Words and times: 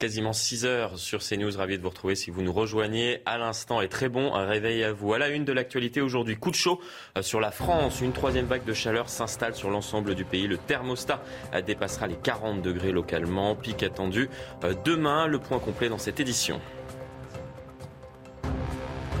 Quasiment 0.00 0.32
6 0.32 0.64
heures 0.64 0.98
sur 0.98 1.20
CNews. 1.20 1.54
Ravi 1.58 1.76
de 1.76 1.82
vous 1.82 1.90
retrouver 1.90 2.14
si 2.14 2.30
vous 2.30 2.40
nous 2.40 2.54
rejoignez 2.54 3.20
à 3.26 3.36
l'instant. 3.36 3.82
Et 3.82 3.88
très 3.88 4.08
bon 4.08 4.30
réveil 4.30 4.82
à 4.82 4.94
vous. 4.94 5.12
À 5.12 5.18
la 5.18 5.28
une 5.28 5.44
de 5.44 5.52
l'actualité 5.52 6.00
aujourd'hui, 6.00 6.36
coup 6.36 6.50
de 6.50 6.56
chaud 6.56 6.80
euh, 7.18 7.22
sur 7.22 7.38
la 7.38 7.50
France. 7.50 8.00
Une 8.00 8.12
troisième 8.12 8.46
vague 8.46 8.64
de 8.64 8.72
chaleur 8.72 9.10
s'installe 9.10 9.54
sur 9.54 9.68
l'ensemble 9.68 10.14
du 10.14 10.24
pays. 10.24 10.46
Le 10.46 10.56
thermostat 10.56 11.22
euh, 11.52 11.60
dépassera 11.60 12.06
les 12.06 12.16
40 12.16 12.62
degrés 12.62 12.92
localement. 12.92 13.54
Pic 13.54 13.82
attendu 13.82 14.30
euh, 14.64 14.72
demain. 14.86 15.26
Le 15.26 15.38
point 15.38 15.58
complet 15.58 15.90
dans 15.90 15.98
cette 15.98 16.18
édition. 16.18 16.62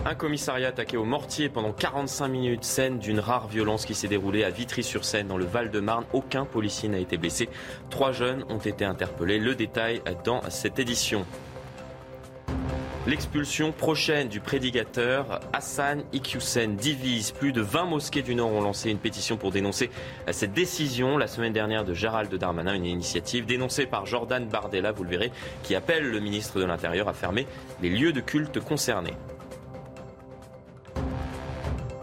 Un 0.06 0.14
commissariat 0.14 0.68
attaqué 0.68 0.96
au 0.96 1.04
mortier 1.04 1.50
pendant 1.50 1.72
45 1.72 2.28
minutes, 2.28 2.64
scène 2.64 2.98
d'une 2.98 3.20
rare 3.20 3.48
violence 3.48 3.84
qui 3.84 3.94
s'est 3.94 4.08
déroulée 4.08 4.44
à 4.44 4.50
Vitry-sur-Seine 4.50 5.26
dans 5.26 5.36
le 5.36 5.44
Val-de-Marne. 5.44 6.04
Aucun 6.14 6.46
policier 6.46 6.88
n'a 6.88 6.98
été 6.98 7.18
blessé. 7.18 7.50
Trois 7.90 8.10
jeunes 8.10 8.44
ont 8.48 8.58
été 8.58 8.86
interpellés. 8.86 9.38
Le 9.38 9.54
détail 9.54 10.00
dans 10.24 10.40
cette 10.48 10.78
édition. 10.78 11.26
L'expulsion 13.06 13.72
prochaine 13.72 14.28
du 14.28 14.40
prédicateur 14.40 15.40
Hassan 15.52 16.02
Iqiyoussen 16.14 16.76
divise. 16.76 17.32
Plus 17.32 17.52
de 17.52 17.60
20 17.60 17.84
mosquées 17.84 18.22
du 18.22 18.34
Nord 18.34 18.52
ont 18.52 18.62
lancé 18.62 18.90
une 18.90 18.98
pétition 18.98 19.36
pour 19.36 19.50
dénoncer 19.50 19.90
cette 20.30 20.54
décision 20.54 21.18
la 21.18 21.26
semaine 21.26 21.52
dernière 21.52 21.84
de 21.84 21.92
Gérald 21.92 22.34
Darmanin, 22.34 22.74
une 22.74 22.86
initiative 22.86 23.44
dénoncée 23.44 23.84
par 23.84 24.06
Jordan 24.06 24.46
Bardella, 24.46 24.92
vous 24.92 25.04
le 25.04 25.10
verrez, 25.10 25.32
qui 25.62 25.74
appelle 25.74 26.10
le 26.10 26.20
ministre 26.20 26.58
de 26.58 26.64
l'Intérieur 26.64 27.08
à 27.08 27.12
fermer 27.12 27.46
les 27.82 27.90
lieux 27.90 28.12
de 28.12 28.20
culte 28.20 28.60
concernés. 28.60 29.14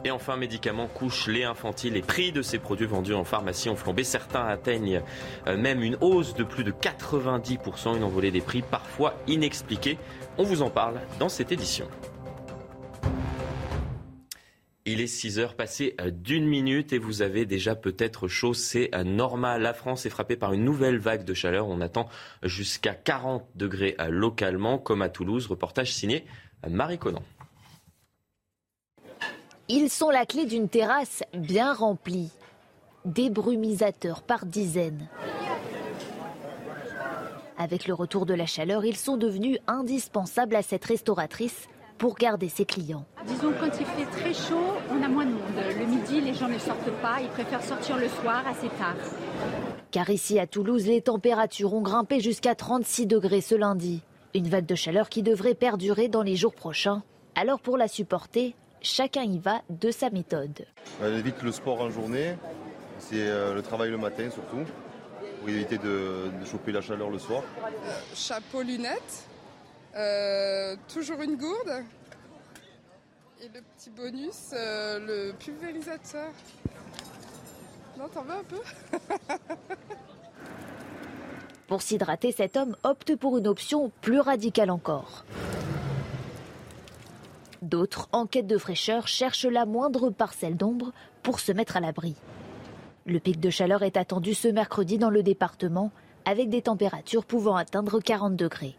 Et 0.05 0.11
enfin, 0.11 0.37
médicaments, 0.37 0.87
couches, 0.87 1.27
lait 1.27 1.43
infantile. 1.43 1.93
Les 1.93 2.01
prix 2.01 2.31
de 2.31 2.41
ces 2.41 2.59
produits 2.59 2.85
vendus 2.85 3.13
en 3.13 3.23
pharmacie 3.23 3.69
ont 3.69 3.75
flambé. 3.75 4.03
Certains 4.03 4.45
atteignent 4.45 5.01
euh, 5.47 5.57
même 5.57 5.81
une 5.81 5.97
hausse 6.01 6.35
de 6.35 6.43
plus 6.43 6.63
de 6.63 6.71
90%, 6.71 7.97
une 7.97 8.03
envolée 8.03 8.31
des 8.31 8.41
prix 8.41 8.61
parfois 8.61 9.15
inexpliquée. 9.27 9.97
On 10.37 10.43
vous 10.43 10.61
en 10.61 10.69
parle 10.69 11.01
dans 11.19 11.29
cette 11.29 11.51
édition. 11.51 11.87
Il 14.85 15.01
est 15.01 15.07
6 15.07 15.39
heures 15.39 15.55
passées 15.55 15.95
euh, 15.99 16.11
d'une 16.11 16.47
minute 16.47 16.93
et 16.93 16.99
vous 16.99 17.21
avez 17.21 17.45
déjà 17.45 17.75
peut-être 17.75 18.27
chaud. 18.27 18.53
C'est 18.53 18.93
euh, 18.95 19.03
normal. 19.03 19.63
La 19.63 19.73
France 19.73 20.05
est 20.05 20.11
frappée 20.11 20.37
par 20.37 20.53
une 20.53 20.63
nouvelle 20.63 20.99
vague 20.99 21.25
de 21.25 21.33
chaleur. 21.33 21.67
On 21.67 21.81
attend 21.81 22.07
jusqu'à 22.43 22.93
40 22.93 23.45
degrés 23.55 23.97
localement, 24.09 24.77
comme 24.77 25.01
à 25.01 25.09
Toulouse. 25.09 25.47
Reportage 25.47 25.91
signé 25.91 26.23
Marie 26.69 26.97
Conan. 26.99 27.23
Ils 29.69 29.89
sont 29.89 30.09
la 30.09 30.25
clé 30.25 30.45
d'une 30.45 30.69
terrasse 30.69 31.23
bien 31.33 31.73
remplie. 31.73 32.29
Des 33.03 33.29
brumisateurs 33.29 34.21
par 34.21 34.45
dizaines. 34.45 35.09
Avec 37.57 37.85
le 37.85 37.93
retour 37.93 38.25
de 38.25 38.33
la 38.33 38.45
chaleur, 38.45 38.85
ils 38.85 38.95
sont 38.95 39.17
devenus 39.17 39.57
indispensables 39.67 40.55
à 40.55 40.61
cette 40.61 40.85
restauratrice 40.85 41.67
pour 41.97 42.15
garder 42.15 42.47
ses 42.47 42.63
clients. 42.63 43.03
Disons 43.25 43.51
quand 43.59 43.77
il 43.77 43.85
fait 43.85 44.05
très 44.05 44.33
chaud, 44.33 44.73
on 44.89 45.03
a 45.03 45.09
moins 45.09 45.25
de 45.25 45.31
monde. 45.31 45.41
Le 45.77 45.85
midi, 45.85 46.21
les 46.21 46.33
gens 46.33 46.47
ne 46.47 46.59
sortent 46.59 47.01
pas, 47.01 47.17
ils 47.21 47.27
préfèrent 47.27 47.63
sortir 47.63 47.97
le 47.97 48.07
soir 48.07 48.45
assez 48.47 48.69
tard. 48.69 48.95
Car 49.91 50.09
ici 50.09 50.39
à 50.39 50.47
Toulouse, 50.47 50.87
les 50.87 51.01
températures 51.01 51.73
ont 51.73 51.81
grimpé 51.81 52.21
jusqu'à 52.21 52.55
36 52.55 53.05
degrés 53.05 53.41
ce 53.41 53.55
lundi. 53.55 54.01
Une 54.33 54.47
vague 54.47 54.65
de 54.65 54.75
chaleur 54.75 55.09
qui 55.09 55.23
devrait 55.23 55.55
perdurer 55.55 56.07
dans 56.07 56.23
les 56.23 56.37
jours 56.37 56.55
prochains. 56.55 57.03
Alors 57.35 57.59
pour 57.59 57.75
la 57.75 57.89
supporter, 57.89 58.55
chacun 58.87 59.23
y 59.23 59.37
va 59.39 59.61
de 59.69 59.91
sa 59.91 60.09
méthode. 60.09 60.65
Elle 61.01 61.15
évite 61.15 61.41
le 61.43 61.51
sport 61.51 61.81
en 61.81 61.89
journée, 61.89 62.35
c'est 62.99 63.27
euh, 63.27 63.53
le 63.53 63.61
travail 63.61 63.91
le 63.91 63.97
matin 63.97 64.29
surtout, 64.29 64.63
pour 65.39 65.49
éviter 65.49 65.77
de, 65.77 66.31
choper 66.49 66.71
la 66.71 66.81
chaleur 66.81 67.09
le 67.09 67.19
soir. 67.19 67.43
Chapeau, 68.15 68.61
lunettes, 68.61 69.25
euh, 69.95 70.75
toujours 70.91 71.21
une 71.21 71.35
gourde. 71.35 71.83
Et 73.41 73.49
le 73.53 73.61
petit 73.75 73.91
bonus, 73.91 74.51
euh, 74.53 74.99
le 74.99 75.33
pulvérisateur. 75.33 76.31
Non, 77.99 78.07
t'en 78.07 78.23
veux 78.23 78.31
un 78.31 78.43
peu? 78.43 78.61
Pour 81.67 81.81
s'hydrater, 81.81 82.31
cet 82.31 82.57
homme 82.57 82.75
opte 82.83 83.15
pour 83.15 83.37
une 83.37 83.47
option 83.47 83.91
plus 84.01 84.19
radicale 84.19 84.71
encore. 84.71 85.25
D'autres, 87.61 88.07
en 88.11 88.25
quête 88.25 88.47
de 88.47 88.57
fraîcheur, 88.57 89.07
cherchent 89.07 89.45
la 89.45 89.65
moindre 89.65 90.09
parcelle 90.09 90.57
d'ombre 90.57 90.91
pour 91.23 91.39
se 91.39 91.51
mettre 91.51 91.77
à 91.77 91.79
l'abri. 91.79 92.15
Le 93.05 93.19
pic 93.19 93.39
de 93.39 93.49
chaleur 93.49 93.83
est 93.83 93.97
attendu 93.97 94.33
ce 94.33 94.47
mercredi 94.47 94.97
dans 94.97 95.09
le 95.09 95.23
département, 95.23 95.91
avec 96.25 96.49
des 96.49 96.61
températures 96.61 97.25
pouvant 97.25 97.55
atteindre 97.55 97.99
40 97.99 98.35
degrés. 98.35 98.75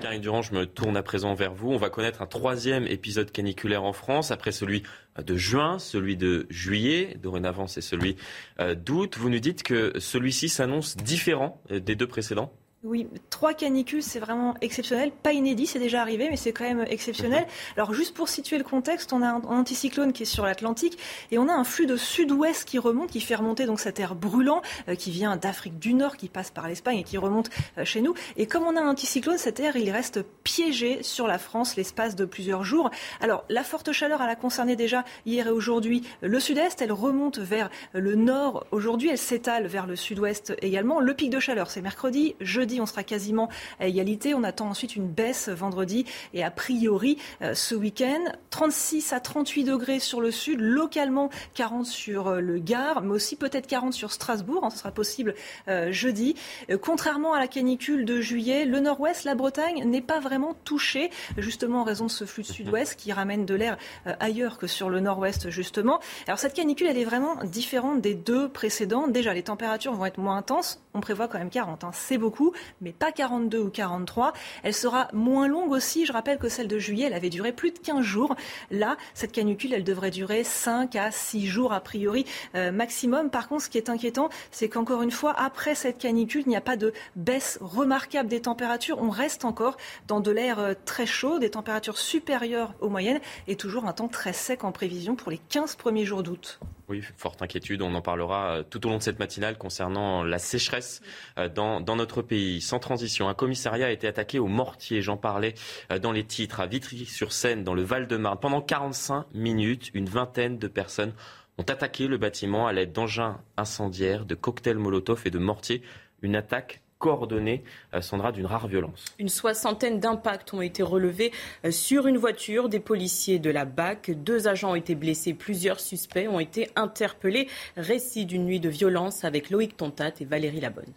Karine 0.00 0.20
Durand, 0.20 0.42
je 0.42 0.54
me 0.54 0.64
tourne 0.64 0.96
à 0.96 1.02
présent 1.02 1.34
vers 1.34 1.52
vous. 1.52 1.72
On 1.72 1.76
va 1.76 1.90
connaître 1.90 2.22
un 2.22 2.26
troisième 2.26 2.86
épisode 2.86 3.32
caniculaire 3.32 3.82
en 3.82 3.92
France, 3.92 4.30
après 4.30 4.52
celui 4.52 4.84
de 5.20 5.36
juin, 5.36 5.80
celui 5.80 6.16
de 6.16 6.46
juillet, 6.50 7.16
dorénavant 7.20 7.66
c'est 7.66 7.80
celui 7.80 8.16
euh, 8.60 8.76
d'août. 8.76 9.16
Vous 9.18 9.28
nous 9.28 9.40
dites 9.40 9.64
que 9.64 9.98
celui-ci 9.98 10.48
s'annonce 10.48 10.96
différent 10.96 11.60
euh, 11.72 11.80
des 11.80 11.96
deux 11.96 12.06
précédents? 12.06 12.52
Oui, 12.84 13.08
trois 13.28 13.54
canicules, 13.54 14.04
c'est 14.04 14.20
vraiment 14.20 14.54
exceptionnel. 14.60 15.10
Pas 15.10 15.32
inédit, 15.32 15.66
c'est 15.66 15.80
déjà 15.80 16.00
arrivé, 16.00 16.28
mais 16.30 16.36
c'est 16.36 16.52
quand 16.52 16.62
même 16.62 16.84
exceptionnel. 16.88 17.42
Mhm. 17.42 17.72
Alors, 17.76 17.92
juste 17.92 18.14
pour 18.14 18.28
situer 18.28 18.56
le 18.56 18.62
contexte, 18.62 19.12
on 19.12 19.20
a 19.20 19.26
un 19.26 19.42
anticyclone 19.42 20.12
qui 20.12 20.22
est 20.22 20.26
sur 20.26 20.44
l'Atlantique 20.44 20.96
et 21.32 21.38
on 21.38 21.48
a 21.48 21.52
un 21.52 21.64
flux 21.64 21.86
de 21.86 21.96
sud-ouest 21.96 22.64
qui 22.64 22.78
remonte, 22.78 23.10
qui 23.10 23.20
fait 23.20 23.34
remonter 23.34 23.66
donc 23.66 23.80
cet 23.80 23.98
air 23.98 24.14
brûlant 24.14 24.62
euh, 24.88 24.94
qui 24.94 25.10
vient 25.10 25.36
d'Afrique 25.36 25.80
du 25.80 25.92
Nord, 25.92 26.16
qui 26.16 26.28
passe 26.28 26.52
par 26.52 26.68
l'Espagne 26.68 26.98
et 26.98 27.02
qui 27.02 27.18
remonte 27.18 27.50
euh, 27.78 27.84
chez 27.84 28.00
nous. 28.00 28.14
Et 28.36 28.46
comme 28.46 28.62
on 28.62 28.76
a 28.76 28.80
un 28.80 28.90
anticyclone, 28.90 29.38
cet 29.38 29.58
air, 29.58 29.74
il 29.74 29.90
reste 29.90 30.22
piégé 30.44 31.02
sur 31.02 31.26
la 31.26 31.38
France 31.38 31.74
l'espace 31.74 32.14
de 32.14 32.26
plusieurs 32.26 32.62
jours. 32.62 32.92
Alors, 33.20 33.44
la 33.48 33.64
forte 33.64 33.90
chaleur, 33.90 34.22
elle 34.22 34.30
a 34.30 34.36
concerné 34.36 34.76
déjà 34.76 35.04
hier 35.26 35.48
et 35.48 35.50
aujourd'hui 35.50 36.04
le 36.22 36.38
sud-est. 36.38 36.80
Elle 36.80 36.92
remonte 36.92 37.38
vers 37.40 37.70
le 37.92 38.14
nord 38.14 38.66
aujourd'hui. 38.70 39.08
Elle 39.08 39.18
s'étale 39.18 39.66
vers 39.66 39.88
le 39.88 39.96
sud-ouest 39.96 40.54
également. 40.62 41.00
Le 41.00 41.14
pic 41.14 41.30
de 41.30 41.40
chaleur, 41.40 41.72
c'est 41.72 41.82
mercredi, 41.82 42.36
jeudi 42.40 42.67
on 42.80 42.86
sera 42.86 43.02
quasiment 43.02 43.48
à 43.80 43.86
égalité. 43.86 44.34
On 44.34 44.44
attend 44.44 44.68
ensuite 44.68 44.96
une 44.96 45.08
baisse 45.08 45.48
vendredi 45.48 46.04
et 46.34 46.44
a 46.44 46.50
priori 46.50 47.18
euh, 47.42 47.54
ce 47.54 47.74
week-end 47.74 48.20
36 48.50 49.12
à 49.12 49.20
38 49.20 49.64
degrés 49.64 49.98
sur 50.00 50.20
le 50.20 50.30
sud, 50.30 50.60
localement 50.60 51.30
40 51.54 51.86
sur 51.86 52.28
euh, 52.28 52.40
le 52.40 52.58
Gard, 52.58 53.02
mais 53.02 53.12
aussi 53.12 53.36
peut-être 53.36 53.66
40 53.66 53.92
sur 53.92 54.12
Strasbourg. 54.12 54.64
Hein, 54.64 54.70
ce 54.70 54.78
sera 54.78 54.90
possible 54.90 55.34
euh, 55.68 55.90
jeudi. 55.92 56.34
contrairement 56.82 57.32
à 57.32 57.38
la 57.38 57.48
canicule 57.48 58.04
de 58.04 58.20
juillet, 58.20 58.64
le 58.64 58.80
nord-ouest, 58.80 59.24
la 59.24 59.34
Bretagne 59.34 59.84
n'est 59.84 60.02
pas 60.02 60.20
vraiment 60.20 60.54
touchée, 60.64 61.10
justement 61.36 61.80
en 61.80 61.84
raison 61.84 62.06
de 62.06 62.10
ce 62.10 62.24
flux 62.24 62.42
de 62.42 62.48
sud-ouest 62.48 62.96
qui 62.96 63.12
ramène 63.12 63.46
de 63.46 63.54
l'air 63.54 63.78
ailleurs 64.20 64.58
que 64.58 64.66
sur 64.66 64.90
le 64.90 65.00
nord-ouest, 65.00 65.50
justement. 65.50 66.00
Alors 66.26 66.38
cette 66.38 66.54
canicule, 66.54 66.88
elle 66.88 66.98
est 66.98 67.04
vraiment 67.04 67.36
différente 67.44 68.00
des 68.00 68.14
deux 68.14 68.48
précédentes. 68.48 69.12
Déjà, 69.12 69.32
les 69.32 69.42
températures 69.42 69.92
vont 69.92 70.06
être 70.06 70.18
moins 70.18 70.36
intenses. 70.36 70.80
On 70.94 71.00
prévoit 71.00 71.28
quand 71.28 71.38
même 71.38 71.50
40, 71.50 71.84
hein. 71.84 71.90
c'est 71.92 72.18
beaucoup 72.18 72.52
mais 72.80 72.92
pas 72.92 73.12
42 73.12 73.58
ou 73.58 73.70
43. 73.70 74.32
Elle 74.62 74.74
sera 74.74 75.08
moins 75.12 75.48
longue 75.48 75.72
aussi. 75.72 76.06
Je 76.06 76.12
rappelle 76.12 76.38
que 76.38 76.48
celle 76.48 76.68
de 76.68 76.78
juillet, 76.78 77.06
elle 77.06 77.14
avait 77.14 77.30
duré 77.30 77.52
plus 77.52 77.70
de 77.70 77.78
15 77.78 78.00
jours. 78.02 78.34
Là, 78.70 78.96
cette 79.14 79.32
canicule, 79.32 79.72
elle 79.72 79.84
devrait 79.84 80.10
durer 80.10 80.44
5 80.44 80.96
à 80.96 81.10
6 81.10 81.46
jours 81.46 81.72
a 81.72 81.80
priori 81.80 82.24
euh, 82.54 82.70
maximum. 82.72 83.30
Par 83.30 83.48
contre, 83.48 83.64
ce 83.64 83.68
qui 83.68 83.78
est 83.78 83.88
inquiétant, 83.88 84.28
c'est 84.50 84.68
qu'encore 84.68 85.02
une 85.02 85.10
fois, 85.10 85.34
après 85.38 85.74
cette 85.74 85.98
canicule, 85.98 86.42
il 86.46 86.48
n'y 86.48 86.56
a 86.56 86.60
pas 86.60 86.76
de 86.76 86.92
baisse 87.16 87.58
remarquable 87.60 88.28
des 88.28 88.40
températures. 88.40 88.98
On 89.00 89.10
reste 89.10 89.44
encore 89.44 89.76
dans 90.06 90.20
de 90.20 90.30
l'air 90.30 90.58
euh, 90.58 90.74
très 90.84 91.06
chaud, 91.06 91.38
des 91.38 91.50
températures 91.50 91.98
supérieures 91.98 92.74
aux 92.80 92.88
moyennes 92.88 93.20
et 93.46 93.56
toujours 93.56 93.86
un 93.86 93.92
temps 93.92 94.08
très 94.08 94.32
sec 94.32 94.64
en 94.64 94.72
prévision 94.72 95.16
pour 95.16 95.30
les 95.30 95.38
15 95.38 95.76
premiers 95.76 96.04
jours 96.04 96.22
d'août. 96.22 96.60
Oui, 96.88 97.02
forte 97.16 97.42
inquiétude. 97.42 97.82
On 97.82 97.94
en 97.94 98.00
parlera 98.00 98.58
euh, 98.58 98.62
tout 98.62 98.86
au 98.86 98.90
long 98.90 98.96
de 98.96 99.02
cette 99.02 99.18
matinale 99.18 99.58
concernant 99.58 100.24
la 100.24 100.38
sécheresse 100.38 101.02
euh, 101.38 101.48
dans, 101.48 101.80
notre 101.96 102.22
pays. 102.22 102.62
Sans 102.62 102.78
transition, 102.78 103.28
un 103.28 103.34
commissariat 103.34 103.86
a 103.86 103.90
été 103.90 104.06
attaqué 104.06 104.38
au 104.38 104.46
mortier. 104.46 105.02
J'en 105.02 105.18
parlais 105.18 105.54
euh, 105.92 105.98
dans 105.98 106.12
les 106.12 106.24
titres 106.24 106.60
à 106.60 106.66
Vitry-sur-Seine, 106.66 107.62
dans 107.62 107.74
le 107.74 107.82
Val-de-Marne. 107.82 108.38
Pendant 108.40 108.62
45 108.62 109.26
minutes, 109.34 109.90
une 109.92 110.08
vingtaine 110.08 110.58
de 110.58 110.66
personnes 110.66 111.12
ont 111.58 111.64
attaqué 111.64 112.06
le 112.06 112.16
bâtiment 112.16 112.66
à 112.66 112.72
l'aide 112.72 112.92
d'engins 112.92 113.38
incendiaires, 113.58 114.24
de 114.24 114.34
cocktails 114.34 114.78
Molotov 114.78 115.22
et 115.26 115.30
de 115.30 115.38
mortiers. 115.38 115.82
Une 116.22 116.36
attaque 116.36 116.80
coordonnée, 116.98 117.62
euh, 117.94 118.00
Sandra, 118.00 118.32
d'une 118.32 118.46
rare 118.46 118.68
violence. 118.68 119.04
Une 119.18 119.28
soixantaine 119.28 120.00
d'impacts 120.00 120.52
ont 120.52 120.62
été 120.62 120.82
relevés 120.82 121.32
euh, 121.64 121.70
sur 121.70 122.06
une 122.06 122.18
voiture 122.18 122.68
des 122.68 122.80
policiers 122.80 123.38
de 123.38 123.50
la 123.50 123.64
BAC. 123.64 124.10
Deux 124.10 124.48
agents 124.48 124.72
ont 124.72 124.76
été 124.76 124.94
blessés, 124.94 125.34
plusieurs 125.34 125.80
suspects 125.80 126.28
ont 126.28 126.40
été 126.40 126.70
interpellés. 126.76 127.48
Récit 127.76 128.26
d'une 128.26 128.44
nuit 128.44 128.60
de 128.60 128.68
violence 128.68 129.24
avec 129.24 129.50
Loïc 129.50 129.76
Tontat 129.76 130.12
et 130.20 130.24
Valérie 130.24 130.60
Labonne. 130.60 130.92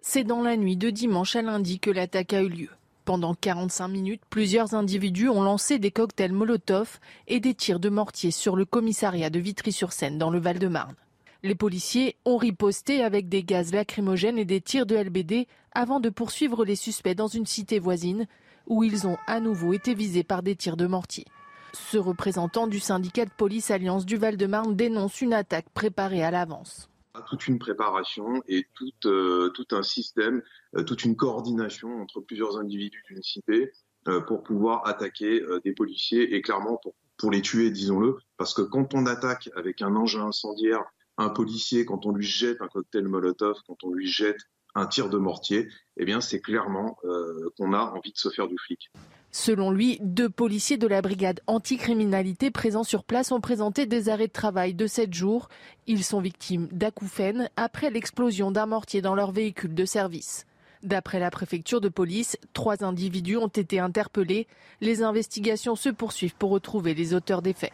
C'est 0.00 0.24
dans 0.24 0.42
la 0.42 0.56
nuit 0.56 0.76
de 0.76 0.90
dimanche 0.90 1.36
à 1.36 1.42
lundi 1.42 1.80
que 1.80 1.90
l'attaque 1.90 2.32
a 2.32 2.40
eu 2.40 2.48
lieu. 2.48 2.68
Pendant 3.04 3.34
45 3.34 3.88
minutes, 3.88 4.22
plusieurs 4.30 4.74
individus 4.74 5.28
ont 5.28 5.42
lancé 5.42 5.78
des 5.78 5.92
cocktails 5.92 6.32
Molotov 6.32 6.98
et 7.28 7.38
des 7.38 7.54
tirs 7.54 7.78
de 7.78 7.88
mortier 7.88 8.32
sur 8.32 8.56
le 8.56 8.64
commissariat 8.64 9.30
de 9.30 9.38
Vitry-sur-Seine 9.38 10.18
dans 10.18 10.30
le 10.30 10.40
Val-de-Marne. 10.40 10.96
Les 11.42 11.54
policiers 11.54 12.16
ont 12.24 12.36
riposté 12.38 13.02
avec 13.02 13.28
des 13.28 13.44
gaz 13.44 13.72
lacrymogènes 13.72 14.38
et 14.38 14.44
des 14.44 14.60
tirs 14.60 14.86
de 14.86 14.96
LBD 14.96 15.46
avant 15.72 16.00
de 16.00 16.08
poursuivre 16.08 16.64
les 16.64 16.76
suspects 16.76 17.14
dans 17.14 17.28
une 17.28 17.46
cité 17.46 17.78
voisine 17.78 18.26
où 18.66 18.82
ils 18.82 19.06
ont 19.06 19.18
à 19.26 19.40
nouveau 19.40 19.72
été 19.72 19.94
visés 19.94 20.24
par 20.24 20.42
des 20.42 20.56
tirs 20.56 20.76
de 20.76 20.86
mortier. 20.86 21.24
Ce 21.72 21.98
représentant 21.98 22.66
du 22.66 22.80
syndicat 22.80 23.26
de 23.26 23.30
police 23.30 23.70
Alliance 23.70 24.06
du 24.06 24.16
Val-de-Marne 24.16 24.74
dénonce 24.74 25.20
une 25.20 25.34
attaque 25.34 25.68
préparée 25.74 26.22
à 26.22 26.30
l'avance. 26.30 26.88
Toute 27.28 27.46
une 27.46 27.58
préparation 27.58 28.42
et 28.48 28.66
tout, 28.74 28.90
euh, 29.06 29.52
un 29.72 29.82
système, 29.82 30.42
euh, 30.74 30.82
toute 30.82 31.04
une 31.04 31.16
coordination 31.16 32.00
entre 32.00 32.20
plusieurs 32.20 32.58
individus 32.58 33.02
d'une 33.08 33.22
cité 33.22 33.72
euh, 34.08 34.20
pour 34.20 34.42
pouvoir 34.42 34.86
attaquer 34.86 35.42
des 35.64 35.72
policiers 35.72 36.34
et 36.34 36.42
clairement 36.42 36.80
pour 37.18 37.30
les 37.30 37.42
tuer, 37.42 37.70
disons-le, 37.70 38.16
parce 38.36 38.52
que 38.52 38.62
quand 38.62 38.94
on 38.94 39.06
attaque 39.06 39.48
avec 39.54 39.80
un 39.80 39.94
engin 39.96 40.26
incendiaire 40.26 40.84
un 41.18 41.28
policier, 41.28 41.84
quand 41.84 42.06
on 42.06 42.12
lui 42.12 42.26
jette 42.26 42.60
un 42.60 42.68
cocktail 42.68 43.04
Molotov, 43.04 43.56
quand 43.66 43.82
on 43.84 43.92
lui 43.92 44.06
jette 44.06 44.38
un 44.74 44.86
tir 44.86 45.08
de 45.08 45.16
mortier, 45.16 45.68
eh 45.96 46.04
bien 46.04 46.20
c'est 46.20 46.40
clairement 46.40 46.98
euh, 47.04 47.50
qu'on 47.56 47.72
a 47.72 47.80
envie 47.80 48.12
de 48.12 48.18
se 48.18 48.28
faire 48.28 48.46
du 48.46 48.56
flic. 48.58 48.90
Selon 49.32 49.70
lui, 49.70 49.98
deux 50.00 50.28
policiers 50.28 50.76
de 50.76 50.86
la 50.86 51.02
brigade 51.02 51.40
anticriminalité 51.46 52.50
présents 52.50 52.84
sur 52.84 53.04
place 53.04 53.32
ont 53.32 53.40
présenté 53.40 53.86
des 53.86 54.08
arrêts 54.08 54.28
de 54.28 54.32
travail 54.32 54.74
de 54.74 54.86
7 54.86 55.12
jours. 55.12 55.48
Ils 55.86 56.04
sont 56.04 56.20
victimes 56.20 56.68
d'acouphènes 56.72 57.50
après 57.56 57.90
l'explosion 57.90 58.50
d'un 58.50 58.66
mortier 58.66 59.02
dans 59.02 59.14
leur 59.14 59.32
véhicule 59.32 59.74
de 59.74 59.84
service. 59.84 60.46
D'après 60.82 61.18
la 61.18 61.30
préfecture 61.30 61.80
de 61.80 61.88
police, 61.88 62.38
trois 62.52 62.84
individus 62.84 63.36
ont 63.36 63.48
été 63.48 63.78
interpellés. 63.78 64.46
Les 64.80 65.02
investigations 65.02 65.74
se 65.74 65.88
poursuivent 65.88 66.36
pour 66.36 66.50
retrouver 66.50 66.94
les 66.94 67.12
auteurs 67.12 67.42
des 67.42 67.54
faits. 67.54 67.72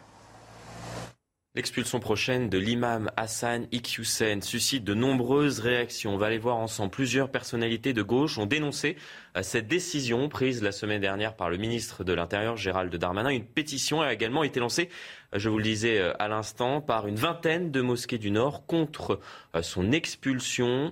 L'expulsion 1.55 1.99
prochaine 1.99 2.49
de 2.49 2.57
l'imam 2.57 3.11
Hassan 3.15 3.67
Iqiyoussen 3.71 4.41
suscite 4.41 4.83
de 4.83 4.95
nombreuses 4.95 5.59
réactions. 5.59 6.15
On 6.15 6.17
va 6.17 6.25
aller 6.25 6.39
voir 6.39 6.57
ensemble. 6.57 6.89
Plusieurs 6.89 7.29
personnalités 7.29 7.93
de 7.93 8.01
gauche 8.01 8.39
ont 8.39 8.47
dénoncé 8.47 8.97
euh, 9.37 9.43
cette 9.43 9.67
décision 9.67 10.29
prise 10.29 10.63
la 10.63 10.71
semaine 10.71 10.99
dernière 10.99 11.35
par 11.35 11.51
le 11.51 11.57
ministre 11.57 12.03
de 12.03 12.11
l'Intérieur 12.11 12.57
Gérald 12.57 12.95
Darmanin. 12.95 13.29
Une 13.29 13.45
pétition 13.45 14.01
a 14.01 14.11
également 14.11 14.43
été 14.43 14.59
lancée, 14.59 14.89
euh, 15.35 15.37
je 15.37 15.47
vous 15.47 15.59
le 15.59 15.63
disais 15.63 15.99
euh, 15.99 16.11
à 16.17 16.27
l'instant, 16.27 16.81
par 16.81 17.05
une 17.05 17.17
vingtaine 17.17 17.69
de 17.69 17.81
mosquées 17.81 18.17
du 18.17 18.31
Nord 18.31 18.65
contre 18.65 19.19
son 19.61 19.91
expulsion. 19.91 20.91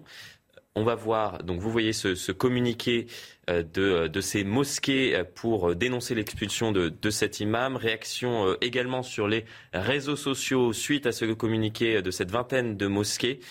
On 0.76 0.84
va 0.84 0.96
voir, 0.96 1.44
donc 1.44 1.60
vous 1.60 1.70
voyez 1.70 1.92
ce, 1.92 2.32
communiqué 2.32 3.08
euh, 3.50 3.62
de, 4.08 4.22
ces 4.22 4.46
mosquées 4.46 5.14
euh, 5.18 5.26
pour 5.26 5.76
dénoncer 5.76 6.16
l'expulsion 6.16 6.72
de, 6.72 7.10
cet 7.10 7.42
imam. 7.42 7.76
Réaction 7.76 8.48
euh, 8.48 8.58
également 8.62 9.04
sur 9.04 9.28
les 9.28 9.44
réseaux 9.74 10.16
sociaux 10.16 10.72
suite 10.72 11.08
à 11.08 11.12
ce 11.12 11.26
communiqué 11.26 12.02
de 12.02 12.10
cette 12.10 12.32
vingtaine 12.32 12.78
de 12.78 12.88
mosquées 12.88 13.42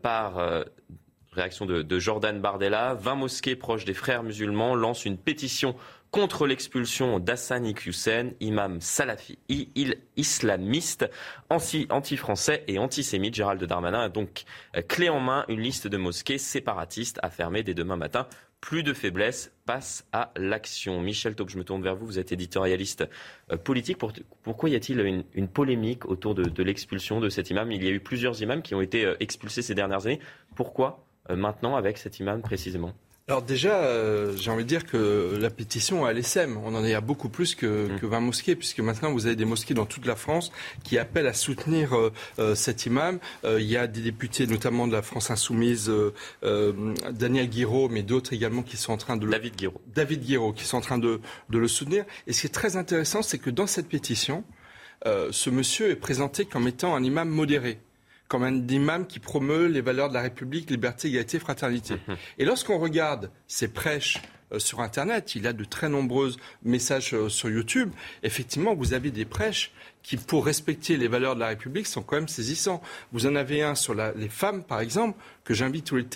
par 0.00 0.64
réaction 1.32 1.66
de, 1.66 1.82
de 1.82 1.98
Jordan 1.98 2.40
Bardella. 2.40 2.94
20 2.94 3.16
mosquées 3.16 3.56
proches 3.56 3.84
des 3.84 3.94
frères 3.94 4.22
musulmans 4.22 4.74
lancent 4.74 5.04
une 5.04 5.18
pétition 5.18 5.76
contre 6.12 6.46
l'expulsion 6.46 7.18
d'Hassan 7.18 7.64
Iqiyoussen, 7.64 8.34
imam 8.40 8.82
salafi, 8.82 9.38
islamiste, 10.16 11.10
anti-français 11.48 12.64
et 12.68 12.78
antisémite. 12.78 13.34
Gérald 13.34 13.64
Darmanin 13.64 14.02
a 14.02 14.08
donc 14.10 14.44
euh, 14.76 14.82
clé 14.82 15.08
en 15.08 15.20
main 15.20 15.46
une 15.48 15.60
liste 15.60 15.88
de 15.88 15.96
mosquées 15.96 16.36
séparatistes 16.36 17.18
à 17.22 17.30
fermer 17.30 17.62
dès 17.62 17.72
demain 17.72 17.96
matin. 17.96 18.26
Plus 18.60 18.82
de 18.82 18.92
faiblesse, 18.92 19.52
passe 19.64 20.06
à 20.12 20.32
l'action. 20.36 21.00
Michel 21.00 21.34
Taub, 21.34 21.48
je 21.48 21.56
me 21.56 21.64
tourne 21.64 21.82
vers 21.82 21.96
vous, 21.96 22.04
vous 22.04 22.18
êtes 22.18 22.30
éditorialiste 22.30 23.08
euh, 23.50 23.56
politique. 23.56 23.96
pourquoi 24.42 24.68
y 24.68 24.76
a-t-il 24.76 25.24
une, 25.34 25.48
polémique 25.48 26.04
autour 26.04 26.34
de 26.34 26.62
l'expulsion 26.62 27.20
de 27.20 27.30
cet 27.30 27.48
imam? 27.48 27.72
Il 27.72 27.82
y 27.82 27.88
a 27.88 27.90
eu 27.90 28.00
plusieurs 28.00 28.40
imams 28.42 28.60
qui 28.60 28.74
ont 28.74 28.82
été 28.82 29.06
euh, 29.06 29.16
expulsés 29.20 29.62
ces 29.62 29.74
dernières 29.74 30.04
années. 30.04 30.20
Pourquoi 30.56 31.06
maintenant 31.30 31.76
avec 31.76 31.98
cet 31.98 32.18
imam 32.18 32.42
précisément? 32.42 32.92
Alors 33.28 33.42
déjà, 33.42 33.76
euh, 33.76 34.36
j'ai 34.36 34.50
envie 34.50 34.64
de 34.64 34.68
dire 34.68 34.84
que 34.84 35.38
la 35.40 35.48
pétition 35.48 36.04
à 36.04 36.12
l'ESM, 36.12 36.56
on 36.56 36.74
en 36.74 36.84
est 36.84 36.94
à 36.94 37.00
beaucoup 37.00 37.28
plus 37.28 37.54
que, 37.54 37.88
20 38.02 38.20
mmh. 38.20 38.24
mosquées, 38.24 38.56
puisque 38.56 38.80
maintenant 38.80 39.12
vous 39.12 39.26
avez 39.26 39.36
des 39.36 39.44
mosquées 39.44 39.74
dans 39.74 39.86
toute 39.86 40.06
la 40.06 40.16
France 40.16 40.50
qui 40.82 40.98
appellent 40.98 41.28
à 41.28 41.32
soutenir 41.32 41.94
euh, 41.94 42.12
euh, 42.40 42.54
cet 42.56 42.84
imam. 42.84 43.20
il 43.44 43.62
y 43.62 43.76
a 43.76 43.86
des 43.86 44.00
députés, 44.00 44.48
notamment 44.48 44.88
de 44.88 44.92
la 44.92 45.02
France 45.02 45.30
Insoumise, 45.30 45.90
Daniel 46.42 47.48
Guiraud, 47.48 47.88
mais 47.88 48.02
d'autres 48.02 48.32
également 48.32 48.62
qui 48.62 48.76
sont 48.76 48.92
en 48.92 48.96
train 48.96 49.16
de... 49.16 49.24
Le... 49.24 49.30
David 49.30 49.54
Guiraud. 49.56 49.80
David 49.94 50.24
Guiraud, 50.24 50.52
qui 50.52 50.64
sont 50.64 50.78
en 50.78 50.80
train 50.80 50.98
de, 50.98 51.20
de 51.48 51.58
le 51.58 51.68
soutenir. 51.68 52.04
Et 52.26 52.32
ce 52.32 52.40
qui 52.40 52.46
est 52.48 52.50
très 52.50 52.76
intéressant, 52.76 53.22
c'est 53.22 53.38
que 53.38 53.50
dans 53.50 53.68
cette 53.68 53.88
pétition, 53.88 54.42
ce 55.04 55.50
monsieur 55.50 55.90
est 55.90 55.96
présenté 55.96 56.44
comme 56.44 56.66
étant 56.66 56.96
un 56.96 57.04
imam 57.04 57.28
modéré 57.28 57.78
comme 58.32 58.44
un 58.44 58.66
imam 58.68 59.06
qui 59.06 59.18
promeut 59.18 59.66
les 59.66 59.82
valeurs 59.82 60.08
de 60.08 60.14
la 60.14 60.22
République, 60.22 60.70
liberté, 60.70 61.08
égalité, 61.08 61.38
fraternité. 61.38 61.96
Mhm. 62.08 62.16
Et 62.38 62.46
lorsqu'on 62.46 62.78
regarde 62.78 63.30
ses 63.46 63.68
prêches 63.68 64.22
euh, 64.52 64.58
sur 64.58 64.80
Internet, 64.80 65.34
il 65.34 65.46
a 65.46 65.52
de 65.52 65.64
très 65.64 65.90
nombreux 65.90 66.32
messages 66.62 67.12
euh, 67.12 67.28
sur 67.28 67.50
YouTube, 67.50 67.90
effectivement, 68.22 68.74
vous 68.74 68.94
avez 68.94 69.10
des 69.10 69.26
prêches 69.26 69.70
qui, 70.02 70.16
pour 70.16 70.44
respecter 70.44 70.96
les 70.96 71.08
valeurs 71.08 71.34
de 71.34 71.40
la 71.40 71.48
République, 71.48 71.86
sont 71.86 72.02
quand 72.02 72.16
même 72.16 72.28
saisissants. 72.28 72.82
Vous 73.12 73.26
en 73.26 73.36
avez 73.36 73.62
un 73.62 73.74
sur 73.74 73.94
les 73.94 74.28
femmes, 74.28 74.64
par 74.64 74.80
exemple, 74.80 75.18
que 75.44 75.54
j'invite 75.54 75.84
tous 75.86 75.96
les 75.96 76.06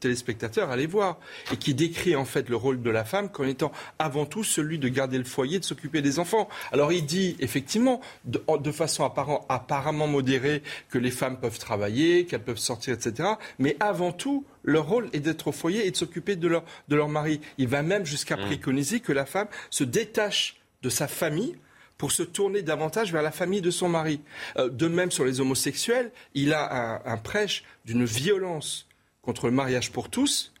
téléspectateurs 0.00 0.70
à 0.70 0.74
aller 0.74 0.86
voir, 0.86 1.18
et 1.52 1.56
qui 1.56 1.74
décrit 1.74 2.16
en 2.16 2.24
fait 2.24 2.48
le 2.48 2.56
rôle 2.56 2.82
de 2.82 2.90
la 2.90 3.04
femme 3.04 3.30
comme 3.30 3.46
étant 3.46 3.72
avant 3.98 4.26
tout 4.26 4.44
celui 4.44 4.78
de 4.78 4.88
garder 4.88 5.18
le 5.18 5.24
foyer, 5.24 5.58
de 5.58 5.64
s'occuper 5.64 6.02
des 6.02 6.18
enfants. 6.18 6.48
Alors 6.72 6.92
il 6.92 7.04
dit 7.04 7.36
effectivement, 7.40 8.00
de, 8.24 8.72
façon 8.72 9.10
apparemment 9.48 10.06
modérée, 10.06 10.62
que 10.90 10.98
les 10.98 11.10
femmes 11.10 11.38
peuvent 11.38 11.58
travailler, 11.58 12.26
qu'elles 12.26 12.42
peuvent 12.42 12.56
sortir, 12.58 12.94
etc. 12.94 13.30
Mais 13.58 13.76
avant 13.80 14.12
tout, 14.12 14.44
leur 14.62 14.86
rôle 14.88 15.08
est 15.12 15.20
d'être 15.20 15.48
au 15.48 15.52
foyer 15.52 15.86
et 15.86 15.90
de 15.90 15.96
s'occuper 15.96 16.36
de 16.36 16.48
leur, 16.48 16.64
de 16.88 16.96
leur 16.96 17.08
mari. 17.08 17.40
Il 17.58 17.68
va 17.68 17.82
même 17.82 18.04
jusqu'à 18.04 18.36
mmh. 18.36 18.46
préconiser 18.46 19.00
que 19.00 19.12
la 19.12 19.24
femme 19.24 19.48
se 19.70 19.84
détache 19.84 20.56
de 20.82 20.88
sa 20.88 21.08
famille 21.08 21.56
pour 21.98 22.12
se 22.12 22.22
tourner 22.22 22.62
davantage 22.62 23.12
vers 23.12 23.22
la 23.22 23.30
famille 23.30 23.60
de 23.60 23.70
son 23.70 23.88
mari. 23.88 24.20
Euh, 24.56 24.68
de 24.68 24.88
même 24.88 25.10
sur 25.10 25.24
les 25.24 25.40
homosexuels, 25.40 26.10
il 26.34 26.52
a 26.52 27.02
un, 27.04 27.16
prêche 27.16 27.64
d'une 27.84 28.04
violence 28.04 28.86
contre 29.22 29.46
le 29.46 29.52
mariage 29.52 29.90
pour 29.92 30.08
tous, 30.08 30.52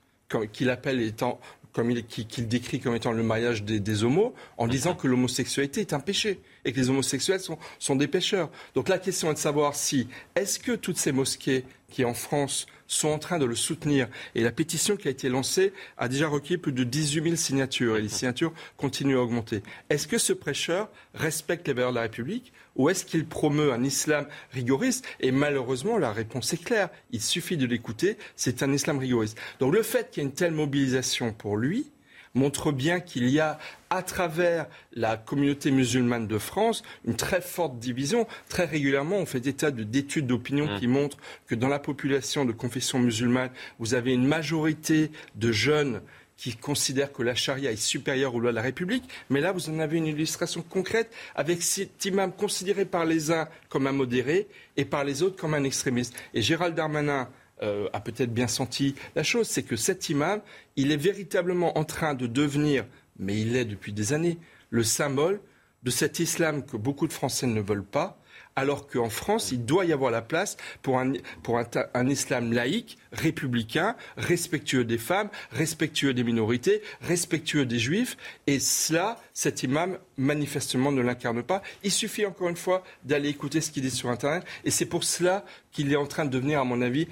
qu'il 0.52 0.70
appelle 0.70 1.00
étant 1.00 1.38
comme 1.72 1.90
il, 1.90 2.06
qu'il 2.06 2.48
décrit 2.48 2.80
comme 2.80 2.94
étant 2.94 3.12
le 3.12 3.22
mariage 3.22 3.62
des, 3.62 3.80
des 3.80 4.02
homos, 4.02 4.34
en 4.56 4.66
disant 4.66 4.94
que 4.94 5.06
l'homosexualité 5.06 5.82
est 5.82 5.92
un 5.92 6.00
péché 6.00 6.40
et 6.64 6.72
que 6.72 6.80
les 6.80 6.88
homosexuels 6.88 7.40
sont, 7.40 7.58
sont 7.78 7.96
des 7.96 8.08
pécheurs. 8.08 8.50
Donc 8.74 8.88
la 8.88 8.98
question 8.98 9.30
est 9.30 9.34
de 9.34 9.38
savoir 9.38 9.74
si, 9.74 10.08
est-ce 10.36 10.58
que 10.58 10.72
toutes 10.72 10.96
ces 10.96 11.12
mosquées 11.12 11.64
qui 11.90 12.06
en 12.06 12.14
France 12.14 12.66
sont 12.86 13.08
en 13.08 13.18
train 13.18 13.38
de 13.38 13.44
le 13.44 13.54
soutenir. 13.54 14.08
Et 14.34 14.42
la 14.42 14.52
pétition 14.52 14.96
qui 14.96 15.08
a 15.08 15.10
été 15.10 15.28
lancée 15.28 15.72
a 15.98 16.08
déjà 16.08 16.28
requis 16.28 16.56
plus 16.56 16.72
de 16.72 16.84
18 16.84 17.22
000 17.22 17.36
signatures 17.36 17.96
et 17.96 18.02
les 18.02 18.08
signatures 18.08 18.52
continuent 18.76 19.16
à 19.16 19.22
augmenter. 19.22 19.62
Est-ce 19.90 20.06
que 20.06 20.18
ce 20.18 20.32
prêcheur 20.32 20.88
respecte 21.14 21.66
les 21.68 21.74
valeurs 21.74 21.90
de 21.90 21.96
la 21.96 22.02
République 22.02 22.52
ou 22.76 22.90
est-ce 22.90 23.04
qu'il 23.04 23.26
promeut 23.26 23.72
un 23.72 23.82
islam 23.82 24.26
rigoriste? 24.52 25.06
Et 25.20 25.32
malheureusement, 25.32 25.98
la 25.98 26.12
réponse 26.12 26.52
est 26.52 26.62
claire. 26.62 26.90
Il 27.10 27.22
suffit 27.22 27.56
de 27.56 27.66
l'écouter, 27.66 28.18
c'est 28.36 28.62
un 28.62 28.72
islam 28.72 28.98
rigoriste. 28.98 29.38
Donc 29.60 29.74
le 29.74 29.82
fait 29.82 30.10
qu'il 30.10 30.22
y 30.22 30.26
ait 30.26 30.28
une 30.28 30.34
telle 30.34 30.52
mobilisation 30.52 31.32
pour 31.32 31.56
lui, 31.56 31.90
montre 32.36 32.70
bien 32.70 33.00
qu'il 33.00 33.28
y 33.28 33.40
a 33.40 33.58
à 33.90 34.02
travers 34.02 34.66
la 34.92 35.16
communauté 35.16 35.70
musulmane 35.70 36.26
de 36.26 36.38
France 36.38 36.82
une 37.04 37.16
très 37.16 37.40
forte 37.40 37.78
division. 37.78 38.26
Très 38.48 38.64
régulièrement, 38.64 39.16
on 39.16 39.26
fait 39.26 39.46
état 39.46 39.70
d'études 39.70 40.26
d'opinion 40.26 40.66
mmh. 40.66 40.78
qui 40.78 40.86
montrent 40.86 41.18
que 41.46 41.54
dans 41.54 41.68
la 41.68 41.78
population 41.78 42.44
de 42.44 42.52
confession 42.52 42.98
musulmane, 42.98 43.50
vous 43.78 43.94
avez 43.94 44.12
une 44.12 44.26
majorité 44.26 45.10
de 45.34 45.52
jeunes 45.52 46.00
qui 46.36 46.54
considèrent 46.54 47.12
que 47.12 47.22
la 47.22 47.34
charia 47.34 47.72
est 47.72 47.76
supérieure 47.76 48.34
aux 48.34 48.40
lois 48.40 48.50
de 48.50 48.56
la 48.56 48.62
République. 48.62 49.04
Mais 49.30 49.40
là, 49.40 49.52
vous 49.52 49.70
en 49.70 49.78
avez 49.78 49.96
une 49.96 50.06
illustration 50.06 50.62
concrète 50.62 51.10
avec 51.34 51.62
cet 51.62 52.04
imam 52.04 52.32
considéré 52.32 52.84
par 52.84 53.04
les 53.04 53.30
uns 53.30 53.48
comme 53.68 53.86
un 53.86 53.92
modéré 53.92 54.46
et 54.76 54.84
par 54.84 55.04
les 55.04 55.22
autres 55.22 55.36
comme 55.36 55.54
un 55.54 55.64
extrémiste. 55.64 56.14
Et 56.34 56.42
Gérald 56.42 56.74
Darmanin, 56.74 57.28
euh, 57.62 57.88
a 57.92 58.00
peut-être 58.00 58.32
bien 58.32 58.48
senti 58.48 58.94
la 59.14 59.22
chose, 59.22 59.48
c'est 59.48 59.62
que 59.62 59.76
cet 59.76 60.08
imam, 60.08 60.40
il 60.76 60.92
est 60.92 60.96
véritablement 60.96 61.78
en 61.78 61.84
train 61.84 62.14
de 62.14 62.26
devenir, 62.26 62.84
mais 63.18 63.40
il 63.40 63.52
l'est 63.52 63.64
depuis 63.64 63.92
des 63.92 64.12
années, 64.12 64.38
le 64.70 64.82
symbole 64.82 65.40
de 65.82 65.90
cet 65.90 66.18
islam 66.18 66.64
que 66.64 66.76
beaucoup 66.76 67.06
de 67.06 67.12
Français 67.12 67.46
ne 67.46 67.60
veulent 67.60 67.84
pas, 67.84 68.20
alors 68.56 68.86
qu'en 68.88 69.10
France, 69.10 69.52
il 69.52 69.64
doit 69.64 69.84
y 69.84 69.92
avoir 69.92 70.10
la 70.10 70.22
place 70.22 70.56
pour 70.82 70.98
un, 70.98 71.12
pour 71.42 71.58
un, 71.58 72.06
islam 72.08 72.52
laïque, 72.52 72.98
républicain, 73.16 73.96
respectueux 74.16 74.84
des 74.84 74.98
femmes, 74.98 75.28
respectueux 75.52 76.14
des 76.14 76.24
minorités, 76.24 76.82
respectueux 77.00 77.66
des 77.66 77.78
juifs. 77.78 78.16
Et 78.46 78.60
cela, 78.60 79.20
cet 79.32 79.62
imam, 79.62 79.98
manifestement, 80.16 80.92
ne 80.92 81.02
l'incarne 81.02 81.42
pas. 81.42 81.62
Il 81.82 81.90
suffit, 81.90 82.26
encore 82.26 82.48
une 82.48 82.56
fois, 82.56 82.84
d'aller 83.04 83.28
écouter 83.28 83.60
ce 83.60 83.70
qu'il 83.70 83.82
dit 83.82 83.90
sur 83.90 84.10
Internet. 84.10 84.44
Et 84.64 84.70
c'est 84.70 84.86
pour 84.86 85.04
cela 85.04 85.44
qu'il 85.72 85.92
est 85.92 85.96
en 85.96 86.06
train 86.06 86.24
de 86.24 86.30
devenir, 86.30 86.60
à 86.60 86.64
mon 86.64 86.80
avis, 86.80 87.06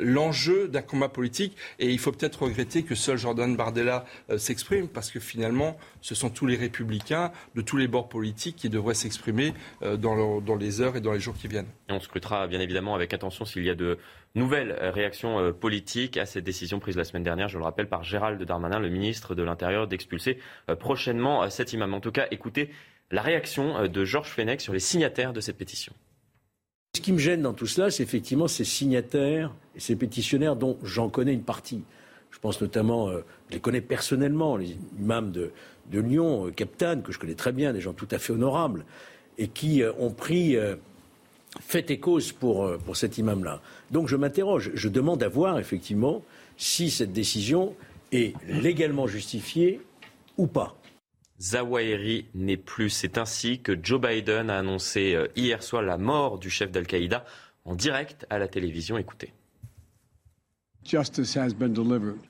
l'enjeu 0.00 0.68
d'un 0.68 0.82
combat 0.82 1.08
politique. 1.08 1.56
Et 1.78 1.90
il 1.90 1.98
faut 1.98 2.10
peut-être 2.10 2.42
regretter 2.42 2.82
que 2.82 2.94
seul 2.94 3.16
Jordan 3.16 3.54
Bardella 3.56 4.04
euh, 4.30 4.38
s'exprime, 4.38 4.88
parce 4.88 5.10
que 5.10 5.20
finalement, 5.20 5.76
ce 6.00 6.14
sont 6.14 6.30
tous 6.30 6.46
les 6.46 6.56
républicains 6.56 7.30
de 7.54 7.62
tous 7.62 7.76
les 7.76 7.86
bords 7.86 8.08
politiques 8.08 8.56
qui 8.56 8.68
devraient 8.68 8.94
s'exprimer 8.94 9.54
euh, 9.82 9.96
dans, 9.96 10.40
dans 10.40 10.56
les 10.56 10.80
heures 10.80 10.96
et 10.96 11.00
dans 11.00 11.12
les 11.12 11.20
jours 11.20 11.34
qui 11.34 11.48
viennent. 11.48 11.68
Et 11.88 11.92
on 11.92 12.00
scrutera 12.00 12.46
bien 12.46 12.60
évidemment 12.60 12.94
avec 12.94 13.12
attention 13.12 13.44
s'il 13.44 13.64
y 13.64 13.70
a 13.70 13.74
de 13.74 13.98
nouvelles 14.34 14.72
euh, 14.72 14.90
réactions 14.90 15.52
politiques 15.52 16.16
à 16.16 16.26
cette 16.26 16.44
décision 16.44 16.80
prise 16.80 16.96
la 16.96 17.04
semaine 17.04 17.22
dernière, 17.22 17.48
je 17.48 17.58
le 17.58 17.64
rappelle, 17.64 17.88
par 17.88 18.04
Gérald 18.04 18.42
Darmanin, 18.42 18.78
le 18.78 18.88
ministre 18.88 19.34
de 19.34 19.42
l'Intérieur, 19.42 19.86
d'expulser 19.86 20.38
prochainement 20.78 21.48
cet 21.50 21.72
imam. 21.72 21.94
En 21.94 22.00
tout 22.00 22.12
cas, 22.12 22.26
écoutez 22.30 22.70
la 23.10 23.22
réaction 23.22 23.86
de 23.86 24.04
Georges 24.04 24.30
Fenech 24.30 24.60
sur 24.60 24.72
les 24.72 24.80
signataires 24.80 25.32
de 25.32 25.40
cette 25.40 25.56
pétition. 25.56 25.92
Ce 26.94 27.00
qui 27.00 27.12
me 27.12 27.18
gêne 27.18 27.42
dans 27.42 27.54
tout 27.54 27.66
cela, 27.66 27.90
c'est 27.90 28.04
effectivement 28.04 28.46
ces 28.46 28.64
signataires 28.64 29.52
et 29.74 29.80
ces 29.80 29.96
pétitionnaires 29.96 30.54
dont 30.54 30.78
j'en 30.84 31.08
connais 31.08 31.32
une 31.32 31.42
partie. 31.42 31.82
Je 32.30 32.38
pense 32.38 32.60
notamment, 32.60 33.08
euh, 33.08 33.24
je 33.48 33.54
les 33.54 33.60
connais 33.60 33.80
personnellement, 33.80 34.56
les 34.56 34.76
imams 34.98 35.32
de, 35.32 35.50
Lyon, 35.92 36.46
euh, 36.46 36.50
Captain, 36.52 37.00
que 37.00 37.10
je 37.10 37.18
connais 37.18 37.34
très 37.34 37.52
bien, 37.52 37.72
des 37.72 37.80
gens 37.80 37.94
tout 37.94 38.06
à 38.12 38.18
fait 38.18 38.32
honorables, 38.32 38.84
et 39.38 39.48
qui 39.48 39.82
euh, 39.82 39.92
ont 39.98 40.10
pris 40.10 40.56
fait 41.60 41.90
et 41.90 41.98
cause 41.98 42.32
pour, 42.32 42.78
pour 42.78 42.96
cet 42.96 43.18
imam-là. 43.18 43.60
Donc 43.90 44.08
je 44.08 44.16
m'interroge, 44.16 44.70
je 44.74 44.88
demande 44.88 45.22
à 45.22 45.28
voir 45.28 45.58
effectivement 45.58 46.22
si 46.56 46.90
cette 46.90 47.12
décision 47.12 47.74
est 48.12 48.34
légalement 48.46 49.06
justifiée 49.06 49.80
ou 50.36 50.46
pas. 50.46 50.76
Zawahiri 51.40 52.26
n'est 52.34 52.56
plus. 52.56 52.90
C'est 52.90 53.18
ainsi 53.18 53.60
que 53.60 53.76
Joe 53.80 54.00
Biden 54.00 54.50
a 54.50 54.58
annoncé 54.58 55.14
euh, 55.14 55.28
hier 55.36 55.62
soir 55.62 55.82
la 55.82 55.98
mort 55.98 56.38
du 56.38 56.48
chef 56.48 56.70
d'Al-Qaïda 56.70 57.24
en 57.64 57.74
direct 57.74 58.26
à 58.30 58.38
la 58.38 58.48
télévision. 58.48 58.98
Écoutez. 58.98 59.32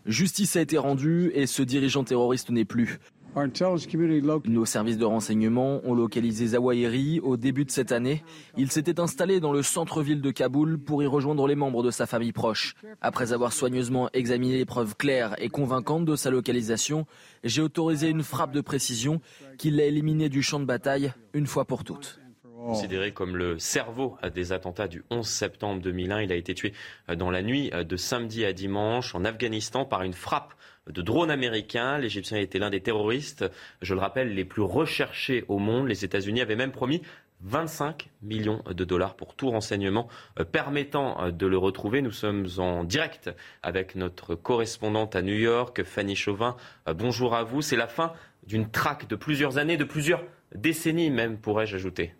Justice 0.06 0.56
a 0.56 0.60
été 0.60 0.78
rendue 0.78 1.32
et 1.34 1.46
ce 1.46 1.62
dirigeant 1.62 2.04
terroriste 2.04 2.50
n'est 2.50 2.64
plus. 2.64 2.98
Nos 3.36 4.64
services 4.64 4.98
de 4.98 5.04
renseignement 5.04 5.80
ont 5.84 5.94
localisé 5.94 6.46
Zawahiri 6.48 7.18
au 7.20 7.36
début 7.36 7.64
de 7.64 7.70
cette 7.70 7.90
année. 7.90 8.22
Il 8.56 8.70
s'était 8.70 9.00
installé 9.00 9.40
dans 9.40 9.52
le 9.52 9.62
centre-ville 9.62 10.20
de 10.20 10.30
Kaboul 10.30 10.78
pour 10.78 11.02
y 11.02 11.06
rejoindre 11.06 11.48
les 11.48 11.56
membres 11.56 11.82
de 11.82 11.90
sa 11.90 12.06
famille 12.06 12.32
proche. 12.32 12.76
Après 13.00 13.32
avoir 13.32 13.52
soigneusement 13.52 14.08
examiné 14.12 14.56
les 14.58 14.64
preuves 14.64 14.96
claires 14.96 15.34
et 15.38 15.48
convaincantes 15.48 16.04
de 16.04 16.14
sa 16.14 16.30
localisation, 16.30 17.06
j'ai 17.42 17.60
autorisé 17.60 18.08
une 18.08 18.22
frappe 18.22 18.52
de 18.52 18.60
précision 18.60 19.20
qui 19.58 19.72
l'a 19.72 19.84
éliminé 19.84 20.28
du 20.28 20.42
champ 20.42 20.60
de 20.60 20.64
bataille 20.64 21.12
une 21.32 21.46
fois 21.46 21.64
pour 21.64 21.82
toutes. 21.82 22.20
Considéré 22.64 23.12
comme 23.12 23.36
le 23.36 23.58
cerveau 23.58 24.16
des 24.34 24.52
attentats 24.52 24.88
du 24.88 25.02
11 25.10 25.26
septembre 25.26 25.82
2001, 25.82 26.22
il 26.22 26.32
a 26.32 26.34
été 26.34 26.54
tué 26.54 26.72
dans 27.14 27.30
la 27.30 27.42
nuit 27.42 27.70
de 27.70 27.96
samedi 27.96 28.44
à 28.44 28.54
dimanche 28.54 29.14
en 29.14 29.24
Afghanistan 29.24 29.84
par 29.84 30.02
une 30.02 30.14
frappe 30.14 30.54
de 30.90 31.02
drones 31.02 31.30
américains. 31.30 31.98
L'Égyptien 31.98 32.38
était 32.38 32.58
l'un 32.58 32.70
des 32.70 32.80
terroristes, 32.80 33.44
je 33.82 33.94
le 33.94 34.00
rappelle, 34.00 34.34
les 34.34 34.44
plus 34.44 34.62
recherchés 34.62 35.44
au 35.48 35.58
monde. 35.58 35.88
Les 35.88 36.04
États-Unis 36.04 36.40
avaient 36.40 36.56
même 36.56 36.72
promis 36.72 37.02
25 37.44 38.08
millions 38.22 38.62
de 38.70 38.84
dollars 38.84 39.16
pour 39.16 39.34
tout 39.34 39.50
renseignement 39.50 40.08
euh, 40.38 40.44
permettant 40.44 41.22
euh, 41.22 41.30
de 41.30 41.46
le 41.46 41.58
retrouver. 41.58 42.02
Nous 42.02 42.10
sommes 42.10 42.46
en 42.58 42.84
direct 42.84 43.30
avec 43.62 43.96
notre 43.96 44.34
correspondante 44.34 45.14
à 45.14 45.22
New 45.22 45.34
York, 45.34 45.82
Fanny 45.84 46.16
Chauvin. 46.16 46.56
Euh, 46.88 46.94
bonjour 46.94 47.34
à 47.34 47.44
vous. 47.44 47.60
C'est 47.60 47.76
la 47.76 47.88
fin 47.88 48.12
d'une 48.46 48.70
traque 48.70 49.08
de 49.08 49.16
plusieurs 49.16 49.58
années, 49.58 49.76
de 49.76 49.84
plusieurs 49.84 50.22
décennies 50.54 51.10
même, 51.10 51.38
pourrais-je 51.38 51.76
ajouter 51.76 52.14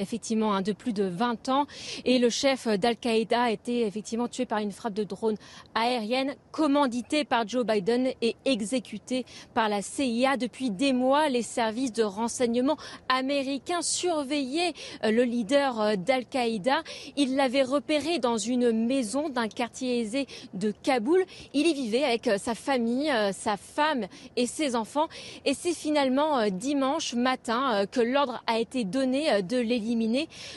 effectivement 0.00 0.54
hein, 0.54 0.62
de 0.62 0.72
plus 0.72 0.92
de 0.92 1.04
20 1.04 1.48
ans. 1.48 1.66
Et 2.04 2.18
le 2.18 2.30
chef 2.30 2.66
d'Al-Qaïda 2.66 3.42
a 3.42 3.50
été 3.50 3.86
effectivement 3.86 4.28
tué 4.28 4.46
par 4.46 4.58
une 4.58 4.72
frappe 4.72 4.94
de 4.94 5.04
drone 5.04 5.36
aérienne 5.74 6.34
commanditée 6.50 7.24
par 7.24 7.46
Joe 7.46 7.64
Biden 7.64 8.08
et 8.22 8.36
exécutée 8.44 9.24
par 9.54 9.68
la 9.68 9.82
CIA. 9.82 10.36
Depuis 10.36 10.70
des 10.70 10.92
mois, 10.92 11.28
les 11.28 11.42
services 11.42 11.92
de 11.92 12.02
renseignement 12.02 12.76
américains 13.08 13.82
surveillaient 13.82 14.72
euh, 15.04 15.10
le 15.10 15.24
leader 15.24 15.80
euh, 15.80 15.96
d'Al-Qaïda. 15.96 16.82
Ils 17.16 17.36
l'avaient 17.36 17.62
repéré 17.62 18.18
dans 18.18 18.38
une 18.38 18.72
maison 18.86 19.28
d'un 19.28 19.48
quartier 19.48 20.00
aisé 20.00 20.26
de 20.54 20.72
Kaboul. 20.82 21.24
Il 21.54 21.66
y 21.66 21.74
vivait 21.74 22.04
avec 22.04 22.26
euh, 22.26 22.38
sa 22.38 22.54
famille, 22.54 23.12
sa 23.32 23.56
femme 23.56 24.06
et 24.36 24.46
ses 24.46 24.74
enfants. 24.76 25.08
Et 25.44 25.54
c'est 25.54 25.74
finalement 25.74 26.48
dimanche 26.50 27.14
matin 27.14 27.84
que 27.90 28.00
l'ordre 28.00 28.42
a 28.46 28.58
été 28.58 28.84
donné 28.84 29.42
de 29.42 29.58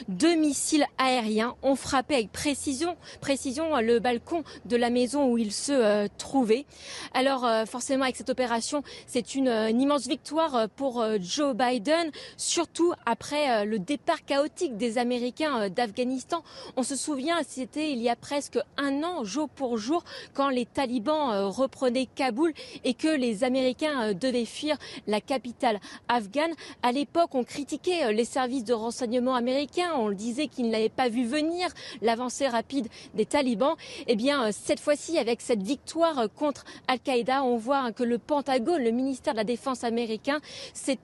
deux 0.07 0.35
missiles 0.35 0.85
aériens 0.97 1.55
ont 1.63 1.75
frappé 1.75 2.15
avec 2.15 2.31
précision, 2.31 2.95
précision 3.21 3.75
le 3.77 3.99
balcon 3.99 4.43
de 4.65 4.75
la 4.75 4.89
maison 4.89 5.31
où 5.31 5.37
il 5.37 5.51
se 5.51 5.71
euh, 5.71 6.07
trouvait. 6.17 6.65
Alors 7.13 7.45
euh, 7.45 7.65
forcément 7.65 8.03
avec 8.03 8.15
cette 8.15 8.29
opération, 8.29 8.83
c'est 9.07 9.35
une, 9.35 9.47
immense 9.79 10.07
victoire 10.07 10.55
euh, 10.55 10.67
pour 10.75 11.03
Joe 11.19 11.55
Biden, 11.55 12.11
surtout 12.37 12.93
après 13.05 13.65
le 13.65 13.79
départ 13.79 14.25
chaotique 14.25 14.77
des 14.77 14.97
Américains 14.97 15.69
d'Afghanistan. 15.69 16.43
On 16.77 16.83
se 16.83 16.95
souvient, 16.95 17.37
c'était 17.47 17.91
il 17.91 17.99
y 17.99 18.09
a 18.09 18.15
presque 18.15 18.59
un 18.77 19.03
an, 19.03 19.23
jour 19.23 19.49
pour 19.49 19.77
jour, 19.77 20.03
quand 20.33 20.49
les 20.49 20.65
talibans 20.65 21.47
reprenaient 21.47 22.07
Kaboul 22.07 22.53
et 22.83 22.93
que 22.93 23.07
les 23.07 23.43
Américains 23.43 24.13
devaient 24.13 24.45
fuir 24.45 24.77
la 25.07 25.21
capitale 25.21 25.79
afghane. 26.07 26.53
À 26.81 26.91
l'époque, 26.91 27.35
on 27.35 27.43
critiquait 27.43 28.13
les 28.13 28.25
services 28.25 28.63
de 28.63 28.73
renseignement 28.73 29.22
américain. 29.31 29.91
On 29.95 30.07
le 30.07 30.15
disait 30.15 30.47
qu'il 30.47 30.69
n'avait 30.69 30.89
pas 30.89 31.09
vu 31.09 31.25
venir 31.25 31.69
l'avancée 32.01 32.47
rapide 32.47 32.87
des 33.13 33.25
talibans. 33.25 33.75
Eh 34.07 34.15
bien, 34.15 34.47
euh, 34.47 34.51
cette 34.51 34.79
fois-ci, 34.79 35.17
avec 35.17 35.41
cette 35.41 35.63
victoire 35.63 36.19
euh, 36.19 36.27
contre 36.27 36.65
Al-Qaïda, 36.87 37.43
on 37.43 37.57
voit 37.57 37.91
que 37.91 38.03
le 38.03 38.17
Pentagone, 38.17 38.83
le 38.83 38.91
ministère 38.91 39.33
de 39.33 39.37
la 39.37 39.43
Défense 39.43 39.83
américain, 39.83 40.39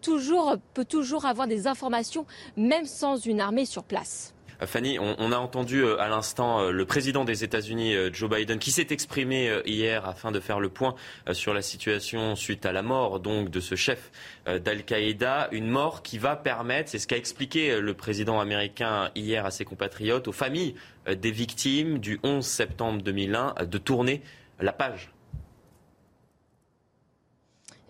toujours, 0.02 0.56
peut 0.74 0.86
toujours 0.86 1.26
avoir 1.26 1.48
des 1.48 1.68
informations, 1.68 2.26
même 2.58 2.86
sans 2.86 3.18
une 3.18 3.40
armée 3.40 3.66
sur 3.66 3.84
place. 3.84 4.34
Euh, 4.62 4.68
Fanny, 4.68 5.00
on, 5.00 5.32
a 5.32 5.38
entendu 5.38 5.84
euh, 5.84 6.00
à 6.00 6.10
l'instant 6.10 6.60
euh, 6.60 6.72
le 6.72 6.86
président 6.86 7.24
des 7.24 7.44
États-Unis, 7.44 7.96
Joe 8.12 8.30
Biden, 8.30 8.60
qui 8.60 8.72
s'est 8.72 8.88
exprimé 8.89 9.51
hier 9.66 10.06
afin 10.08 10.32
de 10.32 10.39
faire 10.39 10.60
le 10.60 10.70
point 10.70 10.96
sur 11.32 11.54
la 11.54 11.62
situation 11.62 12.36
suite 12.36 12.66
à 12.66 12.72
la 12.72 12.82
mort 12.82 13.20
donc 13.20 13.50
de 13.50 13.60
ce 13.60 13.75
chef 13.75 14.12
d'Al-Qaïda, 14.46 15.50
une 15.51 15.68
mort 15.68 16.01
qui 16.01 16.18
va 16.18 16.36
permettre, 16.36 16.89
c'est 16.89 17.00
ce 17.00 17.08
qu'a 17.08 17.18
expliqué 17.18 17.80
le 17.80 17.94
président 17.94 18.39
américain 18.39 19.12
hier 19.16 19.46
à 19.46 19.51
ses 19.51 19.66
compatriotes, 19.66 20.28
aux 20.28 20.34
familles 20.34 20.75
des 21.08 21.32
victimes 21.32 22.00
du 22.00 22.20
11 22.24 22.46
septembre 22.46 23.01
2001, 23.01 23.66
de 23.66 23.78
tourner 23.78 24.22
la 24.60 24.74
page 24.74 25.12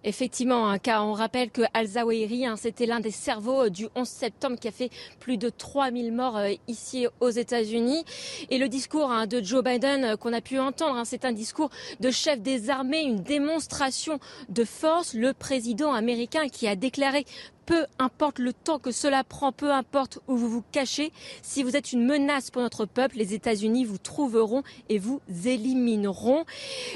Effectivement, 0.04 0.70
hein, 0.70 0.80
car 0.80 1.06
on 1.06 1.14
rappelle 1.14 1.52
que 1.52 1.62
Al-Zawahiri, 1.74 2.46
hein, 2.46 2.56
c'était 2.56 2.86
l'un 2.86 3.00
des 3.00 3.12
cerveaux 3.12 3.70
du 3.70 3.88
11 3.96 4.08
septembre 4.08 4.58
qui 4.60 4.68
a 4.68 4.72
fait 4.72 4.90
plus 5.20 5.38
de 5.38 5.50
3000 5.50 6.14
morts 6.14 6.38
euh, 6.38 6.54
ici 6.68 7.08
aux 7.20 7.30
États-Unis. 7.30 8.06
Et 8.50 8.58
le 8.58 8.70
discours 8.70 9.12
hein, 9.12 9.28
de 9.28 9.44
Joe 9.44 9.64
Biden 9.64 10.04
euh, 10.06 10.16
qu'on 10.16 10.32
a 10.32 10.42
pu 10.42 10.58
entendre, 10.58 11.02
c'est 11.06 11.26
un 11.26 11.34
discours 11.34 11.70
de 12.00 12.12
chef 12.12 12.40
des 12.42 12.70
armées, 12.70 13.02
une 13.02 13.24
démonstration 13.24 14.20
de 14.48 14.64
force. 14.64 15.14
Le 15.14 15.34
président 15.34 15.94
américain 15.94 16.48
qui 16.48 16.68
a 16.68 16.76
déclaré 16.76 17.26
peu 17.70 17.86
importe 18.00 18.40
le 18.40 18.52
temps 18.52 18.80
que 18.80 18.90
cela 18.90 19.24
prend, 19.24 19.52
peu 19.52 19.72
importe 19.72 20.18
où 20.28 20.36
vous 20.36 20.50
vous 20.50 20.64
cachez, 20.72 21.12
si 21.44 21.62
vous 21.62 21.76
êtes 21.76 21.94
une 21.94 22.04
menace 22.04 22.50
pour 22.50 22.64
notre 22.64 22.86
peuple, 22.86 23.18
les 23.18 23.36
États-Unis 23.36 23.86
vous 23.86 24.00
trouveront 24.00 24.64
et 24.90 24.98
vous 24.98 25.22
élimineront. 25.46 26.46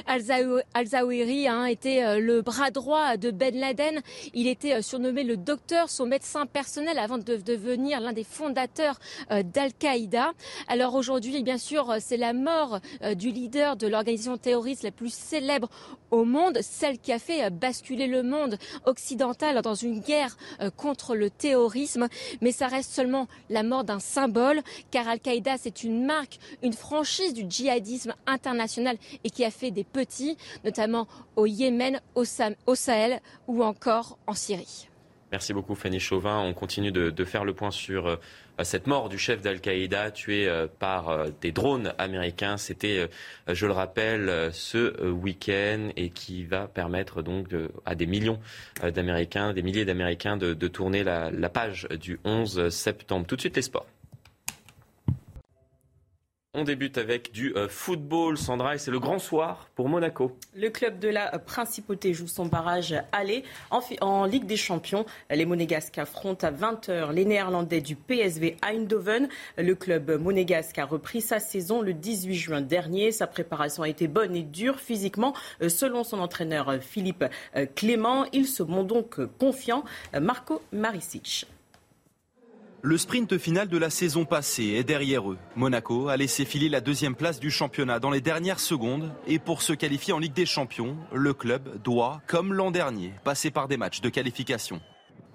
Al-Zawahiri 0.08 1.48
a 1.48 1.70
été 1.70 2.03
euh, 2.03 2.18
le 2.18 2.42
bras 2.42 2.72
droit 2.72 3.18
de 3.18 3.30
Ben 3.30 3.56
Laden. 3.56 4.01
Il 4.34 4.48
était 4.48 4.74
euh, 4.74 4.82
surnommé 4.82 5.24
le 5.24 5.38
docteur, 5.38 5.92
son 5.92 6.08
médecin 6.08 6.48
personnel 6.48 6.98
avant 6.98 7.20
de 7.20 7.36
devenir 7.36 8.00
l'un 8.00 8.12
des 8.12 8.24
fondateurs 8.24 9.00
euh, 9.30 9.44
d'Al-Qaïda. 9.44 10.32
Alors 10.68 10.96
aujourd'hui, 10.96 11.44
bien 11.44 11.60
sûr, 11.60 11.98
c'est 12.00 12.18
la 12.18 12.34
mort 12.34 12.80
du 13.15 13.30
leader 13.30 13.75
de 13.75 13.86
l'organisation 13.86 14.38
terroriste 14.38 14.82
la 14.82 14.89
plus 14.89 15.13
célèbre 15.13 15.70
au 16.10 16.25
monde, 16.25 16.58
celle 16.62 16.98
qui 16.98 17.12
a 17.12 17.20
fait 17.20 17.51
basculer 17.51 18.08
le 18.08 18.24
monde 18.24 18.58
occidental 18.86 19.62
dans 19.62 19.75
une 19.75 20.00
guerre 20.00 20.36
contre 20.70 21.15
le 21.15 21.29
terrorisme, 21.29 22.08
mais 22.41 22.51
ça 22.51 22.67
reste 22.67 22.91
seulement 22.91 23.27
la 23.50 23.63
mort 23.63 23.84
d'un 23.84 24.00
symbole, 24.00 24.62
car 24.91 25.08
Al-Qaïda, 25.08 25.58
c'est 25.58 25.84
une 25.84 26.05
marque, 26.05 26.39
une 26.62 26.74
franchise 26.74 27.34
du 27.34 27.46
djihadisme 27.48 28.13
international 28.25 28.98
et 29.24 29.29
qui 29.29 29.46
a 29.46 29.51
fait 29.51 29.72
des 29.72 29.84
petits, 29.84 30.38
notamment 30.63 31.08
au 31.36 31.46
Yémen, 31.46 32.00
au, 32.15 32.24
Sahel 32.75 33.20
ou 33.48 33.63
encore 33.63 34.17
en 34.27 34.34
Syrie. 34.34 34.88
Merci 35.32 35.53
beaucoup 35.53 35.74
Fanny 35.74 36.00
Chauvin. 36.00 36.39
On 36.39 36.53
continue 36.53 36.91
de, 36.91 37.25
faire 37.25 37.43
le 37.43 37.53
point 37.53 37.72
sur 37.72 38.08
euh, 38.08 38.15
cette 38.62 38.88
mort 38.88 39.10
du 39.10 39.17
chef 39.17 39.41
d'Al-Qaïda 39.41 40.12
tué 40.12 40.48
euh, 40.48 40.67
par 40.79 41.10
euh, 41.10 41.29
des 41.41 41.51
drones 41.51 41.93
américains. 41.98 42.57
C'était, 42.57 43.10
je 43.48 43.65
le 43.65 43.72
rappelle, 43.72 44.50
ce 44.51 45.10
week-end 45.10 45.89
et 45.95 46.10
qui 46.10 46.43
va 46.45 46.67
permettre 46.67 47.22
donc 47.22 47.48
à 47.86 47.95
des 47.95 48.05
millions 48.05 48.39
d'Américains, 48.81 49.53
des 49.53 49.63
milliers 49.63 49.86
d'Américains 49.86 50.38
de, 50.38 50.67
tourner 50.67 51.03
la, 51.03 51.31
la 51.31 51.50
page 51.50 51.88
du 52.00 52.19
11 52.24 52.69
septembre. 52.69 53.25
Tout 53.25 53.36
de 53.36 53.41
suite 53.41 53.55
les 53.55 53.62
sports. 53.62 53.88
On 56.55 56.65
débute 56.65 57.00
avec 57.00 57.31
du 57.31 57.51
euh, 57.55 57.67
football, 57.67 58.38
Sandra, 58.38 58.75
et 58.75 58.77
c'est 58.77 58.91
le 58.91 59.00
grand 59.00 59.17
soir 59.17 59.72
pour 59.74 59.89
Monaco. 59.89 60.38
Le 60.55 60.69
club 60.69 61.00
de 61.00 61.07
la 61.07 61.39
Principauté 61.39 62.13
joue 62.13 62.27
son 62.27 62.45
barrage 62.45 62.93
aller 63.12 63.43
en, 63.72 64.25
Ligue 64.25 64.45
des 64.45 64.55
Champions. 64.55 65.03
Les 65.31 65.48
Monégasques 65.48 65.98
affrontent 65.98 66.45
à 66.45 66.51
20h 66.51 67.12
les 67.12 67.25
Néerlandais 67.25 67.81
du 67.81 67.95
PSV 67.95 68.57
Eindhoven. 68.62 69.29
Le 69.57 69.74
club 69.74 70.12
monégasque 70.22 70.77
a 70.77 70.86
repris 70.86 71.22
sa 71.22 71.39
saison 71.39 71.81
le 71.81 71.95
18 71.95 72.36
juin 72.36 72.62
dernier. 72.62 73.12
Sa 73.12 73.25
préparation 73.25 73.81
a 73.81 73.89
été 73.89 74.07
bonne 74.07 74.36
et 74.36 74.43
dure 74.43 74.79
physiquement. 74.79 75.33
Euh, 75.63 75.69
selon 75.69 76.03
son 76.03 76.19
entraîneur 76.19 76.69
euh, 76.69 76.79
Philippe 76.79 77.25
Clément, 77.75 78.27
ils 78.31 78.48
se 78.48 78.62
montrent 78.62 78.93
donc 78.93 79.19
confiants. 79.39 79.86
Marco 80.22 80.62
Maricic. 80.72 81.48
Le 82.86 82.98
sprint 82.98 83.38
final 83.38 83.70
de 83.70 83.78
la 83.78 83.90
saison 83.90 84.25
passée 84.25 84.74
est 84.75 84.84
derrière 84.84 85.32
eux. 85.32 85.38
Monaco 85.56 86.10
a 86.10 86.18
laissé 86.18 86.44
filer 86.44 86.68
la 86.68 86.82
deuxième 86.82 87.16
place 87.16 87.40
du 87.40 87.50
championnat 87.50 88.02
dans 88.02 88.10
les 88.10 88.20
dernières 88.20 88.60
secondes 88.60 89.10
et 89.25 89.40
pour 89.40 89.62
se 89.62 89.72
qualifier 89.72 90.12
en 90.12 90.20
Ligue 90.20 90.34
des 90.34 90.46
Champions, 90.46 90.98
le 91.13 91.34
club 91.34 91.82
doit, 91.82 92.20
comme 92.28 92.52
l'an 92.52 92.72
dernier, 92.72 93.13
passer 93.24 93.52
par 93.52 93.70
des 93.70 93.78
matchs 93.78 94.02
de 94.02 94.10
qualification. 94.10 94.82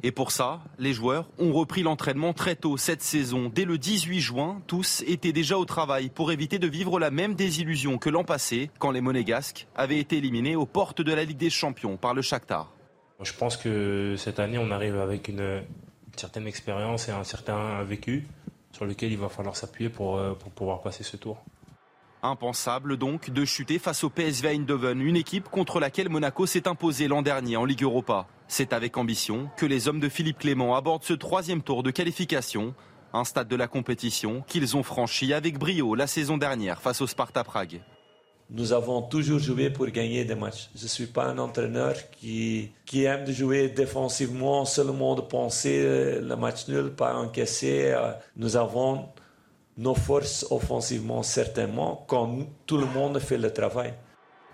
Et 0.02 0.12
pour 0.12 0.31
ça, 0.31 0.61
les 0.78 0.93
joueurs 0.93 1.31
ont 1.38 1.55
repris 1.55 1.83
l'entraînement 1.83 2.35
très 2.35 2.55
tôt 2.55 2.76
cette 2.76 3.00
saison. 3.00 3.50
Dès 3.52 3.64
le 3.64 3.78
18 3.78 4.21
juin, 4.21 4.61
tous 4.67 5.02
étaient 5.07 5.33
déjà 5.33 5.57
au 5.57 5.64
travail 5.64 6.11
pour 6.11 6.31
éviter 6.31 6.59
de 6.59 6.67
vivre 6.67 7.00
la 7.00 7.11
même 7.11 7.35
désillusion 7.35 7.97
que 7.97 8.11
l'an 8.11 8.25
passé, 8.25 8.71
quand 8.78 8.90
les 8.90 9.00
Monégasques 9.00 9.69
avaient 9.75 9.99
été 9.99 10.19
éliminés 10.19 10.55
aux 10.55 10.67
portes 10.67 11.00
de 11.00 11.14
la 11.14 11.25
Ligue 11.25 11.38
des 11.38 11.49
Champions 11.49 11.97
par 11.97 12.12
le 12.12 12.21
Shakhtar. 12.21 12.75
Je 13.23 13.33
pense 13.33 13.57
que 13.57 14.17
cette 14.19 14.38
année, 14.38 14.59
on 14.59 14.71
arrive 14.71 14.99
avec 14.99 15.28
une, 15.28 15.62
certaine 16.18 16.46
expérience 16.46 17.08
et 17.08 17.12
un 17.12 17.25
certain 17.25 17.82
vécu 17.82 18.26
sur 18.72 18.84
lequel 18.84 19.12
il 19.12 19.18
va 19.18 19.28
falloir 19.28 19.56
s'appuyer 19.56 19.90
pour, 19.90 20.16
euh, 20.16 20.34
pouvoir 20.54 20.82
passer 20.82 21.02
ce 21.02 21.16
tour. 21.16 21.42
Impensable 22.22 22.96
donc 22.96 23.30
de 23.30 23.44
chuter 23.44 23.78
face 23.78 24.02
au 24.02 24.10
PSV 24.10 24.48
Eindhoven, 24.48 25.00
une 25.00 25.16
équipe 25.16 25.48
contre 25.48 25.78
laquelle 25.78 26.08
Monaco 26.08 26.46
s'est 26.46 26.66
imposé 26.66 27.06
l'an 27.06 27.22
dernier 27.22 27.56
en 27.56 27.64
Ligue 27.64 27.84
Europa. 27.84 28.26
C'est 28.48 28.72
avec 28.72 28.96
ambition 28.96 29.50
que 29.56 29.66
les 29.66 29.88
hommes 29.88 30.00
de 30.00 30.08
Philippe 30.08 30.38
Clément 30.38 30.75
abordent 30.75 31.04
ce 31.04 31.14
troisième 31.14 31.62
tour 31.62 31.82
de 31.82 31.92
qualification, 31.92 32.75
un 33.12 33.25
stade 33.25 33.48
de 33.48 33.56
la 33.56 33.68
compétition 33.68 34.42
qu'ils 34.48 34.76
ont 34.76 34.82
franchi 34.82 35.32
avec 35.32 35.58
brio 35.58 35.94
la 35.94 36.06
saison 36.06 36.38
dernière 36.38 36.82
face 36.82 37.00
au 37.00 37.06
Sparta 37.06 37.44
Prague 37.44 37.80
nous 38.50 38.73
avons 38.73 39.02
toujours 39.02 39.38
joué 39.38 39.71
pour 39.71 39.87
gagner 39.88 40.25
des 40.25 40.35
matchs. 40.35 40.71
Je 40.75 40.85
ne 40.85 40.88
suis 40.88 41.07
pas 41.07 41.26
un 41.26 41.38
entraîneur 41.38 41.95
qui, 42.11 42.71
qui 42.87 43.05
aime 43.05 43.25
de 43.25 43.33
jouer 43.33 43.69
défensivement, 43.69 44.64
seulement 44.64 45.14
de 45.14 45.21
penser 45.21 46.19
le 46.21 46.37
match 46.37 46.67
nul, 46.69 46.90
pas 46.90 47.14
encaisser. 47.14 47.95
Nous 48.37 48.57
avons 48.57 49.09
nos 49.76 49.95
forces 49.95 50.47
offensivement, 50.50 51.23
certainement, 51.23 52.05
quand 52.09 52.38
tout 52.67 52.78
le 52.78 52.87
monde 52.87 53.19
fait 53.21 53.38
le 53.38 53.52
travail. 53.52 53.95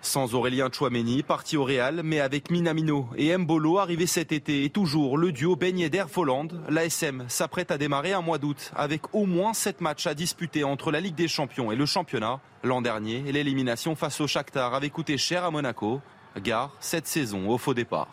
Sans 0.04 0.34
Aurélien 0.34 0.68
Chouameni, 0.70 1.22
parti 1.22 1.56
au 1.56 1.64
Real, 1.64 2.02
mais 2.04 2.20
avec 2.20 2.50
Minamino 2.50 3.08
et 3.16 3.34
Mbolo 3.36 3.78
arrivé 3.78 4.06
cet 4.06 4.32
été 4.32 4.64
et 4.64 4.68
toujours 4.68 5.16
le 5.16 5.32
duo 5.32 5.56
Ben 5.56 5.78
Yedder 5.78 6.04
Folland, 6.10 6.48
l'ASM 6.68 7.24
s'apprête 7.28 7.70
à 7.70 7.78
démarrer 7.78 8.12
un 8.12 8.20
mois 8.20 8.36
d'août 8.36 8.70
avec 8.76 9.14
au 9.14 9.24
moins 9.24 9.54
7 9.54 9.80
matchs 9.80 10.06
à 10.06 10.12
disputer 10.12 10.62
entre 10.62 10.92
la 10.92 11.00
Ligue 11.00 11.14
des 11.14 11.26
Champions 11.26 11.72
et 11.72 11.76
le 11.76 11.86
championnat. 11.86 12.40
L'an 12.62 12.82
dernier, 12.82 13.32
l'élimination 13.32 13.96
face 13.96 14.20
au 14.20 14.26
Shakhtar 14.26 14.74
avait 14.74 14.90
coûté 14.90 15.16
cher 15.16 15.42
à 15.42 15.50
Monaco. 15.50 16.02
Gare 16.36 16.72
cette 16.80 17.06
saison 17.06 17.48
au 17.48 17.56
faux 17.56 17.74
départ. 17.74 18.08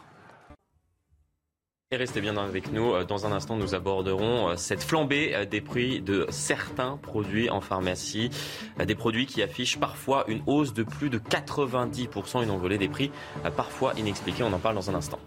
Restez 1.93 2.21
bien 2.21 2.37
avec 2.37 2.71
nous. 2.71 2.93
Euh, 2.93 3.03
dans 3.03 3.25
un 3.25 3.33
instant, 3.33 3.57
nous 3.57 3.75
aborderons 3.75 4.51
euh, 4.51 4.55
cette 4.55 4.81
flambée 4.81 5.35
euh, 5.35 5.43
des 5.43 5.59
prix 5.59 5.99
de 5.99 6.25
certains 6.29 6.95
produits 6.95 7.49
en 7.49 7.59
pharmacie. 7.59 8.29
Des 8.79 8.95
produits 8.95 9.25
qui 9.25 9.41
affichent 9.41 9.77
parfois 9.77 10.23
une 10.29 10.41
hausse 10.47 10.73
de 10.73 10.83
plus 10.83 11.09
de 11.09 11.19
90%, 11.19 12.43
une 12.43 12.49
envolée 12.49 12.77
des 12.77 12.87
prix 12.87 13.11
parfois 13.57 13.91
inexpliquée. 13.97 14.43
On 14.43 14.53
en 14.53 14.59
parle 14.59 14.75
dans 14.75 14.89
un 14.89 14.95
instant. 14.95 15.19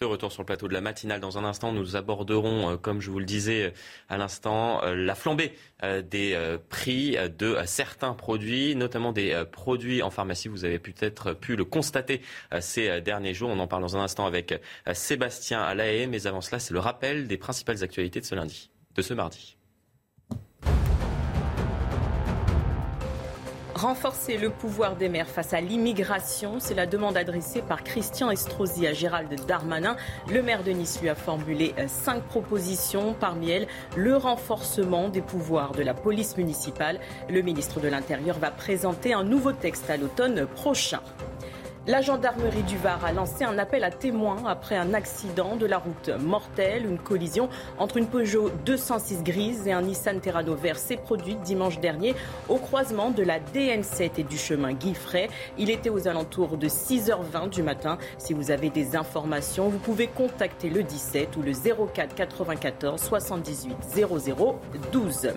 De 0.00 0.06
retour 0.06 0.30
sur 0.30 0.42
le 0.42 0.46
plateau 0.46 0.68
de 0.68 0.74
la 0.74 0.80
matinale. 0.80 1.18
Dans 1.18 1.38
un 1.38 1.44
instant, 1.44 1.72
nous 1.72 1.96
aborderons, 1.96 2.70
euh, 2.70 2.76
comme 2.76 3.00
je 3.00 3.10
vous 3.10 3.18
le 3.18 3.24
disais 3.24 3.64
euh, 3.64 3.70
à 4.08 4.16
l'instant, 4.16 4.80
euh, 4.84 4.94
la 4.94 5.16
flambée 5.16 5.52
des 5.82 6.56
prix 6.68 7.16
de 7.38 7.56
certains 7.64 8.12
produits, 8.12 8.76
notamment 8.76 9.12
des 9.12 9.44
produits 9.50 10.02
en 10.02 10.10
pharmacie. 10.10 10.48
Vous 10.48 10.64
avez 10.64 10.78
peut-être 10.78 11.32
pu 11.34 11.56
le 11.56 11.64
constater 11.64 12.20
ces 12.60 13.00
derniers 13.00 13.34
jours. 13.34 13.50
On 13.50 13.58
en 13.60 13.68
parle 13.68 13.82
dans 13.82 13.96
un 13.96 14.00
instant 14.00 14.26
avec 14.26 14.60
Sébastien 14.92 15.62
Alaé. 15.62 16.08
Mais 16.08 16.26
avant 16.26 16.40
cela, 16.40 16.58
c'est 16.58 16.74
le 16.74 16.80
rappel 16.80 17.28
des 17.28 17.36
principales 17.36 17.84
actualités 17.84 18.20
de 18.20 18.24
ce 18.24 18.34
lundi, 18.34 18.70
de 18.96 19.02
ce 19.02 19.14
mardi. 19.14 19.57
Renforcer 23.78 24.38
le 24.38 24.50
pouvoir 24.50 24.96
des 24.96 25.08
maires 25.08 25.28
face 25.28 25.54
à 25.54 25.60
l'immigration, 25.60 26.58
c'est 26.58 26.74
la 26.74 26.84
demande 26.84 27.16
adressée 27.16 27.62
par 27.62 27.84
Christian 27.84 28.28
Estrosi 28.28 28.88
à 28.88 28.92
Gérald 28.92 29.32
Darmanin. 29.46 29.96
Le 30.28 30.42
maire 30.42 30.64
de 30.64 30.72
Nice 30.72 31.00
lui 31.00 31.08
a 31.08 31.14
formulé 31.14 31.76
euh, 31.78 31.84
cinq 31.86 32.24
propositions, 32.24 33.14
parmi 33.14 33.50
elles 33.50 33.68
le 33.96 34.16
renforcement 34.16 35.08
des 35.08 35.20
pouvoirs 35.20 35.70
de 35.70 35.84
la 35.84 35.94
police 35.94 36.36
municipale. 36.36 36.98
Le 37.30 37.40
ministre 37.40 37.78
de 37.78 37.86
l'Intérieur 37.86 38.36
va 38.40 38.50
présenter 38.50 39.14
un 39.14 39.22
nouveau 39.22 39.52
texte 39.52 39.88
à 39.90 39.96
l'automne 39.96 40.44
prochain. 40.46 40.98
La 41.88 42.02
gendarmerie 42.02 42.64
du 42.64 42.76
Var 42.76 43.02
a 43.02 43.12
lancé 43.12 43.44
un 43.44 43.56
appel 43.56 43.82
à 43.82 43.90
témoins 43.90 44.44
après 44.46 44.76
un 44.76 44.92
accident 44.92 45.56
de 45.56 45.64
la 45.64 45.78
route 45.78 46.10
mortelle. 46.20 46.84
Une 46.84 46.98
collision 46.98 47.48
entre 47.78 47.96
une 47.96 48.08
Peugeot 48.08 48.50
206 48.66 49.22
grise 49.22 49.66
et 49.66 49.72
un 49.72 49.80
Nissan 49.80 50.20
Terrano 50.20 50.54
vert 50.54 50.78
s'est 50.78 50.98
produite 50.98 51.40
dimanche 51.40 51.80
dernier 51.80 52.14
au 52.50 52.56
croisement 52.56 53.10
de 53.10 53.22
la 53.22 53.40
DN7 53.40 54.10
et 54.18 54.22
du 54.22 54.36
chemin 54.36 54.74
Guiffray. 54.74 55.30
Il 55.56 55.70
était 55.70 55.88
aux 55.88 56.06
alentours 56.08 56.58
de 56.58 56.68
6h20 56.68 57.48
du 57.48 57.62
matin. 57.62 57.96
Si 58.18 58.34
vous 58.34 58.50
avez 58.50 58.68
des 58.68 58.94
informations, 58.94 59.70
vous 59.70 59.78
pouvez 59.78 60.08
contacter 60.08 60.68
le 60.68 60.82
17 60.82 61.38
ou 61.38 61.42
le 61.42 61.52
04 61.54 62.14
94 62.14 63.00
78 63.00 63.76
00 63.94 64.60
12. 64.92 65.28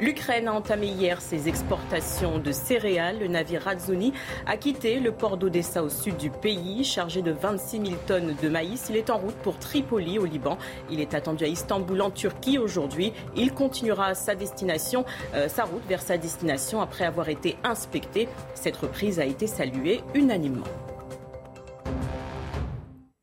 L'Ukraine 0.00 0.46
a 0.46 0.52
entamé 0.52 0.86
hier 0.86 1.20
ses 1.20 1.48
exportations 1.48 2.38
de 2.38 2.52
céréales. 2.52 3.18
Le 3.18 3.26
navire 3.26 3.62
Razoni 3.62 4.12
a 4.46 4.56
quitté 4.56 5.00
le 5.00 5.10
port 5.10 5.36
d'Odessa 5.36 5.82
au 5.82 5.88
sud 5.88 6.16
du 6.16 6.30
pays, 6.30 6.84
chargé 6.84 7.20
de 7.20 7.32
26 7.32 7.80
000 7.84 7.92
tonnes 8.06 8.36
de 8.40 8.48
maïs. 8.48 8.86
Il 8.90 8.96
est 8.96 9.10
en 9.10 9.18
route 9.18 9.34
pour 9.36 9.58
Tripoli 9.58 10.20
au 10.20 10.24
Liban. 10.24 10.56
Il 10.88 11.00
est 11.00 11.14
attendu 11.14 11.44
à 11.44 11.48
Istanbul 11.48 12.00
en 12.00 12.10
Turquie 12.10 12.58
aujourd'hui. 12.58 13.12
Il 13.34 13.52
continuera 13.52 14.14
sa 14.14 14.36
destination, 14.36 15.04
euh, 15.34 15.48
sa 15.48 15.64
route 15.64 15.84
vers 15.88 16.02
sa 16.02 16.16
destination 16.16 16.80
après 16.80 17.04
avoir 17.04 17.28
été 17.28 17.56
inspecté. 17.64 18.28
Cette 18.54 18.76
reprise 18.76 19.18
a 19.18 19.24
été 19.24 19.48
saluée 19.48 20.02
unanimement. 20.14 20.66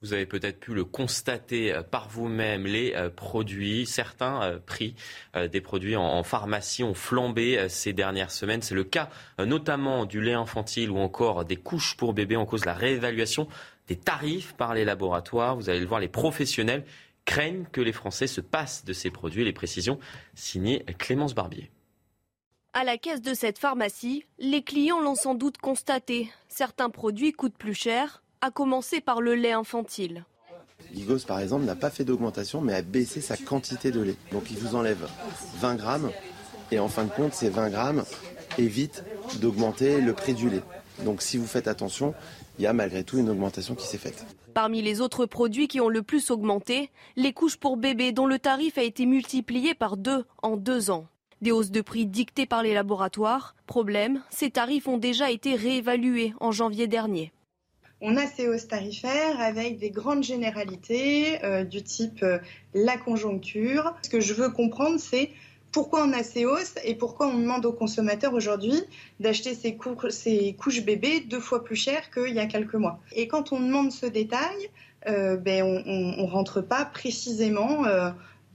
Vous 0.05 0.13
avez 0.13 0.27
peut-être 0.27 0.59
pu 0.59 0.75
le 0.75 0.85
constater 0.85 1.73
euh, 1.73 1.81
par 1.81 2.09
vous-même, 2.09 2.67
les 2.67 2.93
euh, 2.93 3.09
produits, 3.09 3.87
certains 3.87 4.43
euh, 4.43 4.59
prix 4.63 4.93
des 5.33 5.61
produits 5.61 5.95
en 5.95 6.21
pharmacie 6.21 6.83
ont 6.83 6.93
flambé 6.93 7.67
ces 7.69 7.91
dernières 7.91 8.29
semaines. 8.29 8.61
C'est 8.61 8.75
le 8.75 8.83
cas 8.83 9.09
notamment 9.39 10.05
du 10.05 10.21
lait 10.21 10.33
infantile 10.33 10.91
ou 10.91 10.97
encore 10.97 11.43
des 11.43 11.57
couches 11.57 11.97
pour 11.97 12.13
bébés 12.13 12.35
en 12.35 12.45
cause 12.45 12.61
de 12.61 12.67
la 12.67 12.73
réévaluation 12.73 13.47
des 13.87 13.95
tarifs 13.95 14.53
par 14.53 14.73
les 14.73 14.85
laboratoires. 14.85 15.55
Vous 15.55 15.69
allez 15.69 15.79
le 15.79 15.87
voir, 15.87 15.99
les 15.99 16.07
professionnels 16.07 16.85
craignent 17.25 17.65
que 17.71 17.81
les 17.81 17.91
Français 17.91 18.27
se 18.27 18.41
passent 18.41 18.85
de 18.85 18.93
ces 18.93 19.09
produits. 19.09 19.43
Les 19.43 19.53
précisions 19.53 19.99
signées 20.35 20.85
Clémence 20.99 21.33
Barbier. 21.33 21.71
À 22.73 22.83
la 22.83 22.97
caisse 22.97 23.21
de 23.21 23.33
cette 23.33 23.57
pharmacie, 23.57 24.25
les 24.37 24.61
clients 24.61 24.99
l'ont 24.99 25.15
sans 25.15 25.35
doute 25.35 25.57
constaté. 25.57 26.29
Certains 26.47 26.89
produits 26.89 27.31
coûtent 27.31 27.57
plus 27.57 27.73
cher, 27.73 28.21
à 28.45 28.51
commencer 28.51 29.01
par 29.01 29.21
le 29.21 29.34
lait 29.34 29.53
infantile. 29.53 30.23
Gigos, 30.93 31.25
par 31.27 31.39
exemple, 31.39 31.65
n'a 31.65 31.75
pas 31.75 31.89
fait 31.89 32.03
d'augmentation, 32.03 32.62
mais 32.62 32.75
a 32.75 32.84
baissé 32.84 33.19
sa 33.19 33.38
quantité 33.38 33.89
de 33.89 34.01
lait. 34.01 34.17
Donc 34.31 34.51
il 34.51 34.58
vous 34.58 34.75
enlève 34.75 35.10
20 35.58 35.75
grammes, 35.75 36.12
et 36.71 36.77
en 36.77 36.88
fin 36.88 37.05
de 37.05 37.10
compte, 37.10 37.34
ces 37.34 37.49
20 37.49 37.71
grammes 37.71 38.03
évitent 38.60 39.03
d'augmenter 39.41 39.99
le 39.99 40.13
prix 40.13 40.36
du 40.36 40.47
lait. 40.47 40.62
Donc 41.03 41.23
si 41.23 41.38
vous 41.38 41.47
faites 41.47 41.67
attention, 41.67 42.13
il 42.60 42.63
y 42.63 42.67
a 42.67 42.73
malgré 42.73 43.03
tout 43.03 43.17
une 43.17 43.29
augmentation 43.29 43.73
qui 43.73 43.88
s'est 43.88 43.97
faite. 43.97 44.23
Parmi 44.53 44.84
les 44.84 45.01
autres 45.01 45.25
produits 45.25 45.67
qui 45.67 45.81
ont 45.81 45.89
le 45.89 46.03
plus 46.03 46.29
augmenté, 46.29 46.91
les 47.15 47.34
couches 47.34 47.58
pour 47.58 47.77
bébés 47.77 48.12
dont 48.12 48.27
le 48.27 48.38
tarif 48.38 48.77
a 48.77 48.84
été 48.84 49.08
multiplié 49.08 49.73
par 49.73 49.97
deux 49.97 50.23
en 50.43 50.55
deux 50.55 50.91
ans. 50.91 51.08
Des 51.41 51.51
hausses 51.51 51.71
de 51.71 51.81
prix 51.81 52.05
dictées 52.05 52.45
par 52.45 52.62
les 52.62 52.75
laboratoires. 52.75 53.55
Problème, 53.65 54.21
ces 54.29 54.51
tarifs 54.51 54.88
ont 54.88 54.99
déjà 54.99 55.31
été 55.31 55.55
réévalués 55.55 56.36
en 56.39 56.51
janvier 56.51 56.86
dernier. 56.86 57.34
On 58.01 58.17
a 58.17 58.27
ces 58.27 58.47
hausses 58.47 58.67
tarifaires 58.67 59.39
avec 59.39 59.77
des 59.77 59.89
grandes 59.89 60.23
généralités 60.23 61.39
du 61.69 61.81
type 61.81 62.25
la 62.73 62.97
conjoncture. 62.97 63.95
Ce 64.03 64.10
que 64.10 64.19
je 64.19 64.34
veux 64.34 64.49
comprendre, 64.49 64.99
c'est 64.99 65.31
pourquoi 65.71 66.03
on 66.05 66.13
a 66.13 66.23
ces 66.23 66.45
hausses 66.45 66.75
et 66.84 66.95
pourquoi 66.95 67.27
on 67.27 67.38
demande 67.38 67.65
aux 67.65 67.73
consommateurs 67.73 68.34
aujourd'hui 68.34 68.81
d'acheter 69.19 69.55
ces, 69.55 69.75
couches 69.75 70.84
bébés 70.84 71.21
deux 71.21 71.39
fois 71.39 71.63
plus 71.63 71.75
cher 71.75 72.12
qu'il 72.12 72.34
y 72.34 72.39
a 72.39 72.45
quelques 72.45 72.75
mois. 72.75 72.99
Et 73.13 73.27
quand 73.27 73.51
on 73.51 73.60
demande 73.60 73.91
ce 73.91 74.05
détail, 74.05 74.69
ben, 75.05 75.63
on 75.63 76.23
ne 76.23 76.29
rentre 76.29 76.62
pas 76.62 76.86
précisément 76.86 77.86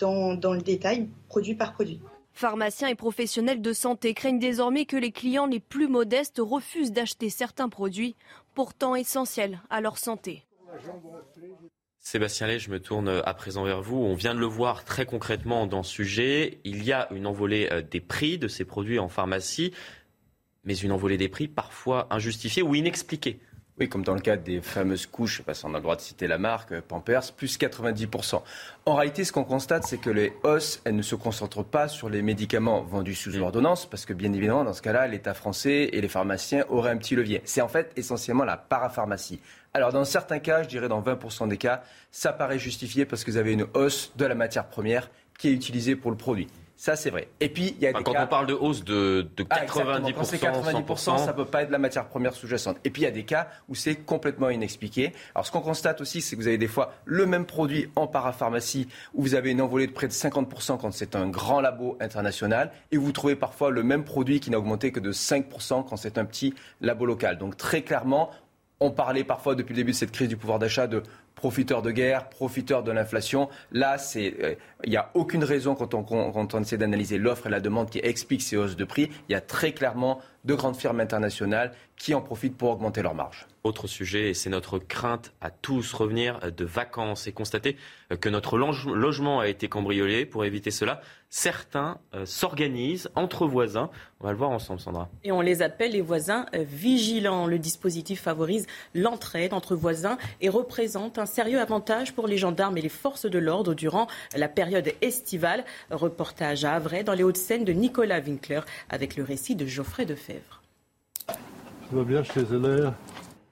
dans, 0.00 0.54
le 0.54 0.62
détail, 0.62 1.08
produit 1.28 1.54
par 1.54 1.72
produit. 1.72 2.00
Pharmaciens 2.32 2.88
et 2.88 2.94
professionnels 2.94 3.60
de 3.60 3.72
santé 3.72 4.14
craignent 4.14 4.38
désormais 4.38 4.86
que 4.86 4.96
les 4.96 5.12
clients 5.12 5.46
les 5.46 5.60
plus 5.60 5.88
modestes 5.88 6.40
refusent 6.42 6.92
d'acheter 6.92 7.28
certains 7.28 7.68
produits, 7.68 8.16
pourtant 8.60 8.94
essentiels 8.94 9.58
à 9.70 9.80
leur 9.80 9.96
santé. 9.96 10.44
Sébastien 11.98 12.46
Lay, 12.46 12.58
je 12.58 12.70
me 12.70 12.78
tourne 12.78 13.22
à 13.24 13.32
présent 13.32 13.64
vers 13.64 13.80
vous. 13.80 13.96
On 13.96 14.12
vient 14.12 14.34
de 14.34 14.38
le 14.38 14.44
voir 14.44 14.84
très 14.84 15.06
concrètement 15.06 15.66
dans 15.66 15.82
ce 15.82 15.90
sujet. 15.90 16.60
Il 16.64 16.84
y 16.84 16.92
a 16.92 17.10
une 17.10 17.26
envolée 17.26 17.70
euh, 17.72 17.80
des 17.80 18.00
prix 18.00 18.36
de 18.36 18.48
ces 18.48 18.66
produits 18.66 18.98
en 18.98 19.08
pharmacie, 19.08 19.72
mais 20.64 20.76
une 20.76 20.92
envolée 20.92 21.16
des 21.16 21.30
prix 21.30 21.48
parfois 21.48 22.06
injustifiée 22.10 22.62
ou 22.62 22.74
inexpliquée. 22.74 23.40
Oui, 23.80 23.88
comme 23.88 24.02
dans 24.02 24.12
le 24.12 24.20
cas 24.20 24.36
des 24.36 24.60
fameuses 24.60 25.06
couches, 25.06 25.40
parce 25.40 25.62
qu'on 25.62 25.72
a 25.72 25.78
le 25.78 25.82
droit 25.82 25.96
de 25.96 26.02
citer 26.02 26.26
la 26.26 26.36
marque, 26.36 26.72
euh, 26.72 26.82
Pampers, 26.86 27.32
plus 27.34 27.56
90%. 27.56 28.42
En 28.84 28.94
réalité, 28.94 29.24
ce 29.24 29.32
qu'on 29.32 29.44
constate, 29.44 29.84
c'est 29.86 29.96
que 29.96 30.10
les 30.10 30.34
hausses, 30.42 30.82
elles 30.84 30.96
ne 30.96 31.00
se 31.00 31.14
concentrent 31.14 31.64
pas 31.64 31.88
sur 31.88 32.10
les 32.10 32.20
médicaments 32.20 32.82
vendus 32.82 33.14
sous 33.14 33.38
mm. 33.38 33.40
ordonnance, 33.40 33.86
parce 33.86 34.04
que 34.04 34.12
bien 34.12 34.34
évidemment, 34.34 34.64
dans 34.64 34.74
ce 34.74 34.82
cas-là, 34.82 35.06
l'État 35.06 35.32
français 35.32 35.88
et 35.94 36.00
les 36.02 36.08
pharmaciens 36.08 36.66
auraient 36.68 36.90
un 36.90 36.98
petit 36.98 37.16
levier. 37.16 37.40
C'est 37.46 37.62
en 37.62 37.68
fait 37.68 37.90
essentiellement 37.96 38.44
la 38.44 38.58
parapharmacie. 38.58 39.40
Alors, 39.72 39.92
dans 39.92 40.04
certains 40.04 40.40
cas, 40.40 40.62
je 40.62 40.68
dirais 40.68 40.88
dans 40.88 41.00
20% 41.00 41.48
des 41.48 41.56
cas, 41.56 41.82
ça 42.10 42.34
paraît 42.34 42.58
justifié 42.58 43.06
parce 43.06 43.24
que 43.24 43.30
vous 43.30 43.38
avez 43.38 43.54
une 43.54 43.66
hausse 43.72 44.12
de 44.14 44.26
la 44.26 44.34
matière 44.34 44.66
première 44.66 45.08
qui 45.38 45.48
est 45.48 45.52
utilisée 45.52 45.96
pour 45.96 46.10
le 46.10 46.18
produit. 46.18 46.48
Ça, 46.80 46.96
c'est 46.96 47.10
vrai. 47.10 47.28
Et 47.40 47.50
puis, 47.50 47.74
il 47.76 47.82
y 47.82 47.86
a 47.86 47.92
des 47.92 48.02
Quand 48.02 48.14
on 48.18 48.26
parle 48.26 48.46
de 48.46 48.54
hausse 48.54 48.82
de, 48.84 49.28
de 49.36 49.44
90%, 49.44 50.14
Quand 50.14 50.24
c'est 50.24 50.42
90%, 50.42 51.18
ça 51.22 51.34
peut 51.34 51.44
pas 51.44 51.64
être 51.64 51.68
la 51.68 51.76
matière 51.76 52.08
première 52.08 52.32
sous-jacente. 52.32 52.78
Et 52.84 52.90
puis, 52.90 53.02
il 53.02 53.04
y 53.04 53.08
a 53.08 53.10
des 53.10 53.24
cas 53.24 53.48
où 53.68 53.74
c'est 53.74 53.96
complètement 53.96 54.48
inexpliqué. 54.48 55.12
Alors, 55.34 55.44
ce 55.44 55.52
qu'on 55.52 55.60
constate 55.60 56.00
aussi, 56.00 56.22
c'est 56.22 56.36
que 56.36 56.40
vous 56.40 56.48
avez 56.48 56.56
des 56.56 56.68
fois 56.68 56.94
le 57.04 57.26
même 57.26 57.44
produit 57.44 57.90
en 57.96 58.06
parapharmacie 58.06 58.88
où 59.12 59.20
vous 59.20 59.34
avez 59.34 59.50
une 59.50 59.60
envolée 59.60 59.88
de 59.88 59.92
près 59.92 60.08
de 60.08 60.14
50% 60.14 60.78
quand 60.78 60.90
c'est 60.90 61.16
un 61.16 61.28
grand 61.28 61.60
labo 61.60 61.98
international 62.00 62.72
et 62.92 62.96
vous 62.96 63.12
trouvez 63.12 63.36
parfois 63.36 63.68
le 63.68 63.82
même 63.82 64.04
produit 64.04 64.40
qui 64.40 64.50
n'a 64.50 64.58
augmenté 64.58 64.90
que 64.90 65.00
de 65.00 65.12
5% 65.12 65.86
quand 65.86 65.96
c'est 65.98 66.16
un 66.16 66.24
petit 66.24 66.54
labo 66.80 67.04
local. 67.04 67.36
Donc, 67.36 67.58
très 67.58 67.82
clairement, 67.82 68.30
on 68.80 68.90
parlait 68.90 69.24
parfois 69.24 69.54
depuis 69.54 69.74
le 69.74 69.76
début 69.76 69.92
de 69.92 69.96
cette 69.96 70.10
crise 70.10 70.28
du 70.28 70.36
pouvoir 70.36 70.58
d'achat 70.58 70.86
de 70.86 71.02
profiteurs 71.34 71.82
de 71.82 71.90
guerre, 71.90 72.28
profiteurs 72.28 72.82
de 72.82 72.90
l'inflation. 72.92 73.48
Là, 73.72 73.96
euh, 74.16 74.54
il 74.84 74.90
n'y 74.90 74.96
a 74.96 75.10
aucune 75.14 75.44
raison 75.44 75.74
quand 75.74 75.94
on, 75.94 76.60
essaie 76.60 76.78
d'analyser 76.78 77.18
l'offre 77.18 77.46
et 77.46 77.50
la 77.50 77.60
demande 77.60 77.90
qui 77.90 77.98
explique 77.98 78.42
ces 78.42 78.56
hausses 78.56 78.76
de 78.76 78.84
prix. 78.84 79.10
Il 79.28 79.32
y 79.32 79.34
a 79.34 79.40
très 79.40 79.72
clairement 79.72 80.20
de 80.44 80.54
grandes 80.54 80.76
firmes 80.76 81.00
internationales 81.00 81.72
qui 81.96 82.14
en 82.14 82.20
profitent 82.20 82.56
pour 82.56 82.70
augmenter 82.70 83.02
leurs 83.02 83.14
marges. 83.14 83.46
Autre 83.62 83.86
sujet, 83.86 84.30
et 84.30 84.34
c'est 84.34 84.48
notre 84.50 84.78
crainte 84.78 85.32
à 85.40 85.50
tous 85.50 85.92
revenir 85.92 86.40
de 86.52 86.64
vacances 86.64 87.26
et 87.26 87.32
constater 87.32 87.76
que 88.20 88.28
notre 88.28 88.56
logement 88.56 89.40
a 89.40 89.48
été 89.48 89.68
cambriolé. 89.68 90.24
Pour 90.24 90.44
éviter 90.44 90.70
cela, 90.70 91.02
certains 91.30 91.98
euh, 92.14 92.26
s'organisent 92.26 93.08
entre 93.14 93.46
voisins. 93.46 93.90
On 94.20 94.24
va 94.24 94.32
le 94.32 94.38
voir 94.38 94.50
ensemble, 94.50 94.80
Sandra. 94.80 95.08
Et 95.24 95.32
on 95.32 95.40
les 95.40 95.62
appelle 95.62 95.92
les 95.92 96.00
voisins 96.00 96.46
euh, 96.54 96.64
vigilants. 96.66 97.46
Le 97.46 97.58
dispositif 97.58 98.22
favorise 98.22 98.66
l'entraide 98.94 99.54
entre 99.54 99.76
voisins 99.76 100.18
et 100.40 100.48
représente 100.48 101.18
un 101.18 101.26
sérieux 101.26 101.60
avantage 101.60 102.14
pour 102.14 102.26
les 102.26 102.36
gendarmes 102.36 102.76
et 102.76 102.82
les 102.82 102.88
forces 102.88 103.26
de 103.26 103.38
l'ordre 103.38 103.74
durant 103.74 104.08
la 104.36 104.48
période 104.48 104.92
estivale. 105.00 105.64
Reportage 105.90 106.64
à 106.64 106.74
Avray 106.74 107.04
dans 107.04 107.14
les 107.14 107.22
Hauts-de-Seine 107.22 107.64
de 107.64 107.72
Nicolas 107.72 108.20
Winkler 108.20 108.60
avec 108.88 109.16
le 109.16 109.22
récit 109.22 109.54
de 109.54 109.66
Geoffrey 109.66 110.06
Defebvre. 110.06 110.62
bien 111.92 112.24
chez 112.24 112.44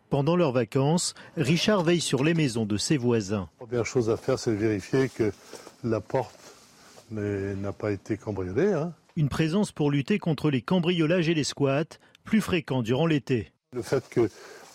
pendant 0.08 0.36
leurs 0.36 0.52
vacances, 0.52 1.14
Richard 1.36 1.82
veille 1.82 2.00
sur 2.00 2.24
les 2.24 2.34
maisons 2.34 2.66
de 2.66 2.76
ses 2.76 2.96
voisins. 2.96 3.48
La 3.60 3.66
première 3.66 3.86
chose 3.86 4.10
à 4.10 4.16
faire, 4.16 4.38
c'est 4.38 4.50
de 4.50 4.56
vérifier 4.56 5.08
que 5.08 5.32
la 5.84 6.00
porte 6.00 6.34
n'a 7.10 7.72
pas 7.72 7.92
été 7.92 8.16
cambriolée. 8.16 8.72
Hein. 8.72 8.92
Une 9.16 9.28
présence 9.28 9.72
pour 9.72 9.90
lutter 9.90 10.18
contre 10.18 10.50
les 10.50 10.62
cambriolages 10.62 11.28
et 11.28 11.34
les 11.34 11.44
squats, 11.44 11.98
plus 12.24 12.40
fréquents 12.40 12.82
durant 12.82 13.06
l'été. 13.06 13.52
Le 13.72 13.82
fait 13.82 14.08
que 14.08 14.28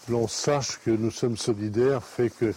l'on 0.10 0.28
sache 0.28 0.80
que 0.84 0.91
nous 0.91 1.12
sommes 1.12 1.38
solidaires 1.38 2.04
fait 2.04 2.30
que 2.30 2.54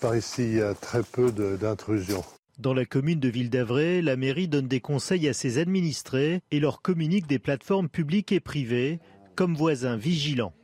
par 0.00 0.14
ici, 0.14 0.42
il 0.42 0.54
y 0.56 0.62
a 0.62 0.74
très 0.74 1.02
peu 1.02 1.32
d'intrusions. 1.32 2.24
Dans 2.58 2.74
la 2.74 2.84
commune 2.84 3.20
de 3.20 3.28
Ville 3.28 3.50
d'Avray, 3.50 4.02
la 4.02 4.16
mairie 4.16 4.48
donne 4.48 4.68
des 4.68 4.80
conseils 4.80 5.28
à 5.28 5.32
ses 5.32 5.58
administrés 5.58 6.40
et 6.50 6.60
leur 6.60 6.80
communique 6.82 7.26
des 7.26 7.38
plateformes 7.38 7.88
publiques 7.88 8.32
et 8.32 8.40
privées 8.40 8.98
comme 9.34 9.54
voisins 9.54 9.96
vigilants. 9.96 10.54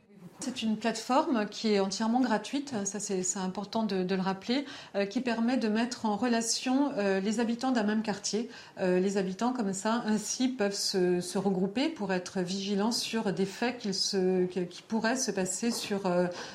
C'est 0.43 0.61
une 0.61 0.75
plateforme 0.75 1.45
qui 1.49 1.69
est 1.69 1.79
entièrement 1.79 2.19
gratuite, 2.19 2.73
ça 2.83 2.99
c'est 2.99 3.23
important 3.37 3.83
de, 3.83 4.13
le 4.13 4.21
rappeler, 4.21 4.65
euh, 4.93 5.05
qui 5.05 5.21
permet 5.21 5.55
de 5.55 5.69
mettre 5.69 6.05
en 6.05 6.17
relation 6.17 6.91
euh, 6.97 7.21
les 7.21 7.39
habitants 7.39 7.71
d'un 7.71 7.83
même 7.83 8.01
quartier. 8.01 8.49
Euh, 8.81 8.99
les 8.99 9.15
habitants 9.15 9.53
comme 9.53 9.71
ça 9.71 10.03
ainsi 10.05 10.49
peuvent 10.49 10.75
se, 10.75 11.37
regrouper 11.37 11.87
pour 11.87 12.11
être 12.11 12.41
vigilants 12.41 12.91
sur 12.91 13.31
des 13.31 13.45
faits 13.45 13.77
qui 13.79 14.81
pourraient 14.85 15.15
se 15.15 15.31
passer 15.31 15.71
sur, 15.71 16.01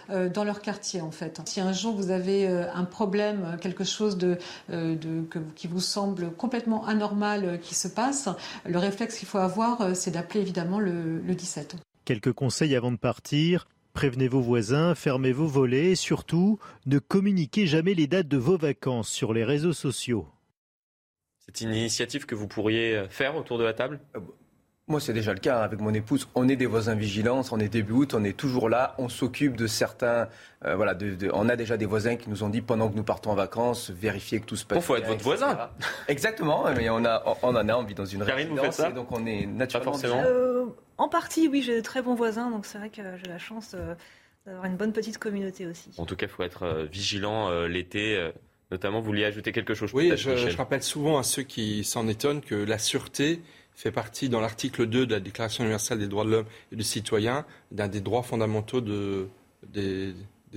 dans 0.09 0.45
leur 0.45 0.61
quartier 0.61 1.01
en 1.01 1.11
fait. 1.11 1.41
Si 1.47 1.61
un 1.63 1.73
jour 1.73 1.95
vous 1.95 2.11
avez 2.11 2.47
un 2.47 2.85
problème, 2.85 3.57
quelque 3.61 3.85
chose 3.85 4.19
qui 4.69 5.67
vous 5.67 5.81
semble 5.81 6.31
complètement 6.33 6.87
anormal 6.87 7.59
qui 7.63 7.75
se 7.75 7.89
passe, 7.89 8.29
le 8.67 8.79
réflexe 8.79 9.19
qu'il 9.19 9.29
faut 9.29 9.39
avoir 9.39 9.97
c'est 9.97 10.11
d'appeler 10.11 10.41
évidemment 10.41 10.79
le 10.79 11.35
17. 11.35 11.77
Quelques 12.05 12.33
conseils 12.33 12.75
avant 12.75 12.93
de 12.93 12.97
partir. 12.97 13.67
Prévenez 13.99 14.29
vos 14.29 14.41
voisins, 14.41 14.95
fermez 14.95 15.33
vos 15.33 15.49
volets 15.49 15.87
et 15.87 15.95
surtout, 15.97 16.61
ne 16.87 17.01
communiquez 17.01 17.67
jamais 17.67 17.95
les 17.95 18.07
dates 18.07 18.29
de 18.29 18.37
vos 18.37 18.57
vacances 18.57 19.09
sur 19.09 19.33
les 19.33 19.43
réseaux 19.43 19.73
sociaux. 19.73 20.29
C'est 21.41 21.63
une 21.63 21.75
initiative 21.75 22.25
que 22.25 22.37
vous 22.37 22.47
pourriez 22.47 23.07
faire 23.11 23.35
autour 23.35 23.59
de 23.59 23.65
la 23.65 23.73
table? 23.73 23.99
Euh, 24.15 24.21
moi, 24.87 25.01
c'est 25.01 25.13
déjà 25.13 25.33
le 25.33 25.41
cas 25.41 25.63
avec 25.63 25.81
mon 25.81 25.93
épouse. 25.93 26.29
On 26.37 26.49
est 26.49 26.55
des 26.55 26.67
voisins 26.67 26.95
vigilants, 26.95 27.43
on 27.51 27.59
est 27.59 27.69
début 27.69 27.93
août, 27.95 28.15
on 28.15 28.23
est 28.23 28.37
toujours 28.37 28.69
là, 28.69 28.95
on 28.99 29.09
s'occupe 29.09 29.57
de 29.57 29.67
certains. 29.67 30.29
Euh, 30.65 30.77
voilà, 30.77 30.97
on 31.33 31.49
a 31.49 31.57
déjà 31.57 31.77
des 31.77 31.87
voisins 31.87 32.15
qui 32.15 32.31
nous 32.31 32.45
ont 32.45 32.51
dit 32.51 32.63
pendant 32.63 32.89
que 32.89 32.95
nous 32.95 33.03
partons 33.03 33.33
en 33.33 33.35
vacances, 33.35 33.91
vérifier 33.91 34.39
que 34.39 34.47
tout 34.47 34.55
se 34.55 34.65
passe. 34.65 34.79
Il 34.79 34.83
faut 34.83 34.95
être 34.95 35.09
votre 35.09 35.25
voisin. 35.25 35.71
Exactement, 36.07 36.67
mais 36.77 36.89
on, 36.89 37.05
a, 37.05 37.25
on 37.43 37.49
en 37.49 37.69
a 37.69 37.75
envie 37.75 37.97
dans 37.97 38.07
une 38.07 38.25
Karine, 38.25 38.47
résidence, 38.47 38.59
vous 38.59 38.65
faites 38.65 38.75
ça? 38.75 38.93
donc 38.93 39.11
on 39.11 39.27
est 39.27 39.45
naturellement. 39.45 39.91
Pas 39.91 39.99
forcément. 39.99 40.23
En 40.99 41.09
partie, 41.09 41.47
oui, 41.47 41.63
j'ai 41.63 41.77
de 41.77 41.81
très 41.81 42.03
bons 42.03 42.15
voisins, 42.15 42.51
donc 42.51 42.67
c'est 42.67 42.79
vrai 42.79 42.91
que 42.91 43.03
j'ai 43.17 43.29
la 43.29 43.39
chance 43.39 43.73
euh, 43.75 43.95
d'avoir 44.45 44.65
une 44.65 44.77
bonne 44.77 44.93
petite 44.93 45.19
communauté 45.19 45.67
aussi. 45.67 45.91
En 45.97 46.07
tout 46.07 46.17
cas, 46.17 46.27
il 46.27 46.29
faut 46.29 46.43
être 46.43 46.65
euh, 46.65 46.85
vigilant 46.87 47.49
euh, 47.49 47.69
l'été. 47.69 48.31
Notamment, 48.71 49.01
vous 49.01 49.07
vouliez 49.07 49.25
ajouter 49.25 49.53
quelque 49.53 49.75
chose 49.75 49.95
Oui, 49.95 50.13
je, 50.17 50.57
rappelle 50.57 50.83
souvent 50.83 51.17
à 51.17 51.23
ceux 51.23 51.43
qui 51.43 51.85
s'en 51.85 52.07
étonnent 52.09 52.43
que 52.43 52.55
la 52.55 52.79
sûreté 52.79 53.41
fait 53.75 53.93
partie, 53.93 54.29
dans 54.29 54.41
l'article 54.41 54.87
2 54.87 55.07
de 55.07 55.15
la 55.15 55.21
Déclaration 55.21 55.63
universelle 55.63 56.01
des 56.01 56.09
droits 56.09 56.25
de 56.25 56.31
l'homme 56.31 56.47
et 56.73 56.77
du 56.77 56.83
citoyen, 56.83 57.47
d'un 57.71 57.87
des 57.87 58.01
droits 58.01 58.25
fondamentaux 58.25 58.81
de, 58.81 59.29
des, 59.63 60.15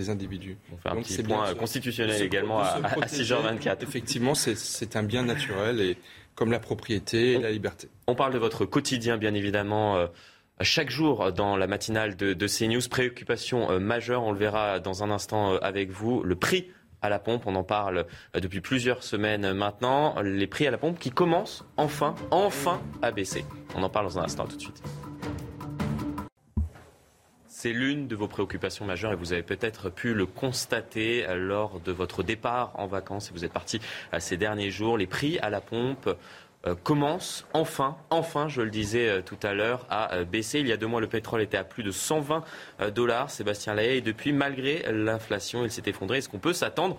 individus. 0.09 0.57
On 0.73 0.77
fait 0.77 0.89
un 0.89 1.01
petit 1.01 1.21
point 1.21 1.53
constitutionnel 1.53 2.19
également 2.21 2.59
à, 2.59 2.81
à 2.83 3.05
6h24. 3.05 3.83
Effectivement, 3.83 4.33
c'est 4.33 4.95
un 4.95 5.03
bien 5.03 5.23
naturel 5.23 5.79
et 5.79 5.97
comme 6.35 6.51
la 6.51 6.59
propriété 6.59 7.33
et 7.33 7.37
la 7.39 7.51
liberté. 7.51 7.87
On 8.07 8.15
parle 8.15 8.33
de 8.33 8.39
votre 8.39 8.65
quotidien, 8.65 9.17
bien 9.17 9.33
évidemment. 9.33 9.97
Euh, 9.97 10.07
chaque 10.63 10.89
jour 10.89 11.31
dans 11.31 11.55
la 11.55 11.67
matinale 11.67 12.15
de, 12.15 12.47
CNews, 12.47 12.87
préoccupation 12.89 13.71
euh, 13.71 13.79
majeure, 13.79 14.23
on 14.23 14.31
le 14.31 14.37
verra 14.37 14.79
dans 14.79 15.03
un 15.03 15.11
instant 15.11 15.53
euh, 15.53 15.57
avec 15.61 15.91
vous, 15.91 16.23
le 16.23 16.35
prix 16.35 16.67
à 17.01 17.09
la 17.09 17.19
pompe, 17.19 17.43
on 17.47 17.55
en 17.55 17.63
parle 17.63 18.05
depuis 18.35 18.61
plusieurs 18.61 19.01
semaines 19.01 19.53
maintenant, 19.53 20.21
les 20.21 20.45
prix 20.45 20.67
à 20.67 20.71
la 20.71 20.77
pompe 20.77 20.99
qui 20.99 21.09
commencent 21.09 21.65
enfin, 21.77 22.13
enfin 22.29 22.79
à 23.01 23.11
baisser. 23.11 23.43
On 23.75 23.81
en 23.81 23.89
parle 23.89 24.05
dans 24.05 24.19
un 24.19 24.23
instant, 24.23 24.45
tout 24.45 24.55
de 24.55 24.61
suite. 24.61 24.83
C'est 27.47 27.73
l'une 27.73 28.07
de 28.07 28.15
vos 28.15 28.27
préoccupations 28.27 28.85
majeures 28.85 29.13
et 29.13 29.15
vous 29.15 29.33
avez 29.33 29.43
peut-être 29.43 29.89
pu 29.89 30.13
le 30.13 30.25
constater 30.27 31.25
lors 31.35 31.79
de 31.79 31.91
votre 31.91 32.21
départ 32.23 32.71
en 32.75 32.85
vacances 32.85 33.29
et 33.29 33.33
vous 33.33 33.45
êtes 33.45 33.53
parti 33.53 33.79
ces 34.19 34.37
derniers 34.37 34.71
jours. 34.71 34.97
Les 34.97 35.07
prix 35.07 35.39
à 35.39 35.49
la 35.49 35.61
pompe 35.61 36.09
euh, 36.67 36.75
commencent 36.75 37.47
enfin, 37.53 37.97
enfin, 38.11 38.47
je 38.47 38.61
le 38.61 38.69
disais 38.69 39.09
euh, 39.09 39.21
tout 39.23 39.39
à 39.41 39.53
l'heure, 39.53 39.87
à 39.89 40.13
euh, 40.13 40.25
baisser. 40.25 40.59
Il 40.59 40.67
y 40.67 40.71
a 40.71 40.77
deux 40.77 40.85
mois, 40.85 41.01
le 41.01 41.07
pétrole 41.07 41.41
était 41.41 41.57
à 41.57 41.63
plus 41.63 41.81
de 41.81 41.89
120 41.89 42.43
dollars, 42.93 43.31
Sébastien 43.31 43.73
Lahaye, 43.73 43.97
et 43.97 44.01
depuis, 44.01 44.31
malgré 44.31 44.85
l'inflation, 44.91 45.63
il 45.63 45.71
s'est 45.71 45.83
effondré. 45.87 46.19
Est-ce 46.19 46.29
qu'on 46.29 46.39
peut 46.39 46.53
s'attendre 46.53 46.97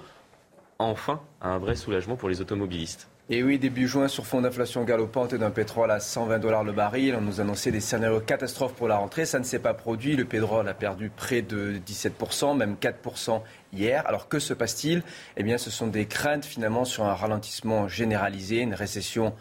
enfin 0.81 1.20
à 1.40 1.51
un 1.51 1.59
vrai 1.59 1.77
soulagement 1.77 2.16
pour 2.16 2.29
les 2.29 2.40
automobilistes? 2.40 3.12
Et 3.31 3.45
oui, 3.45 3.57
début 3.57 3.87
juin, 3.87 4.09
sur 4.09 4.27
fond 4.27 4.41
d'inflation 4.41 4.83
galopante 4.83 5.33
et 5.33 5.39
d'un 5.39 5.53
pétrole 5.53 5.93
à 5.93 6.01
120 6.01 6.41
dollars 6.41 6.65
le 6.65 6.73
baril, 6.73 7.15
on 7.17 7.21
nous 7.21 7.41
annonçait 7.41 7.71
des 7.71 7.81
scénarios 7.81 8.21
catastrophes 8.21 8.75
pour 8.75 8.89
la 8.89 8.97
rentrée. 8.97 9.27
Ça 9.27 9.39
ne 9.39 9.45
s'est 9.45 9.61
pas 9.61 9.75
produit. 9.75 10.17
Le 10.17 10.25
pétrole 10.25 10.69
a 10.69 10.75
perdu 10.75 11.09
près 11.09 11.41
de 11.41 11.79
17%, 11.87 12.57
même 12.57 12.75
4% 12.81 13.41
hier. 13.73 14.05
Alors 14.09 14.29
que 14.29 14.41
se 14.41 14.53
passe-t-il? 14.53 15.05
Eh 15.37 15.45
bien, 15.45 15.57
ce 15.57 15.71
sont 15.71 15.87
des 15.87 16.07
craintes 16.07 16.45
finalement 16.45 16.85
sur 16.85 17.05
un 17.05 17.15
ralentissement 17.15 17.87
généralisé, 17.87 18.59
une 18.59 18.75
récession 18.75 19.35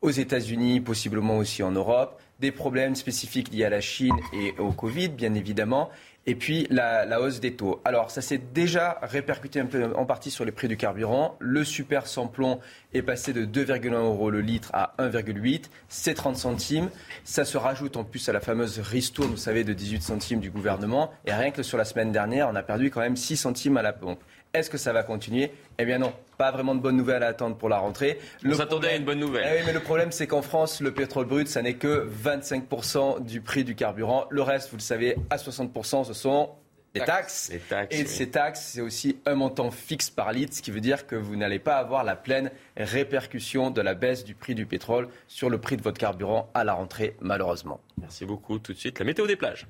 aux 0.00 0.10
États-Unis, 0.10 0.80
possiblement 0.80 1.36
aussi 1.36 1.64
en 1.64 1.72
Europe, 1.72 2.20
des 2.38 2.52
problèmes 2.52 2.94
spécifiques 2.94 3.50
liés 3.52 3.64
à 3.64 3.70
la 3.70 3.80
Chine 3.80 4.16
et 4.32 4.54
au 4.58 4.70
Covid, 4.70 5.08
bien 5.08 5.34
évidemment, 5.34 5.90
et 6.26 6.34
puis 6.34 6.66
la, 6.70 7.20
hausse 7.20 7.40
des 7.40 7.54
taux. 7.54 7.80
Alors, 7.84 8.10
ça 8.10 8.22
s'est 8.22 8.38
déjà 8.38 8.98
répercuté 9.02 9.62
en 9.94 10.06
partie 10.06 10.30
sur 10.30 10.44
les 10.44 10.52
prix 10.52 10.68
du 10.68 10.76
carburant. 10.76 11.36
Le 11.38 11.64
super 11.64 12.06
samplon 12.06 12.60
est 12.92 13.02
passé 13.02 13.32
de 13.32 13.44
2,1 13.44 13.92
euros 13.92 14.30
le 14.30 14.40
litre 14.40 14.70
à 14.72 14.94
1,8. 14.98 15.64
C'est 15.88 16.14
30 16.14 16.36
centimes. 16.36 16.90
Ça 17.24 17.44
se 17.44 17.58
rajoute 17.58 17.96
en 17.96 18.04
plus 18.04 18.28
à 18.28 18.32
la 18.32 18.40
fameuse 18.40 18.78
ristourne, 18.78 19.30
vous 19.30 19.36
savez, 19.36 19.64
de 19.64 19.72
18 19.72 20.02
centimes 20.02 20.40
du 20.40 20.50
gouvernement. 20.50 21.10
Et 21.26 21.32
rien 21.32 21.50
que 21.50 21.62
sur 21.62 21.78
la 21.78 21.84
semaine 21.84 22.12
dernière, 22.12 22.48
on 22.48 22.54
a 22.54 22.62
perdu 22.62 22.90
quand 22.90 23.00
même 23.00 23.16
6 23.16 23.36
centimes 23.36 23.76
à 23.76 23.82
la 23.82 23.92
pompe. 23.92 24.22
Est-ce 24.54 24.70
que 24.70 24.78
ça 24.78 24.92
va 24.92 25.02
continuer? 25.02 25.50
Eh 25.78 25.84
bien 25.84 25.98
non, 25.98 26.12
pas 26.38 26.52
vraiment 26.52 26.76
de 26.76 26.80
bonnes 26.80 26.96
nouvelles 26.96 27.24
à 27.24 27.26
attendre 27.26 27.56
pour 27.56 27.68
la 27.68 27.78
rentrée. 27.78 28.20
Le 28.40 28.54
On 28.54 28.56
s'attendait 28.56 28.90
à 28.90 28.94
une 28.94 29.04
bonne 29.04 29.18
nouvelle. 29.18 29.44
Eh 29.50 29.58
oui, 29.58 29.62
mais 29.66 29.72
le 29.72 29.80
problème, 29.80 30.12
c'est 30.12 30.28
qu'en 30.28 30.42
France, 30.42 30.80
le 30.80 30.94
pétrole 30.94 31.26
brut, 31.26 31.48
ça 31.48 31.60
n'est 31.60 31.74
que 31.74 32.08
25% 32.22 33.24
du 33.24 33.40
prix 33.40 33.64
du 33.64 33.74
carburant. 33.74 34.26
Le 34.30 34.42
reste, 34.42 34.70
vous 34.70 34.76
le 34.76 34.82
savez, 34.82 35.16
à 35.28 35.38
60%, 35.38 36.04
ce 36.04 36.12
sont 36.12 36.50
les 36.94 37.00
taxes. 37.00 37.50
et 37.90 38.06
ces 38.06 38.30
taxes, 38.30 38.70
c'est 38.74 38.80
aussi 38.80 39.18
un 39.26 39.34
montant 39.34 39.72
fixe 39.72 40.10
par 40.10 40.32
litre, 40.32 40.54
ce 40.54 40.62
qui 40.62 40.70
veut 40.70 40.80
dire 40.80 41.08
que 41.08 41.16
vous 41.16 41.34
n'allez 41.34 41.58
pas 41.58 41.78
avoir 41.78 42.04
la 42.04 42.14
pleine 42.14 42.52
répercussion 42.76 43.72
de 43.72 43.80
la 43.80 43.94
baisse 43.94 44.22
du 44.22 44.36
prix 44.36 44.54
du 44.54 44.66
pétrole 44.66 45.08
sur 45.26 45.50
le 45.50 45.58
prix 45.58 45.76
de 45.76 45.82
votre 45.82 45.98
carburant 45.98 46.48
à 46.54 46.62
la 46.62 46.74
rentrée, 46.74 47.16
malheureusement. 47.20 47.80
Merci 48.00 48.24
beaucoup. 48.24 48.60
Tout 48.60 48.72
de 48.72 48.78
suite, 48.78 49.00
la 49.00 49.04
météo 49.04 49.26
des 49.26 49.34
plages. 49.34 49.66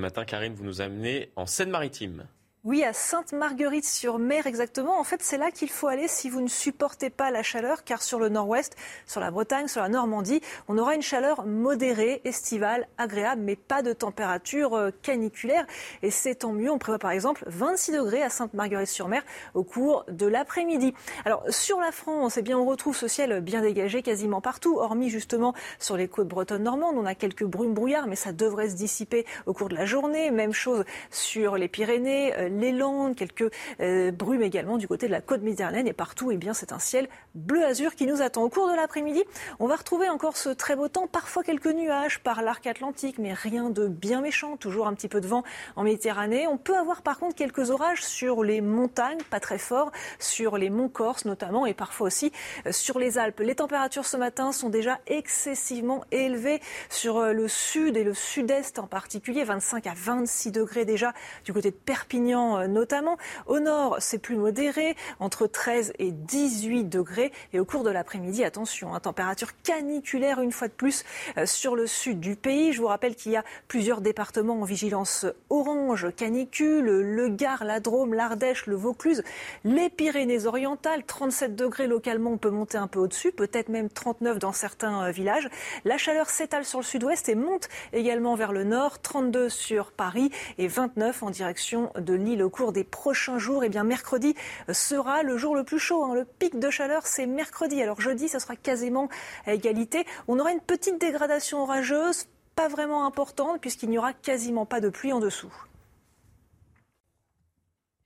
Ce 0.00 0.02
matin, 0.02 0.24
Karine, 0.24 0.54
vous 0.54 0.64
nous 0.64 0.80
amenez 0.80 1.30
en 1.36 1.44
Seine-Maritime. 1.44 2.26
Oui, 2.62 2.84
à 2.84 2.92
Sainte-Marguerite-sur-Mer 2.92 4.46
exactement. 4.46 5.00
En 5.00 5.02
fait, 5.02 5.22
c'est 5.22 5.38
là 5.38 5.50
qu'il 5.50 5.70
faut 5.70 5.86
aller 5.86 6.08
si 6.08 6.28
vous 6.28 6.42
ne 6.42 6.46
supportez 6.46 7.08
pas 7.08 7.30
la 7.30 7.42
chaleur, 7.42 7.84
car 7.84 8.02
sur 8.02 8.18
le 8.18 8.28
nord-ouest, 8.28 8.76
sur 9.06 9.22
la 9.22 9.30
Bretagne, 9.30 9.66
sur 9.66 9.80
la 9.80 9.88
Normandie, 9.88 10.42
on 10.68 10.76
aura 10.76 10.94
une 10.94 11.00
chaleur 11.00 11.46
modérée, 11.46 12.20
estivale, 12.24 12.86
agréable, 12.98 13.40
mais 13.40 13.56
pas 13.56 13.80
de 13.80 13.94
température 13.94 14.74
euh, 14.74 14.90
caniculaire. 15.00 15.66
Et 16.02 16.10
c'est 16.10 16.34
tant 16.34 16.52
mieux. 16.52 16.70
On 16.70 16.76
prévoit 16.76 16.98
par 16.98 17.12
exemple 17.12 17.44
26 17.46 17.92
degrés 17.92 18.22
à 18.22 18.28
Sainte-Marguerite-sur-Mer 18.28 19.22
au 19.54 19.64
cours 19.64 20.04
de 20.10 20.26
l'après-midi. 20.26 20.92
Alors, 21.24 21.42
sur 21.48 21.80
la 21.80 21.92
France, 21.92 22.36
eh 22.36 22.42
bien, 22.42 22.58
on 22.58 22.66
retrouve 22.66 22.94
ce 22.94 23.08
ciel 23.08 23.40
bien 23.40 23.62
dégagé 23.62 24.02
quasiment 24.02 24.42
partout, 24.42 24.76
hormis 24.76 25.08
justement 25.08 25.54
sur 25.78 25.96
les 25.96 26.08
côtes 26.08 26.28
bretonnes 26.28 26.64
normandes. 26.64 26.96
On 26.98 27.06
a 27.06 27.14
quelques 27.14 27.44
brumes 27.44 27.72
brouillards, 27.72 28.06
mais 28.06 28.16
ça 28.16 28.34
devrait 28.34 28.68
se 28.68 28.74
dissiper 28.74 29.24
au 29.46 29.54
cours 29.54 29.70
de 29.70 29.76
la 29.76 29.86
journée. 29.86 30.30
Même 30.30 30.52
chose 30.52 30.84
sur 31.10 31.56
les 31.56 31.68
Pyrénées 31.68 32.36
euh, 32.36 32.49
les 32.50 32.72
Landes, 32.72 33.16
quelques 33.16 33.50
euh, 33.80 34.10
brumes 34.10 34.42
également 34.42 34.76
du 34.76 34.88
côté 34.88 35.06
de 35.06 35.12
la 35.12 35.20
côte 35.20 35.42
méditerranéenne 35.42 35.86
et 35.86 35.92
partout, 35.92 36.30
eh 36.30 36.36
bien, 36.36 36.54
c'est 36.54 36.72
un 36.72 36.78
ciel 36.78 37.08
bleu 37.34 37.64
azur 37.64 37.94
qui 37.94 38.06
nous 38.06 38.22
attend. 38.22 38.42
Au 38.42 38.48
cours 38.48 38.68
de 38.68 38.74
l'après-midi, 38.74 39.22
on 39.58 39.66
va 39.66 39.76
retrouver 39.76 40.08
encore 40.08 40.36
ce 40.36 40.48
très 40.48 40.76
beau 40.76 40.88
temps, 40.88 41.06
parfois 41.06 41.42
quelques 41.42 41.66
nuages 41.66 42.20
par 42.20 42.42
l'arc 42.42 42.66
atlantique, 42.66 43.18
mais 43.18 43.32
rien 43.32 43.70
de 43.70 43.88
bien 43.88 44.20
méchant, 44.20 44.56
toujours 44.56 44.86
un 44.86 44.94
petit 44.94 45.08
peu 45.08 45.20
de 45.20 45.26
vent 45.26 45.42
en 45.76 45.82
Méditerranée. 45.82 46.46
On 46.46 46.58
peut 46.58 46.76
avoir 46.76 47.02
par 47.02 47.18
contre 47.18 47.34
quelques 47.34 47.70
orages 47.70 48.02
sur 48.02 48.42
les 48.42 48.60
montagnes, 48.60 49.20
pas 49.30 49.40
très 49.40 49.58
forts, 49.58 49.92
sur 50.18 50.56
les 50.56 50.70
monts 50.70 50.88
Corse 50.88 51.24
notamment 51.24 51.66
et 51.66 51.74
parfois 51.74 52.08
aussi 52.08 52.32
euh, 52.66 52.72
sur 52.72 52.98
les 52.98 53.18
Alpes. 53.18 53.40
Les 53.40 53.54
températures 53.54 54.06
ce 54.06 54.16
matin 54.16 54.52
sont 54.52 54.68
déjà 54.68 54.98
excessivement 55.06 56.04
élevées 56.10 56.60
sur 56.88 57.18
euh, 57.18 57.32
le 57.32 57.48
sud 57.48 57.96
et 57.96 58.04
le 58.04 58.14
sud-est 58.14 58.78
en 58.78 58.86
particulier, 58.86 59.44
25 59.44 59.86
à 59.86 59.94
26 59.94 60.52
degrés 60.52 60.84
déjà 60.84 61.12
du 61.44 61.52
côté 61.52 61.70
de 61.70 61.76
Perpignan 61.76 62.39
euh, 62.40 62.66
notamment. 62.66 63.16
Au 63.46 63.60
nord, 63.60 63.96
c'est 64.00 64.18
plus 64.18 64.36
modéré, 64.36 64.96
entre 65.18 65.46
13 65.46 65.92
et 65.98 66.10
18 66.10 66.84
degrés. 66.84 67.32
Et 67.52 67.60
au 67.60 67.64
cours 67.64 67.84
de 67.84 67.90
l'après-midi, 67.90 68.44
attention, 68.44 68.94
hein, 68.94 69.00
température 69.00 69.48
caniculaire 69.62 70.40
une 70.40 70.52
fois 70.52 70.68
de 70.68 70.72
plus 70.72 71.04
euh, 71.36 71.46
sur 71.46 71.76
le 71.76 71.86
sud 71.86 72.20
du 72.20 72.36
pays. 72.36 72.72
Je 72.72 72.80
vous 72.80 72.86
rappelle 72.86 73.14
qu'il 73.14 73.32
y 73.32 73.36
a 73.36 73.44
plusieurs 73.68 74.00
départements 74.00 74.60
en 74.60 74.64
vigilance 74.64 75.26
orange, 75.48 76.08
canicule, 76.16 76.84
le 76.84 77.28
Gard, 77.28 77.64
la 77.64 77.80
Drôme, 77.80 78.14
l'Ardèche, 78.14 78.66
le 78.66 78.76
Vaucluse, 78.76 79.22
les 79.64 79.90
Pyrénées-Orientales, 79.90 81.04
37 81.04 81.56
degrés 81.56 81.86
localement, 81.86 82.32
on 82.32 82.38
peut 82.38 82.50
monter 82.50 82.78
un 82.78 82.86
peu 82.86 82.98
au-dessus, 82.98 83.32
peut-être 83.32 83.68
même 83.68 83.88
39 83.88 84.38
dans 84.38 84.52
certains 84.52 85.06
euh, 85.06 85.10
villages. 85.10 85.48
La 85.84 85.98
chaleur 85.98 86.30
s'étale 86.30 86.64
sur 86.64 86.80
le 86.80 86.84
sud-ouest 86.84 87.28
et 87.28 87.34
monte 87.34 87.68
également 87.92 88.34
vers 88.34 88.52
le 88.52 88.64
nord, 88.64 89.00
32 89.00 89.48
sur 89.48 89.92
Paris 89.92 90.30
et 90.58 90.68
29 90.68 91.22
en 91.22 91.30
direction 91.30 91.92
de 91.98 92.14
l'île 92.14 92.29
au 92.42 92.50
cours 92.50 92.72
des 92.72 92.84
prochains 92.84 93.38
jours. 93.38 93.64
Eh 93.64 93.68
bien 93.68 93.84
mercredi 93.84 94.34
sera 94.72 95.22
le 95.22 95.36
jour 95.36 95.54
le 95.56 95.64
plus 95.64 95.78
chaud. 95.78 96.04
Hein. 96.04 96.14
Le 96.14 96.24
pic 96.24 96.58
de 96.58 96.70
chaleur, 96.70 97.06
c'est 97.06 97.26
mercredi. 97.26 97.82
Alors 97.82 98.00
jeudi, 98.00 98.28
ça 98.28 98.40
sera 98.40 98.56
quasiment 98.56 99.08
à 99.46 99.54
égalité. 99.54 100.04
On 100.28 100.38
aura 100.38 100.52
une 100.52 100.60
petite 100.60 101.00
dégradation 101.00 101.62
orageuse, 101.62 102.26
pas 102.54 102.68
vraiment 102.68 103.06
importante, 103.06 103.60
puisqu'il 103.60 103.90
n'y 103.90 103.98
aura 103.98 104.12
quasiment 104.12 104.66
pas 104.66 104.80
de 104.80 104.88
pluie 104.88 105.12
en 105.12 105.20
dessous. 105.20 105.52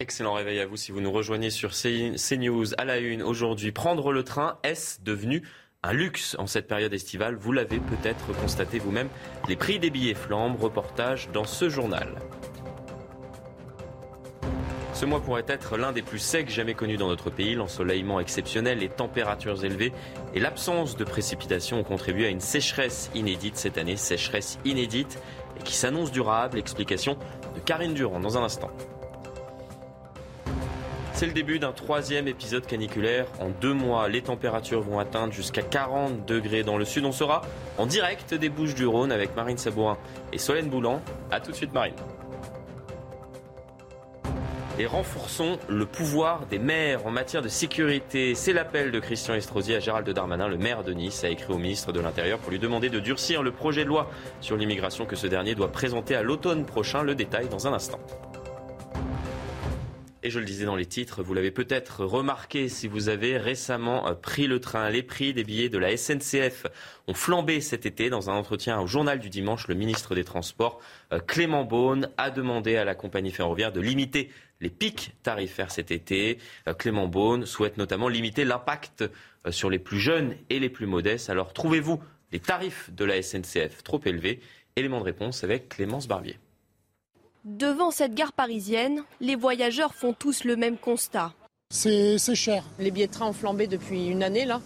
Excellent 0.00 0.34
réveil 0.34 0.60
à 0.60 0.66
vous 0.66 0.76
si 0.76 0.90
vous 0.90 1.00
nous 1.00 1.12
rejoignez 1.12 1.50
sur 1.50 1.70
CNews 1.70 2.74
à 2.78 2.84
la 2.84 2.98
une 2.98 3.22
aujourd'hui. 3.22 3.70
Prendre 3.70 4.12
le 4.12 4.24
train, 4.24 4.58
est-ce 4.64 5.00
devenu 5.00 5.46
un 5.82 5.92
luxe 5.92 6.34
en 6.38 6.46
cette 6.46 6.66
période 6.66 6.92
estivale? 6.92 7.36
Vous 7.36 7.52
l'avez 7.52 7.78
peut-être 7.78 8.32
constaté 8.40 8.78
vous-même. 8.78 9.08
Les 9.48 9.56
prix 9.56 9.78
des 9.78 9.90
billets 9.90 10.14
flambent. 10.14 10.60
Reportage 10.60 11.30
dans 11.32 11.44
ce 11.44 11.68
journal. 11.68 12.08
Ce 15.04 15.06
mois 15.06 15.20
pourrait 15.20 15.44
être 15.48 15.76
l'un 15.76 15.92
des 15.92 16.00
plus 16.00 16.18
secs 16.18 16.48
jamais 16.48 16.72
connus 16.72 16.96
dans 16.96 17.08
notre 17.08 17.28
pays. 17.28 17.54
L'ensoleillement 17.54 18.20
exceptionnel, 18.20 18.78
les 18.78 18.88
températures 18.88 19.62
élevées 19.62 19.92
et 20.32 20.40
l'absence 20.40 20.96
de 20.96 21.04
précipitations 21.04 21.80
ont 21.80 21.84
contribué 21.84 22.24
à 22.24 22.30
une 22.30 22.40
sécheresse 22.40 23.10
inédite 23.14 23.58
cette 23.58 23.76
année. 23.76 23.96
Sécheresse 23.96 24.58
inédite 24.64 25.20
et 25.60 25.62
qui 25.62 25.74
s'annonce 25.74 26.10
durable. 26.10 26.58
Explication 26.58 27.18
de 27.54 27.60
Karine 27.60 27.92
Durand 27.92 28.18
dans 28.18 28.38
un 28.38 28.44
instant. 28.44 28.70
C'est 31.12 31.26
le 31.26 31.34
début 31.34 31.58
d'un 31.58 31.72
troisième 31.72 32.26
épisode 32.26 32.64
caniculaire. 32.64 33.26
En 33.40 33.50
deux 33.50 33.74
mois, 33.74 34.08
les 34.08 34.22
températures 34.22 34.80
vont 34.80 34.98
atteindre 34.98 35.34
jusqu'à 35.34 35.60
40 35.60 36.24
degrés 36.24 36.62
dans 36.62 36.78
le 36.78 36.86
sud. 36.86 37.04
On 37.04 37.12
sera 37.12 37.42
en 37.76 37.84
direct 37.84 38.32
des 38.32 38.48
Bouches 38.48 38.74
du 38.74 38.86
Rhône 38.86 39.12
avec 39.12 39.36
Marine 39.36 39.58
Sabourin 39.58 39.98
et 40.32 40.38
Solène 40.38 40.70
Boulan. 40.70 41.02
A 41.30 41.40
tout 41.40 41.50
de 41.50 41.56
suite 41.56 41.74
Marine 41.74 41.92
et 44.78 44.86
renforçons 44.86 45.58
le 45.68 45.86
pouvoir 45.86 46.46
des 46.46 46.58
maires 46.58 47.06
en 47.06 47.10
matière 47.10 47.42
de 47.42 47.48
sécurité. 47.48 48.34
C'est 48.34 48.52
l'appel 48.52 48.90
de 48.90 49.00
Christian 49.00 49.34
Estrosi 49.34 49.74
à 49.74 49.80
Gérald 49.80 50.08
Darmanin, 50.08 50.48
le 50.48 50.58
maire 50.58 50.82
de 50.82 50.92
Nice, 50.92 51.24
a 51.24 51.28
écrit 51.28 51.52
au 51.52 51.58
ministre 51.58 51.92
de 51.92 52.00
l'Intérieur 52.00 52.38
pour 52.38 52.50
lui 52.50 52.58
demander 52.58 52.88
de 52.88 53.00
durcir 53.00 53.42
le 53.42 53.52
projet 53.52 53.84
de 53.84 53.88
loi 53.88 54.10
sur 54.40 54.56
l'immigration 54.56 55.06
que 55.06 55.16
ce 55.16 55.26
dernier 55.26 55.54
doit 55.54 55.70
présenter 55.70 56.14
à 56.14 56.22
l'automne 56.22 56.64
prochain. 56.64 57.02
Le 57.02 57.14
détail 57.14 57.48
dans 57.48 57.66
un 57.66 57.72
instant. 57.72 57.98
Et 60.26 60.30
je 60.30 60.38
le 60.38 60.46
disais 60.46 60.64
dans 60.64 60.74
les 60.74 60.86
titres, 60.86 61.22
vous 61.22 61.34
l'avez 61.34 61.50
peut-être 61.50 62.02
remarqué 62.02 62.70
si 62.70 62.88
vous 62.88 63.10
avez 63.10 63.36
récemment 63.36 64.08
euh, 64.08 64.14
pris 64.14 64.46
le 64.46 64.58
train. 64.58 64.88
Les 64.88 65.02
prix 65.02 65.34
des 65.34 65.44
billets 65.44 65.68
de 65.68 65.76
la 65.76 65.94
SNCF 65.98 66.64
ont 67.06 67.12
flambé 67.12 67.60
cet 67.60 67.84
été. 67.84 68.08
Dans 68.08 68.30
un 68.30 68.32
entretien 68.32 68.80
au 68.80 68.86
journal 68.86 69.18
du 69.18 69.28
dimanche, 69.28 69.68
le 69.68 69.74
ministre 69.74 70.14
des 70.14 70.24
Transports, 70.24 70.80
euh, 71.12 71.20
Clément 71.20 71.64
Beaune, 71.64 72.08
a 72.16 72.30
demandé 72.30 72.76
à 72.76 72.86
la 72.86 72.94
compagnie 72.94 73.32
ferroviaire 73.32 73.70
de 73.70 73.82
limiter 73.82 74.30
les 74.62 74.70
pics 74.70 75.12
tarifaires 75.22 75.70
cet 75.70 75.90
été. 75.90 76.38
Euh, 76.68 76.72
Clément 76.72 77.06
Beaune 77.06 77.44
souhaite 77.44 77.76
notamment 77.76 78.08
limiter 78.08 78.46
l'impact 78.46 79.04
sur 79.50 79.68
les 79.68 79.78
plus 79.78 80.00
jeunes 80.00 80.36
et 80.48 80.58
les 80.58 80.70
plus 80.70 80.86
modestes. 80.86 81.28
Alors 81.28 81.52
trouvez-vous 81.52 82.02
les 82.32 82.40
tarifs 82.40 82.88
de 82.94 83.04
la 83.04 83.20
SNCF 83.20 83.84
trop 83.84 84.00
élevés? 84.06 84.40
Élément 84.74 85.00
de 85.00 85.04
réponse 85.04 85.44
avec 85.44 85.68
Clémence 85.68 86.08
Barbier. 86.08 86.38
Devant 87.44 87.90
cette 87.90 88.14
gare 88.14 88.32
parisienne, 88.32 89.02
les 89.20 89.36
voyageurs 89.36 89.94
font 89.94 90.14
tous 90.14 90.44
le 90.44 90.56
même 90.56 90.78
constat. 90.78 91.34
C'est 91.68 92.16
cher. 92.34 92.64
Les 92.78 92.90
billets 92.90 93.06
de 93.06 93.12
train 93.12 93.26
ont 93.26 93.34
flambé 93.34 93.66
depuis 93.66 94.06
une 94.06 94.22
année 94.22 94.46
là. 94.46 94.62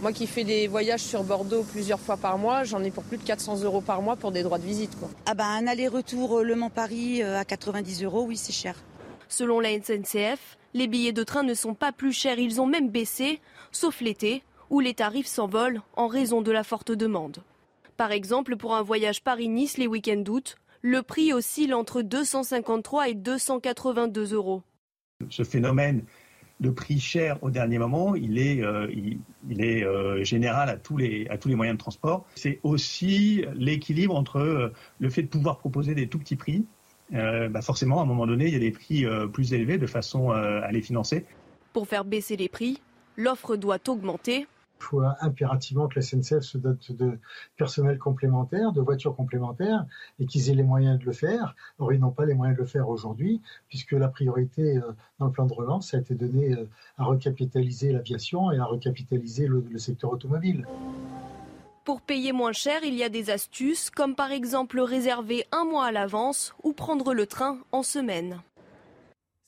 Moi 0.00 0.12
qui 0.12 0.28
fais 0.28 0.44
des 0.44 0.68
voyages 0.68 1.00
sur 1.00 1.24
Bordeaux 1.24 1.64
plusieurs 1.64 1.98
fois 1.98 2.16
par 2.16 2.38
mois, 2.38 2.62
j'en 2.62 2.84
ai 2.84 2.92
pour 2.92 3.02
plus 3.02 3.18
de 3.18 3.24
400 3.24 3.62
euros 3.64 3.80
par 3.80 4.02
mois 4.02 4.14
pour 4.14 4.30
des 4.30 4.44
droits 4.44 4.58
de 4.58 4.64
visite. 4.64 4.96
Quoi. 5.00 5.10
Ah 5.26 5.34
bah 5.34 5.46
un 5.46 5.66
aller-retour 5.66 6.38
euh, 6.38 6.42
Le 6.44 6.54
Mans-Paris 6.54 7.24
euh, 7.24 7.40
à 7.40 7.44
90 7.44 8.04
euros, 8.04 8.22
oui 8.22 8.36
c'est 8.36 8.52
cher. 8.52 8.76
Selon 9.28 9.58
la 9.58 9.70
SNCF, 9.70 10.58
les 10.74 10.86
billets 10.86 11.12
de 11.12 11.24
train 11.24 11.42
ne 11.42 11.54
sont 11.54 11.74
pas 11.74 11.90
plus 11.90 12.12
chers, 12.12 12.38
ils 12.38 12.60
ont 12.60 12.66
même 12.66 12.88
baissé, 12.88 13.40
sauf 13.72 14.00
l'été, 14.00 14.44
où 14.70 14.78
les 14.78 14.94
tarifs 14.94 15.26
s'envolent 15.26 15.82
en 15.96 16.06
raison 16.06 16.40
de 16.40 16.52
la 16.52 16.62
forte 16.62 16.92
demande. 16.92 17.38
Par 17.96 18.12
exemple, 18.12 18.56
pour 18.56 18.76
un 18.76 18.82
voyage 18.82 19.24
Paris-Nice 19.24 19.76
les 19.76 19.88
week-ends 19.88 20.22
d'août, 20.22 20.56
le 20.82 21.02
prix 21.02 21.32
oscille 21.32 21.74
entre 21.74 22.02
253 22.02 23.08
et 23.08 23.14
282 23.14 24.34
euros. 24.34 24.62
Ce 25.30 25.44
phénomène 25.44 26.04
de 26.60 26.70
prix 26.70 27.00
cher 27.00 27.42
au 27.42 27.50
dernier 27.50 27.78
moment, 27.78 28.14
il 28.14 28.38
est, 28.38 28.62
il, 29.48 29.64
est 29.64 30.24
général 30.24 30.68
à 30.68 30.76
tous, 30.76 30.96
les, 30.96 31.26
à 31.28 31.38
tous 31.38 31.48
les 31.48 31.54
moyens 31.54 31.76
de 31.76 31.80
transport. 31.80 32.26
C'est 32.34 32.60
aussi 32.62 33.44
l'équilibre 33.54 34.16
entre 34.16 34.72
le 34.98 35.10
fait 35.10 35.22
de 35.22 35.28
pouvoir 35.28 35.58
proposer 35.58 35.94
des 35.94 36.08
tout 36.08 36.18
petits 36.18 36.36
prix. 36.36 36.66
Bah 37.10 37.62
forcément, 37.62 38.00
à 38.00 38.02
un 38.02 38.06
moment 38.06 38.26
donné, 38.26 38.46
il 38.46 38.52
y 38.52 38.56
a 38.56 38.60
des 38.60 38.70
prix 38.70 39.04
plus 39.32 39.54
élevés 39.54 39.78
de 39.78 39.86
façon 39.86 40.30
à 40.30 40.70
les 40.70 40.82
financer. 40.82 41.24
Pour 41.72 41.88
faire 41.88 42.04
baisser 42.04 42.36
les 42.36 42.48
prix, 42.48 42.80
l'offre 43.16 43.56
doit 43.56 43.78
augmenter 43.88 44.46
faut 44.82 45.02
impérativement 45.20 45.88
que 45.88 45.96
la 45.96 46.02
SNCF 46.02 46.40
se 46.40 46.58
dote 46.58 46.92
de 46.92 47.18
personnel 47.56 47.98
complémentaire, 47.98 48.72
de 48.72 48.80
voitures 48.80 49.16
complémentaires, 49.16 49.86
et 50.18 50.26
qu'ils 50.26 50.50
aient 50.50 50.54
les 50.54 50.62
moyens 50.62 50.98
de 50.98 51.04
le 51.04 51.12
faire. 51.12 51.54
Or, 51.78 51.92
ils 51.92 52.00
n'ont 52.00 52.10
pas 52.10 52.26
les 52.26 52.34
moyens 52.34 52.56
de 52.56 52.62
le 52.62 52.68
faire 52.68 52.88
aujourd'hui, 52.88 53.40
puisque 53.68 53.92
la 53.92 54.08
priorité 54.08 54.78
euh, 54.78 54.92
dans 55.18 55.26
le 55.26 55.32
plan 55.32 55.46
de 55.46 55.54
relance 55.54 55.94
a 55.94 55.98
été 55.98 56.14
donnée 56.14 56.52
euh, 56.52 56.68
à 56.98 57.04
recapitaliser 57.04 57.92
l'aviation 57.92 58.50
et 58.50 58.58
à 58.58 58.64
recapitaliser 58.64 59.46
le 59.46 59.78
secteur 59.78 60.12
automobile. 60.12 60.66
Pour 61.84 62.00
payer 62.00 62.30
moins 62.30 62.52
cher, 62.52 62.84
il 62.84 62.94
y 62.94 63.02
a 63.02 63.08
des 63.08 63.30
astuces, 63.30 63.90
comme 63.90 64.14
par 64.14 64.30
exemple 64.30 64.80
réserver 64.80 65.44
un 65.50 65.64
mois 65.64 65.86
à 65.86 65.92
l'avance 65.92 66.54
ou 66.62 66.72
prendre 66.72 67.12
le 67.12 67.26
train 67.26 67.58
en 67.72 67.82
semaine. 67.82 68.40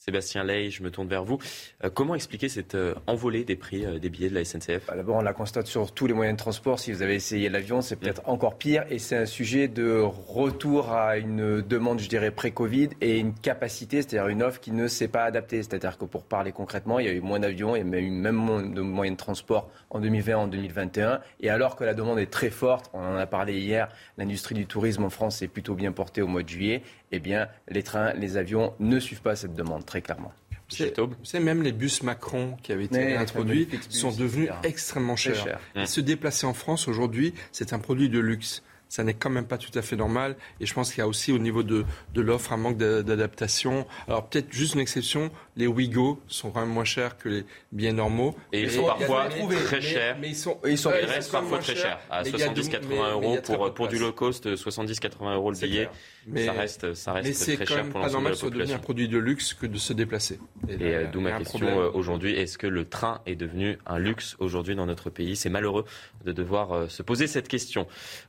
Sébastien 0.04 0.44
Ley, 0.44 0.68
je 0.68 0.82
me 0.82 0.90
tourne 0.90 1.08
vers 1.08 1.24
vous. 1.24 1.38
Euh, 1.82 1.88
comment 1.88 2.14
expliquer 2.14 2.50
cette 2.50 2.74
euh, 2.74 2.94
envolée 3.06 3.44
des 3.44 3.56
prix 3.56 3.86
euh, 3.86 3.98
des 3.98 4.10
billets 4.10 4.28
de 4.28 4.34
la 4.34 4.44
SNCF 4.44 4.86
bah, 4.86 4.96
D'abord, 4.96 5.16
on 5.16 5.22
la 5.22 5.32
constate 5.32 5.66
sur 5.66 5.92
tous 5.92 6.06
les 6.06 6.12
moyens 6.12 6.36
de 6.36 6.42
transport. 6.42 6.78
Si 6.78 6.92
vous 6.92 7.00
avez 7.00 7.14
essayé 7.14 7.48
l'avion, 7.48 7.80
c'est 7.80 7.96
peut-être 7.96 8.20
encore 8.26 8.58
pire. 8.58 8.84
Et 8.90 8.98
c'est 8.98 9.16
un 9.16 9.24
sujet 9.24 9.66
de 9.66 10.02
retour 10.02 10.92
à 10.92 11.16
une 11.16 11.62
demande, 11.62 12.00
je 12.00 12.08
dirais, 12.10 12.30
pré-Covid 12.30 12.90
et 13.00 13.18
une 13.18 13.32
capacité, 13.32 14.02
c'est-à-dire 14.02 14.28
une 14.28 14.42
offre 14.42 14.60
qui 14.60 14.72
ne 14.72 14.88
s'est 14.88 15.08
pas 15.08 15.24
adaptée. 15.24 15.62
C'est-à-dire 15.62 15.96
que 15.96 16.04
pour 16.04 16.24
parler 16.24 16.52
concrètement, 16.52 16.98
il 16.98 17.06
y 17.06 17.08
a 17.08 17.12
eu 17.12 17.22
moins 17.22 17.40
d'avions, 17.40 17.74
eu 17.74 17.82
même 17.82 18.34
moins 18.34 18.62
de 18.62 18.82
moyens 18.82 19.16
de 19.16 19.22
transport 19.22 19.70
en 19.88 20.00
2020, 20.00 20.36
en 20.36 20.48
2021. 20.48 21.20
Et 21.40 21.48
alors 21.48 21.76
que 21.76 21.84
la 21.84 21.94
demande 21.94 22.18
est 22.18 22.30
très 22.30 22.50
forte, 22.50 22.90
on 22.92 23.00
en 23.00 23.16
a 23.16 23.26
parlé 23.26 23.58
hier, 23.58 23.88
l'industrie 24.18 24.54
du 24.54 24.66
tourisme 24.66 25.04
en 25.04 25.10
France 25.10 25.40
est 25.40 25.48
plutôt 25.48 25.74
bien 25.74 25.92
portée 25.92 26.20
au 26.20 26.26
mois 26.26 26.42
de 26.42 26.48
juillet 26.50 26.82
eh 27.14 27.20
bien, 27.20 27.48
les 27.68 27.82
trains, 27.82 28.12
les 28.14 28.36
avions 28.36 28.74
ne 28.80 28.98
suivent 28.98 29.22
pas 29.22 29.36
cette 29.36 29.54
demande, 29.54 29.84
très 29.86 30.02
clairement. 30.02 30.32
C'est 30.68 31.40
même 31.40 31.62
les 31.62 31.72
bus 31.72 32.02
Macron 32.02 32.56
qui 32.62 32.72
avaient 32.72 32.84
été 32.84 33.16
introduits 33.16 33.68
sont 33.90 34.10
devenus 34.10 34.48
extrêmement 34.62 35.16
chers. 35.16 35.58
Et 35.76 35.86
se 35.86 36.00
déplacer 36.00 36.46
en 36.46 36.54
France 36.54 36.88
aujourd'hui, 36.88 37.34
c'est 37.52 37.72
un 37.72 37.78
produit 37.78 38.08
de 38.08 38.18
luxe 38.18 38.62
ça 38.94 39.02
n'est 39.02 39.14
quand 39.14 39.30
même 39.30 39.46
pas 39.46 39.58
tout 39.58 39.76
à 39.76 39.82
fait 39.82 39.96
normal. 39.96 40.36
Et 40.60 40.66
je 40.66 40.72
pense 40.72 40.90
qu'il 40.90 40.98
y 40.98 41.02
a 41.02 41.08
aussi 41.08 41.32
au 41.32 41.38
niveau 41.38 41.64
de, 41.64 41.84
de 42.14 42.20
l'offre 42.20 42.52
un 42.52 42.56
manque 42.56 42.76
d'adaptation. 42.76 43.86
Alors 44.06 44.28
peut-être 44.28 44.52
juste 44.52 44.74
une 44.74 44.80
exception, 44.80 45.32
les 45.56 45.66
Wigo 45.66 46.22
sont 46.28 46.52
quand 46.52 46.60
même 46.60 46.68
moins 46.68 46.84
chers 46.84 47.18
que 47.18 47.28
les 47.28 47.44
billets 47.72 47.92
normaux. 47.92 48.36
Et 48.52 48.62
ils 48.62 48.70
sont 48.70 48.84
parfois 48.84 49.28
très 49.64 49.80
chers. 49.80 50.16
Mais, 50.20 50.28
ils 50.28 50.36
sont, 50.36 50.58
ils, 50.64 50.78
sont, 50.78 50.90
restent 50.90 51.32
parfois 51.32 51.58
très 51.58 51.74
chers. 51.74 51.98
À 52.08 52.22
70-80 52.22 53.10
euros 53.10 53.38
pour, 53.42 53.74
pour 53.74 53.88
du 53.88 53.98
low 53.98 54.12
cost, 54.12 54.46
70-80 54.46 55.34
euros 55.34 55.50
le 55.50 55.58
billet. 55.58 55.88
Mais 56.26 56.46
ça 56.46 56.52
reste, 56.52 56.94
ça 56.94 57.12
reste 57.12 57.56
très 57.56 57.66
cher 57.66 57.88
pour 57.88 58.00
de 58.00 58.72
un 58.72 58.78
produit 58.78 59.08
de 59.08 59.18
luxe 59.18 59.54
que 59.54 59.66
de 59.66 59.78
se 59.78 59.92
déplacer. 59.92 60.38
Et, 60.68 60.94
euh, 60.94 61.06
d'où 61.10 61.20
ma 61.20 61.32
question 61.32 61.66
euh, 61.66 61.90
aujourd'hui 61.92 62.32
est-ce 62.32 62.58
que 62.58 62.66
le 62.66 62.84
train 62.84 63.20
est 63.26 63.36
devenu 63.36 63.78
un 63.86 63.98
luxe 63.98 64.36
aujourd'hui 64.38 64.74
dans 64.74 64.86
notre 64.86 65.10
pays? 65.10 65.36
C'est 65.36 65.50
malheureux 65.50 65.84
de 66.24 66.32
devoir 66.32 66.72
euh, 66.72 66.88
se 66.88 67.02
poser 67.02 67.26
cette 67.26 67.48
question. 67.48 67.86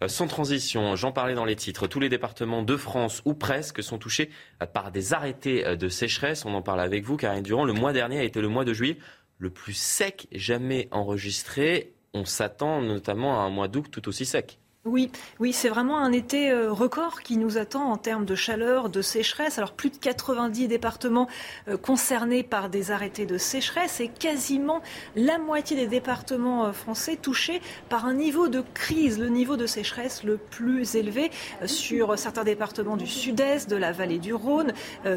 Sans 0.07 0.27
transition, 0.27 0.95
j'en 0.95 1.11
parlais 1.11 1.35
dans 1.35 1.45
les 1.45 1.55
titres. 1.55 1.87
Tous 1.87 1.99
les 1.99 2.09
départements 2.09 2.63
de 2.63 2.77
France 2.77 3.21
ou 3.25 3.33
presque 3.33 3.83
sont 3.83 3.97
touchés 3.97 4.29
par 4.73 4.91
des 4.91 5.13
arrêtés 5.13 5.75
de 5.77 5.89
sécheresse. 5.89 6.45
On 6.45 6.53
en 6.53 6.61
parle 6.61 6.81
avec 6.81 7.03
vous, 7.05 7.17
Karine 7.17 7.43
Durand. 7.43 7.65
Le 7.65 7.73
mois 7.73 7.93
dernier 7.93 8.19
a 8.19 8.23
été 8.23 8.41
le 8.41 8.47
mois 8.47 8.65
de 8.65 8.73
juillet 8.73 8.97
le 9.37 9.49
plus 9.49 9.73
sec 9.73 10.27
jamais 10.31 10.87
enregistré. 10.91 11.93
On 12.13 12.25
s'attend 12.25 12.81
notamment 12.81 13.39
à 13.39 13.43
un 13.43 13.49
mois 13.49 13.67
d'août 13.67 13.87
tout 13.91 14.07
aussi 14.07 14.25
sec. 14.25 14.59
Oui, 14.87 15.09
oui, 15.39 15.51
c'est 15.51 15.69
vraiment 15.69 15.97
un 15.97 16.11
été 16.11 16.51
euh, 16.51 16.71
record 16.71 17.23
qui 17.23 17.37
nous 17.37 17.57
attend 17.57 17.91
en 17.91 17.97
termes 17.97 18.23
de 18.23 18.35
chaleur, 18.35 18.89
de 18.91 19.01
sécheresse. 19.01 19.57
Alors 19.57 19.71
plus 19.71 19.89
de 19.89 19.97
90 19.97 20.67
départements 20.67 21.27
euh, 21.67 21.75
concernés 21.75 22.43
par 22.43 22.69
des 22.69 22.91
arrêtés 22.91 23.25
de 23.25 23.39
sécheresse 23.39 23.99
et 23.99 24.09
quasiment 24.09 24.83
la 25.15 25.39
moitié 25.39 25.75
des 25.75 25.87
départements 25.87 26.67
euh, 26.67 26.71
français 26.71 27.15
touchés 27.15 27.63
par 27.89 28.05
un 28.05 28.13
niveau 28.13 28.47
de 28.47 28.63
crise, 28.75 29.17
le 29.17 29.29
niveau 29.29 29.57
de 29.57 29.65
sécheresse 29.65 30.23
le 30.23 30.37
plus 30.37 30.93
élevé 30.95 31.31
sur 31.65 32.15
certains 32.19 32.43
départements 32.43 32.95
du 32.95 33.07
sud-est, 33.07 33.67
de 33.67 33.77
la 33.77 33.91
vallée 33.91 34.19
du 34.19 34.35
Rhône, 34.35 34.71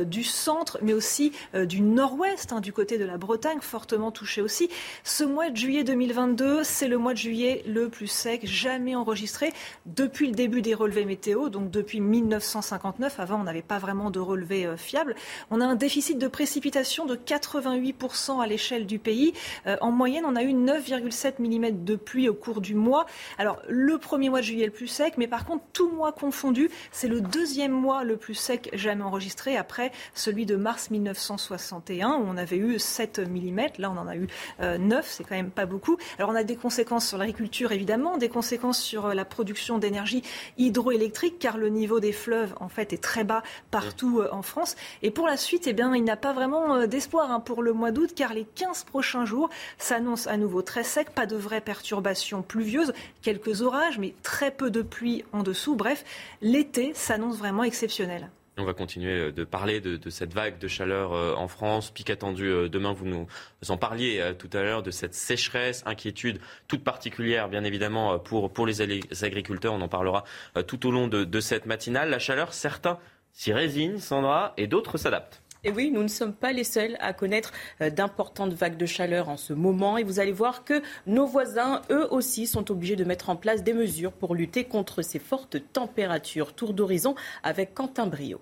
du 0.07 0.25
centre, 0.25 0.79
mais 0.81 0.95
aussi 0.95 1.33
du 1.55 1.81
nord-ouest, 1.83 2.53
hein, 2.53 2.61
du 2.61 2.73
côté 2.73 2.97
de 2.97 3.05
la 3.05 3.19
Bretagne, 3.19 3.59
fortement 3.61 4.11
touché 4.11 4.41
aussi. 4.41 4.71
Ce 5.05 5.25
mois 5.25 5.51
de 5.51 5.57
juillet 5.57 5.85
2022, 5.85 6.63
c'est 6.65 6.89
le 6.89 6.97
mois 6.97 7.13
de 7.13 7.19
juillet 7.19 7.63
le 7.67 7.89
plus 7.89 8.07
sec 8.07 8.47
jamais 8.47 8.95
enregistré 8.95 9.53
depuis 9.87 10.27
le 10.27 10.35
début 10.35 10.63
des 10.63 10.75
relevés 10.75 11.05
météo, 11.05 11.49
donc 11.49 11.71
depuis 11.71 12.01
1959. 12.01 13.21
Avant, 13.21 13.41
on 13.41 13.45
n'avait 13.45 13.63
pas 13.63 13.79
vraiment 13.79 14.11
de 14.11 14.21
relevés 14.21 14.67
euh, 14.67 14.77
fiables. 14.77 15.15
On 15.51 15.61
a 15.61 15.65
un 15.65 15.75
déficit 15.75 16.19
de 16.19 16.29
précipitation 16.29 17.07
de 17.07 17.17
88% 17.17 18.43
à 18.43 18.47
l'échelle 18.47 18.87
du 18.87 18.99
pays. 18.99 19.33
Euh, 19.67 19.77
en 19.81 19.91
moyenne, 19.91 20.25
on 20.27 20.37
a 20.37 20.43
eu 20.43 20.53
9,7 20.53 21.41
mm 21.41 21.85
de 21.85 21.97
pluie 21.97 22.29
au 22.29 22.35
cours 22.35 22.61
du 22.61 22.75
mois. 22.75 23.07
Alors, 23.39 23.61
le 23.69 23.99
premier 23.99 24.31
mois 24.31 24.41
de 24.41 24.45
juillet 24.45 24.67
le 24.67 24.73
plus 24.73 24.87
sec, 24.87 25.15
mais 25.17 25.27
par 25.27 25.45
contre, 25.45 25.65
tout 25.73 25.91
mois 25.91 26.13
confondu, 26.13 26.71
c'est 26.93 27.09
le 27.09 27.21
deuxième 27.21 27.73
mois 27.73 28.05
le 28.05 28.17
plus 28.17 28.35
sec 28.35 28.71
jamais 28.73 29.03
enregistré 29.03 29.57
après 29.57 29.93
celui 30.15 30.47
de 30.47 30.57
mars 30.57 30.91
1961 30.91 32.11
où 32.11 32.25
on 32.29 32.37
avait 32.37 32.57
eu 32.57 32.79
7 32.79 33.21
mm. 33.29 33.59
Là, 33.79 33.91
on 33.91 33.99
en 33.99 34.07
a 34.07 34.17
eu 34.17 34.29
9, 34.61 34.61
euh, 34.61 35.01
c'est 35.05 35.25
quand 35.25 35.35
même 35.35 35.51
pas 35.51 35.67
beaucoup. 35.67 35.97
Alors, 36.19 36.31
on 36.31 36.35
a 36.35 36.45
des 36.45 36.57
conséquences 36.57 37.09
sur 37.09 37.19
l'agriculture, 37.19 37.73
évidemment, 37.73 38.17
des 38.19 38.29
conséquences 38.29 38.81
sur 38.81 39.15
la 39.15 39.25
production 39.25 39.48
production 39.49 39.79
d'énergie 39.79 40.23
hydroélectrique, 40.59 41.39
car 41.39 41.57
le 41.57 41.71
niveau 41.71 42.01
des 42.01 42.13
fleuves, 42.13 42.53
en 42.61 42.69
fait, 42.69 42.93
est 42.93 43.03
très 43.03 43.25
bas 43.25 43.43
partout 43.71 44.21
euh, 44.21 44.29
en 44.31 44.43
France. 44.43 44.77
Et 45.01 45.11
pour 45.11 45.27
la 45.27 45.39
suite, 45.39 45.67
eh 45.67 45.73
bien, 45.73 45.97
il 45.97 46.05
n'a 46.05 46.19
pas 46.19 46.35
vraiment 46.35 46.75
euh, 46.75 46.87
d'espoir 46.87 47.31
hein, 47.31 47.41
pour 47.41 47.63
le 47.63 47.73
mois 47.73 47.91
d'août, 47.91 48.11
car 48.15 48.35
les 48.35 48.45
15 48.45 48.85
prochains 48.85 49.25
jours 49.25 49.49
s'annoncent 49.79 50.29
à 50.29 50.37
nouveau 50.37 50.61
très 50.61 50.85
secs, 50.85 51.09
pas 51.09 51.25
de 51.25 51.35
vraies 51.35 51.63
perturbations 51.63 52.43
pluvieuses, 52.43 52.93
quelques 53.23 53.63
orages, 53.63 53.99
mais 53.99 54.13
très 54.23 54.51
peu 54.51 54.71
de 54.71 54.83
pluie 54.83 55.25
en 55.33 55.43
dessous. 55.43 55.77
Bref, 55.77 56.05
l'été 56.43 56.93
s'annonce 56.93 57.39
vraiment 57.39 57.65
exceptionnel. 57.65 58.29
On 58.61 58.65
va 58.65 58.75
continuer 58.75 59.13
euh, 59.13 59.33
de 59.33 59.45
parler 59.45 59.81
de, 59.81 60.11
cette 60.11 60.35
vague 60.35 60.59
de 60.59 60.67
chaleur 60.67 61.13
euh, 61.13 61.35
en 61.35 61.47
France, 61.47 61.93
pic 61.93 62.11
attendu 62.11 62.49
euh, 62.49 62.69
demain. 62.69 62.93
Vous 62.93 63.07
nous 63.07 63.27
en 63.69 63.77
parliez 63.77 64.33
tout 64.37 64.51
à 64.53 64.63
l'heure 64.63 64.83
de 64.83 64.91
cette 64.91 65.15
sécheresse, 65.15 65.85
inquiétude 65.87 66.41
toute 66.67 66.83
particulière, 66.83 67.49
bien 67.49 67.63
évidemment, 67.63 68.19
pour, 68.19 68.53
pour 68.53 68.67
les 68.67 68.83
agriculteurs. 68.83 69.75
On 69.75 69.81
en 69.81 69.89
parlera 69.89 70.25
tout 70.67 70.87
au 70.87 70.91
long 70.91 71.07
de, 71.07 71.41
cette 71.41 71.67
matinale. 71.67 72.11
La 72.11 72.19
chaleur, 72.19 72.53
certains 72.53 72.99
s'y 73.33 73.53
résignent, 73.53 73.99
Sandra, 73.99 74.55
et 74.57 74.67
d'autres 74.67 74.99
s'adaptent. 74.99 75.43
Et 75.65 75.71
oui, 75.71 75.91
nous 75.93 76.03
ne 76.03 76.09
sommes 76.09 76.35
pas 76.35 76.53
les 76.53 76.65
seuls 76.65 76.97
à 77.01 77.13
connaître 77.13 77.53
d'importantes 77.81 78.53
vagues 78.53 78.77
de 78.77 78.87
chaleur 78.87 79.29
en 79.29 79.37
ce 79.37 79.53
moment. 79.53 79.99
Et 79.99 80.05
vous 80.05 80.21
allez 80.21 80.33
voir 80.33 80.65
que 80.65 80.83
nos 81.07 81.27
voisins, 81.27 81.83
eux 81.91 82.07
aussi, 82.11 82.47
sont 82.47 82.71
obligés 82.71 82.97
de 82.97 83.05
mettre 83.05 83.31
en 83.31 83.37
place 83.37 83.63
des 83.63 83.75
mesures 83.75 84.13
pour 84.13 84.35
lutter 84.35 84.65
contre 84.65 85.03
ces 85.03 85.19
fortes 85.19 85.57
températures. 85.73 86.55
Tour 86.55 86.75
d'horizon 86.75 87.15
avec 87.43 87.75
Quentin 87.75 88.07
Brio 88.07 88.41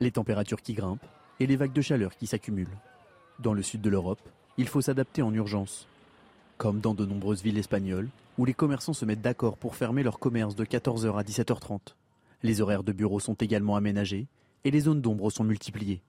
les 0.00 0.10
températures 0.10 0.62
qui 0.62 0.74
grimpent 0.74 1.06
et 1.40 1.46
les 1.46 1.56
vagues 1.56 1.72
de 1.72 1.80
chaleur 1.80 2.16
qui 2.16 2.26
s'accumulent. 2.26 2.76
Dans 3.38 3.52
le 3.52 3.62
sud 3.62 3.80
de 3.80 3.90
l'Europe, 3.90 4.20
il 4.56 4.68
faut 4.68 4.80
s'adapter 4.80 5.22
en 5.22 5.32
urgence. 5.34 5.86
Comme 6.58 6.80
dans 6.80 6.94
de 6.94 7.04
nombreuses 7.04 7.42
villes 7.42 7.58
espagnoles, 7.58 8.08
où 8.38 8.44
les 8.44 8.54
commerçants 8.54 8.92
se 8.92 9.04
mettent 9.04 9.22
d'accord 9.22 9.56
pour 9.56 9.76
fermer 9.76 10.02
leur 10.02 10.18
commerce 10.18 10.54
de 10.54 10.64
14h 10.64 11.18
à 11.18 11.22
17h30. 11.22 11.94
Les 12.42 12.60
horaires 12.60 12.82
de 12.82 12.92
bureau 12.92 13.20
sont 13.20 13.34
également 13.34 13.76
aménagés 13.76 14.26
et 14.64 14.70
les 14.70 14.80
zones 14.80 15.00
d'ombre 15.00 15.30
sont 15.30 15.44
multipliées. 15.44 16.02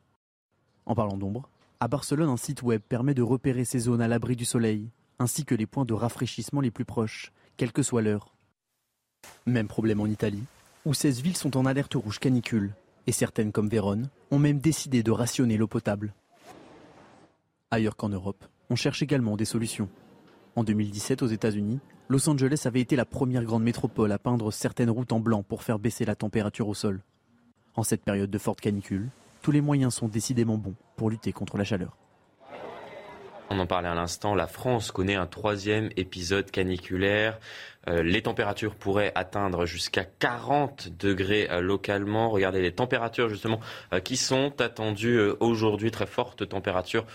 En 0.86 0.96
parlant 0.96 1.18
d'ombre, 1.18 1.50
à 1.80 1.88
Barcelone, 1.88 2.30
un 2.30 2.38
site 2.38 2.64
web 2.64 2.82
permet 2.82 3.14
de 3.14 3.22
repérer 3.22 3.66
ces 3.66 3.80
zones 3.80 4.02
à 4.02 4.08
l'abri 4.08 4.36
du 4.36 4.46
soleil, 4.46 4.90
ainsi 5.20 5.46
que 5.46 5.56
les 5.56 5.66
points 5.66 5.86
de 5.86 5.94
rafraîchissement 5.94 6.62
les 6.62 6.72
plus 6.72 6.86
proches, 6.86 7.32
quelle 7.56 7.72
que 7.72 7.84
soit 7.84 8.02
l'heure. 8.02 8.34
Même 9.46 9.68
problème 9.68 10.00
en 10.00 10.06
Italie, 10.06 10.44
où 10.86 10.94
16 10.94 11.22
villes 11.22 11.38
sont 11.38 11.58
en 11.58 11.66
alerte 11.66 11.94
rouge 11.96 12.20
canicule 12.20 12.74
et 13.08 13.12
certaines 13.12 13.52
comme 13.52 13.70
Vérone 13.70 14.10
ont 14.32 14.40
même 14.40 14.60
décidé 14.60 15.02
de 15.02 15.12
rationner 15.12 15.58
l'eau 15.58 15.68
potable. 15.68 16.14
Ailleurs 17.72 17.96
qu'en 17.96 18.10
Europe, 18.10 18.46
on 18.70 18.76
cherche 18.76 19.02
également 19.02 19.38
des 19.38 19.46
solutions. 19.46 19.90
En 20.56 20.64
2017, 20.64 21.22
aux 21.24 21.28
États-Unis, 21.28 21.80
Los 22.10 22.30
Angeles 22.30 22.64
avait 22.66 22.82
été 22.82 22.96
la 22.96 23.06
première 23.06 23.44
grande 23.44 23.64
métropole 23.64 24.12
à 24.12 24.20
peindre 24.20 24.52
certaines 24.52 24.90
routes 24.90 25.12
en 25.12 25.20
blanc 25.20 25.44
pour 25.44 25.64
faire 25.64 25.80
baisser 25.80 26.06
la 26.06 26.16
température 26.16 26.68
au 26.68 26.74
sol. 26.74 27.02
En 27.76 27.84
cette 27.84 28.04
période 28.04 28.30
de 28.30 28.38
forte 28.38 28.62
canicule, 28.62 29.10
tous 29.42 29.52
les 29.52 29.62
moyens 29.62 29.94
sont 29.94 30.08
décidément 30.08 30.58
bons 30.58 30.76
pour 30.96 31.10
lutter 31.10 31.32
contre 31.32 31.58
la 31.58 31.64
chaleur. 31.64 31.98
On 33.50 33.60
en 33.60 33.66
parlait 33.66 33.88
à 33.88 33.96
l'instant, 33.96 34.36
la 34.36 34.48
France 34.48 34.92
connaît 34.92 35.16
un 35.16 35.26
troisième 35.26 35.90
épisode 35.96 36.52
caniculaire. 36.52 37.40
Euh, 37.88 38.04
les 38.04 38.22
températures 38.22 38.76
pourraient 38.76 39.14
atteindre 39.16 39.66
jusqu'à 39.66 40.04
40 40.04 40.90
degrés 41.00 41.48
euh, 41.50 41.62
localement. 41.62 42.30
Regardez 42.30 42.62
les 42.62 42.74
températures 42.74 43.30
justement 43.30 43.62
euh, 43.94 44.02
qui 44.02 44.18
sont 44.18 44.60
attendues 44.60 45.20
aujourd'hui, 45.40 45.92
très 45.92 46.08
fortes 46.08 46.48
températures 46.48 47.06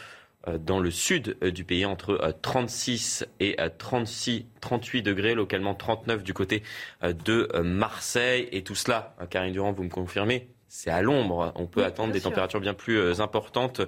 dans 0.58 0.80
le 0.80 0.90
sud 0.90 1.38
du 1.40 1.62
pays, 1.62 1.86
entre 1.86 2.34
36 2.42 3.24
et 3.38 3.56
36, 3.78 4.46
38 4.60 5.02
degrés, 5.02 5.34
localement 5.34 5.76
39 5.76 6.24
du 6.24 6.34
côté 6.34 6.64
de 7.00 7.48
Marseille. 7.62 8.48
Et 8.50 8.64
tout 8.64 8.74
cela, 8.74 9.14
Karine 9.30 9.52
Durand, 9.52 9.70
vous 9.70 9.84
me 9.84 9.88
confirmez, 9.88 10.48
c'est 10.74 10.90
à 10.90 11.02
l'ombre. 11.02 11.52
On 11.54 11.66
peut 11.66 11.84
attendre 11.84 12.14
des 12.14 12.22
températures 12.22 12.58
bien 12.58 12.72
plus 12.72 12.98
euh, 12.98 13.20
importantes 13.20 13.82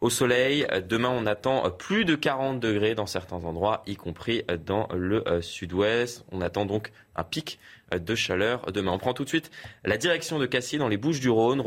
au 0.00 0.08
soleil. 0.08 0.64
Demain, 0.88 1.08
on 1.10 1.26
attend 1.26 1.68
plus 1.68 2.04
de 2.04 2.14
40 2.14 2.60
degrés 2.60 2.94
dans 2.94 3.06
certains 3.06 3.44
endroits, 3.44 3.82
y 3.88 3.96
compris 3.96 4.44
dans 4.64 4.86
le 4.94 5.26
euh, 5.26 5.42
sud-ouest. 5.42 6.24
On 6.30 6.40
attend 6.40 6.64
donc 6.64 6.92
un 7.16 7.24
pic 7.24 7.58
euh, 7.92 7.98
de 7.98 8.14
chaleur 8.14 8.70
demain. 8.70 8.92
On 8.92 8.98
prend 8.98 9.14
tout 9.14 9.24
de 9.24 9.28
suite 9.28 9.50
la 9.84 9.96
direction 9.96 10.38
de 10.38 10.46
Cassis 10.46 10.78
dans 10.78 10.86
les 10.86 10.96
Bouches 10.96 11.18
du 11.18 11.28
Rhône 11.28 11.60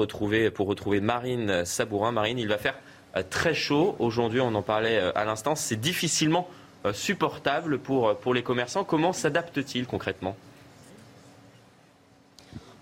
pour 0.53 0.67
retrouver 0.67 1.01
Marine 1.01 1.65
Sabourin. 1.65 2.13
Marine, 2.13 2.39
il 2.39 2.47
va 2.47 2.57
faire 2.57 2.75
très 3.29 3.53
chaud. 3.53 3.97
Aujourd'hui, 3.99 4.39
on 4.39 4.55
en 4.55 4.61
parlait 4.61 4.99
à 4.99 5.25
l'instant. 5.25 5.55
C'est 5.55 5.75
difficilement 5.75 6.47
supportable 6.93 7.77
pour, 7.77 8.15
pour 8.19 8.33
les 8.33 8.41
commerçants. 8.41 8.85
Comment 8.85 9.11
s'adaptent-ils 9.11 9.85
concrètement? 9.85 10.37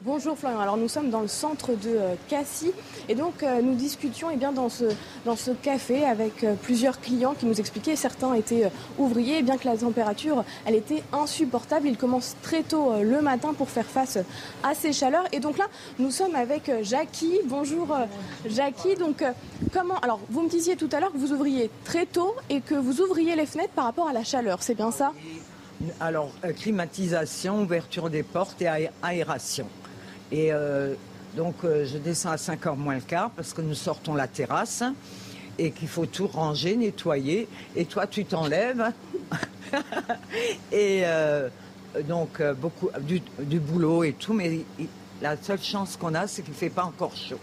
Bonjour 0.06 0.38
Florian, 0.38 0.62
alors 0.62 0.78
nous 0.78 0.88
sommes 0.88 1.10
dans 1.10 1.20
le 1.20 1.28
centre 1.28 1.72
de 1.74 1.89
euh, 1.89 2.16
Cassis 2.30 2.72
et 3.10 3.16
donc 3.16 3.43
euh, 3.43 3.62
nous 3.62 3.76
discutions 3.76 4.30
eh 4.32 4.38
bien, 4.38 4.54
dans, 4.54 4.70
ce, 4.70 4.86
café 5.62 6.06
avec 6.06 6.45
euh, 6.45 6.54
plusieurs 6.54 7.02
clients 7.02 7.34
qui 7.38 7.45
nous 7.45 7.60
expliquaient, 7.60 7.97
certains 7.97 8.34
étaient 8.34 8.72
ouvriers, 8.97 9.41
bien 9.41 9.58
que 9.58 9.68
la 9.68 9.76
température 9.76 10.45
elle 10.66 10.76
était 10.76 11.04
insupportable, 11.12 11.86
ils 11.86 11.97
commencent 11.97 12.38
très 12.41 12.64
tôt 12.64 12.93
le 13.04 13.22
matin 13.22 13.54
pour 13.54 13.70
faire 13.70 13.88
face 13.88 14.18
à 14.64 14.74
ces 14.74 14.93
chaleurs. 14.93 15.26
Et 15.34 15.41
donc 15.41 15.58
là 15.58 15.66
nous 15.97 16.12
sommes 16.12 16.36
avec 16.36 16.72
Jackie, 16.82 17.38
bonjour 17.43 17.93
Jackie, 18.45 18.95
donc 18.95 19.22
comment, 19.74 20.00
alors 20.00 20.22
vous 20.30 20.43
me 20.43 20.50
disiez 20.50 20.78
tout 20.78 20.89
à 20.93 21.02
l'heure 21.02 21.12
que 21.12 21.18
vous 21.18 21.34
ouvriez 21.34 21.70
très 21.84 22.06
tôt 22.06 22.36
et 22.50 22.62
que 22.62 22.76
vous 22.76 23.02
ouvriez 23.02 23.36
les 23.36 23.45
fenêtres 23.45 23.74
par 23.74 23.84
rapport 23.84 24.08
à 24.08 24.14
la 24.14 24.24
chaleur, 24.24 24.64
c'est 24.64 24.76
bien 24.76 24.91
ça? 24.91 25.12
Alors, 26.00 26.32
climatisation, 26.58 27.62
ouverture 27.62 28.10
des 28.10 28.24
portes 28.24 28.62
et 28.62 28.89
aération. 29.02 29.68
Et 30.32 30.53
euh, 30.53 30.93
donc, 31.36 31.55
euh, 31.63 31.86
je 31.86 31.97
descends 31.97 32.32
à 32.32 32.36
5h 32.36 32.75
moins 32.75 32.95
le 32.95 33.01
quart 33.01 33.32
parce 33.32 33.53
que 33.53 33.61
nous 33.61 33.73
sortons 33.73 34.13
la 34.13 34.27
terrasse 34.27 34.84
et 35.57 35.71
qu'il 35.71 35.88
faut 35.88 36.05
tout 36.05 36.27
ranger, 36.27 36.75
nettoyer. 36.75 37.47
Et 37.75 37.86
toi, 37.86 38.07
tu 38.07 38.25
t'enlèves. 38.25 38.91
et 40.71 41.01
euh, 41.05 41.49
donc, 42.07 42.41
beaucoup 42.61 42.89
du, 43.01 43.59
boulot 43.59 44.03
et 44.03 44.13
tout. 44.13 44.34
Mais 44.34 44.61
la 45.21 45.36
seule 45.41 45.61
chance 45.61 45.97
qu'on 45.97 46.13
a, 46.13 46.27
c'est 46.27 46.43
qu'il 46.43 46.53
ne 46.53 46.57
fait 46.57 46.69
pas 46.69 46.84
encore 46.84 47.15
chaud. 47.15 47.39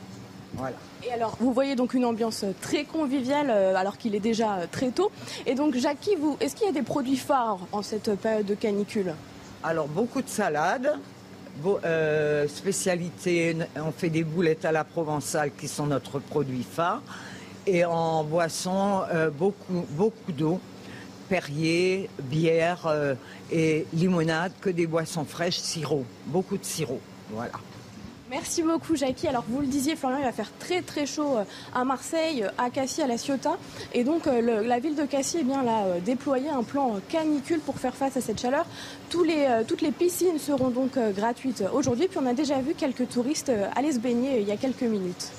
Voilà. 0.55 0.77
Et 1.07 1.13
alors, 1.13 1.37
vous 1.41 1.53
voyez 1.53 1.77
donc 1.77 1.93
une 1.93 2.07
ambiance 2.07 2.45
très 2.63 2.85
conviviale 2.85 3.51
alors 3.51 3.99
qu'il 3.99 4.15
est 4.15 4.21
déjà 4.21 4.61
très 4.71 4.91
tôt. 4.91 5.11
Et 5.45 5.55
donc, 5.55 5.77
Jackie, 5.77 6.15
vous, 6.17 6.39
est-ce 6.41 6.57
qu'il 6.57 6.67
y 6.67 6.71
a 6.71 6.73
des 6.73 6.83
produits 6.83 7.19
phares 7.19 7.59
en 7.73 7.83
cette 7.83 8.15
période 8.15 8.47
de 8.47 8.55
canicule? 8.55 9.15
Alors, 9.63 9.89
beaucoup 9.89 10.23
de 10.23 10.29
salades, 10.29 10.99
euh, 11.85 12.49
spécialité, 12.49 13.57
on 13.77 13.93
fait 13.93 14.11
des 14.11 14.25
boulettes 14.25 14.65
à 14.65 14.73
la 14.73 14.85
provençale 14.85 15.51
qui 15.59 15.69
sont 15.69 15.87
notre 15.87 16.19
produit 16.19 16.63
phare. 16.63 17.03
Et 17.67 17.85
en 17.85 18.23
boisson, 18.25 19.03
euh, 19.13 19.31
beaucoup, 19.31 20.33
d'eau, 20.33 20.61
Perrier, 21.29 22.09
bière 22.23 22.87
euh, 22.87 23.15
et 23.51 23.87
limonade, 23.93 24.53
que 24.61 24.71
des 24.71 24.87
boissons 24.87 25.25
fraîches, 25.25 25.59
sirop, 25.59 26.05
beaucoup 26.27 26.57
de 26.57 26.65
sirop. 26.65 27.01
Voilà. 27.31 27.55
Merci 28.29 28.65
beaucoup 28.65 28.97
Jackie. 28.97 29.29
Alors 29.29 29.45
vous 29.49 29.61
le 29.61 29.69
disiez 29.69 29.95
Florian, 29.95 30.19
il 30.19 30.25
va 30.25 30.33
faire 30.33 30.51
très 30.59 30.83
très 30.83 31.07
chaud 31.07 31.39
euh, 31.39 31.45
à 31.73 31.85
Marseille, 31.85 32.43
euh, 32.43 32.51
à 32.59 32.71
Cassis, 32.71 33.01
à 33.01 33.07
la 33.07 33.19
Ciotat. 33.19 33.57
Et 33.95 34.03
donc 34.03 34.27
euh, 34.27 34.63
la 34.65 34.81
ville 34.81 34.97
de 34.97 35.05
Cassis 35.05 35.39
eh 35.41 35.45
bien, 35.45 35.61
a 35.61 36.01
déployé 36.01 36.49
un 36.49 36.65
plan 36.65 36.99
canicule 37.09 37.61
pour 37.61 37.79
faire 37.79 37.95
face 37.95 38.17
à 38.17 38.21
cette 38.21 38.41
chaleur. 38.41 38.67
Toutes 39.11 39.83
les 39.83 39.93
piscines 39.93 40.39
seront 40.41 40.71
donc 40.71 40.99
gratuites 41.15 41.63
aujourd'hui. 41.73 42.09
Puis 42.09 42.19
on 42.21 42.27
a 42.27 42.35
déjà 42.35 42.61
vu 42.61 42.75
quelques 42.75 43.09
touristes 43.09 43.53
aller 43.77 43.93
se 43.93 44.01
baigner 44.01 44.41
il 44.41 44.49
y 44.49 44.53
a 44.53 44.57
quelques 44.57 44.83
minutes. 44.83 45.31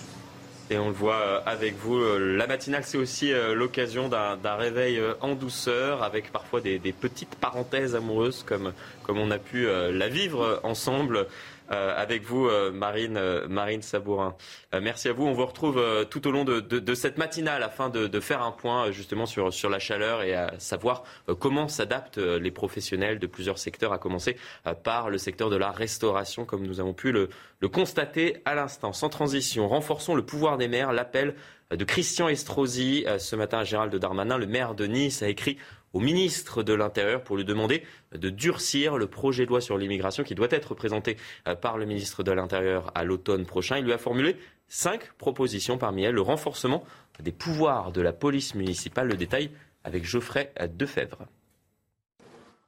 Et 0.70 0.78
on 0.78 0.88
le 0.88 0.94
voit 0.94 1.44
avec 1.46 1.78
vous, 1.78 1.98
la 2.18 2.46
matinale, 2.46 2.84
c'est 2.86 2.98
aussi 2.98 3.32
l'occasion 3.54 4.10
d'un 4.10 4.56
réveil 4.56 5.02
en 5.22 5.34
douceur, 5.36 6.04
avec 6.04 6.32
parfois 6.32 6.60
des, 6.60 6.78
des, 6.80 6.92
petites 6.92 7.36
parenthèses 7.36 7.96
amoureuses, 7.96 8.44
comme, 8.46 8.74
comme 9.04 9.18
on 9.18 9.32
a 9.32 9.38
pu 9.38 9.66
la 9.66 10.10
vivre 10.10 10.60
ensemble. 10.64 11.28
Euh, 11.72 11.94
avec 11.98 12.24
vous, 12.24 12.48
euh, 12.48 12.72
Marine, 12.72 13.18
euh, 13.18 13.48
Marine 13.50 13.82
Sabourin. 13.82 14.36
merci 14.82 15.10
à 15.10 15.14
vous. 15.14 15.26
On 15.26 15.34
vous 15.34 15.46
retrouve 15.46 15.84
tout 16.10 16.28
au 16.28 16.32
long 16.32 16.46
de, 16.46 16.94
cette 16.94 17.18
matinale 17.18 17.64
afin 17.64 17.90
de, 17.90 18.20
faire 18.20 18.42
un 18.42 18.52
point 18.52 18.92
justement 18.92 19.26
sur, 19.26 19.70
la 19.70 19.80
chaleur 19.80 20.22
et 20.24 20.34
à 20.34 20.54
savoir 20.60 21.04
comment 21.40 21.68
s'adaptent 21.68 22.18
les 22.18 22.52
professionnels 22.52 23.20
de 23.20 23.28
plusieurs 23.28 23.58
secteurs, 23.58 23.94
à 23.94 23.98
commencer 23.98 24.38
par 24.84 25.10
le 25.10 25.18
secteur 25.18 25.50
de 25.50 25.56
la 25.56 25.72
restauration, 25.72 26.46
comme 26.46 26.66
nous 26.66 26.80
avons 26.80 26.94
pu 26.94 27.12
le, 27.12 27.30
le 27.60 27.70
constater 27.70 28.38
à 28.46 28.56
l'instant. 28.56 28.94
Sans 28.94 29.10
transition, 29.10 29.68
renforçons 29.68 30.16
le 30.16 30.26
pouvoir 30.26 30.58
des 30.58 30.68
maires. 30.68 30.94
L'appel 30.94 31.36
de 31.72 31.84
Christian 31.84 32.28
Estrosi 32.30 33.06
ce 33.20 33.36
matin 33.36 33.60
à 33.60 33.64
Gérald 33.64 33.96
Darmanin, 33.96 34.38
le 34.38 34.48
maire 34.48 34.74
de 34.74 34.86
Nice, 34.86 35.22
a 35.22 35.30
écrit 35.30 35.58
au 35.98 36.00
ministre 36.00 36.62
de 36.62 36.74
l'Intérieur 36.74 37.24
pour 37.24 37.38
lui 37.38 37.44
demander 37.44 37.82
de 38.12 38.30
durcir 38.30 38.98
le 38.98 39.08
projet 39.08 39.46
de 39.46 39.50
loi 39.50 39.62
sur 39.62 39.80
l'immigration 39.80 40.24
qui 40.24 40.36
doit 40.36 40.48
être 40.52 40.76
présenté 40.76 41.18
euh, 41.48 41.56
par 41.56 41.80
le 41.80 41.86
ministre 41.86 42.22
de 42.22 42.32
l'Intérieur 42.32 42.92
à 42.94 43.04
l'automne 43.04 43.48
prochain. 43.48 43.80
Il 43.80 43.86
lui 43.86 43.94
a 43.94 43.98
formulé 43.98 44.36
cinq 44.68 45.12
propositions, 45.18 45.80
parmi 45.80 46.04
elles 46.04 46.14
le 46.14 46.22
renforcement 46.22 46.84
des 47.20 47.32
pouvoirs 47.32 47.92
de 47.92 48.02
la 48.02 48.14
police 48.14 48.54
municipale. 48.54 49.08
Le 49.08 49.18
détail 49.18 49.50
avec 49.84 50.06
Geoffrey 50.06 50.54
Defebvre. 50.70 51.26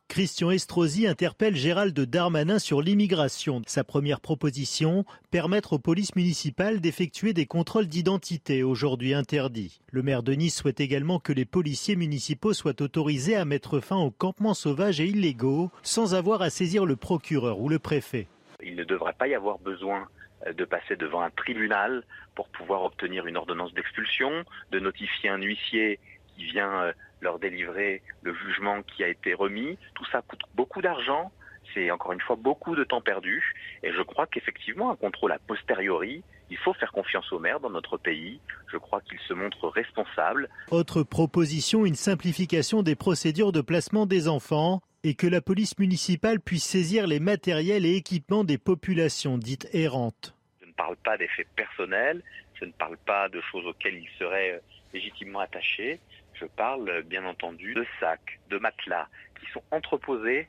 Christian 0.10 0.50
Estrosi 0.50 1.06
interpelle 1.06 1.56
Gérald 1.56 1.98
Darmanin 1.98 2.58
sur 2.58 2.82
l'immigration. 2.82 3.62
Sa 3.68 3.84
première 3.84 4.20
proposition, 4.20 5.06
permettre 5.30 5.74
aux 5.74 5.80
polices 5.80 6.16
municipales 6.16 6.82
d'effectuer 6.82 7.34
des 7.34 7.46
contrôles 7.46 7.86
d'identité, 7.86 8.64
aujourd'hui 8.64 9.14
interdits. 9.14 9.80
Le 9.92 10.02
maire 10.02 10.24
de 10.24 10.34
Nice 10.34 10.58
souhaite 10.58 10.80
également 10.80 11.20
que 11.20 11.32
les 11.32 11.46
policiers 11.46 11.96
municipaux 11.96 12.54
soient 12.54 12.82
autorisés 12.82 13.36
à 13.36 13.46
mettre 13.46 13.80
fin 13.82 13.98
aux 13.98 14.10
campements 14.10 14.56
sauvages 14.56 15.00
et 15.00 15.06
illégaux, 15.06 15.70
sans 15.84 16.16
avoir 16.16 16.42
à 16.42 16.50
saisir 16.50 16.88
le 16.88 16.96
procureur 16.96 17.60
ou 17.60 17.70
le 17.70 17.78
préfet. 17.78 18.26
Il 18.64 18.76
ne 18.76 18.84
devrait 18.84 19.14
pas 19.14 19.28
y 19.28 19.36
avoir 19.36 19.60
besoin 19.60 20.08
euh, 20.48 20.54
de 20.54 20.66
passer 20.66 20.96
devant 20.96 21.22
un 21.22 21.30
tribunal 21.30 22.04
pour 22.34 22.48
pouvoir 22.50 22.84
obtenir 22.84 23.28
une 23.28 23.38
ordonnance 23.38 23.76
d'expulsion, 23.76 24.44
de 24.72 24.80
notifier 24.80 25.30
un 25.30 25.38
huissier 25.38 26.00
qui 26.40 26.46
vient 26.46 26.84
euh, 26.84 26.94
leur 27.22 27.38
délivrer 27.38 28.02
le 28.22 28.34
jugement 28.34 28.82
qui 28.84 29.04
a 29.04 29.10
été 29.10 29.34
remis. 29.34 29.78
Tout 29.96 30.06
ça 30.12 30.22
coûte 30.22 30.42
beaucoup 30.56 30.82
d'argent, 30.82 31.32
c'est 31.74 31.92
encore 31.92 32.14
une 32.14 32.22
fois 32.22 32.38
beaucoup 32.38 32.76
de 32.76 32.84
temps 32.84 33.02
perdu. 33.02 33.44
Et 33.84 33.92
je 33.92 34.02
crois 34.02 34.26
qu'effectivement, 34.26 34.90
un 34.92 34.96
contrôle 34.96 35.34
a 35.34 35.40
posteriori, 35.40 36.24
il 36.50 36.58
faut 36.58 36.74
faire 36.74 36.92
confiance 36.92 37.32
aux 37.34 37.40
maires 37.40 37.60
dans 37.60 37.70
notre 37.70 37.98
pays. 37.98 38.40
Je 38.72 38.78
crois 38.78 39.02
qu'ils 39.02 39.20
se 39.28 39.34
montrent 39.34 39.68
responsables. 39.68 40.50
Autre 40.72 41.04
proposition, 41.04 41.86
une 41.86 41.96
simplification 41.96 42.84
des 42.84 42.96
procédures 42.96 43.52
de 43.52 43.62
placement 43.62 44.06
des 44.06 44.28
enfants 44.28 44.82
et 45.04 45.14
que 45.14 45.28
la 45.28 45.42
police 45.42 45.78
municipale 45.78 46.40
puisse 46.40 46.64
saisir 46.64 47.06
les 47.06 47.20
matériels 47.20 47.86
et 47.86 47.96
équipements 47.96 48.44
des 48.44 48.58
populations 48.58 49.38
dites 49.38 49.68
errantes. 49.74 50.36
Je 50.62 50.68
ne 50.68 50.74
parle 50.74 50.96
pas 50.98 51.18
d'effets 51.18 51.48
personnels, 51.56 52.22
je 52.56 52.66
ne 52.66 52.72
parle 52.72 52.98
pas 52.98 53.30
de 53.30 53.42
choses 53.52 53.66
auxquelles 53.66 53.96
ils 53.96 54.10
seraient 54.18 54.62
légitimement 54.94 55.40
attachés. 55.40 56.00
Je 56.40 56.46
parle 56.46 57.04
bien 57.04 57.26
entendu 57.26 57.74
de 57.74 57.86
sacs, 58.00 58.40
de 58.50 58.58
matelas 58.58 59.08
qui 59.40 59.52
sont 59.52 59.64
entreposés 59.72 60.48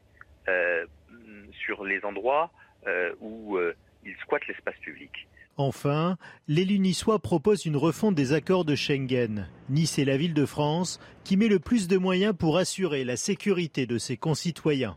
euh, 0.49 0.87
sur 1.65 1.85
les 1.85 2.05
endroits 2.05 2.51
euh, 2.87 3.13
où 3.21 3.57
euh, 3.57 3.75
ils 4.05 4.15
squattent 4.23 4.47
l'espace 4.47 4.77
public. 4.83 5.27
Enfin, 5.57 6.17
l'élu 6.49 6.79
niçois 6.79 7.19
propose 7.19 7.67
une 7.67 7.77
refonte 7.77 8.15
des 8.15 8.33
accords 8.33 8.65
de 8.65 8.75
Schengen. 8.75 9.49
Nice 9.69 9.99
est 9.99 10.05
la 10.05 10.17
ville 10.17 10.33
de 10.33 10.47
France 10.47 11.01
qui 11.25 11.37
met 11.37 11.49
le 11.49 11.59
plus 11.59 11.89
de 11.89 11.99
moyens 11.99 12.35
pour 12.39 12.57
assurer 12.57 13.05
la 13.05 13.17
sécurité 13.17 13.87
de 13.87 13.99
ses 13.99 14.17
concitoyens. 14.17 14.97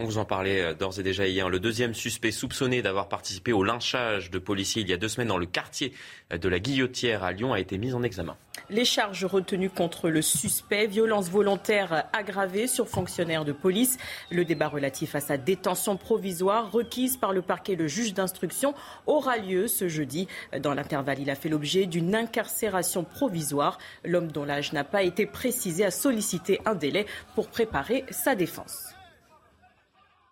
On 0.00 0.04
vous 0.04 0.18
en 0.18 0.24
parlait 0.24 0.62
euh, 0.62 0.74
d'ores 0.74 1.00
et 1.00 1.02
déjà 1.02 1.26
hier. 1.26 1.48
Le 1.48 1.58
deuxième 1.58 1.92
suspect 1.92 2.30
soupçonné 2.30 2.82
d'avoir 2.82 3.08
participé 3.08 3.52
au 3.52 3.64
lynchage 3.64 4.30
de 4.30 4.38
policiers 4.38 4.82
il 4.82 4.88
y 4.88 4.92
a 4.92 4.96
deux 4.96 5.08
semaines 5.08 5.26
dans 5.26 5.38
le 5.38 5.46
quartier 5.46 5.92
euh, 6.32 6.38
de 6.38 6.48
la 6.48 6.60
Guillotière 6.60 7.24
à 7.24 7.32
Lyon 7.32 7.52
a 7.52 7.58
été 7.58 7.78
mis 7.78 7.92
en 7.92 8.04
examen. 8.04 8.36
Les 8.70 8.84
charges 8.84 9.24
retenues 9.24 9.70
contre 9.70 10.08
le 10.08 10.22
suspect, 10.22 10.86
violence 10.86 11.30
volontaire 11.30 12.04
aggravée 12.12 12.68
sur 12.68 12.86
fonctionnaire 12.86 13.44
de 13.44 13.50
police, 13.50 13.98
le 14.30 14.44
débat 14.44 14.68
relatif 14.68 15.16
à 15.16 15.20
sa 15.20 15.36
détention 15.36 15.96
provisoire 15.96 16.70
requise 16.70 17.16
par 17.16 17.32
le 17.32 17.42
parquet, 17.42 17.74
le 17.74 17.88
juge 17.88 18.14
d'instruction, 18.14 18.74
aura 19.08 19.36
lieu 19.36 19.66
ce 19.66 19.88
jeudi. 19.88 20.28
Dans 20.60 20.74
l'intervalle, 20.74 21.18
il 21.18 21.30
a 21.30 21.34
fait 21.34 21.48
l'objet 21.48 21.86
d'une 21.86 22.14
incarcération 22.14 23.02
provisoire. 23.02 23.78
L'homme 24.04 24.30
dont 24.30 24.44
l'âge 24.44 24.72
n'a 24.72 24.84
pas 24.84 25.02
été 25.02 25.26
précisé 25.26 25.84
a 25.84 25.90
sollicité 25.90 26.60
un 26.66 26.76
délai 26.76 27.04
pour 27.34 27.48
préparer 27.48 28.04
sa 28.10 28.36
défense. 28.36 28.94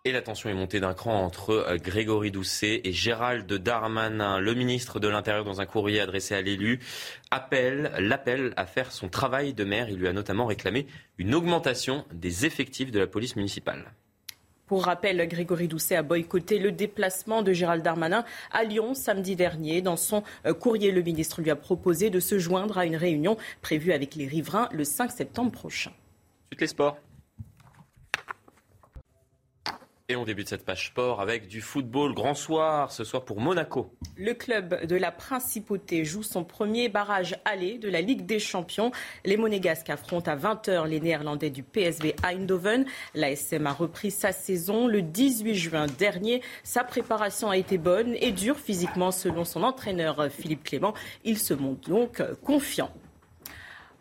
Et 0.07 0.13
la 0.13 0.21
tension 0.21 0.49
est 0.49 0.53
montée 0.53 0.79
d'un 0.79 0.93
cran 0.93 1.21
entre 1.21 1.49
euh, 1.49 1.75
Grégory 1.75 2.31
Doucet 2.31 2.79
et 2.85 2.93
Gérald 2.93 3.51
Darmanin. 3.51 4.39
Le 4.39 4.53
ministre 4.53 5.01
de 5.01 5.09
l'Intérieur, 5.09 5.43
dans 5.43 5.59
un 5.59 5.65
courrier 5.65 5.99
adressé 5.99 6.33
à 6.33 6.41
l'élu, 6.41 6.79
appelle, 7.29 7.91
l'appelle 7.99 8.53
à 8.55 8.65
faire 8.65 8.93
son 8.93 9.09
travail 9.09 9.53
de 9.53 9.65
maire. 9.65 9.89
Il 9.89 9.97
lui 9.97 10.07
a 10.07 10.13
notamment 10.13 10.45
réclamé 10.45 10.87
une 11.17 11.35
augmentation 11.35 12.05
des 12.13 12.45
effectifs 12.45 12.89
de 12.89 12.99
la 12.99 13.07
police 13.07 13.35
municipale. 13.35 13.91
Pour 14.65 14.85
rappel, 14.85 15.27
Grégory 15.27 15.67
Doucet 15.67 15.97
a 15.97 16.03
boycotté 16.03 16.57
le 16.57 16.71
déplacement 16.71 17.41
de 17.41 17.51
Gérald 17.51 17.83
Darmanin 17.83 18.23
à 18.51 18.63
Lyon 18.63 18.93
samedi 18.93 19.35
dernier. 19.35 19.81
Dans 19.81 19.97
son 19.97 20.23
euh, 20.45 20.53
courrier, 20.53 20.93
le 20.93 21.01
ministre 21.01 21.41
lui 21.41 21.51
a 21.51 21.57
proposé 21.57 22.09
de 22.09 22.21
se 22.21 22.39
joindre 22.39 22.77
à 22.77 22.85
une 22.85 22.95
réunion 22.95 23.35
prévue 23.61 23.91
avec 23.91 24.15
les 24.15 24.25
riverains 24.25 24.69
le 24.71 24.85
5 24.85 25.11
septembre 25.11 25.51
prochain. 25.51 25.91
Suite 26.49 26.61
les 26.61 26.67
sports. 26.67 26.97
Et 30.09 30.15
on 30.15 30.23
débute 30.23 30.47
cette 30.47 30.63
page 30.63 30.87
sport 30.87 31.19
avec 31.19 31.49
du 31.49 31.59
football 31.59 32.13
grand 32.13 32.33
soir, 32.33 32.93
ce 32.93 33.03
soir 33.03 33.25
pour 33.25 33.41
Monaco. 33.41 33.91
Le 34.15 34.33
club 34.33 34.85
de 34.85 34.95
la 34.95 35.11
Principauté 35.11 36.05
joue 36.05 36.23
son 36.23 36.45
premier 36.45 36.87
barrage 36.87 37.35
aller 37.43 37.77
de 37.77 37.89
la 37.89 37.99
Ligue 37.99 38.25
des 38.25 38.39
Champions. 38.39 38.93
Les 39.25 39.35
Monégasques 39.35 39.89
affrontent 39.89 40.31
à 40.31 40.37
20h 40.37 40.87
les 40.87 41.01
Néerlandais 41.01 41.49
du 41.49 41.61
PSV 41.61 42.15
Eindhoven. 42.23 42.85
L'ASM 43.15 43.67
a 43.67 43.73
repris 43.73 44.11
sa 44.11 44.31
saison 44.31 44.87
le 44.87 45.01
18 45.01 45.55
juin 45.55 45.87
dernier. 45.87 46.41
Sa 46.63 46.85
préparation 46.85 47.49
a 47.49 47.57
été 47.57 47.77
bonne 47.77 48.15
et 48.21 48.31
dure 48.31 48.59
physiquement 48.59 49.11
selon 49.11 49.43
son 49.43 49.61
entraîneur 49.61 50.29
Philippe 50.31 50.63
Clément. 50.63 50.93
Il 51.25 51.37
se 51.37 51.53
montre 51.53 51.89
donc 51.89 52.23
confiant. 52.45 52.93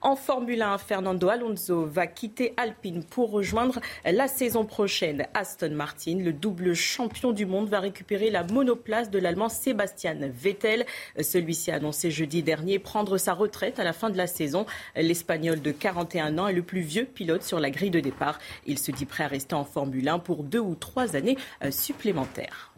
En 0.07 0.15
Formule 0.15 0.63
1, 0.63 0.79
Fernando 0.79 1.29
Alonso 1.29 1.85
va 1.85 2.07
quitter 2.07 2.55
Alpine 2.57 3.03
pour 3.03 3.33
rejoindre 3.33 3.81
la 4.05 4.29
saison 4.29 4.65
prochaine. 4.65 5.27
Aston 5.35 5.73
Martin, 5.73 6.19
le 6.21 6.33
double 6.33 6.75
champion 6.75 7.33
du 7.33 7.45
monde, 7.45 7.69
va 7.69 7.81
récupérer 7.81 8.31
la 8.31 8.45
monoplace 8.45 9.11
de 9.11 9.19
l'Allemand 9.19 9.49
Sébastien 9.49 10.15
Vettel. 10.33 10.87
Celui-ci 11.21 11.73
a 11.73 11.75
annoncé 11.75 12.13
jeudi 12.13 12.45
dernier 12.45 12.79
prendre 12.79 13.19
sa 13.19 13.33
retraite 13.33 13.81
à 13.81 13.85
la 13.85 13.93
fin 13.93 14.09
de 14.09 14.17
la 14.17 14.29
saison. 14.29 14.65
L'Espagnol 14.95 15.61
de 15.61 15.73
41 15.73 16.39
ans 16.39 16.47
est 16.47 16.53
le 16.53 16.63
plus 16.63 16.83
vieux 16.83 17.07
pilote 17.07 17.43
sur 17.43 17.59
la 17.59 17.71
grille 17.71 17.91
de 17.91 17.99
départ. 17.99 18.39
Il 18.65 18.79
se 18.79 18.93
dit 18.93 19.07
prêt 19.07 19.25
à 19.25 19.27
rester 19.27 19.57
en 19.57 19.65
Formule 19.65 20.09
1 20.09 20.21
pour 20.21 20.45
deux 20.45 20.61
ou 20.61 20.77
trois 20.77 21.17
années 21.17 21.37
supplémentaires. 21.71 22.73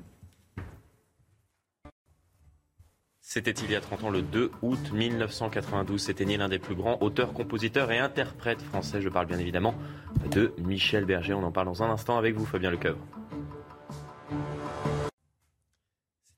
C'était 3.30 3.50
il 3.50 3.70
y 3.70 3.76
a 3.76 3.80
30 3.82 4.04
ans, 4.04 4.08
le 4.10 4.22
2 4.22 4.50
août 4.62 4.90
1992. 4.90 6.00
S'éteignait 6.00 6.38
l'un 6.38 6.48
des 6.48 6.58
plus 6.58 6.74
grands 6.74 6.96
auteurs, 7.02 7.34
compositeurs 7.34 7.92
et 7.92 7.98
interprètes 7.98 8.62
français. 8.62 9.02
Je 9.02 9.10
parle 9.10 9.26
bien 9.26 9.38
évidemment 9.38 9.74
de 10.30 10.54
Michel 10.56 11.04
Berger. 11.04 11.34
On 11.34 11.42
en 11.42 11.52
parle 11.52 11.66
dans 11.66 11.82
un 11.82 11.90
instant 11.90 12.16
avec 12.16 12.36
vous, 12.36 12.46
Fabien 12.46 12.70
Lecoeuvre. 12.70 12.98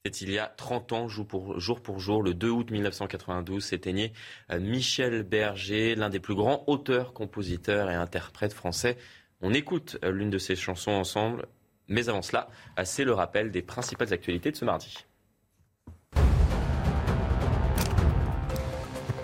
C'était 0.04 0.18
il 0.18 0.32
y 0.32 0.40
a 0.40 0.48
30 0.48 0.92
ans, 0.92 1.06
jour 1.06 1.28
pour, 1.28 1.60
jour 1.60 1.80
pour 1.80 2.00
jour, 2.00 2.24
le 2.24 2.34
2 2.34 2.50
août 2.50 2.72
1992, 2.72 3.64
s'éteignait 3.64 4.12
euh, 4.50 4.58
Michel 4.58 5.22
Berger, 5.22 5.94
l'un 5.94 6.10
des 6.10 6.18
plus 6.18 6.34
grands 6.34 6.64
auteurs, 6.66 7.12
compositeurs 7.12 7.88
et 7.88 7.94
interprètes 7.94 8.52
français. 8.52 8.96
On 9.42 9.54
écoute 9.54 9.96
euh, 10.02 10.10
l'une 10.10 10.30
de 10.30 10.38
ses 10.38 10.56
chansons 10.56 10.90
ensemble, 10.90 11.46
mais 11.86 12.08
avant 12.08 12.22
cela, 12.22 12.48
euh, 12.80 12.82
c'est 12.84 13.04
le 13.04 13.12
rappel 13.12 13.52
des 13.52 13.62
principales 13.62 14.12
actualités 14.12 14.50
de 14.50 14.56
ce 14.56 14.64
mardi. 14.64 15.06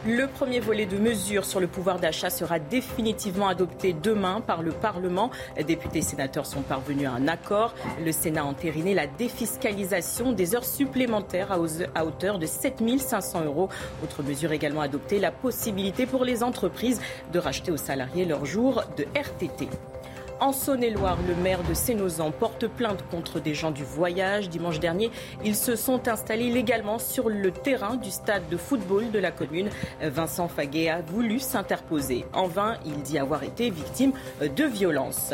Le 0.08 0.28
premier 0.28 0.60
volet 0.60 0.86
de 0.86 0.98
mesures 0.98 1.44
sur 1.44 1.58
le 1.58 1.66
pouvoir 1.66 1.98
d'achat 1.98 2.30
sera 2.30 2.60
définitivement 2.60 3.48
adopté 3.48 3.92
demain 3.92 4.40
par 4.40 4.62
le 4.62 4.70
Parlement. 4.70 5.32
Députés 5.66 5.98
et 5.98 6.02
sénateurs 6.02 6.46
sont 6.46 6.62
parvenus 6.62 7.08
à 7.08 7.10
un 7.10 7.26
accord. 7.26 7.74
Le 8.04 8.12
Sénat 8.12 8.42
a 8.42 8.44
entériné 8.44 8.94
la 8.94 9.08
défiscalisation 9.08 10.30
des 10.30 10.54
heures 10.54 10.64
supplémentaires 10.64 11.50
à 11.50 12.04
hauteur 12.04 12.38
de 12.38 12.46
7 12.46 12.84
500 13.00 13.46
euros. 13.46 13.68
Autre 14.04 14.22
mesure 14.22 14.52
également 14.52 14.80
adoptée, 14.80 15.18
la 15.18 15.32
possibilité 15.32 16.06
pour 16.06 16.24
les 16.24 16.44
entreprises 16.44 17.00
de 17.32 17.40
racheter 17.40 17.72
aux 17.72 17.76
salariés 17.76 18.26
leurs 18.26 18.46
jours 18.46 18.84
de 18.96 19.06
RTT. 19.18 19.68
En 20.38 20.52
Saône-et-Loire, 20.52 21.16
le 21.26 21.34
maire 21.34 21.62
de 21.66 21.72
Sénozan 21.72 22.30
porte 22.30 22.66
plainte 22.66 23.02
contre 23.10 23.40
des 23.40 23.54
gens 23.54 23.70
du 23.70 23.84
voyage. 23.84 24.50
Dimanche 24.50 24.80
dernier, 24.80 25.10
ils 25.44 25.56
se 25.56 25.76
sont 25.76 26.08
installés 26.08 26.44
illégalement 26.44 26.98
sur 26.98 27.30
le 27.30 27.50
terrain 27.50 27.96
du 27.96 28.10
stade 28.10 28.46
de 28.50 28.58
football 28.58 29.10
de 29.10 29.18
la 29.18 29.30
commune. 29.30 29.70
Vincent 30.02 30.48
Faguet 30.48 30.90
a 30.90 31.00
voulu 31.00 31.38
s'interposer. 31.38 32.26
En 32.34 32.48
vain, 32.48 32.76
il 32.84 33.00
dit 33.02 33.18
avoir 33.18 33.44
été 33.44 33.70
victime 33.70 34.12
de 34.42 34.64
violences. 34.64 35.32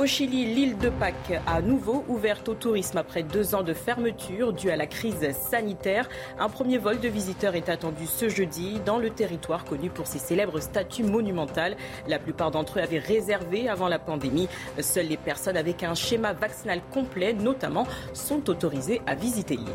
Au 0.00 0.06
Chili, 0.06 0.46
l'île 0.46 0.78
de 0.78 0.88
Pâques 0.88 1.38
a 1.46 1.56
à 1.56 1.60
nouveau 1.60 2.06
ouverte 2.08 2.48
au 2.48 2.54
tourisme 2.54 2.96
après 2.96 3.22
deux 3.22 3.54
ans 3.54 3.62
de 3.62 3.74
fermeture 3.74 4.54
due 4.54 4.70
à 4.70 4.76
la 4.76 4.86
crise 4.86 5.30
sanitaire. 5.32 6.08
Un 6.38 6.48
premier 6.48 6.78
vol 6.78 7.00
de 7.00 7.08
visiteurs 7.08 7.54
est 7.54 7.68
attendu 7.68 8.06
ce 8.06 8.30
jeudi 8.30 8.80
dans 8.86 8.96
le 8.96 9.10
territoire 9.10 9.66
connu 9.66 9.90
pour 9.90 10.06
ses 10.06 10.18
célèbres 10.18 10.58
statues 10.60 11.02
monumentales. 11.02 11.76
La 12.08 12.18
plupart 12.18 12.50
d'entre 12.50 12.78
eux 12.78 12.82
avaient 12.82 12.98
réservé 12.98 13.68
avant 13.68 13.88
la 13.88 13.98
pandémie. 13.98 14.48
Seules 14.80 15.08
les 15.08 15.18
personnes 15.18 15.58
avec 15.58 15.82
un 15.82 15.94
schéma 15.94 16.32
vaccinal 16.32 16.80
complet, 16.90 17.34
notamment, 17.34 17.86
sont 18.14 18.48
autorisées 18.48 19.02
à 19.06 19.14
visiter 19.14 19.56
l'île. 19.56 19.66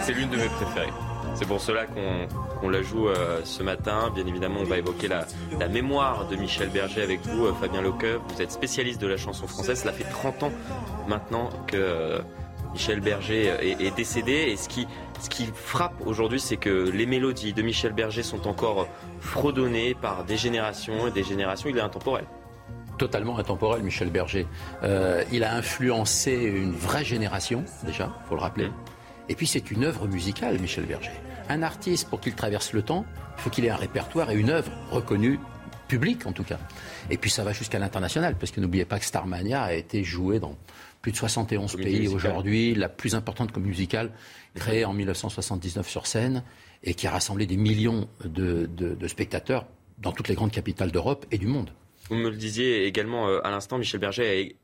C'est 0.00 0.14
l'une 0.14 0.30
de 0.30 0.36
mes 0.38 0.48
préférées. 0.48 1.09
C'est 1.34 1.46
pour 1.46 1.60
cela 1.60 1.86
qu'on 1.86 2.68
la 2.68 2.82
joue 2.82 3.08
euh, 3.08 3.40
ce 3.44 3.62
matin. 3.62 4.10
Bien 4.14 4.26
évidemment, 4.26 4.60
on 4.60 4.64
va 4.64 4.78
évoquer 4.78 5.08
la, 5.08 5.26
mémoire 5.68 6.26
de 6.28 6.36
Michel 6.36 6.68
Berger 6.70 7.02
avec 7.02 7.20
vous, 7.26 7.46
euh, 7.46 7.52
Fabien 7.54 7.82
Lecoeur. 7.82 8.20
Vous 8.28 8.42
êtes 8.42 8.52
spécialiste 8.52 9.00
de 9.00 9.06
la 9.06 9.16
chanson 9.16 9.46
française. 9.46 9.80
Cela 9.80 9.92
fait 9.92 10.04
30 10.04 10.42
ans 10.44 10.52
maintenant 11.08 11.48
que 11.66 11.76
euh, 11.76 12.18
Michel 12.72 13.00
Berger 13.00 13.54
est, 13.62 13.96
décédé. 13.96 14.32
Et 14.32 14.56
ce 14.56 14.68
qui, 14.68 14.86
ce 15.20 15.30
qui 15.30 15.46
frappe 15.54 15.94
aujourd'hui, 16.04 16.40
c'est 16.40 16.56
que 16.56 16.90
les 16.90 17.06
mélodies 17.06 17.52
de 17.52 17.62
Michel 17.62 17.92
Berger 17.92 18.22
sont 18.22 18.46
encore 18.46 18.86
fredonnées 19.20 19.94
par 19.94 20.24
des 20.24 20.36
générations 20.36 21.08
et 21.08 21.10
des 21.10 21.24
générations. 21.24 21.68
Il 21.70 21.78
est 21.78 21.82
intemporel 21.82 22.24
totalement 22.98 23.38
intemporel, 23.38 23.82
Michel 23.82 24.10
Berger. 24.10 24.46
il 25.32 25.42
a 25.42 25.54
influencé 25.54 26.34
une 26.34 26.72
vraie 26.72 27.02
génération, 27.02 27.64
déjà, 27.86 28.12
faut 28.28 28.34
le 28.34 28.42
rappeler. 28.42 28.68
Et 29.30 29.36
puis 29.36 29.46
c'est 29.46 29.70
une 29.70 29.84
œuvre 29.84 30.08
musicale, 30.08 30.58
Michel 30.58 30.86
Berger. 30.86 31.12
Un 31.48 31.62
artiste, 31.62 32.08
pour 32.10 32.20
qu'il 32.20 32.34
traverse 32.34 32.72
le 32.72 32.82
temps, 32.82 33.06
il 33.38 33.42
faut 33.42 33.50
qu'il 33.50 33.64
ait 33.64 33.70
un 33.70 33.76
répertoire 33.76 34.28
et 34.32 34.34
une 34.34 34.50
œuvre 34.50 34.72
reconnue, 34.90 35.38
publique 35.86 36.26
en 36.26 36.32
tout 36.32 36.42
cas. 36.42 36.58
Et 37.10 37.16
puis 37.16 37.30
ça 37.30 37.44
va 37.44 37.52
jusqu'à 37.52 37.78
l'international, 37.78 38.36
parce 38.36 38.50
que 38.50 38.60
n'oubliez 38.60 38.84
pas 38.84 38.98
que 38.98 39.04
Starmania 39.04 39.62
a 39.62 39.72
été 39.72 40.02
joué 40.02 40.40
dans 40.40 40.58
plus 41.00 41.12
de 41.12 41.16
71 41.16 41.76
pays 41.76 42.08
aujourd'hui, 42.08 42.74
la 42.74 42.88
plus 42.88 43.14
importante 43.14 43.52
comme 43.52 43.62
musicale, 43.62 44.10
créée 44.56 44.84
en 44.84 44.92
1979 44.92 45.88
sur 45.88 46.08
scène, 46.08 46.42
et 46.82 46.94
qui 46.94 47.06
a 47.06 47.12
rassemblé 47.12 47.46
des 47.46 47.56
millions 47.56 48.08
de, 48.24 48.66
de 48.66 49.08
spectateurs 49.08 49.66
dans 49.98 50.10
toutes 50.10 50.26
les 50.26 50.34
grandes 50.34 50.50
capitales 50.50 50.90
d'Europe 50.90 51.24
et 51.30 51.38
du 51.38 51.46
monde. 51.46 51.70
Vous 52.08 52.16
me 52.16 52.30
le 52.30 52.36
disiez 52.36 52.86
également 52.86 53.28
euh, 53.28 53.38
à 53.44 53.50
l'instant, 53.50 53.78
Michel 53.78 54.00
Berger 54.00 54.56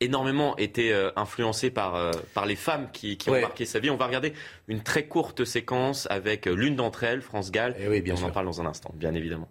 énormément 0.00 0.56
été 0.56 0.92
euh, 0.92 1.10
influencé 1.16 1.70
par, 1.70 1.94
euh, 1.94 2.10
par 2.34 2.46
les 2.46 2.56
femmes 2.56 2.88
qui, 2.92 3.16
qui 3.16 3.30
ont 3.30 3.40
marqué 3.40 3.64
sa 3.64 3.78
vie. 3.78 3.90
On 3.90 3.96
va 3.96 4.06
regarder 4.06 4.32
une 4.68 4.82
très 4.82 5.06
courte 5.06 5.44
séquence 5.44 6.06
avec 6.10 6.46
euh, 6.46 6.54
l'une 6.54 6.76
d'entre 6.76 7.04
elles, 7.04 7.22
France 7.22 7.50
Gall. 7.50 7.72
Et 7.78 7.84
eh 7.84 7.88
oui, 7.88 8.02
bien 8.02 8.14
On 8.22 8.26
en 8.26 8.30
parle 8.30 8.46
dans 8.46 8.60
un 8.60 8.66
instant, 8.66 8.92
bien 8.94 9.14
évidemment. 9.14 9.48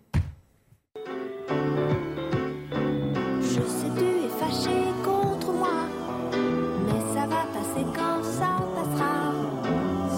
Je 3.41 3.61
sais 3.61 3.87
tu 3.97 4.03
es 4.03 4.29
fâché 4.39 4.75
contre 5.03 5.51
moi, 5.51 5.87
mais 6.85 6.99
ça 7.13 7.25
va 7.25 7.45
passer 7.53 7.85
quand 7.95 8.23
ça 8.23 8.57
passera. 8.75 9.33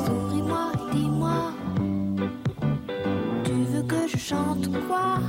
Souris-moi 0.05 0.71
dis-moi, 0.91 1.53
tu 3.45 3.51
veux 3.51 3.83
que 3.83 4.07
je 4.07 4.17
chante 4.17 4.69
quoi? 4.87 5.19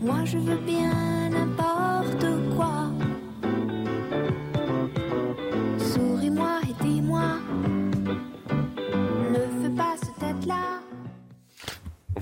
Moi 0.00 0.24
je 0.24 0.38
veux 0.38 0.58
bien. 0.58 1.03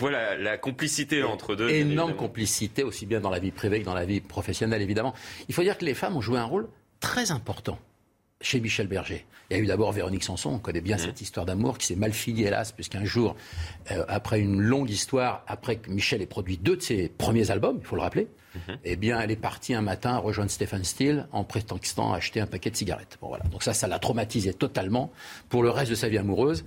Voilà 0.02 0.36
la 0.36 0.58
complicité 0.58 1.22
entre 1.22 1.54
deux. 1.54 1.70
Énorme 1.70 2.16
complicité, 2.16 2.82
aussi 2.82 3.06
bien 3.06 3.20
dans 3.20 3.30
la 3.30 3.38
vie 3.38 3.52
privée 3.52 3.78
que 3.78 3.84
dans 3.84 3.94
la 3.94 4.04
vie 4.04 4.20
professionnelle, 4.20 4.82
évidemment. 4.82 5.14
Il 5.48 5.54
faut 5.54 5.62
dire 5.62 5.78
que 5.78 5.84
les 5.84 5.94
femmes 5.94 6.16
ont 6.16 6.20
joué 6.20 6.38
un 6.38 6.44
rôle 6.44 6.68
très 6.98 7.30
important 7.30 7.78
chez 8.40 8.58
Michel 8.58 8.88
Berger. 8.88 9.24
Il 9.48 9.56
y 9.56 9.60
a 9.60 9.62
eu 9.62 9.66
d'abord 9.66 9.92
Véronique 9.92 10.24
Sanson, 10.24 10.50
on 10.50 10.58
connaît 10.58 10.80
bien 10.80 10.96
mmh. 10.96 11.00
cette 11.00 11.20
histoire 11.20 11.46
d'amour 11.46 11.78
qui 11.78 11.86
s'est 11.86 11.94
mal 11.94 12.12
finie, 12.12 12.42
hélas, 12.42 12.72
puisqu'un 12.72 13.04
jour, 13.04 13.36
euh, 13.92 14.04
après 14.08 14.40
une 14.40 14.60
longue 14.60 14.90
histoire, 14.90 15.44
après 15.46 15.76
que 15.76 15.88
Michel 15.88 16.20
ait 16.20 16.26
produit 16.26 16.56
deux 16.56 16.76
de 16.76 16.82
ses 16.82 17.08
premiers 17.08 17.52
albums, 17.52 17.78
il 17.80 17.86
faut 17.86 17.94
le 17.94 18.02
rappeler, 18.02 18.26
mmh. 18.54 18.58
eh 18.82 18.96
bien, 18.96 19.20
elle 19.20 19.30
est 19.30 19.36
partie 19.36 19.72
un 19.72 19.82
matin 19.82 20.16
rejoindre 20.16 20.50
Stephen 20.50 20.82
Steele 20.82 21.28
en 21.30 21.44
prétendant 21.44 22.12
acheter 22.12 22.40
un 22.40 22.46
paquet 22.46 22.70
de 22.70 22.76
cigarettes. 22.76 23.18
Bon, 23.20 23.28
voilà. 23.28 23.44
Donc 23.44 23.62
ça, 23.62 23.72
ça 23.72 23.86
l'a 23.86 24.00
traumatisé 24.00 24.52
totalement 24.52 25.12
pour 25.48 25.62
le 25.62 25.70
reste 25.70 25.90
de 25.90 25.96
sa 25.96 26.08
vie 26.08 26.18
amoureuse. 26.18 26.64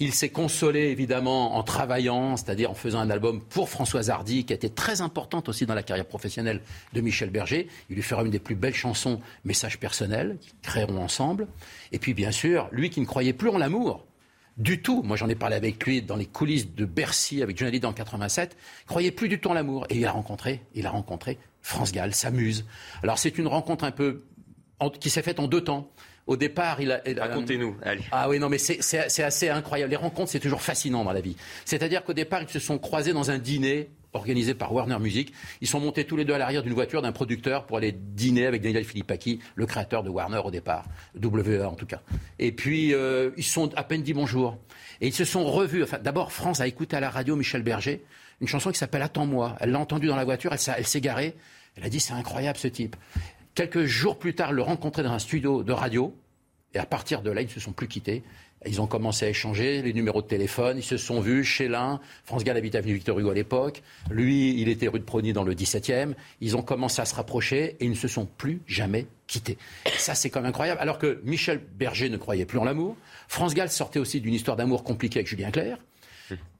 Il 0.00 0.14
s'est 0.14 0.28
consolé 0.28 0.90
évidemment 0.90 1.56
en 1.56 1.64
travaillant, 1.64 2.36
c'est-à-dire 2.36 2.70
en 2.70 2.74
faisant 2.74 3.00
un 3.00 3.10
album 3.10 3.40
pour 3.40 3.68
Françoise 3.68 4.10
Hardy, 4.10 4.44
qui 4.44 4.52
a 4.52 4.56
été 4.56 4.70
très 4.70 5.00
importante 5.00 5.48
aussi 5.48 5.66
dans 5.66 5.74
la 5.74 5.82
carrière 5.82 6.06
professionnelle 6.06 6.62
de 6.92 7.00
Michel 7.00 7.30
Berger. 7.30 7.66
Il 7.90 7.96
lui 7.96 8.02
fera 8.02 8.22
une 8.22 8.30
des 8.30 8.38
plus 8.38 8.54
belles 8.54 8.74
chansons, 8.74 9.20
Message 9.44 9.80
personnel, 9.80 10.38
qu'ils 10.40 10.52
créeront 10.62 11.02
ensemble. 11.02 11.48
Et 11.90 11.98
puis 11.98 12.14
bien 12.14 12.30
sûr, 12.30 12.68
lui 12.70 12.90
qui 12.90 13.00
ne 13.00 13.06
croyait 13.06 13.32
plus 13.32 13.48
en 13.48 13.58
l'amour, 13.58 14.06
du 14.56 14.82
tout. 14.82 15.02
Moi, 15.02 15.16
j'en 15.16 15.28
ai 15.28 15.34
parlé 15.34 15.56
avec 15.56 15.84
lui 15.84 16.02
dans 16.02 16.16
les 16.16 16.26
coulisses 16.26 16.74
de 16.74 16.84
Bercy 16.84 17.42
avec 17.42 17.56
Johnny 17.56 17.80
en 17.84 17.92
87. 17.92 18.56
Il 18.82 18.86
croyait 18.86 19.10
plus 19.12 19.28
du 19.28 19.40
tout 19.40 19.48
en 19.48 19.54
l'amour. 19.54 19.86
Et 19.88 19.96
il 19.96 20.06
a 20.06 20.12
rencontré, 20.12 20.62
il 20.74 20.86
a 20.86 20.90
rencontré 20.90 21.38
France 21.62 21.92
Gall, 21.92 22.14
s'amuse. 22.14 22.66
Alors, 23.02 23.18
c'est 23.18 23.38
une 23.38 23.46
rencontre 23.46 23.84
un 23.84 23.92
peu 23.92 24.22
qui 25.00 25.10
s'est 25.10 25.22
faite 25.22 25.40
en 25.40 25.48
deux 25.48 25.62
temps. 25.62 25.90
Au 26.28 26.36
départ, 26.36 26.80
il 26.80 26.92
a. 26.92 27.00
Racontez-nous, 27.18 27.76
Ah 28.12 28.28
oui, 28.28 28.38
non, 28.38 28.50
mais 28.50 28.58
c'est 28.58 29.00
assez 29.00 29.48
incroyable. 29.48 29.90
Les 29.90 29.96
rencontres, 29.96 30.30
c'est 30.30 30.38
toujours 30.38 30.60
fascinant 30.60 31.02
dans 31.02 31.12
la 31.12 31.22
vie. 31.22 31.36
C'est-à-dire 31.64 32.04
qu'au 32.04 32.12
départ, 32.12 32.42
ils 32.42 32.48
se 32.48 32.58
sont 32.58 32.78
croisés 32.78 33.14
dans 33.14 33.30
un 33.30 33.38
dîner 33.38 33.88
organisé 34.12 34.52
par 34.54 34.72
Warner 34.72 34.98
Music. 34.98 35.32
Ils 35.62 35.68
sont 35.68 35.80
montés 35.80 36.04
tous 36.04 36.16
les 36.16 36.24
deux 36.26 36.34
à 36.34 36.38
l'arrière 36.38 36.62
d'une 36.62 36.74
voiture 36.74 37.00
d'un 37.00 37.12
producteur 37.12 37.64
pour 37.64 37.78
aller 37.78 37.92
dîner 37.92 38.46
avec 38.46 38.62
Daniel 38.62 38.84
Philippaki, 38.84 39.40
le 39.54 39.64
créateur 39.66 40.02
de 40.02 40.10
Warner 40.10 40.40
au 40.44 40.50
départ, 40.50 40.84
WE 41.14 41.64
en 41.64 41.74
tout 41.74 41.86
cas. 41.86 42.00
Et 42.38 42.52
puis, 42.52 42.94
euh, 42.94 43.30
ils 43.38 43.42
se 43.44 43.52
sont 43.52 43.74
à 43.74 43.82
peine 43.84 44.02
dit 44.02 44.12
bonjour. 44.14 44.58
Et 45.00 45.06
ils 45.06 45.14
se 45.14 45.24
sont 45.24 45.44
revus. 45.44 45.82
Enfin, 45.82 45.98
d'abord, 45.98 46.32
France 46.32 46.60
a 46.60 46.66
écouté 46.66 46.96
à 46.96 47.00
la 47.00 47.10
radio 47.10 47.36
Michel 47.36 47.62
Berger, 47.62 48.02
une 48.42 48.48
chanson 48.48 48.70
qui 48.70 48.78
s'appelle 48.78 49.02
Attends-moi. 49.02 49.56
Elle 49.60 49.70
l'a 49.70 49.78
entendue 49.78 50.08
dans 50.08 50.16
la 50.16 50.24
voiture, 50.24 50.52
elle, 50.52 50.74
elle 50.76 50.86
s'est 50.86 51.00
garée. 51.00 51.34
Elle 51.76 51.84
a 51.84 51.88
dit, 51.88 52.00
c'est 52.00 52.12
incroyable 52.12 52.58
ce 52.58 52.68
type. 52.68 52.96
Quelques 53.58 53.86
jours 53.86 54.20
plus 54.20 54.36
tard, 54.36 54.52
le 54.52 54.62
rencontrer 54.62 55.02
dans 55.02 55.10
un 55.10 55.18
studio 55.18 55.64
de 55.64 55.72
radio. 55.72 56.14
Et 56.74 56.78
à 56.78 56.86
partir 56.86 57.22
de 57.22 57.30
là, 57.32 57.40
ils 57.40 57.46
ne 57.46 57.50
se 57.50 57.58
sont 57.58 57.72
plus 57.72 57.88
quittés. 57.88 58.22
Ils 58.64 58.80
ont 58.80 58.86
commencé 58.86 59.26
à 59.26 59.30
échanger 59.30 59.82
les 59.82 59.92
numéros 59.92 60.22
de 60.22 60.28
téléphone. 60.28 60.78
Ils 60.78 60.84
se 60.84 60.96
sont 60.96 61.20
vus 61.20 61.42
chez 61.42 61.66
l'un. 61.66 61.98
France 62.24 62.44
Gall 62.44 62.56
habitait 62.56 62.78
avenue 62.78 62.94
Victor 62.94 63.18
Hugo 63.18 63.30
à 63.30 63.34
l'époque. 63.34 63.82
Lui, 64.12 64.60
il 64.60 64.68
était 64.68 64.86
rue 64.86 65.00
de 65.00 65.04
Prony 65.04 65.32
dans 65.32 65.42
le 65.42 65.56
17e. 65.56 66.14
Ils 66.40 66.56
ont 66.56 66.62
commencé 66.62 67.02
à 67.02 67.04
se 67.04 67.16
rapprocher 67.16 67.74
et 67.80 67.84
ils 67.84 67.90
ne 67.90 67.96
se 67.96 68.06
sont 68.06 68.26
plus 68.26 68.60
jamais 68.68 69.08
quittés. 69.26 69.58
ça, 69.96 70.14
c'est 70.14 70.30
quand 70.30 70.40
même 70.40 70.50
incroyable. 70.50 70.80
Alors 70.80 70.98
que 70.98 71.20
Michel 71.24 71.58
Berger 71.58 72.10
ne 72.10 72.16
croyait 72.16 72.46
plus 72.46 72.60
en 72.60 72.64
l'amour. 72.64 72.96
France 73.26 73.54
Gall 73.54 73.70
sortait 73.70 73.98
aussi 73.98 74.20
d'une 74.20 74.34
histoire 74.34 74.56
d'amour 74.56 74.84
compliquée 74.84 75.18
avec 75.18 75.26
Julien 75.26 75.50
Clerc. 75.50 75.78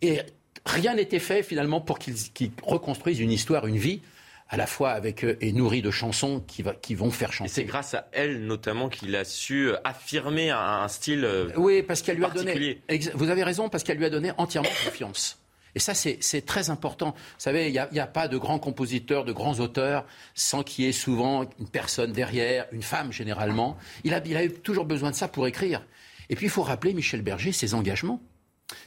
Et 0.02 0.18
rien 0.66 0.96
n'était 0.96 1.20
fait 1.20 1.44
finalement 1.44 1.80
pour 1.80 2.00
qu'ils 2.00 2.16
reconstruisent 2.60 3.20
une 3.20 3.30
histoire, 3.30 3.68
une 3.68 3.78
vie 3.78 4.00
à 4.48 4.56
la 4.56 4.66
fois 4.66 4.90
avec 4.90 5.24
eux 5.24 5.36
et 5.40 5.52
nourri 5.52 5.82
de 5.82 5.90
chansons 5.90 6.42
qui, 6.46 6.62
va, 6.62 6.74
qui 6.74 6.94
vont 6.94 7.10
faire 7.10 7.32
chanter. 7.32 7.50
Et 7.50 7.54
c'est 7.54 7.64
grâce 7.64 7.94
à 7.94 8.08
elle 8.12 8.46
notamment 8.46 8.88
qu'il 8.88 9.14
a 9.14 9.24
su 9.24 9.70
affirmer 9.84 10.50
un, 10.50 10.88
style 10.88 11.24
euh, 11.24 11.48
Oui, 11.56 11.82
parce 11.82 12.02
qu'elle 12.02 12.16
lui 12.16 12.24
a 12.24 12.30
donné. 12.30 12.80
Vous 13.14 13.28
avez 13.28 13.44
raison, 13.44 13.68
parce 13.68 13.84
qu'elle 13.84 13.98
lui 13.98 14.06
a 14.06 14.10
donné 14.10 14.32
entièrement 14.38 14.70
confiance. 14.84 15.38
Et 15.74 15.80
ça, 15.80 15.94
c'est 15.94 16.46
très 16.46 16.70
important. 16.70 17.14
Vous 17.14 17.40
savez, 17.40 17.66
il 17.68 17.72
n'y 17.72 17.78
a, 17.78 17.88
a, 18.02 18.06
pas 18.06 18.26
de 18.26 18.38
grands 18.38 18.58
compositeurs, 18.58 19.24
de 19.24 19.32
grands 19.32 19.60
auteurs, 19.60 20.06
sans 20.34 20.62
qu'il 20.62 20.86
y 20.86 20.88
ait 20.88 20.92
souvent 20.92 21.44
une 21.60 21.68
personne 21.68 22.10
derrière, 22.12 22.66
une 22.72 22.82
femme 22.82 23.12
généralement. 23.12 23.76
Il 24.02 24.14
a, 24.14 24.22
il 24.24 24.36
a 24.36 24.44
eu 24.44 24.50
toujours 24.50 24.86
besoin 24.86 25.10
de 25.10 25.14
ça 25.14 25.28
pour 25.28 25.46
écrire. 25.46 25.84
Et 26.30 26.36
puis, 26.36 26.46
il 26.46 26.50
faut 26.50 26.62
rappeler, 26.62 26.94
Michel 26.94 27.22
Berger, 27.22 27.52
ses 27.52 27.74
engagements. 27.74 28.20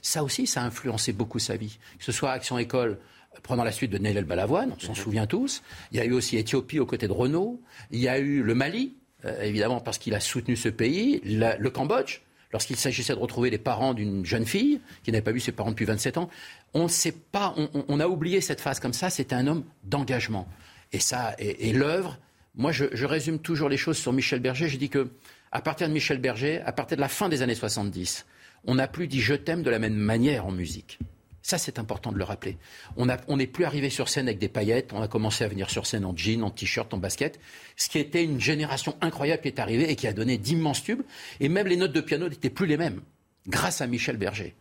Ça 0.01 0.24
aussi, 0.24 0.47
ça 0.47 0.62
a 0.62 0.66
influencé 0.66 1.14
beaucoup 1.14 1.39
sa 1.39 1.55
vie. 1.55 1.78
Que 1.97 2.03
ce 2.03 2.12
soit 2.12 2.32
Action 2.32 2.57
École, 2.57 2.99
prenant 3.43 3.63
la 3.63 3.71
suite 3.71 3.91
de 3.91 3.97
Neil 3.97 4.17
El 4.17 4.25
Balavoine, 4.25 4.73
on 4.75 4.79
s'en 4.79 4.89
mhm. 4.89 4.95
souvient 4.95 5.27
tous. 5.27 5.63
Il 5.91 5.97
y 5.97 6.01
a 6.01 6.05
eu 6.05 6.11
aussi 6.11 6.38
Éthiopie 6.38 6.79
aux 6.79 6.86
côtés 6.86 7.07
de 7.07 7.13
Renault. 7.13 7.61
Il 7.91 7.99
y 7.99 8.07
a 8.07 8.19
eu 8.19 8.43
le 8.43 8.55
Mali, 8.55 8.95
euh, 9.25 9.41
évidemment 9.41 9.79
parce 9.79 9.97
qu'il 9.97 10.13
a 10.13 10.19
soutenu 10.19 10.55
ce 10.55 10.69
pays. 10.69 11.21
le 11.23 11.69
Cambodge, 11.69 12.21
lorsqu'il 12.53 12.75
s'agissait 12.75 13.13
de 13.13 13.19
retrouver 13.19 13.49
les 13.49 13.57
parents 13.57 13.93
d'une 13.93 14.25
jeune 14.25 14.45
fille 14.45 14.82
qui 15.03 15.11
n'avait 15.11 15.23
pas 15.23 15.32
vu 15.32 15.39
ses 15.39 15.51
parents 15.51 15.71
depuis 15.71 15.86
27 15.86 16.17
ans. 16.17 16.29
On 16.73 16.88
sait 16.88 17.13
pas, 17.13 17.55
on, 17.88 17.99
a 17.99 18.07
oublié 18.07 18.41
cette 18.41 18.61
phase 18.61 18.79
comme 18.79 18.93
ça. 18.93 19.09
C'était 19.09 19.36
un 19.36 19.47
homme 19.47 19.63
d'engagement. 19.84 20.47
Et 20.91 20.99
ça, 20.99 21.36
et, 21.39 21.71
l'œuvre. 21.73 22.17
Moi, 22.55 22.71
je, 22.71 22.86
je, 22.91 23.05
résume 23.05 23.39
toujours 23.39 23.69
les 23.69 23.77
choses 23.77 23.97
sur 23.97 24.11
Michel 24.11 24.41
Berger. 24.41 24.67
Je 24.67 24.77
dis 24.77 24.89
que, 24.89 25.09
à 25.51 25.61
partir 25.61 25.88
de 25.88 25.93
Michel 25.93 26.17
Berger, 26.17 26.61
à 26.65 26.73
partir 26.73 26.97
de 26.97 27.01
la 27.01 27.07
fin 27.07 27.29
des 27.29 27.41
années 27.41 27.55
70, 27.55 28.25
on 28.65 28.75
n'a 28.75 28.88
plus 28.88 29.07
dit 29.07 29.21
je 29.21 29.34
t'aime 29.34 29.63
de 29.63 29.69
la 29.69 29.79
même 29.79 29.95
manière 29.95 30.45
en 30.45 30.51
musique. 30.51 30.99
Ça, 31.44 31.58
c'est 31.58 31.80
important 31.80 32.12
de 32.12 32.18
le 32.18 32.24
rappeler. 32.24 32.58
On 32.98 33.38
n'est 33.38 33.48
plus 33.48 33.66
arrivé 33.66 33.89
sur 33.89 34.10
scène 34.10 34.28
avec 34.28 34.39
des 34.39 34.50
paillettes. 34.50 34.94
On 34.94 35.02
a 35.02 35.08
commencé 35.08 35.44
à 35.44 35.48
venir 35.48 35.70
sur 35.70 35.88
scène 35.88 36.06
en 36.06 36.16
jean, 36.16 36.44
en 36.44 36.52
t-shirt, 36.52 36.94
en 36.94 36.98
basket. 36.98 37.39
Ce 37.76 37.89
qui 37.89 37.98
était 37.98 38.24
une 38.24 38.39
génération 38.39 38.96
incroyable 39.02 39.42
qui 39.42 39.48
est 39.48 39.60
arrivée 39.60 39.89
et 39.89 39.96
qui 39.96 40.08
a 40.08 40.14
donné 40.14 40.38
d'immenses 40.38 40.84
tubes. 40.84 41.02
Et 41.39 41.50
même 41.50 41.68
les 41.68 41.78
notes 41.78 41.94
de 41.94 42.02
piano 42.02 42.30
n'étaient 42.30 42.52
plus 42.52 42.68
les 42.68 42.78
mêmes. 42.78 43.02
Grâce 43.48 43.82
à 43.82 43.88
Michel 43.88 44.18
Berger. 44.18 44.54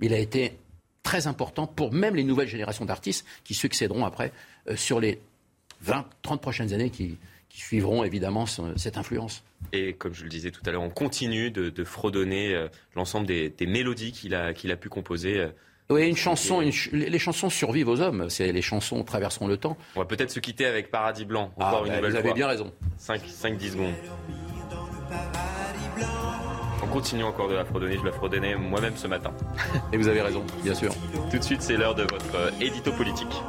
Il 0.00 0.14
a 0.14 0.18
été 0.18 0.56
très 1.02 1.26
important 1.26 1.66
pour 1.66 1.92
même 1.92 2.14
les 2.14 2.24
nouvelles 2.24 2.48
générations 2.48 2.84
d'artistes 2.84 3.26
qui 3.44 3.54
succéderont 3.54 4.04
après 4.04 4.32
euh, 4.68 4.76
sur 4.76 5.00
les 5.00 5.20
20, 5.82 6.06
30 6.22 6.40
prochaines 6.40 6.72
années 6.72 6.90
qui, 6.90 7.18
suivront 7.52 8.04
évidemment 8.04 8.46
cette 8.46 8.96
influence. 8.96 9.42
Et 9.72 9.94
comme 9.94 10.14
je 10.14 10.22
le 10.22 10.28
disais 10.28 10.52
tout 10.52 10.62
à 10.64 10.70
l'heure, 10.70 10.82
on 10.82 10.88
continue 10.88 11.50
de, 11.50 11.84
fredonner 11.84 12.54
euh, 12.54 12.68
l'ensemble 12.94 13.26
des, 13.26 13.52
mélodies 13.66 14.12
qu'il 14.12 14.34
a, 14.34 14.76
pu 14.76 14.88
composer. 14.88 15.38
Euh, 15.38 15.48
oui, 15.90 16.08
une 16.08 16.16
chanson, 16.16 16.60
les 16.92 17.18
chansons 17.18 17.50
survivent 17.50 17.88
aux 17.88 18.00
hommes. 18.00 18.30
C'est 18.30 18.52
les 18.52 18.62
chansons 18.62 19.02
traverseront 19.02 19.48
le 19.48 19.56
temps. 19.56 19.76
On 19.96 20.00
va 20.00 20.06
peut-être 20.06 20.30
se 20.30 20.40
quitter 20.40 20.66
avec 20.66 20.90
Paradis 20.90 21.24
Blanc. 21.24 21.52
Ah, 21.58 21.68
encore 21.68 21.84
une 21.84 21.90
bah, 21.90 21.96
nouvelle 21.96 22.12
vous 22.12 22.18
avez 22.18 22.32
bien 22.32 22.46
raison. 22.46 22.72
5-10 23.00 23.70
secondes. 23.72 23.94
On 26.82 26.86
continue 26.86 27.24
encore 27.24 27.48
de 27.48 27.54
la 27.54 27.64
fredonner. 27.64 27.98
Je 27.98 28.04
la 28.04 28.12
fredonnais 28.12 28.54
moi-même 28.54 28.96
ce 28.96 29.06
matin. 29.06 29.32
Et 29.92 29.96
vous 29.96 30.08
avez 30.08 30.22
raison, 30.22 30.44
bien 30.62 30.74
sûr. 30.74 30.94
Tout 31.30 31.38
de 31.38 31.44
suite, 31.44 31.62
c'est 31.62 31.76
l'heure 31.76 31.94
de 31.94 32.02
votre 32.02 32.34
euh, 32.36 32.50
édito 32.60 32.92
politique. 32.92 33.42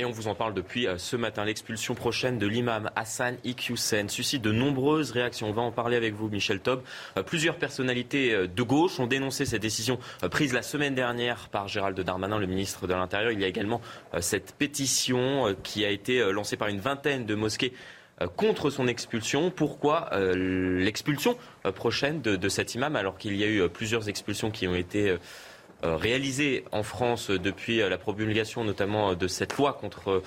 Et 0.00 0.06
on 0.06 0.10
vous 0.10 0.28
en 0.28 0.34
parle 0.34 0.54
depuis 0.54 0.86
euh, 0.86 0.96
ce 0.96 1.14
matin. 1.14 1.44
L'expulsion 1.44 1.94
prochaine 1.94 2.38
de 2.38 2.46
l'imam 2.46 2.90
Hassan 2.96 3.36
Iqiyoussen 3.44 4.08
suscite 4.08 4.40
de 4.40 4.50
nombreuses 4.50 5.10
réactions. 5.10 5.50
On 5.50 5.52
va 5.52 5.60
en 5.60 5.72
parler 5.72 5.94
avec 5.94 6.14
vous, 6.14 6.30
Michel 6.30 6.60
Taub. 6.60 6.80
Euh, 7.18 7.22
plusieurs 7.22 7.56
personnalités 7.56 8.32
euh, 8.32 8.46
de 8.46 8.62
gauche 8.62 8.98
ont 8.98 9.06
dénoncé 9.06 9.44
cette 9.44 9.60
décision 9.60 9.98
prise 10.30 10.54
la 10.54 10.62
semaine 10.62 10.94
dernière 10.94 11.50
par 11.50 11.68
Gérald 11.68 12.00
Darmanin, 12.00 12.38
le 12.38 12.46
ministre 12.46 12.86
de 12.86 12.94
l'Intérieur. 12.94 13.30
Il 13.30 13.40
y 13.40 13.44
a 13.44 13.46
également 13.46 13.82
cette 14.20 14.54
pétition 14.54 15.54
qui 15.62 15.84
a 15.84 15.90
été 15.90 16.32
lancée 16.32 16.56
par 16.56 16.68
une 16.68 16.80
vingtaine 16.80 17.26
de 17.26 17.34
mosquées 17.34 17.74
contre 18.36 18.70
son 18.70 18.86
expulsion. 18.86 19.50
Pourquoi 19.50 20.10
l'expulsion 20.34 21.36
prochaine 21.74 22.22
de, 22.22 22.36
de, 22.36 22.48
cet 22.48 22.74
imam 22.74 22.96
alors 22.96 23.18
qu'il 23.18 23.36
y 23.36 23.44
a 23.44 23.46
eu 23.46 23.68
plusieurs 23.68 24.08
expulsions 24.08 24.50
qui 24.50 24.66
ont 24.66 24.74
été 24.74 25.16
euh, 25.82 25.96
réalisé 25.96 26.64
en 26.72 26.82
France 26.82 27.30
depuis 27.30 27.80
euh, 27.80 27.88
la 27.88 27.96
promulgation 27.96 28.64
notamment 28.64 29.10
euh, 29.10 29.14
de 29.14 29.26
cette 29.28 29.56
loi 29.56 29.72
contre 29.72 30.22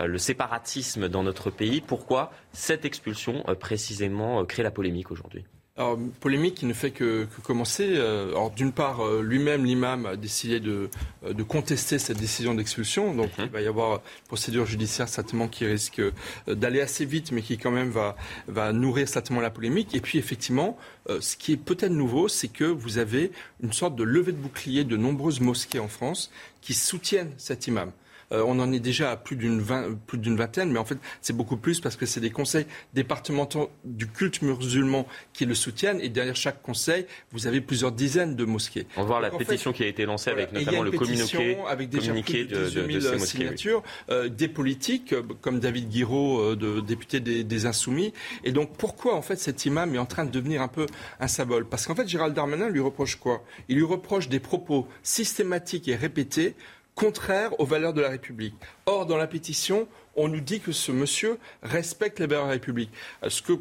le 0.00 0.18
séparatisme 0.18 1.08
dans 1.08 1.24
notre 1.24 1.50
pays. 1.50 1.80
Pourquoi 1.80 2.30
cette 2.52 2.84
expulsion 2.84 3.42
précisément 3.58 4.44
crée 4.44 4.62
la 4.62 4.70
polémique 4.70 5.10
aujourd'hui? 5.10 5.44
Alors, 5.78 5.96
polémique 6.18 6.56
qui 6.56 6.66
ne 6.66 6.72
fait 6.72 6.90
que, 6.90 7.28
commencer. 7.44 7.86
Euh, 7.88 8.30
alors, 8.30 8.50
d'une 8.50 8.72
part, 8.72 9.00
euh, 9.00 9.22
lui-même, 9.22 9.64
l'imam, 9.64 10.06
a 10.06 10.16
décidé 10.16 10.58
de, 10.58 10.90
euh, 11.24 11.32
de, 11.32 11.42
contester 11.44 12.00
cette 12.00 12.18
décision 12.18 12.52
d'expulsion. 12.54 13.14
Donc, 13.14 13.38
mhm. 13.38 13.44
il 13.44 13.50
va 13.50 13.60
y 13.60 13.68
avoir 13.68 13.92
une 13.92 14.26
procédure 14.26 14.66
judiciaire 14.66 15.08
certainement 15.08 15.46
qui 15.46 15.64
risque 15.66 16.02
d'aller 16.48 16.80
assez 16.80 17.04
vite, 17.04 17.30
mais 17.30 17.42
qui 17.42 17.58
quand 17.58 17.70
même 17.70 17.90
va, 17.90 18.16
va 18.48 18.72
nourrir 18.72 19.08
certainement 19.08 19.40
la 19.40 19.50
polémique. 19.50 19.94
Et 19.94 20.00
puis, 20.00 20.18
effectivement, 20.18 20.76
ce 21.20 21.36
qui 21.36 21.52
est 21.52 21.56
peut-être 21.56 21.92
nouveau, 21.92 22.26
c'est 22.26 22.48
que 22.48 22.64
vous 22.64 22.98
avez 22.98 23.30
une 23.62 23.72
sorte 23.72 23.94
de 23.94 24.02
levée 24.02 24.32
de 24.32 24.36
bouclier 24.36 24.82
de 24.82 24.96
nombreuses 24.96 25.40
mosquées 25.40 25.78
en 25.78 25.88
France 25.88 26.32
qui 26.60 26.74
soutiennent 26.74 27.32
cet 27.38 27.68
imam. 27.68 27.92
Euh, 28.32 28.42
on 28.46 28.58
en 28.60 28.72
est 28.72 28.80
déjà 28.80 29.10
à 29.10 29.16
plus 29.16 29.36
d'une 29.36 29.64
plus 30.06 30.18
d'une 30.18 30.36
vingtaine, 30.36 30.70
mais 30.70 30.78
en 30.78 30.84
fait, 30.84 30.98
c'est 31.20 31.36
beaucoup 31.36 31.56
plus 31.56 31.80
parce 31.80 31.96
que 31.96 32.06
c'est 32.06 32.20
des 32.20 32.30
conseils 32.30 32.66
départementaux 32.94 33.70
du 33.84 34.06
culte 34.06 34.42
musulman 34.42 35.06
qui 35.32 35.46
le 35.46 35.54
soutiennent. 35.54 36.00
Et 36.00 36.08
derrière 36.08 36.36
chaque 36.36 36.62
conseil, 36.62 37.06
vous 37.32 37.46
avez 37.46 37.60
plusieurs 37.60 37.92
dizaines 37.92 38.36
de 38.36 38.44
mosquées. 38.44 38.86
On 38.96 39.02
va 39.02 39.06
voir 39.06 39.20
la 39.20 39.30
pétition 39.30 39.72
qui 39.72 39.82
a 39.82 39.86
été 39.86 40.04
lancée 40.04 40.30
avec 40.30 40.52
notamment 40.52 40.82
le 40.82 40.90
communiqué, 40.90 41.56
avec 41.68 41.88
déjà 41.88 42.12
plus 42.12 42.46
de, 42.46 42.68
18 42.68 43.00
000 43.00 43.18
signatures, 43.18 43.82
euh, 44.10 44.28
des 44.28 44.48
politiques 44.48 45.12
euh, 45.12 45.22
comme 45.40 45.60
David 45.60 45.88
Guiraud, 45.88 46.54
de, 46.56 46.80
député 46.80 47.20
des, 47.20 47.44
des, 47.44 47.66
Insoumis. 47.66 48.12
Et 48.44 48.52
donc, 48.52 48.76
pourquoi 48.76 49.14
en 49.14 49.22
fait 49.22 49.36
cet 49.36 49.66
imam 49.66 49.94
est 49.94 49.98
en 49.98 50.06
train 50.06 50.24
de 50.24 50.30
devenir 50.30 50.62
un 50.62 50.68
peu 50.68 50.86
un 51.20 51.28
symbole? 51.28 51.66
Parce 51.66 51.86
qu'en 51.86 51.94
fait, 51.94 52.08
Gérald 52.08 52.34
Darmanin 52.34 52.68
lui 52.68 52.80
reproche 52.80 53.16
quoi? 53.16 53.44
Il 53.68 53.76
lui 53.76 53.84
reproche 53.84 54.28
des 54.28 54.40
propos 54.40 54.86
systématiques 55.02 55.88
et 55.88 55.96
répétés 55.96 56.54
contraire 56.98 57.58
aux 57.60 57.64
valeurs 57.64 57.92
de 57.92 58.00
la 58.00 58.08
République. 58.08 58.54
Or, 58.86 59.06
dans 59.06 59.16
la 59.16 59.28
pétition, 59.28 59.86
on 60.16 60.26
nous 60.26 60.40
dit 60.40 60.60
que 60.60 60.72
ce 60.72 60.90
monsieur 60.90 61.38
respecte 61.62 62.18
les 62.18 62.26
valeurs 62.26 62.44
de 62.44 62.48
la 62.48 62.54
République. 62.54 62.90
Euh, 63.22 63.30
ce 63.30 63.40
que 63.40 63.52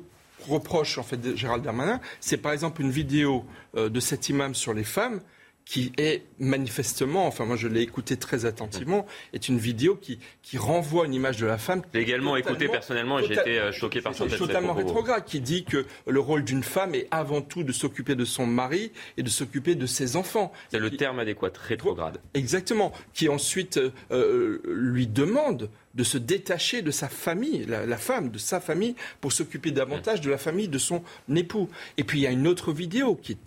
reproche 0.48 0.98
en 0.98 1.04
fait 1.04 1.36
Gérald 1.36 1.64
Darmanin, 1.64 2.00
c'est 2.20 2.38
par 2.38 2.52
exemple 2.52 2.82
une 2.82 2.90
vidéo 2.90 3.46
euh, 3.76 3.90
de 3.90 4.00
cet 4.00 4.30
imam 4.30 4.56
sur 4.56 4.74
les 4.74 4.84
femmes 4.84 5.22
qui 5.68 5.92
est 5.98 6.24
manifestement, 6.40 7.28
enfin 7.28 7.46
moi 7.46 7.58
je 7.58 7.68
l'ai 7.68 7.82
écouté 7.82 8.16
très 8.16 8.46
attentivement, 8.46 9.06
est 9.34 9.50
une 9.50 9.58
vidéo 9.58 9.96
qui, 9.96 10.18
qui 10.42 10.58
renvoie 10.58 11.06
une 11.06 11.14
image 11.14 11.38
de 11.38 11.46
la 11.46 11.58
femme. 11.58 11.82
J'ai 11.94 12.00
également 12.00 12.38
écouté 12.38 12.70
personnellement 12.70 13.20
et 13.20 13.26
j'ai 13.28 13.34
été 13.34 13.60
euh, 13.60 13.74
choqué 13.74 14.02
par 14.02 14.16
cette 14.16 14.38
totalement 14.38 14.74
rétrograde, 14.74 15.26
qui 15.26 15.42
dit 15.42 15.66
que 15.66 15.86
le 16.08 16.20
rôle 16.22 16.46
d'une 16.46 16.64
femme 16.64 16.96
est 16.96 17.08
avant 17.12 17.42
tout 17.42 17.64
de 17.64 17.74
s'occuper 17.74 18.16
de 18.16 18.24
son 18.24 18.46
mari 18.46 18.94
et 19.18 19.24
de 19.24 19.30
s'occuper 19.30 19.76
de 19.76 19.86
ses 19.86 20.16
enfants. 20.16 20.54
C'est 20.72 20.80
le 20.80 20.92
terme 20.92 21.20
adéquat, 21.20 21.52
rétrograde. 21.68 22.20
Exactement, 22.34 22.94
qui 23.14 23.28
ensuite 23.28 23.78
euh, 23.78 23.92
euh, 24.12 24.62
lui 24.68 25.06
demande 25.06 25.70
de 25.96 26.04
se 26.04 26.18
détacher 26.18 26.82
de 26.84 26.92
sa 26.92 27.10
famille, 27.10 27.66
la, 27.66 27.98
femme, 27.98 28.30
de 28.30 28.38
sa 28.38 28.62
famille, 28.62 28.96
pour 29.20 29.34
s'occuper 29.34 29.72
davantage 29.72 30.22
de 30.22 30.30
la 30.30 30.38
famille 30.38 30.68
de 30.68 30.78
son 30.78 31.04
époux. 31.36 31.70
Et 31.98 32.04
puis 32.04 32.20
il 32.20 32.22
y 32.22 32.28
a 32.28 32.32
une 32.32 32.48
autre 32.48 32.72
vidéo 32.72 33.16
qui 33.16 33.32
est 33.34 33.38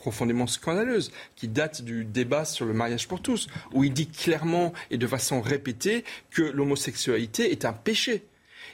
profondément 0.00 0.46
scandaleuse, 0.46 1.12
qui 1.36 1.46
date 1.46 1.82
du 1.82 2.06
débat 2.06 2.46
sur 2.46 2.64
le 2.64 2.72
mariage 2.72 3.06
pour 3.06 3.20
tous, 3.20 3.48
où 3.74 3.84
il 3.84 3.92
dit 3.92 4.08
clairement 4.08 4.72
et 4.90 4.96
de 4.96 5.06
façon 5.06 5.42
répétée 5.42 6.04
que 6.30 6.40
l'homosexualité 6.42 7.52
est 7.52 7.66
un 7.66 7.74
péché. 7.74 8.24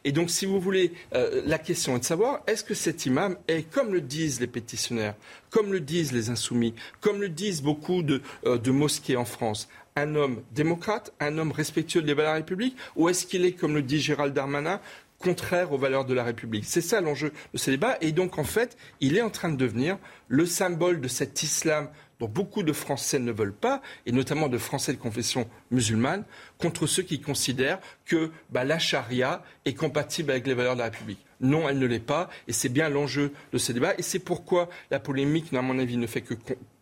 Et 0.04 0.12
donc, 0.12 0.30
si 0.30 0.46
vous 0.46 0.60
voulez, 0.60 0.92
euh, 1.14 1.42
la 1.46 1.58
question 1.58 1.96
est 1.96 1.98
de 1.98 2.04
savoir, 2.04 2.42
est-ce 2.46 2.62
que 2.62 2.74
cet 2.74 3.06
imam 3.06 3.36
est, 3.48 3.68
comme 3.68 3.92
le 3.92 4.00
disent 4.00 4.38
les 4.40 4.46
pétitionnaires, 4.46 5.16
comme 5.50 5.72
le 5.72 5.80
disent 5.80 6.12
les 6.12 6.30
insoumis, 6.30 6.74
comme 7.00 7.20
le 7.20 7.28
disent 7.28 7.60
beaucoup 7.60 8.04
de, 8.04 8.22
euh, 8.44 8.72
mosquées 8.72 9.16
en 9.16 9.24
France, 9.24 9.68
un 9.96 10.14
homme 10.14 10.42
démocrate, 10.52 11.12
un 11.18 11.38
homme 11.38 11.50
respectueux 11.50 12.02
des 12.02 12.14
valeurs 12.14 12.32
de 12.32 12.34
la 12.34 12.44
République, 12.44 12.76
ou 12.94 13.08
est-ce 13.08 13.26
qu'il 13.26 13.44
est, 13.44 13.52
comme 13.52 13.74
le 13.74 13.82
dit 13.82 13.98
Gérald 13.98 14.32
Darmanin, 14.32 14.80
contraire 15.18 15.72
aux 15.72 15.78
valeurs 15.78 16.04
de 16.04 16.14
la 16.14 16.24
République. 16.24 16.64
C'est 16.64 16.80
ça 16.80 17.00
l'enjeu 17.00 17.32
de 17.52 17.58
ce 17.58 17.70
débat. 17.70 17.96
Et 18.00 18.12
donc, 18.12 18.38
en 18.38 18.44
fait, 18.44 18.76
il 19.00 19.16
est 19.16 19.22
en 19.22 19.30
train 19.30 19.48
de 19.48 19.56
devenir 19.56 19.98
le 20.28 20.46
symbole 20.46 21.00
de 21.00 21.08
cet 21.08 21.42
islam 21.42 21.88
dont 22.18 22.28
beaucoup 22.28 22.62
de 22.62 22.72
Français 22.72 23.18
ne 23.18 23.32
veulent 23.32 23.52
pas, 23.52 23.82
et 24.06 24.12
notamment 24.12 24.48
de 24.48 24.58
Français 24.58 24.92
de 24.92 24.98
confession 24.98 25.48
musulmane, 25.70 26.24
contre 26.58 26.86
ceux 26.86 27.02
qui 27.02 27.20
considèrent 27.20 27.78
que 28.06 28.30
bah, 28.50 28.64
la 28.64 28.78
charia 28.78 29.42
est 29.64 29.74
compatible 29.74 30.30
avec 30.30 30.46
les 30.46 30.54
valeurs 30.54 30.74
de 30.74 30.78
la 30.78 30.86
République. 30.86 31.24
Non, 31.40 31.68
elle 31.68 31.78
ne 31.78 31.86
l'est 31.86 31.98
pas, 31.98 32.30
et 32.48 32.54
c'est 32.54 32.70
bien 32.70 32.88
l'enjeu 32.88 33.32
de 33.52 33.58
ce 33.58 33.72
débat, 33.72 33.94
et 33.98 34.02
c'est 34.02 34.18
pourquoi 34.18 34.70
la 34.90 34.98
polémique, 34.98 35.52
à 35.52 35.60
mon 35.60 35.78
avis, 35.78 35.98
ne 35.98 36.06
fait 36.06 36.22
que 36.22 36.34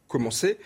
commencer. 0.07 0.59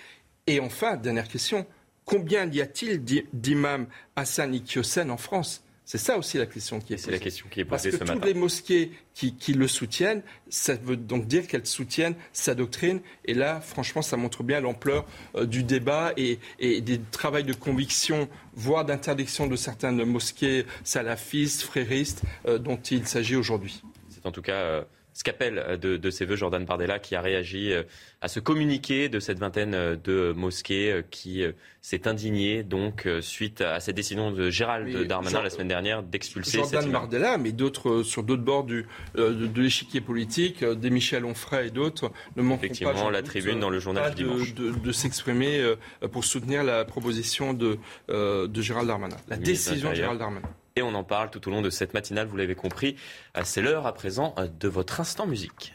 Et 0.47 0.61
enfin, 0.61 0.97
dernière 0.97 1.29
question, 1.29 1.67
combien 2.05 2.47
y 2.47 2.61
a-t-il 2.61 3.03
d'imams 3.33 3.87
Hassan 4.17 4.55
Iqiyoussen 4.55 5.11
en 5.11 5.17
France? 5.17 5.65
C'est 5.89 5.97
ça 5.97 6.19
aussi 6.19 6.37
la 6.37 6.45
question 6.45 6.81
qui 6.81 6.93
est 6.93 6.97
posée. 6.97 7.07
C'est 7.07 7.13
la 7.13 7.19
question 7.19 7.47
qui 7.51 7.61
est 7.61 7.65
posée 7.65 7.91
Parce 7.93 8.11
que 8.11 8.13
toutes 8.13 8.25
les 8.27 8.35
mosquées 8.35 8.93
qui, 9.15 9.55
le 9.55 9.67
soutiennent, 9.67 10.21
ça 10.51 10.75
veut 10.75 10.99
donc 10.99 11.27
dire 11.27 11.47
qu'elles 11.47 11.65
soutiennent 11.65 12.15
sa 12.35 12.55
doctrine. 12.55 13.01
Et 13.25 13.33
là, 13.33 13.63
franchement, 13.63 14.03
ça 14.03 14.19
montre 14.19 14.43
bien 14.43 14.61
l'ampleur 14.61 15.07
euh, 15.35 15.47
du 15.47 15.63
débat 15.63 16.13
et, 16.19 16.41
des 16.61 17.01
travaux 17.11 17.41
de 17.41 17.55
conviction, 17.55 18.29
voire 18.53 18.85
d'interdiction 18.85 19.47
de 19.47 19.57
certaines 19.57 20.05
mosquées 20.05 20.67
salafistes, 20.85 21.63
fréristes, 21.63 22.21
euh, 22.47 22.59
dont 22.59 22.77
il 22.77 23.07
s'agit 23.07 23.37
aujourd'hui. 23.37 23.83
C'est 24.11 24.27
en 24.27 24.31
tout 24.31 24.43
cas 24.43 24.53
euh, 24.53 24.85
ce 25.19 25.25
qu'appelle 25.25 25.59
euh, 25.59 25.77
de, 25.77 25.97
de, 25.97 26.11
ses 26.11 26.25
voeux 26.25 26.37
Jordan 26.37 26.65
Bardella, 26.65 27.01
qui 27.01 27.17
a 27.17 27.21
réagi 27.21 27.73
euh, 27.73 27.83
à 28.21 28.29
ce 28.29 28.39
communiqué 28.39 29.09
de 29.09 29.19
cette 29.19 29.41
vingtaine 29.41 29.75
euh, 29.75 29.97
de 29.97 30.33
mosquées 30.33 31.03
qui 31.11 31.43
s'est 31.83 32.07
indigné 32.07 32.63
donc 32.63 33.09
suite 33.21 33.61
à 33.61 33.81
cette 33.81 33.97
décision 33.97 34.31
de 34.31 34.51
Gérald 34.51 35.07
Darmanin 35.07 35.43
la 35.43 35.51
semaine 35.51 35.69
dernière 35.69 36.03
d'expulser 36.03 36.59
Jordan 36.59 36.91
Bardella, 36.91 37.37
mais 37.37 37.51
d'autres 37.51 38.03
sur 38.03 38.23
d'autres 38.23 38.43
bords 38.43 38.65
du, 38.65 38.87
de, 39.17 39.61
l'échiquier 39.61 40.01
politique, 40.01 40.65
des 40.65 40.91
Michel 40.91 41.25
Onfray 41.25 41.69
et 41.69 41.71
d'autres 41.71 42.13
ne 42.37 42.43
manqueront 42.43 42.67
Effectivement, 42.67 43.11
la 43.11 43.23
tribune 43.23 43.59
dans 43.59 43.71
le 43.71 43.79
journal 43.79 44.15
du 44.15 44.25
dimanche. 44.25 44.55
De, 44.55 44.93
s'exprimer 44.93 45.75
pour 46.13 46.25
soutenir 46.25 46.63
la 46.63 46.85
proposition 46.85 47.55
de, 47.55 47.79
de 48.09 48.63
Gérald 48.63 48.89
Darmanin, 48.89 49.17
la 49.29 49.37
décision 49.37 49.91
de 49.91 49.95
Gérald 49.95 50.19
Darmanin. 50.19 50.49
Et 50.79 50.83
on 50.83 50.95
en 50.95 51.03
parle 51.03 51.29
tout 51.29 51.49
au 51.49 51.51
long 51.51 51.61
de 51.61 51.71
cette 51.71 51.93
matinale, 51.93 52.29
vous 52.29 52.37
l'avez 52.37 52.55
compris. 52.55 52.95
Euh, 53.37 53.41
c'est 53.43 53.61
l'heure 53.61 53.85
à 53.85 53.93
présent 53.93 54.33
euh, 54.39 54.47
de 54.47 54.69
votre 54.69 55.01
instant 55.01 55.27
musique. 55.27 55.75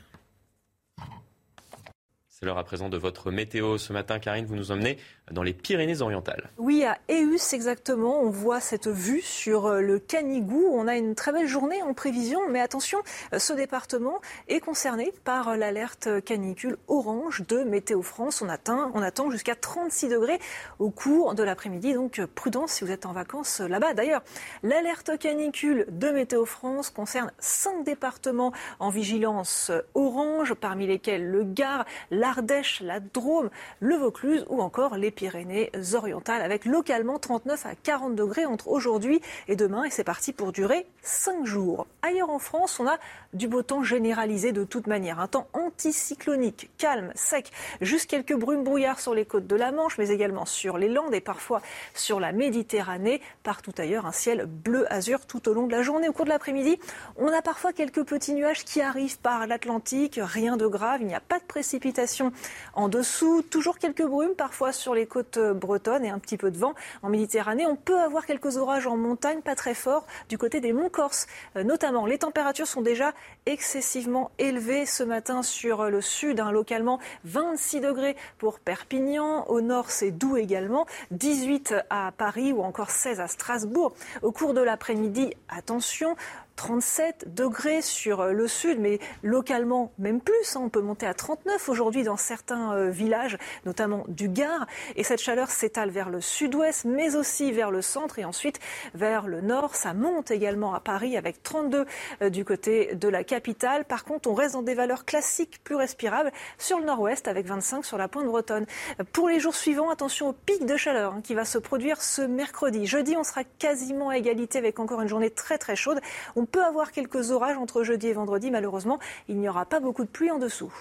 C'est 2.30 2.46
l'heure 2.46 2.58
à 2.58 2.64
présent 2.64 2.88
de 2.88 2.96
votre 2.96 3.30
météo. 3.30 3.78
Ce 3.78 3.92
matin, 3.92 4.18
Karine, 4.20 4.46
vous 4.46 4.56
nous 4.56 4.72
emmenez 4.72 4.98
dans 5.32 5.44
les 5.44 5.54
Pyrénées-Orientales. 5.54 6.50
Oui, 6.58 6.84
à 6.84 6.98
Eus 7.10 7.54
exactement. 7.54 8.22
On 8.22 8.30
voit 8.30 8.60
cette 8.60 8.88
vue 8.88 9.22
sur 9.22 9.68
euh, 9.68 9.82
le 9.82 9.98
Canigou. 10.00 10.66
On 10.72 10.88
a 10.88 10.98
une 10.98 11.16
très 11.16 11.32
belle 11.32 11.48
journée 11.48 11.82
en 11.82 11.94
prévision, 11.94 12.42
mais 12.50 12.60
attention, 12.60 13.00
euh, 13.34 13.40
ce 13.40 13.54
département 13.54 14.20
est 14.50 14.60
concerné 14.60 15.14
par 15.24 15.50
euh, 15.50 15.56
l'alerte 15.56 16.24
canicule 16.26 16.78
orange 16.88 17.44
de 17.48 17.64
Météo 17.64 18.02
France. 18.02 18.42
On, 18.42 18.50
attend 18.50 19.32
jusqu'à 19.32 19.56
36 19.56 20.10
degrés 20.10 20.40
au 20.80 20.90
cours 20.90 21.36
de 21.36 21.44
l'après-midi, 21.44 21.94
donc 21.94 22.24
prudence 22.36 22.74
si 22.74 22.84
vous 22.84 22.92
êtes 22.92 23.06
en 23.06 23.14
vacances 23.14 23.62
là-bas. 23.62 23.94
D'ailleurs, 23.94 24.24
l'alerte 24.62 25.18
canicule 25.18 25.86
de 25.90 26.10
Météo 26.10 26.46
France 26.46 26.90
concerne 26.90 27.32
cinq 27.40 27.84
départements 27.86 28.52
en 28.80 28.90
vigilance 28.90 29.72
orange, 29.94 30.54
parmi 30.54 30.88
lesquels 30.88 31.26
le 31.26 31.44
Gard, 31.44 31.86
l'Ardèche, 32.12 32.82
la 32.82 33.00
Drôme, 33.00 33.50
le 33.80 33.96
Vaucluse 33.96 34.46
ou 34.50 34.62
encore 34.62 34.98
les 34.98 35.13
Pyrénées-Orientales, 35.14 36.42
avec 36.42 36.66
localement 36.66 37.20
39 37.20 37.66
à 37.66 37.76
40 37.76 38.16
degrés 38.16 38.46
entre 38.46 38.68
aujourd'hui 38.68 39.22
et 39.48 39.56
demain. 39.56 39.86
Et 39.86 39.90
c'est 39.90 40.04
parti 40.04 40.34
pour 40.34 40.52
durer 40.52 40.86
5 41.02 41.46
jours. 41.46 41.88
Ailleurs 42.02 42.30
en 42.30 42.40
France, 42.40 42.80
on 42.80 42.88
a 42.88 42.98
du 43.34 43.48
beau 43.48 43.62
temps 43.62 43.84
généralisé 43.84 44.52
de 44.52 44.64
toute 44.64 44.88
manière. 44.88 45.20
Un 45.20 45.28
temps 45.28 45.48
anticyclonique, 45.54 46.70
calme, 46.78 47.12
sec, 47.16 47.52
juste 47.82 48.10
quelques 48.10 48.36
brumes 48.36 48.64
brouillards 48.64 49.00
sur 49.00 49.14
les 49.14 49.26
côtes 49.26 49.48
de 49.48 49.56
la 49.56 49.72
Manche, 49.72 49.98
mais 49.98 50.10
également 50.10 50.46
sur 50.46 50.78
les 50.78 50.90
Landes 50.90 51.14
et 51.14 51.22
parfois 51.22 51.62
sur 51.94 52.20
la 52.20 52.32
Méditerranée. 52.32 53.22
Partout 53.44 53.74
ailleurs, 53.78 54.06
un 54.06 54.12
ciel 54.12 54.46
bleu-azur 54.46 55.26
tout 55.26 55.48
au 55.48 55.54
long 55.54 55.68
de 55.68 55.72
la 55.72 55.82
journée. 55.82 56.10
Au 56.10 56.14
cours 56.14 56.26
de 56.26 56.30
l'après-midi, 56.30 56.80
on 57.18 57.28
a 57.28 57.42
parfois 57.42 57.74
quelques 57.74 58.04
petits 58.04 58.34
nuages 58.34 58.64
qui 58.66 58.82
arrivent 58.82 59.20
par 59.20 59.48
l'Atlantique. 59.48 60.20
Rien 60.22 60.58
de 60.58 60.68
grave, 60.68 61.02
il 61.02 61.08
n'y 61.08 61.16
a 61.16 61.20
pas 61.20 61.40
de 61.40 61.46
précipitation 61.46 62.32
en 62.74 62.88
dessous. 62.88 63.42
Toujours 63.44 63.78
quelques 63.78 64.06
brumes 64.06 64.36
parfois 64.36 64.72
sur 64.72 64.94
les 64.96 65.03
côtes 65.06 65.40
bretonnes 65.40 66.06
et 66.06 66.10
un 66.10 66.20
petit 66.20 66.38
peu 66.38 66.52
de 66.52 66.58
vent 66.58 66.74
en 67.02 67.10
Méditerranée. 67.10 67.66
On 67.66 67.76
peut 67.76 68.00
avoir 68.00 68.26
quelques 68.26 68.58
orages 68.58 68.88
en 68.88 68.98
montagne, 68.98 69.42
pas 69.42 69.56
très 69.56 69.74
forts, 69.74 70.06
du 70.30 70.38
côté 70.38 70.60
des 70.60 70.74
monts 70.74 70.90
Corse 70.90 71.28
euh, 71.56 71.64
notamment. 71.64 72.06
Les 72.06 72.18
températures 72.18 72.68
sont 72.68 72.82
déjà 72.82 73.14
excessivement 73.46 74.32
élevées 74.38 74.86
ce 74.86 75.04
matin 75.04 75.44
sur 75.44 75.90
le 75.90 76.02
sud, 76.02 76.40
hein, 76.40 76.52
localement 76.52 77.00
26 77.26 77.82
degrés 77.82 78.16
pour 78.38 78.60
Perpignan. 78.60 79.46
Au 79.48 79.62
nord, 79.62 79.92
c'est 79.92 80.12
doux 80.12 80.38
également, 80.38 80.86
18 81.12 81.76
à 81.90 82.12
Paris 82.18 82.54
ou 82.54 82.62
encore 82.62 82.92
16 82.92 83.20
à 83.20 83.28
Strasbourg. 83.28 83.94
Au 84.22 84.32
cours 84.32 84.54
de 84.54 84.62
l'après-midi, 84.62 85.34
attention, 85.50 86.16
37 86.56 87.34
degrés 87.34 87.82
sur 87.82 88.26
le 88.26 88.48
sud, 88.48 88.80
mais 88.80 89.00
localement 89.22 89.92
même 89.98 90.22
plus. 90.22 90.56
Hein. 90.56 90.62
on 90.64 90.70
peut 90.70 90.82
monter 90.82 91.06
à 91.06 91.14
39 91.14 91.70
aujourd'hui 91.70 92.04
dans 92.04 92.18
certains 92.18 92.74
euh, 92.74 92.90
villages, 92.90 93.38
notamment 93.66 94.06
du 94.08 94.30
Gard. 94.30 94.66
Et 94.96 95.04
cette 95.04 95.22
chaleur 95.22 95.50
s'étale 95.50 95.90
vers 95.90 96.10
le 96.10 96.22
sud-ouest, 96.22 96.86
mais 96.86 97.16
aussi 97.16 97.52
vers 97.52 97.72
le 97.72 97.82
centre 97.82 98.20
et 98.20 98.26
ensuite 98.26 98.60
vers 98.94 99.28
le 99.28 99.42
nord. 99.42 99.76
Ça 99.76 99.94
monte 99.94 100.32
également 100.32 100.74
à 100.74 100.80
Paris 100.80 101.18
avec 101.18 101.44
32 101.44 101.86
euh, 102.22 102.30
du 102.30 102.46
côté 102.46 102.96
de 102.96 103.08
la 103.08 103.24
capitale. 103.24 103.86
Par 103.86 104.04
contre, 104.04 104.30
on 104.30 104.34
reste 104.34 104.54
dans 104.54 104.62
des 104.62 104.76
valeurs 104.76 105.06
classiques 105.06 105.62
plus 105.64 105.76
respirables 105.76 106.32
sur 106.58 106.80
le 106.80 106.86
nord-ouest 106.86 107.28
avec 107.28 107.46
25 107.46 107.86
sur 107.86 107.98
la 107.98 108.08
pointe 108.08 108.28
bretonne. 108.28 108.66
Pour 109.12 109.30
les 109.30 109.40
jours 109.40 109.56
suivants, 109.56 109.90
attention 109.90 110.30
au 110.30 110.34
pic 110.34 110.66
de 110.66 110.78
chaleur 110.78 111.14
hein, 111.14 111.22
qui 111.24 111.34
va 111.34 111.46
se 111.46 111.58
produire 111.58 112.02
ce 112.02 112.22
mercredi. 112.22 112.86
Jeudi, 112.86 113.16
on 113.18 113.24
sera 113.24 113.44
quasiment 113.44 114.10
à 114.10 114.18
égalité 114.18 114.58
avec 114.58 114.80
encore 114.80 115.02
une 115.02 115.08
journée 115.08 115.30
très 115.30 115.58
très 115.58 115.76
chaude. 115.76 116.00
Peut 116.46 116.64
avoir 116.64 116.92
quelques 116.92 117.32
orages 117.32 117.58
entre 117.58 117.84
jeudi 117.84 118.08
et 118.08 118.14
vendredi. 118.14 118.52
Malheureusement, 118.52 119.00
il 119.28 119.38
n'y 119.38 119.50
aura 119.50 119.66
pas 119.66 119.80
beaucoup 119.80 120.04
de 120.04 120.10
pluie 120.10 120.32
en 120.32 120.40
dessous. 120.40 120.74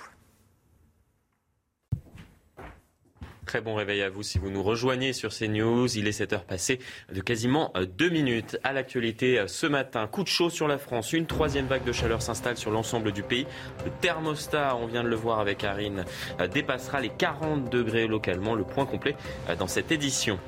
Très 3.53 3.61
bon 3.61 3.75
réveil 3.75 4.01
à 4.03 4.09
vous 4.09 4.23
si 4.23 4.39
vous 4.39 4.51
nous 4.51 4.63
rejoignez 4.63 5.13
sur 5.13 5.31
CNews. 5.31 5.99
Il 5.99 6.07
est 6.07 6.13
7 6.13 6.33
heures 6.33 6.45
passées 6.45 6.79
de 7.13 7.21
quasiment 7.21 7.73
2 7.75 8.09
minutes. 8.09 8.57
À 8.63 8.73
l'actualité 8.73 9.39
euh, 9.39 9.47
ce 9.49 9.67
matin, 9.67 10.07
coup 10.07 10.23
de 10.23 10.29
chaud 10.29 10.49
sur 10.49 10.69
la 10.69 10.79
France. 10.79 11.13
Une 11.13 11.27
troisième 11.27 11.67
vague 11.67 11.85
de 11.85 11.93
chaleur 11.93 12.23
s'installe 12.23 12.57
sur 12.57 12.71
l'ensemble 12.71 13.13
du 13.13 13.23
pays. 13.23 13.47
Le 13.85 13.91
thermostat, 14.01 14.77
on 14.77 14.87
vient 14.87 15.03
de 15.03 15.09
le 15.09 15.17
voir 15.17 15.41
avec 15.41 15.65
Arine, 15.65 16.05
euh, 16.41 16.47
dépassera 16.47 17.01
les 17.01 17.11
40 17.11 17.69
degrés 17.69 18.07
localement. 18.07 18.55
Le 18.55 18.65
point 18.65 18.87
complet 18.87 19.17
euh, 19.51 19.57
dans 19.57 19.67
cette 19.67 19.91
édition. 19.91 20.39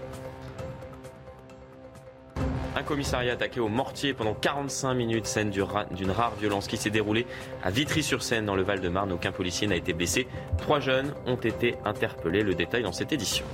Un 2.77 2.83
commissariat 2.83 3.35
attaqué 3.35 3.61
au 3.61 3.68
mortier 3.68 4.14
pendant 4.14 4.35
45 4.35 4.95
minutes, 4.95 5.27
scène 5.27 5.51
d'une 5.51 6.11
rare 6.11 6.35
violence 6.41 6.66
qui 6.66 6.77
s'est 6.77 6.91
déroulée 6.91 7.25
à 7.62 7.70
Vitry-sur-Seine 7.70 8.47
dans 8.47 8.57
le 8.57 8.62
Val-de-Marne. 8.62 9.12
Aucun 9.12 9.31
policier 9.31 9.68
n'a 9.68 9.77
été 9.77 9.93
blessé. 9.93 10.27
Trois 10.59 10.81
jeunes 10.81 11.14
ont 11.27 11.37
été 11.37 11.77
interpellés. 11.85 12.43
Le 12.43 12.55
détail 12.55 12.83
dans 12.83 12.93
cette 12.93 13.12
édition. 13.12 13.45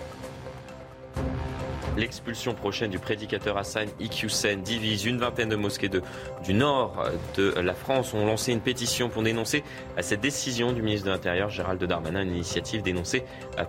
L'expulsion 1.98 2.54
prochaine 2.54 2.90
du 2.90 2.98
prédicateur 2.98 3.58
Hassan 3.58 3.88
Iqiyoussen 4.00 4.62
divise 4.62 5.04
une 5.04 5.18
vingtaine 5.18 5.50
de 5.50 5.56
mosquées 5.56 5.90
du 5.90 6.54
nord 6.54 7.04
de 7.36 7.50
la 7.60 7.74
France 7.74 8.14
ont 8.14 8.24
lancé 8.24 8.52
une 8.52 8.60
pétition 8.60 9.10
pour 9.10 9.22
dénoncer 9.22 9.64
cette 10.00 10.22
décision 10.22 10.72
du 10.72 10.80
ministre 10.80 11.06
de 11.06 11.10
l'Intérieur 11.10 11.50
Gérald 11.50 11.82
Darmanin, 11.84 12.22
une 12.22 12.36
initiative 12.36 12.80
dénoncée 12.80 13.24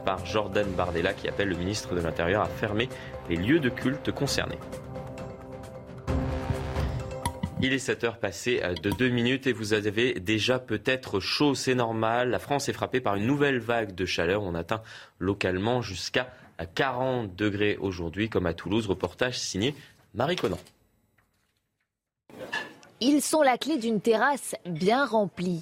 par 0.06 0.26
Jordan 0.26 0.68
Bardella 0.78 1.14
qui 1.14 1.28
appelle 1.28 1.50
le 1.50 1.58
ministre 1.58 1.94
de 1.94 2.00
l'Intérieur 2.00 2.42
à 2.44 2.48
fermer 2.48 2.88
les 3.28 3.36
lieux 3.36 3.60
de 3.60 3.70
culte 3.70 4.12
concernés. 4.12 4.60
Il 7.64 7.74
est 7.74 7.80
7 7.80 8.04
heures 8.06 8.18
passées 8.18 8.60
euh, 8.64 8.74
de 8.74 8.90
2 8.90 9.10
minutes 9.10 9.46
et 9.46 9.54
vous 9.54 9.74
avez 9.74 10.20
déjà 10.20 10.58
peut-être 10.58 11.20
chaud, 11.20 11.54
c'est 11.54 11.76
normal. 11.76 12.32
La 12.32 12.40
France 12.40 12.68
est 12.70 12.74
frappée 12.74 13.02
par 13.02 13.16
une 13.16 13.28
nouvelle 13.28 13.60
vague 13.60 13.94
de 13.94 14.06
chaleur. 14.06 14.42
On 14.42 14.56
atteint 14.56 14.82
localement 15.20 15.84
jusqu'à 15.84 16.34
40 16.74 17.36
degrés 17.36 17.78
aujourd'hui, 17.80 18.30
comme 18.30 18.48
à 18.48 18.56
Toulouse. 18.56 18.88
Reportage 18.88 19.38
signé 19.38 19.76
Marie 20.16 20.38
Conan. 20.38 20.58
Ils 23.00 23.22
sont 23.22 23.44
la 23.44 23.60
clé 23.60 23.78
d'une 23.78 24.02
terrasse 24.02 24.56
bien 24.66 25.06
remplie. 25.06 25.62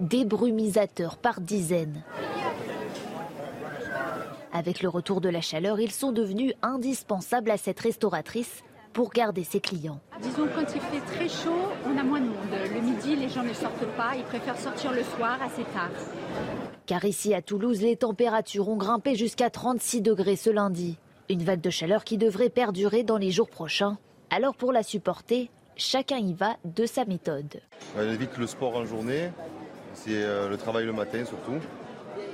Des 0.00 0.26
brumisateurs 0.26 1.16
par 1.16 1.40
dizaines. 1.40 2.02
Avec 4.52 4.82
le 4.82 4.90
retour 4.90 5.22
de 5.22 5.30
la 5.30 5.40
chaleur, 5.40 5.80
ils 5.80 5.90
sont 5.90 6.12
devenus 6.12 6.52
indispensables 6.62 7.50
à 7.50 7.56
cette 7.56 7.80
restauratrice 7.80 8.62
pour 8.94 9.10
garder 9.10 9.44
ses 9.44 9.60
clients. 9.60 10.00
Disons 10.22 10.46
quand 10.54 10.64
il 10.74 10.80
fait 10.80 11.04
très 11.14 11.28
chaud, 11.28 11.68
on 11.84 11.98
a 11.98 12.02
moins 12.04 12.20
de 12.20 12.26
monde. 12.26 12.34
Le 12.72 12.80
midi, 12.80 13.16
les 13.16 13.28
gens 13.28 13.42
ne 13.42 13.52
sortent 13.52 13.86
pas, 13.96 14.12
ils 14.16 14.22
préfèrent 14.22 14.56
sortir 14.56 14.92
le 14.92 15.02
soir 15.02 15.38
assez 15.42 15.64
tard. 15.64 15.90
Car 16.86 17.04
ici 17.04 17.34
à 17.34 17.42
Toulouse, 17.42 17.82
les 17.82 17.96
températures 17.96 18.68
ont 18.68 18.76
grimpé 18.76 19.16
jusqu'à 19.16 19.50
36 19.50 20.00
degrés 20.00 20.36
ce 20.36 20.48
lundi. 20.48 20.96
Une 21.28 21.42
vague 21.42 21.60
de 21.60 21.70
chaleur 21.70 22.04
qui 22.04 22.18
devrait 22.18 22.50
perdurer 22.50 23.02
dans 23.02 23.18
les 23.18 23.30
jours 23.32 23.50
prochains. 23.50 23.98
Alors 24.30 24.54
pour 24.54 24.72
la 24.72 24.82
supporter, 24.82 25.50
chacun 25.76 26.18
y 26.18 26.32
va 26.32 26.56
de 26.64 26.86
sa 26.86 27.04
méthode. 27.04 27.60
Elle 27.98 28.10
évite 28.10 28.38
le 28.38 28.46
sport 28.46 28.76
en 28.76 28.84
journée, 28.84 29.30
c'est 29.94 30.10
euh, 30.12 30.48
le 30.48 30.56
travail 30.56 30.86
le 30.86 30.92
matin 30.92 31.24
surtout, 31.24 31.58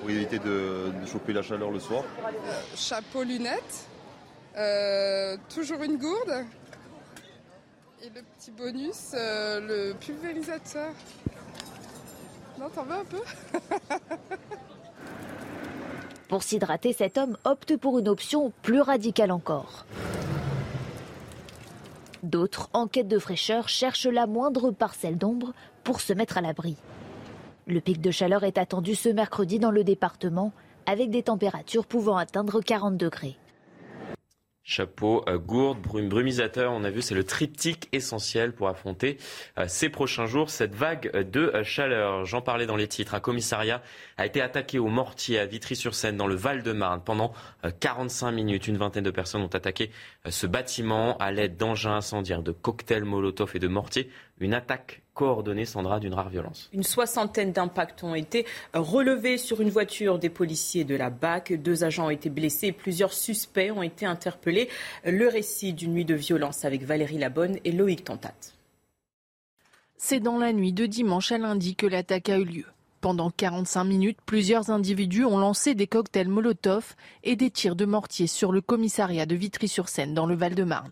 pour 0.00 0.10
éviter 0.10 0.38
de, 0.38 0.92
de 1.00 1.06
choper 1.06 1.32
la 1.32 1.42
chaleur 1.42 1.70
le 1.70 1.80
soir. 1.80 2.04
Chapeau, 2.76 3.22
lunettes, 3.22 3.86
euh, 4.56 5.36
toujours 5.52 5.82
une 5.82 5.96
gourde. 5.96 6.44
Et 8.02 8.08
le 8.08 8.22
petit 8.22 8.50
bonus, 8.50 9.12
euh, 9.14 9.60
le 9.60 9.94
pulvérisateur. 9.94 10.92
Non, 12.58 12.68
t'en 12.70 12.84
veux 12.84 12.94
un 12.94 13.04
peu? 13.04 13.20
Pour 16.28 16.44
s'hydrater, 16.44 16.92
cet 16.92 17.18
homme 17.18 17.36
opte 17.42 17.76
pour 17.76 17.98
une 17.98 18.06
option 18.06 18.52
plus 18.62 18.80
radicale 18.80 19.32
encore. 19.32 19.84
D'autres, 22.22 22.70
en 22.72 22.86
quête 22.86 23.08
de 23.08 23.18
fraîcheur, 23.18 23.68
cherchent 23.68 24.06
la 24.06 24.28
moindre 24.28 24.70
parcelle 24.70 25.18
d'ombre 25.18 25.52
pour 25.82 26.00
se 26.00 26.12
mettre 26.12 26.38
à 26.38 26.40
l'abri. 26.40 26.76
Le 27.66 27.80
pic 27.80 28.00
de 28.00 28.12
chaleur 28.12 28.44
est 28.44 28.58
attendu 28.58 28.94
ce 28.94 29.08
mercredi 29.08 29.58
dans 29.58 29.72
le 29.72 29.82
département, 29.82 30.52
avec 30.86 31.10
des 31.10 31.24
températures 31.24 31.84
pouvant 31.84 32.16
atteindre 32.16 32.60
40 32.60 32.96
degrés. 32.96 33.36
Chapeau, 34.62 35.24
euh, 35.26 35.38
gourde, 35.38 35.80
brume, 35.80 36.10
brumisateur, 36.10 36.72
on 36.72 36.84
a 36.84 36.90
vu, 36.90 37.00
c'est 37.00 37.14
le 37.14 37.24
triptyque 37.24 37.88
essentiel 37.92 38.52
pour 38.52 38.68
affronter 38.68 39.16
euh, 39.58 39.64
ces 39.66 39.88
prochains 39.88 40.26
jours 40.26 40.50
cette 40.50 40.74
vague 40.74 41.10
de 41.30 41.50
euh, 41.54 41.64
chaleur. 41.64 42.26
J'en 42.26 42.42
parlais 42.42 42.66
dans 42.66 42.76
les 42.76 42.86
titres. 42.86 43.14
Un 43.14 43.20
commissariat 43.20 43.82
a 44.18 44.26
été 44.26 44.42
attaqué 44.42 44.78
au 44.78 44.88
mortier 44.88 45.38
à 45.38 45.46
Vitry-sur-Seine 45.46 46.18
dans 46.18 46.26
le 46.26 46.34
Val-de-Marne 46.34 47.02
pendant 47.02 47.32
45 47.80 48.32
minutes. 48.32 48.68
Une 48.68 48.76
vingtaine 48.76 49.04
de 49.04 49.10
personnes 49.10 49.42
ont 49.42 49.46
attaqué 49.46 49.90
ce 50.28 50.46
bâtiment 50.46 51.16
à 51.16 51.32
l'aide 51.32 51.56
d'engins 51.56 51.96
incendiaires, 51.96 52.42
de 52.42 52.52
cocktails 52.52 53.04
Molotov 53.04 53.52
et 53.54 53.58
de 53.58 53.68
mortiers. 53.68 54.10
Une 54.40 54.52
attaque 54.52 55.02
coordonnée, 55.20 55.66
Sandra, 55.66 56.00
d'une 56.00 56.14
rare 56.14 56.30
violence. 56.30 56.70
Une 56.72 56.82
soixantaine 56.82 57.52
d'impacts 57.52 58.02
ont 58.04 58.14
été 58.14 58.46
relevés 58.72 59.36
sur 59.36 59.60
une 59.60 59.68
voiture 59.68 60.18
des 60.18 60.30
policiers 60.30 60.84
de 60.84 60.96
la 60.96 61.10
BAC. 61.10 61.52
Deux 61.60 61.84
agents 61.84 62.06
ont 62.06 62.10
été 62.10 62.30
blessés 62.30 62.72
plusieurs 62.72 63.12
suspects 63.12 63.70
ont 63.70 63.82
été 63.82 64.06
interpellés. 64.06 64.70
Le 65.04 65.28
récit 65.28 65.74
d'une 65.74 65.92
nuit 65.92 66.06
de 66.06 66.14
violence 66.14 66.64
avec 66.64 66.84
Valérie 66.84 67.18
Labonne 67.18 67.58
et 67.66 67.72
Loïc 67.72 68.04
Tantat. 68.04 68.32
C'est 69.98 70.20
dans 70.20 70.38
la 70.38 70.54
nuit 70.54 70.72
de 70.72 70.86
dimanche 70.86 71.32
à 71.32 71.36
lundi 71.36 71.76
que 71.76 71.86
l'attaque 71.86 72.30
a 72.30 72.38
eu 72.38 72.44
lieu. 72.44 72.64
Pendant 73.02 73.30
45 73.30 73.84
minutes, 73.84 74.18
plusieurs 74.24 74.70
individus 74.70 75.26
ont 75.26 75.38
lancé 75.38 75.74
des 75.74 75.86
cocktails 75.86 76.28
Molotov 76.28 76.94
et 77.24 77.36
des 77.36 77.50
tirs 77.50 77.76
de 77.76 77.84
mortier 77.84 78.26
sur 78.26 78.52
le 78.52 78.62
commissariat 78.62 79.26
de 79.26 79.34
Vitry-sur-Seine 79.34 80.14
dans 80.14 80.26
le 80.26 80.34
Val-de-Marne. 80.34 80.90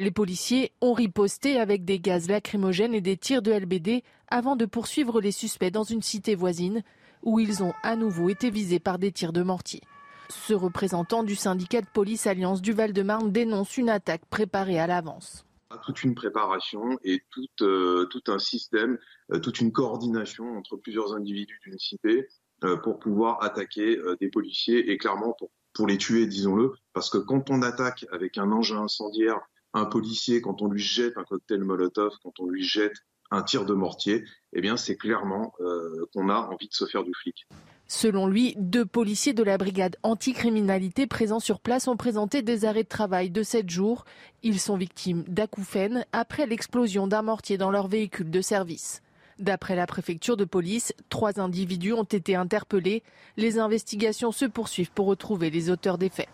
Les 0.00 0.10
policiers 0.10 0.72
ont 0.80 0.94
riposté 0.94 1.60
avec 1.60 1.84
des 1.84 2.00
gaz 2.00 2.26
lacrymogènes 2.26 2.94
et 2.94 3.02
des 3.02 3.18
tirs 3.18 3.42
de 3.42 3.52
LBD 3.52 4.02
avant 4.28 4.56
de 4.56 4.64
poursuivre 4.64 5.20
les 5.20 5.30
suspects 5.30 5.70
dans 5.70 5.82
une 5.82 6.00
cité 6.00 6.34
voisine 6.34 6.82
où 7.22 7.38
ils 7.38 7.62
ont 7.62 7.74
à 7.82 7.96
nouveau 7.96 8.30
été 8.30 8.48
visés 8.48 8.78
par 8.80 8.98
des 8.98 9.12
tirs 9.12 9.34
de 9.34 9.42
mortier. 9.42 9.82
Ce 10.30 10.54
représentant 10.54 11.22
du 11.22 11.34
syndicat 11.34 11.82
de 11.82 11.86
police 11.92 12.26
Alliance 12.26 12.62
du 12.62 12.72
Val-de-Marne 12.72 13.30
dénonce 13.30 13.76
une 13.76 13.90
attaque 13.90 14.24
préparée 14.24 14.78
à 14.78 14.86
l'avance. 14.86 15.44
Toute 15.84 16.02
une 16.02 16.14
préparation 16.14 16.98
et 17.04 17.22
tout, 17.30 17.46
euh, 17.60 18.08
un 18.28 18.38
système, 18.38 18.96
euh, 19.34 19.38
toute 19.38 19.60
une 19.60 19.70
coordination 19.70 20.56
entre 20.56 20.76
plusieurs 20.76 21.12
individus 21.12 21.60
d'une 21.62 21.78
cité 21.78 22.26
euh, 22.64 22.78
pour 22.78 23.00
pouvoir 23.00 23.42
attaquer 23.42 23.98
des 24.18 24.30
policiers 24.30 24.92
et 24.92 24.96
clairement 24.96 25.36
pour 25.74 25.86
les 25.86 25.98
tuer, 25.98 26.26
disons-le, 26.26 26.72
parce 26.94 27.10
que 27.10 27.18
quand 27.18 27.50
on 27.50 27.60
attaque 27.60 28.06
avec 28.10 28.38
un 28.38 28.50
engin 28.50 28.80
incendiaire 28.84 29.40
un 29.74 29.84
policier, 29.84 30.40
quand 30.40 30.62
on 30.62 30.68
lui 30.68 30.82
jette 30.82 31.16
un 31.16 31.24
cocktail 31.24 31.60
Molotov, 31.60 32.12
quand 32.22 32.38
on 32.40 32.48
lui 32.48 32.64
jette 32.64 33.04
un 33.30 33.42
tir 33.42 33.64
de 33.64 33.74
mortier, 33.74 34.24
eh 34.52 34.60
bien, 34.60 34.76
c'est 34.76 34.96
clairement 34.96 35.52
euh, 35.60 36.06
qu'on 36.12 36.28
a 36.28 36.48
envie 36.50 36.68
de 36.68 36.74
se 36.74 36.84
faire 36.86 37.04
du 37.04 37.12
flic. 37.14 37.46
Selon 37.86 38.28
lui, 38.28 38.54
deux 38.56 38.86
policiers 38.86 39.32
de 39.32 39.42
la 39.42 39.58
brigade 39.58 39.96
anticriminalité 40.04 41.06
présents 41.08 41.40
sur 41.40 41.58
place 41.58 41.88
ont 41.88 41.96
présenté 41.96 42.40
des 42.40 42.64
arrêts 42.64 42.84
de 42.84 42.88
travail 42.88 43.30
de 43.30 43.42
7 43.42 43.68
jours. 43.68 44.04
Ils 44.44 44.60
sont 44.60 44.76
victimes 44.76 45.24
d'acouphènes 45.26 46.04
après 46.12 46.46
l'explosion 46.46 47.08
d'un 47.08 47.22
mortier 47.22 47.58
dans 47.58 47.70
leur 47.70 47.88
véhicule 47.88 48.30
de 48.30 48.40
service. 48.40 49.02
D'après 49.40 49.74
la 49.74 49.86
préfecture 49.86 50.36
de 50.36 50.44
police, 50.44 50.92
trois 51.08 51.40
individus 51.40 51.94
ont 51.94 52.04
été 52.04 52.36
interpellés. 52.36 53.02
Les 53.36 53.58
investigations 53.58 54.32
se 54.32 54.44
poursuivent 54.44 54.92
pour 54.92 55.06
retrouver 55.06 55.50
les 55.50 55.70
auteurs 55.70 55.98
des 55.98 56.10
faits. 56.10 56.28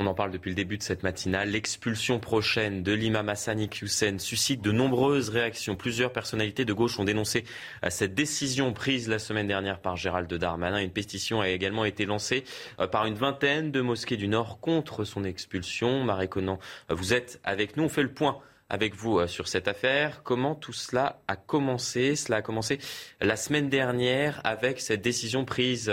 On 0.00 0.06
en 0.06 0.14
parle 0.14 0.30
depuis 0.30 0.50
le 0.50 0.54
début 0.54 0.78
de 0.78 0.82
cette 0.84 1.02
matinale. 1.02 1.50
L'expulsion 1.50 2.20
prochaine 2.20 2.84
de 2.84 2.92
l'imam 2.92 3.28
Hassan 3.28 3.58
Hussein 3.82 4.18
suscite 4.18 4.62
de 4.62 4.70
nombreuses 4.70 5.28
réactions. 5.28 5.74
Plusieurs 5.74 6.12
personnalités 6.12 6.64
de 6.64 6.72
gauche 6.72 7.00
ont 7.00 7.04
dénoncé 7.04 7.42
euh, 7.84 7.90
cette 7.90 8.14
décision 8.14 8.72
prise 8.72 9.08
la 9.08 9.18
semaine 9.18 9.48
dernière 9.48 9.80
par 9.80 9.96
Gérald 9.96 10.32
Darmanin. 10.32 10.78
Une 10.78 10.92
pétition 10.92 11.40
a 11.40 11.48
également 11.48 11.84
été 11.84 12.06
lancée 12.06 12.44
euh, 12.78 12.86
par 12.86 13.06
une 13.06 13.16
vingtaine 13.16 13.72
de 13.72 13.80
mosquées 13.80 14.16
du 14.16 14.28
Nord 14.28 14.60
contre 14.60 15.02
son 15.02 15.24
expulsion. 15.24 16.04
Marie 16.04 16.28
Conan, 16.28 16.60
euh, 16.92 16.94
vous 16.94 17.12
êtes 17.12 17.40
avec 17.42 17.76
nous. 17.76 17.82
On 17.82 17.88
fait 17.88 18.04
le 18.04 18.14
point 18.14 18.38
avec 18.68 18.94
vous 18.94 19.26
sur 19.26 19.48
cette 19.48 19.66
affaire. 19.66 20.22
Comment 20.22 20.54
tout 20.54 20.72
cela 20.72 21.22
a 21.26 21.34
commencé? 21.34 22.14
Cela 22.14 22.36
a 22.36 22.42
commencé 22.42 22.78
la 23.20 23.34
semaine 23.34 23.68
dernière 23.68 24.40
avec 24.44 24.78
cette 24.78 25.02
décision 25.02 25.44
prise 25.44 25.92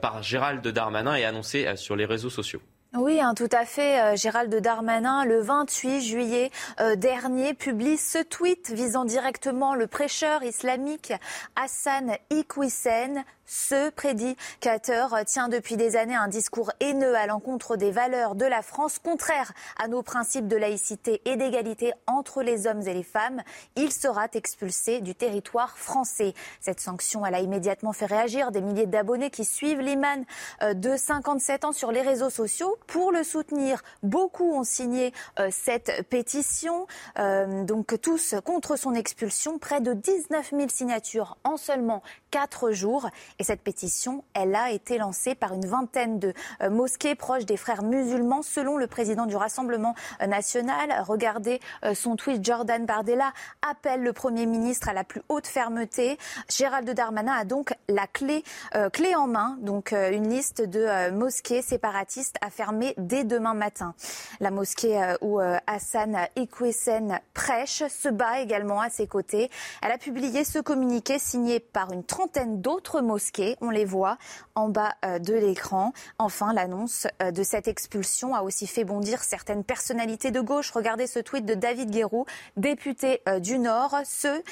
par 0.00 0.24
Gérald 0.24 0.66
Darmanin 0.66 1.14
et 1.14 1.24
annoncée 1.24 1.76
sur 1.76 1.94
les 1.94 2.06
réseaux 2.06 2.30
sociaux. 2.30 2.60
Oui, 2.98 3.20
hein, 3.20 3.34
tout 3.34 3.48
à 3.52 3.66
fait. 3.66 4.00
Euh, 4.00 4.16
Gérald 4.16 4.54
Darmanin, 4.54 5.26
le 5.26 5.40
28 5.40 6.00
juillet 6.00 6.50
euh, 6.80 6.96
dernier, 6.96 7.52
publie 7.52 7.98
ce 7.98 8.22
tweet 8.22 8.70
visant 8.70 9.04
directement 9.04 9.74
le 9.74 9.86
prêcheur 9.86 10.42
islamique 10.42 11.12
Hassan 11.56 12.16
Iqwisen, 12.30 13.22
ce 13.46 13.90
prédicateur 13.90 15.16
tient 15.24 15.48
depuis 15.48 15.76
des 15.76 15.96
années 15.96 16.14
un 16.14 16.28
discours 16.28 16.72
haineux 16.80 17.14
à 17.14 17.26
l'encontre 17.26 17.76
des 17.76 17.90
valeurs 17.90 18.34
de 18.34 18.44
la 18.44 18.62
France, 18.62 18.98
contraire 18.98 19.52
à 19.78 19.88
nos 19.88 20.02
principes 20.02 20.48
de 20.48 20.56
laïcité 20.56 21.22
et 21.24 21.36
d'égalité 21.36 21.92
entre 22.06 22.42
les 22.42 22.66
hommes 22.66 22.82
et 22.82 22.94
les 22.94 23.02
femmes. 23.02 23.42
Il 23.76 23.92
sera 23.92 24.26
expulsé 24.34 25.00
du 25.00 25.14
territoire 25.14 25.78
français. 25.78 26.34
Cette 26.60 26.80
sanction, 26.80 27.24
elle 27.24 27.34
a 27.34 27.40
immédiatement 27.40 27.92
fait 27.92 28.06
réagir 28.06 28.50
des 28.50 28.60
milliers 28.60 28.86
d'abonnés 28.86 29.30
qui 29.30 29.44
suivent 29.44 29.80
l'imam 29.80 30.24
euh, 30.62 30.74
de 30.74 30.96
57 30.96 31.64
ans 31.64 31.72
sur 31.72 31.92
les 31.92 32.02
réseaux 32.02 32.30
sociaux 32.30 32.76
pour 32.86 33.12
le 33.12 33.24
soutenir. 33.24 33.82
Beaucoup 34.02 34.52
ont 34.52 34.64
signé 34.64 35.12
euh, 35.38 35.48
cette 35.50 36.08
pétition, 36.08 36.86
euh, 37.18 37.64
donc 37.64 38.00
tous 38.00 38.34
contre 38.44 38.76
son 38.76 38.94
expulsion. 38.94 39.58
Près 39.58 39.80
de 39.80 39.92
19 39.92 40.50
000 40.50 40.68
signatures 40.68 41.36
en 41.44 41.56
seulement 41.56 42.02
4 42.30 42.72
jours. 42.72 43.08
Et 43.38 43.44
cette 43.44 43.62
pétition, 43.62 44.24
elle 44.34 44.54
a 44.54 44.70
été 44.70 44.98
lancée 44.98 45.34
par 45.34 45.54
une 45.54 45.66
vingtaine 45.66 46.18
de 46.18 46.32
euh, 46.62 46.70
mosquées 46.70 47.14
proches 47.14 47.46
des 47.46 47.56
frères 47.56 47.82
musulmans, 47.82 48.42
selon 48.42 48.76
le 48.76 48.86
président 48.86 49.26
du 49.26 49.36
Rassemblement 49.36 49.94
euh, 50.20 50.26
national. 50.26 51.02
Regardez 51.06 51.60
euh, 51.84 51.94
son 51.94 52.16
tweet. 52.16 52.44
Jordan 52.44 52.84
Bardella 52.84 53.32
appelle 53.68 54.02
le 54.02 54.12
Premier 54.12 54.46
ministre 54.46 54.88
à 54.88 54.92
la 54.92 55.04
plus 55.04 55.22
haute 55.28 55.46
fermeté. 55.46 56.18
Gérald 56.50 56.88
Darmanin 56.90 57.32
a 57.32 57.44
donc 57.44 57.74
la 57.88 58.06
clé, 58.06 58.44
clé 58.92 59.14
en 59.14 59.26
main, 59.26 59.56
donc 59.60 59.92
une 59.92 60.28
liste 60.28 60.60
de 60.62 61.10
mosquées 61.10 61.62
séparatistes 61.62 62.36
à 62.40 62.50
fermer 62.50 62.94
dès 62.98 63.24
demain 63.24 63.54
matin. 63.54 63.94
La 64.40 64.50
mosquée 64.50 65.14
où 65.20 65.40
Hassan 65.66 66.28
Ikwesen 66.36 67.20
prêche 67.34 67.82
se 67.88 68.08
bat 68.08 68.40
également 68.40 68.80
à 68.80 68.90
ses 68.90 69.06
côtés. 69.06 69.50
Elle 69.82 69.92
a 69.92 69.98
publié 69.98 70.44
ce 70.44 70.58
communiqué 70.58 71.18
signé 71.18 71.60
par 71.60 71.92
une 71.92 72.04
trentaine 72.04 72.25
d'autres 72.46 73.00
mosquées. 73.00 73.56
On 73.60 73.70
les 73.70 73.84
voit 73.84 74.18
en 74.54 74.68
bas 74.68 74.94
euh, 75.04 75.18
de 75.18 75.34
l'écran. 75.34 75.92
Enfin, 76.18 76.52
l'annonce 76.52 77.06
euh, 77.22 77.30
de 77.30 77.42
cette 77.42 77.68
expulsion 77.68 78.34
a 78.34 78.42
aussi 78.42 78.66
fait 78.66 78.84
bondir 78.84 79.22
certaines 79.22 79.64
personnalités 79.64 80.30
de 80.30 80.40
gauche. 80.40 80.70
Regardez 80.70 81.06
ce 81.06 81.18
tweet 81.18 81.44
de 81.44 81.54
David 81.54 81.90
Guérou, 81.90 82.26
député 82.56 83.22
euh, 83.28 83.38
du 83.38 83.58
Nord. 83.58 83.96
Ce, 84.04 84.42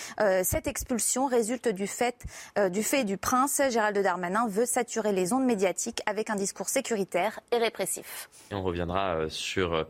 cette 0.43 0.67
expulsion 0.67 1.27
résulte 1.27 1.69
du 1.69 1.87
fait, 1.87 2.25
du 2.71 2.83
fait 2.83 3.05
du 3.05 3.17
prince. 3.17 3.61
Gérald 3.71 3.99
Darmanin 3.99 4.47
veut 4.49 4.67
saturer 4.67 5.13
les 5.13 5.33
ondes 5.33 5.45
médiatiques 5.45 6.01
avec 6.07 6.31
un 6.31 6.37
discours 6.37 6.69
sécuritaire 6.69 7.41
et 7.53 7.59
répressif. 7.59 8.29
On 8.51 8.63
reviendra 8.63 9.29
sur 9.29 9.87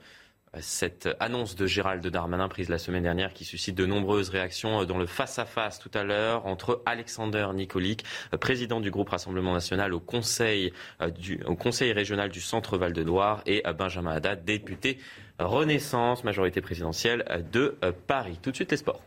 cette 0.61 1.09
annonce 1.21 1.57
de 1.57 1.67
Gérald 1.67 2.07
Darmanin 2.07 2.49
prise 2.49 2.69
la 2.69 2.79
semaine 2.79 3.03
dernière 3.03 3.33
qui 3.33 3.45
suscite 3.45 3.75
de 3.75 3.87
nombreuses 3.87 4.29
réactions 4.29 4.85
dans 4.85 4.99
le 4.99 5.07
face-à-face 5.07 5.79
tout 5.79 5.91
à 5.95 6.05
l'heure 6.05 6.47
entre 6.47 6.83
Alexander 6.87 7.49
Nicolic, 7.55 8.05
président 8.41 8.81
du 8.81 8.91
groupe 8.91 9.09
Rassemblement 9.09 9.53
National 9.53 9.95
au 9.95 10.01
Conseil, 10.01 10.73
euh, 11.01 11.11
du, 11.11 11.41
au 11.47 11.55
conseil 11.55 11.93
régional 11.93 12.31
du 12.31 12.41
Centre 12.41 12.79
Val-de-Loire 12.79 13.43
et 13.47 13.63
Benjamin 13.77 14.13
Haddad, 14.13 14.45
député 14.45 14.99
Renaissance, 15.39 16.25
majorité 16.25 16.61
présidentielle 16.61 17.25
de 17.53 17.77
Paris. 18.07 18.39
Tout 18.41 18.51
de 18.51 18.57
suite 18.57 18.71
les 18.71 18.77
sports. 18.77 19.03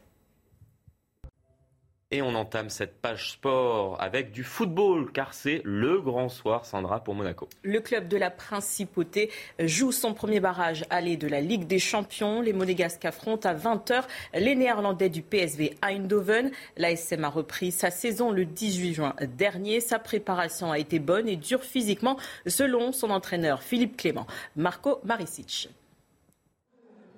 Et 2.09 2.21
on 2.21 2.35
entame 2.35 2.69
cette 2.69 3.01
page 3.01 3.31
sport 3.31 4.01
avec 4.01 4.31
du 4.31 4.45
football, 4.45 5.11
car 5.11 5.33
c'est 5.33 5.59
le 5.65 5.99
grand 5.99 6.29
soir, 6.29 6.65
Sandra, 6.65 7.03
pour 7.03 7.15
Monaco. 7.15 7.49
Le 7.63 7.81
club 7.81 8.07
de 8.07 8.15
la 8.15 8.31
Principauté 8.31 9.29
joue 9.59 9.91
son 9.91 10.13
premier 10.13 10.39
barrage 10.39 10.85
aller 10.89 11.17
de 11.17 11.27
la 11.27 11.41
Ligue 11.41 11.67
des 11.67 11.79
Champions. 11.79 12.39
Les 12.39 12.53
Monégasques 12.53 13.03
affrontent 13.03 13.49
à 13.49 13.53
20h 13.53 14.05
les 14.33 14.55
Néerlandais 14.55 15.09
du 15.09 15.21
PSV 15.21 15.75
Eindhoven. 15.81 16.51
L'ASM 16.77 17.25
a 17.25 17.29
repris 17.29 17.71
sa 17.71 17.91
saison 17.91 18.31
le 18.31 18.45
18 18.45 18.93
juin 18.93 19.13
dernier. 19.37 19.81
Sa 19.81 19.99
préparation 19.99 20.71
a 20.71 20.79
été 20.79 20.99
bonne 20.99 21.27
et 21.27 21.35
dure 21.35 21.61
physiquement, 21.61 22.17
selon 22.45 22.93
son 22.93 23.09
entraîneur 23.09 23.61
Philippe 23.61 23.97
Clément. 23.97 24.27
Marco 24.55 25.01
Maricic. 25.03 25.67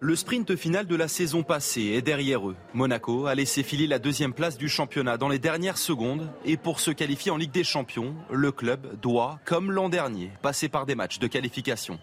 Le 0.02 0.16
sprint 0.16 0.56
final 0.56 0.88
de 0.88 0.96
la 0.96 1.10
saison 1.10 1.44
passée 1.44 1.88
est 1.88 2.02
derrière 2.02 2.48
eux. 2.48 2.56
Monaco 2.74 3.26
a 3.26 3.36
laissé 3.36 3.64
filer 3.64 3.86
la 3.86 4.00
deuxième 4.00 4.32
place 4.32 4.58
du 4.58 4.70
championnat 4.70 5.18
dans 5.18 5.28
les 5.28 5.40
dernières 5.40 5.78
secondes 5.78 6.32
et 6.46 6.56
pour 6.56 6.80
se 6.80 6.92
qualifier 6.92 7.32
en 7.32 7.36
Ligue 7.38 7.52
des 7.52 7.66
Champions, 7.66 8.16
le 8.32 8.54
club 8.54 8.98
doit, 9.02 9.42
comme 9.44 9.74
l'an 9.74 9.90
dernier, 9.90 10.32
passer 10.42 10.70
par 10.70 10.86
des 10.86 10.96
matchs 10.96 11.20
de 11.20 11.28
qualification. 11.28 12.00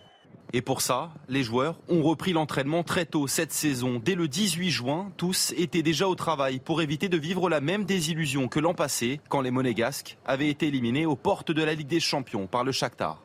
Et 0.52 0.60
pour 0.60 0.82
ça, 0.82 1.14
les 1.30 1.42
joueurs 1.42 1.80
ont 1.88 2.02
repris 2.02 2.34
l'entraînement 2.34 2.82
très 2.82 3.06
tôt 3.06 3.26
cette 3.28 3.50
saison. 3.50 3.98
Dès 4.04 4.14
le 4.14 4.28
18 4.28 4.70
juin, 4.70 5.10
tous 5.16 5.54
étaient 5.56 5.82
déjà 5.82 6.06
au 6.06 6.14
travail 6.14 6.58
pour 6.58 6.82
éviter 6.82 7.08
de 7.08 7.16
vivre 7.16 7.48
la 7.48 7.62
même 7.62 7.86
désillusion 7.86 8.46
que 8.46 8.60
l'an 8.60 8.74
passé, 8.74 9.22
quand 9.30 9.40
les 9.40 9.50
Monégasques 9.50 10.18
avaient 10.26 10.50
été 10.50 10.66
éliminés 10.66 11.06
aux 11.06 11.16
portes 11.16 11.50
de 11.50 11.64
la 11.64 11.72
Ligue 11.72 11.88
des 11.88 12.00
Champions 12.00 12.46
par 12.46 12.62
le 12.62 12.72
Shakhtar. 12.72 13.22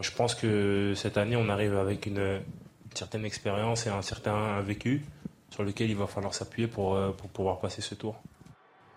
Je 0.00 0.10
pense 0.10 0.34
que 0.34 0.94
cette 0.96 1.18
année, 1.18 1.36
on 1.36 1.50
arrive 1.50 1.76
avec 1.76 2.06
une, 2.06 2.40
certaine 2.98 3.24
expérience 3.24 3.86
et 3.86 3.90
un 3.90 4.02
certain 4.02 4.60
vécu 4.60 5.04
sur 5.50 5.62
lequel 5.62 5.90
il 5.90 5.96
va 5.96 6.06
falloir 6.06 6.34
s'appuyer 6.34 6.68
pour, 6.68 6.94
euh, 6.94 7.10
pouvoir 7.32 7.60
passer 7.60 7.80
ce 7.80 7.94
tour. 7.94 8.16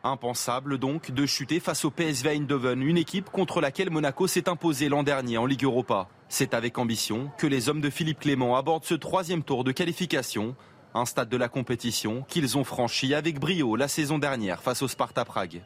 Impensable 0.04 0.78
donc 0.78 1.12
de 1.12 1.26
chuter 1.26 1.60
face 1.60 1.84
au 1.84 1.92
PSV 1.92 2.30
Eindhoven, 2.30 2.82
une 2.82 2.98
équipe 2.98 3.30
contre 3.30 3.62
laquelle 3.62 3.90
Monaco 3.90 4.28
s'est 4.28 4.48
imposé 4.48 4.90
l'an 4.90 5.04
dernier 5.04 5.38
en 5.38 5.46
Ligue 5.46 5.64
Europa. 5.64 6.08
C'est 6.30 6.54
avec 6.54 6.78
ambition 6.78 7.32
que 7.38 7.48
les 7.48 7.70
hommes 7.70 7.82
de 7.82 7.90
Philippe 7.90 8.20
Clément 8.20 8.56
abordent 8.56 8.86
ce 8.86 8.96
troisième 8.96 9.44
tour 9.44 9.64
de 9.64 9.72
qualification, 9.72 10.56
un 10.94 11.06
stade 11.06 11.30
de 11.30 11.38
la 11.38 11.50
compétition 11.50 12.24
qu'ils 12.28 12.58
ont 12.58 12.64
franchi 12.64 13.14
avec 13.14 13.40
brio 13.40 13.76
la 13.76 13.88
saison 13.88 14.18
dernière 14.18 14.62
face 14.62 14.82
au 14.82 14.88
Sparta 14.88 15.26
Prague 15.26 15.62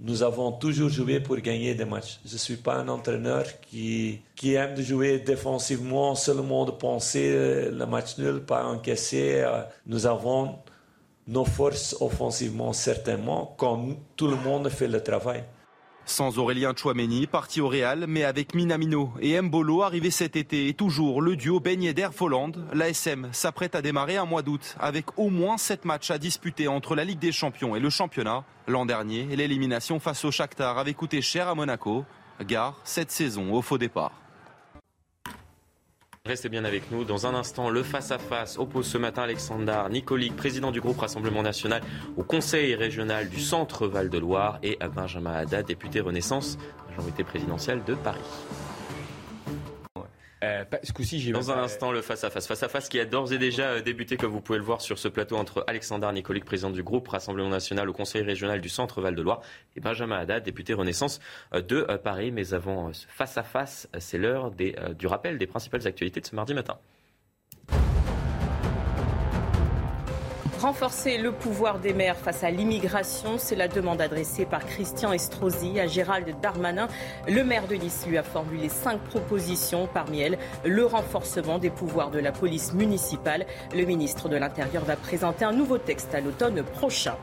nous 0.00 0.22
avons 0.22 0.52
toujours 0.52 0.90
joué 0.90 1.20
pour 1.20 1.36
gagner 1.36 1.74
des 1.74 1.84
matchs. 1.84 2.20
Je 2.26 2.34
ne 2.34 2.38
suis 2.38 2.56
pas 2.56 2.76
un 2.76 2.88
entraîneur 2.88 3.44
qui, 3.62 4.20
qui 4.34 4.54
aime 4.54 4.76
jouer 4.80 5.18
défensivement, 5.18 6.14
seulement 6.14 6.64
de 6.66 6.72
penser 6.72 7.70
le 7.70 7.86
match 7.86 8.18
nul, 8.18 8.40
pas 8.40 8.64
encaisser. 8.64 9.40
Euh, 9.42 9.62
nous 9.86 10.06
avons 10.06 10.56
nos 11.26 11.44
forces 11.44 11.96
offensivement, 12.00 12.72
certainement, 12.72 13.54
quand 13.56 13.96
tout 14.16 14.28
le 14.28 14.36
monde 14.36 14.68
fait 14.68 14.88
le 14.88 15.02
travail. 15.02 15.44
Sans 16.08 16.38
Aurélien 16.38 16.72
Chouameni, 16.74 17.26
parti 17.26 17.60
au 17.60 17.68
Real, 17.68 18.06
mais 18.06 18.22
avec 18.22 18.54
Minamino 18.54 19.12
et 19.20 19.40
Mbolo 19.40 19.82
arrivé 19.82 20.12
cet 20.12 20.36
été 20.36 20.68
et 20.68 20.74
toujours 20.74 21.20
le 21.20 21.34
duo 21.34 21.58
Ben 21.58 21.82
Yedder 21.82 22.10
Folland, 22.12 22.52
l'ASM 22.72 23.28
s'apprête 23.32 23.74
à 23.74 23.82
démarrer 23.82 24.16
un 24.16 24.24
mois 24.24 24.42
d'août 24.42 24.76
avec 24.78 25.18
au 25.18 25.30
moins 25.30 25.58
sept 25.58 25.84
matchs 25.84 26.12
à 26.12 26.18
disputer 26.18 26.68
entre 26.68 26.94
la 26.94 27.02
Ligue 27.04 27.18
des 27.18 27.32
Champions 27.32 27.74
et 27.74 27.80
le 27.80 27.90
championnat. 27.90 28.44
L'an 28.68 28.86
dernier, 28.86 29.24
l'élimination 29.34 29.98
face 29.98 30.24
au 30.24 30.30
Shakhtar 30.30 30.78
avait 30.78 30.94
coûté 30.94 31.20
cher 31.20 31.48
à 31.48 31.56
Monaco. 31.56 32.04
Gare 32.40 32.78
cette 32.84 33.10
saison 33.10 33.52
au 33.52 33.60
faux 33.60 33.78
départ. 33.78 34.12
Restez 36.26 36.48
bien 36.48 36.64
avec 36.64 36.90
nous. 36.90 37.04
Dans 37.04 37.28
un 37.28 37.34
instant, 37.34 37.70
le 37.70 37.84
face-à-face 37.84 38.58
oppose 38.58 38.86
ce 38.86 38.98
matin 38.98 39.22
Alexandre 39.22 39.88
Nicolic, 39.90 40.34
président 40.34 40.72
du 40.72 40.80
groupe 40.80 40.98
Rassemblement 40.98 41.42
National 41.42 41.82
au 42.16 42.24
Conseil 42.24 42.74
régional 42.74 43.28
du 43.28 43.38
Centre 43.38 43.86
Val-de-Loire 43.86 44.58
et 44.64 44.76
à 44.80 44.88
Benjamin 44.88 45.32
Haddad, 45.32 45.66
député 45.66 46.00
Renaissance, 46.00 46.58
majorité 46.90 47.22
présidentielle 47.22 47.84
de 47.86 47.94
Paris. 47.94 48.18
Euh, 50.46 50.64
Dans 51.32 51.50
un 51.50 51.58
instant, 51.62 51.92
le 51.92 52.02
face-à-face. 52.02 52.46
Face-à-face 52.46 52.88
qui 52.88 53.00
a 53.00 53.04
d'ores 53.04 53.32
et 53.32 53.38
déjà 53.38 53.70
euh, 53.70 53.82
débuté, 53.82 54.16
comme 54.16 54.30
vous 54.30 54.40
pouvez 54.40 54.58
le 54.58 54.64
voir 54.64 54.80
sur 54.80 54.98
ce 54.98 55.08
plateau, 55.08 55.36
entre 55.36 55.64
Alexandre 55.66 56.10
Nicolic, 56.12 56.44
président 56.44 56.70
du 56.70 56.82
groupe 56.82 57.08
Rassemblement 57.08 57.48
National 57.48 57.88
au 57.88 57.92
Conseil 57.92 58.22
régional 58.22 58.60
du 58.60 58.68
Centre 58.68 59.00
Val-de-Loire, 59.00 59.40
et 59.74 59.80
Benjamin 59.80 60.18
Haddad, 60.18 60.42
député 60.44 60.74
Renaissance 60.74 61.20
euh, 61.54 61.60
de 61.60 61.82
Paris. 62.02 62.30
Mais 62.30 62.54
avant 62.54 62.92
ce 62.92 63.06
face-à-face, 63.08 63.88
c'est 63.98 64.18
l'heure 64.18 64.50
du 64.50 65.06
rappel 65.06 65.38
des 65.38 65.46
principales 65.46 65.86
actualités 65.86 66.20
de 66.20 66.26
ce 66.26 66.34
mardi 66.34 66.54
matin. 66.54 66.78
Renforcer 70.60 71.18
le 71.18 71.32
pouvoir 71.32 71.78
des 71.80 71.92
maires 71.92 72.16
face 72.16 72.42
à 72.42 72.50
l'immigration, 72.50 73.36
c'est 73.36 73.56
la 73.56 73.68
demande 73.68 74.00
adressée 74.00 74.46
par 74.46 74.64
Christian 74.64 75.12
Estrosi 75.12 75.78
à 75.78 75.86
Gérald 75.86 76.34
Darmanin. 76.40 76.88
Le 77.28 77.44
maire 77.44 77.66
de 77.66 77.74
Nice 77.74 78.06
a 78.16 78.22
formulé 78.22 78.70
cinq 78.70 78.98
propositions, 79.00 79.86
parmi 79.92 80.20
elles 80.20 80.38
le 80.64 80.86
renforcement 80.86 81.58
des 81.58 81.68
pouvoirs 81.68 82.10
de 82.10 82.20
la 82.20 82.32
police 82.32 82.72
municipale. 82.72 83.44
Le 83.74 83.84
ministre 83.84 84.30
de 84.30 84.36
l'Intérieur 84.36 84.84
va 84.84 84.96
présenter 84.96 85.44
un 85.44 85.52
nouveau 85.52 85.76
texte 85.76 86.14
à 86.14 86.20
l'automne 86.20 86.62
prochain. 86.62 87.16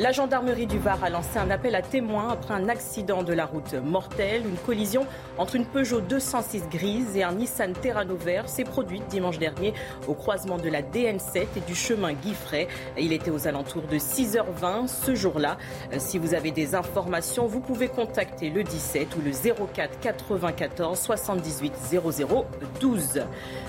La 0.00 0.12
gendarmerie 0.12 0.68
du 0.68 0.78
Var 0.78 1.02
a 1.02 1.10
lancé 1.10 1.40
un 1.40 1.50
appel 1.50 1.74
à 1.74 1.82
témoins 1.82 2.28
après 2.28 2.54
un 2.54 2.68
accident 2.68 3.24
de 3.24 3.32
la 3.32 3.46
route 3.46 3.74
mortelle. 3.74 4.46
Une 4.46 4.56
collision 4.58 5.04
entre 5.38 5.56
une 5.56 5.66
Peugeot 5.66 6.00
206 6.00 6.68
grise 6.68 7.16
et 7.16 7.24
un 7.24 7.32
Nissan 7.32 7.72
Terrano 7.72 8.14
vert 8.14 8.48
s'est 8.48 8.62
produite 8.62 9.08
dimanche 9.08 9.40
dernier 9.40 9.74
au 10.06 10.14
croisement 10.14 10.56
de 10.56 10.68
la 10.68 10.82
DN7 10.82 11.46
et 11.56 11.60
du 11.66 11.74
chemin 11.74 12.12
Guiffray. 12.12 12.68
Il 12.96 13.12
était 13.12 13.32
aux 13.32 13.48
alentours 13.48 13.88
de 13.90 13.96
6h20 13.98 14.86
ce 14.86 15.16
jour-là. 15.16 15.58
Si 15.98 16.18
vous 16.18 16.32
avez 16.32 16.52
des 16.52 16.76
informations, 16.76 17.48
vous 17.48 17.60
pouvez 17.60 17.88
contacter 17.88 18.50
le 18.50 18.62
17 18.62 19.16
ou 19.16 19.20
le 19.20 19.32
04 19.74 19.98
94 19.98 20.96
78 20.96 21.72
00 21.90 22.46
12. 22.80 23.22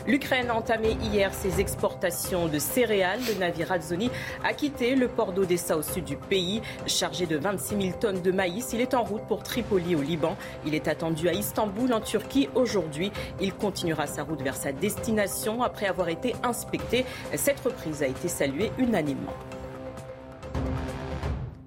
L'Ukraine 0.06 0.52
a 0.52 0.56
entamé 0.56 0.96
hier 1.02 1.34
ses 1.34 1.60
exportations 1.60 2.46
de 2.46 2.60
céréales. 2.60 3.20
Le 3.28 3.40
navire 3.40 3.72
Azzoni 3.72 4.12
a 4.44 4.54
quitté 4.54 4.94
le 4.94 5.08
port 5.08 5.34
d'Odessa 5.34 5.76
au 5.76 5.82
sud 5.82 6.04
du 6.04 6.19
pays. 6.20 6.62
Chargé 6.88 7.26
de 7.26 7.38
26 7.38 7.82
000 7.82 7.98
tonnes 8.00 8.22
de 8.22 8.32
maïs, 8.32 8.70
il 8.74 8.82
est 8.82 8.94
en 8.94 9.04
route 9.04 9.24
pour 9.28 9.44
Tripoli 9.44 9.96
au 9.96 10.02
Liban. 10.02 10.36
Il 10.66 10.76
est 10.76 10.88
attendu 10.88 11.28
à 11.28 11.34
Istanbul 11.34 11.94
en 11.94 12.02
Turquie 12.02 12.50
aujourd'hui. 12.56 13.12
Il 13.42 13.54
continuera 13.54 14.08
sa 14.08 14.24
route 14.24 14.42
vers 14.42 14.56
sa 14.56 14.72
destination 14.72 15.64
après 15.64 15.88
avoir 15.88 16.10
été 16.10 16.36
inspecté. 16.44 17.06
Cette 17.36 17.60
reprise 17.60 18.04
a 18.04 18.08
été 18.08 18.28
saluée 18.28 18.72
unanimement. 18.78 19.34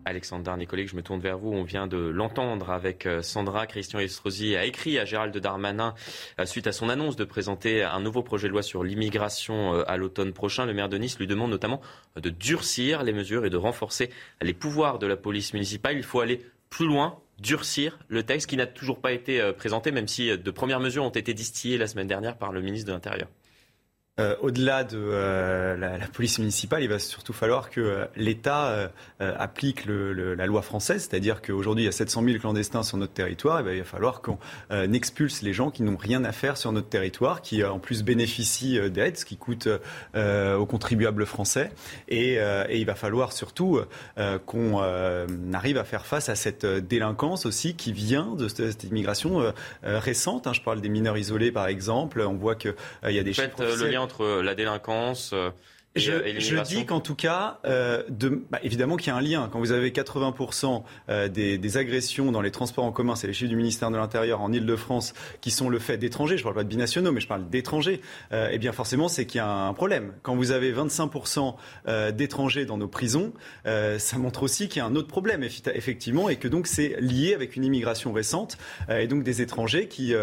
Alexandre 0.05 0.57
Nicolique, 0.57 0.89
je 0.89 0.97
me 0.97 1.03
tourne 1.03 1.21
vers 1.21 1.39
vous. 1.39 1.53
On 1.53 1.63
vient 1.63 1.87
de 1.87 1.97
l'entendre 1.97 2.71
avec 2.71 3.07
euh, 3.07 3.23
Sandra. 3.23 3.67
Christian 3.67 4.01
Estrosi 4.01 4.57
a 4.57 4.65
écrit 4.65 4.99
à 4.99 5.05
Gérald 5.05 5.37
Darmanin 5.37 5.95
euh, 6.41 6.47
suite 6.47 6.67
à 6.67 6.73
son 6.73 6.89
annonce 6.89 7.17
de 7.17 7.25
présenter 7.25 7.83
un 7.83 8.01
nouveau 8.01 8.23
projet 8.23 8.49
de 8.49 8.53
loi 8.53 8.63
sur 8.63 8.83
l'immigration 8.83 9.75
euh, 9.75 9.85
à 9.87 9.97
l'automne 9.97 10.33
prochain. 10.33 10.67
Le 10.67 10.75
maire 10.75 10.89
de 10.89 10.99
Nice 10.99 11.19
lui 11.19 11.27
demande 11.27 11.51
notamment 11.51 11.81
de 12.17 12.31
durcir 12.31 13.03
les 13.03 13.13
mesures 13.13 13.45
et 13.47 13.51
de 13.51 13.57
renforcer 13.57 14.11
les 14.41 14.55
pouvoirs 14.55 14.99
de 14.99 15.07
la 15.07 15.17
police 15.17 15.53
municipale. 15.55 15.97
Il 15.97 16.05
faut 16.05 16.21
aller 16.21 16.41
plus 16.69 16.87
loin 16.87 17.19
durcir 17.39 17.99
le 18.09 18.23
texte 18.23 18.49
qui 18.49 18.57
n'a 18.57 18.67
toujours 18.67 19.01
pas 19.01 19.13
été 19.13 19.53
présenté, 19.57 19.91
même 19.91 20.07
si 20.07 20.37
de 20.37 20.51
premières 20.51 20.81
mesures 20.81 21.05
ont 21.05 21.11
été 21.11 21.35
distillées 21.35 21.77
la 21.77 21.87
semaine 21.87 22.07
dernière 22.07 22.37
par 22.37 22.53
le 22.53 22.61
ministre 22.61 22.87
de 22.87 22.93
l'Intérieur 22.93 23.29
euh, 24.21 24.37
au-delà 24.43 24.85
de 24.85 24.99
euh, 24.99 25.75
la, 25.75 25.97
la, 25.97 26.07
police 26.07 26.39
municipale, 26.39 26.83
il 26.83 26.89
va 26.91 26.99
surtout 26.99 27.33
falloir 27.33 27.71
que 27.71 27.81
euh, 27.81 28.05
l'État 28.15 28.91
applique 29.21 29.87
le, 29.87 30.13
le, 30.13 30.35
la 30.35 30.45
loi 30.45 30.61
française, 30.61 31.09
c'est-à-dire 31.09 31.41
qu'aujourd'hui 31.41 31.85
il 31.85 31.87
y 31.87 31.89
a 31.89 31.93
700 31.93 32.23
000 32.23 32.39
clandestins 32.39 32.83
sur 32.83 32.99
notre 32.99 33.15
territoire, 33.15 33.61
et 33.61 33.63
bien, 33.63 33.73
il 33.73 33.79
va 33.79 33.85
falloir 33.85 34.21
qu'on 34.21 34.39
expulse 34.93 35.41
les 35.41 35.55
gens 35.55 35.71
qui 35.71 35.83
n'ont 35.83 35.97
rien 35.97 36.25
à 36.25 36.33
faire 36.33 36.59
sur 36.59 36.73
notre 36.73 36.89
territoire, 36.89 37.41
qui 37.41 37.65
en 37.65 37.79
plus 37.79 38.03
bénéficient 38.03 38.91
d'aides, 38.91 39.17
ce 39.17 39.25
qui 39.25 39.37
coûte 39.37 39.69
aux 40.15 40.67
contribuables 40.67 41.25
français, 41.25 41.71
et, 42.09 42.35
et, 42.35 42.79
il 42.79 42.85
va 42.85 42.97
falloir 42.97 43.33
surtout 43.33 43.81
qu'on 44.45 44.83
arrive 45.55 45.79
à 45.79 45.85
faire 45.85 46.05
face 46.05 46.29
à 46.29 46.35
cette 46.35 46.67
délinquance 46.67 47.47
aussi 47.47 47.77
qui 47.77 47.93
vient 47.93 48.35
de 48.35 48.49
cette 48.49 48.83
immigration 48.85 49.53
récente. 49.83 50.49
Hein. 50.49 50.53
Je 50.53 50.63
parle 50.63 50.81
des 50.81 50.89
mineurs 50.89 51.17
isolés 51.17 51.53
par 51.53 51.69
exemple, 51.69 52.21
on 52.21 52.35
voit 52.35 52.57
qu'il 52.57 52.75
y 53.05 53.19
a 53.19 53.23
des 53.23 53.33
chiffres 53.33 54.02
entre 54.03 54.43
la 54.43 54.55
délinquance 54.55 55.35
euh, 55.99 56.35
je, 56.39 56.41
je, 56.41 56.63
dis 56.63 56.87
qu'en 56.87 57.01
tout 57.01 57.15
cas, 57.15 57.59
euh, 57.67 58.03
de, 58.09 58.43
bah, 58.51 58.59
évidemment 58.63 58.97
qu'il 58.97 59.09
y 59.09 59.11
a 59.11 59.17
un 59.17 59.21
lien. 59.21 59.49
Quand 59.53 59.59
vous 59.59 59.73
avez 59.73 59.91
80% 59.91 60.83
euh, 61.09 61.29
des, 61.29 61.59
des, 61.59 61.77
agressions 61.77 62.33
dans 62.33 62.41
les 62.41 62.51
transports 62.51 62.85
en 62.85 62.93
commun, 62.93 63.15
c'est 63.15 63.27
les 63.27 63.35
chiffres 63.35 63.51
du 63.51 63.57
ministère 63.57 63.91
de 63.91 63.97
l'Intérieur 63.97 64.41
en 64.41 64.53
Ile-de-France, 64.53 65.13
qui 65.43 65.51
sont 65.51 65.69
le 65.69 65.79
fait 65.79 65.99
d'étrangers, 65.99 66.37
je 66.37 66.43
ne 66.43 66.45
parle 66.45 66.55
pas 66.55 66.65
de 66.65 66.69
binationaux, 66.69 67.13
mais 67.13 67.21
je 67.21 67.29
parle 67.29 67.49
d'étrangers, 67.51 68.01
euh, 68.33 68.49
eh 68.51 68.59
bien 68.59 68.73
forcément 68.73 69.09
c'est 69.09 69.27
qu'il 69.27 69.39
y 69.39 69.41
a 69.41 69.49
un 69.49 69.75
problème. 69.75 70.15
Quand 70.23 70.35
vous 70.35 70.51
avez 70.51 70.73
25% 70.73 71.57
euh, 71.89 72.11
d'étrangers 72.11 72.65
dans 72.65 72.79
nos 72.79 72.89
prisons, 72.89 73.33
euh, 73.67 73.99
ça 73.99 74.17
montre 74.17 74.43
aussi 74.43 74.69
qu'il 74.69 74.79
y 74.79 74.83
a 74.83 74.87
un 74.87 74.97
autre 74.97 75.09
problème, 75.09 75.43
effectivement, 75.43 76.31
et 76.31 76.37
que 76.37 76.49
donc 76.49 76.67
c'est 76.67 76.97
lié 77.01 77.35
avec 77.35 77.57
une 77.57 77.65
immigration 77.65 78.13
récente, 78.13 78.57
et 78.91 79.07
donc 79.07 79.25
des 79.25 79.43
étrangers 79.43 79.89
qui, 79.89 80.15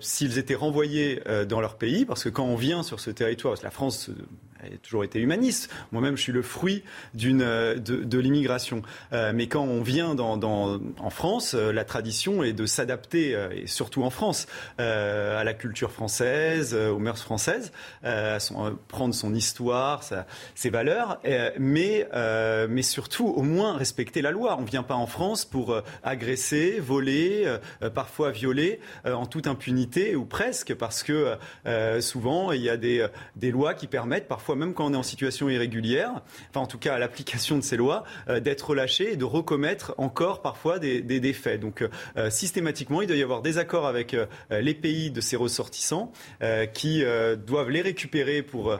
s'ils 0.00 0.38
étaient 0.38 0.54
renvoyés 0.54 1.20
dans 1.48 1.60
leur 1.60 1.76
pays, 1.76 2.04
parce 2.04 2.24
que 2.24 2.28
quand 2.28 2.44
on 2.44 2.56
vient 2.56 2.82
sur 2.82 3.00
ce 3.00 3.10
territoire, 3.10 3.52
parce 3.52 3.60
que 3.60 3.66
la 3.66 3.70
France 3.70 4.10
toujours 4.84 5.02
été 5.02 5.18
humaniste. 5.18 5.70
Moi-même, 5.92 6.16
je 6.16 6.22
suis 6.22 6.32
le 6.32 6.42
fruit 6.42 6.84
euh, 7.24 7.76
de, 7.76 8.18
l'immigration. 8.18 8.82
Euh, 9.12 9.32
mais 9.34 9.48
quand 9.48 9.62
on 9.64 9.82
vient 9.82 10.14
dans, 10.14 10.38
en 10.98 11.10
France, 11.10 11.54
euh, 11.54 11.72
la 11.72 11.84
tradition 11.84 12.44
est 12.44 12.52
de 12.52 12.66
s'adapter, 12.66 13.36
et 13.52 13.66
surtout 13.66 14.02
en 14.02 14.10
France, 14.10 14.46
à 14.78 15.42
la 15.42 15.54
culture 15.54 15.90
française, 15.90 16.74
aux 16.74 16.98
mœurs 16.98 17.22
françaises, 17.22 17.72
à 18.02 18.38
prendre 18.88 19.14
son 19.14 19.34
histoire, 19.34 20.02
ses 20.54 20.70
valeurs, 20.70 21.20
mais, 21.58 22.06
mais 22.68 22.82
surtout 22.82 23.26
au 23.26 23.42
moins 23.42 23.76
respecter 23.76 24.20
la 24.20 24.30
loi. 24.30 24.56
On 24.58 24.62
ne 24.62 24.66
vient 24.66 24.82
pas 24.82 24.94
en 24.94 25.06
France 25.06 25.44
pour 25.44 25.80
agresser, 26.02 26.78
voler, 26.80 27.56
parfois 27.94 28.30
violer 28.30 28.80
en 29.04 29.26
toute 29.26 29.46
impunité 29.46 30.16
ou 30.16 30.24
presque, 30.24 30.74
parce 30.74 31.02
que 31.02 31.36
souvent 32.00 32.52
il 32.52 32.60
y 32.60 32.68
a 32.68 32.76
des 32.76 33.50
lois 33.50 33.74
qui 33.74 33.86
permettent 33.86 34.28
parfois 34.28 34.56
même 34.56 34.73
quand 34.74 34.86
on 34.86 34.92
est 34.92 34.96
en 34.96 35.02
situation 35.02 35.48
irrégulière, 35.48 36.22
enfin 36.50 36.60
en 36.60 36.66
tout 36.66 36.78
cas 36.78 36.94
à 36.94 36.98
l'application 36.98 37.56
de 37.56 37.62
ces 37.62 37.76
lois, 37.76 38.04
euh, 38.28 38.40
d'être 38.40 38.70
relâché 38.70 39.12
et 39.12 39.16
de 39.16 39.24
recommettre 39.24 39.94
encore 39.98 40.42
parfois 40.42 40.78
des, 40.78 41.00
des, 41.00 41.20
des 41.20 41.32
faits. 41.32 41.60
Donc 41.60 41.82
euh, 42.16 42.30
systématiquement, 42.30 43.02
il 43.02 43.08
doit 43.08 43.16
y 43.16 43.22
avoir 43.22 43.42
des 43.42 43.58
accords 43.58 43.86
avec 43.86 44.14
euh, 44.14 44.26
les 44.50 44.74
pays 44.74 45.10
de 45.10 45.20
ces 45.20 45.36
ressortissants 45.36 46.12
qui 46.72 47.02
doivent 47.46 47.70
les 47.70 47.80
récupérer 47.80 48.42
pour 48.42 48.78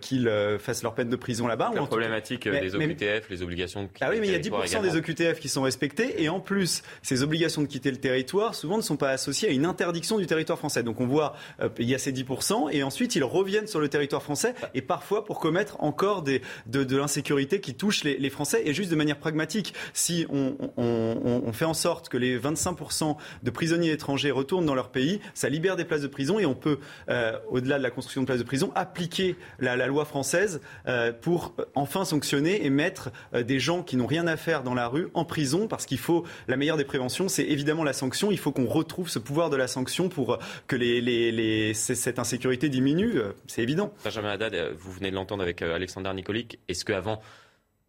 qu'ils 0.00 0.30
fassent 0.58 0.82
leur 0.82 0.94
peine 0.94 1.08
de 1.08 1.16
prison 1.16 1.46
là-bas. 1.46 1.72
La 1.74 1.82
problématique 1.82 2.48
des 2.48 2.74
OQTF, 2.74 3.28
les 3.30 3.42
obligations 3.42 3.82
de 3.82 3.88
quitter 3.88 4.04
Ah 4.04 4.10
oui, 4.10 4.18
mais 4.20 4.28
il 4.28 4.32
y 4.32 4.34
a 4.34 4.38
10% 4.38 4.82
des 4.82 4.96
OQTF 4.96 5.38
qui 5.40 5.48
sont 5.48 5.62
respectés 5.62 6.22
et 6.22 6.28
en 6.28 6.40
plus, 6.40 6.82
ces 7.02 7.22
obligations 7.22 7.62
de 7.62 7.66
quitter 7.66 7.90
le 7.90 7.96
territoire 7.96 8.54
souvent 8.54 8.76
ne 8.76 8.82
sont 8.82 8.96
pas 8.96 9.10
associées 9.10 9.48
à 9.48 9.52
une 9.52 9.66
interdiction 9.66 10.18
du 10.18 10.26
territoire 10.26 10.58
français. 10.58 10.82
Donc 10.82 11.00
on 11.00 11.06
voit, 11.06 11.34
il 11.78 11.88
y 11.88 11.94
a 11.94 11.98
ces 11.98 12.12
10% 12.12 12.70
et 12.72 12.82
ensuite 12.82 13.14
ils 13.14 13.24
reviennent 13.24 13.66
sur 13.66 13.80
le 13.80 13.88
territoire 13.88 14.22
français 14.22 14.54
et 14.74 14.82
parfois 14.82 15.24
pour 15.24 15.35
commettre 15.38 15.82
encore 15.82 16.22
des, 16.22 16.42
de, 16.66 16.96
l'insécurité 16.96 17.60
qui 17.60 17.74
touche 17.74 18.04
les, 18.04 18.30
Français. 18.30 18.62
Et 18.64 18.74
juste 18.74 18.90
de 18.90 18.96
manière 18.96 19.18
pragmatique, 19.18 19.72
si 19.92 20.26
on, 20.28 21.52
fait 21.52 21.64
en 21.64 21.74
sorte 21.74 22.08
que 22.08 22.16
les 22.16 22.38
25% 22.38 23.16
de 23.42 23.50
prisonniers 23.50 23.92
étrangers 23.92 24.30
retournent 24.30 24.66
dans 24.66 24.74
leur 24.74 24.90
pays, 24.90 25.20
ça 25.34 25.48
libère 25.48 25.76
des 25.76 25.84
places 25.84 26.02
de 26.02 26.06
prison 26.06 26.38
et 26.38 26.46
on 26.46 26.54
peut, 26.54 26.78
euh, 27.08 27.38
au-delà 27.50 27.78
de 27.78 27.82
la 27.82 27.90
construction 27.90 28.22
de 28.22 28.26
places 28.26 28.38
de 28.38 28.44
prison, 28.44 28.72
appliquer 28.74 29.36
la, 29.58 29.86
loi 29.86 30.04
française 30.04 30.60
euh, 30.88 31.12
pour 31.12 31.54
enfin 31.74 32.04
sanctionner 32.04 32.66
et 32.66 32.70
mettre 32.70 33.10
euh, 33.34 33.42
des 33.42 33.60
gens 33.60 33.82
qui 33.82 33.96
n'ont 33.96 34.06
rien 34.06 34.26
à 34.26 34.36
faire 34.36 34.62
dans 34.62 34.74
la 34.74 34.88
rue 34.88 35.08
en 35.14 35.24
prison 35.24 35.68
parce 35.68 35.86
qu'il 35.86 35.98
faut, 35.98 36.24
la 36.48 36.56
meilleure 36.56 36.76
des 36.76 36.84
préventions, 36.84 37.28
c'est 37.28 37.44
évidemment 37.44 37.84
la 37.84 37.92
sanction. 37.92 38.30
Il 38.30 38.38
faut 38.38 38.52
qu'on 38.52 38.66
retrouve 38.66 39.08
ce 39.08 39.18
pouvoir 39.18 39.50
de 39.50 39.56
la 39.56 39.68
sanction 39.68 40.08
pour 40.08 40.38
que 40.66 41.72
cette 41.74 42.18
insécurité 42.18 42.68
diminue. 42.68 43.20
C'est 43.46 43.62
évident. 43.62 43.92
Benjamin 44.04 44.30
Haddad, 44.30 44.74
vous 44.78 44.92
venez 44.92 45.10
de 45.10 45.14
l'entendre 45.14 45.25
avec 45.34 45.62
euh, 45.62 45.74
Alexander 45.74 46.12
Nicolic. 46.14 46.60
Est-ce 46.68 46.84
qu'avant 46.84 47.20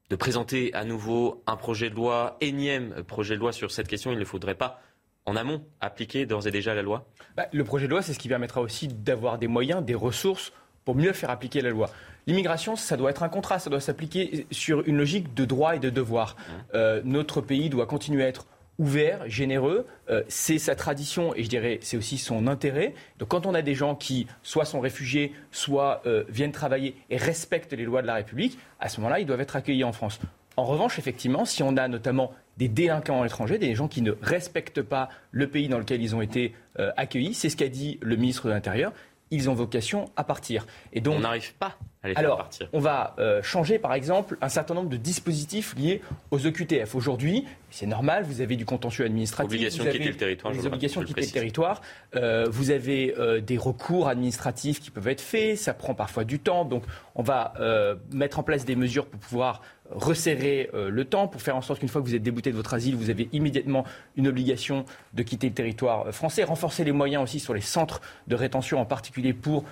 de 0.09 0.15
présenter 0.15 0.73
à 0.73 0.85
nouveau 0.85 1.43
un 1.47 1.55
projet 1.55 1.89
de 1.89 1.95
loi, 1.95 2.37
énième 2.41 3.03
projet 3.03 3.35
de 3.35 3.39
loi 3.39 3.51
sur 3.51 3.71
cette 3.71 3.87
question, 3.87 4.11
il 4.11 4.19
ne 4.19 4.25
faudrait 4.25 4.55
pas 4.55 4.81
en 5.25 5.35
amont 5.35 5.65
appliquer 5.81 6.25
d'ores 6.25 6.47
et 6.47 6.51
déjà 6.51 6.73
la 6.73 6.81
loi? 6.81 7.05
Bah, 7.35 7.47
Le 7.51 7.63
projet 7.63 7.85
de 7.85 7.91
loi, 7.91 8.01
c'est 8.01 8.13
ce 8.13 8.19
qui 8.19 8.29
permettra 8.29 8.61
aussi 8.61 8.87
d'avoir 8.87 9.37
des 9.37 9.47
moyens, 9.47 9.83
des 9.83 9.95
ressources 9.95 10.53
pour 10.85 10.95
mieux 10.95 11.13
faire 11.13 11.29
appliquer 11.29 11.61
la 11.61 11.69
loi. 11.69 11.89
L'immigration, 12.27 12.75
ça 12.75 12.97
doit 12.97 13.09
être 13.09 13.23
un 13.23 13.29
contrat, 13.29 13.59
ça 13.59 13.69
doit 13.69 13.81
s'appliquer 13.81 14.47
sur 14.51 14.87
une 14.87 14.97
logique 14.97 15.33
de 15.33 15.45
droit 15.45 15.75
et 15.75 15.79
de 15.79 15.89
devoir. 15.89 16.35
Mmh. 16.35 16.51
Euh, 16.75 17.01
notre 17.03 17.41
pays 17.41 17.69
doit 17.69 17.85
continuer 17.85 18.23
à 18.23 18.27
être 18.27 18.45
ouvert, 18.79 19.27
généreux. 19.29 19.87
Euh, 20.09 20.23
c'est 20.27 20.57
sa 20.57 20.75
tradition 20.75 21.33
et 21.35 21.43
je 21.43 21.49
dirais 21.49 21.79
c'est 21.81 21.97
aussi 21.97 22.17
son 22.17 22.47
intérêt. 22.47 22.93
Donc 23.19 23.29
quand 23.29 23.45
on 23.45 23.53
a 23.53 23.61
des 23.61 23.75
gens 23.75 23.95
qui 23.95 24.27
soit 24.43 24.65
sont 24.65 24.79
réfugiés, 24.79 25.33
soit 25.51 26.01
euh, 26.05 26.23
viennent 26.29 26.51
travailler 26.51 26.95
et 27.09 27.17
respectent 27.17 27.73
les 27.73 27.85
lois 27.85 28.01
de 28.01 28.07
la 28.07 28.15
République, 28.15 28.57
à 28.79 28.89
ce 28.89 28.99
moment-là, 29.01 29.19
ils 29.19 29.25
doivent 29.25 29.41
être 29.41 29.55
accueillis 29.55 29.83
en 29.83 29.93
France. 29.93 30.19
En 30.55 30.65
revanche, 30.65 30.97
effectivement, 30.97 31.45
si 31.45 31.61
on 31.61 31.77
a 31.77 31.87
notamment 31.87 32.33
des 32.57 32.67
délinquants 32.67 33.23
étrangers, 33.23 33.59
des 33.59 33.75
gens 33.75 33.87
qui 33.87 34.01
ne 34.01 34.11
respectent 34.21 34.81
pas 34.81 35.09
le 35.31 35.47
pays 35.47 35.67
dans 35.67 35.77
lequel 35.77 36.01
ils 36.01 36.15
ont 36.15 36.21
été 36.21 36.55
euh, 36.79 36.91
accueillis, 36.97 37.35
c'est 37.35 37.49
ce 37.49 37.57
qu'a 37.57 37.69
dit 37.69 37.99
le 38.01 38.15
ministre 38.15 38.47
de 38.47 38.53
l'Intérieur, 38.53 38.91
ils 39.29 39.49
ont 39.49 39.53
vocation 39.53 40.09
à 40.15 40.23
partir. 40.23 40.65
Et 40.93 41.01
donc, 41.01 41.17
on 41.17 41.19
n'arrive 41.19 41.53
pas 41.55 41.77
alors. 42.03 42.49
On 42.73 42.79
va 42.79 43.15
euh, 43.19 43.41
changer, 43.41 43.79
par 43.79 43.93
exemple, 43.93 44.37
un 44.41 44.49
certain 44.49 44.73
nombre 44.73 44.89
de 44.89 44.97
dispositifs 44.97 45.75
liés 45.77 46.01
aux 46.31 46.39
EQTF. 46.39 46.95
Aujourd'hui, 46.95 47.45
c'est 47.69 47.85
normal, 47.85 48.23
vous 48.23 48.41
avez 48.41 48.55
du 48.55 48.65
contentieux 48.65 49.05
administratif. 49.05 49.51
Obligation 49.51 49.83
de 49.83 49.89
quitter 49.89 50.09
le 50.09 50.15
territoire. 50.15 50.53
Les 50.53 50.65
obligations 50.65 51.01
de 51.01 51.05
quitter 51.05 51.21
le 51.21 51.27
territoire. 51.27 51.81
Euh, 52.15 52.47
vous 52.49 52.71
avez 52.71 53.15
euh, 53.17 53.41
des 53.41 53.57
recours 53.57 54.07
administratifs 54.07 54.79
qui 54.79 54.91
peuvent 54.91 55.07
être 55.07 55.21
faits. 55.21 55.57
Ça 55.57 55.73
prend 55.73 55.93
parfois 55.93 56.23
du 56.23 56.39
temps. 56.39 56.65
Donc, 56.65 56.83
on 57.15 57.23
va 57.23 57.53
euh, 57.59 57.95
mettre 58.13 58.39
en 58.39 58.43
place 58.43 58.63
des 58.63 58.75
mesures 58.75 59.07
pour 59.07 59.19
pouvoir 59.19 59.61
resserrer 59.91 60.69
euh, 60.73 60.89
le 60.89 61.05
temps 61.05 61.27
pour 61.27 61.41
faire 61.41 61.55
en 61.55 61.61
sorte 61.61 61.79
qu'une 61.79 61.89
fois 61.89 62.01
que 62.01 62.07
vous 62.07 62.15
êtes 62.15 62.23
débouté 62.23 62.51
de 62.51 62.55
votre 62.55 62.73
asile, 62.73 62.95
vous 62.95 63.09
avez 63.09 63.29
immédiatement 63.31 63.85
une 64.15 64.27
obligation 64.27 64.85
de 65.13 65.23
quitter 65.23 65.47
le 65.47 65.53
territoire 65.53 66.07
euh, 66.07 66.11
français. 66.11 66.43
Renforcer 66.43 66.83
les 66.83 66.91
moyens 66.91 67.23
aussi 67.23 67.39
sur 67.39 67.53
les 67.53 67.61
centres 67.61 68.01
de 68.27 68.35
rétention, 68.35 68.79
en 68.79 68.85
particulier 68.85 69.33
pour 69.33 69.63
euh, 69.63 69.65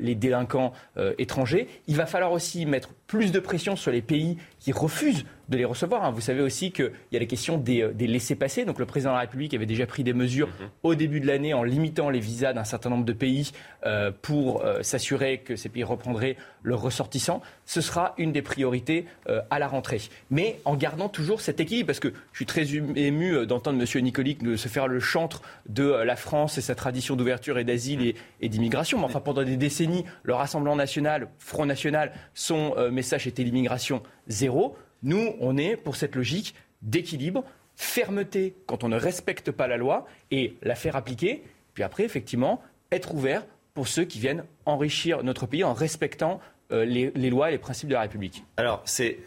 les 0.00 0.14
délinquants 0.14 0.72
euh, 0.96 1.14
étrangers. 1.18 1.68
Il 1.86 1.96
va 1.96 2.06
falloir 2.06 2.32
aussi 2.32 2.66
mettre 2.66 2.90
plus 3.06 3.32
de 3.32 3.40
pression 3.40 3.76
sur 3.76 3.92
les 3.92 4.02
pays 4.02 4.36
qui 4.58 4.72
refusent 4.72 5.24
de 5.50 5.56
les 5.56 5.64
recevoir. 5.64 6.04
Hein. 6.04 6.10
Vous 6.12 6.20
savez 6.20 6.40
aussi 6.40 6.70
qu'il 6.70 6.92
y 7.12 7.16
a 7.16 7.20
la 7.20 7.26
question 7.26 7.58
des, 7.58 7.82
euh, 7.82 7.92
des 7.92 8.06
laissés-passer. 8.06 8.64
Donc 8.64 8.78
le 8.78 8.86
président 8.86 9.10
de 9.10 9.16
la 9.16 9.20
République 9.20 9.52
avait 9.52 9.66
déjà 9.66 9.86
pris 9.86 10.04
des 10.04 10.14
mesures 10.14 10.48
-hmm. 10.48 10.68
au 10.82 10.94
début 10.94 11.20
de 11.20 11.26
l'année 11.26 11.54
en 11.54 11.64
limitant 11.64 12.08
les 12.10 12.20
visas 12.20 12.52
d'un 12.52 12.64
certain 12.64 12.90
nombre 12.90 13.04
de 13.04 13.12
pays 13.12 13.52
euh, 13.84 14.12
pour 14.22 14.64
euh, 14.64 14.82
s'assurer 14.82 15.38
que 15.38 15.56
ces 15.56 15.68
pays 15.68 15.84
reprendraient 15.84 16.36
leurs 16.62 16.80
ressortissants. 16.80 17.40
Ce 17.66 17.80
sera 17.80 18.14
une 18.18 18.32
des 18.32 18.42
priorités 18.42 19.06
euh, 19.28 19.40
à 19.50 19.58
la 19.58 19.68
rentrée. 19.68 20.02
Mais 20.30 20.60
en 20.64 20.76
gardant 20.76 21.08
toujours 21.08 21.40
cet 21.40 21.58
équilibre, 21.60 21.88
parce 21.88 22.00
que 22.00 22.12
je 22.32 22.36
suis 22.36 22.46
très 22.46 22.64
ému 23.08 23.46
d'entendre 23.46 23.78
M. 23.80 24.04
Nicolic 24.04 24.38
se 24.56 24.68
faire 24.68 24.86
le 24.86 25.00
chantre 25.00 25.42
de 25.68 25.84
la 25.84 26.16
France 26.16 26.58
et 26.58 26.60
sa 26.60 26.74
tradition 26.74 27.16
d'ouverture 27.16 27.58
et 27.58 27.64
d'asile 27.64 28.02
et, 28.02 28.14
et 28.40 28.48
d'immigration. 28.48 28.98
Mais 28.98 29.04
enfin, 29.04 29.20
pendant 29.20 29.42
des 29.42 29.56
décennies, 29.56 30.04
le 30.22 30.34
Rassemblement 30.34 30.76
national, 30.76 31.28
Front 31.38 31.66
national, 31.66 32.12
son 32.34 32.74
message 32.90 33.26
était 33.26 33.42
l'immigration 33.42 34.02
zéro. 34.28 34.76
Nous, 35.02 35.34
on 35.40 35.56
est 35.56 35.76
pour 35.76 35.96
cette 35.96 36.14
logique 36.14 36.54
d'équilibre, 36.82 37.44
fermeté 37.76 38.54
quand 38.66 38.84
on 38.84 38.88
ne 38.88 38.96
respecte 38.96 39.50
pas 39.50 39.66
la 39.66 39.76
loi 39.76 40.06
et 40.30 40.54
la 40.62 40.74
faire 40.74 40.96
appliquer. 40.96 41.42
Puis 41.74 41.82
après, 41.82 42.04
effectivement, 42.04 42.62
être 42.92 43.14
ouvert 43.14 43.44
pour 43.74 43.88
ceux 43.88 44.04
qui 44.04 44.18
viennent 44.18 44.44
enrichir 44.66 45.22
notre 45.22 45.46
pays 45.46 45.64
en 45.64 45.72
respectant 45.72 46.40
euh, 46.72 46.84
les, 46.84 47.10
les 47.14 47.30
lois 47.30 47.48
et 47.48 47.52
les 47.52 47.58
principes 47.58 47.88
de 47.88 47.94
la 47.94 48.02
République. 48.02 48.44
Alors, 48.56 48.82
c'est 48.84 49.18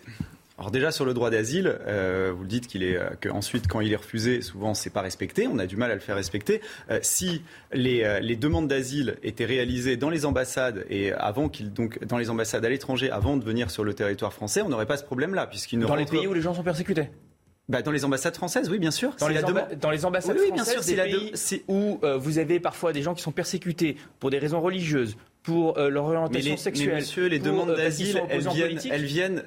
alors 0.64 0.72
déjà 0.72 0.92
sur 0.92 1.04
le 1.04 1.14
droit 1.14 1.30
d'asile, 1.30 1.78
euh, 1.88 2.32
vous 2.34 2.44
le 2.44 2.48
dites 2.48 2.68
qu'il 2.68 2.84
est 2.84 2.96
euh, 2.96 3.10
qu'ensuite 3.22 3.68
quand 3.68 3.82
il 3.82 3.92
est 3.92 3.98
refusé, 3.98 4.42
souvent 4.42 4.74
c'est 4.74 4.92
pas 4.92 5.02
respecté. 5.02 5.46
On 5.46 5.60
a 5.60 5.66
du 5.66 5.76
mal 5.76 5.92
à 5.92 5.94
le 5.94 6.00
faire 6.00 6.16
respecter. 6.16 6.62
Euh, 6.90 7.00
si 7.02 7.42
les, 7.74 8.22
les 8.22 8.38
demandes 8.38 8.70
d'asile 8.70 9.18
étaient 9.24 9.44
réalisées 9.44 9.98
dans 9.98 10.10
les 10.10 10.26
ambassades 10.26 10.86
et 10.90 11.12
avant 11.12 11.50
qu'ils 11.50 11.74
donc 11.74 12.02
dans 12.06 12.18
les 12.18 12.30
ambassades 12.30 12.64
à 12.64 12.70
l'étranger 12.70 13.12
avant 13.12 13.36
de 13.36 13.44
venir 13.44 13.72
sur 13.72 13.84
le 13.84 13.94
territoire 13.94 14.32
français, 14.32 14.62
on 14.62 14.70
n'aurait 14.70 14.86
pas 14.86 14.96
ce 14.96 15.04
problème-là 15.04 15.48
puisqu'il 15.48 15.80
ne 15.80 15.86
dans 15.86 15.96
les 15.96 16.06
pays 16.06 16.28
où 16.28 16.34
les 16.34 16.40
gens 16.40 16.54
sont 16.54 16.64
persécutés. 16.64 17.10
bah, 17.68 17.82
dans 17.82 17.92
les 17.92 18.06
ambassades 18.06 18.38
françaises, 18.38 18.70
oui, 18.70 18.80
bien 18.80 18.92
sûr. 18.92 19.18
Dans, 19.20 19.28
les, 19.28 19.42
dans 19.82 19.92
les, 19.92 20.06
ambassades 20.06 20.38
oui, 20.40 20.48
françaises, 20.48 20.76
bien 20.76 20.82
sûr, 20.82 20.96
des 20.96 21.12
pays 21.12 21.64
où 21.68 22.00
vous 22.20 22.38
avez 22.38 22.62
parfois 22.62 22.94
des 22.94 23.02
gens 23.02 23.14
qui 23.14 23.22
sont 23.22 23.34
persécutés 23.34 23.98
pour 24.22 24.30
des 24.30 24.40
raisons 24.40 24.62
religieuses, 24.62 25.18
pour 25.42 25.78
leur 25.78 26.06
orientation 26.06 26.56
sexuelle. 26.56 26.88
Mais 26.88 26.96
monsieur, 27.02 27.28
les 27.28 27.40
demandes 27.40 27.76
d'asile, 27.76 28.24
elles, 28.30 28.48
elles 28.90 29.04
viennent, 29.04 29.44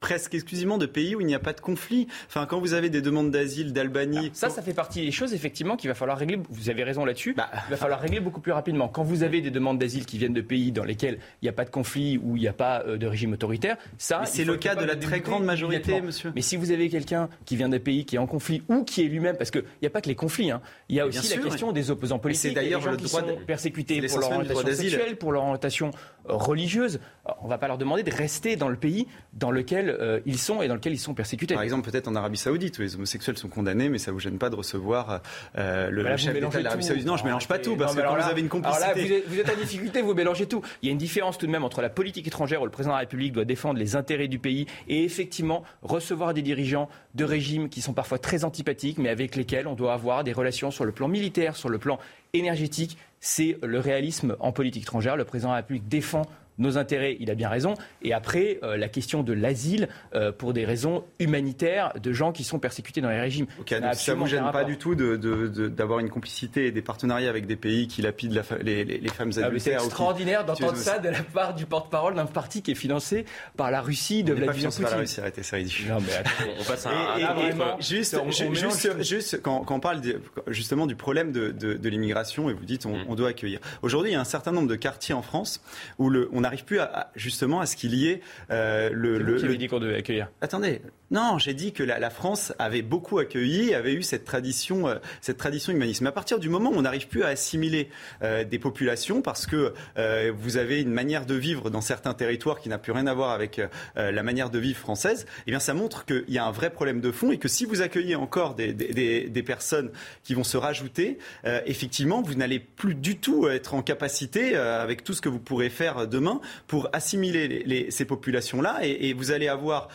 presque 0.00 0.34
exclusivement 0.34 0.78
de 0.78 0.86
pays 0.86 1.14
où 1.14 1.20
il 1.20 1.26
n'y 1.26 1.34
a 1.34 1.38
pas 1.38 1.52
de 1.52 1.60
conflit. 1.60 2.08
Enfin, 2.26 2.46
quand 2.46 2.58
vous 2.58 2.72
avez 2.72 2.88
des 2.90 3.02
demandes 3.02 3.30
d'asile 3.30 3.72
d'Albanie. 3.72 4.30
Ça, 4.32 4.48
ça 4.48 4.62
fait 4.62 4.72
partie 4.72 5.04
des 5.04 5.12
choses, 5.12 5.34
effectivement, 5.34 5.76
qu'il 5.76 5.88
va 5.88 5.94
falloir 5.94 6.18
régler. 6.18 6.40
Vous 6.48 6.70
avez 6.70 6.82
raison 6.82 7.04
là-dessus. 7.04 7.34
Bah, 7.34 7.50
il 7.68 7.70
va 7.70 7.76
falloir 7.76 8.00
régler 8.00 8.18
beaucoup 8.18 8.40
plus 8.40 8.52
rapidement. 8.52 8.88
Quand 8.88 9.02
vous 9.02 9.22
avez 9.22 9.42
des 9.42 9.50
demandes 9.50 9.78
d'asile 9.78 10.06
qui 10.06 10.18
viennent 10.18 10.32
de 10.32 10.40
pays 10.40 10.72
dans 10.72 10.84
lesquels 10.84 11.18
il 11.42 11.44
n'y 11.44 11.48
a 11.48 11.52
pas 11.52 11.64
de 11.64 11.70
conflit, 11.70 12.18
où 12.18 12.36
il 12.36 12.40
n'y 12.40 12.48
a 12.48 12.52
pas 12.52 12.82
euh, 12.86 12.96
de 12.96 13.06
régime 13.06 13.34
autoritaire, 13.34 13.76
ça. 13.98 14.24
C'est 14.24 14.44
le 14.44 14.56
cas 14.56 14.74
de 14.74 14.84
la 14.84 14.96
très 14.96 15.20
grande 15.20 15.44
majorité, 15.44 16.00
monsieur. 16.00 16.32
Mais 16.34 16.42
si 16.42 16.56
vous 16.56 16.70
avez 16.70 16.88
quelqu'un 16.88 17.28
qui 17.44 17.56
vient 17.56 17.68
des 17.68 17.78
pays 17.78 18.06
qui 18.06 18.16
est 18.16 18.18
en 18.18 18.26
conflit 18.26 18.62
ou 18.68 18.84
qui 18.84 19.02
est 19.02 19.08
lui-même, 19.08 19.36
parce 19.36 19.50
qu'il 19.50 19.64
n'y 19.82 19.86
a 19.86 19.90
pas 19.90 20.00
que 20.00 20.08
les 20.08 20.14
conflits, 20.14 20.50
hein, 20.50 20.62
il 20.88 20.96
y 20.96 21.00
a 21.00 21.06
aussi 21.06 21.36
la 21.36 21.42
question 21.42 21.72
des 21.72 21.90
opposants 21.90 22.18
politiques. 22.18 22.48
C'est 22.48 22.54
d'ailleurs 22.54 22.90
le 22.90 22.96
droit 22.96 23.20
sont 23.20 23.38
persécutés 23.46 24.00
pour 24.00 24.18
leur 24.18 24.32
orientation 24.32 24.74
sexuelle, 24.74 25.16
pour 25.16 25.32
leur 25.32 25.42
orientation 25.42 25.90
religieuse. 26.24 27.00
On 27.42 27.44
ne 27.44 27.50
va 27.50 27.58
pas 27.58 27.68
leur 27.68 27.78
demander 27.78 28.02
de 28.02 28.10
rester 28.10 28.56
dans 28.56 28.68
le 28.68 28.76
pays 28.76 29.06
dans 29.34 29.50
lequel 29.50 29.89
euh, 30.00 30.20
ils 30.26 30.38
sont 30.38 30.62
et 30.62 30.68
dans 30.68 30.74
lequel 30.74 30.92
ils 30.92 30.98
sont 30.98 31.14
persécutés. 31.14 31.54
Par 31.54 31.62
exemple, 31.62 31.90
peut-être 31.90 32.08
en 32.08 32.14
Arabie 32.14 32.38
Saoudite, 32.38 32.78
où 32.78 32.82
les 32.82 32.94
homosexuels 32.94 33.36
sont 33.36 33.48
condamnés, 33.48 33.88
mais 33.88 33.98
ça 33.98 34.10
ne 34.10 34.14
vous 34.14 34.20
gêne 34.20 34.38
pas 34.38 34.50
de 34.50 34.56
recevoir 34.56 35.20
euh, 35.58 35.90
le, 35.90 36.04
chef 36.16 36.34
d'État 36.34 36.58
de 36.58 36.64
l'Arabie 36.64 36.84
Saoudite. 36.84 37.06
Non, 37.06 37.16
je 37.16 37.22
ne 37.22 37.28
mélange 37.28 37.48
pas 37.48 37.58
tout, 37.58 37.76
parce 37.76 37.94
que 37.94 38.00
quand 38.00 38.16
vous 38.16 38.30
avez 38.30 38.40
une 38.40 38.48
complicité... 38.48 38.84
Alors 38.84 38.96
là, 38.96 39.02
vous 39.02 39.12
êtes, 39.12 39.28
vous 39.28 39.38
êtes 39.38 39.50
en 39.50 39.60
difficulté, 39.60 40.02
vous 40.02 40.14
mélangez 40.14 40.46
tout. 40.46 40.62
Il 40.82 40.86
y 40.86 40.88
a 40.88 40.92
une 40.92 40.98
différence 40.98 41.38
tout 41.38 41.46
de 41.46 41.52
même 41.52 41.64
entre 41.64 41.82
la 41.82 41.90
politique 41.90 42.26
étrangère, 42.26 42.62
où 42.62 42.64
le 42.64 42.70
président 42.70 42.92
de 42.92 42.96
la 42.96 43.00
République 43.00 43.32
doit 43.32 43.44
défendre 43.44 43.78
les 43.78 43.96
intérêts 43.96 44.28
du 44.28 44.38
pays, 44.38 44.66
et 44.88 45.04
effectivement 45.04 45.62
recevoir 45.82 46.34
des 46.34 46.42
dirigeants 46.42 46.88
de 47.14 47.24
régimes 47.24 47.68
qui 47.68 47.80
sont 47.80 47.92
parfois 47.92 48.18
très 48.18 48.44
antipathiques, 48.44 48.98
mais 48.98 49.08
avec 49.08 49.36
lesquels 49.36 49.66
on 49.66 49.74
doit 49.74 49.94
avoir 49.94 50.24
des 50.24 50.32
relations 50.32 50.70
sur 50.70 50.84
le 50.84 50.92
plan 50.92 51.08
militaire, 51.08 51.56
sur 51.56 51.68
le 51.68 51.78
plan 51.78 51.98
énergétique. 52.32 52.96
C'est 53.20 53.58
le 53.62 53.78
réalisme 53.78 54.36
en 54.40 54.52
politique 54.52 54.84
étrangère. 54.84 55.16
Le 55.16 55.24
président 55.24 55.50
de 55.50 55.54
la 55.54 55.56
République 55.58 55.88
défend 55.88 56.22
nos 56.60 56.78
intérêts, 56.78 57.16
il 57.18 57.30
a 57.30 57.34
bien 57.34 57.48
raison. 57.48 57.74
Et 58.02 58.12
après, 58.12 58.60
euh, 58.62 58.76
la 58.76 58.88
question 58.88 59.22
de 59.22 59.32
l'asile 59.32 59.88
euh, 60.14 60.30
pour 60.30 60.52
des 60.52 60.64
raisons 60.64 61.04
humanitaires 61.18 61.92
de 62.00 62.12
gens 62.12 62.32
qui 62.32 62.44
sont 62.44 62.58
persécutés 62.58 63.00
dans 63.00 63.10
les 63.10 63.20
régimes. 63.20 63.46
ça 63.66 64.14
ne 64.14 64.18
vous 64.18 64.26
gêne 64.26 64.50
pas 64.52 64.64
du 64.64 64.76
tout 64.76 64.94
d'avoir 64.94 65.98
une 65.98 66.10
complicité 66.10 66.66
et 66.66 66.70
des 66.70 66.82
partenariats 66.82 67.30
avec 67.30 67.46
des 67.46 67.56
pays 67.56 67.88
qui 67.88 68.02
lapident 68.02 68.42
les, 68.62 69.08
femmes 69.08 69.32
ah, 69.36 69.46
adultères 69.46 69.80
C'est 69.80 69.86
extraordinaire 69.86 70.44
d'entendre 70.44 70.76
ça 70.76 70.98
de 70.98 71.08
la 71.08 71.22
part 71.22 71.54
du 71.54 71.66
porte-parole 71.66 72.14
d'un 72.14 72.26
parti 72.26 72.62
qui 72.62 72.72
est 72.72 72.76
financé 72.76 73.24
par 73.56 73.70
la 73.70 73.80
Russie 73.80 74.22
de 74.22 74.34
Vladimir 74.34 74.68
Poutine. 74.68 74.82
Par 74.84 74.92
la 74.92 74.98
Russie, 74.98 75.20
arrêtez, 75.20 75.42
c'est 75.42 75.56
ridicule. 75.56 75.88
Non, 75.88 75.98
mais 76.00 76.12
on 76.60 76.64
passe 76.64 76.86
à 76.86 76.90
un, 76.90 77.80
Juste, 77.80 79.02
juste, 79.02 79.42
quand, 79.42 79.64
on 79.68 79.80
parle 79.80 80.00
justement 80.48 80.86
du 80.86 80.96
problème 80.96 81.32
de, 81.32 81.88
l'immigration, 81.88 82.50
et 82.50 82.52
vous 82.52 82.64
dites 82.64 82.86
on, 82.86 82.96
mm. 82.96 83.04
on 83.08 83.14
doit 83.14 83.30
accueillir. 83.30 83.60
Aujourd'hui, 83.82 84.10
il 84.10 84.14
y 84.14 84.16
a 84.16 84.20
un 84.20 84.24
certain 84.24 84.52
nombre 84.52 84.68
de 84.68 84.76
quartiers 84.76 85.14
en 85.14 85.22
France 85.22 85.62
où 85.98 86.10
le, 86.10 86.28
on 86.32 86.44
a 86.44 86.49
n'arrive 86.50 86.64
plus 86.64 86.80
à, 86.80 87.10
justement 87.14 87.60
à 87.60 87.66
ce 87.66 87.76
qu'il 87.76 87.94
y 87.94 88.08
ait 88.08 88.20
euh, 88.50 88.90
le. 88.92 89.18
le, 89.18 89.36
le... 89.36 89.56
dit 89.56 89.68
qu'on 89.68 89.78
devait 89.78 89.96
accueillir. 89.96 90.30
Attendez, 90.40 90.82
non, 91.10 91.38
j'ai 91.38 91.54
dit 91.54 91.72
que 91.72 91.82
la, 91.82 92.10
France 92.10 92.52
avait 92.60 92.82
beaucoup 92.82 93.18
accueilli, 93.18 93.74
avait 93.74 93.94
eu 93.94 94.02
cette 94.02 94.24
tradition, 94.24 94.86
euh, 94.86 94.96
cette 95.20 95.38
tradition 95.38 95.72
humaniste. 95.72 96.02
Mais 96.02 96.08
à 96.08 96.12
partir 96.12 96.38
du 96.38 96.48
moment 96.48 96.70
où 96.70 96.74
on 96.74 96.82
n'arrive 96.82 97.08
plus 97.08 97.24
à 97.24 97.28
assimiler 97.28 97.88
euh, 98.22 98.44
des 98.44 98.60
populations, 98.60 99.20
parce 99.20 99.46
que 99.46 99.74
euh, 99.98 100.32
vous 100.36 100.56
avez 100.56 100.80
une 100.80 100.92
manière 100.92 101.26
de 101.26 101.34
vivre 101.34 101.68
dans 101.68 101.80
certains 101.80 102.14
territoires 102.14 102.60
qui 102.60 102.68
n'a 102.68 102.78
plus 102.78 102.92
rien 102.92 103.08
à 103.08 103.14
voir 103.14 103.30
avec 103.30 103.60
la 103.96 104.22
manière 104.22 104.50
de 104.50 104.58
vivre 104.58 104.78
française, 104.78 105.26
eh 105.46 105.50
bien, 105.50 105.58
ça 105.58 105.74
montre 105.74 106.04
qu'il 106.04 106.24
y 106.28 106.38
a 106.38 106.44
un 106.44 106.50
vrai 106.50 106.70
problème 106.70 107.00
de 107.00 107.10
fond 107.10 107.32
et 107.32 107.38
que 107.38 107.48
si 107.48 107.64
vous 107.64 107.82
accueillez 107.82 108.14
encore 108.14 108.54
des, 108.54 108.72
des, 108.72 109.28
des 109.28 109.42
personnes 109.42 109.90
qui 110.22 110.34
vont 110.34 110.44
se 110.44 110.56
rajouter, 110.56 111.18
effectivement, 111.66 112.22
vous 112.22 112.34
n'allez 112.34 112.60
plus 112.60 112.94
du 112.94 113.18
tout 113.18 113.48
être 113.48 113.74
en 113.74 113.82
capacité, 113.82 114.56
avec 114.56 115.04
tout 115.04 115.12
ce 115.12 115.20
que 115.20 115.28
vous 115.28 115.40
pourrez 115.40 115.70
faire 115.70 116.06
demain, 116.06 116.40
pour 116.66 116.88
assimiler 116.92 117.48
les, 117.48 117.90
ces 117.90 118.04
populations-là, 118.04 118.78
et, 118.82 119.08
et, 119.08 119.12
vous 119.12 119.32
allez 119.32 119.48
avoir 119.48 119.88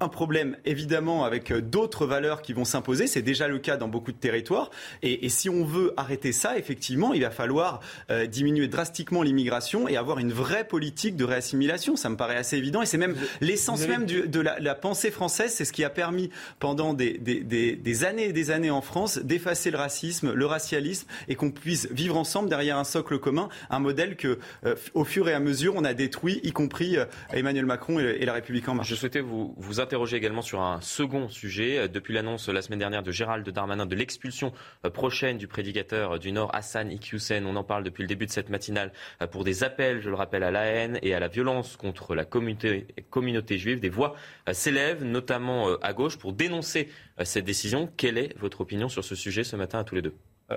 un 0.00 0.08
problème 0.08 0.56
évidemment 0.64 1.24
avec 1.24 1.50
euh, 1.50 1.62
d'autres 1.62 2.06
valeurs 2.06 2.42
qui 2.42 2.52
vont 2.52 2.64
s'imposer. 2.64 3.06
C'est 3.06 3.22
déjà 3.22 3.48
le 3.48 3.58
cas 3.58 3.76
dans 3.76 3.88
beaucoup 3.88 4.12
de 4.12 4.16
territoires. 4.16 4.70
Et, 5.02 5.28
si 5.28 5.48
on 5.50 5.64
veut 5.64 5.92
arrêter 5.96 6.32
ça, 6.32 6.56
effectivement, 6.56 7.12
il 7.12 7.22
va 7.22 7.30
falloir 7.30 7.80
euh, 8.10 8.26
diminuer 8.26 8.68
drastiquement 8.68 9.22
l'immigration 9.22 9.88
et 9.88 9.96
avoir 9.96 10.18
une 10.18 10.32
vraie 10.32 10.66
politique 10.66 11.16
de 11.16 11.24
réassimilation. 11.24 11.96
Ça 11.96 12.08
me 12.08 12.16
paraît 12.16 12.36
assez 12.36 12.56
évident. 12.56 12.82
Et 12.82 12.86
c'est 12.86 12.98
même 12.98 13.16
l'essence 13.40 13.86
même 13.86 14.06
de 14.06 14.40
la, 14.40 14.74
pensée 14.74 15.10
française. 15.10 15.52
C'est 15.52 15.64
ce 15.64 15.72
qui 15.72 15.84
a 15.84 15.90
permis 15.90 16.30
pendant 16.58 16.94
des, 16.94 18.04
années 18.04 18.26
et 18.26 18.32
des 18.32 18.50
années 18.50 18.70
en 18.70 18.82
France 18.82 19.18
d'effacer 19.18 19.70
le 19.70 19.78
racisme, 19.78 20.32
le 20.32 20.46
racialisme 20.46 21.06
et 21.28 21.34
qu'on 21.34 21.50
puisse 21.50 21.88
vivre 21.90 22.16
ensemble 22.16 22.48
derrière 22.48 22.78
un 22.78 22.84
socle 22.84 23.18
commun, 23.18 23.48
un 23.70 23.78
modèle 23.78 24.16
que, 24.16 24.38
euh, 24.64 24.74
au 24.94 25.04
fur 25.04 25.28
et 25.28 25.34
à 25.34 25.40
mesure, 25.40 25.74
on 25.76 25.84
a 25.84 25.94
détruit, 25.94 26.40
y 26.42 26.52
compris 26.52 26.96
Emmanuel 27.32 27.66
Macron 27.66 27.98
et, 27.98 28.24
la 28.24 28.32
République 28.32 28.68
en 28.68 28.74
marche. 28.74 28.88
Je 28.88 28.94
souhaitais 28.94 29.20
vous, 29.20 29.54
vous 29.56 29.80
interroger 29.86 30.16
également 30.16 30.42
sur 30.42 30.60
un 30.60 30.80
second 30.80 31.28
sujet. 31.28 31.78
Euh, 31.78 31.88
depuis 31.88 32.12
l'annonce 32.12 32.48
la 32.48 32.60
semaine 32.60 32.80
dernière 32.80 33.04
de 33.04 33.12
Gérald 33.12 33.48
Darmanin 33.48 33.86
de 33.86 33.94
l'expulsion 33.94 34.52
euh, 34.84 34.90
prochaine 34.90 35.38
du 35.38 35.46
prédicateur 35.46 36.12
euh, 36.12 36.18
du 36.18 36.32
Nord, 36.32 36.50
Hassan 36.52 36.90
Iqiyoussen, 36.90 37.46
on 37.46 37.54
en 37.54 37.62
parle 37.62 37.84
depuis 37.84 38.02
le 38.02 38.08
début 38.08 38.26
de 38.26 38.32
cette 38.32 38.50
matinale, 38.50 38.92
pour 39.30 39.44
des 39.44 39.62
appels, 39.62 40.00
je 40.00 40.10
le 40.10 40.16
rappelle, 40.16 40.42
à 40.42 40.50
la 40.50 40.64
haine 40.64 40.98
et 41.02 41.14
à 41.14 41.20
la 41.20 41.28
violence 41.28 41.76
contre 41.76 42.16
la 42.16 42.24
communauté, 42.24 42.88
communauté 43.10 43.58
juive. 43.58 43.78
Des 43.78 43.88
voix 43.88 44.16
s'élèvent, 44.50 45.04
notamment 45.04 45.76
à 45.76 45.92
gauche, 45.92 46.18
pour 46.18 46.32
dénoncer 46.32 46.88
cette 47.22 47.44
décision. 47.44 47.88
Quelle 47.96 48.18
est 48.18 48.36
votre 48.38 48.60
opinion 48.60 48.88
sur 48.88 49.04
ce 49.04 49.14
sujet 49.14 49.44
ce 49.44 49.54
matin 49.54 49.78
à 49.78 49.84
tous 49.84 49.94
les 49.94 50.02
deux? 50.02 50.14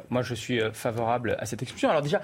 Moi, 0.09 0.21
je 0.23 0.33
suis 0.33 0.59
favorable 0.73 1.35
à 1.39 1.45
cette 1.45 1.61
expulsion. 1.61 1.89
Alors 1.89 2.01
déjà, 2.01 2.21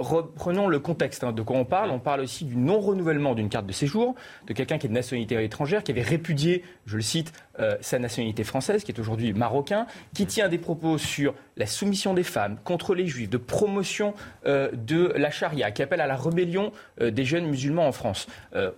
reprenons 0.00 0.66
le 0.66 0.78
contexte 0.80 1.22
hein, 1.22 1.32
de 1.32 1.42
quoi 1.42 1.56
on 1.56 1.64
parle? 1.64 1.90
On 1.90 1.98
parle 1.98 2.20
aussi 2.20 2.44
du 2.44 2.56
non-renouvellement 2.56 3.34
d'une 3.34 3.48
carte 3.48 3.66
de 3.66 3.72
séjour, 3.72 4.14
de 4.46 4.52
quelqu'un 4.52 4.78
qui 4.78 4.86
est 4.86 4.88
de 4.88 4.94
nationalité 4.94 5.42
étrangère, 5.44 5.84
qui 5.84 5.92
avait 5.92 6.02
répudié, 6.02 6.64
je 6.86 6.96
le 6.96 7.02
cite, 7.02 7.32
euh, 7.58 7.76
sa 7.80 7.98
nationalité 7.98 8.42
française, 8.42 8.82
qui 8.82 8.92
est 8.92 8.98
aujourd'hui 8.98 9.32
marocain, 9.32 9.86
qui 10.14 10.26
tient 10.26 10.48
des 10.48 10.58
propos 10.58 10.96
sur 10.96 11.34
la 11.56 11.66
soumission 11.66 12.14
des 12.14 12.22
femmes 12.22 12.56
contre 12.64 12.94
les 12.94 13.06
juifs, 13.06 13.28
de 13.28 13.36
promotion 13.36 14.14
euh, 14.46 14.70
de 14.72 15.12
la 15.16 15.30
charia, 15.30 15.70
qui 15.70 15.82
appelle 15.82 16.00
à 16.00 16.06
la 16.06 16.16
rébellion 16.16 16.72
euh, 17.00 17.10
des 17.10 17.24
jeunes 17.24 17.46
musulmans 17.46 17.86
en 17.86 17.92
France. 17.92 18.26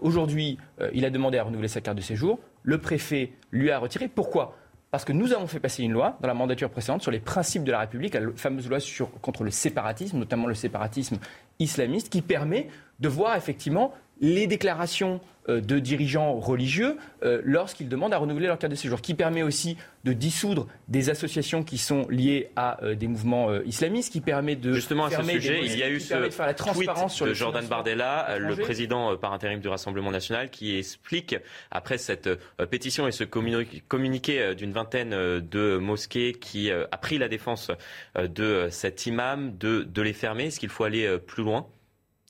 aujourd'hui, 0.01 0.59
il 0.93 1.05
a 1.05 1.11
demandé 1.11 1.39
à 1.39 1.45
renouveler 1.45 1.69
sa 1.69 1.81
carte 1.81 1.97
de 1.97 2.03
séjour. 2.03 2.39
Le 2.63 2.79
préfet 2.79 3.33
lui 3.51 3.71
a 3.71 3.79
retiré. 3.79 4.09
Pourquoi? 4.09 4.57
Parce 4.93 5.07
que 5.07 5.13
nous 5.15 5.33
avons 5.33 5.47
fait 5.47 5.59
passer 5.59 5.83
une 5.83 5.93
loi 5.93 6.19
dans 6.21 6.29
la 6.29 6.35
mandature 6.35 6.69
précédente 6.69 7.01
sur 7.01 7.11
les 7.11 7.19
principes 7.19 7.65
de 7.65 7.73
la 7.73 7.81
République, 7.81 8.13
la 8.13 8.29
fameuse 8.37 8.69
loi 8.69 8.77
contre 9.23 9.43
le 9.43 9.51
séparatisme, 9.51 10.19
notamment 10.19 10.47
le 10.47 10.55
séparatisme 10.55 11.17
islamiste, 11.59 12.11
qui 12.11 12.21
permet 12.21 12.69
de 13.01 13.09
voir 13.09 13.35
effectivement 13.35 13.95
les 14.21 14.47
déclarations 14.47 15.21
euh, 15.49 15.61
de 15.61 15.81
dirigeants 15.81 16.39
religieux 16.39 16.97
euh, 17.25 17.43
lorsqu'ils 17.45 17.89
demandent 17.89 18.15
à 18.15 18.19
renouveler 18.19 18.47
leur 18.47 18.59
carte 18.61 18.71
de 18.71 18.77
séjour, 18.77 19.01
qui 19.01 19.15
permet 19.15 19.43
aussi 19.43 19.77
de 20.05 20.13
dissoudre 20.13 20.69
des 20.87 21.11
associations 21.11 21.65
qui 21.65 21.79
sont 21.79 22.07
liées 22.09 22.51
à 22.55 22.81
euh, 22.85 22.95
des 22.95 23.09
mouvements 23.09 23.53
islamistes, 23.63 24.13
qui 24.13 24.21
permet 24.21 24.55
de 24.55 24.73
justement 24.73 25.07
à 25.07 25.11
ce 25.11 25.21
sujet, 25.21 25.63
il 25.65 25.77
y 25.77 25.83
a 25.83 25.91
eu 25.91 25.99
ce 25.99 26.31
faire 26.31 26.47
la 26.47 26.55
transparence 26.55 27.15
sur 27.15 27.27
de 27.27 27.35
Jordan 27.35 27.67
Bardella, 27.67 28.39
le 28.39 28.55
président 28.55 29.17
par 29.17 29.33
intérim 29.33 29.59
du 29.59 29.67
Rassemblement 29.67 30.13
national, 30.13 30.49
qui 30.49 30.77
explique 30.77 31.35
après 31.73 31.99
cette 31.99 32.29
pétition 32.71 33.09
et 33.09 33.13
ce 33.13 33.25
communiqué 33.25 34.55
d'une 34.55 34.73
vingtaine 34.73 35.11
de 35.11 35.77
mosquées 35.77 36.35
qui 36.35 36.71
a 36.71 36.97
pris 36.99 37.19
la 37.19 37.29
défense 37.29 37.73
de 38.17 38.69
cet 38.71 39.07
imam 39.07 39.57
de, 39.59 39.83
de 39.83 40.03
les 40.03 40.13
fermer. 40.13 40.47
Est-ce 40.47 40.61
qu'il 40.61 40.69
faut 40.69 40.85
aller 40.85 41.19
plus 41.19 41.43
loin? 41.43 41.67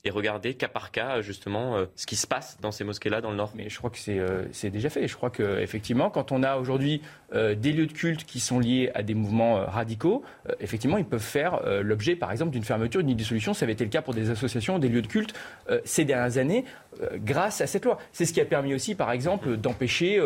Et 0.05 0.09
regarder 0.09 0.53
cas 0.53 0.67
par 0.67 0.91
cas 0.91 1.21
justement 1.21 1.77
euh, 1.77 1.85
ce 1.95 2.05
qui 2.05 2.17
se 2.17 2.27
passe 2.27 2.57
dans 2.61 2.71
ces 2.71 2.83
mosquées-là 2.83 3.21
dans 3.21 3.31
le 3.31 3.37
Nord. 3.37 3.53
Mais 3.55 3.69
je 3.69 3.77
crois 3.77 3.89
que 3.89 3.97
c'est 3.97 4.19
euh, 4.19 4.45
déjà 4.63 4.89
fait. 4.89 5.07
Je 5.07 5.15
crois 5.15 5.29
qu'effectivement, 5.29 6.09
quand 6.09 6.31
on 6.31 6.43
a 6.43 6.57
aujourd'hui 6.57 7.01
euh, 7.33 7.55
des 7.55 7.71
lieux 7.71 7.87
de 7.87 7.93
culte 7.93 8.25
qui 8.25 8.41
sont 8.41 8.59
liés 8.59 8.91
à 8.95 9.03
des 9.03 9.13
mouvements 9.13 9.65
radicaux, 9.65 10.23
effectivement, 10.59 10.97
ils 10.97 11.05
peuvent 11.05 11.21
faire 11.21 11.61
l'objet, 11.81 12.15
par 12.15 12.31
exemple, 12.31 12.51
d'une 12.51 12.63
fermeture, 12.63 13.03
d'une 13.03 13.15
dissolution. 13.15 13.53
Ça 13.53 13.63
avait 13.63 13.73
été 13.73 13.83
le 13.83 13.89
cas 13.89 14.01
pour 14.01 14.13
des 14.13 14.29
associations, 14.29 14.79
des 14.79 14.89
lieux 14.89 15.01
de 15.01 15.07
culte 15.07 15.33
ces 15.85 16.05
dernières 16.05 16.37
années, 16.37 16.65
grâce 17.15 17.61
à 17.61 17.67
cette 17.67 17.85
loi. 17.85 17.97
C'est 18.11 18.25
ce 18.25 18.33
qui 18.33 18.41
a 18.41 18.45
permis 18.45 18.73
aussi, 18.73 18.95
par 18.95 19.11
exemple, 19.11 19.57
d'empêcher 19.57 20.19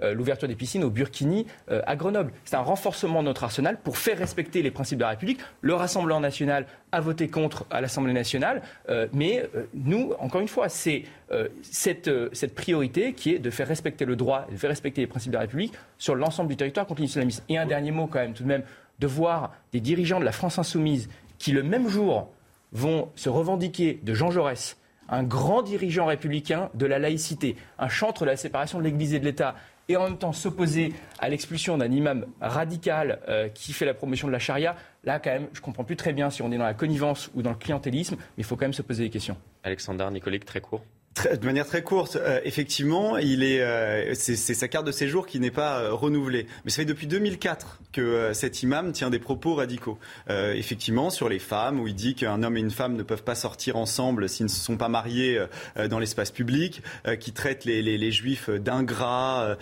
l'ouverture 0.00 0.48
des 0.48 0.54
piscines 0.54 0.84
au 0.84 0.90
Burkini 0.90 1.46
à 1.68 1.96
Grenoble. 1.96 2.32
C'est 2.44 2.56
un 2.56 2.60
renforcement 2.60 3.20
de 3.22 3.28
notre 3.28 3.44
arsenal 3.44 3.78
pour 3.82 3.98
faire 3.98 4.18
respecter 4.18 4.62
les 4.62 4.70
principes 4.70 4.98
de 4.98 5.04
la 5.04 5.10
République. 5.10 5.40
Le 5.60 5.74
Rassemblement 5.74 6.20
national 6.20 6.66
a 6.92 7.00
voté 7.00 7.28
contre 7.28 7.66
à 7.70 7.80
l'Assemblée 7.80 8.12
nationale. 8.12 8.62
Euh, 8.88 9.06
mais 9.12 9.48
euh, 9.54 9.66
nous, 9.74 10.12
encore 10.18 10.40
une 10.40 10.48
fois, 10.48 10.68
c'est 10.68 11.04
euh, 11.30 11.48
cette, 11.62 12.10
cette, 12.32 12.54
priorité 12.54 13.12
qui 13.12 13.34
est 13.34 13.38
de 13.38 13.50
faire 13.50 13.68
respecter 13.68 14.04
le 14.04 14.16
droit, 14.16 14.46
de 14.50 14.56
faire 14.56 14.70
respecter 14.70 15.00
les 15.00 15.06
principes 15.06 15.32
de 15.32 15.36
la 15.36 15.42
République 15.42 15.72
sur 15.98 16.14
l'ensemble 16.14 16.48
du 16.48 16.56
territoire 16.56 16.86
contre 16.86 17.02
l'islamisme. 17.02 17.44
Et 17.48 17.58
un 17.58 17.66
dernier 17.66 17.90
mot 17.90 18.06
quand 18.06 18.18
même, 18.18 18.34
tout 18.34 18.42
de 18.42 18.48
même, 18.48 18.62
de 18.98 19.06
voir 19.06 19.54
des 19.72 19.80
dirigeants 19.80 20.20
de 20.20 20.24
la 20.24 20.32
France 20.32 20.58
insoumise 20.58 21.08
qui, 21.38 21.52
le 21.52 21.62
même 21.62 21.88
jour, 21.88 22.28
vont 22.72 23.08
se 23.16 23.28
revendiquer 23.28 24.00
de 24.02 24.14
Jean 24.14 24.30
Jaurès, 24.30 24.76
un 25.10 25.22
grand 25.22 25.62
dirigeant 25.62 26.06
républicain 26.06 26.70
de 26.74 26.86
la 26.86 26.98
laïcité, 26.98 27.56
un 27.78 27.88
chantre 27.88 28.22
de 28.22 28.30
la 28.30 28.36
séparation 28.36 28.78
de 28.78 28.84
l'Église 28.84 29.12
et 29.12 29.20
de 29.20 29.24
l'État, 29.24 29.54
et 29.88 29.96
en 29.96 30.04
même 30.04 30.18
temps 30.18 30.32
s'opposer 30.32 30.94
à 31.18 31.28
l'expulsion 31.28 31.76
d'un 31.76 31.90
imam 31.90 32.26
radical 32.40 33.20
euh, 33.28 33.48
qui 33.48 33.72
fait 33.72 33.84
la 33.84 33.94
promotion 33.94 34.28
de 34.28 34.32
la 34.32 34.38
charia, 34.38 34.76
là 35.04 35.18
quand 35.18 35.30
même, 35.30 35.48
je 35.52 35.60
comprends 35.60 35.84
plus 35.84 35.96
très 35.96 36.12
bien 36.12 36.30
si 36.30 36.42
on 36.42 36.52
est 36.52 36.58
dans 36.58 36.64
la 36.64 36.74
connivence 36.74 37.28
ou 37.34 37.42
dans 37.42 37.50
le 37.50 37.56
clientélisme, 37.56 38.14
mais 38.16 38.24
il 38.38 38.44
faut 38.44 38.54
quand 38.56 38.66
même 38.66 38.72
se 38.72 38.82
poser 38.82 39.04
des 39.04 39.10
questions. 39.10 39.36
Alexander 39.64 40.08
Nicolique, 40.12 40.44
très 40.44 40.60
court 40.60 40.84
de 41.16 41.44
manière 41.44 41.66
très 41.66 41.82
courte, 41.82 42.16
euh, 42.16 42.40
effectivement, 42.44 43.16
euh, 43.16 44.14
c'est, 44.14 44.36
sa 44.36 44.68
carte 44.68 44.86
de 44.86 44.92
séjour 44.92 45.26
qui 45.26 45.40
n'est 45.40 45.50
pas 45.50 45.80
euh, 45.80 45.92
renouvelée. 45.92 46.46
Mais 46.64 46.70
ça 46.70 46.76
fait 46.76 46.84
depuis 46.84 47.08
2004 47.08 47.80
que 47.92 48.32
cet 48.32 48.62
imam 48.62 48.92
tient 48.92 49.10
des 49.10 49.18
propos 49.18 49.54
radicaux. 49.56 49.98
effectivement, 50.28 51.10
sur 51.10 51.28
les 51.28 51.40
femmes, 51.40 51.80
où 51.80 51.88
il 51.88 51.94
dit 51.94 52.14
qu'un 52.14 52.42
homme 52.42 52.56
et 52.56 52.60
une 52.60 52.70
femme 52.70 52.94
ne 52.94 53.02
peuvent 53.02 53.24
pas 53.24 53.34
sortir 53.34 53.76
ensemble 53.76 54.28
s'ils 54.28 54.46
ne 54.46 54.50
se 54.50 54.60
sont 54.60 54.76
pas 54.76 54.88
mariés 54.88 55.44
dans 55.88 55.98
l'espace 55.98 56.30
public, 56.30 56.82
qui 57.18 57.32
traite 57.32 57.64
les, 57.64 58.12
juifs 58.12 58.48
d'ingrats, 58.48 59.56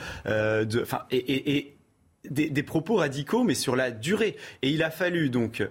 et, 1.10 1.74
des, 2.28 2.62
propos 2.62 2.96
radicaux, 2.96 3.44
mais 3.44 3.54
sur 3.54 3.76
la 3.76 3.90
durée. 3.90 4.36
Et 4.60 4.68
il 4.68 4.82
a 4.82 4.90
fallu 4.90 5.30
donc 5.30 5.66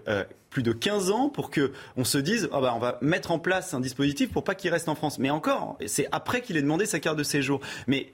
plus 0.50 0.64
de 0.64 0.72
15 0.72 1.12
ans 1.12 1.30
pour 1.30 1.50
que 1.50 1.72
on 1.96 2.04
se 2.04 2.18
dise 2.18 2.50
ah 2.52 2.62
bah, 2.62 2.74
on 2.76 2.80
va 2.80 2.98
mettre 3.02 3.32
en 3.32 3.40
place 3.40 3.74
un 3.74 3.80
dispositif 3.80 4.32
pour 4.32 4.44
pas 4.44 4.56
qu'il 4.56 4.72
reste 4.72 4.90
en 4.90 4.96
France. 4.96 5.20
Mais 5.20 5.30
encore, 5.30 5.78
c'est 5.86 6.08
après 6.12 6.42
qu'il 6.42 6.58
ait 6.58 6.62
demandé 6.62 6.86
sa 6.86 7.00
carte 7.00 7.18
de 7.18 7.24
séjour. 7.24 7.60
Mais 7.88 8.12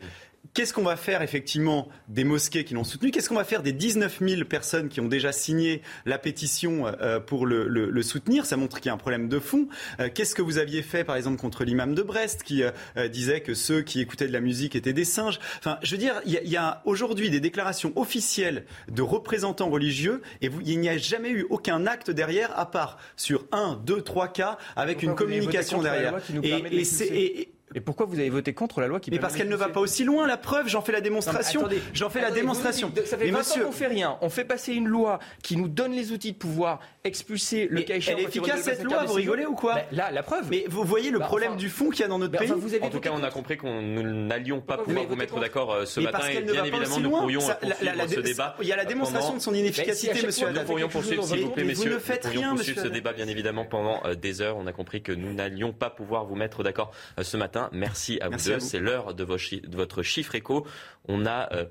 Qu'est-ce 0.54 0.72
qu'on 0.72 0.84
va 0.84 0.98
faire 0.98 1.24
effectivement 1.24 1.88
des 2.10 2.24
mosquées 2.24 2.64
qui 2.64 2.76
l'ont 2.76 2.84
soutenu 2.84 3.10
Qu'est-ce 3.10 3.28
qu'on 3.28 3.36
va 3.36 3.44
faire 3.44 3.64
des 3.64 3.72
19 3.72 4.20
000 4.22 4.44
personnes 4.46 4.88
qui 4.88 5.02
ont 5.02 5.08
déjà 5.08 5.32
signé 5.32 5.82
la 6.06 6.20
pétition 6.20 6.86
euh, 6.86 7.20
pour 7.20 7.48
le, 7.48 8.02
soutenir? 8.04 8.46
Ça 8.46 8.56
montre 8.56 8.78
qu'il 8.78 8.88
y 8.88 8.90
a 8.90 8.94
un 8.94 8.98
problème 8.98 9.30
de 9.30 9.40
fond. 9.40 9.68
Euh, 10.00 10.10
qu'est-ce 10.14 10.36
que 10.36 10.44
vous 10.44 10.60
aviez 10.60 10.84
fait 10.84 11.04
par 11.04 11.16
exemple 11.16 11.38
contre 11.38 11.64
l'imam 11.64 11.96
de 11.96 12.04
Brest 12.04 12.44
qui 12.44 12.62
euh, 12.64 13.08
disait 13.08 13.42
que 13.42 13.56
ceux 13.56 13.82
qui 13.82 14.00
écoutaient 14.00 14.28
de 14.28 14.34
la 14.34 14.42
musique 14.42 14.76
étaient 14.76 14.94
des 14.94 15.06
singes? 15.06 15.40
Enfin, 15.58 15.80
je 15.82 15.90
veux 15.90 15.98
dire, 15.98 16.22
il 16.26 16.34
y 16.34 16.58
a, 16.58 16.84
aujourd'hui 16.86 17.32
des 17.32 17.40
déclarations 17.40 17.92
officielles 17.96 18.66
de 18.92 19.02
représentants 19.02 19.72
religieux 19.72 20.22
et 20.42 20.52
il 20.66 20.80
n'y 20.80 20.90
a 20.90 20.98
jamais 20.98 21.32
eu 21.32 21.48
aucun 21.50 21.88
acte 21.88 22.12
derrière 22.12 22.58
à 22.60 22.70
part 22.70 22.98
sur 23.16 23.48
un, 23.52 23.82
deux, 23.84 24.02
trois 24.02 24.28
cas 24.28 24.60
avec 24.76 25.02
une 25.02 25.16
communication 25.16 25.82
derrière. 25.82 26.20
et, 26.44 26.50
et, 26.50 27.42
et 27.42 27.53
pourquoi 27.80 28.06
vous 28.06 28.20
avez 28.20 28.30
voté 28.30 28.54
contre 28.54 28.82
la 28.82 28.88
loi 28.88 29.00
qui 29.00 29.12
Mais 29.12 29.20
parce 29.20 29.36
qu'elle 29.36 29.50
ne 29.50 29.56
va 29.56 29.70
pas 29.70 29.80
aussi 29.80 30.04
loin. 30.04 30.28
La 30.28 30.38
preuve, 30.38 30.68
j'en 30.68 30.82
fais 30.82 30.92
la 30.92 31.02
démonstration. 31.02 31.68
J'en 31.94 32.10
fais 32.10 32.22
la 32.22 32.32
démonstration. 32.32 32.92
ça 33.06 33.18
fait 33.18 33.26
mais 33.26 33.32
20 33.32 33.38
monsieur... 33.38 33.64
ans 33.64 33.66
qu'on 33.68 33.72
fait 33.72 33.88
rien. 33.88 34.18
On 34.22 34.30
fait 34.30 34.46
passer 34.46 34.74
une 34.74 34.88
loi 34.88 35.20
qui 35.42 35.58
nous 35.58 35.68
donne 35.68 35.92
les 35.92 36.12
outils 36.12 36.34
de 36.34 36.38
pouvoir 36.38 36.80
expulser 37.04 37.68
le 37.70 37.82
cas 37.82 37.96
Elle 37.96 38.20
est 38.20 38.24
efficace 38.24 38.62
cette 38.62 38.84
loi. 38.84 39.04
Vous 39.06 39.14
rigolez 39.14 39.46
ou 39.46 39.56
quoi 39.56 39.82
Là, 39.92 40.12
la 40.12 40.24
preuve. 40.24 40.48
Mais 40.50 40.66
vous 40.68 40.84
voyez 40.84 41.12
le 41.12 41.20
bah, 41.20 41.26
problème 41.26 41.56
du 41.56 41.70
fond 41.70 41.90
qu'il 41.90 42.02
y 42.02 42.04
a 42.04 42.08
dans 42.08 42.20
notre 42.20 42.38
pays. 42.38 42.52
en 42.52 42.90
tout 42.90 43.00
cas, 43.00 43.12
on 43.14 43.24
a 43.24 43.30
compris 43.30 43.58
qu'on 43.58 43.82
n'allions 43.82 44.62
pas 44.62 44.78
pouvoir 44.78 45.06
vous 45.06 45.16
mettre 45.16 45.40
d'accord 45.40 45.86
ce 45.86 46.00
matin. 46.00 46.28
Et 46.30 46.42
bien 46.42 46.64
évidemment, 46.64 47.00
nous 47.00 47.10
pourrions 47.10 47.40
poursuivre 47.40 48.10
ce 48.10 48.20
débat. 48.20 48.56
Il 48.62 48.68
y 48.68 48.74
a 48.74 48.78
la 48.78 48.86
démonstration 48.86 49.36
de 49.36 49.42
son 49.42 49.54
inefficacité, 49.54 50.26
monsieur. 50.26 50.50
Nous 50.52 50.62
pourrions 50.62 50.90
poursuivre, 50.90 51.24
s'il 51.24 51.42
vous 51.42 51.50
plaît, 51.50 51.64
messieurs. 51.64 51.90
Vous 51.90 51.96
ne 51.96 52.00
faites 52.00 52.26
rien, 52.26 52.54
monsieur. 52.54 52.76
ce 52.76 52.88
débat, 52.88 53.14
bien 53.14 53.28
évidemment, 53.28 53.66
pendant 53.66 54.02
des 54.16 54.42
heures. 54.42 54.58
On 54.58 54.68
a 54.68 54.72
compris 54.74 55.02
que 55.02 55.12
nous 55.12 55.34
n'allions 55.34 55.74
pas 55.74 55.90
pouvoir 55.90 56.26
vous 56.26 56.36
mettre 56.36 56.64
d'accord 56.64 56.92
ce 57.22 57.38
matin. 57.38 57.63
Merci 57.72 58.20
à 58.22 58.30
vous 58.30 58.38
c'est 58.38 58.80
l'heure 58.80 59.14
de, 59.14 59.24
votre 59.24 60.02
chiffre 60.04 60.36
écho. 60.36 60.66
On 61.08 61.26
a 61.26 61.54
euh, 61.54 61.66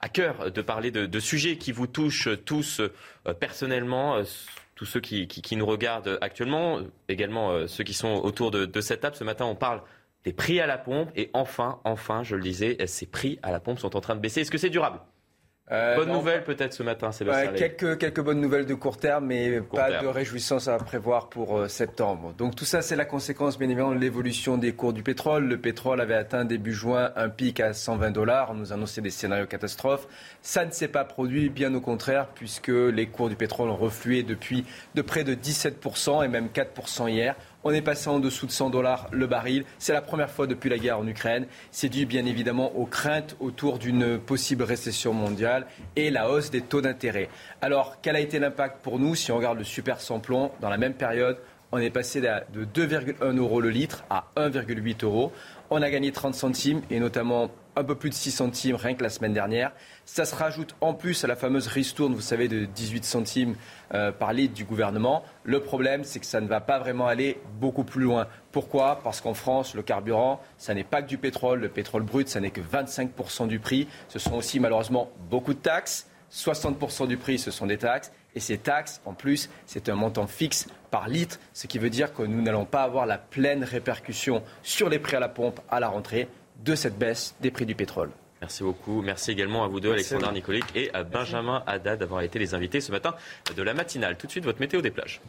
à 0.00 0.08
cœur 0.08 0.50
de 0.50 0.62
parler 0.62 0.90
de, 0.90 1.20
sujets 1.20 1.56
qui 1.56 1.72
vous 1.72 1.86
touchent 1.86 2.28
tous 2.44 2.80
euh, 2.80 3.34
personnellement. 3.34 4.16
Euh, 4.16 4.24
tous 4.74 4.86
ceux 4.86 5.00
qui, 5.00 5.56
nous 5.56 5.66
regardent 5.66 6.18
actuellement, 6.20 6.78
également 7.08 7.66
ceux 7.66 7.82
qui 7.82 7.94
sont 7.94 8.14
autour 8.14 8.52
de, 8.52 8.64
de 8.64 8.80
cette 8.80 9.00
table. 9.00 9.16
Ce 9.16 9.24
matin, 9.24 9.44
on 9.44 9.56
parle 9.56 9.82
des 10.22 10.32
prix 10.32 10.60
à 10.60 10.68
la 10.68 10.78
pompe. 10.78 11.10
Et 11.16 11.30
enfin, 11.32 11.80
enfin, 11.82 12.22
je 12.22 12.36
le 12.36 12.42
disais, 12.42 12.76
ces 12.86 13.06
prix 13.06 13.40
à 13.42 13.50
la 13.50 13.58
pompe 13.58 13.80
sont 13.80 13.96
en 13.96 14.00
train 14.00 14.14
de 14.14 14.20
baisser. 14.20 14.42
Est-ce 14.42 14.52
que 14.52 14.58
c'est 14.58 14.70
durable? 14.70 15.00
Euh, 15.70 15.96
Bonne 15.96 16.12
nouvelle 16.12 16.44
peut-être 16.44 16.72
ce 16.72 16.82
matin, 16.82 17.12
Sébastien. 17.12 17.52
quelques, 17.52 17.98
quelques 17.98 18.20
bonnes 18.20 18.40
nouvelles 18.40 18.66
de 18.66 18.74
court 18.74 18.96
terme, 18.96 19.26
mais 19.26 19.60
pas 19.60 20.00
de 20.00 20.06
réjouissance 20.06 20.68
à 20.68 20.76
prévoir 20.78 21.28
pour 21.28 21.58
euh, 21.58 21.68
septembre. 21.68 22.34
Donc 22.36 22.56
tout 22.56 22.64
ça, 22.64 22.82
c'est 22.82 22.96
la 22.96 23.04
conséquence 23.04 23.58
bien 23.58 23.68
évidemment 23.68 23.92
de 23.92 23.98
l'évolution 23.98 24.56
des 24.58 24.72
cours 24.72 24.92
du 24.92 25.02
pétrole. 25.02 25.44
Le 25.44 25.58
pétrole 25.58 26.00
avait 26.00 26.14
atteint 26.14 26.44
début 26.44 26.72
juin 26.72 27.12
un 27.16 27.28
pic 27.28 27.60
à 27.60 27.72
120 27.72 28.10
dollars. 28.10 28.50
On 28.50 28.54
nous 28.54 28.72
annonçait 28.72 29.00
des 29.00 29.10
scénarios 29.10 29.46
catastrophes. 29.46 30.06
Ça 30.42 30.64
ne 30.64 30.70
s'est 30.70 30.88
pas 30.88 31.04
produit, 31.04 31.48
bien 31.50 31.74
au 31.74 31.80
contraire, 31.80 32.28
puisque 32.34 32.68
les 32.68 33.06
cours 33.06 33.28
du 33.28 33.36
pétrole 33.36 33.68
ont 33.68 33.76
reflué 33.76 34.22
depuis 34.22 34.64
de 34.94 35.02
près 35.02 35.24
de 35.24 35.34
17% 35.34 36.24
et 36.24 36.28
même 36.28 36.48
4% 36.48 37.10
hier. 37.10 37.34
On 37.64 37.72
est 37.72 37.82
passé 37.82 38.08
en 38.08 38.20
dessous 38.20 38.46
de 38.46 38.52
100 38.52 38.70
dollars 38.70 39.08
le 39.10 39.26
baril. 39.26 39.64
C'est 39.78 39.92
la 39.92 40.00
première 40.00 40.30
fois 40.30 40.46
depuis 40.46 40.70
la 40.70 40.78
guerre 40.78 41.00
en 41.00 41.06
Ukraine. 41.08 41.46
C'est 41.72 41.88
dû 41.88 42.06
bien 42.06 42.24
évidemment 42.24 42.76
aux 42.76 42.86
craintes 42.86 43.36
autour 43.40 43.80
d'une 43.80 44.16
possible 44.16 44.62
récession 44.62 45.12
mondiale 45.12 45.66
et 45.96 46.10
la 46.10 46.30
hausse 46.30 46.50
des 46.50 46.60
taux 46.60 46.80
d'intérêt. 46.80 47.28
Alors, 47.60 48.00
quel 48.00 48.14
a 48.14 48.20
été 48.20 48.38
l'impact 48.38 48.80
pour 48.80 49.00
nous 49.00 49.16
si 49.16 49.32
on 49.32 49.36
regarde 49.36 49.58
le 49.58 49.64
super 49.64 50.00
samplon 50.00 50.52
dans 50.60 50.70
la 50.70 50.78
même 50.78 50.94
période? 50.94 51.38
On 51.72 51.78
est 51.78 51.90
passé 51.90 52.20
de 52.20 52.64
2,1 52.64 53.36
euros 53.36 53.60
le 53.60 53.70
litre 53.70 54.04
à 54.08 54.28
1,8 54.36 55.04
euros. 55.04 55.32
On 55.68 55.82
a 55.82 55.90
gagné 55.90 56.12
30 56.12 56.34
centimes 56.34 56.80
et 56.90 57.00
notamment 57.00 57.50
un 57.76 57.84
peu 57.84 57.94
plus 57.94 58.08
de 58.10 58.14
6 58.14 58.30
centimes 58.30 58.76
rien 58.76 58.94
que 58.94 59.02
la 59.02 59.10
semaine 59.10 59.34
dernière. 59.34 59.72
Ça 60.06 60.24
se 60.24 60.34
rajoute 60.34 60.74
en 60.80 60.94
plus 60.94 61.24
à 61.24 61.26
la 61.26 61.36
fameuse 61.36 61.66
ristourne, 61.66 62.14
vous 62.14 62.20
savez, 62.20 62.48
de 62.48 62.64
18 62.64 63.04
centimes 63.04 63.54
euh, 63.94 64.12
par 64.12 64.32
litre 64.32 64.54
du 64.54 64.64
gouvernement. 64.64 65.22
Le 65.44 65.60
problème, 65.60 66.04
c'est 66.04 66.20
que 66.20 66.26
ça 66.26 66.40
ne 66.40 66.46
va 66.46 66.60
pas 66.60 66.78
vraiment 66.78 67.06
aller 67.06 67.40
beaucoup 67.60 67.84
plus 67.84 68.02
loin. 68.02 68.26
Pourquoi? 68.52 69.00
Parce 69.02 69.20
qu'en 69.20 69.34
France, 69.34 69.74
le 69.74 69.82
carburant, 69.82 70.40
ça 70.56 70.74
n'est 70.74 70.84
pas 70.84 71.02
que 71.02 71.08
du 71.08 71.18
pétrole. 71.18 71.60
Le 71.60 71.68
pétrole 71.68 72.02
brut, 72.02 72.28
ça 72.28 72.40
n'est 72.40 72.50
que 72.50 72.60
25% 72.60 73.46
du 73.46 73.58
prix. 73.58 73.88
Ce 74.08 74.18
sont 74.18 74.34
aussi 74.34 74.60
malheureusement 74.60 75.10
beaucoup 75.30 75.54
de 75.54 75.58
taxes. 75.58 76.06
60% 76.32 77.06
du 77.06 77.16
prix, 77.16 77.38
ce 77.38 77.50
sont 77.50 77.66
des 77.66 77.78
taxes. 77.78 78.12
Et 78.34 78.40
ces 78.40 78.58
taxes, 78.58 79.00
en 79.06 79.14
plus, 79.14 79.48
c'est 79.66 79.88
un 79.88 79.94
montant 79.94 80.26
fixe 80.26 80.66
par 80.90 81.08
litre, 81.08 81.38
ce 81.52 81.66
qui 81.66 81.78
veut 81.78 81.90
dire 81.90 82.12
que 82.12 82.22
nous 82.22 82.42
n'allons 82.42 82.64
pas 82.64 82.82
avoir 82.82 83.06
la 83.06 83.18
pleine 83.18 83.64
répercussion 83.64 84.42
sur 84.62 84.88
les 84.88 84.98
prix 84.98 85.16
à 85.16 85.20
la 85.20 85.28
pompe 85.28 85.60
à 85.70 85.80
la 85.80 85.88
rentrée 85.88 86.28
de 86.64 86.74
cette 86.74 86.98
baisse 86.98 87.34
des 87.40 87.50
prix 87.50 87.66
du 87.66 87.74
pétrole. 87.74 88.10
Merci 88.40 88.62
beaucoup. 88.62 89.02
Merci 89.02 89.32
également 89.32 89.64
à 89.64 89.68
vous 89.68 89.80
deux, 89.80 89.92
Alexandre 89.92 90.30
Nicolic 90.32 90.64
et 90.74 90.92
à 90.94 91.02
Benjamin 91.02 91.62
Haddad 91.66 91.98
d'avoir 91.98 92.22
été 92.22 92.38
les 92.38 92.54
invités 92.54 92.80
ce 92.80 92.92
matin 92.92 93.14
de 93.54 93.62
la 93.62 93.74
matinale. 93.74 94.16
Tout 94.16 94.26
de 94.26 94.32
suite, 94.32 94.44
votre 94.44 94.60
météo 94.60 94.80
des 94.80 94.90
plages. 94.90 95.20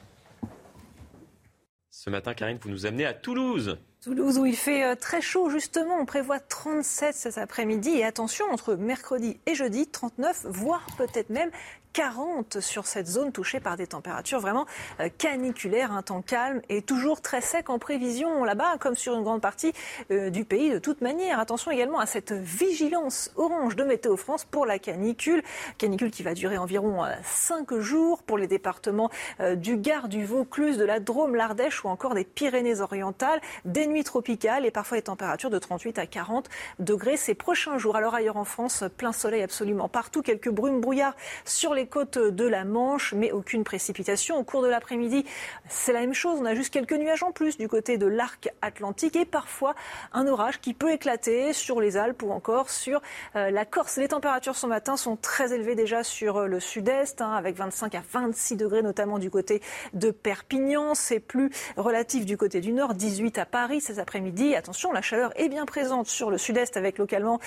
Ce 1.92 2.10
matin, 2.10 2.34
Karine, 2.34 2.60
vous 2.62 2.70
nous 2.70 2.86
amenez 2.86 3.06
à 3.06 3.14
Toulouse. 3.14 3.78
Toulouse 4.02 4.38
où 4.38 4.46
il 4.46 4.56
fait 4.56 4.86
euh, 4.86 4.96
très 4.96 5.20
chaud 5.20 5.50
justement, 5.50 5.98
on 6.00 6.06
prévoit 6.06 6.40
37 6.40 7.14
cet 7.14 7.38
après-midi 7.38 7.90
et 7.90 8.06
attention 8.06 8.46
entre 8.50 8.76
mercredi 8.76 9.38
et 9.46 9.56
jeudi 9.56 9.88
39 9.88 10.46
voire 10.46 10.88
peut-être 10.98 11.30
même 11.30 11.52
40 11.94 12.60
sur 12.60 12.86
cette 12.86 13.08
zone 13.08 13.32
touchée 13.32 13.60
par 13.60 13.76
des 13.76 13.88
températures 13.88 14.40
vraiment 14.40 14.66
euh, 15.00 15.10
caniculaires, 15.18 15.92
un 15.92 16.02
temps 16.02 16.22
calme 16.22 16.62
et 16.70 16.82
toujours 16.82 17.22
très 17.22 17.42
sec 17.42 17.70
en 17.70 17.80
prévision 17.80 18.44
là-bas, 18.44 18.78
comme 18.80 18.96
sur 18.96 19.16
une 19.16 19.24
grande 19.24 19.42
partie 19.42 19.74
euh, 20.12 20.30
du 20.30 20.46
pays 20.46 20.70
de 20.70 20.80
toute 20.80 21.02
manière. 21.02 21.40
Attention 21.40 21.72
également 21.72 22.00
à 22.00 22.06
cette 22.06 22.32
vigilance 22.32 23.32
orange 23.36 23.76
de 23.76 23.84
Météo 23.84 24.18
France 24.18 24.46
pour 24.46 24.66
la 24.66 24.80
canicule, 24.80 25.44
canicule 25.78 26.12
qui 26.12 26.24
va 26.24 26.34
durer 26.34 26.58
environ 26.58 27.06
5 27.24 27.72
euh, 27.72 27.82
jours 27.82 28.24
pour 28.24 28.38
les 28.38 28.48
départements 28.48 29.10
du 29.56 29.78
Gard, 29.78 30.08
du 30.08 30.26
Vaucluse, 30.26 30.78
de 30.78 30.86
la 30.86 31.00
Drôme, 31.00 31.36
l'Ardèche 31.36 31.84
ou 31.84 31.88
encore 31.88 32.14
des 32.14 32.24
Pyrénées-Orientales, 32.24 33.42
des 33.66 33.88
nuits 33.88 34.04
tropicales 34.04 34.66
et 34.66 34.72
parfois 34.72 34.98
des 34.98 35.04
températures 35.04 35.50
de 35.50 35.60
38 35.60 36.00
à 36.00 36.06
40 36.06 36.50
degrés 36.80 37.18
ces 37.18 37.34
prochains 37.34 37.78
jours. 37.78 37.96
Alors 37.96 38.16
ailleurs 38.16 38.38
en 38.38 38.46
France, 38.46 38.84
plein 38.98 39.12
soleil 39.12 39.42
absolument 39.42 39.90
partout, 39.90 40.22
quelques 40.22 40.50
brumes 40.50 40.82
brouillards 40.82 41.16
sur 41.46 41.74
les 41.74 41.79
les 41.80 41.88
côtes 41.88 42.18
de 42.18 42.46
la 42.46 42.66
Manche, 42.66 43.14
mais 43.14 43.32
aucune 43.32 43.64
précipitation. 43.64 44.38
Au 44.38 44.44
cours 44.44 44.62
de 44.62 44.68
l'après-midi, 44.68 45.24
c'est 45.70 45.94
la 45.94 46.02
même 46.02 46.14
chose. 46.14 46.38
On 46.42 46.46
a 46.46 46.54
juste 46.54 46.74
quelques 46.74 46.92
nuages 46.92 47.24
en 47.24 47.32
plus 47.32 47.58
du 47.58 47.70
côté 47.70 47.98
de 47.98 48.06
l'arc 48.06 48.50
atlantique 48.62 49.16
et 49.16 49.24
parfois 49.24 49.76
un 50.12 50.28
orage 50.28 50.60
qui 50.60 50.74
peut 50.74 50.92
éclater 50.92 51.54
sur 51.54 51.80
les 51.80 51.96
Alpes 51.96 52.22
ou 52.24 52.32
encore 52.32 52.70
sur 52.70 53.02
euh, 53.38 53.50
la 53.50 53.64
Corse. 53.64 53.96
Les 53.96 54.10
températures 54.10 54.58
ce 54.58 54.68
matin 54.68 54.98
sont 54.98 55.16
très 55.16 55.54
élevées 55.54 55.76
déjà 55.76 56.04
sur 56.04 56.36
euh, 56.36 56.48
le 56.48 56.60
sud-est, 56.60 57.22
hein, 57.22 57.32
avec 57.32 57.56
25 57.56 57.96
à 57.96 58.04
26 58.12 58.58
degrés, 58.58 58.82
notamment 58.82 59.18
du 59.18 59.30
côté 59.30 59.62
de 59.94 60.12
Perpignan. 60.12 60.96
C'est 60.96 61.22
plus 61.22 61.50
relatif 61.78 62.26
du 62.26 62.36
côté 62.36 62.60
du 62.60 62.74
nord, 62.74 62.94
18 62.94 63.38
à 63.38 63.46
Paris 63.46 63.80
cet 63.80 64.00
après-midi. 64.00 64.54
Attention, 64.54 64.92
la 64.92 65.02
chaleur 65.02 65.32
est 65.38 65.48
bien 65.48 65.66
présente 65.66 66.08
sur 66.08 66.30
le 66.30 66.38
sud-est 66.38 66.76
avec 66.76 66.98
localement 66.98 67.40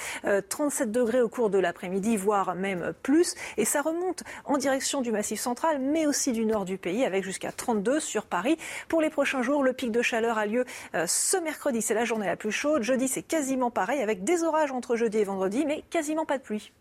37 0.48 0.88
euh, 0.88 0.90
degrés 0.90 1.20
au 1.20 1.28
cours 1.28 1.50
de 1.50 1.58
l'après-midi, 1.58 2.16
voire 2.16 2.54
même 2.54 2.94
plus. 3.02 3.34
Et 3.58 3.66
ça 3.66 3.82
remonte 3.82 4.21
en 4.44 4.58
direction 4.58 5.00
du 5.00 5.12
Massif 5.12 5.40
central, 5.40 5.78
mais 5.80 6.06
aussi 6.06 6.32
du 6.32 6.44
nord 6.44 6.64
du 6.64 6.78
pays, 6.78 7.04
avec 7.04 7.24
jusqu'à 7.24 7.52
32 7.52 8.00
sur 8.00 8.26
Paris. 8.26 8.56
Pour 8.88 9.00
les 9.00 9.10
prochains 9.10 9.42
jours, 9.42 9.62
le 9.62 9.72
pic 9.72 9.90
de 9.90 10.02
chaleur 10.02 10.38
a 10.38 10.46
lieu 10.46 10.64
euh, 10.94 11.06
ce 11.06 11.36
mercredi, 11.36 11.82
c'est 11.82 11.94
la 11.94 12.04
journée 12.04 12.26
la 12.26 12.36
plus 12.36 12.52
chaude. 12.52 12.82
Jeudi, 12.82 13.08
c'est 13.08 13.22
quasiment 13.22 13.70
pareil, 13.70 14.00
avec 14.00 14.24
des 14.24 14.42
orages 14.42 14.72
entre 14.72 14.96
jeudi 14.96 15.18
et 15.18 15.24
vendredi, 15.24 15.64
mais 15.66 15.82
quasiment 15.90 16.24
pas 16.24 16.38
de 16.38 16.42
pluie. 16.42 16.72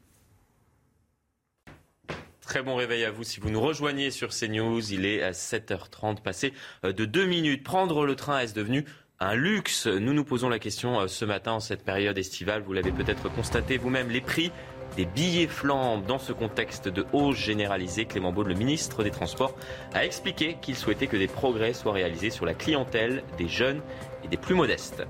Très 2.41 2.63
bon 2.63 2.75
réveil 2.75 3.05
à 3.05 3.11
vous 3.11 3.23
si 3.23 3.39
vous 3.39 3.49
nous 3.49 3.61
rejoignez 3.61 4.11
sur 4.11 4.29
CNews. 4.29 4.91
Il 4.91 5.05
est 5.05 5.23
à 5.23 5.31
7h30 5.31 6.21
passé 6.21 6.53
euh, 6.83 6.91
de 6.91 7.05
2 7.05 7.25
minutes. 7.25 7.63
Prendre 7.63 8.05
le 8.05 8.15
train 8.15 8.39
est 8.39 8.55
devenu 8.55 8.85
un 9.19 9.35
luxe? 9.35 9.87
Nous 9.87 10.13
nous 10.13 10.23
posons 10.25 10.49
la 10.49 10.59
question 10.59 11.07
ce 11.07 11.25
matin 11.25 11.53
en 11.53 11.59
cette 11.59 11.83
période 11.83 12.17
estivale. 12.17 12.63
Vous 12.63 12.73
l'avez 12.73 12.91
peut-être 12.91 13.31
constaté 13.33 13.77
vous-même, 13.77 14.09
les 14.09 14.19
prix 14.19 14.51
des 14.95 15.05
billets 15.05 15.47
flambent. 15.47 16.05
Dans 16.05 16.19
ce 16.19 16.33
contexte 16.33 16.87
de 16.87 17.05
hausse 17.13 17.37
généralisée, 17.37 18.05
Clément 18.05 18.31
Beaune, 18.31 18.47
le 18.47 18.55
ministre 18.55 19.03
des 19.03 19.11
Transports, 19.11 19.55
a 19.93 20.05
expliqué 20.05 20.57
qu'il 20.61 20.75
souhaitait 20.75 21.07
que 21.07 21.17
des 21.17 21.27
progrès 21.27 21.73
soient 21.73 21.93
réalisés 21.93 22.29
sur 22.29 22.45
la 22.45 22.53
clientèle 22.53 23.23
des 23.37 23.47
jeunes 23.47 23.81
et 24.23 24.27
des 24.27 24.37
plus 24.37 24.55
modestes. 24.55 25.03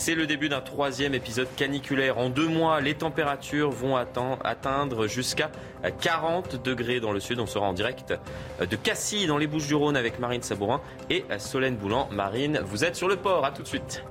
C'est 0.00 0.14
le 0.14 0.26
début 0.26 0.48
d'un 0.48 0.62
troisième 0.62 1.12
épisode 1.12 1.48
caniculaire. 1.56 2.16
En 2.16 2.30
deux 2.30 2.48
mois, 2.48 2.80
les 2.80 2.94
températures 2.94 3.70
vont 3.70 3.96
atteindre 3.96 5.06
jusqu'à 5.06 5.50
40 6.00 6.62
degrés 6.62 7.00
dans 7.00 7.12
le 7.12 7.20
sud. 7.20 7.38
On 7.38 7.44
sera 7.44 7.66
en 7.66 7.74
direct 7.74 8.14
de 8.60 8.76
Cassis 8.76 9.26
dans 9.26 9.36
les 9.36 9.46
Bouches-du-Rhône 9.46 9.98
avec 9.98 10.18
Marine 10.18 10.40
Sabourin 10.40 10.80
et 11.10 11.26
Solène 11.36 11.76
Boulan. 11.76 12.08
Marine, 12.10 12.62
vous 12.64 12.82
êtes 12.82 12.96
sur 12.96 13.08
le 13.08 13.16
port. 13.16 13.44
À 13.44 13.50
tout 13.50 13.62
de 13.62 13.68
suite. 13.68 14.02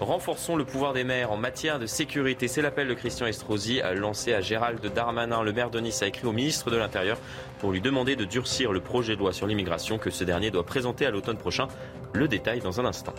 Renforçons 0.00 0.54
le 0.54 0.64
pouvoir 0.64 0.92
des 0.92 1.02
maires 1.02 1.32
en 1.32 1.36
matière 1.36 1.80
de 1.80 1.86
sécurité. 1.86 2.46
C'est 2.46 2.62
l'appel 2.62 2.86
de 2.86 2.94
Christian 2.94 3.26
Estrosi 3.26 3.80
lancé 3.96 4.32
à 4.32 4.40
Gérald 4.40 4.80
Darmanin. 4.94 5.42
Le 5.42 5.52
maire 5.52 5.70
de 5.70 5.80
Nice 5.80 6.02
a 6.02 6.06
écrit 6.06 6.26
au 6.26 6.32
ministre 6.32 6.70
de 6.70 6.76
l'Intérieur 6.76 7.18
pour 7.58 7.72
lui 7.72 7.80
demander 7.80 8.14
de 8.14 8.24
durcir 8.24 8.70
le 8.70 8.80
projet 8.80 9.14
de 9.14 9.20
loi 9.20 9.32
sur 9.32 9.48
l'immigration 9.48 9.98
que 9.98 10.10
ce 10.10 10.22
dernier 10.22 10.52
doit 10.52 10.64
présenter 10.64 11.04
à 11.04 11.10
l'automne 11.10 11.36
prochain. 11.36 11.66
Le 12.12 12.28
détail 12.28 12.60
dans 12.60 12.80
un 12.80 12.84
instant. 12.84 13.14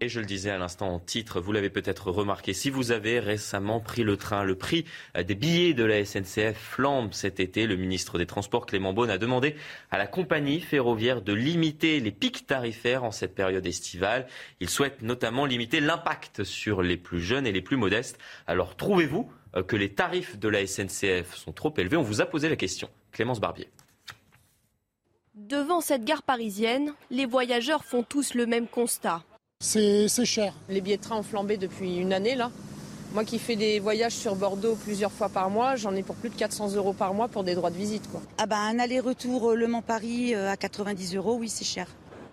Et 0.00 0.08
je 0.08 0.20
le 0.20 0.26
disais 0.26 0.50
à 0.50 0.58
l'instant 0.58 0.94
en 0.94 1.00
titre, 1.00 1.40
vous 1.40 1.50
l'avez 1.50 1.70
peut-être 1.70 2.12
remarqué, 2.12 2.52
si 2.52 2.70
vous 2.70 2.92
avez 2.92 3.18
récemment 3.18 3.80
pris 3.80 4.04
le 4.04 4.16
train, 4.16 4.44
le 4.44 4.54
prix 4.54 4.84
des 5.16 5.34
billets 5.34 5.74
de 5.74 5.82
la 5.82 6.04
SNCF 6.04 6.56
flambe 6.56 7.12
cet 7.12 7.40
été. 7.40 7.66
Le 7.66 7.74
ministre 7.74 8.16
des 8.16 8.26
Transports, 8.26 8.66
Clément 8.66 8.92
Beaune, 8.92 9.10
a 9.10 9.18
demandé 9.18 9.56
à 9.90 9.98
la 9.98 10.06
compagnie 10.06 10.60
ferroviaire 10.60 11.20
de 11.20 11.32
limiter 11.32 11.98
les 11.98 12.12
pics 12.12 12.46
tarifaires 12.46 13.02
en 13.02 13.10
cette 13.10 13.34
période 13.34 13.66
estivale. 13.66 14.28
Il 14.60 14.70
souhaite 14.70 15.02
notamment 15.02 15.46
limiter 15.46 15.80
l'impact 15.80 16.44
sur 16.44 16.82
les 16.82 16.96
plus 16.96 17.20
jeunes 17.20 17.46
et 17.46 17.52
les 17.52 17.62
plus 17.62 17.76
modestes. 17.76 18.18
Alors 18.46 18.76
trouvez-vous 18.76 19.28
euh, 19.56 19.64
que 19.64 19.74
les 19.74 19.94
tarifs 19.94 20.38
de 20.38 20.48
la 20.48 20.64
SNCF 20.64 21.34
sont 21.34 21.52
trop 21.52 21.74
élevés? 21.76 21.96
On 21.96 22.02
vous 22.02 22.20
a 22.20 22.26
posé 22.26 22.48
la 22.48 22.56
question. 22.56 22.88
Clémence 23.10 23.40
Barbier. 23.40 23.68
Devant 25.34 25.80
cette 25.80 26.04
gare 26.04 26.22
parisienne, 26.22 26.94
les 27.10 27.26
voyageurs 27.26 27.84
font 27.84 28.04
tous 28.04 28.34
le 28.34 28.46
même 28.46 28.68
constat. 28.68 29.24
C'est 29.60 30.24
cher. 30.24 30.54
Les 30.68 30.80
billets 30.80 30.98
de 30.98 31.02
train 31.02 31.16
ont 31.16 31.24
flambé 31.24 31.56
depuis 31.56 31.96
une 31.96 32.12
année 32.12 32.36
là. 32.36 32.52
Moi 33.12 33.24
qui 33.24 33.40
fais 33.40 33.56
des 33.56 33.80
voyages 33.80 34.14
sur 34.14 34.36
Bordeaux 34.36 34.76
plusieurs 34.76 35.10
fois 35.10 35.28
par 35.28 35.50
mois, 35.50 35.74
j'en 35.74 35.96
ai 35.96 36.04
pour 36.04 36.14
plus 36.14 36.30
de 36.30 36.36
400 36.36 36.76
euros 36.76 36.92
par 36.92 37.12
mois 37.12 37.26
pour 37.26 37.42
des 37.42 37.56
droits 37.56 37.70
de 37.70 37.76
visite. 37.76 38.08
Quoi. 38.08 38.22
Ah 38.38 38.46
bah 38.46 38.58
un 38.58 38.78
aller-retour 38.78 39.50
euh, 39.50 39.54
Le 39.56 39.66
Mans-Paris 39.66 40.32
euh, 40.36 40.48
à 40.48 40.56
90 40.56 41.16
euros, 41.16 41.38
oui 41.40 41.48
c'est 41.48 41.64
cher. 41.64 41.88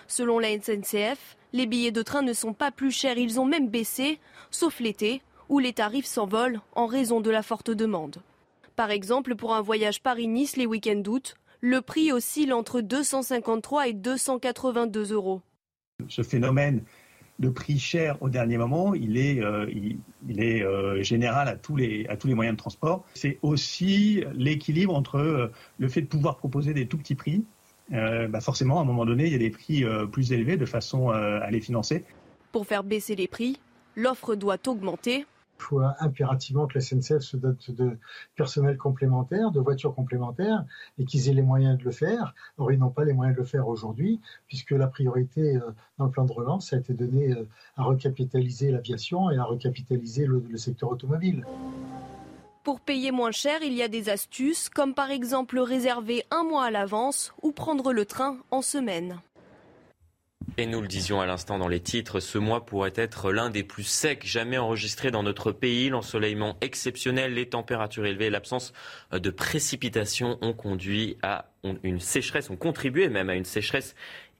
Selon 0.07 0.37
la 0.37 0.49
SNCF, 0.49 1.35
les 1.51 1.65
billets 1.65 1.91
de 1.91 2.03
train 2.03 2.21
ne 2.21 2.33
sont 2.33 2.53
pas 2.53 2.69
plus 2.69 2.91
chers, 2.91 3.17
ils 3.17 3.39
ont 3.39 3.45
même 3.45 3.69
baissé, 3.69 4.19
sauf 4.51 4.79
l'été, 4.79 5.23
où 5.49 5.57
les 5.57 5.73
tarifs 5.73 6.05
s'envolent 6.05 6.61
en 6.75 6.85
raison 6.85 7.21
de 7.21 7.31
la 7.31 7.41
forte 7.41 7.71
demande. 7.71 8.17
Par 8.75 8.91
exemple, 8.91 9.35
pour 9.35 9.55
un 9.55 9.61
voyage 9.61 10.03
Paris-Nice 10.03 10.57
les 10.57 10.67
week-ends 10.67 11.01
d'août, 11.01 11.35
le 11.59 11.81
prix 11.81 12.11
oscille 12.11 12.53
entre 12.53 12.81
253 12.81 13.87
et 13.87 13.93
282 13.93 15.11
euros. 15.11 15.41
Ce 16.07 16.21
phénomène 16.21 16.83
de 17.39 17.49
prix 17.49 17.79
cher 17.79 18.17
au 18.21 18.29
dernier 18.29 18.57
moment, 18.57 18.93
il 18.93 19.17
est, 19.17 19.41
euh, 19.41 19.69
il, 20.27 20.41
est 20.41 20.63
euh, 20.63 21.03
général 21.03 21.47
à 21.47 21.55
tous, 21.55 21.75
les, 21.75 22.05
à 22.07 22.15
tous 22.15 22.27
les 22.27 22.33
moyens 22.33 22.55
de 22.55 22.59
transport. 22.59 23.03
C'est 23.13 23.39
aussi 23.41 24.23
l'équilibre 24.33 24.95
entre 24.95 25.17
euh, 25.17 25.51
le 25.77 25.87
fait 25.89 26.01
de 26.01 26.07
pouvoir 26.07 26.37
proposer 26.37 26.73
des 26.73 26.87
tout 26.87 26.97
petits 26.97 27.15
prix. 27.15 27.43
Bah 27.91 28.41
forcément, 28.41 28.79
à 28.79 28.81
un 28.81 28.85
moment 28.85 29.05
donné, 29.05 29.27
il 29.27 29.31
y 29.31 29.35
a 29.35 29.37
des 29.37 29.51
prix 29.51 29.85
plus 30.11 30.31
élevés 30.31 30.57
de 30.57 30.65
façon 30.65 31.09
à 31.11 31.51
les 31.51 31.61
financer. 31.61 32.03
Pour 32.51 32.65
faire 32.65 32.83
baisser 32.83 33.15
les 33.15 33.27
prix, 33.27 33.59
l'offre 33.95 34.33
doit 34.33 34.57
augmenter 34.65 35.27
faut 35.57 35.81
impérativement 35.99 36.67
que 36.67 36.75
la 36.75 36.81
SNCF 36.81 37.19
se 37.19 37.37
dote 37.37 37.71
de 37.71 37.97
personnel 38.35 38.77
complémentaire, 38.77 39.51
de 39.51 39.59
voitures 39.59 39.95
complémentaires, 39.95 40.65
et 40.97 41.05
qu'ils 41.05 41.29
aient 41.29 41.33
les 41.33 41.41
moyens 41.41 41.77
de 41.77 41.83
le 41.83 41.91
faire. 41.91 42.33
Or, 42.57 42.71
ils 42.71 42.79
n'ont 42.79 42.89
pas 42.89 43.05
les 43.05 43.13
moyens 43.13 43.35
de 43.35 43.41
le 43.41 43.47
faire 43.47 43.67
aujourd'hui, 43.67 44.19
puisque 44.47 44.71
la 44.71 44.87
priorité 44.87 45.57
euh, 45.57 45.71
dans 45.97 46.05
le 46.05 46.11
plan 46.11 46.25
de 46.25 46.33
relance 46.33 46.73
a 46.73 46.77
été 46.77 46.93
donnée 46.93 47.31
euh, 47.31 47.47
à 47.77 47.83
recapitaliser 47.83 48.71
l'aviation 48.71 49.29
et 49.31 49.37
à 49.37 49.43
recapitaliser 49.43 50.25
le 50.25 50.57
secteur 50.57 50.91
automobile. 50.91 51.45
Pour 52.65 52.79
payer 52.79 53.11
moins 53.11 53.29
cher, 53.29 53.59
il 53.61 53.73
y 53.73 53.83
a 53.83 53.87
des 53.87 54.09
astuces, 54.09 54.69
comme 54.69 54.95
par 54.95 55.11
exemple 55.11 55.59
réserver 55.59 56.23
un 56.31 56.43
mois 56.43 56.65
à 56.65 56.71
l'avance 56.71 57.31
ou 57.43 57.51
prendre 57.51 57.93
le 57.93 58.05
train 58.05 58.37
en 58.49 58.63
semaine. 58.63 59.21
Et 60.57 60.67
nous 60.67 60.79
le 60.79 60.87
disions 60.87 61.19
à 61.19 61.25
l'instant 61.25 61.57
dans 61.57 61.67
les 61.67 61.81
titres, 61.81 62.19
ce 62.19 62.37
mois 62.37 62.65
pourrait 62.65 62.93
être 62.95 63.31
l'un 63.31 63.49
des 63.49 63.63
plus 63.63 63.83
secs 63.83 64.25
jamais 64.25 64.57
enregistrés 64.57 65.11
dans 65.11 65.23
notre 65.23 65.51
pays. 65.51 65.89
L'ensoleillement 65.89 66.55
exceptionnel, 66.61 67.33
les 67.33 67.49
températures 67.49 68.05
élevées 68.05 68.29
l'absence 68.29 68.71
de 69.11 69.29
précipitations 69.29 70.37
ont 70.41 70.53
conduit 70.53 71.17
à 71.21 71.49
une 71.83 71.99
sécheresse, 71.99 72.49
ont 72.49 72.55
contribué 72.55 73.09
même 73.09 73.29
à 73.29 73.35
une 73.35 73.45
sécheresse 73.45 73.95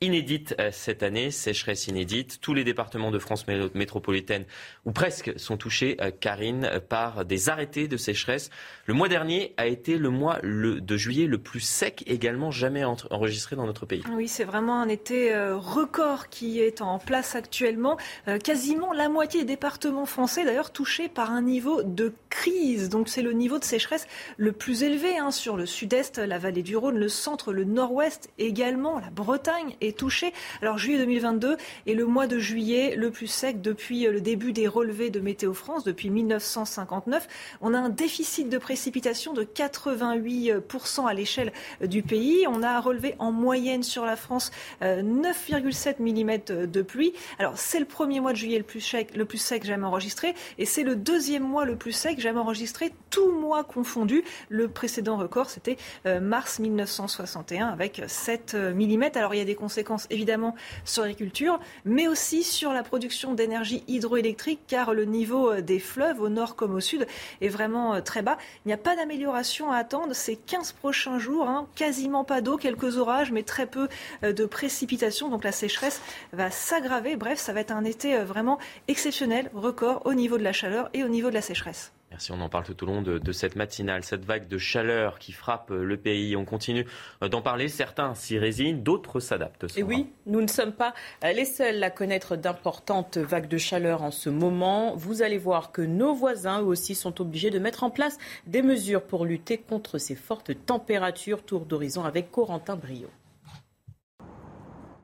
inédite 0.06 0.56
euh, 0.60 0.70
cette 0.72 1.04
année, 1.04 1.32
sécheresse 1.32 1.88
inédite. 1.88 2.40
Tous 2.40 2.54
les 2.54 2.64
départements 2.64 3.12
de 3.12 3.20
France 3.20 3.46
métropolitaine, 3.48 4.46
ou 4.86 4.92
presque, 4.92 5.38
sont 5.38 5.58
touchés, 5.58 5.98
euh, 6.00 6.12
Karine, 6.12 6.66
euh, 6.66 6.80
par 6.80 7.26
des 7.26 7.50
arrêtés 7.50 7.88
de 7.88 7.98
sécheresse. 7.98 8.50
Le 8.86 8.94
mois 8.94 9.10
dernier 9.10 9.54
a 9.58 9.68
été 9.68 9.98
le 9.98 10.10
mois 10.10 10.40
de 10.44 10.98
juillet 10.98 11.26
le 11.26 11.40
plus 11.40 11.60
sec 11.60 12.04
également 12.08 12.52
jamais 12.52 12.84
enregistré 12.84 13.56
dans 13.56 13.66
notre 13.66 13.86
pays. 13.86 14.04
Oui, 14.14 14.28
c'est 14.28 14.44
vraiment 14.44 14.82
un 14.82 14.88
été 14.88 15.36
record 15.56 16.30
qui 16.30 16.60
est 16.60 16.82
en 16.82 17.00
place 17.00 17.36
actuellement. 17.36 17.98
Quasiment 18.44 18.94
la 18.94 19.10
moitié 19.10 19.42
des 19.42 19.56
départements 19.56 20.06
français, 20.06 20.46
d'ailleurs, 20.46 20.72
touchés 20.72 21.10
par 21.10 21.32
un 21.32 21.42
niveau 21.42 21.82
de 21.82 22.14
crise. 22.30 22.90
Donc 22.90 23.10
c'est 23.10 23.22
le 23.22 23.34
niveau 23.34 23.58
de 23.58 23.64
sécheresse 23.64 24.08
le 24.38 24.52
plus 24.52 24.84
élevé 24.84 25.18
hein, 25.18 25.32
sur 25.32 25.58
le 25.58 25.66
sud-est, 25.66 26.20
la 26.20 26.38
vallée 26.38 26.64
du 26.64 26.78
Rhône, 26.78 26.98
le 26.98 27.10
centre, 27.10 27.54
le 27.54 27.64
nord-ouest 27.64 28.30
également, 28.38 29.00
la 29.00 29.10
Bretagne 29.10 29.76
est 29.82 29.95
touchée. 29.96 30.34
Alors 30.62 30.78
juillet 30.78 30.98
2022 30.98 31.58
est 31.88 31.94
le 31.94 32.06
mois 32.06 32.28
de 32.28 32.38
juillet 32.40 32.96
le 32.96 33.12
plus 33.12 33.28
sec 33.28 33.62
depuis 33.62 34.04
le 34.04 34.22
début 34.22 34.52
des 34.52 34.68
relevés 34.68 35.10
de 35.10 35.20
Météo 35.20 35.54
France, 35.54 35.84
depuis 35.84 36.10
1959. 36.10 37.28
On 37.62 37.74
a 37.74 37.80
un 37.80 37.90
déficit 37.90 38.50
de 38.50 38.58
précipitation 38.58 39.34
de 39.34 39.44
88% 39.44 41.08
à 41.08 41.14
l'échelle 41.14 41.52
du 41.82 42.04
pays. 42.04 42.46
On 42.48 42.64
a 42.64 42.80
relevé 42.80 43.16
en 43.20 43.32
moyenne 43.32 43.84
sur 43.84 44.06
la 44.06 44.16
France 44.16 44.52
9,7 44.82 45.96
euh, 46.00 46.66
mm 46.66 46.68
de 46.68 46.82
pluie. 46.82 47.14
Alors 47.40 47.58
c'est 47.58 47.80
le 47.80 47.86
premier 47.86 48.20
mois 48.20 48.32
de 48.32 48.38
juillet 48.38 48.58
le 48.58 48.64
plus 48.64 48.82
sec, 48.82 49.16
le 49.16 49.26
plus 49.26 49.38
sec 49.38 49.64
jamais 49.64 49.86
enregistré 49.86 50.34
et 50.58 50.66
c'est 50.66 50.84
le 50.84 50.96
deuxième 50.96 51.44
mois 51.44 51.66
le 51.66 51.76
plus 51.76 51.92
sec 51.92 52.20
jamais 52.20 52.40
enregistré, 52.40 52.94
tout 53.10 53.32
mois 53.32 53.64
confondu. 53.64 54.24
Le 54.50 54.68
précédent 54.68 55.18
record 55.18 55.50
c'était 55.50 55.78
euh, 56.06 56.20
mars 56.20 56.60
1961 56.60 57.68
avec 57.68 58.02
7 58.08 58.54
euh, 58.56 58.74
mm. 58.74 59.12
Alors 59.16 59.34
il 59.34 59.38
y 59.38 59.42
a 59.42 59.46
des 59.46 59.56
conséquences 59.56 59.75
évidemment 60.10 60.56
sur 60.84 61.04
l'agriculture, 61.04 61.60
mais 61.84 62.08
aussi 62.08 62.44
sur 62.44 62.74
la 62.74 62.84
production 62.84 63.34
d'énergie 63.34 63.84
hydroélectrique, 63.88 64.62
car 64.68 64.94
le 64.94 65.06
niveau 65.06 65.52
euh, 65.52 65.62
des 65.62 65.80
fleuves 65.80 66.22
au 66.22 66.30
nord 66.30 66.56
comme 66.56 66.74
au 66.74 66.80
sud 66.80 67.08
est 67.42 67.50
vraiment 67.50 67.96
euh, 67.96 68.02
très 68.02 68.22
bas. 68.22 68.38
Il 68.66 68.70
n'y 68.70 68.74
a 68.74 68.78
pas 68.78 68.96
d'amélioration 68.96 69.72
à 69.72 69.78
attendre 69.78 70.14
ces 70.14 70.36
15 70.36 70.74
prochains 70.74 71.20
jours, 71.20 71.48
hein. 71.48 71.68
quasiment 71.76 72.24
pas 72.24 72.42
d'eau, 72.42 72.58
quelques 72.58 72.98
orages, 72.98 73.32
mais 73.32 73.44
très 73.44 73.66
peu 73.66 73.88
euh, 74.24 74.34
de 74.34 74.46
précipitations. 74.46 75.30
Donc 75.30 75.44
la 75.44 75.52
sécheresse 75.52 76.02
va 76.34 76.52
s'aggraver. 76.52 77.16
Bref, 77.16 77.40
ça 77.40 77.54
va 77.54 77.62
être 77.62 77.72
un 77.72 77.84
été 77.84 78.18
vraiment 78.18 78.60
exceptionnel, 78.88 79.50
record 79.54 80.02
au 80.06 80.14
niveau 80.14 80.38
de 80.38 80.44
la 80.44 80.54
chaleur 80.54 80.90
et 80.94 81.04
au 81.04 81.08
niveau 81.08 81.30
de 81.30 81.36
la 81.36 81.42
sécheresse. 81.42 81.92
Merci, 82.16 82.32
on 82.32 82.40
en 82.40 82.48
parle 82.48 82.64
tout 82.64 82.82
au 82.82 82.86
long 82.86 83.02
de, 83.02 83.32
cette 83.34 83.58
matinale, 83.58 84.06
cette 84.06 84.24
vague 84.24 84.48
de 84.48 84.58
chaleur 84.58 85.20
qui 85.20 85.34
frappe 85.34 85.70
le 85.72 85.98
pays. 85.98 86.38
On 86.38 86.46
continue 86.46 86.88
euh, 87.22 87.28
d'en 87.28 87.42
parler. 87.42 87.68
Certains 87.68 88.16
s'y 88.16 88.40
résignent, 88.40 88.82
d'autres 88.82 89.20
s'adaptent. 89.20 89.66
Et 89.76 89.84
oui, 89.84 90.08
nous 90.26 90.40
ne 90.40 90.48
sommes 90.48 90.72
pas 90.72 90.94
euh, 91.26 91.34
les 91.34 91.44
seuls 91.44 91.84
à 91.84 91.90
connaître 91.90 92.38
d'importantes 92.38 93.18
vagues 93.18 93.50
de 93.50 93.58
chaleur 93.58 94.02
en 94.02 94.12
ce 94.12 94.30
moment. 94.30 94.96
Vous 94.96 95.24
allez 95.24 95.38
voir 95.38 95.74
que 95.74 95.82
nos 95.82 96.14
voisins, 96.14 96.62
eux 96.62 96.68
aussi, 96.68 96.96
sont 96.96 97.20
obligés 97.20 97.50
de 97.50 97.60
mettre 97.60 97.84
en 97.84 97.90
place 97.90 98.18
des 98.48 98.62
mesures 98.62 99.04
pour 99.04 99.26
lutter 99.26 99.58
contre 99.58 99.98
ces 99.98 100.16
fortes 100.16 100.54
températures. 100.66 101.44
Tour 101.44 101.66
d'horizon 101.66 102.06
avec 102.06 102.32
Corentin 102.32 102.78
Brio. 102.78 103.10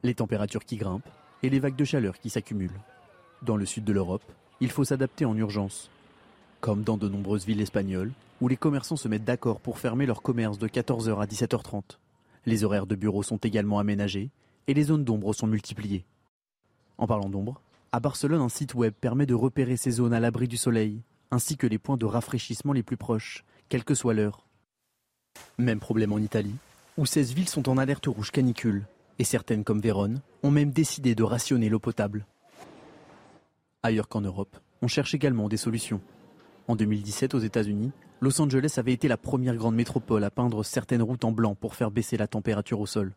Les 0.03 0.13
températures 0.13 0.63
qui 0.63 0.77
grimpent 0.77 1.09
et 1.43 1.49
les 1.49 1.59
vagues 1.59 1.75
de 1.75 1.83
chaleur 1.83 2.17
qui 2.19 2.29
s'accumulent. 2.29 2.79
Dans 3.41 3.57
le 3.57 3.65
sud 3.65 3.83
de 3.83 3.91
l'Europe, 3.91 4.23
il 4.61 4.71
faut 4.71 4.85
s'adapter 4.85 5.25
en 5.25 5.35
urgence 5.35 5.91
comme 6.61 6.83
dans 6.83 6.97
de 6.97 7.09
nombreuses 7.09 7.45
villes 7.45 7.61
espagnoles, 7.61 8.11
où 8.39 8.47
les 8.47 8.55
commerçants 8.55 8.95
se 8.95 9.07
mettent 9.07 9.25
d'accord 9.25 9.59
pour 9.59 9.79
fermer 9.79 10.05
leur 10.05 10.21
commerce 10.21 10.59
de 10.59 10.67
14h 10.67 11.19
à 11.19 11.25
17h30. 11.25 11.97
Les 12.45 12.63
horaires 12.63 12.87
de 12.87 12.95
bureau 12.95 13.23
sont 13.23 13.37
également 13.37 13.79
aménagés 13.79 14.29
et 14.67 14.73
les 14.73 14.83
zones 14.83 15.03
d'ombre 15.03 15.33
sont 15.33 15.47
multipliées. 15.47 16.05
En 16.97 17.07
parlant 17.07 17.29
d'ombre, 17.29 17.61
à 17.91 17.99
Barcelone, 17.99 18.41
un 18.41 18.49
site 18.49 18.75
web 18.75 18.93
permet 18.93 19.25
de 19.25 19.33
repérer 19.33 19.75
ces 19.75 19.91
zones 19.91 20.13
à 20.13 20.19
l'abri 20.19 20.47
du 20.47 20.57
soleil, 20.57 21.01
ainsi 21.31 21.57
que 21.57 21.67
les 21.67 21.79
points 21.79 21.97
de 21.97 22.05
rafraîchissement 22.05 22.73
les 22.73 22.83
plus 22.83 22.97
proches, 22.97 23.43
quelle 23.67 23.83
que 23.83 23.95
soit 23.95 24.13
l'heure. 24.13 24.45
Même 25.57 25.79
problème 25.79 26.13
en 26.13 26.19
Italie, 26.19 26.55
où 26.97 27.05
16 27.05 27.33
villes 27.33 27.49
sont 27.49 27.69
en 27.69 27.77
alerte 27.77 28.05
rouge 28.05 28.31
canicule. 28.31 28.85
Et 29.19 29.23
certaines, 29.23 29.63
comme 29.63 29.81
Vérone, 29.81 30.21
ont 30.43 30.51
même 30.51 30.71
décidé 30.71 31.15
de 31.15 31.23
rationner 31.23 31.69
l'eau 31.69 31.79
potable. 31.79 32.25
Ailleurs 33.83 34.07
qu'en 34.07 34.21
Europe, 34.21 34.57
on 34.81 34.87
cherche 34.87 35.13
également 35.13 35.49
des 35.49 35.57
solutions. 35.57 36.01
En 36.67 36.75
2017, 36.75 37.33
aux 37.33 37.39
États-Unis, 37.39 37.91
Los 38.21 38.39
Angeles 38.39 38.75
avait 38.77 38.93
été 38.93 39.07
la 39.07 39.17
première 39.17 39.55
grande 39.55 39.75
métropole 39.75 40.23
à 40.23 40.29
peindre 40.29 40.63
certaines 40.63 41.01
routes 41.01 41.25
en 41.25 41.31
blanc 41.31 41.55
pour 41.55 41.75
faire 41.75 41.91
baisser 41.91 42.17
la 42.17 42.27
température 42.27 42.79
au 42.79 42.85
sol. 42.85 43.13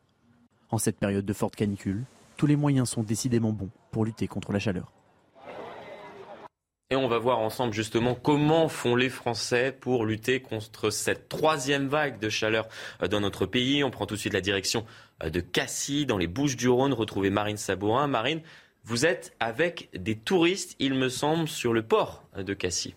En 0.71 0.79
cette 0.79 0.99
période 0.99 1.27
de 1.27 1.33
forte 1.33 1.55
canicule, 1.55 2.05
tous 2.37 2.47
les 2.47 2.57
moyens 2.57 2.89
sont 2.89 3.03
décidément 3.03 3.53
bons 3.53 3.71
pour 3.91 4.05
lutter 4.05 4.27
contre 4.27 4.53
la 4.53 4.59
chaleur. 4.59 4.91
Et 6.91 6.97
on 6.97 7.09
va 7.09 7.19
voir 7.19 7.39
ensemble 7.39 7.73
justement 7.73 8.15
comment 8.15 8.69
font 8.69 8.97
les 8.97 9.09
Français 9.09 9.77
pour 9.79 10.05
lutter 10.05 10.41
contre 10.41 10.91
cette 10.91 11.29
troisième 11.29 11.89
vague 11.89 12.19
de 12.19 12.29
chaleur 12.29 12.69
dans 13.11 13.21
notre 13.21 13.47
pays. 13.47 13.85
On 13.85 13.91
prend 13.91 14.07
tout 14.07 14.15
de 14.15 14.21
suite 14.21 14.33
la 14.33 14.41
direction 14.41 14.85
de 15.25 15.41
Cassis, 15.41 16.07
dans 16.07 16.19
les 16.19 16.27
Bouches 16.27 16.57
du 16.57 16.69
Rhône, 16.69 16.93
retrouver 16.93 17.31
Marine 17.31 17.57
Sabourin. 17.57 18.07
Marine, 18.07 18.43
vous 18.85 19.07
êtes 19.07 19.35
avec 19.41 19.89
des 19.95 20.16
touristes, 20.16 20.77
il 20.79 20.95
me 20.95 21.09
semble, 21.09 21.49
sur 21.49 21.73
le 21.73 21.83
port 21.83 22.25
de 22.37 22.55
Cassis. 22.55 22.95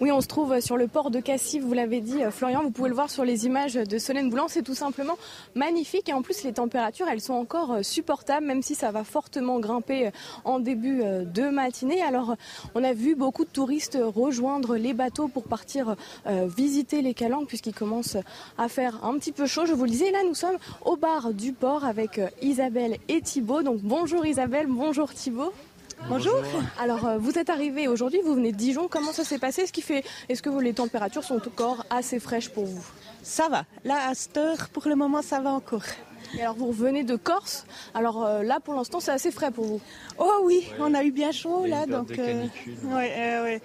Oui, 0.00 0.12
on 0.12 0.20
se 0.20 0.26
trouve 0.26 0.60
sur 0.60 0.76
le 0.76 0.88
port 0.88 1.10
de 1.10 1.20
Cassis, 1.20 1.60
vous 1.60 1.72
l'avez 1.72 2.00
dit, 2.00 2.22
euh, 2.22 2.30
Florian. 2.30 2.62
Vous 2.62 2.70
pouvez 2.70 2.88
le 2.88 2.94
voir 2.94 3.10
sur 3.10 3.24
les 3.24 3.46
images 3.46 3.74
de 3.74 3.98
Solène 3.98 4.30
Boulan. 4.30 4.46
C'est 4.48 4.62
tout 4.62 4.74
simplement 4.74 5.16
magnifique. 5.54 6.08
Et 6.08 6.12
en 6.12 6.22
plus, 6.22 6.42
les 6.44 6.52
températures, 6.52 7.06
elles 7.08 7.20
sont 7.20 7.34
encore 7.34 7.72
euh, 7.72 7.82
supportables, 7.82 8.46
même 8.46 8.62
si 8.62 8.74
ça 8.74 8.90
va 8.90 9.04
fortement 9.04 9.58
grimper 9.58 10.08
euh, 10.08 10.10
en 10.44 10.60
début 10.60 11.02
de 11.02 11.48
matinée. 11.48 12.02
Alors, 12.02 12.36
on 12.74 12.84
a 12.84 12.92
vu 12.92 13.14
beaucoup 13.14 13.44
de 13.44 13.50
touristes 13.50 13.98
rejoindre 14.00 14.76
les 14.76 14.92
bateaux 14.92 15.28
pour 15.28 15.44
partir 15.44 15.96
visiter 16.26 17.02
les 17.02 17.14
calanques, 17.14 17.48
puisqu'il 17.48 17.74
commence 17.74 18.16
à 18.58 18.68
faire 18.68 19.04
un 19.04 19.14
petit 19.14 19.32
peu 19.32 19.46
chaud. 19.46 19.66
Je 19.66 19.72
vous 19.72 19.84
le 19.84 19.90
disais, 19.90 20.10
là, 20.10 20.18
nous 20.26 20.34
sommes 20.34 20.56
au 20.84 20.96
bar 20.96 21.32
du 21.32 21.52
port 21.52 21.84
avec 21.84 22.20
Isabelle 22.42 22.98
et 23.08 23.20
Thibault. 23.20 23.62
Donc, 23.62 23.80
bonjour 23.82 24.24
Isabelle, 24.26 24.66
bonjour 24.68 25.12
Thibault. 25.12 25.52
Bonjour. 26.08 26.40
Alors, 26.78 27.06
euh, 27.06 27.18
vous 27.18 27.38
êtes 27.38 27.50
arrivé 27.50 27.88
aujourd'hui, 27.88 28.20
vous 28.24 28.34
venez 28.34 28.52
de 28.52 28.56
Dijon. 28.56 28.86
Comment 28.88 29.12
ça 29.12 29.24
s'est 29.24 29.38
passé? 29.38 29.66
Ce 29.66 29.72
qui 29.72 29.82
fait 29.82 30.04
Est-ce 30.28 30.40
que 30.40 30.50
les 30.60 30.72
températures 30.72 31.24
sont 31.24 31.36
encore 31.36 31.84
assez 31.90 32.20
fraîches 32.20 32.50
pour 32.50 32.64
vous? 32.64 32.84
Ça 33.22 33.48
va. 33.48 33.64
Là, 33.84 34.08
à 34.08 34.14
cette 34.14 34.36
heure, 34.36 34.68
pour 34.68 34.86
le 34.86 34.94
moment, 34.94 35.22
ça 35.22 35.40
va 35.40 35.50
encore. 35.50 35.82
Et 36.36 36.42
alors, 36.42 36.54
vous 36.54 36.66
revenez 36.66 37.02
de 37.02 37.16
Corse? 37.16 37.66
Alors 37.94 38.24
euh, 38.24 38.42
là, 38.42 38.60
pour 38.60 38.74
l'instant, 38.74 39.00
c'est 39.00 39.10
assez 39.10 39.32
frais 39.32 39.50
pour 39.50 39.64
vous. 39.64 39.80
Oh 40.18 40.42
oui, 40.44 40.68
on 40.78 40.94
a 40.94 41.02
eu 41.02 41.10
bien 41.10 41.32
chaud 41.32 41.66
là, 41.66 41.86
donc. 41.86 42.16
Euh, 42.18 42.46
ouais, 42.84 43.40
ouais. 43.42 43.62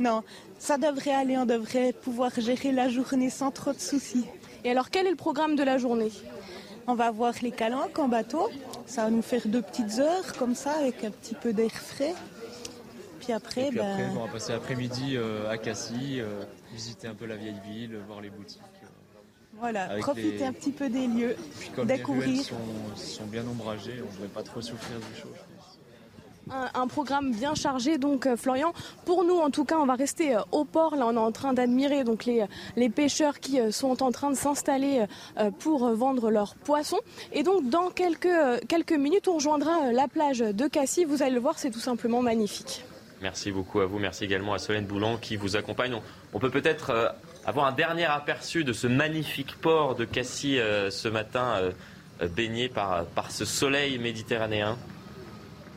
Non, 0.00 0.22
ça 0.58 0.78
devrait 0.78 1.12
aller. 1.14 1.36
On 1.36 1.46
devrait 1.46 1.92
pouvoir 1.92 2.32
gérer 2.36 2.72
la 2.72 2.88
journée 2.88 3.30
sans 3.30 3.50
trop 3.52 3.72
de 3.72 3.80
soucis. 3.80 4.24
Et 4.64 4.70
alors, 4.70 4.90
quel 4.90 5.06
est 5.06 5.10
le 5.10 5.16
programme 5.16 5.54
de 5.54 5.62
la 5.62 5.78
journée? 5.78 6.10
On 6.88 6.94
va 6.94 7.10
voir 7.10 7.34
les 7.42 7.50
calanques 7.50 7.98
en 7.98 8.08
bateau. 8.08 8.50
Ça 8.86 9.04
va 9.04 9.10
nous 9.10 9.22
faire 9.22 9.42
deux 9.46 9.62
petites 9.62 9.98
heures 9.98 10.32
comme 10.38 10.54
ça 10.54 10.72
avec 10.72 11.04
un 11.04 11.10
petit 11.10 11.34
peu 11.34 11.52
d'air 11.52 11.70
frais. 11.70 12.14
Puis 13.20 13.32
après, 13.32 13.70
ben... 13.72 14.12
on 14.16 14.24
va 14.24 14.32
passer 14.32 14.52
l'après-midi 14.52 15.16
euh, 15.16 15.50
à 15.50 15.58
Cassis, 15.58 16.20
euh, 16.20 16.44
visiter 16.72 17.08
un 17.08 17.14
peu 17.14 17.26
la 17.26 17.34
vieille 17.34 17.60
ville, 17.68 17.98
voir 18.06 18.20
les 18.20 18.30
boutiques. 18.30 18.60
Euh, 18.84 18.86
voilà, 19.58 19.96
profiter 19.98 20.44
un 20.44 20.52
petit 20.52 20.70
peu 20.70 20.88
des 20.88 21.08
lieux, 21.08 21.34
Puis 21.58 21.70
comme 21.70 21.88
découvrir. 21.88 22.28
Les 22.28 22.42
sont, 22.42 22.56
sont 22.94 23.26
bien 23.26 23.42
ombragés, 23.48 24.00
on 24.00 24.06
ne 24.06 24.12
devrait 24.12 24.28
pas 24.28 24.44
trop 24.44 24.60
souffrir 24.60 24.98
du 24.98 25.20
chaud 25.20 25.32
un, 26.50 26.86
programme 26.86 27.32
bien 27.32 27.54
chargé. 27.54 27.98
Donc, 27.98 28.26
euh, 28.26 28.36
Florian, 28.36 28.72
pour 29.04 29.24
nous, 29.24 29.36
en 29.36 29.50
tout 29.50 29.64
cas, 29.64 29.76
on 29.78 29.86
va 29.86 29.94
rester 29.94 30.36
euh, 30.36 30.40
au 30.52 30.64
port. 30.64 30.96
Là, 30.96 31.06
on 31.06 31.14
est 31.14 31.18
en 31.18 31.32
train 31.32 31.52
d'admirer 31.52 32.04
donc 32.04 32.24
les, 32.24 32.44
les 32.76 32.88
pêcheurs 32.88 33.40
qui 33.40 33.60
euh, 33.60 33.70
sont 33.70 34.02
en 34.02 34.12
train 34.12 34.30
de 34.30 34.36
s'installer 34.36 35.04
pour 35.58 35.88
vendre 35.94 36.30
leurs 36.30 36.54
poissons. 36.54 37.00
Et 37.32 37.42
donc, 37.42 37.68
dans 37.68 37.90
quelques, 37.90 38.92
minutes, 38.92 39.28
on 39.28 39.34
rejoindra 39.34 39.92
la 39.92 40.08
plage 40.08 40.38
de 40.38 40.66
Cassis. 40.68 41.04
Vous 41.04 41.22
allez 41.22 41.34
le 41.34 41.40
voir, 41.40 41.58
c'est 41.58 41.70
tout 41.70 41.80
simplement 41.80 42.22
magnifique. 42.22 42.84
Merci 43.22 43.50
beaucoup 43.50 43.80
à 43.80 43.86
vous. 43.86 43.98
Merci 43.98 44.24
également 44.24 44.54
à 44.54 44.58
Solène 44.58 44.86
Boulan 44.86 45.16
qui 45.16 45.36
vous 45.36 45.56
accompagne. 45.56 45.98
On, 46.32 46.38
peut 46.38 46.50
peut-être 46.50 47.14
avoir 47.44 47.66
un 47.66 47.72
dernier 47.72 48.04
aperçu 48.04 48.64
de 48.64 48.72
ce 48.72 48.86
magnifique 48.86 49.56
port 49.56 49.94
de 49.94 50.04
Cassis 50.04 50.58
ce 50.90 51.08
matin, 51.08 51.60
baigné 52.36 52.68
par 52.68 53.30
ce 53.30 53.44
soleil 53.44 53.98
méditerranéen. 53.98 54.76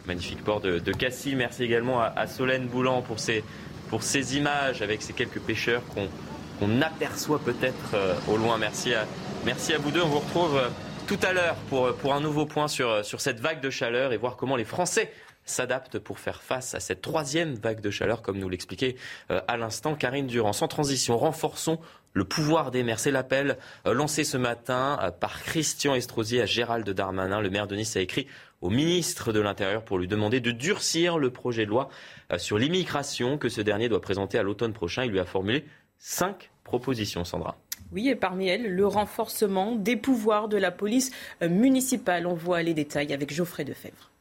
Magnifique 0.09 0.43
port 0.43 0.59
de, 0.59 0.91
Cassis. 0.91 1.35
Merci 1.35 1.63
également 1.63 2.01
à, 2.01 2.25
Solène 2.25 2.65
Boulan 2.65 3.03
pour 3.03 3.19
ces, 3.19 3.43
pour 3.91 4.01
images 4.33 4.81
avec 4.81 5.03
ces 5.03 5.13
quelques 5.13 5.39
pêcheurs 5.39 5.83
qu'on 5.93 6.81
aperçoit 6.81 7.37
peut-être 7.37 7.93
euh, 7.93 8.15
au 8.27 8.35
loin. 8.35 8.57
Merci 8.57 8.95
à, 8.95 9.05
merci 9.45 9.71
à 9.71 9.77
vous 9.77 9.91
deux. 9.91 10.01
On 10.01 10.07
vous 10.07 10.17
retrouve 10.17 10.57
euh, 10.57 10.69
tout 11.05 11.19
à 11.21 11.31
l'heure 11.31 11.57
pour, 11.69 11.93
pour 11.97 12.15
un 12.15 12.21
nouveau 12.21 12.47
point 12.47 12.67
sur, 12.67 13.05
sur 13.05 13.21
cette 13.21 13.39
vague 13.39 13.61
de 13.61 13.69
chaleur 13.69 14.11
et 14.11 14.17
voir 14.17 14.35
comment 14.35 14.55
les 14.55 14.65
Français 14.65 15.13
s'adaptent 15.45 15.99
pour 15.99 16.17
faire 16.17 16.41
face 16.41 16.73
à 16.73 16.79
cette 16.79 17.03
troisième 17.03 17.53
vague 17.53 17.79
de 17.79 17.91
chaleur, 17.91 18.23
comme 18.23 18.39
nous 18.39 18.49
l'expliquait 18.49 18.95
euh, 19.29 19.41
à 19.47 19.57
l'instant 19.57 19.93
Karine 19.93 20.25
Durand. 20.25 20.53
Sans 20.53 20.67
transition, 20.67 21.19
renforçons 21.19 21.77
le 22.13 22.23
pouvoir 22.25 22.71
des 22.71 22.81
maires. 22.81 22.99
C'est 22.99 23.11
l'appel 23.11 23.59
lancé 23.85 24.23
ce 24.23 24.37
matin 24.37 25.13
par 25.19 25.43
Christian 25.43 25.93
Estrosi 25.93 26.41
à 26.41 26.47
Gérald 26.47 26.89
Darmanin. 26.89 27.39
Le 27.41 27.51
maire 27.51 27.67
de 27.67 27.75
Nice 27.75 27.95
a 27.95 28.01
écrit 28.01 28.25
au 28.61 28.69
ministre 28.69 29.31
de 29.31 29.39
l'Intérieur 29.39 29.83
pour 29.83 29.97
lui 29.97 30.07
demander 30.07 30.39
de 30.39 30.51
durcir 30.51 31.17
le 31.17 31.29
projet 31.29 31.65
de 31.65 31.69
loi 31.69 31.89
euh, 32.31 32.37
sur 32.37 32.57
l'immigration 32.57 33.37
que 33.37 33.49
ce 33.49 33.61
dernier 33.61 33.89
doit 33.89 34.01
présenter 34.01 34.37
à 34.37 34.43
l'automne 34.43 34.73
prochain. 34.73 35.05
Il 35.05 35.11
lui 35.11 35.19
a 35.19 35.25
formulé 35.25 35.65
cinq 35.97 36.51
propositions, 36.63 37.23
Sandra. 37.23 37.57
Oui, 37.91 38.09
et 38.09 38.15
parmi 38.15 38.47
elles, 38.47 38.69
le 38.73 38.85
renforcement 38.85 39.75
des 39.75 39.95
pouvoirs 39.95 40.47
de 40.47 40.57
la 40.57 40.71
police 40.71 41.11
euh, 41.41 41.49
municipale. 41.49 42.27
On 42.27 42.35
voit 42.35 42.61
les 42.61 42.73
détails 42.73 43.13
avec 43.13 43.33
Geoffrey 43.33 43.65
Defebvre. 43.65 44.11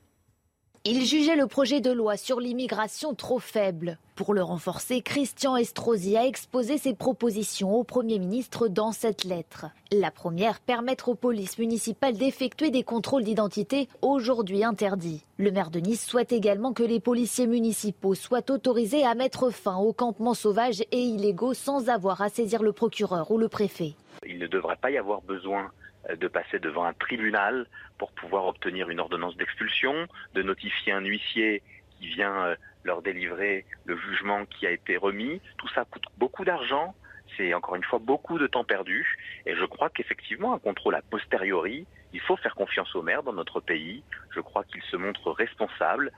Il 0.90 1.05
jugeait 1.05 1.36
le 1.36 1.47
projet 1.47 1.82
de 1.82 1.90
loi 1.90 2.16
sur 2.16 2.40
l'immigration 2.40 3.12
trop 3.12 3.39
faible. 3.39 3.98
Pour 4.15 4.32
le 4.32 4.43
renforcer, 4.43 5.02
Christian 5.02 5.55
Estrosi 5.55 6.16
a 6.16 6.24
exposé 6.24 6.78
ses 6.78 6.94
propositions 6.94 7.74
au 7.74 7.85
Premier 7.85 8.19
ministre 8.19 8.69
dans 8.69 8.93
cette 8.93 9.24
lettre. 9.24 9.66
La 9.93 10.10
première, 10.10 10.60
permettre 10.60 11.10
aux 11.10 11.15
polices 11.15 11.59
municipales 11.59 12.16
d'effectuer 12.16 12.70
des 12.70 12.85
contrôles 12.85 13.23
d'identité 13.23 13.86
aujourd'hui 14.01 14.65
interdits. 14.65 15.27
Le 15.36 15.51
maire 15.51 15.70
de 15.70 15.81
Nice 15.81 16.06
souhaite 16.06 16.32
également 16.32 16.73
que 16.73 16.82
les 16.82 17.01
policiers 17.01 17.47
municipaux 17.47 18.15
soient 18.15 18.51
autorisés 18.51 19.05
à 19.05 19.15
mettre 19.15 19.51
fin 19.51 19.77
aux 19.77 19.93
campements 19.93 20.32
sauvages 20.32 20.81
et 20.90 21.02
illégaux 21.02 21.52
sans 21.52 21.90
avoir 21.90 22.23
à 22.23 22.31
saisir 22.31 22.62
le 22.62 22.73
procureur 22.73 23.31
ou 23.31 23.36
le 23.36 23.48
préfet. 23.48 23.93
Il 24.27 24.39
ne 24.39 24.47
devrait 24.47 24.78
pas 24.81 24.90
y 24.90 24.97
avoir 24.97 25.20
besoin 25.20 25.70
de 26.16 26.29
passer 26.29 26.59
devant 26.59 26.85
un 26.85 26.93
tribunal 26.93 27.66
pour 27.99 28.12
pouvoir 28.12 28.47
obtenir 28.47 28.89
une 28.89 29.01
ordonnance 29.01 29.37
d'expulsion, 29.37 30.07
de 30.35 30.43
notifier 30.43 30.93
un 30.93 31.01
huissier 31.01 31.62
qui 31.99 32.09
vient 32.09 32.45
euh, 32.45 32.57
leur 32.85 33.03
délivrer 33.03 33.65
le 33.85 33.97
jugement 33.97 34.47
qui 34.47 34.66
a 34.66 34.70
été 34.70 34.97
remis. 34.97 35.41
Tout 35.59 35.69
ça 35.69 35.85
coûte 35.85 36.05
beaucoup 36.16 36.45
d'argent, 36.45 36.95
c'est 37.37 37.53
encore 37.55 37.77
une 37.77 37.85
fois 37.85 37.99
beaucoup 37.99 38.39
de 38.39 38.47
temps 38.47 38.65
perdu. 38.65 39.16
Et 39.47 39.55
je 39.55 39.65
crois 39.65 39.91
qu'effectivement, 39.91 40.55
un 40.55 40.59
contrôle 40.59 40.95
a 40.95 41.03
posteriori, 41.03 41.87
il 42.12 42.20
faut 42.20 42.37
faire 42.37 42.55
confiance 42.55 42.95
aux 42.95 43.03
maires 43.03 43.23
dans 43.23 43.33
notre 43.33 43.61
pays. 43.61 44.03
Je 44.31 44.41
crois 44.41 44.65
qu'ils 44.65 44.83
se 44.83 44.97
montrent 44.97 45.33
responsables. 45.33 46.12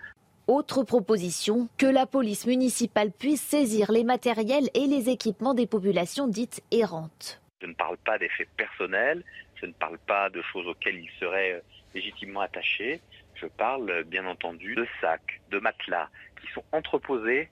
Autre 0.47 0.83
proposition, 0.83 1.69
que 1.79 1.87
la 1.87 2.07
police 2.07 2.47
municipale 2.47 3.13
puisse 3.13 3.43
saisir 3.43 3.93
les 3.93 4.05
matériels 4.05 4.69
et 4.75 4.87
les 4.87 5.09
équipements 5.09 5.55
des 5.55 5.67
populations 5.67 6.27
dites 6.27 6.63
errantes. 6.71 7.41
Je 7.61 7.67
ne 7.67 7.75
parle 7.75 7.99
pas 7.99 8.19
d'effets 8.19 8.49
personnels, 8.57 9.23
je 9.61 9.67
ne 9.67 9.73
parle 9.73 9.99
pas 9.99 10.31
de 10.31 10.43
choses 10.43 10.67
auxquelles 10.67 10.97
ils 10.97 11.11
seraient 11.19 11.53
euh, 11.53 11.61
légitimement 11.95 12.41
attachés. 12.41 13.01
Je 13.35 13.47
parle 13.47 13.91
euh, 13.91 14.03
bien 14.03 14.27
entendu 14.27 14.75
de 14.75 14.87
sacs, 15.01 15.41
de 15.51 15.59
matelas 15.59 16.09
qui 16.41 16.51
sont 16.53 16.65
entreposés 16.73 17.49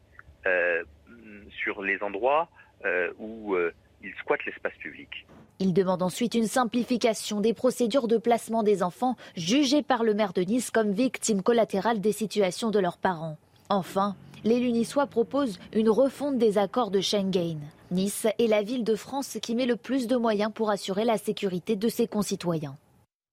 euh, 0.47 0.83
sur 1.63 1.83
les 1.83 2.03
endroits 2.03 2.49
où 3.19 3.57
ils 4.03 4.15
squattent 4.21 4.45
l'espace 4.47 4.75
public. 4.75 5.27
Il 5.59 5.75
demande 5.75 6.01
ensuite 6.01 6.35
une 6.35 6.47
simplification 6.47 7.41
des 7.41 7.53
procédures 7.53 8.07
de 8.07 8.19
placement 8.19 8.63
des 8.63 8.85
enfants 8.85 9.17
jugés 9.37 9.83
par 9.83 10.05
le 10.05 10.15
maire 10.15 10.33
de 10.33 10.43
Nice 10.43 10.71
comme 10.71 10.93
victimes 10.93 11.43
collatérales 11.43 12.01
des 12.01 12.13
situations 12.13 12.71
de 12.71 12.79
leurs 12.79 12.99
parents. 12.99 13.37
Enfin, 13.69 14.15
les 14.45 14.61
niçois 14.61 15.09
proposent 15.09 15.59
une 15.73 15.91
refonte 15.91 16.39
des 16.39 16.57
accords 16.57 16.93
de 16.93 17.01
Schengen. 17.01 17.59
Nice 17.91 18.27
est 18.39 18.47
la 18.47 18.63
ville 18.63 18.85
de 18.85 18.95
France 18.95 19.39
qui 19.41 19.55
met 19.55 19.65
le 19.65 19.77
plus 19.77 20.07
de 20.07 20.17
moyens 20.17 20.53
pour 20.55 20.71
assurer 20.71 21.05
la 21.05 21.17
sécurité 21.17 21.75
de 21.75 21.89
ses 21.89 22.07
concitoyens. 22.07 22.77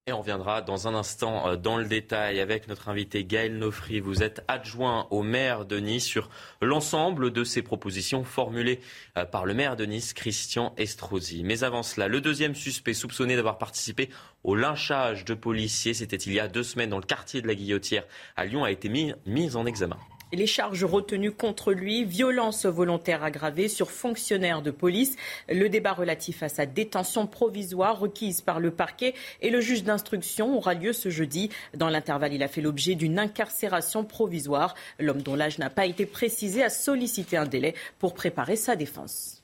Et 0.07 0.13
on 0.13 0.19
reviendra 0.19 0.61
dans 0.61 0.87
un 0.87 0.93
instant 0.93 1.47
euh, 1.47 1.55
dans 1.55 1.77
le 1.77 1.85
détail 1.85 2.39
avec 2.39 2.67
notre 2.67 2.89
invité 2.89 3.25
Gaël 3.25 3.57
Nofri. 3.57 3.99
Vous 3.99 4.21
êtes 4.21 4.43
adjoint 4.47 5.07
au 5.09 5.23
maire 5.23 5.65
de 5.65 5.77
Nice 5.77 6.05
sur 6.05 6.29
l'ensemble 6.61 7.31
de 7.31 7.43
ces 7.43 7.63
propositions 7.63 8.23
formulées 8.23 8.79
euh, 9.17 9.25
par 9.25 9.45
le 9.45 9.55
maire 9.55 9.75
de 9.75 9.83
Nice, 9.85 10.13
Christian 10.13 10.73
Estrosi. 10.77 11.43
Mais 11.43 11.63
avant 11.63 11.81
cela, 11.81 12.07
le 12.07 12.21
deuxième 12.21 12.53
suspect 12.53 12.93
soupçonné 12.93 13.35
d'avoir 13.35 13.57
participé 13.57 14.09
au 14.43 14.55
lynchage 14.55 15.25
de 15.25 15.33
policiers, 15.33 15.95
c'était 15.95 16.17
il 16.17 16.33
y 16.33 16.39
a 16.39 16.47
deux 16.47 16.63
semaines 16.63 16.91
dans 16.91 16.99
le 16.99 17.03
quartier 17.03 17.41
de 17.41 17.47
la 17.47 17.55
Guillotière 17.55 18.03
à 18.35 18.45
Lyon, 18.45 18.63
a 18.63 18.69
été 18.69 18.89
mis, 18.89 19.11
mis 19.25 19.55
en 19.55 19.65
examen. 19.65 19.97
Les 20.35 20.47
charges 20.47 20.83
retenues 20.83 21.31
contre 21.31 21.73
lui, 21.73 22.03
violence 22.03 22.65
volontaire 22.65 23.23
aggravée 23.23 23.67
sur 23.67 23.91
fonctionnaire 23.91 24.61
de 24.61 24.71
police, 24.71 25.15
le 25.49 25.69
débat 25.69 25.93
relatif 25.93 26.43
à 26.43 26.49
sa 26.49 26.65
détention 26.65 27.27
provisoire 27.27 27.99
requise 27.99 28.41
par 28.41 28.59
le 28.59 28.71
parquet 28.71 29.13
et 29.41 29.49
le 29.49 29.61
juge 29.61 29.83
d'instruction 29.83 30.55
aura 30.57 30.73
lieu 30.73 30.93
ce 30.93 31.09
jeudi. 31.09 31.49
Dans 31.73 31.89
l'intervalle, 31.89 32.33
il 32.33 32.43
a 32.43 32.47
fait 32.47 32.61
l'objet 32.61 32.95
d'une 32.95 33.19
incarcération 33.19 34.03
provisoire. 34.03 34.75
L'homme 34.99 35.21
dont 35.21 35.35
l'âge 35.35 35.59
n'a 35.59 35.69
pas 35.69 35.85
été 35.85 36.05
précisé 36.05 36.63
a 36.63 36.69
sollicité 36.69 37.37
un 37.37 37.45
délai 37.45 37.75
pour 37.99 38.13
préparer 38.13 38.55
sa 38.55 38.75
défense. 38.75 39.43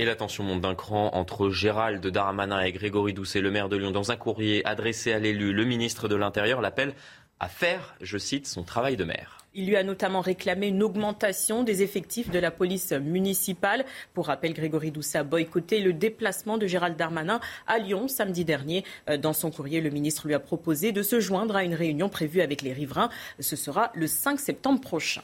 Et 0.00 0.04
la 0.04 0.14
tension 0.14 0.44
monte 0.44 0.60
d'un 0.60 0.76
cran 0.76 1.10
entre 1.14 1.50
Gérald 1.50 2.06
Darmanin 2.06 2.60
et 2.60 2.70
Grégory 2.70 3.12
Doucet, 3.12 3.40
le 3.40 3.50
maire 3.50 3.68
de 3.68 3.76
Lyon. 3.76 3.90
Dans 3.90 4.12
un 4.12 4.16
courrier 4.16 4.64
adressé 4.64 5.12
à 5.12 5.18
l'élu, 5.18 5.52
le 5.52 5.64
ministre 5.64 6.06
de 6.06 6.14
l'Intérieur 6.14 6.60
l'appelle 6.60 6.94
à 7.40 7.48
faire, 7.48 7.96
je 8.00 8.16
cite, 8.16 8.46
son 8.46 8.62
travail 8.62 8.96
de 8.96 9.04
maire. 9.04 9.37
Il 9.54 9.66
lui 9.66 9.76
a 9.76 9.82
notamment 9.82 10.20
réclamé 10.20 10.68
une 10.68 10.82
augmentation 10.82 11.62
des 11.62 11.82
effectifs 11.82 12.30
de 12.30 12.38
la 12.38 12.50
police 12.50 12.92
municipale. 12.92 13.84
Pour 14.14 14.26
rappel, 14.26 14.52
Grégory 14.52 14.90
Doucet 14.90 15.18
a 15.18 15.24
boycotté 15.24 15.80
le 15.80 15.92
déplacement 15.92 16.58
de 16.58 16.66
Gérald 16.66 16.96
Darmanin 16.96 17.40
à 17.66 17.78
Lyon 17.78 18.08
samedi 18.08 18.44
dernier. 18.44 18.84
Euh, 19.08 19.16
dans 19.16 19.32
son 19.32 19.50
courrier, 19.50 19.80
le 19.80 19.90
ministre 19.90 20.26
lui 20.26 20.34
a 20.34 20.40
proposé 20.40 20.92
de 20.92 21.02
se 21.02 21.18
joindre 21.18 21.56
à 21.56 21.64
une 21.64 21.74
réunion 21.74 22.08
prévue 22.08 22.42
avec 22.42 22.62
les 22.62 22.72
riverains. 22.72 23.08
Ce 23.40 23.56
sera 23.56 23.90
le 23.94 24.06
5 24.06 24.38
septembre 24.38 24.80
prochain. 24.80 25.22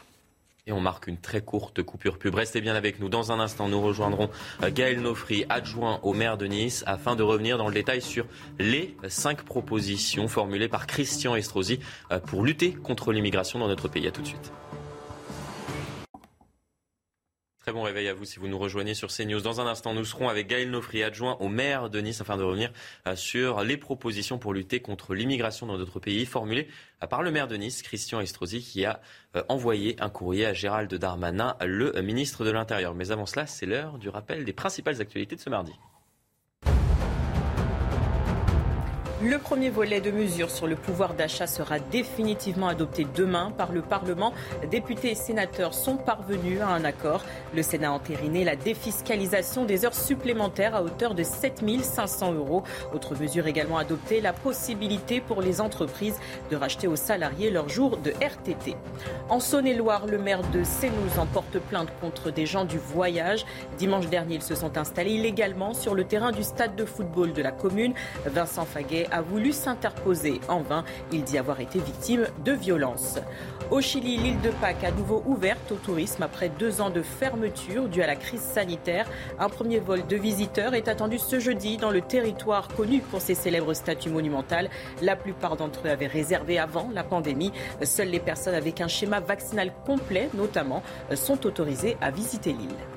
Et 0.66 0.72
on 0.72 0.80
marque 0.80 1.08
une 1.08 1.18
très 1.18 1.42
courte 1.42 1.82
coupure 1.82 2.18
pub. 2.18 2.34
Restez 2.34 2.62
bien 2.62 2.74
avec 2.74 2.98
nous. 2.98 3.10
Dans 3.10 3.32
un 3.32 3.38
instant, 3.38 3.68
nous 3.68 3.82
rejoindrons 3.82 4.30
euh, 4.62 4.70
Gaël 4.72 4.98
Nofri, 4.98 5.44
adjoint 5.50 6.00
au 6.02 6.14
maire 6.14 6.38
de 6.38 6.46
Nice, 6.46 6.84
afin 6.86 7.16
de 7.16 7.22
revenir 7.22 7.58
dans 7.58 7.68
le 7.68 7.74
détail 7.74 8.00
sur 8.00 8.24
les 8.58 8.96
cinq 9.08 9.42
propositions 9.42 10.26
formulées 10.26 10.68
par 10.68 10.86
Christian 10.86 11.36
Estrosi 11.36 11.80
euh, 12.12 12.18
pour 12.18 12.42
lutter 12.42 12.72
contre 12.72 13.12
l'immigration 13.12 13.58
dans 13.58 13.68
notre 13.68 13.88
pays. 13.88 14.06
À 14.06 14.10
tout 14.10 14.22
de 14.22 14.26
suite. 14.26 14.52
Très 17.64 17.72
bon 17.72 17.80
réveil 17.80 18.08
à 18.08 18.12
vous 18.12 18.26
si 18.26 18.38
vous 18.38 18.46
nous 18.46 18.58
rejoignez 18.58 18.92
sur 18.92 19.08
CNews. 19.08 19.40
Dans 19.40 19.58
un 19.58 19.66
instant, 19.66 19.94
nous 19.94 20.04
serons 20.04 20.28
avec 20.28 20.48
Gaël 20.48 20.70
Nofri, 20.70 21.02
adjoint 21.02 21.38
au 21.40 21.48
maire 21.48 21.88
de 21.88 21.98
Nice, 21.98 22.20
afin 22.20 22.36
de 22.36 22.42
revenir 22.42 22.70
euh, 23.06 23.16
sur 23.16 23.64
les 23.64 23.78
propositions 23.78 24.36
pour 24.36 24.52
lutter 24.52 24.80
contre 24.80 25.14
l'immigration 25.14 25.66
dans 25.66 25.78
notre 25.78 25.98
pays, 25.98 26.26
formulées 26.26 26.68
euh, 27.02 27.06
par 27.06 27.22
le 27.22 27.30
maire 27.30 27.48
de 27.48 27.56
Nice, 27.56 27.80
Christian 27.80 28.20
Estrosi, 28.20 28.60
qui 28.60 28.84
a 28.84 29.00
euh, 29.34 29.42
envoyé 29.48 29.96
un 29.98 30.10
courrier 30.10 30.44
à 30.44 30.52
Gérald 30.52 30.92
Darmanin, 30.92 31.56
le 31.62 31.98
ministre 32.02 32.44
de 32.44 32.50
l'Intérieur. 32.50 32.94
Mais 32.94 33.12
avant 33.12 33.24
cela, 33.24 33.46
c'est 33.46 33.64
l'heure 33.64 33.96
du 33.96 34.10
rappel 34.10 34.44
des 34.44 34.52
principales 34.52 35.00
actualités 35.00 35.36
de 35.36 35.40
ce 35.40 35.48
mardi. 35.48 35.72
Le 39.24 39.38
premier 39.38 39.70
volet 39.70 40.02
de 40.02 40.10
mesures 40.10 40.50
sur 40.50 40.66
le 40.66 40.76
pouvoir 40.76 41.14
d'achat 41.14 41.46
sera 41.46 41.78
définitivement 41.78 42.68
adopté 42.68 43.06
demain 43.14 43.50
par 43.56 43.72
le 43.72 43.80
Parlement. 43.80 44.34
Députés 44.70 45.12
et 45.12 45.14
sénateurs 45.14 45.72
sont 45.72 45.96
parvenus 45.96 46.60
à 46.60 46.68
un 46.68 46.84
accord. 46.84 47.24
Le 47.54 47.62
Sénat 47.62 47.88
a 47.88 47.92
entériné 47.92 48.44
la 48.44 48.54
défiscalisation 48.54 49.64
des 49.64 49.86
heures 49.86 49.94
supplémentaires 49.94 50.74
à 50.74 50.82
hauteur 50.82 51.14
de 51.14 51.22
7 51.22 51.62
500 51.82 52.34
euros. 52.34 52.64
Autre 52.92 53.18
mesure 53.18 53.46
également 53.46 53.78
adoptée, 53.78 54.20
la 54.20 54.34
possibilité 54.34 55.22
pour 55.22 55.40
les 55.40 55.62
entreprises 55.62 56.18
de 56.50 56.56
racheter 56.56 56.86
aux 56.86 56.96
salariés 56.96 57.50
leurs 57.50 57.70
jours 57.70 57.96
de 57.96 58.10
RTT. 58.10 58.76
En 59.30 59.40
Saône-et-Loire, 59.40 60.06
le 60.06 60.18
maire 60.18 60.42
de 60.50 60.62
Sénouz 60.64 61.18
en 61.18 61.24
porte 61.24 61.58
plainte 61.60 61.88
contre 62.02 62.30
des 62.30 62.44
gens 62.44 62.66
du 62.66 62.76
voyage. 62.76 63.46
Dimanche 63.78 64.08
dernier, 64.08 64.34
ils 64.34 64.42
se 64.42 64.54
sont 64.54 64.76
installés 64.76 65.12
illégalement 65.12 65.72
sur 65.72 65.94
le 65.94 66.04
terrain 66.04 66.30
du 66.30 66.42
stade 66.42 66.76
de 66.76 66.84
football 66.84 67.32
de 67.32 67.40
la 67.40 67.52
commune. 67.52 67.94
Vincent 68.26 68.66
Faguet 68.66 69.08
a 69.14 69.22
voulu 69.22 69.52
s'interposer. 69.52 70.40
En 70.48 70.60
vain, 70.60 70.84
il 71.12 71.22
dit 71.22 71.38
avoir 71.38 71.60
été 71.60 71.78
victime 71.78 72.26
de 72.44 72.52
violences. 72.52 73.20
Au 73.70 73.80
Chili, 73.80 74.16
l'île 74.16 74.40
de 74.40 74.50
Pâques 74.50 74.82
à 74.82 74.90
nouveau 74.90 75.22
ouverte 75.24 75.70
au 75.70 75.76
tourisme 75.76 76.24
après 76.24 76.48
deux 76.48 76.80
ans 76.80 76.90
de 76.90 77.00
fermeture 77.00 77.88
due 77.88 78.02
à 78.02 78.08
la 78.08 78.16
crise 78.16 78.42
sanitaire. 78.42 79.06
Un 79.38 79.48
premier 79.48 79.78
vol 79.78 80.04
de 80.06 80.16
visiteurs 80.16 80.74
est 80.74 80.88
attendu 80.88 81.18
ce 81.18 81.38
jeudi 81.38 81.76
dans 81.76 81.92
le 81.92 82.00
territoire 82.00 82.66
connu 82.68 83.00
pour 83.00 83.20
ses 83.20 83.36
célèbres 83.36 83.72
statues 83.72 84.10
monumentales. 84.10 84.68
La 85.00 85.14
plupart 85.14 85.56
d'entre 85.56 85.86
eux 85.86 85.90
avaient 85.90 86.08
réservé 86.08 86.58
avant 86.58 86.90
la 86.92 87.04
pandémie. 87.04 87.52
Seules 87.82 88.08
les 88.08 88.20
personnes 88.20 88.54
avec 88.54 88.80
un 88.80 88.88
schéma 88.88 89.20
vaccinal 89.20 89.72
complet, 89.86 90.28
notamment, 90.34 90.82
sont 91.14 91.46
autorisées 91.46 91.96
à 92.00 92.10
visiter 92.10 92.52
l'île. 92.52 92.93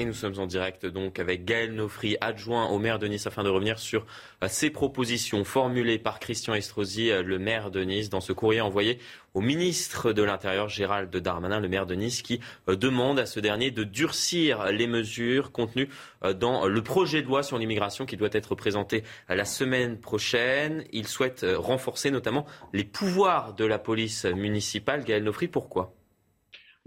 Et 0.00 0.06
nous 0.06 0.14
sommes 0.14 0.38
en 0.38 0.46
direct 0.46 0.86
donc 0.86 1.18
avec 1.18 1.44
Gaël 1.44 1.74
Nofri, 1.74 2.16
adjoint 2.22 2.68
au 2.70 2.78
maire 2.78 2.98
de 2.98 3.06
Nice, 3.06 3.26
afin 3.26 3.44
de 3.44 3.50
revenir 3.50 3.78
sur 3.78 4.06
euh, 4.42 4.46
ces 4.48 4.70
propositions 4.70 5.44
formulées 5.44 5.98
par 5.98 6.20
Christian 6.20 6.54
Estrosi, 6.54 7.10
euh, 7.10 7.22
le 7.22 7.38
maire 7.38 7.70
de 7.70 7.84
Nice, 7.84 8.08
dans 8.08 8.22
ce 8.22 8.32
courrier 8.32 8.62
envoyé 8.62 8.98
au 9.34 9.42
ministre 9.42 10.14
de 10.14 10.22
l'Intérieur, 10.22 10.70
Gérald 10.70 11.14
Darmanin, 11.14 11.60
le 11.60 11.68
maire 11.68 11.84
de 11.84 11.94
Nice, 11.94 12.22
qui 12.22 12.40
euh, 12.70 12.76
demande 12.76 13.18
à 13.18 13.26
ce 13.26 13.40
dernier 13.40 13.72
de 13.72 13.84
durcir 13.84 14.72
les 14.72 14.86
mesures 14.86 15.52
contenues 15.52 15.90
dans 16.38 16.66
le 16.66 16.82
projet 16.82 17.20
de 17.20 17.26
loi 17.26 17.42
sur 17.42 17.58
l'immigration 17.58 18.06
qui 18.06 18.16
doit 18.16 18.30
être 18.32 18.54
présenté 18.54 19.04
la 19.28 19.44
semaine 19.44 19.98
prochaine. 19.98 20.82
Il 20.92 21.08
souhaite 21.08 21.44
renforcer 21.58 22.10
notamment 22.10 22.46
les 22.72 22.84
pouvoirs 22.84 23.52
de 23.52 23.66
la 23.66 23.78
police 23.78 24.24
municipale. 24.24 25.04
Gaël 25.04 25.24
Nofri, 25.24 25.46
pourquoi? 25.46 25.92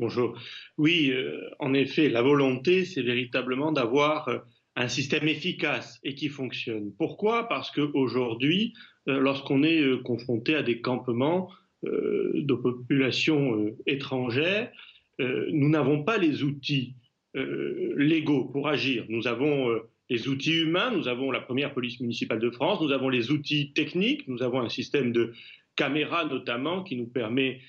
Bonjour. 0.04 0.38
Oui, 0.78 1.12
euh, 1.12 1.40
en 1.60 1.74
effet, 1.74 2.10
la 2.10 2.22
volonté, 2.22 2.84
c'est 2.84 3.04
véritablement 3.04 3.72
d'avoir 3.72 4.28
euh, 4.28 4.40
un 4.76 4.90
système 4.90 5.30
efficace 5.30 5.98
et 6.04 6.14
qui 6.14 6.28
fonctionne. 6.28 6.92
Pourquoi? 6.98 7.48
Parce 7.48 7.72
qu'aujourd'hui, 7.72 8.74
euh, 9.08 9.22
lorsqu'on 9.22 9.64
est 9.64 10.04
confronté 10.04 10.56
à 10.56 10.62
des 10.62 10.82
campements 10.82 11.50
de 11.84 12.54
populations 12.54 13.74
étrangères, 13.86 14.72
nous 15.20 15.70
n'avons 15.70 16.04
pas 16.04 16.18
les 16.18 16.44
outils 16.44 16.96
légaux 17.34 18.46
pour 18.46 18.70
agir. 18.70 19.06
Nous 19.10 19.28
avons 19.28 19.70
les 20.10 20.30
outils 20.30 20.62
humains, 20.62 20.92
nous 20.92 21.10
avons 21.10 21.30
la 21.30 21.42
première 21.42 21.74
police 21.74 22.00
municipale 22.00 22.40
de 22.40 22.50
France, 22.50 22.80
nous 22.82 22.94
avons 22.94 23.10
les 23.10 23.32
outils 23.32 23.74
techniques, 23.74 24.28
nous 24.30 24.44
avons 24.44 24.62
un 24.62 24.70
système 24.70 25.12
de 25.12 25.34
caméras 25.76 26.24
notamment 26.24 26.84
qui 26.84 26.96
nous 26.96 27.08
permet 27.08 27.60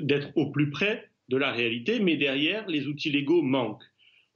d'être 0.00 0.30
au 0.36 0.52
plus 0.52 0.70
près 0.70 1.10
de 1.28 1.36
la 1.36 1.52
réalité, 1.52 2.00
mais 2.00 2.16
derrière, 2.16 2.66
les 2.68 2.86
outils 2.86 3.10
légaux 3.10 3.42
manquent. 3.42 3.84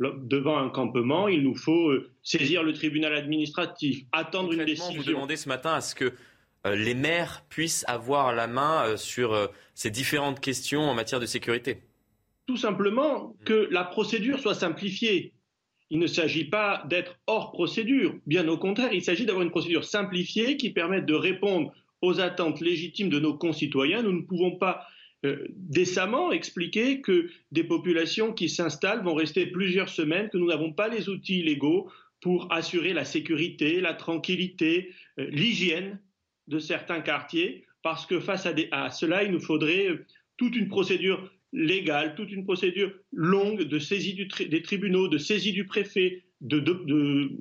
Devant 0.01 0.59
un 0.59 0.69
campement, 0.69 1.27
il 1.27 1.43
nous 1.43 1.57
faut 1.57 1.91
euh, 1.91 2.11
saisir 2.23 2.63
le 2.63 2.73
tribunal 2.73 3.15
administratif, 3.15 4.05
attendre 4.13 4.53
une 4.53 4.65
décision. 4.65 5.03
Vous 5.03 5.09
demandez 5.09 5.37
ce 5.37 5.49
matin 5.49 5.75
à 5.75 5.81
ce 5.81 5.97
que 5.97 6.13
euh, 6.67 6.77
les 6.77 6.95
maires 6.95 7.45
puissent 7.49 7.85
avoir 7.89 8.33
la 8.33 8.47
main 8.47 8.85
euh, 8.85 8.97
sur 8.97 9.51
ces 9.75 9.91
différentes 9.91 10.39
questions 10.39 10.83
en 10.83 10.95
matière 10.95 11.19
de 11.19 11.27
sécurité 11.27 11.83
Tout 12.47 12.57
simplement 12.57 13.35
que 13.45 13.69
la 13.73 13.83
procédure 13.83 14.39
soit 14.39 14.55
simplifiée. 14.55 15.33
Il 15.91 15.99
ne 15.99 16.07
s'agit 16.07 16.45
pas 16.45 16.85
d'être 16.89 17.19
hors 17.27 17.51
procédure, 17.51 18.15
bien 18.27 18.47
au 18.47 18.59
contraire, 18.59 18.93
il 18.93 19.03
s'agit 19.03 19.27
d'avoir 19.27 19.43
une 19.43 19.51
procédure 19.51 19.85
simplifiée 19.85 20.57
qui 20.57 20.71
permette 20.71 21.07
de 21.07 21.15
répondre 21.15 21.73
aux 22.03 22.21
attentes 22.21 22.61
légitimes 22.61 23.09
de 23.09 23.19
nos 23.19 23.35
concitoyens. 23.35 24.03
Nous 24.03 24.13
ne 24.13 24.23
pouvons 24.23 24.57
pas 24.57 24.87
euh, 25.27 25.47
décemment 25.51 26.31
expliqué 26.31 27.01
que 27.01 27.29
des 27.51 27.65
populations 27.65 28.33
qui 28.33 28.49
s'installent 28.49 29.03
vont 29.03 29.15
rester 29.15 29.47
plusieurs 29.47 29.89
semaines, 29.89 30.29
que 30.31 30.39
nous 30.39 30.47
n'avons 30.47 30.73
pas 30.73 30.87
les 30.87 31.09
outils 31.09 31.43
légaux 31.43 31.91
pour 32.21 32.53
assurer 32.53 32.93
la 32.93 33.05
sécurité, 33.05 33.81
la 33.81 33.95
tranquillité, 33.95 34.93
euh, 35.19 35.27
l'hygiène 35.31 36.01
de 36.47 36.61
certains 36.61 37.01
quartiers, 37.01 37.67
parce 37.83 38.07
que 38.07 38.21
face 38.21 38.47
à, 38.47 38.91
cela, 38.91 39.25
il 39.25 39.33
nous 39.33 39.41
faudrait 39.41 39.89
euh, 39.89 40.07
toute 40.37 40.55
une 40.55 40.69
procédure 40.69 41.33
légale, 41.53 42.15
toute 42.15 42.31
une 42.31 42.45
procédure 42.45 42.93
longue 43.11 43.63
de 43.63 43.79
saisie 43.81 44.15
des 44.15 44.63
tribunaux, 44.63 45.09
de 45.09 45.19
saisie 45.19 45.53
du 45.53 45.67
préfet, 45.67 46.23
de 46.43 46.63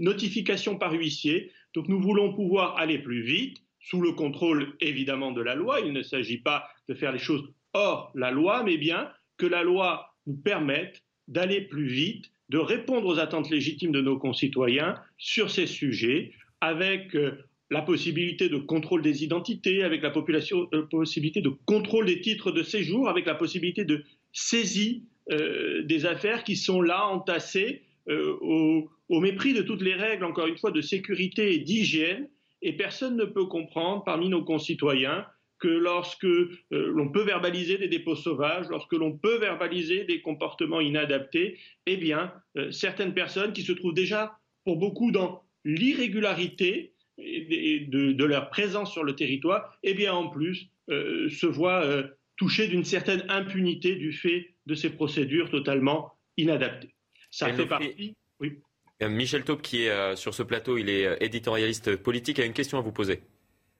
notification 0.01 0.77
par 0.77 0.93
huissier. 0.93 1.51
Donc 1.75 1.89
nous 1.89 2.01
voulons 2.01 2.33
pouvoir 2.33 2.77
aller 2.77 2.97
plus 2.97 3.21
vite, 3.21 3.57
sous 3.81 4.01
le 4.01 4.13
contrôle 4.13 4.75
évidemment 4.81 5.31
de 5.31 5.41
la 5.41 5.55
loi. 5.55 5.79
Il 5.81 5.93
ne 5.93 6.01
s'agit 6.01 6.39
pas 6.39 6.67
de 6.89 6.95
faire 6.95 7.11
les 7.11 7.19
choses 7.19 7.53
hors 7.77 8.11
la 8.15 8.31
loi, 8.31 8.63
mais 8.63 8.77
bien 8.77 9.09
que 9.37 9.45
la 9.45 9.63
loi 9.63 10.09
nous 10.25 10.35
permette 10.37 11.03
d'aller 11.27 11.61
plus 11.61 11.85
vite, 11.87 12.31
de 12.49 12.57
répondre 12.57 13.07
aux 13.07 13.19
attentes 13.19 13.49
légitimes 13.49 13.91
de 13.91 14.01
nos 14.01 14.17
concitoyens 14.17 14.95
sur 15.17 15.51
ces 15.51 15.67
sujets, 15.67 16.31
avec 16.61 17.15
euh, 17.15 17.43
la 17.69 17.81
possibilité 17.81 18.49
de 18.49 18.57
contrôle 18.57 19.01
des 19.01 19.23
identités, 19.23 19.83
avec 19.83 20.01
la 20.01 20.11
euh, 20.15 20.81
possibilité 20.89 21.41
de 21.41 21.51
contrôle 21.65 22.05
des 22.05 22.21
titres 22.21 22.51
de 22.51 22.63
séjour, 22.63 23.09
avec 23.09 23.25
la 23.25 23.35
possibilité 23.35 23.85
de 23.85 24.03
saisie 24.31 25.03
euh, 25.31 25.83
des 25.83 26.05
affaires 26.05 26.43
qui 26.43 26.55
sont 26.55 26.81
là 26.81 27.05
entassées 27.07 27.83
au, 28.09 28.89
mépris 29.09 29.53
de 29.53 29.61
toutes 29.61 29.81
les 29.81 29.93
règles, 29.93 30.23
encore 30.23 30.47
une 30.47 30.57
fois, 30.57 30.71
de 30.71 30.79
sécurité 30.79 31.53
et 31.53 31.57
d'hygiène. 31.57 32.29
Et 32.61 32.71
personne 32.71 33.17
ne 33.17 33.25
peut 33.25 33.47
comprendre 33.47 34.05
parmi 34.05 34.29
nos 34.29 34.45
concitoyens 34.45 35.25
que 35.59 35.67
lorsque 35.67 36.25
euh, 36.25 36.55
l'on 36.71 37.09
peut 37.09 37.23
verbaliser 37.23 37.77
des 37.77 37.87
dépôts 37.87 38.15
sauvages, 38.15 38.67
lorsque 38.69 38.93
l'on 38.93 39.17
peut 39.17 39.37
verbaliser 39.37 40.03
des 40.03 40.21
comportements 40.21 40.81
inadaptés, 40.81 41.57
eh 41.85 41.97
bien, 41.97 42.33
euh, 42.57 42.71
certaines 42.71 43.13
personnes 43.13 43.53
qui 43.53 43.63
se 43.63 43.71
trouvent 43.71 43.93
déjà, 43.93 44.39
pour 44.65 44.77
beaucoup, 44.77 45.11
dans 45.11 45.43
l'irrégularité 45.65 46.93
de, 47.17 48.23
leur 48.23 48.49
présence 48.49 48.91
sur 48.91 49.03
le 49.03 49.15
territoire, 49.15 49.77
eh 49.83 49.93
bien, 49.93 50.13
en 50.13 50.29
plus, 50.29 50.69
euh, 50.89 51.29
se 51.29 51.47
voient 51.47 52.03
toucher 52.35 52.67
d'une 52.67 52.83
certaine 52.83 53.23
impunité 53.27 53.95
du 53.95 54.13
fait 54.13 54.53
de 54.67 54.75
ces 54.75 54.91
procédures 54.91 55.49
totalement 55.49 56.13
inadaptées. 56.37 56.93
Ça 57.31 57.51
fait 57.53 57.65
partie. 57.65 58.15
Oui. 58.39 58.59
Michel 59.01 59.43
Taube, 59.43 59.61
qui 59.61 59.83
est 59.83 60.15
sur 60.15 60.33
ce 60.33 60.43
plateau, 60.43 60.77
il 60.77 60.89
est 60.89 61.17
éditorialiste 61.21 61.95
politique, 61.95 62.39
a 62.39 62.45
une 62.45 62.53
question 62.53 62.77
à 62.77 62.81
vous 62.81 62.91
poser. 62.91 63.21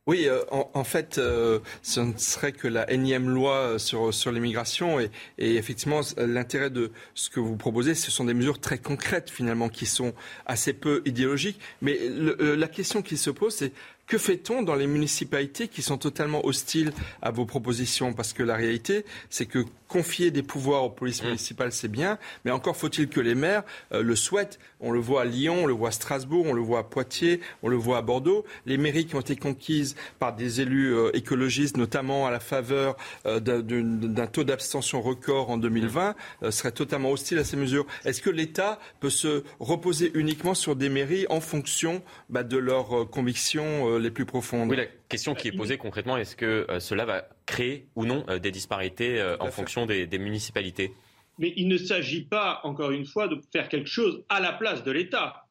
Oui, 0.07 0.27
en, 0.51 0.83
fait, 0.83 1.15
ce 1.15 1.99
ne 1.99 2.17
serait 2.17 2.53
que 2.53 2.67
la 2.67 2.89
énième 2.89 3.29
loi 3.29 3.77
sur, 3.77 4.13
sur 4.13 4.31
l'immigration. 4.31 5.01
Et, 5.01 5.11
et, 5.37 5.57
effectivement, 5.57 5.99
l'intérêt 6.17 6.69
de 6.69 6.91
ce 7.13 7.29
que 7.29 7.41
vous 7.41 7.57
proposez, 7.57 7.93
ce 7.93 8.09
sont 8.09 8.23
des 8.23 8.33
mesures 8.33 8.59
très 8.59 8.77
concrètes, 8.77 9.29
finalement, 9.29 9.67
qui 9.67 9.85
sont 9.85 10.13
assez 10.45 10.71
peu 10.71 11.01
idéologiques. 11.05 11.59
Mais 11.81 11.99
la 12.09 12.67
question 12.67 13.01
qui 13.01 13.17
se 13.17 13.29
pose, 13.29 13.53
c'est 13.53 13.73
que 14.07 14.17
fait-on 14.17 14.63
dans 14.63 14.75
les 14.75 14.87
municipalités 14.87 15.67
qui 15.67 15.81
sont 15.81 15.97
totalement 15.97 16.45
hostiles 16.45 16.93
à 17.21 17.29
vos 17.29 17.45
propositions? 17.45 18.13
Parce 18.13 18.31
que 18.31 18.41
la 18.41 18.55
réalité, 18.55 19.05
c'est 19.29 19.45
que 19.45 19.65
confier 19.87 20.31
des 20.31 20.43
pouvoirs 20.43 20.83
aux 20.83 20.89
polices 20.89 21.23
mmh. 21.23 21.27
municipales, 21.27 21.71
c'est 21.71 21.87
bien, 21.87 22.17
mais 22.45 22.51
encore 22.51 22.75
faut-il 22.75 23.07
que 23.07 23.19
les 23.19 23.35
maires 23.35 23.63
euh, 23.93 24.01
le 24.01 24.15
souhaitent. 24.15 24.59
On 24.79 24.91
le 24.91 24.99
voit 24.99 25.23
à 25.23 25.25
Lyon, 25.25 25.63
on 25.63 25.65
le 25.65 25.73
voit 25.73 25.89
à 25.89 25.91
Strasbourg, 25.91 26.45
on 26.47 26.53
le 26.53 26.61
voit 26.61 26.79
à 26.79 26.83
Poitiers, 26.83 27.41
on 27.63 27.69
le 27.69 27.75
voit 27.75 27.97
à 27.97 28.01
Bordeaux. 28.01 28.45
Les 28.65 28.77
mairies 28.77 29.05
qui 29.05 29.15
ont 29.15 29.21
été 29.21 29.35
conquises 29.35 29.95
par 30.19 30.35
des 30.35 30.61
élus 30.61 30.93
euh, 30.93 31.15
écologistes, 31.15 31.77
notamment 31.77 32.27
à 32.27 32.31
la 32.31 32.39
faveur 32.39 32.95
euh, 33.25 33.39
d'un 33.39 34.27
taux 34.27 34.43
d'abstention 34.43 35.01
record 35.01 35.49
en 35.49 35.57
2020, 35.57 36.15
seraient 36.49 36.71
totalement 36.71 37.11
hostiles 37.11 37.39
à 37.39 37.43
ces 37.43 37.57
mesures. 37.57 37.85
Est-ce 38.05 38.21
que 38.21 38.29
l'État 38.29 38.79
peut 38.99 39.09
se 39.09 39.43
reposer 39.59 40.11
uniquement 40.13 40.53
sur 40.53 40.75
des 40.75 40.89
mairies 40.89 41.25
en 41.29 41.41
fonction 41.41 42.01
bah, 42.29 42.43
de 42.43 42.57
leurs 42.57 43.09
convictions 43.09 43.96
les 43.99 44.11
plus 44.11 44.25
profondes 44.25 44.69
Oui, 44.69 44.77
la 44.77 44.85
question 44.85 45.35
qui 45.35 45.47
est 45.47 45.51
posée 45.51 45.77
concrètement, 45.77 46.17
est-ce 46.17 46.35
que 46.35 46.65
cela 46.79 47.05
va 47.05 47.27
créer 47.45 47.87
ou 47.95 48.05
non 48.05 48.25
des 48.41 48.51
disparités 48.51 49.21
en 49.39 49.51
fonction 49.51 49.85
des, 49.85 50.07
municipalités? 50.17 50.91
Mais 51.39 51.53
il 51.55 51.67
ne 51.67 51.77
s'agit 51.77 52.23
pas, 52.23 52.61
encore 52.63 52.91
une 52.91 53.05
fois, 53.05 53.27
de 53.27 53.39
faire 53.51 53.69
quelque 53.69 53.89
chose 53.89 54.23
à 54.29 54.39
la 54.39 54.53
place 54.53 54.83
de 54.83 54.91
l'État. 54.91 55.43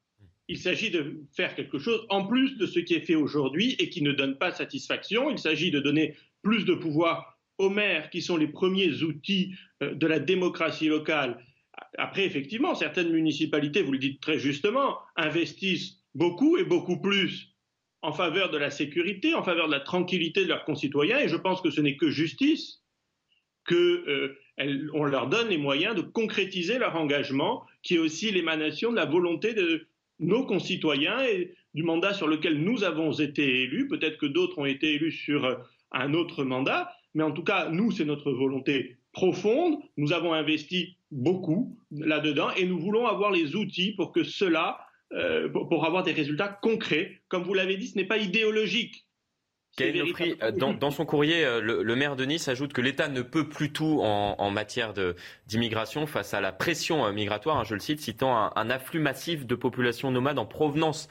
Il 0.48 0.58
s'agit 0.58 0.90
de 0.90 1.22
faire 1.36 1.54
quelque 1.54 1.78
chose 1.78 2.06
en 2.08 2.26
plus 2.26 2.56
de 2.56 2.66
ce 2.66 2.80
qui 2.80 2.94
est 2.94 3.00
fait 3.00 3.14
aujourd'hui 3.14 3.76
et 3.78 3.88
qui 3.88 4.02
ne 4.02 4.12
donne 4.12 4.36
pas 4.36 4.52
satisfaction. 4.52 5.30
Il 5.30 5.38
s'agit 5.38 5.70
de 5.70 5.80
donner 5.80 6.16
plus 6.42 6.64
de 6.64 6.74
pouvoir 6.74 7.36
aux 7.58 7.70
maires, 7.70 8.10
qui 8.10 8.22
sont 8.22 8.36
les 8.36 8.48
premiers 8.48 9.02
outils 9.02 9.54
euh, 9.82 9.94
de 9.94 10.06
la 10.06 10.18
démocratie 10.18 10.88
locale. 10.88 11.42
Après, 11.98 12.24
effectivement, 12.24 12.74
certaines 12.74 13.10
municipalités, 13.10 13.82
vous 13.82 13.92
le 13.92 13.98
dites 13.98 14.20
très 14.20 14.38
justement, 14.38 14.98
investissent 15.16 16.02
beaucoup 16.14 16.56
et 16.56 16.64
beaucoup 16.64 17.00
plus 17.00 17.55
en 18.06 18.12
faveur 18.12 18.50
de 18.50 18.56
la 18.56 18.70
sécurité, 18.70 19.34
en 19.34 19.42
faveur 19.42 19.66
de 19.66 19.72
la 19.72 19.80
tranquillité 19.80 20.44
de 20.44 20.48
leurs 20.48 20.64
concitoyens, 20.64 21.18
et 21.18 21.28
je 21.28 21.34
pense 21.34 21.60
que 21.60 21.70
ce 21.70 21.80
n'est 21.80 21.96
que 21.96 22.08
justice 22.08 22.80
qu'on 23.68 23.74
euh, 23.74 24.38
leur 25.08 25.26
donne 25.26 25.48
les 25.48 25.58
moyens 25.58 25.96
de 25.96 26.02
concrétiser 26.02 26.78
leur 26.78 26.94
engagement, 26.94 27.64
qui 27.82 27.96
est 27.96 27.98
aussi 27.98 28.30
l'émanation 28.30 28.92
de 28.92 28.96
la 28.96 29.06
volonté 29.06 29.54
de 29.54 29.88
nos 30.20 30.46
concitoyens 30.46 31.20
et 31.24 31.52
du 31.74 31.82
mandat 31.82 32.14
sur 32.14 32.28
lequel 32.28 32.62
nous 32.62 32.84
avons 32.84 33.10
été 33.10 33.62
élus. 33.62 33.88
Peut-être 33.88 34.18
que 34.18 34.26
d'autres 34.26 34.58
ont 34.58 34.66
été 34.66 34.94
élus 34.94 35.10
sur 35.10 35.44
euh, 35.44 35.56
un 35.90 36.14
autre 36.14 36.44
mandat, 36.44 36.92
mais 37.14 37.24
en 37.24 37.32
tout 37.32 37.42
cas, 37.42 37.70
nous, 37.70 37.90
c'est 37.90 38.04
notre 38.04 38.30
volonté 38.30 38.98
profonde. 39.10 39.80
Nous 39.96 40.12
avons 40.12 40.32
investi 40.32 40.96
beaucoup 41.10 41.76
là-dedans 41.90 42.50
et 42.56 42.66
nous 42.66 42.78
voulons 42.78 43.08
avoir 43.08 43.32
les 43.32 43.56
outils 43.56 43.94
pour 43.96 44.12
que 44.12 44.22
cela, 44.22 44.78
euh, 45.12 45.48
pour 45.48 45.84
avoir 45.84 46.02
des 46.02 46.12
résultats 46.12 46.48
concrets. 46.48 47.22
Comme 47.28 47.44
vous 47.44 47.54
l'avez 47.54 47.76
dit, 47.76 47.86
ce 47.86 47.96
n'est 47.96 48.06
pas 48.06 48.18
idéologique. 48.18 49.06
Euh, 49.80 50.50
dans, 50.80 50.90
son 50.90 51.04
courrier, 51.04 51.44
euh, 51.44 51.60
le, 51.60 51.96
maire 51.96 52.16
de 52.16 52.24
Nice 52.24 52.48
ajoute 52.48 52.72
que 52.72 52.80
l'État 52.80 53.08
ne 53.08 53.22
peut 53.22 53.48
plus 53.48 53.72
tout 53.72 54.00
en, 54.02 54.50
matière 54.50 54.94
d'immigration 55.46 56.06
face 56.06 56.34
à 56.34 56.40
la 56.40 56.50
pression 56.50 57.12
migratoire, 57.12 57.58
hein, 57.58 57.64
je 57.64 57.74
le 57.74 57.80
cite, 57.80 58.00
citant 58.00 58.50
un, 58.56 58.70
afflux 58.70 59.00
massif 59.00 59.46
de 59.46 59.54
populations 59.54 60.10
nomades 60.10 60.38
en 60.38 60.46
provenance 60.46 61.08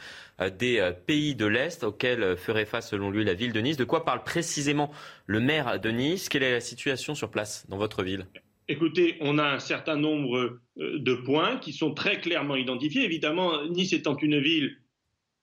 des 0.57 0.91
pays 1.05 1.35
de 1.35 1.45
l'Est 1.45 1.84
auxquels 1.84 2.35
ferait 2.35 2.65
face 2.65 2.89
selon 2.89 3.11
lui 3.11 3.23
la 3.23 3.35
ville 3.35 3.53
de 3.53 3.61
Nice. 3.61 3.77
De 3.77 3.85
quoi 3.85 4.03
parle 4.03 4.23
précisément 4.23 4.91
le 5.27 5.39
maire 5.39 5.80
de 5.80 5.91
Nice? 5.91 6.27
Quelle 6.27 6.43
est 6.43 6.51
la 6.51 6.59
situation 6.59 7.13
sur 7.13 7.30
place 7.30 7.65
dans 7.69 7.77
votre 7.77 8.03
ville? 8.03 8.26
Écoutez, 8.67 9.17
on 9.19 9.37
a 9.37 9.45
un 9.45 9.59
certain 9.59 9.95
nombre 9.95 10.59
de 10.77 11.13
points 11.13 11.57
qui 11.57 11.71
sont 11.71 11.93
très 11.93 12.19
clairement 12.19 12.55
identifiés. 12.55 13.03
Évidemment, 13.03 13.63
Nice 13.67 13.93
étant 13.93 14.17
une 14.17 14.39
ville 14.39 14.77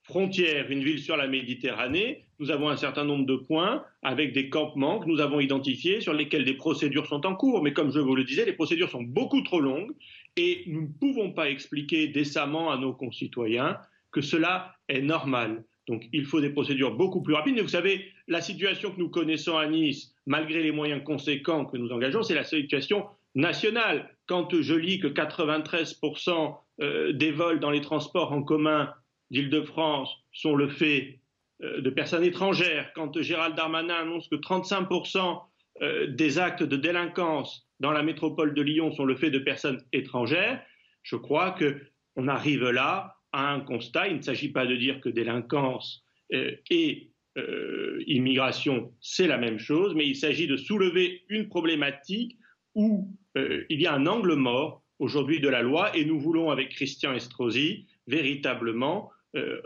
frontière, 0.03 0.69
une 0.71 0.83
ville 0.83 0.99
sur 0.99 1.17
la 1.17 1.29
Méditerranée, 1.29 2.25
nous 2.41 2.51
avons 2.51 2.69
un 2.69 2.77
certain 2.77 3.05
nombre 3.05 3.25
de 3.25 3.37
points 3.37 3.85
avec 4.03 4.33
des 4.33 4.51
campements 4.51 4.99
que 4.99 5.07
nous 5.07 5.21
avons 5.21 5.39
identifiés 5.39 6.01
sur 6.01 6.13
lesquels 6.13 6.45
des 6.45 6.55
procédures 6.55 7.07
sont 7.07 7.25
en 7.25 7.37
cours. 7.37 7.63
Mais 7.63 7.73
comme 7.73 7.93
je 7.93 8.01
vous 8.01 8.17
le 8.17 8.25
disais, 8.25 8.45
les 8.45 8.55
procédures 8.55 8.91
sont 8.91 9.05
beaucoup 9.05 9.43
trop 9.43 9.61
longues 9.61 9.93
et 10.37 10.65
nous 10.67 10.83
ne 10.83 10.89
pouvons 10.89 11.33
pas 11.33 11.49
expliquer 11.49 12.09
décemment 12.09 12.73
à 12.73 12.79
nos 12.79 12.93
concitoyens 12.93 13.79
que 14.11 14.21
cela 14.21 14.75
est 14.89 15.03
normal. 15.03 15.65
Donc 15.87 16.09
il 16.13 16.25
faut 16.25 16.41
des 16.41 16.51
procédures 16.51 16.97
beaucoup 16.97 17.23
plus 17.23 17.35
rapides. 17.35 17.55
Mais 17.55 17.63
vous 17.63 17.69
savez, 17.69 18.05
la 18.27 18.41
situation 18.41 18.91
que 18.91 18.99
nous 18.99 19.09
connaissons 19.09 19.57
à 19.57 19.69
Nice, 19.69 20.12
malgré 20.27 20.63
les 20.63 20.73
moyens 20.73 21.03
conséquents 21.05 21.65
que 21.65 21.77
nous 21.77 21.91
engageons, 21.91 22.23
c'est 22.23 22.35
la 22.35 22.45
situation 22.45 23.07
nationale. 23.35 24.09
Quand 24.27 24.61
je 24.61 24.75
lis 24.75 25.01
que 25.01 25.09
93% 25.09 26.57
euh, 26.81 27.13
des 27.13 27.31
vols 27.31 27.61
dans 27.61 27.71
les 27.71 27.81
transports 27.81 28.33
en 28.33 28.43
commun 28.43 28.93
d'Île-de-France 29.31 30.11
sont 30.33 30.55
le 30.55 30.69
fait 30.69 31.21
euh, 31.63 31.81
de 31.81 31.91
personnes 31.91 32.25
étrangères, 32.25 32.93
quand 32.95 33.21
Gérald 33.21 33.57
Darmanin 33.57 33.95
annonce 33.95 34.29
que 34.29 34.37
35% 34.37 35.43
euh, 35.81 36.07
des 36.09 36.39
actes 36.39 36.63
de 36.63 36.77
délinquance 36.77 37.69
dans 37.81 37.93
la 37.93 38.03
métropole 38.03 38.55
de 38.55 38.63
Lyon 38.63 38.93
sont 38.93 39.05
le 39.05 39.17
fait 39.17 39.31
de 39.31 39.39
personnes 39.39 39.83
étrangères, 39.93 40.63
je 41.03 41.17
crois 41.17 41.53
qu'on 41.53 42.29
arrive 42.29 42.69
là 42.71 43.17
à 43.33 43.53
un 43.53 43.61
constat. 43.61 44.09
Il 44.09 44.19
ne 44.19 44.23
s'agit 44.23 44.53
pas 44.53 44.67
de 44.67 44.77
dire 44.77 45.01
que 45.01 45.09
délinquance 45.09 46.05
euh, 47.39 48.03
immigration, 48.07 48.93
c'est 49.01 49.27
la 49.27 49.39
même 49.39 49.59
chose, 49.59 49.95
mais 49.95 50.07
il 50.07 50.17
s'agit 50.17 50.47
de 50.47 50.57
soulever 50.57 51.23
une 51.29 51.49
problématique 51.49 52.39
où 52.75 53.09
il 53.35 53.81
y 53.81 53.87
a 53.87 53.95
un 53.95 54.07
angle 54.07 54.35
mort 54.35 54.83
aujourd'hui 54.99 55.41
de 55.41 55.49
la 55.49 55.63
loi 55.63 55.97
et 55.97 56.05
nous 56.05 56.21
voulons, 56.21 56.51
avec 56.51 56.69
Christian 56.71 57.15
Estrosi, 57.15 57.87
véritablement 58.07 59.11
euh, 59.35 59.63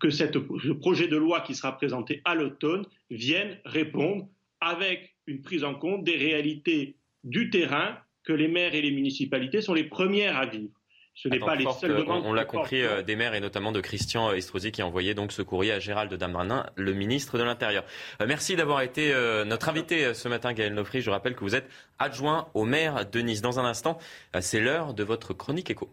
que 0.00 0.08
ce 0.08 0.72
projet 0.72 1.08
de 1.08 1.16
loi 1.16 1.42
qui 1.42 1.54
sera 1.54 1.76
présenté 1.76 2.22
à 2.24 2.34
l'automne 2.34 2.86
vienne 3.10 3.58
répondre 3.66 4.26
avec 4.60 5.14
une 5.26 5.42
prise 5.42 5.62
en 5.62 5.74
compte 5.74 6.04
des 6.04 6.16
réalités 6.16 6.96
du 7.22 7.50
terrain 7.50 7.98
que 8.22 8.32
les 8.32 8.48
maires 8.48 8.74
et 8.74 8.80
les 8.80 8.90
municipalités 8.90 9.60
sont 9.60 9.74
les 9.74 9.84
premières 9.84 10.38
à 10.38 10.46
vivre. 10.46 10.72
Ce 11.14 11.28
n'est 11.28 11.38
pas 11.38 11.54
les 11.54 11.66
seuls 11.80 12.04
On, 12.08 12.32
l'a 12.32 12.44
compris 12.44 12.82
euh, 12.82 13.02
des 13.02 13.14
maires 13.14 13.34
et 13.34 13.40
notamment 13.40 13.72
de 13.72 13.80
Christian 13.80 14.32
Estrosi 14.32 14.72
qui 14.72 14.82
a 14.82 14.86
envoyé 14.86 15.14
donc 15.14 15.32
ce 15.32 15.42
courrier 15.42 15.72
à 15.72 15.78
Gérald 15.78 16.12
Darmanin, 16.12 16.66
le 16.74 16.92
ministre 16.92 17.38
de 17.38 17.44
l'Intérieur. 17.44 17.84
Euh, 18.20 18.26
merci 18.26 18.56
d'avoir 18.56 18.82
été 18.82 19.14
notre 19.46 19.68
invité 19.68 20.12
ce 20.14 20.28
matin, 20.28 20.52
Gaël 20.52 20.74
Nofri. 20.74 21.00
Je 21.00 21.10
rappelle 21.10 21.34
que 21.34 21.40
vous 21.40 21.54
êtes 21.54 21.68
adjoint 21.98 22.48
au 22.54 22.64
maire 22.64 23.06
de 23.08 23.20
Nice. 23.20 23.42
Dans 23.42 23.60
un 23.60 23.64
instant, 23.64 23.98
c'est 24.40 24.60
l'heure 24.60 24.94
de 24.94 25.04
votre 25.04 25.34
chronique 25.34 25.70
écho. 25.70 25.90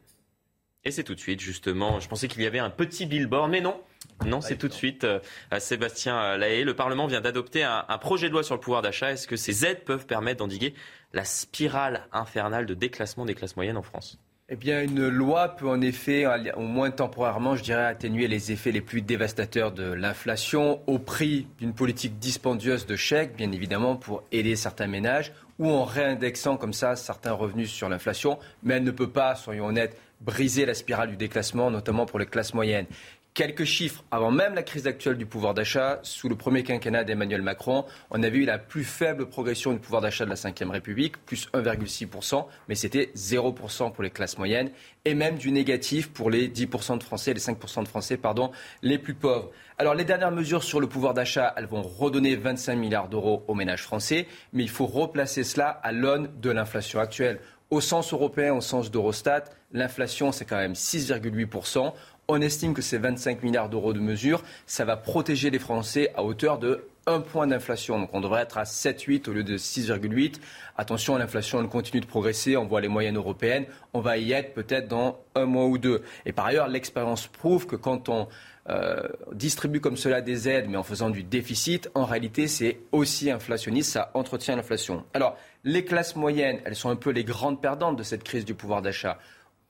Et 0.83 0.91
c'est 0.91 1.03
tout 1.03 1.13
de 1.13 1.19
suite, 1.19 1.39
justement. 1.39 1.99
Je 1.99 2.07
pensais 2.07 2.27
qu'il 2.27 2.41
y 2.41 2.47
avait 2.47 2.59
un 2.59 2.71
petit 2.71 3.05
billboard, 3.05 3.51
mais 3.51 3.61
non. 3.61 3.79
Non, 4.25 4.41
c'est 4.41 4.57
tout 4.57 4.67
de 4.67 4.73
suite. 4.73 5.03
Euh, 5.03 5.19
Sébastien 5.59 6.37
Lahaye, 6.37 6.63
le 6.63 6.75
Parlement 6.75 7.05
vient 7.05 7.21
d'adopter 7.21 7.63
un, 7.63 7.97
projet 7.99 8.27
de 8.27 8.33
loi 8.33 8.43
sur 8.43 8.55
le 8.55 8.61
pouvoir 8.61 8.81
d'achat. 8.81 9.11
Est-ce 9.11 9.27
que 9.27 9.35
ces 9.35 9.65
aides 9.65 9.83
peuvent 9.83 10.07
permettre 10.07 10.39
d'endiguer 10.39 10.73
la 11.13 11.23
spirale 11.23 12.07
infernale 12.11 12.65
de 12.65 12.73
déclassement 12.73 13.25
des 13.25 13.35
classes 13.35 13.55
moyennes 13.55 13.77
en 13.77 13.83
France? 13.83 14.19
Eh 14.53 14.57
bien, 14.57 14.83
une 14.83 15.07
loi 15.07 15.55
peut 15.55 15.69
en 15.69 15.79
effet, 15.79 16.25
au 16.57 16.63
moins 16.63 16.91
temporairement, 16.91 17.55
je 17.55 17.63
dirais, 17.63 17.85
atténuer 17.85 18.27
les 18.27 18.51
effets 18.51 18.73
les 18.73 18.81
plus 18.81 19.01
dévastateurs 19.01 19.71
de 19.71 19.93
l'inflation 19.93 20.81
au 20.87 20.99
prix 20.99 21.47
d'une 21.57 21.73
politique 21.73 22.19
dispendieuse 22.19 22.85
de 22.85 22.97
chèques, 22.97 23.37
bien 23.37 23.53
évidemment, 23.53 23.95
pour 23.95 24.23
aider 24.33 24.57
certains 24.57 24.87
ménages, 24.87 25.31
ou 25.57 25.69
en 25.69 25.85
réindexant 25.85 26.57
comme 26.57 26.73
ça 26.73 26.97
certains 26.97 27.31
revenus 27.31 27.71
sur 27.71 27.87
l'inflation. 27.87 28.39
Mais 28.61 28.73
elle 28.73 28.83
ne 28.83 28.91
peut 28.91 29.09
pas, 29.09 29.35
soyons 29.35 29.67
honnêtes, 29.67 29.97
briser 30.19 30.65
la 30.65 30.73
spirale 30.73 31.11
du 31.11 31.15
déclassement, 31.15 31.71
notamment 31.71 32.05
pour 32.05 32.19
les 32.19 32.25
classes 32.25 32.53
moyennes. 32.53 32.87
Quelques 33.33 33.63
chiffres 33.63 34.03
avant 34.11 34.29
même 34.29 34.55
la 34.55 34.61
crise 34.61 34.87
actuelle 34.87 35.15
du 35.15 35.25
pouvoir 35.25 35.53
d'achat, 35.53 36.01
sous 36.03 36.27
le 36.27 36.35
premier 36.35 36.63
quinquennat 36.63 37.05
d'Emmanuel 37.05 37.41
Macron, 37.41 37.85
on 38.09 38.21
avait 38.23 38.39
eu 38.39 38.43
la 38.45 38.57
plus 38.57 38.83
faible 38.83 39.25
progression 39.25 39.71
du 39.71 39.79
pouvoir 39.79 40.01
d'achat 40.01 40.25
de 40.25 40.29
la 40.29 40.35
Ve 40.35 40.69
République, 40.69 41.15
plus 41.25 41.47
1,6%, 41.53 42.45
mais 42.67 42.75
c'était 42.75 43.09
0% 43.15 43.93
pour 43.93 44.03
les 44.03 44.09
classes 44.09 44.37
moyennes, 44.37 44.69
et 45.05 45.13
même 45.13 45.37
du 45.37 45.53
négatif 45.53 46.11
pour 46.11 46.29
les 46.29 46.49
10% 46.49 46.97
de 46.97 47.03
Français, 47.03 47.33
les 47.33 47.39
5% 47.39 47.83
de 47.83 47.87
Français, 47.87 48.17
pardon, 48.17 48.51
les 48.81 48.97
plus 48.97 49.13
pauvres. 49.13 49.51
Alors 49.77 49.95
les 49.95 50.03
dernières 50.03 50.31
mesures 50.31 50.65
sur 50.65 50.81
le 50.81 50.87
pouvoir 50.87 51.13
d'achat, 51.13 51.53
elles 51.55 51.67
vont 51.67 51.83
redonner 51.83 52.35
25 52.35 52.75
milliards 52.75 53.07
d'euros 53.07 53.45
aux 53.47 53.55
ménages 53.55 53.83
français, 53.83 54.27
mais 54.51 54.63
il 54.63 54.69
faut 54.69 54.87
replacer 54.87 55.45
cela 55.45 55.69
à 55.69 55.93
l'aune 55.93 56.29
de 56.41 56.51
l'inflation 56.51 56.99
actuelle. 56.99 57.39
Au 57.69 57.79
sens 57.79 58.11
européen, 58.11 58.53
au 58.53 58.59
sens 58.59 58.91
d'Eurostat, 58.91 59.45
l'inflation, 59.71 60.33
c'est 60.33 60.43
quand 60.43 60.57
même 60.57 60.73
6,8%. 60.73 61.93
On 62.33 62.39
estime 62.39 62.73
que 62.73 62.81
ces 62.81 62.97
25 62.97 63.43
milliards 63.43 63.67
d'euros 63.67 63.91
de 63.91 63.99
mesures, 63.99 64.41
ça 64.65 64.85
va 64.85 64.95
protéger 64.95 65.49
les 65.49 65.59
Français 65.59 66.13
à 66.15 66.23
hauteur 66.23 66.59
de 66.59 66.85
un 67.05 67.19
point 67.19 67.45
d'inflation. 67.45 67.99
Donc 67.99 68.11
on 68.13 68.21
devrait 68.21 68.43
être 68.43 68.57
à 68.57 68.63
7,8 68.63 69.29
au 69.29 69.33
lieu 69.33 69.43
de 69.43 69.57
6,8. 69.57 70.35
Attention, 70.77 71.17
l'inflation 71.17 71.67
continue 71.67 71.99
de 71.99 72.05
progresser. 72.05 72.55
On 72.55 72.65
voit 72.65 72.79
les 72.79 72.87
moyennes 72.87 73.17
européennes. 73.17 73.65
On 73.91 73.99
va 73.99 74.17
y 74.17 74.31
être 74.31 74.53
peut-être 74.53 74.87
dans 74.87 75.19
un 75.35 75.43
mois 75.43 75.65
ou 75.65 75.77
deux. 75.77 76.03
Et 76.25 76.31
par 76.31 76.45
ailleurs, 76.45 76.69
l'expérience 76.69 77.27
prouve 77.27 77.67
que 77.67 77.75
quand 77.75 78.07
on 78.07 78.29
euh, 78.69 79.01
distribue 79.33 79.81
comme 79.81 79.97
cela 79.97 80.21
des 80.21 80.47
aides, 80.47 80.67
mais 80.69 80.77
en 80.77 80.83
faisant 80.83 81.09
du 81.09 81.23
déficit, 81.23 81.89
en 81.95 82.05
réalité, 82.05 82.47
c'est 82.47 82.79
aussi 82.93 83.29
inflationniste, 83.29 83.91
ça 83.91 84.09
entretient 84.13 84.55
l'inflation. 84.55 85.03
Alors, 85.13 85.35
les 85.65 85.83
classes 85.83 86.15
moyennes, 86.15 86.61
elles 86.63 86.77
sont 86.77 86.91
un 86.91 86.95
peu 86.95 87.09
les 87.09 87.25
grandes 87.25 87.59
perdantes 87.59 87.97
de 87.97 88.03
cette 88.03 88.23
crise 88.23 88.45
du 88.45 88.53
pouvoir 88.53 88.81
d'achat. 88.81 89.17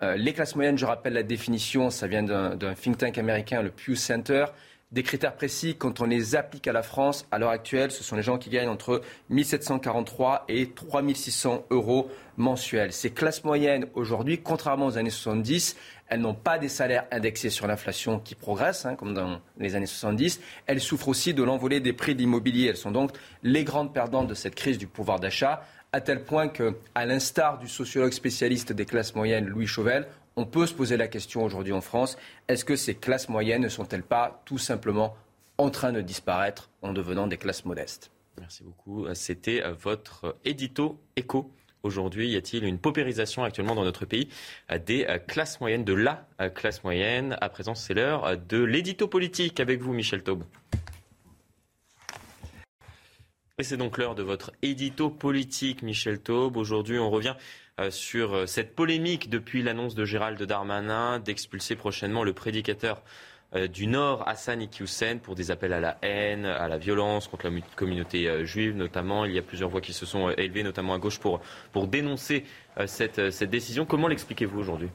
Euh, 0.03 0.15
les 0.15 0.33
classes 0.33 0.55
moyennes, 0.55 0.77
je 0.77 0.85
rappelle 0.85 1.13
la 1.13 1.23
définition, 1.23 1.89
ça 1.89 2.07
vient 2.07 2.23
d'un 2.23 2.73
think 2.73 2.97
tank 2.97 3.17
américain, 3.17 3.61
le 3.61 3.69
Pew 3.69 3.95
Center. 3.95 4.45
Des 4.91 5.03
critères 5.03 5.35
précis, 5.35 5.75
quand 5.77 6.01
on 6.01 6.05
les 6.05 6.35
applique 6.35 6.67
à 6.67 6.73
la 6.73 6.83
France, 6.83 7.25
à 7.31 7.39
l'heure 7.39 7.51
actuelle, 7.51 7.91
ce 7.91 8.03
sont 8.03 8.17
les 8.17 8.23
gens 8.23 8.37
qui 8.37 8.49
gagnent 8.49 8.67
entre 8.67 9.01
1743 9.29 10.43
et 10.49 10.71
3600 10.71 11.65
euros 11.69 12.09
mensuels. 12.35 12.91
Ces 12.91 13.11
classes 13.11 13.45
moyennes, 13.45 13.85
aujourd'hui, 13.93 14.41
contrairement 14.41 14.87
aux 14.87 14.97
années 14.97 15.09
70, 15.09 15.77
elles 16.09 16.19
n'ont 16.19 16.33
pas 16.33 16.57
des 16.57 16.67
salaires 16.67 17.05
indexés 17.09 17.49
sur 17.49 17.67
l'inflation 17.67 18.19
qui 18.19 18.35
progressent, 18.35 18.85
hein, 18.85 18.95
comme 18.95 19.13
dans 19.13 19.39
les 19.57 19.75
années 19.75 19.85
70. 19.85 20.41
Elles 20.67 20.81
souffrent 20.81 21.07
aussi 21.07 21.33
de 21.33 21.41
l'envolée 21.41 21.79
des 21.79 21.93
prix 21.93 22.13
de 22.13 22.19
l'immobilier. 22.19 22.67
Elles 22.67 22.75
sont 22.75 22.91
donc 22.91 23.11
les 23.43 23.63
grandes 23.63 23.93
perdantes 23.93 24.27
de 24.27 24.33
cette 24.33 24.55
crise 24.55 24.77
du 24.77 24.87
pouvoir 24.87 25.21
d'achat, 25.21 25.63
à 25.93 25.99
tel 25.99 26.23
point 26.23 26.47
que, 26.47 26.77
à 26.95 27.05
l'instar 27.05 27.59
du 27.59 27.68
sociologue 27.68 28.13
spécialiste 28.13 28.72
des 28.72 28.85
classes 28.85 29.13
moyennes, 29.13 29.47
Louis 29.47 29.68
Chauvel, 29.68 30.07
on 30.38 30.45
peut 30.45 30.65
se 30.65 30.73
poser 30.73 30.95
la 30.95 31.07
question 31.07 31.43
aujourd'hui 31.43 31.73
en 31.73 31.81
France, 31.81 32.18
est-ce 32.47 32.63
que 32.63 32.77
ces 32.77 32.95
classes 32.95 33.27
moyennes 33.27 33.63
ne 33.63 33.69
sont-elles 33.69 34.03
pas 34.03 34.41
tout 34.45 34.57
simplement 34.57 35.18
en 35.57 35.69
train 35.69 35.91
de 35.91 35.99
disparaître 35.99 36.69
en 36.81 36.93
devenant 36.93 37.27
des 37.27 37.38
classes 37.38 37.65
modestes? 37.65 38.09
Merci 38.39 38.63
beaucoup. 38.63 39.05
C'était 39.13 39.61
votre 39.81 40.38
édito 40.45 40.97
écho 41.18 41.51
aujourd'hui 41.84 42.30
Y 42.30 42.38
a-t-il 42.38 42.63
une 42.63 42.77
paupérisation 42.77 43.43
actuellement 43.43 43.76
dans 43.76 43.84
notre 43.84 44.05
pays 44.05 44.30
des 44.85 45.05
classes 45.27 45.59
moyennes, 45.59 45.84
de 45.84 45.93
la 45.93 46.26
classe 46.55 46.85
moyenne? 46.85 47.35
À 47.41 47.49
présent, 47.49 47.76
c'est 47.76 47.93
l'heure 47.93 48.38
de 48.38 48.63
l'édito 48.63 49.09
politique 49.09 49.59
avec 49.59 49.81
vous, 49.81 49.91
Michel 49.91 50.23
Taube. 50.23 50.45
Et 53.61 53.63
c'est 53.63 53.77
donc 53.77 53.99
l'heure 53.99 54.15
de 54.15 54.23
votre 54.23 54.51
édito 54.63 55.11
politique, 55.11 55.83
Michel 55.83 56.19
Taube. 56.19 56.57
Aujourd'hui, 56.57 56.97
on 56.97 57.11
revient 57.11 57.35
euh, 57.79 57.91
sur 57.91 58.33
euh, 58.33 58.45
cette 58.47 58.75
polémique 58.75 59.29
depuis 59.29 59.61
l'annonce 59.61 59.93
de 59.93 60.03
Gérald 60.03 60.41
Darmanin 60.41 61.19
d'expulser 61.19 61.75
prochainement 61.75 62.23
le 62.23 62.33
prédicateur 62.33 63.03
euh, 63.53 63.67
du 63.67 63.85
Nord, 63.85 64.27
Hassan 64.27 64.63
Iqiyoussen, 64.63 65.19
pour 65.19 65.35
des 65.35 65.51
appels 65.51 65.73
à 65.73 65.79
la 65.79 65.99
haine, 66.01 66.47
à 66.47 66.67
la 66.67 66.79
violence 66.79 67.27
contre 67.27 67.47
la 67.47 67.61
communauté 67.75 68.47
juive 68.47 68.75
notamment. 68.75 69.25
Il 69.25 69.33
y 69.33 69.38
a 69.38 69.43
plusieurs 69.43 69.69
voix 69.69 69.79
qui 69.79 69.93
se 69.93 70.07
sont 70.07 70.31
élevées, 70.31 70.63
notamment 70.63 70.95
à 70.95 70.97
gauche, 70.97 71.19
pour, 71.19 71.39
pour 71.71 71.85
dénoncer 71.85 72.45
cette, 72.88 73.29
cette 73.29 73.51
décision. 73.51 73.85
Comment 73.85 74.07
l'expliquez-vous 74.07 74.59
aujourd'hui? 74.59 74.89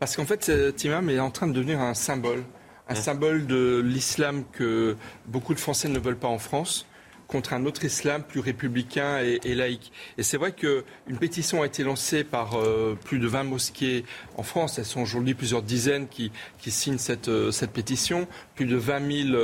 Parce 0.00 0.16
qu'en 0.16 0.26
fait, 0.26 0.42
cet 0.42 0.82
imam 0.82 1.08
est 1.08 1.20
en 1.20 1.30
train 1.30 1.46
de 1.46 1.52
devenir 1.52 1.78
un 1.78 1.94
symbole. 1.94 2.42
Un 2.88 2.94
mmh. 2.94 2.96
symbole 2.96 3.46
de 3.46 3.80
l'islam 3.80 4.42
que 4.50 4.96
beaucoup 5.26 5.54
de 5.54 5.60
Français 5.60 5.88
ne 5.88 6.00
veulent 6.00 6.18
pas 6.18 6.26
en 6.26 6.40
France 6.40 6.84
contre 7.28 7.52
un 7.52 7.66
autre 7.66 7.84
islam 7.84 8.24
plus 8.24 8.40
républicain 8.40 9.18
et, 9.18 9.54
laïque. 9.54 9.92
Et 10.16 10.22
c'est 10.22 10.38
vrai 10.38 10.52
qu'une 10.52 11.18
pétition 11.20 11.62
a 11.62 11.66
été 11.66 11.84
lancée 11.84 12.24
par 12.24 12.54
euh, 12.54 12.98
plus 13.04 13.18
de 13.18 13.28
20 13.28 13.44
mosquées 13.44 14.04
en 14.36 14.42
France. 14.42 14.78
Elles 14.78 14.86
sont 14.86 15.02
aujourd'hui 15.02 15.34
plusieurs 15.34 15.62
dizaines 15.62 16.08
qui, 16.08 16.32
signent 16.66 16.98
cette, 16.98 17.28
euh, 17.28 17.50
cette, 17.50 17.70
pétition. 17.70 18.26
Plus 18.54 18.64
de 18.64 18.76
20 18.76 19.28
000 19.30 19.38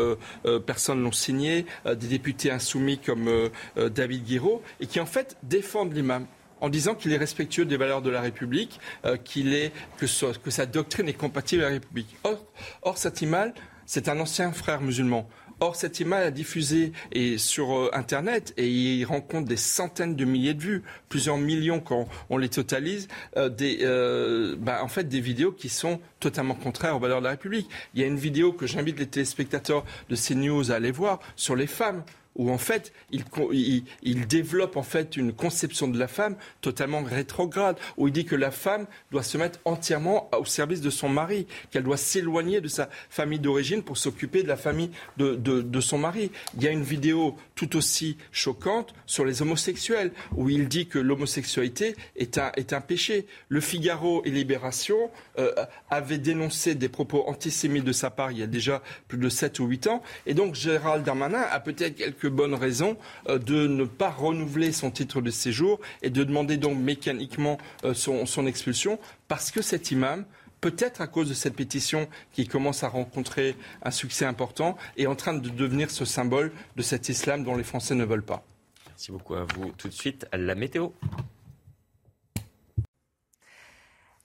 euh, 0.47 0.59
personnes 0.61 1.02
l'ont 1.02 1.12
signée, 1.12 1.66
des 1.85 2.06
députés 2.06 2.51
insoumis 2.51 2.98
comme 2.98 3.51
David 3.77 4.24
Guiraud, 4.24 4.62
et 4.81 4.86
qui 4.86 4.98
en 4.98 5.06
fait 5.06 5.36
défendent 5.43 5.94
l'imam 5.94 6.27
en 6.61 6.70
disant 6.70 6.94
qu'il 6.94 7.12
est 7.12 7.19
respectueux 7.19 7.66
des 7.66 7.77
valeurs 7.77 8.01
de 8.01 8.09
la 8.09 8.23
République, 8.23 8.81
qu'il 9.24 9.52
est, 9.52 9.73
que, 9.98 10.06
que, 10.39 10.51
sa 10.51 10.65
doctrine 10.65 11.09
est 11.09 11.12
compatible 11.12 11.62
avec 11.62 11.74
la 11.74 11.81
République. 11.81 12.16
Or, 12.24 12.43
or 12.82 12.98
cet 12.98 13.20
imam, 13.20 13.52
c'est 13.85 14.09
un 14.09 14.19
ancien 14.19 14.52
frère 14.52 14.81
musulman. 14.81 15.28
Or, 15.64 15.76
cette 15.76 15.98
image 15.98 16.26
a 16.26 16.30
diffusé 16.30 16.92
et 17.10 17.38
sur 17.38 17.74
euh, 17.74 17.90
Internet 17.94 18.52
et 18.58 18.68
il 18.68 19.02
rencontre 19.06 19.48
des 19.48 19.56
centaines 19.56 20.14
de 20.14 20.26
milliers 20.26 20.52
de 20.52 20.60
vues, 20.60 20.82
plusieurs 21.08 21.38
millions 21.38 21.80
quand 21.80 22.06
on 22.28 22.36
les 22.36 22.50
totalise, 22.50 23.08
euh, 23.38 23.48
des, 23.48 23.78
euh, 23.80 24.56
bah, 24.58 24.84
en 24.84 24.88
fait 24.88 25.04
des 25.04 25.20
vidéos 25.20 25.52
qui 25.52 25.70
sont 25.70 26.00
totalement 26.20 26.54
contraires 26.54 26.96
aux 26.96 26.98
valeurs 26.98 27.20
de 27.20 27.24
la 27.24 27.30
République. 27.30 27.66
Il 27.94 28.02
y 28.02 28.04
a 28.04 28.06
une 28.06 28.18
vidéo 28.18 28.52
que 28.52 28.66
j'invite 28.66 28.98
les 28.98 29.06
téléspectateurs 29.06 29.86
de 30.10 30.16
CNews 30.16 30.70
à 30.70 30.74
aller 30.74 30.90
voir 30.90 31.20
sur 31.34 31.56
les 31.56 31.66
femmes 31.66 32.02
où 32.36 32.51
en 32.51 32.59
fait 32.59 32.93
il, 33.11 34.27
développe 34.27 34.77
en 34.77 34.82
fait 34.82 35.16
une 35.16 35.32
conception 35.32 35.89
de 35.89 35.98
la 35.98 36.09
femme 36.09 36.36
totalement 36.61 37.02
rétrograde, 37.02 37.77
où 37.97 38.09
il 38.09 38.12
dit 38.12 38.24
que 38.24 38.35
la 38.35 38.51
femme 38.51 38.86
doit 39.11 39.23
se 39.23 39.39
mettre 39.39 39.59
entièrement 39.65 40.31
au 40.36 40.44
service 40.44 40.81
de 40.81 40.90
son 40.90 41.09
mari, 41.09 41.47
qu'elle 41.70 41.82
doit 41.82 41.97
s'éloigner 41.97 42.61
de 42.61 42.69
sa 42.69 42.89
famille 43.11 43.39
d'origine 43.39 43.82
pour 43.82 43.98
s'occuper 43.98 44.43
de 44.43 44.48
la 44.48 44.56
famille 44.56 44.90
de, 45.16 45.35
de, 45.36 45.81
son 45.81 45.98
mari. 45.98 46.31
Il 46.56 46.62
y 46.62 46.69
a 46.69 46.70
une 46.70 46.82
vidéo 46.82 47.36
tout 47.55 47.77
aussi 47.77 48.16
choquante 48.32 48.94
sur 49.06 49.24
les 49.24 49.43
homosexuels, 49.43 50.12
où 50.35 50.48
il 50.48 50.69
dit 50.69 50.86
que 50.86 50.98
l'homosexualité 50.98 51.97
est 52.16 52.39
un, 52.39 52.52
est 52.56 52.73
un 52.73 52.81
péché. 52.81 53.27
Le 53.48 53.61
Figaro 53.61 54.23
et 54.24 54.31
Libération 54.31 55.11
euh, 55.39 55.52
avaient 55.90 56.19
dénoncé 56.19 56.74
des 56.74 56.89
propos 56.89 57.24
antisémites 57.27 57.85
de 57.85 57.93
sa 57.93 58.11
part 58.11 58.32
il 58.32 58.39
y 58.39 58.43
a 58.43 58.47
déjà 58.47 58.82
plus 59.09 59.19
de 59.19 59.28
7 59.28 59.59
ou 59.61 59.66
8 59.66 59.86
ans, 59.89 60.02
et 60.27 60.35
donc 60.35 60.55
Gérald 60.55 61.05
Darmanin 61.05 61.43
a 61.51 61.61
peut-être 61.61 62.19
quelques 62.24 62.34
bonnes 62.34 62.55
raisons 62.55 62.96
euh, 63.28 63.38
de 63.38 63.66
ne 63.66 63.84
pas 63.84 64.10
renouveler 64.10 64.72
son 64.72 64.90
titre 64.90 65.20
de 65.20 65.30
séjour 65.30 65.80
et 66.02 66.10
de 66.10 66.24
demander 66.24 66.56
donc 66.56 66.78
mécaniquement 66.78 67.59
euh, 67.84 67.94
son, 67.94 68.46
expulsion 68.46 68.98
parce 69.28 69.51
que 69.51 69.62
cet 69.62 69.90
imam 69.90 70.24
peut-être 70.60 71.01
à 71.01 71.06
cause 71.06 71.28
de 71.28 71.34
cette 71.34 71.55
pétition 71.55 72.09
qui 72.32 72.46
commence 72.46 72.82
à 72.82 72.88
rencontrer 72.88 73.55
un 73.82 73.90
succès 73.90 74.24
important, 74.24 74.78
est 74.96 75.06
en 75.06 75.14
train 75.14 75.34
de 75.34 75.48
devenir 75.51 75.90
ce 75.90 76.06
symbole 76.06 76.52
de 76.76 76.82
cet 76.82 77.10
islam 77.10 77.44
dont 77.44 77.55
les 77.55 77.64
Français 77.64 77.94
ne 77.94 78.05
veulent 78.05 78.24
pas. 78.24 78.44
Merci 78.88 79.12
beaucoup 79.12 79.34
à 79.34 79.44
vous. 79.44 79.72
Tout 79.76 79.88
de 79.88 79.92
suite, 79.92 80.26
la 80.32 80.55
météo. 80.55 80.88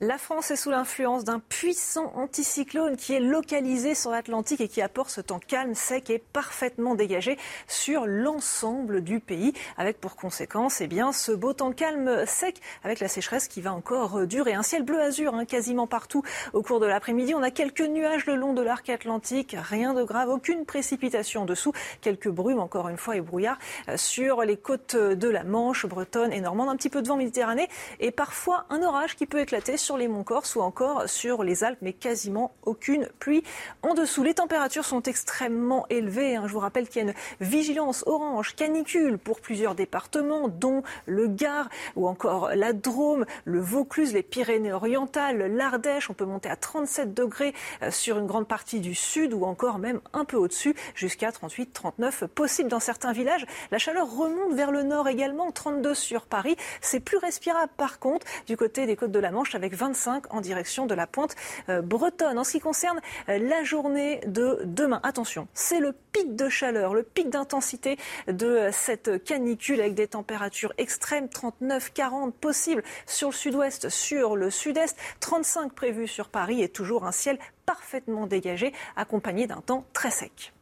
La 0.02 0.16
France 0.16 0.50
est 0.50 0.56
sous 0.56 0.70
l'influence 0.70 1.24
d'un 1.24 1.40
puissant 1.40 2.10
anticyclone 2.16 2.96
qui 2.96 3.12
est 3.12 3.20
localisé 3.20 3.94
sur 3.94 4.10
l'Atlantique 4.10 4.62
et 4.62 4.68
qui 4.68 4.80
apporte 4.80 5.10
ce 5.10 5.20
temps 5.20 5.38
calme, 5.38 5.74
sec 5.74 6.08
et 6.08 6.18
parfaitement 6.18 6.94
dégagé 6.94 7.36
sur 7.68 8.06
l'ensemble 8.06 9.02
du 9.02 9.20
pays, 9.20 9.52
avec 9.76 10.00
pour 10.00 10.16
conséquence 10.16 10.80
eh 10.80 10.86
bien, 10.86 11.12
ce 11.12 11.32
beau 11.32 11.52
temps 11.52 11.72
calme, 11.72 12.24
sec, 12.24 12.62
avec 12.82 12.98
la 13.00 13.08
sécheresse 13.08 13.46
qui 13.46 13.60
va 13.60 13.74
encore 13.74 14.26
durer. 14.26 14.54
Un 14.54 14.62
ciel 14.62 14.84
bleu 14.84 14.98
azur 15.02 15.34
hein, 15.34 15.44
quasiment 15.44 15.86
partout 15.86 16.22
au 16.54 16.62
cours 16.62 16.80
de 16.80 16.86
l'après-midi. 16.86 17.34
On 17.34 17.42
a 17.42 17.50
quelques 17.50 17.82
nuages 17.82 18.24
le 18.24 18.36
long 18.36 18.54
de 18.54 18.62
l'arc 18.62 18.88
atlantique, 18.88 19.54
rien 19.54 19.92
de 19.92 20.02
grave, 20.02 20.30
aucune 20.30 20.64
précipitation 20.64 21.44
dessous, 21.44 21.74
quelques 22.00 22.30
brumes 22.30 22.60
encore 22.60 22.88
une 22.88 22.96
fois 22.96 23.16
et 23.16 23.20
brouillards 23.20 23.58
euh, 23.90 23.98
sur 23.98 24.44
les 24.44 24.56
côtes 24.56 24.96
de 24.96 25.28
la 25.28 25.44
Manche, 25.44 25.84
Bretonne 25.84 26.32
et 26.32 26.40
Normande, 26.40 26.70
un 26.70 26.76
petit 26.76 26.88
peu 26.88 27.02
de 27.02 27.08
vent 27.08 27.18
Méditerranée 27.18 27.68
et 27.98 28.10
parfois 28.12 28.64
un 28.70 28.82
orage 28.82 29.14
qui 29.14 29.26
peut 29.26 29.40
éclater 29.40 29.76
sur 29.76 29.89
les 29.96 30.08
monts 30.08 30.24
Corse 30.24 30.56
ou 30.56 30.60
encore 30.60 31.08
sur 31.08 31.42
les 31.42 31.64
Alpes, 31.64 31.78
mais 31.82 31.92
quasiment 31.92 32.52
aucune 32.62 33.08
pluie 33.18 33.42
en 33.82 33.94
dessous. 33.94 34.22
Les 34.22 34.34
températures 34.34 34.84
sont 34.84 35.02
extrêmement 35.02 35.86
élevées. 35.90 36.36
Hein. 36.36 36.44
Je 36.46 36.52
vous 36.52 36.58
rappelle 36.58 36.88
qu'il 36.88 37.02
y 37.02 37.06
a 37.06 37.10
une 37.10 37.14
vigilance 37.40 38.04
orange 38.06 38.54
canicule 38.54 39.18
pour 39.18 39.40
plusieurs 39.40 39.74
départements, 39.74 40.48
dont 40.48 40.82
le 41.06 41.26
Gard 41.26 41.68
ou 41.96 42.08
encore 42.08 42.50
la 42.54 42.72
Drôme, 42.72 43.24
le 43.44 43.60
Vaucluse, 43.60 44.12
les 44.12 44.22
Pyrénées-Orientales, 44.22 45.54
l'Ardèche. 45.54 46.10
On 46.10 46.14
peut 46.14 46.24
monter 46.24 46.48
à 46.48 46.56
37 46.56 47.14
degrés 47.14 47.54
euh, 47.82 47.90
sur 47.90 48.18
une 48.18 48.26
grande 48.26 48.46
partie 48.46 48.80
du 48.80 48.94
sud 48.94 49.32
ou 49.32 49.44
encore 49.44 49.78
même 49.78 50.00
un 50.12 50.24
peu 50.24 50.36
au-dessus, 50.36 50.74
jusqu'à 50.94 51.30
38-39 51.30 52.28
possible 52.28 52.68
dans 52.68 52.80
certains 52.80 53.12
villages. 53.12 53.46
La 53.70 53.78
chaleur 53.78 54.10
remonte 54.10 54.54
vers 54.54 54.70
le 54.70 54.82
nord 54.82 55.08
également, 55.08 55.50
32 55.50 55.94
sur 55.94 56.26
Paris. 56.26 56.56
C'est 56.80 57.00
plus 57.00 57.18
respirable 57.18 57.72
par 57.76 57.98
contre 57.98 58.26
du 58.46 58.56
côté 58.56 58.86
des 58.86 58.96
côtes 58.96 59.12
de 59.12 59.18
la 59.18 59.30
Manche 59.30 59.54
avec 59.54 59.74
25 59.80 60.32
en 60.34 60.40
direction 60.42 60.86
de 60.86 60.94
la 60.94 61.06
pointe 61.06 61.34
euh, 61.68 61.80
bretonne. 61.80 62.38
En 62.38 62.44
ce 62.44 62.52
qui 62.52 62.60
concerne 62.60 63.00
euh, 63.28 63.38
la 63.38 63.64
journée 63.64 64.20
de 64.26 64.60
demain, 64.64 65.00
attention, 65.02 65.48
c'est 65.54 65.80
le 65.80 65.94
pic 66.12 66.36
de 66.36 66.48
chaleur, 66.48 66.92
le 66.92 67.02
pic 67.02 67.30
d'intensité 67.30 67.96
de 68.28 68.46
euh, 68.46 68.72
cette 68.72 69.24
canicule 69.24 69.80
avec 69.80 69.94
des 69.94 70.08
températures 70.08 70.74
extrêmes, 70.76 71.26
39-40 71.26 72.32
possibles 72.32 72.82
sur 73.06 73.28
le 73.28 73.34
sud-ouest, 73.34 73.88
sur 73.88 74.36
le 74.36 74.50
sud-est, 74.50 74.96
35 75.20 75.72
prévus 75.72 76.08
sur 76.08 76.28
Paris 76.28 76.62
et 76.62 76.68
toujours 76.68 77.06
un 77.06 77.12
ciel 77.12 77.38
parfaitement 77.64 78.26
dégagé 78.26 78.72
accompagné 78.96 79.46
d'un 79.46 79.62
temps 79.62 79.86
très 79.94 80.10
sec. 80.10 80.52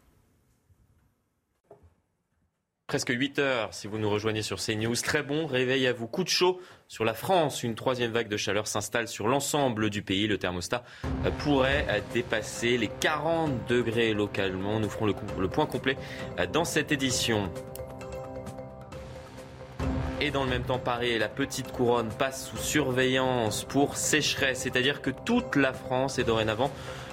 Presque 2.89 3.11
8 3.11 3.39
heures 3.39 3.75
si 3.75 3.87
vous 3.87 3.99
nous 3.99 4.09
rejoignez 4.09 4.41
sur 4.41 4.59
CNews. 4.59 4.95
Très 4.97 5.23
bon 5.23 5.47
réveil 5.47 5.87
à 5.87 5.93
vous. 5.93 6.07
Coup 6.07 6.25
de 6.25 6.31
chaud 6.31 6.59
sur 6.89 7.05
la 7.05 7.15
France. 7.15 7.63
Une 7.63 7.75
troisième 7.75 8.11
vague 8.11 8.29
de 8.29 8.37
chaleur 8.37 8.67
s'installe 8.67 9.07
sur 9.07 9.29
l'ensemble 9.29 9.91
du 9.91 10.03
pays. 10.03 10.27
Le 10.27 10.39
thermostat 10.39 10.83
pourrait 11.41 12.03
dépasser 12.13 12.79
les 12.79 12.89
40 12.89 13.69
degrés 13.69 14.15
localement. 14.15 14.81
Nous 14.81 14.89
ferons 14.89 15.07
le, 15.07 15.49
point 15.49 15.67
complet 15.67 15.97
dans 16.53 16.65
cette 16.65 16.91
édition. 16.91 17.51
Et 20.21 20.33
dans 20.33 20.43
le 20.43 20.51
même 20.51 20.65
temps, 20.65 20.81
Paris 20.81 21.11
et 21.11 21.19
la 21.19 21.29
petite 21.29 21.71
couronne 21.71 22.09
passent 22.09 22.49
sous 22.49 22.57
surveillance 22.57 23.63
pour 23.63 23.97
sécheresse, 23.97 24.61
c'est-à-dire 24.63 25.01
que 25.01 25.11
toute 25.11 25.55
la 25.55 25.73
France 25.73 26.19
est 26.19 26.25
dorénavant 26.25 26.73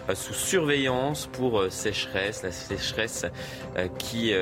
euh, 0.10 0.16
sous 0.16 0.34
surveillance 0.34 1.28
pour 1.28 1.60
euh, 1.60 1.70
sécheresse, 1.70 2.42
la 2.42 2.52
sécheresse 2.52 3.26
euh, 3.78 3.88
qui 4.00 4.34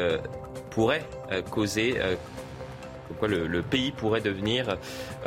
pourrait 0.70 1.06
causer 1.52 2.00
le, 3.22 3.62
pays 3.62 3.92
pourrait 3.92 4.22
devenir 4.22 4.78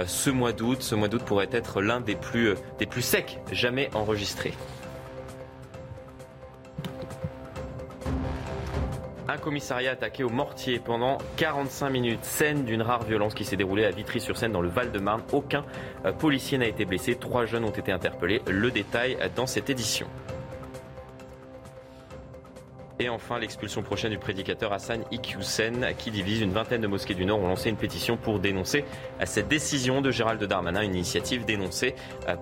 ce 0.07 0.31
mois 0.31 0.53
d'août. 0.53 0.79
Ce 0.81 0.95
mois 0.95 1.09
d'août 1.09 1.23
pourrait 1.25 1.49
être 1.53 1.81
l'un 1.81 2.01
des 2.01 2.17
plus, 2.17 2.55
des 2.79 2.87
plus 2.87 3.03
secs 3.03 3.39
jamais 3.53 3.91
enregistrés. 3.95 4.55
Un 9.29 9.39
commissariat 9.39 9.91
attaqué 9.91 10.23
au 10.23 10.29
mortier 10.29 10.79
pendant 10.79 11.19
45 11.37 11.91
minutes. 11.91 12.25
Scène 12.25 12.65
d'une 12.65 12.83
rare 12.83 13.03
violence 13.03 13.35
qui 13.35 13.45
s'est 13.45 13.57
déroulée 13.57 13.85
à 13.85 13.91
Vitry-sur-Seine 13.91 14.53
dans 14.53 14.63
le 14.63 14.69
Val-de-Marne. 14.69 15.23
Aucun 15.33 15.65
policier 16.19 16.59
n'a 16.59 16.67
été 16.67 16.85
blessé. 16.85 17.17
Trois 17.17 17.45
jeunes 17.45 17.65
ont 17.65 17.71
été 17.71 17.91
interpellés. 17.91 18.41
Le 18.47 18.71
détail 18.71 19.19
dans 19.35 19.47
cette 19.47 19.69
édition. 19.69 20.07
Et 22.99 23.11
enfin, 23.11 23.39
l'expulsion 23.39 23.83
prochaine 23.83 24.11
du 24.11 24.19
prédicateur 24.19 24.73
Hassan 24.73 25.05
Iqiyoussen, 25.11 25.95
qui 25.99 26.11
divise 26.11 26.41
une 26.41 26.53
vingtaine 26.53 26.81
de 26.81 26.87
mosquées 26.87 27.15
du 27.15 27.27
Nord, 27.27 27.41
ont 27.41 27.49
lancé 27.49 27.69
une 27.69 27.77
pétition 27.77 28.17
pour 28.17 28.41
dénoncer 28.41 28.85
cette 29.25 29.49
décision 29.49 30.01
de 30.01 30.11
Gérald 30.11 30.43
Darmanin, 30.43 30.81
une 30.81 30.95
initiative 30.95 31.45
dénoncée 31.45 31.95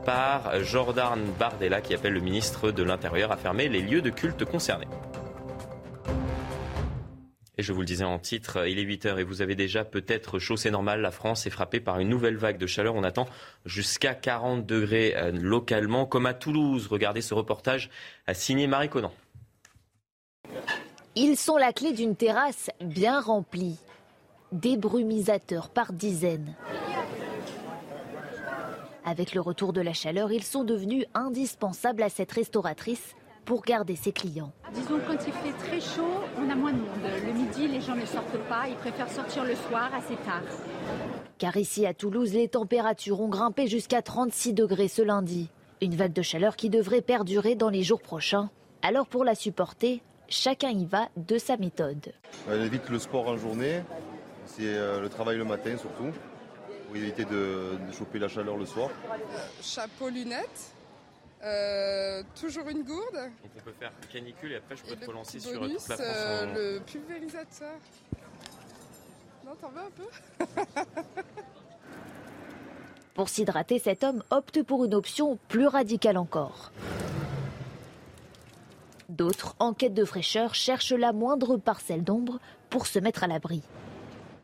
par 0.05 0.63
Jordan 0.63 1.19
Bardella, 1.41 1.81
qui 1.81 1.93
appelle 1.93 2.13
le 2.13 2.21
ministre 2.21 2.71
de 2.71 2.85
l'Intérieur 2.85 3.33
à 3.33 3.37
fermer 3.37 3.69
les 3.69 3.81
lieux 3.81 4.01
de 4.01 4.11
culte 4.11 4.45
concernés. 4.45 4.87
Et 7.57 7.63
je 7.63 7.73
vous 7.73 7.81
le 7.81 7.87
disais 7.87 8.05
en 8.05 8.19
titre, 8.19 8.67
il 8.67 8.79
est 8.79 8.83
8 8.83 9.07
heures 9.07 9.19
et 9.19 9.25
vous 9.25 9.43
avez 9.43 9.55
déjà 9.55 9.85
peut-être 9.85 10.39
chaud, 10.39 10.57
normal. 10.71 11.01
La 11.01 11.13
France 11.13 11.47
est 11.47 11.51
frappée 11.51 11.81
par 11.81 12.01
une 12.01 12.09
nouvelle 12.09 12.37
vague 12.37 12.59
de 12.59 12.67
chaleur. 12.67 12.95
On 12.95 13.05
attend 13.05 13.29
jusqu'à 13.65 14.15
40 14.15 14.67
degrés 14.67 15.15
euh, 15.17 15.31
localement, 15.33 16.05
comme 16.05 16.27
à 16.27 16.35
Toulouse. 16.35 16.89
Regardez 16.89 17.23
ce 17.23 17.33
reportage 17.35 17.91
signé 18.33 18.67
Marie 18.67 18.89
Conan. 18.89 19.13
Ils 21.17 21.37
sont 21.37 21.57
la 21.57 21.73
clé 21.73 21.93
d'une 21.93 22.17
terrasse 22.17 22.71
bien 22.81 23.21
remplie. 23.21 23.77
Des 24.53 24.77
brumisateurs 24.77 25.69
par 25.69 25.93
dizaines. 25.93 26.55
Avec 29.05 29.35
le 29.35 29.41
retour 29.41 29.73
de 29.73 29.81
la 29.81 29.93
chaleur, 29.93 30.33
ils 30.33 30.43
sont 30.43 30.65
devenus 30.65 31.05
indispensables 31.15 32.03
à 32.03 32.09
cette 32.09 32.33
restauratrice 32.33 33.15
pour 33.45 33.63
garder 33.63 33.97
ses 33.97 34.13
clients. 34.13 34.53
Disons 34.73 34.99
quand 35.07 35.19
il 35.27 35.33
fait 35.33 35.53
très 35.59 35.81
chaud, 35.81 36.23
on 36.39 36.49
a 36.49 36.55
moins 36.55 36.73
de 36.73 36.79
monde. 36.79 36.87
Le 37.27 37.33
midi, 37.33 37.69
les 37.69 37.81
gens 37.81 37.95
ne 37.95 38.07
sortent 38.07 38.39
pas, 38.49 38.67
ils 38.69 38.77
préfèrent 38.77 39.11
sortir 39.11 39.45
le 39.45 39.55
soir 39.55 39.91
assez 39.95 40.17
tard. 40.17 40.43
Car 41.39 41.57
ici 41.57 41.85
à 41.85 41.93
Toulouse, 41.93 42.33
les 42.33 42.49
températures 42.49 43.21
ont 43.21 43.29
grimpé 43.29 43.67
jusqu'à 43.67 44.03
36 44.03 44.55
degrés 44.55 44.89
ce 44.89 45.03
lundi. 45.03 45.51
Une 45.83 45.95
vague 45.95 46.13
de 46.13 46.23
chaleur 46.23 46.57
qui 46.57 46.71
devrait 46.71 47.03
perdurer 47.03 47.55
dans 47.55 47.69
les 47.69 47.83
jours 47.83 48.01
prochains. 48.01 48.51
Alors 48.81 49.07
pour 49.07 49.25
la 49.25 49.35
supporter, 49.35 50.01
Chacun 50.29 50.71
y 50.71 50.87
va 50.87 51.09
de 51.17 51.39
sa 51.39 51.57
méthode. 51.57 52.13
Elle 52.51 52.63
évite 52.63 52.89
le 52.89 52.99
sport 52.99 53.29
en 53.29 53.37
journée, 53.37 53.83
c'est 54.47 54.63
euh, 54.63 55.01
le 55.01 55.09
travail 55.09 55.37
le 55.37 55.45
matin 55.45 55.77
surtout, 55.77 56.11
pour 56.87 56.97
éviter 56.97 57.25
de, 57.25 57.73
choper 57.97 58.19
la 58.19 58.29
chaleur 58.29 58.57
le 58.57 58.67
soir. 58.67 58.91
Chapeau, 59.63 60.09
lunettes, 60.09 60.73
euh, 61.43 62.23
toujours 62.41 62.69
une 62.69 62.83
gourde. 62.83 63.15
Donc 63.15 63.53
on 63.57 63.61
peut 63.61 63.75
faire 63.79 63.93
canicule 64.11 64.53
et 64.53 64.57
après 64.57 64.77
je 64.77 64.83
peux 64.85 64.97
te 64.97 65.07
relancer 65.07 65.41
sur 65.41 65.61
toute 65.61 65.89
la 65.89 65.97
France. 65.97 66.01
Euh, 66.01 66.55
le 66.55 66.81
pulvérisateur. 66.81 67.79
Non, 69.45 69.55
t'en 69.61 69.69
veux 69.69 69.81
un 69.81 69.91
peu 69.91 70.85
Pour 73.15 73.29
s'hydrater, 73.29 73.79
cet 73.79 74.03
homme 74.03 74.25
opte 74.31 74.63
pour 74.63 74.85
une 74.85 74.95
option 74.95 75.39
plus 75.49 75.67
radicale 75.67 76.17
encore. 76.17 76.73
D'autres, 79.09 79.55
en 79.59 79.75
quête 79.75 79.95
de 79.95 80.05
fraîcheur, 80.05 80.55
cherchent 80.55 80.93
la 80.93 81.13
moindre 81.13 81.57
parcelle 81.57 82.05
d'ombre 82.05 82.39
pour 82.71 82.87
se 82.87 82.99
mettre 82.99 83.25
à 83.25 83.27
l'abri. 83.27 83.63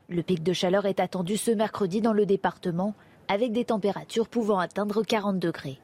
Le 0.09 0.23
pic 0.23 0.43
de 0.43 0.53
chaleur 0.53 0.87
est 0.87 1.01
attendu 1.01 1.37
ce 1.37 1.51
mercredi 1.51 2.01
dans 2.01 2.13
le 2.13 2.27
département, 2.27 2.95
avec 3.29 3.53
des 3.53 3.65
températures 3.65 4.29
pouvant 4.29 4.59
atteindre 4.59 5.03
40 5.03 5.39
degrés. 5.39 5.79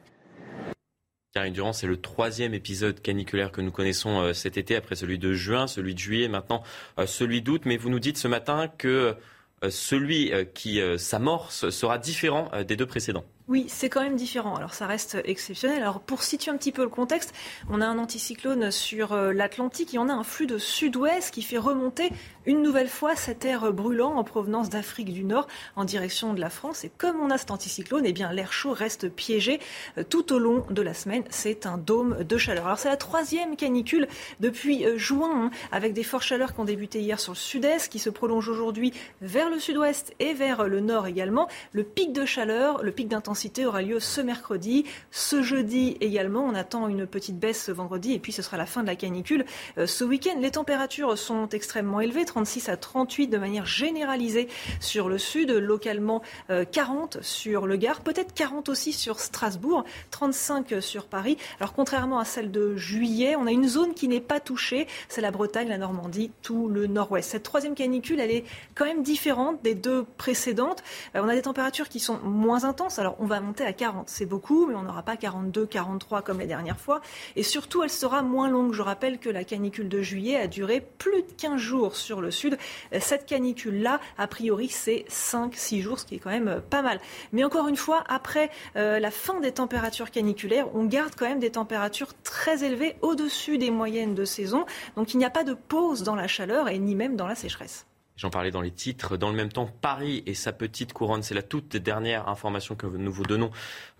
Karine 1.32 1.52
Durand, 1.52 1.72
c'est 1.72 1.86
le 1.86 2.00
troisième 2.00 2.54
épisode 2.54 3.00
caniculaire 3.00 3.52
que 3.52 3.60
nous 3.60 3.70
connaissons 3.70 4.20
euh, 4.20 4.32
cet 4.32 4.56
été, 4.56 4.74
après 4.74 4.96
celui 4.96 5.18
de 5.18 5.32
juin, 5.32 5.66
celui 5.66 5.94
de 5.94 5.98
juillet, 5.98 6.28
maintenant 6.28 6.62
euh, 6.98 7.06
celui 7.06 7.42
d'août. 7.42 7.62
Mais 7.66 7.76
vous 7.76 7.90
nous 7.90 8.00
dites 8.00 8.18
ce 8.18 8.26
matin 8.26 8.68
que 8.68 9.14
euh, 9.62 9.70
celui 9.70 10.32
qui 10.54 10.80
s'amorce 10.98 11.70
sera 11.70 11.96
différent 11.98 12.50
des 12.66 12.76
deux 12.76 12.84
précédents. 12.84 13.24
Oui, 13.48 13.66
c'est 13.68 13.89
quand 13.89 14.01
même 14.01 14.16
différent. 14.16 14.56
Alors 14.56 14.74
ça 14.74 14.89
reste 14.89 15.18
exceptionnel. 15.24 15.81
Alors 15.81 16.01
pour 16.01 16.24
situer 16.24 16.51
un 16.51 16.56
petit 16.56 16.73
peu 16.73 16.82
le 16.82 16.89
contexte, 16.89 17.32
on 17.70 17.81
a 17.81 17.86
un 17.86 17.97
anticyclone 17.97 18.73
sur 18.73 19.12
euh, 19.12 19.32
l'Atlantique 19.32 19.94
et 19.94 19.98
on 19.98 20.09
a 20.09 20.12
un 20.12 20.24
flux 20.24 20.48
de 20.48 20.59
sud-ouest 20.59 21.32
qui 21.32 21.43
fait 21.43 21.56
remonter 21.56 22.10
une 22.44 22.60
nouvelle 22.60 22.89
fois 22.89 23.14
cet 23.14 23.44
air 23.44 23.73
brûlant 23.73 24.16
en 24.16 24.24
provenance 24.24 24.68
d'Afrique 24.68 25.12
du 25.12 25.23
Nord 25.23 25.47
en 25.77 25.85
direction 25.85 26.35
de 26.35 26.40
la 26.40 26.51
France. 26.51 26.82
Et 26.82 26.90
comme 26.98 27.20
on 27.20 27.31
a 27.31 27.39
cet 27.39 27.52
anticyclone, 27.52 28.05
eh 28.05 28.12
bien 28.12 28.32
l'air 28.32 28.52
chaud 28.52 28.73
reste 28.73 29.09
piégé 29.09 29.60
euh, 29.97 30.02
tout 30.02 30.32
au 30.32 30.40
long 30.40 30.66
de 30.68 30.82
la 30.82 30.93
semaine. 30.93 31.23
C'est 31.31 31.66
un 31.66 31.78
dôme 31.78 32.24
de 32.24 32.39
chaleur. 32.39 32.66
Alors 32.66 32.81
c'est 32.81 32.89
la 32.89 32.97
troisième 32.97 33.55
canicule 33.55 34.09
depuis 34.40 34.85
euh, 34.85 34.98
juin, 34.98 35.31
hein, 35.44 35.51
avec 35.70 35.93
des 35.93 36.02
fortes 36.02 36.24
chaleurs 36.24 36.52
qui 36.52 36.59
ont 36.59 36.64
débuté 36.64 36.98
hier 36.98 37.20
sur 37.20 37.35
le 37.35 37.39
sud-est, 37.39 37.93
qui 37.93 38.01
se 38.01 38.10
prolongent 38.10 38.48
aujourd'hui 38.48 38.93
vers 39.20 39.51
le 39.51 39.60
sud-ouest 39.60 40.14
et 40.18 40.35
vers 40.35 40.66
le 40.66 40.81
nord 40.81 41.06
également. 41.06 41.47
Le 41.70 41.85
pic 41.85 42.12
de 42.12 42.24
chaleur, 42.24 42.82
le 42.82 42.90
pic 42.90 43.06
d'intensité 43.06 43.35
aura 43.66 43.82
lieu 43.82 44.00
ce 44.00 44.20
mercredi. 44.20 44.84
Ce 45.10 45.42
jeudi 45.42 45.96
également, 46.00 46.44
on 46.44 46.54
attend 46.54 46.88
une 46.88 47.06
petite 47.06 47.38
baisse 47.38 47.64
ce 47.64 47.72
vendredi 47.72 48.12
et 48.12 48.18
puis 48.18 48.32
ce 48.32 48.42
sera 48.42 48.56
la 48.56 48.66
fin 48.66 48.82
de 48.82 48.86
la 48.86 48.96
canicule. 48.96 49.44
Euh, 49.78 49.86
ce 49.86 50.04
week-end, 50.04 50.38
les 50.40 50.50
températures 50.50 51.16
sont 51.16 51.48
extrêmement 51.50 52.00
élevées, 52.00 52.24
36 52.24 52.68
à 52.68 52.76
38 52.76 53.28
de 53.28 53.38
manière 53.38 53.66
généralisée 53.66 54.48
sur 54.80 55.08
le 55.08 55.18
sud, 55.18 55.50
localement 55.50 56.22
40 56.48 57.16
euh, 57.16 57.18
sur 57.22 57.66
le 57.66 57.76
Gard, 57.76 58.00
peut-être 58.00 58.34
40 58.34 58.68
aussi 58.68 58.92
sur 58.92 59.20
Strasbourg, 59.20 59.84
35 60.10 60.74
sur 60.80 61.06
Paris. 61.06 61.36
Alors 61.60 61.72
contrairement 61.72 62.18
à 62.18 62.24
celle 62.24 62.50
de 62.50 62.76
juillet, 62.76 63.36
on 63.36 63.46
a 63.46 63.52
une 63.52 63.68
zone 63.68 63.94
qui 63.94 64.08
n'est 64.08 64.20
pas 64.20 64.40
touchée, 64.40 64.86
c'est 65.08 65.20
la 65.20 65.30
Bretagne, 65.30 65.68
la 65.68 65.78
Normandie, 65.78 66.30
tout 66.42 66.68
le 66.68 66.86
nord-ouest. 66.86 67.30
Cette 67.30 67.42
troisième 67.42 67.74
canicule, 67.74 68.20
elle 68.20 68.30
est 68.30 68.44
quand 68.74 68.84
même 68.84 69.02
différente 69.02 69.62
des 69.62 69.74
deux 69.74 70.04
précédentes. 70.16 70.82
Euh, 71.14 71.20
on 71.22 71.28
a 71.28 71.34
des 71.34 71.42
températures 71.42 71.88
qui 71.88 72.00
sont 72.00 72.18
moins 72.20 72.64
intenses. 72.64 73.00
Va 73.26 73.40
monter 73.40 73.64
à 73.64 73.72
40. 73.72 74.08
C'est 74.08 74.26
beaucoup, 74.26 74.66
mais 74.66 74.74
on 74.74 74.82
n'aura 74.82 75.02
pas 75.02 75.16
42, 75.16 75.66
43 75.66 76.22
comme 76.22 76.40
les 76.40 76.46
dernières 76.46 76.80
fois. 76.80 77.00
Et 77.36 77.42
surtout, 77.42 77.82
elle 77.82 77.90
sera 77.90 78.22
moins 78.22 78.48
longue. 78.48 78.72
Je 78.72 78.82
rappelle 78.82 79.18
que 79.18 79.28
la 79.28 79.44
canicule 79.44 79.88
de 79.88 80.02
juillet 80.02 80.36
a 80.36 80.46
duré 80.46 80.80
plus 80.80 81.22
de 81.22 81.32
15 81.36 81.56
jours 81.56 81.96
sur 81.96 82.20
le 82.20 82.30
sud. 82.30 82.58
Cette 83.00 83.26
canicule-là, 83.26 84.00
a 84.18 84.26
priori, 84.26 84.68
c'est 84.68 85.04
5-6 85.08 85.80
jours, 85.80 85.98
ce 85.98 86.06
qui 86.06 86.16
est 86.16 86.18
quand 86.18 86.30
même 86.30 86.60
pas 86.70 86.82
mal. 86.82 87.00
Mais 87.32 87.44
encore 87.44 87.68
une 87.68 87.76
fois, 87.76 88.04
après 88.08 88.50
euh, 88.76 88.98
la 88.98 89.10
fin 89.10 89.40
des 89.40 89.52
températures 89.52 90.10
caniculaires, 90.10 90.74
on 90.74 90.84
garde 90.84 91.14
quand 91.16 91.28
même 91.28 91.40
des 91.40 91.50
températures 91.50 92.12
très 92.22 92.64
élevées 92.64 92.96
au-dessus 93.02 93.58
des 93.58 93.70
moyennes 93.70 94.14
de 94.14 94.24
saison. 94.24 94.66
Donc 94.96 95.14
il 95.14 95.18
n'y 95.18 95.24
a 95.24 95.30
pas 95.30 95.44
de 95.44 95.54
pause 95.54 96.02
dans 96.02 96.14
la 96.14 96.28
chaleur 96.28 96.68
et 96.68 96.78
ni 96.78 96.94
même 96.94 97.16
dans 97.16 97.26
la 97.26 97.34
sécheresse. 97.34 97.86
J'en 98.16 98.30
parlais 98.30 98.51
dans 98.51 98.62
les 98.62 98.70
titres. 98.70 99.16
Dans 99.16 99.30
le 99.30 99.36
même 99.36 99.52
temps, 99.52 99.66
Paris 99.66 100.22
et 100.26 100.34
sa 100.34 100.52
petite 100.52 100.93
couronne, 100.93 101.22
c'est 101.22 101.34
la 101.34 101.43
toute 101.43 101.76
dernière 101.76 102.28
information 102.28 102.74
que 102.74 102.86
nous 102.86 103.12
vous 103.12 103.24
donnons 103.24 103.51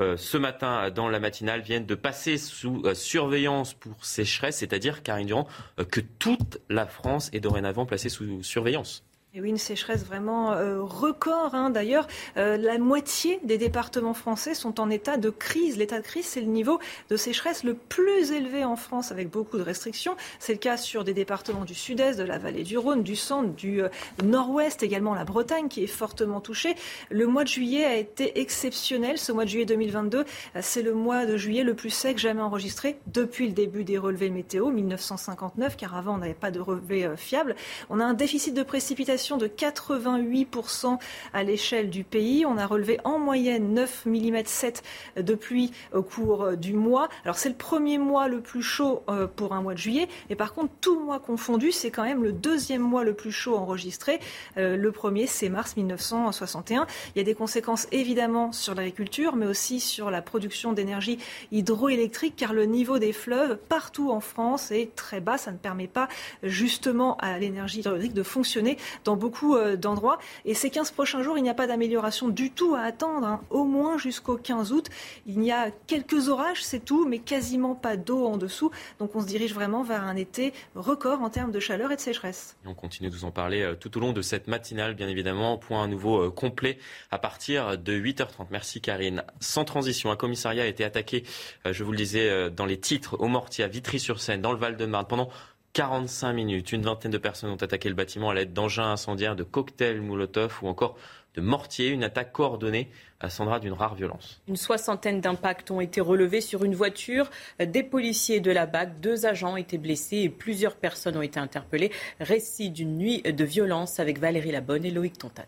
euh, 0.01 0.17
ce 0.17 0.39
matin 0.39 0.91
dans 0.91 1.09
la 1.09 1.21
matinale, 1.21 1.61
viennent 1.61 1.87
de 1.87 1.95
passer 1.95 2.39
sous 2.39 2.83
euh, 2.85 2.95
surveillance 2.95 3.75
pour 3.75 4.05
sécheresse, 4.05 4.59
c'est-à-dire, 4.59 5.03
Karine 5.03 5.27
Durand, 5.27 5.47
euh, 5.79 5.85
que 5.85 6.01
toute 6.01 6.59
la 6.69 6.87
France 6.87 7.31
est 7.33 7.41
dorénavant 7.41 7.87
placée 7.87 8.09
sous 8.09 8.43
surveillance. 8.43 9.06
Oui, 9.39 9.51
une 9.51 9.59
sécheresse 9.59 10.03
vraiment 10.03 10.53
euh, 10.53 10.81
record. 10.83 11.55
Hein. 11.55 11.69
D'ailleurs, 11.69 12.07
euh, 12.39 12.57
la 12.57 12.79
moitié 12.79 13.39
des 13.43 13.59
départements 13.59 14.15
français 14.15 14.55
sont 14.55 14.81
en 14.81 14.89
état 14.89 15.19
de 15.19 15.29
crise. 15.29 15.77
L'état 15.77 15.99
de 15.99 16.05
crise, 16.05 16.25
c'est 16.25 16.41
le 16.41 16.47
niveau 16.47 16.81
de 17.11 17.19
sécheresse 17.19 17.63
le 17.63 17.75
plus 17.75 18.33
élevé 18.33 18.65
en 18.65 18.77
France, 18.77 19.13
avec 19.13 19.29
beaucoup 19.29 19.59
de 19.59 19.63
restrictions. 19.63 20.17
C'est 20.39 20.55
le 20.55 20.59
cas 20.59 20.79
sur 20.79 21.05
des 21.05 21.13
départements 21.13 21.67
du 21.67 21.75
sud-est, 21.75 22.19
de 22.19 22.25
la 22.25 22.39
vallée 22.39 22.63
du 22.63 22.79
Rhône, 22.79 23.03
du 23.03 23.15
centre, 23.15 23.51
du 23.51 23.83
euh, 23.83 23.89
nord-ouest, 24.25 24.83
également 24.83 25.15
la 25.15 25.25
Bretagne, 25.25 25.69
qui 25.69 25.85
est 25.85 25.89
fortement 25.89 26.41
touchée. 26.41 26.75
Le 27.11 27.27
mois 27.27 27.45
de 27.45 27.49
juillet 27.49 27.85
a 27.85 27.97
été 27.97 28.41
exceptionnel. 28.41 29.19
Ce 29.19 29.33
mois 29.33 29.45
de 29.45 29.51
juillet 29.51 29.67
2022, 29.67 30.25
c'est 30.63 30.83
le 30.83 30.95
mois 30.95 31.27
de 31.27 31.37
juillet 31.37 31.63
le 31.63 31.75
plus 31.75 31.91
sec 31.91 32.17
jamais 32.17 32.41
enregistré 32.41 32.99
depuis 33.09 33.49
le 33.49 33.53
début 33.53 33.85
des 33.85 33.99
relevés 33.99 34.31
météo, 34.31 34.71
1959, 34.71 35.77
car 35.77 35.95
avant, 35.95 36.15
on 36.15 36.19
n'avait 36.19 36.33
pas 36.33 36.51
de 36.51 36.61
relevés 36.61 37.11
fiables. 37.17 37.55
On 37.91 38.01
a 38.01 38.05
un 38.05 38.15
déficit 38.15 38.55
de 38.55 38.63
précipitation 38.63 39.26
de 39.35 39.49
88% 39.49 40.99
à 41.33 41.43
l'échelle 41.43 41.91
du 41.91 42.05
pays. 42.05 42.47
On 42.47 42.57
a 42.59 42.67
relevé 42.67 43.01
en 43.03 43.19
moyenne 43.19 43.75
9 43.75 44.07
mm 44.07 44.45
7 44.45 44.83
de 45.17 45.35
pluie 45.35 45.73
au 45.93 46.03
cours 46.03 46.57
du 46.57 46.73
mois. 46.73 47.09
Alors 47.25 47.37
c'est 47.37 47.49
le 47.49 47.57
premier 47.57 47.99
mois 47.99 48.29
le 48.29 48.41
plus 48.41 48.63
chaud 48.63 49.03
euh, 49.09 49.27
pour 49.27 49.53
un 49.53 49.63
mois 49.63 49.75
de 49.75 49.79
juillet, 49.79 50.09
et 50.31 50.37
par 50.37 50.55
contre 50.55 50.73
tout 50.81 51.01
mois 51.01 51.19
confondu, 51.19 51.73
c'est 51.73 51.91
quand 51.91 52.05
même 52.05 52.23
le 52.23 52.33
deuxième 52.33 52.83
mois 52.83 53.03
le 53.03 53.15
plus 53.15 53.33
chaud 53.33 53.57
enregistré. 53.57 54.21
Euh, 54.57 54.77
le 54.77 54.93
premier, 54.93 55.27
c'est 55.27 55.49
mars 55.49 55.77
1961. 55.77 56.87
Il 57.15 57.19
y 57.19 57.21
a 57.21 57.25
des 57.25 57.35
conséquences 57.35 57.89
évidemment 57.91 58.53
sur 58.53 58.75
l'agriculture, 58.75 59.35
mais 59.35 59.47
aussi 59.47 59.81
sur 59.81 60.11
la 60.11 60.23
production 60.23 60.73
d'énergie 60.73 61.19
hydroélectrique, 61.51 62.35
car 62.37 62.53
le 62.53 62.67
niveau 62.67 62.99
des 62.99 63.13
fleuves 63.13 63.57
partout 63.69 64.11
en 64.11 64.21
France 64.21 64.71
est 64.71 64.95
très 64.95 65.21
bas. 65.21 65.39
Ça 65.39 65.53
ne 65.53 65.59
permet 65.59 65.89
pas 65.89 66.09
justement 66.43 67.17
à 67.19 67.39
l'énergie 67.39 67.81
hydroélectrique 67.81 68.15
de 68.15 68.23
fonctionner 68.23 68.79
dans 69.05 69.16
beaucoup 69.17 69.57
euh, 69.57 69.77
d'endroits. 69.77 70.19
Et 70.45 70.55
ces 70.55 70.71
15 70.71 70.91
prochains 70.93 71.23
jours, 71.23 71.39
il 71.39 71.43
n'y 71.43 71.51
a 71.51 71.55
pas 71.55 71.67
d'amélioration 71.67 72.29
du 72.29 72.51
tout 72.51 72.75
à 72.75 72.81
attendre, 72.81 73.27
hein. 73.27 73.41
au 73.51 73.65
moins 73.65 73.99
jusqu'au 73.99 74.37
15 74.37 74.73
août. 74.73 74.89
Il 75.27 75.43
y 75.43 75.51
a 75.51 75.71
quelques 75.87 76.29
orages, 76.29 76.63
c'est 76.63 76.85
tout, 76.85 77.07
mais 77.07 77.19
quasiment 77.19 77.75
pas 77.75 77.97
d'eau 77.97 78.27
en 78.27 78.37
dessous. 78.37 78.71
Donc 78.99 79.15
on 79.15 79.21
se 79.21 79.27
dirige 79.27 79.55
vraiment 79.55 79.83
vers 79.83 80.05
un 80.05 80.17
été 80.17 80.53
record 80.75 81.23
en 81.23 81.31
termes 81.31 81.53
de 81.53 81.61
chaleur 81.61 81.93
et 81.93 81.97
de 81.97 82.01
sécheresse. 82.01 82.57
on 82.65 82.75
continue 82.75 83.11
de 83.11 83.15
vous 83.15 83.25
en 83.25 83.31
parler 83.31 83.63
euh, 83.63 83.75
tout 83.75 83.97
au 83.97 84.01
long 84.01 84.13
de 84.13 84.23
cette 84.23 84.49
matinale, 84.49 84.95
bien 84.95 85.09
évidemment. 85.09 85.59
Point 85.59 85.85
à 85.85 85.87
nouveau 85.87 86.23
euh, 86.23 86.31
complet 86.31 86.79
à 87.11 87.19
partir 87.19 87.79
de 87.79 87.93
8h30. 87.93 88.47
Merci 88.51 88.81
Karine. 88.81 89.25
Sans 89.41 89.65
transition, 89.65 90.11
un 90.11 90.17
commissariat 90.17 90.65
a 90.65 90.67
été 90.67 90.85
attaqué, 90.85 91.25
je 91.65 91.85
vous 91.85 91.93
le 91.93 91.99
disais 91.99 92.51
dans 92.51 92.67
les 92.67 92.79
titres, 92.79 93.17
au 93.19 93.29
Mortier, 93.29 93.65
à 93.65 93.69
Vitry-sur-Seine, 93.69 94.41
dans 94.41 94.53
le 94.53 94.59
Val-de-Marne, 94.59 95.07
pendant 95.07 95.31
45 95.77 96.33
minutes. 96.33 96.73
Une 96.73 96.81
vingtaine 96.81 97.11
de 97.11 97.19
personnes 97.19 97.51
ont 97.51 97.57
attaqué 97.57 97.91
le 97.91 97.95
bâtiment 97.95 98.31
à 98.31 98.35
l'aide 98.35 98.55
d'engins 98.55 98.93
incendiaires, 98.93 99.37
de 99.37 99.43
cocktails 99.43 100.01
Molotov 100.01 100.61
ou 100.63 100.69
encore 100.69 100.97
de 101.35 101.43
mortiers. 101.43 101.91
Une 101.91 102.03
attaque 102.03 102.33
coordonnée 102.33 102.89
à 103.21 103.29
Sandra 103.29 103.61
d'une 103.61 103.75
rare 103.75 103.95
violence. 103.95 104.41
Une 104.49 104.57
soixantaine 104.57 105.21
d'impacts 105.21 105.71
ont 105.71 105.83
été 105.83 106.01
relevés 106.01 106.41
sur 106.41 106.65
une 106.65 106.75
voiture. 106.75 107.29
Des 107.61 107.83
policiers 107.83 108.41
de 108.41 108.51
la 108.51 108.65
BAC, 108.65 109.01
deux 109.01 109.27
agents 109.27 109.53
ont 109.53 109.59
été 109.59 109.77
blessés 109.77 110.17
et 110.17 110.31
plusieurs 110.31 110.77
personnes 110.77 111.19
ont 111.19 111.23
été 111.23 111.39
interpellées. 111.39 111.93
Récit 112.21 112.71
d'une 112.71 112.97
nuit 112.97 113.21
de 113.21 113.45
violence 113.45 114.01
avec 114.01 114.19
Valérie 114.19 114.53
Labonne 114.53 114.87
et 114.87 114.91
Loïc 114.91 115.19
Tontat. 115.19 115.45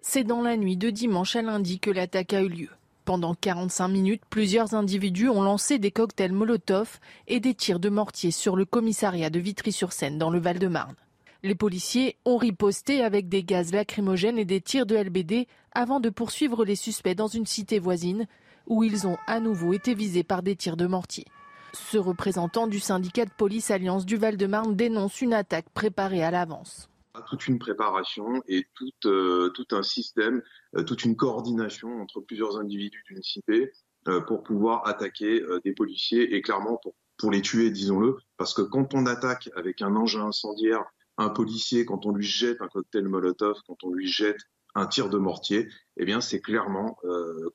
C'est 0.00 0.22
dans 0.22 0.40
la 0.40 0.56
nuit 0.56 0.76
de 0.76 0.90
dimanche 0.90 1.34
à 1.34 1.42
lundi 1.42 1.80
que 1.80 1.90
l'attaque 1.90 2.32
a 2.32 2.42
eu 2.42 2.48
lieu. 2.48 2.70
Pendant 3.04 3.34
45 3.34 3.88
minutes, 3.88 4.22
plusieurs 4.30 4.74
individus 4.74 5.28
ont 5.28 5.42
lancé 5.42 5.80
des 5.80 5.90
cocktails 5.90 6.32
Molotov 6.32 7.00
et 7.26 7.40
des 7.40 7.52
tirs 7.52 7.80
de 7.80 7.88
mortier 7.88 8.30
sur 8.30 8.54
le 8.54 8.64
commissariat 8.64 9.28
de 9.28 9.40
Vitry-sur-Seine 9.40 10.18
dans 10.18 10.30
le 10.30 10.38
Val-de-Marne. 10.38 10.94
Les 11.42 11.56
policiers 11.56 12.16
ont 12.24 12.36
riposté 12.36 13.02
avec 13.02 13.28
des 13.28 13.42
gaz 13.42 13.72
lacrymogènes 13.72 14.38
et 14.38 14.44
des 14.44 14.60
tirs 14.60 14.86
de 14.86 14.94
LBD 14.94 15.48
avant 15.72 15.98
de 15.98 16.10
poursuivre 16.10 16.64
les 16.64 16.76
suspects 16.76 17.16
dans 17.16 17.26
une 17.26 17.46
cité 17.46 17.80
voisine 17.80 18.28
où 18.68 18.84
ils 18.84 19.08
ont 19.08 19.16
à 19.26 19.40
nouveau 19.40 19.72
été 19.72 19.94
visés 19.94 20.22
par 20.22 20.44
des 20.44 20.54
tirs 20.54 20.76
de 20.76 20.86
mortier. 20.86 21.24
Ce 21.72 21.98
représentant 21.98 22.68
du 22.68 22.78
syndicat 22.78 23.24
de 23.24 23.32
police 23.36 23.72
Alliance 23.72 24.06
du 24.06 24.16
Val-de-Marne 24.16 24.76
dénonce 24.76 25.20
une 25.20 25.34
attaque 25.34 25.68
préparée 25.70 26.22
à 26.22 26.30
l'avance 26.30 26.88
toute 27.20 27.46
une 27.46 27.58
préparation 27.58 28.42
et 28.46 28.66
tout, 28.74 29.08
euh, 29.08 29.50
tout 29.50 29.66
un 29.72 29.82
système, 29.82 30.42
euh, 30.76 30.82
toute 30.82 31.04
une 31.04 31.16
coordination 31.16 32.00
entre 32.00 32.20
plusieurs 32.20 32.58
individus 32.58 33.02
d'une 33.08 33.22
cité 33.22 33.72
euh, 34.08 34.20
pour 34.20 34.42
pouvoir 34.42 34.86
attaquer 34.86 35.42
des 35.64 35.72
policiers 35.72 36.34
et 36.34 36.42
clairement 36.42 36.78
pour, 36.82 36.94
pour 37.18 37.30
les 37.30 37.42
tuer, 37.42 37.70
disons-le, 37.70 38.16
parce 38.36 38.54
que 38.54 38.62
quand 38.62 38.94
on 38.94 39.06
attaque 39.06 39.50
avec 39.56 39.82
un 39.82 39.94
engin 39.94 40.26
incendiaire 40.26 40.84
un 41.18 41.28
policier, 41.28 41.84
quand 41.84 42.06
on 42.06 42.12
lui 42.12 42.26
jette 42.26 42.62
un 42.62 42.68
cocktail 42.68 43.04
Molotov, 43.04 43.58
quand 43.66 43.84
on 43.84 43.92
lui 43.92 44.08
jette 44.08 44.40
un 44.74 44.86
tir 44.86 45.08
de 45.08 45.18
mortier, 45.18 45.68
eh 45.96 46.04
bien 46.04 46.20
c'est 46.20 46.40
clairement 46.40 46.96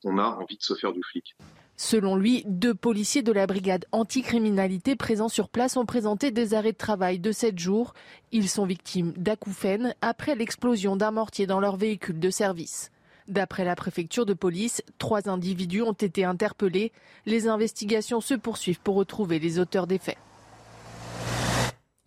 qu'on 0.02 0.18
a 0.18 0.38
envie 0.40 0.58
de 0.58 0.64
se 0.64 0.74
faire 0.74 0.94
du 0.94 1.02
flic. 1.04 1.36
Selon 1.80 2.16
lui, 2.16 2.44
deux 2.48 2.74
policiers 2.74 3.22
de 3.22 3.32
la 3.32 3.46
brigade 3.46 3.86
anticriminalité 3.92 4.96
présents 4.96 5.30
sur 5.30 5.48
place 5.48 5.78
ont 5.78 5.86
présenté 5.86 6.32
des 6.32 6.56
arrêts 6.56 6.72
de 6.72 6.78
travail 6.78 7.20
de 7.20 7.32
7 7.32 7.60
jours. 7.60 7.94
Ils 8.32 8.50
sont 8.50 8.66
victimes 8.66 9.14
d'acouphènes 9.16 9.94
après 10.02 10.34
l'explosion 10.34 10.96
d'un 10.96 11.12
mortier 11.12 11.46
dans 11.46 11.60
leur 11.60 11.78
véhicule 11.78 12.20
de 12.20 12.32
service. 12.32 12.90
D'après 13.28 13.64
la 13.64 13.76
préfecture 13.76 14.26
de 14.26 14.34
police, 14.34 14.82
trois 14.98 15.30
individus 15.30 15.84
ont 15.84 15.94
été 15.94 16.24
interpellés. 16.24 16.92
Les 17.28 17.48
investigations 17.48 18.22
se 18.22 18.34
poursuivent 18.34 18.82
pour 18.82 18.96
retrouver 18.96 19.38
les 19.38 19.60
auteurs 19.60 19.86
des 19.86 20.00
faits. 20.00 20.18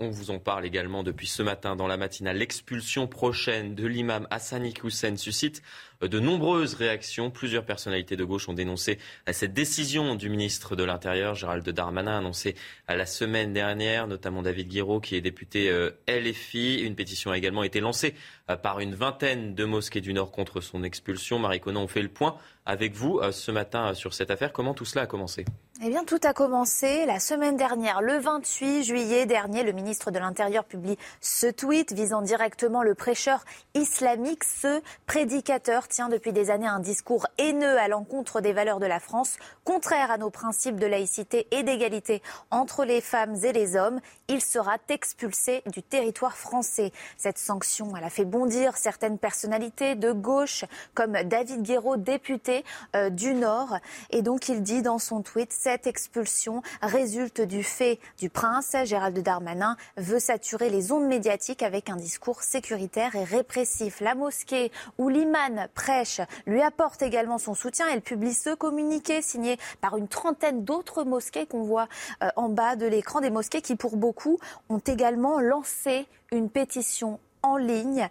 On 0.02 0.08
vous 0.08 0.30
en 0.30 0.38
parle 0.38 0.64
également 0.64 1.02
depuis 1.02 1.26
ce 1.26 1.42
matin 1.42 1.76
dans 1.76 1.86
la 1.86 1.98
matinale. 1.98 2.38
L'expulsion 2.38 3.06
prochaine 3.06 3.74
de 3.74 3.86
l'imam 3.86 4.26
Hassani 4.30 4.72
Hussein 4.82 5.14
suscite 5.16 5.60
de 6.00 6.18
nombreuses 6.18 6.72
réactions. 6.72 7.30
Plusieurs 7.30 7.66
personnalités 7.66 8.16
de 8.16 8.24
gauche 8.24 8.48
ont 8.48 8.54
dénoncé 8.54 8.98
cette 9.30 9.52
décision 9.52 10.14
du 10.14 10.30
ministre 10.30 10.74
de 10.74 10.84
l'Intérieur, 10.84 11.34
Gérald 11.34 11.68
Darmanin, 11.68 12.16
annoncée 12.16 12.56
la 12.88 13.04
semaine 13.04 13.52
dernière, 13.52 14.06
notamment 14.06 14.40
David 14.40 14.68
Guiraud, 14.68 15.00
qui 15.00 15.16
est 15.16 15.20
député 15.20 15.68
euh, 15.68 15.90
LFI. 16.08 16.80
Une 16.80 16.94
pétition 16.94 17.30
a 17.30 17.36
également 17.36 17.62
été 17.62 17.80
lancée 17.80 18.14
euh, 18.48 18.56
par 18.56 18.80
une 18.80 18.94
vingtaine 18.94 19.54
de 19.54 19.66
mosquées 19.66 20.00
du 20.00 20.14
Nord 20.14 20.30
contre 20.30 20.62
son 20.62 20.82
expulsion. 20.82 21.38
Marie 21.38 21.60
Conan, 21.60 21.82
on 21.82 21.88
fait 21.88 22.00
le 22.00 22.08
point 22.08 22.38
avec 22.64 22.94
vous 22.94 23.18
euh, 23.18 23.32
ce 23.32 23.50
matin 23.50 23.92
sur 23.92 24.14
cette 24.14 24.30
affaire. 24.30 24.54
Comment 24.54 24.72
tout 24.72 24.86
cela 24.86 25.02
a 25.02 25.06
commencé? 25.06 25.44
Eh 25.82 25.88
bien, 25.88 26.04
tout 26.04 26.20
a 26.24 26.34
commencé 26.34 27.06
la 27.06 27.18
semaine 27.18 27.56
dernière, 27.56 28.02
le 28.02 28.18
28 28.18 28.84
juillet 28.84 29.24
dernier. 29.24 29.62
Le 29.62 29.72
ministre 29.72 30.10
de 30.10 30.18
l'Intérieur 30.18 30.64
publie 30.64 30.98
ce 31.22 31.46
tweet 31.46 31.94
visant 31.94 32.20
directement 32.20 32.82
le 32.82 32.94
prêcheur 32.94 33.46
islamique. 33.72 34.44
Ce 34.44 34.82
prédicateur 35.06 35.88
tient 35.88 36.10
depuis 36.10 36.34
des 36.34 36.50
années 36.50 36.66
un 36.66 36.80
discours 36.80 37.26
haineux 37.38 37.78
à 37.78 37.88
l'encontre 37.88 38.42
des 38.42 38.52
valeurs 38.52 38.78
de 38.78 38.84
la 38.84 39.00
France, 39.00 39.38
contraire 39.64 40.10
à 40.10 40.18
nos 40.18 40.28
principes 40.28 40.78
de 40.78 40.84
laïcité 40.84 41.46
et 41.50 41.62
d'égalité 41.62 42.20
entre 42.50 42.84
les 42.84 43.00
femmes 43.00 43.36
et 43.42 43.54
les 43.54 43.74
hommes. 43.74 44.00
Il 44.28 44.42
sera 44.42 44.76
expulsé 44.90 45.62
du 45.72 45.82
territoire 45.82 46.36
français. 46.36 46.92
Cette 47.16 47.38
sanction, 47.38 47.96
elle 47.96 48.04
a 48.04 48.10
fait 48.10 48.26
bondir 48.26 48.76
certaines 48.76 49.16
personnalités 49.16 49.94
de 49.94 50.12
gauche, 50.12 50.66
comme 50.92 51.14
David 51.22 51.62
Guéraud, 51.62 51.96
député 51.96 52.66
euh, 52.94 53.08
du 53.08 53.32
Nord. 53.32 53.78
Et 54.10 54.20
donc, 54.20 54.50
il 54.50 54.62
dit 54.62 54.82
dans 54.82 54.98
son 54.98 55.22
tweet, 55.22 55.50
cette 55.70 55.86
expulsion 55.86 56.62
résulte 56.82 57.40
du 57.40 57.62
fait 57.62 58.00
du 58.18 58.28
prince. 58.28 58.74
Gérald 58.82 59.16
Darmanin 59.20 59.76
veut 59.96 60.18
saturer 60.18 60.68
les 60.68 60.90
ondes 60.90 61.06
médiatiques 61.06 61.62
avec 61.62 61.90
un 61.90 61.94
discours 61.94 62.42
sécuritaire 62.42 63.14
et 63.14 63.22
répressif. 63.22 64.00
La 64.00 64.16
mosquée 64.16 64.72
où 64.98 65.08
l'imam 65.08 65.68
prêche 65.76 66.20
lui 66.44 66.60
apporte 66.60 67.02
également 67.02 67.38
son 67.38 67.54
soutien. 67.54 67.86
Elle 67.88 68.02
publie 68.02 68.34
ce 68.34 68.52
communiqué 68.52 69.22
signé 69.22 69.58
par 69.80 69.96
une 69.96 70.08
trentaine 70.08 70.64
d'autres 70.64 71.04
mosquées 71.04 71.46
qu'on 71.46 71.62
voit 71.62 71.86
euh, 72.24 72.30
en 72.34 72.48
bas 72.48 72.74
de 72.74 72.86
l'écran. 72.86 73.20
Des 73.20 73.30
mosquées 73.30 73.62
qui, 73.62 73.76
pour 73.76 73.96
beaucoup, 73.96 74.40
ont 74.70 74.78
également 74.78 75.38
lancé 75.38 76.08
une 76.32 76.50
pétition 76.50 77.20
en 77.42 77.56
ligne 77.56 78.08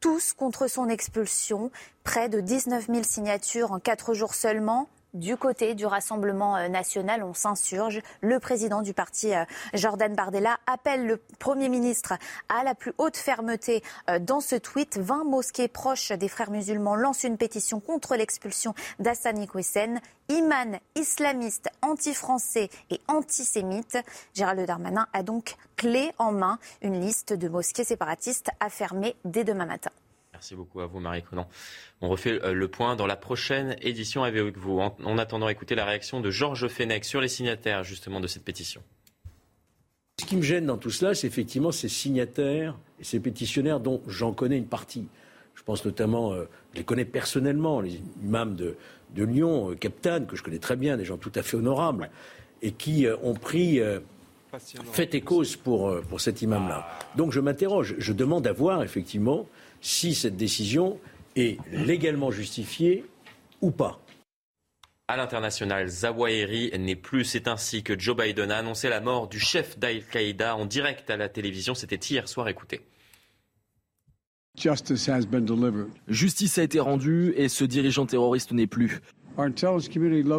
tous 0.00 0.32
contre 0.32 0.66
son 0.66 0.88
expulsion. 0.88 1.70
Près 2.04 2.30
de 2.30 2.40
19 2.40 2.86
000 2.86 3.02
signatures 3.02 3.72
en 3.72 3.80
quatre 3.80 4.14
jours 4.14 4.34
seulement 4.34 4.88
du 5.14 5.36
côté 5.36 5.74
du 5.74 5.86
Rassemblement 5.86 6.56
euh, 6.56 6.68
national, 6.68 7.22
on 7.22 7.34
s'insurge. 7.34 8.00
Le 8.20 8.38
président 8.38 8.82
du 8.82 8.94
parti, 8.94 9.34
euh, 9.34 9.44
Jordan 9.74 10.14
Bardella, 10.14 10.58
appelle 10.66 11.06
le 11.06 11.20
Premier 11.38 11.68
ministre 11.68 12.14
à 12.48 12.64
la 12.64 12.74
plus 12.74 12.92
haute 12.98 13.16
fermeté 13.16 13.82
euh, 14.10 14.18
dans 14.18 14.40
ce 14.40 14.56
tweet. 14.56 14.98
20 14.98 15.24
mosquées 15.24 15.68
proches 15.68 16.12
des 16.12 16.28
frères 16.28 16.50
musulmans 16.50 16.96
lancent 16.96 17.24
une 17.24 17.36
pétition 17.36 17.80
contre 17.80 18.16
l'expulsion 18.16 18.74
d'Assani 18.98 19.46
Kouessen, 19.46 20.00
imam 20.28 20.78
islamiste, 20.94 21.68
anti-français 21.82 22.70
et 22.90 23.00
antisémite. 23.08 23.98
Gérald 24.34 24.66
Darmanin 24.66 25.06
a 25.12 25.22
donc 25.22 25.56
clé 25.76 26.12
en 26.18 26.32
main 26.32 26.58
une 26.80 27.00
liste 27.00 27.32
de 27.32 27.48
mosquées 27.48 27.84
séparatistes 27.84 28.50
à 28.60 28.70
fermer 28.70 29.16
dès 29.24 29.44
demain 29.44 29.66
matin. 29.66 29.90
Merci 30.42 30.56
beaucoup 30.56 30.80
à 30.80 30.86
vous, 30.86 30.98
Marie 30.98 31.22
Conan. 31.22 31.46
On 32.00 32.08
refait 32.08 32.42
euh, 32.42 32.52
le 32.52 32.66
point 32.66 32.96
dans 32.96 33.06
la 33.06 33.14
prochaine 33.14 33.76
édition 33.80 34.24
avec 34.24 34.56
vous. 34.58 34.80
En, 34.80 35.16
attendant, 35.18 35.48
écoutez 35.48 35.76
la 35.76 35.84
réaction 35.84 36.20
de 36.20 36.32
Georges 36.32 36.66
Fenech 36.66 37.04
sur 37.04 37.20
les 37.20 37.28
signataires 37.28 37.84
justement 37.84 38.18
de 38.18 38.26
cette 38.26 38.42
pétition. 38.42 38.82
Ce 40.20 40.26
qui 40.26 40.34
me 40.34 40.42
gêne 40.42 40.66
dans 40.66 40.78
tout 40.78 40.90
cela, 40.90 41.14
c'est 41.14 41.28
effectivement 41.28 41.70
ces 41.70 41.88
signataires 41.88 42.76
et 42.98 43.04
ces 43.04 43.20
pétitionnaires 43.20 43.78
dont 43.78 44.02
j'en 44.08 44.32
connais 44.32 44.58
une 44.58 44.66
partie. 44.66 45.06
Je 45.54 45.62
pense 45.62 45.84
notamment, 45.84 46.32
euh, 46.32 46.48
je 46.72 46.78
les 46.78 46.84
connais 46.84 47.04
personnellement, 47.04 47.80
les 47.80 48.00
imams 48.24 48.56
de, 48.56 48.74
Lyon, 49.14 49.70
euh, 49.70 49.74
Captain, 49.76 50.24
que 50.24 50.34
je 50.34 50.42
connais 50.42 50.58
très 50.58 50.74
bien, 50.74 50.96
des 50.96 51.04
gens 51.04 51.18
tout 51.18 51.30
à 51.36 51.44
fait 51.44 51.56
honorables, 51.56 52.10
et 52.62 52.72
qui 52.72 53.06
ont 53.22 53.34
pris 53.34 53.80
fait 54.92 55.14
et 55.14 55.20
cause 55.20 55.54
pour, 55.54 56.00
pour 56.08 56.20
cet 56.20 56.42
imam-là. 56.42 56.88
Donc 57.16 57.30
je 57.30 57.38
m'interroge, 57.38 57.94
je 57.98 58.12
demande 58.12 58.44
à 58.48 58.52
voir 58.52 58.82
effectivement 58.82 59.46
si 59.82 60.14
cette 60.14 60.36
décision 60.36 60.98
est 61.36 61.58
légalement 61.70 62.30
justifiée 62.30 63.04
ou 63.60 63.70
pas. 63.70 64.00
À 65.08 65.16
l'international, 65.16 65.88
Zawahiri 65.88 66.72
n'est 66.78 66.96
plus. 66.96 67.24
C'est 67.24 67.48
ainsi 67.48 67.82
que 67.82 67.98
Joe 67.98 68.16
Biden 68.16 68.50
a 68.50 68.58
annoncé 68.58 68.88
la 68.88 69.00
mort 69.00 69.28
du 69.28 69.38
chef 69.38 69.78
d'Al-Qaïda 69.78 70.56
en 70.56 70.64
direct 70.64 71.10
à 71.10 71.18
la 71.18 71.28
télévision. 71.28 71.74
C'était 71.74 71.96
hier 71.96 72.28
soir. 72.28 72.48
Écoutez. 72.48 72.80
Justice 76.08 76.58
a 76.58 76.62
été 76.62 76.78
rendue 76.78 77.34
et 77.36 77.48
ce 77.48 77.64
dirigeant 77.64 78.06
terroriste 78.06 78.52
n'est 78.52 78.66
plus. 78.66 79.00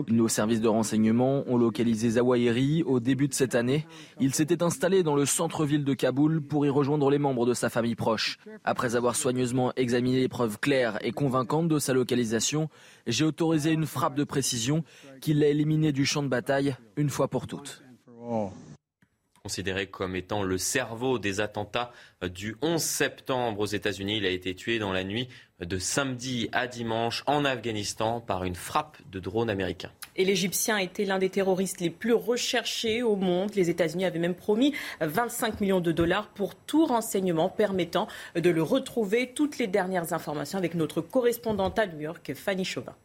Nos 0.10 0.28
services 0.28 0.62
de 0.62 0.68
renseignement 0.68 1.44
ont 1.48 1.58
localisé 1.58 2.12
Zawahiri 2.12 2.84
au 2.84 3.00
début 3.00 3.28
de 3.28 3.34
cette 3.34 3.56
année. 3.56 3.88
Il 4.20 4.34
s'était 4.34 4.62
installé 4.62 5.04
dans 5.04 5.16
le 5.16 5.26
centre-ville 5.26 5.84
de 5.84 5.94
Kaboul 5.94 6.42
pour 6.42 6.66
y 6.66 6.70
rejoindre 6.70 7.10
les 7.10 7.18
membres 7.18 7.46
de 7.46 7.54
sa 7.54 7.70
famille 7.70 7.96
proche. 7.96 8.38
Après 8.64 8.96
avoir 8.96 9.16
soigneusement 9.16 9.74
examiné 9.76 10.20
les 10.20 10.28
preuves 10.28 10.60
claires 10.60 10.98
et 11.02 11.12
convaincantes 11.12 11.68
de 11.68 11.80
sa 11.80 11.94
localisation, 11.94 12.70
j'ai 13.08 13.26
autorisé 13.26 13.72
une 13.72 13.86
frappe 13.86 14.16
de 14.16 14.24
précision 14.24 14.84
qui 15.22 15.34
l'a 15.34 15.48
éliminé 15.48 15.92
du 15.92 16.06
champ 16.06 16.24
de 16.24 16.28
bataille 16.28 16.76
une 16.96 17.10
fois 17.10 17.28
pour 17.28 17.48
toutes 17.48 17.84
considéré 19.46 19.88
comme 19.88 20.16
étant 20.16 20.42
le 20.42 20.58
cerveau 20.58 21.20
des 21.20 21.42
attentats 21.42 21.92
du 22.22 22.56
11 22.62 22.82
septembre 22.82 23.60
aux 23.60 23.66
États-Unis. 23.66 24.16
Il 24.16 24.26
a 24.26 24.30
été 24.30 24.56
tué 24.56 24.80
dans 24.80 24.94
la 24.94 25.04
nuit 25.04 25.28
de 25.60 25.78
samedi 25.78 26.48
à 26.54 26.66
dimanche 26.66 27.26
en 27.28 27.44
Afghanistan 27.44 28.22
par 28.22 28.46
une 28.46 28.56
frappe 28.56 28.98
de 29.12 29.20
drone 29.20 29.50
américain. 29.50 29.92
Et 30.16 30.24
l'Égyptien 30.24 30.78
était 30.78 31.04
l'un 31.04 31.20
des 31.20 31.30
terroristes 31.30 31.82
les 31.82 31.90
plus 31.90 32.14
recherchés 32.14 33.04
au 33.04 33.18
monde. 33.18 33.54
Les 33.56 33.70
États-Unis 33.70 34.06
avaient 34.06 34.18
même 34.18 34.34
promis 34.34 34.74
25 35.02 35.60
millions 35.60 35.82
de 35.82 35.92
dollars 35.92 36.30
pour 36.30 36.56
tout 36.56 36.86
renseignement 36.86 37.50
permettant 37.50 38.08
de 38.36 38.50
le 38.50 38.64
retrouver. 38.64 39.34
Toutes 39.34 39.58
les 39.58 39.68
dernières 39.68 40.14
informations 40.14 40.58
avec 40.58 40.74
notre 40.74 41.02
correspondante 41.02 41.78
à 41.80 41.86
New 41.86 42.00
York, 42.00 42.32
Fanny 42.34 42.64
Chauvin. 42.64 42.96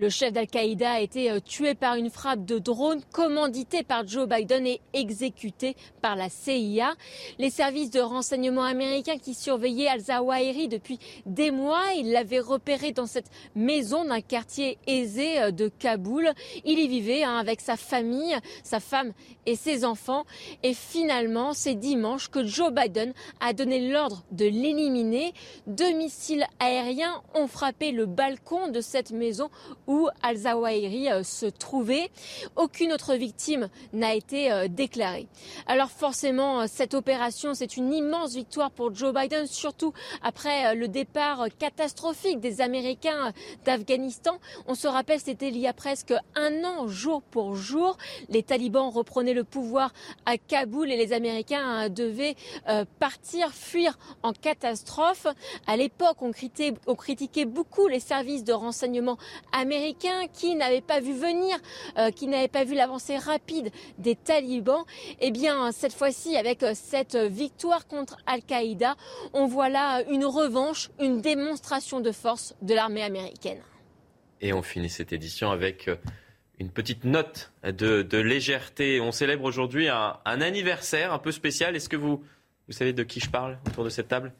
Le 0.00 0.08
chef 0.08 0.32
d'Al-Qaïda 0.32 0.92
a 0.92 1.00
été 1.00 1.30
euh, 1.30 1.40
tué 1.40 1.74
par 1.74 1.96
une 1.96 2.08
frappe 2.08 2.46
de 2.46 2.58
drone 2.58 3.02
commanditée 3.12 3.82
par 3.82 4.08
Joe 4.08 4.26
Biden 4.26 4.66
et 4.66 4.80
exécuté 4.94 5.76
par 6.00 6.16
la 6.16 6.30
CIA. 6.30 6.94
Les 7.38 7.50
services 7.50 7.90
de 7.90 8.00
renseignement 8.00 8.64
américains 8.64 9.18
qui 9.18 9.34
surveillaient 9.34 9.88
Al-Zawahiri 9.88 10.68
depuis 10.68 10.98
des 11.26 11.50
mois, 11.50 11.82
ils 11.98 12.12
l'avaient 12.12 12.40
repéré 12.40 12.92
dans 12.92 13.04
cette 13.04 13.30
maison 13.54 14.06
d'un 14.06 14.22
quartier 14.22 14.78
aisé 14.86 15.38
euh, 15.38 15.50
de 15.50 15.68
Kaboul. 15.68 16.30
Il 16.64 16.78
y 16.78 16.88
vivait 16.88 17.22
hein, 17.22 17.36
avec 17.36 17.60
sa 17.60 17.76
famille, 17.76 18.34
sa 18.64 18.80
femme 18.80 19.12
et 19.44 19.54
ses 19.54 19.84
enfants. 19.84 20.24
Et 20.62 20.72
finalement, 20.72 21.52
c'est 21.52 21.74
dimanche 21.74 22.30
que 22.30 22.46
Joe 22.46 22.72
Biden 22.72 23.12
a 23.40 23.52
donné 23.52 23.90
l'ordre 23.90 24.24
de 24.30 24.46
l'éliminer. 24.46 25.34
Deux 25.66 25.92
missiles 25.92 26.46
aériens 26.58 27.22
ont 27.34 27.48
frappé 27.48 27.92
le 27.92 28.06
balcon 28.06 28.68
de 28.68 28.80
cette 28.80 29.10
maison 29.10 29.50
où 29.90 30.08
Al-Zawahiri 30.22 31.10
euh, 31.10 31.22
se 31.24 31.46
trouvait. 31.46 32.10
Aucune 32.54 32.92
autre 32.92 33.14
victime 33.16 33.68
n'a 33.92 34.14
été 34.14 34.52
euh, 34.52 34.68
déclarée. 34.68 35.26
Alors 35.66 35.90
forcément, 35.90 36.60
euh, 36.60 36.66
cette 36.68 36.94
opération, 36.94 37.54
c'est 37.54 37.76
une 37.76 37.92
immense 37.92 38.34
victoire 38.34 38.70
pour 38.70 38.94
Joe 38.94 39.12
Biden, 39.12 39.48
surtout 39.48 39.92
après 40.22 40.76
le 40.76 40.86
départ 40.86 41.46
catastrophique 41.58 42.38
des 42.38 42.60
Américains 42.60 43.32
d'Afghanistan. 43.64 44.38
On 44.68 44.76
se 44.76 44.86
rappelle, 44.86 45.18
c'était 45.18 45.48
il 45.48 45.58
y 45.58 45.66
a 45.66 45.72
presque 45.72 46.14
un 46.36 46.62
an, 46.62 46.86
jour 46.86 47.20
pour 47.22 47.56
jour. 47.56 47.96
Les 48.28 48.44
talibans 48.44 48.90
reprenaient 48.90 49.34
le 49.34 49.42
pouvoir 49.42 49.92
à 50.24 50.38
Kaboul 50.38 50.92
et 50.92 50.96
les 50.96 51.12
Américains 51.12 51.88
devaient 51.88 52.36
partir, 53.00 53.52
fuir 53.52 53.98
en 54.22 54.32
catastrophe. 54.32 55.26
À 55.66 55.76
l'époque, 55.76 56.22
on, 56.22 56.30
on 56.86 56.94
critiquait 56.94 57.44
beaucoup 57.44 57.88
les 57.88 58.00
services 58.00 58.44
de 58.44 58.52
renseignement 58.52 59.18
américains 59.52 59.79
qui 60.32 60.54
n'avaient 60.54 60.80
pas 60.80 61.00
vu 61.00 61.12
venir, 61.12 61.56
euh, 61.98 62.10
qui 62.10 62.26
n'avaient 62.26 62.48
pas 62.48 62.64
vu 62.64 62.74
l'avancée 62.74 63.16
rapide 63.16 63.70
des 63.98 64.16
talibans, 64.16 64.84
eh 65.20 65.30
bien 65.30 65.72
cette 65.72 65.92
fois-ci 65.92 66.36
avec 66.36 66.62
euh, 66.62 66.72
cette 66.74 67.16
victoire 67.16 67.86
contre 67.86 68.18
Al-Qaïda, 68.26 68.96
on 69.32 69.46
voit 69.46 69.68
là 69.68 70.02
une 70.10 70.24
revanche, 70.24 70.90
une 71.00 71.20
démonstration 71.20 72.00
de 72.00 72.12
force 72.12 72.54
de 72.62 72.74
l'armée 72.74 73.02
américaine. 73.02 73.60
Et 74.40 74.52
on 74.52 74.62
finit 74.62 74.88
cette 74.88 75.12
édition 75.12 75.50
avec 75.50 75.88
euh, 75.88 75.96
une 76.58 76.70
petite 76.70 77.04
note 77.04 77.52
de, 77.64 78.16
légèreté. 78.16 79.00
On 79.00 79.12
célèbre 79.12 79.44
aujourd'hui 79.44 79.88
un, 79.88 80.18
anniversaire 80.24 81.12
un 81.12 81.18
peu 81.18 81.32
spécial. 81.32 81.76
Est-ce 81.76 81.88
que 81.88 81.96
vous, 81.96 82.22
vous 82.66 82.72
savez 82.72 82.92
de 82.92 83.02
qui 83.02 83.20
je 83.20 83.30
parle 83.30 83.58
autour 83.66 83.84
de 83.84 83.90
cette 83.90 84.08
table? 84.08 84.32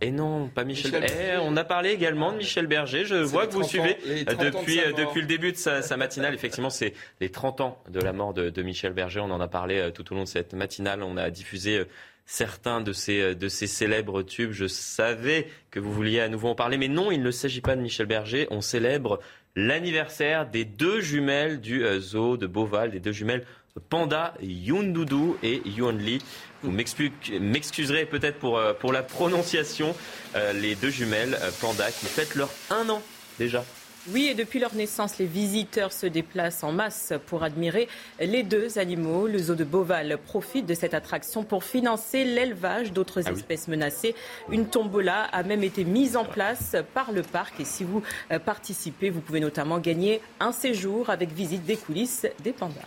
Et 0.00 0.10
non, 0.10 0.48
pas 0.48 0.64
Michel. 0.64 0.92
Berger. 0.92 1.14
Eh, 1.34 1.36
on 1.42 1.56
a 1.56 1.64
parlé 1.64 1.90
également 1.90 2.32
de 2.32 2.38
Michel 2.38 2.66
Berger. 2.66 3.04
Je 3.04 3.16
vois 3.16 3.46
que 3.46 3.52
vous 3.52 3.62
suivez 3.62 3.96
depuis, 4.06 4.80
euh, 4.80 4.92
depuis 4.92 5.20
le 5.20 5.26
début 5.26 5.52
de 5.52 5.56
sa, 5.56 5.96
matinale. 5.96 6.34
Effectivement, 6.34 6.70
c'est 6.70 6.94
les 7.20 7.30
30 7.30 7.60
ans 7.60 7.82
de 7.88 8.00
la 8.00 8.12
mort 8.12 8.32
de, 8.32 8.62
Michel 8.62 8.92
Berger. 8.92 9.20
On 9.20 9.30
en 9.30 9.40
a 9.40 9.48
parlé 9.48 9.78
euh, 9.78 9.90
tout 9.90 10.10
au 10.12 10.16
long 10.16 10.22
de 10.22 10.28
cette 10.28 10.54
matinale. 10.54 11.02
On 11.02 11.16
a 11.16 11.28
diffusé 11.30 11.78
euh, 11.78 11.84
certains 12.24 12.80
de 12.80 12.92
ces, 12.92 13.34
de 13.34 13.48
ces 13.48 13.66
célèbres 13.66 14.22
tubes. 14.22 14.52
Je 14.52 14.66
savais 14.66 15.48
que 15.70 15.80
vous 15.80 15.92
vouliez 15.92 16.20
à 16.20 16.28
nouveau 16.28 16.48
en 16.48 16.54
parler, 16.54 16.78
mais 16.78 16.88
non, 16.88 17.10
il 17.10 17.22
ne 17.22 17.30
s'agit 17.30 17.60
pas 17.60 17.76
de 17.76 17.82
Michel 17.82 18.06
Berger. 18.06 18.46
On 18.50 18.62
célèbre 18.62 19.20
l'anniversaire 19.56 20.48
des 20.48 20.64
deux 20.64 21.00
jumelles 21.00 21.60
du 21.60 21.84
zoo 21.98 22.36
de 22.36 22.46
Beauval, 22.46 22.92
des 22.92 23.00
deux 23.00 23.12
jumelles 23.12 23.44
Panda, 23.88 24.34
Yundudu 24.42 25.34
et 25.42 25.62
Yuanli. 25.64 26.18
Vous 26.62 26.70
m'excuserez 26.70 28.06
peut-être 28.06 28.38
pour, 28.38 28.58
euh, 28.58 28.72
pour 28.72 28.92
la 28.92 29.02
prononciation. 29.02 29.94
Euh, 30.34 30.52
les 30.52 30.74
deux 30.74 30.90
jumelles 30.90 31.38
euh, 31.40 31.50
Panda 31.60 31.90
qui 31.90 32.06
fêtent 32.06 32.34
leur 32.34 32.50
un 32.70 32.88
an 32.88 33.02
déjà. 33.38 33.64
Oui, 34.08 34.28
et 34.30 34.34
depuis 34.34 34.58
leur 34.58 34.74
naissance, 34.74 35.18
les 35.18 35.26
visiteurs 35.26 35.92
se 35.92 36.06
déplacent 36.06 36.64
en 36.64 36.72
masse 36.72 37.12
pour 37.26 37.42
admirer 37.42 37.86
les 38.18 38.42
deux 38.42 38.78
animaux. 38.78 39.26
Le 39.26 39.38
zoo 39.38 39.54
de 39.54 39.62
Beauval 39.62 40.18
profite 40.24 40.64
de 40.64 40.72
cette 40.72 40.94
attraction 40.94 41.44
pour 41.44 41.64
financer 41.64 42.24
l'élevage 42.24 42.92
d'autres 42.92 43.20
ah 43.26 43.32
espèces 43.32 43.68
menacées. 43.68 44.14
Une 44.50 44.66
tombola 44.66 45.24
a 45.24 45.42
même 45.42 45.62
été 45.62 45.84
mise 45.84 46.16
en 46.16 46.24
place 46.24 46.76
par 46.94 47.12
le 47.12 47.22
parc. 47.22 47.60
Et 47.60 47.66
si 47.66 47.84
vous 47.84 48.02
participez, 48.46 49.10
vous 49.10 49.20
pouvez 49.20 49.40
notamment 49.40 49.78
gagner 49.78 50.22
un 50.40 50.52
séjour 50.52 51.10
avec 51.10 51.30
visite 51.32 51.66
des 51.66 51.76
coulisses 51.76 52.26
des 52.42 52.52
pandas. 52.52 52.80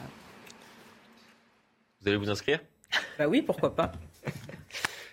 Vous 2.03 2.09
allez 2.09 2.17
vous 2.17 2.29
inscrire? 2.29 2.59
Bah 3.17 3.27
oui, 3.29 3.41
pourquoi 3.41 3.73
pas. 3.73 3.93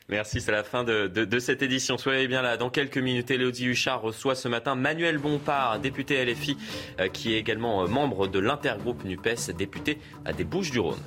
Merci, 0.09 0.41
c'est 0.41 0.51
la 0.51 0.65
fin 0.65 0.83
de, 0.83 1.39
cette 1.39 1.63
édition. 1.63 1.97
Soyez 1.99 2.27
bien 2.27 2.43
là. 2.43 2.57
Dans 2.57 2.69
quelques 2.69 2.99
minutes, 2.99 3.31
Elodie 3.31 3.67
Huchard 3.67 4.03
reçoit 4.03 4.35
ce 4.35 4.49
matin 4.49 4.75
Manuel 4.75 5.19
Bompard, 5.19 5.79
député 5.79 6.25
LFI, 6.25 6.57
euh, 6.99 7.07
qui 7.07 7.33
est 7.33 7.39
également 7.39 7.85
euh, 7.85 7.87
membre 7.87 8.27
de 8.27 8.41
l'intergroupe 8.41 9.05
NUPES, 9.05 9.53
député 9.57 9.99
à 10.25 10.33
des 10.33 10.43
Bouches-du-Rhône. 10.43 10.99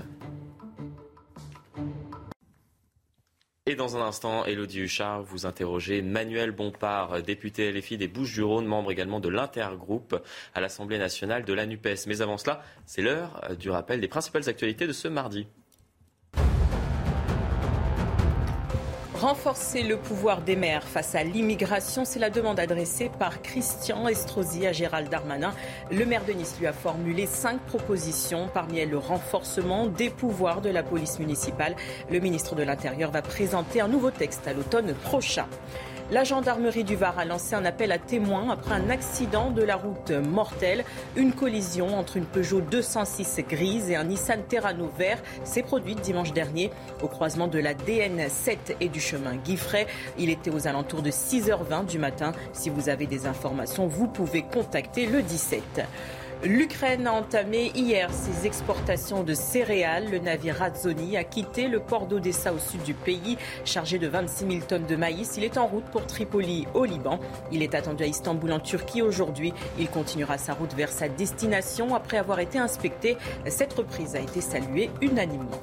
Et 3.66 3.76
dans 3.76 3.98
un 3.98 4.02
instant, 4.02 4.46
Elodie 4.46 4.82
Huchard, 4.82 5.24
vous 5.24 5.46
interrogez 5.46 6.02
Manuel 6.02 6.52
Bompard, 6.52 7.24
député 7.24 7.74
LFI 7.74 7.98
des 7.98 8.08
Bouches-du-Rhône, 8.08 8.66
membre 8.66 8.92
également 8.92 9.20
de 9.20 9.30
l'intergroupe 9.30 10.18
à 10.54 10.62
l'Assemblée 10.62 10.98
nationale 10.98 11.44
de 11.44 11.54
la 11.54 11.66
NUPES. 11.66 12.08
Mais 12.08 12.22
avant 12.22 12.38
cela, 12.38 12.62
c'est 12.86 13.02
l'heure 13.02 13.42
euh, 13.50 13.56
du 13.56 13.70
rappel 13.70 14.00
des 14.00 14.08
principales 14.08 14.48
actualités 14.48 14.88
de 14.88 14.94
ce 14.94 15.10
mardi. 15.10 15.46
Renforcer 19.24 19.84
le 19.84 19.96
pouvoir 19.96 20.42
des 20.42 20.58
maires 20.58 20.84
face 20.84 21.16
à 21.16 21.24
l'immigration, 21.24 22.04
c'est 22.04 22.20
la 22.20 22.30
demande 22.30 22.60
adressée 22.60 23.10
par 23.20 23.42
Christian 23.42 24.10
Estrosi 24.10 24.68
à 24.68 24.74
Gérald 24.74 25.10
Darmanin. 25.10 25.54
Le 25.90 26.06
maire 26.06 26.26
de 26.26 26.34
Nice 26.34 26.58
lui 26.60 26.68
a 26.68 26.74
formulé 26.74 27.26
cinq 27.26 27.62
propositions, 27.62 28.50
parmi 28.54 28.80
elles 28.80 28.90
le 28.90 28.98
renforcement 28.98 29.88
des 29.88 30.10
pouvoirs 30.10 30.60
de 30.60 30.70
la 30.70 30.84
police 30.84 31.20
municipale. 31.20 31.78
Le 32.12 32.20
ministre 32.20 32.54
de 32.56 32.64
l'Intérieur 32.64 33.12
va 33.12 33.22
présenter 33.22 33.80
un 33.80 33.88
nouveau 33.88 34.12
texte 34.12 34.46
à 34.46 34.52
l'automne 34.52 34.94
prochain. 34.94 35.46
La 36.14 36.24
gendarmerie 36.24 36.84
du 36.84 36.96
Var 36.96 37.18
a 37.18 37.26
lancé 37.26 37.56
un 37.56 37.66
appel 37.66 37.92
à 37.92 37.98
témoins 37.98 38.52
après 38.52 38.76
un 38.76 38.92
accident 38.92 39.50
de 39.50 39.64
la 39.64 39.76
route 39.76 40.12
mortelle. 40.12 40.86
Une 41.16 41.34
collision 41.34 41.98
entre 41.98 42.18
une 42.18 42.26
Peugeot 42.26 42.62
206 42.62 43.40
grise 43.50 43.90
et 43.90 43.96
un 43.96 44.04
Nissan 44.04 44.44
Terrano 44.48 44.92
vert 44.96 45.18
s'est 45.44 45.64
produite 45.64 46.02
dimanche 46.02 46.32
dernier 46.32 46.70
au 47.02 47.08
croisement 47.08 47.48
de 47.48 47.58
la 47.58 47.74
DN7 47.74 48.76
et 48.80 48.90
du 48.90 49.00
chemin 49.00 49.38
Guiffray. 49.38 49.88
Il 50.20 50.30
était 50.30 50.52
aux 50.52 50.68
alentours 50.68 51.02
de 51.02 51.10
6h20 51.10 51.88
du 51.88 51.98
matin. 51.98 52.34
Si 52.52 52.70
vous 52.70 52.90
avez 52.90 53.08
des 53.08 53.26
informations, 53.26 53.88
vous 53.88 54.08
pouvez 54.08 54.44
contacter 54.44 55.08
le 55.08 55.24
17. 55.24 55.82
L'Ukraine 56.46 57.08
a 57.08 57.14
entamé 57.14 57.72
hier 57.74 58.12
ses 58.12 58.46
exportations 58.46 59.24
de 59.24 59.34
céréales. 59.34 60.12
Le 60.12 60.20
navire 60.20 60.58
Razzoni 60.58 61.16
a 61.16 61.24
quitté 61.24 61.70
le 61.70 61.80
port 61.80 62.06
d'Odessa 62.06 62.54
au 62.54 62.60
sud 62.60 62.84
du 62.84 62.94
pays, 62.94 63.38
chargé 63.64 63.98
de 63.98 64.08
26 64.08 64.48
000 64.48 64.66
tonnes 64.68 64.86
de 64.86 64.98
maïs. 64.98 65.36
Il 65.38 65.46
est 65.46 65.58
en 65.58 65.68
route 65.68 65.86
pour 65.86 66.06
Tripoli 66.06 66.68
au 66.74 66.84
Liban. 66.84 67.18
Il 67.54 67.64
est 67.64 67.74
attendu 67.76 68.04
à 68.04 68.08
Istanbul 68.08 68.52
en 68.52 68.60
Turquie 68.60 69.02
aujourd'hui. 69.02 69.54
Il 69.80 69.88
continuera 69.88 70.38
sa 70.38 70.54
route 70.54 70.74
vers 70.74 70.90
sa 70.90 71.08
destination 71.08 71.96
après 71.96 72.18
avoir 72.18 72.42
été 72.42 72.60
inspecté. 72.60 73.16
Cette 73.48 73.72
reprise 73.72 74.18
a 74.18 74.20
été 74.20 74.42
saluée 74.42 74.90
unanimement. 75.02 75.62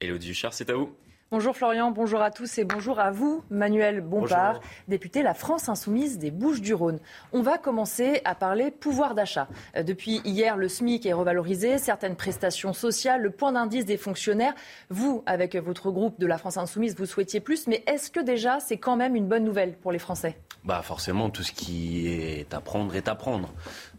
Elodie 0.00 0.30
Huchard, 0.30 0.54
c'est 0.54 0.70
à 0.70 0.74
vous. 0.74 0.94
Bonjour 1.32 1.56
Florian, 1.56 1.92
bonjour 1.92 2.20
à 2.20 2.30
tous 2.30 2.58
et 2.58 2.64
bonjour 2.64 3.00
à 3.00 3.10
vous, 3.10 3.42
Manuel 3.48 4.02
Bompard, 4.02 4.60
député 4.86 5.22
La 5.22 5.32
France 5.32 5.70
Insoumise 5.70 6.18
des 6.18 6.30
Bouches-du-Rhône. 6.30 6.98
On 7.32 7.40
va 7.40 7.56
commencer 7.56 8.20
à 8.26 8.34
parler 8.34 8.70
pouvoir 8.70 9.14
d'achat. 9.14 9.48
Euh, 9.74 9.82
depuis 9.82 10.20
hier, 10.26 10.58
le 10.58 10.68
SMIC 10.68 11.06
est 11.06 11.14
revalorisé, 11.14 11.78
certaines 11.78 12.16
prestations 12.16 12.74
sociales, 12.74 13.22
le 13.22 13.30
point 13.30 13.52
d'indice 13.52 13.86
des 13.86 13.96
fonctionnaires. 13.96 14.52
Vous, 14.90 15.22
avec 15.24 15.56
votre 15.56 15.90
groupe 15.90 16.20
de 16.20 16.26
La 16.26 16.36
France 16.36 16.58
Insoumise, 16.58 16.96
vous 16.96 17.06
souhaitiez 17.06 17.40
plus, 17.40 17.66
mais 17.66 17.82
est-ce 17.86 18.10
que 18.10 18.20
déjà 18.20 18.60
c'est 18.60 18.76
quand 18.76 18.96
même 18.96 19.16
une 19.16 19.26
bonne 19.26 19.44
nouvelle 19.44 19.72
pour 19.78 19.90
les 19.90 19.98
Français? 19.98 20.36
Bah 20.66 20.82
forcément, 20.82 21.30
tout 21.30 21.42
ce 21.42 21.52
qui 21.52 22.08
est 22.08 22.52
à 22.52 22.60
prendre 22.60 22.94
est 22.94 23.08
à 23.08 23.14
prendre. 23.14 23.48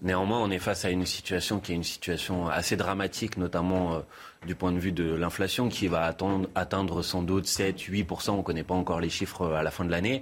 Néanmoins, 0.03 0.39
on 0.39 0.51
est 0.51 0.59
face 0.59 0.85
à 0.85 0.91
une 0.91 1.07
situation 1.07 1.59
qui 1.59 1.71
est 1.71 1.75
une 1.75 1.83
situation 1.83 2.47
assez 2.47 2.77
dramatique, 2.77 3.37
notamment. 3.37 4.03
Du 4.45 4.55
point 4.55 4.73
de 4.73 4.79
vue 4.79 4.91
de 4.91 5.15
l'inflation 5.15 5.69
qui 5.69 5.87
va 5.87 6.03
attendre, 6.03 6.49
atteindre 6.53 7.01
sans 7.01 7.23
doute 7.23 7.47
7, 7.47 7.77
8%, 7.77 8.31
on 8.31 8.37
ne 8.37 8.41
connaît 8.41 8.63
pas 8.63 8.73
encore 8.73 8.99
les 8.99 9.09
chiffres 9.09 9.53
à 9.53 9.63
la 9.63 9.71
fin 9.71 9.85
de 9.85 9.91
l'année. 9.91 10.21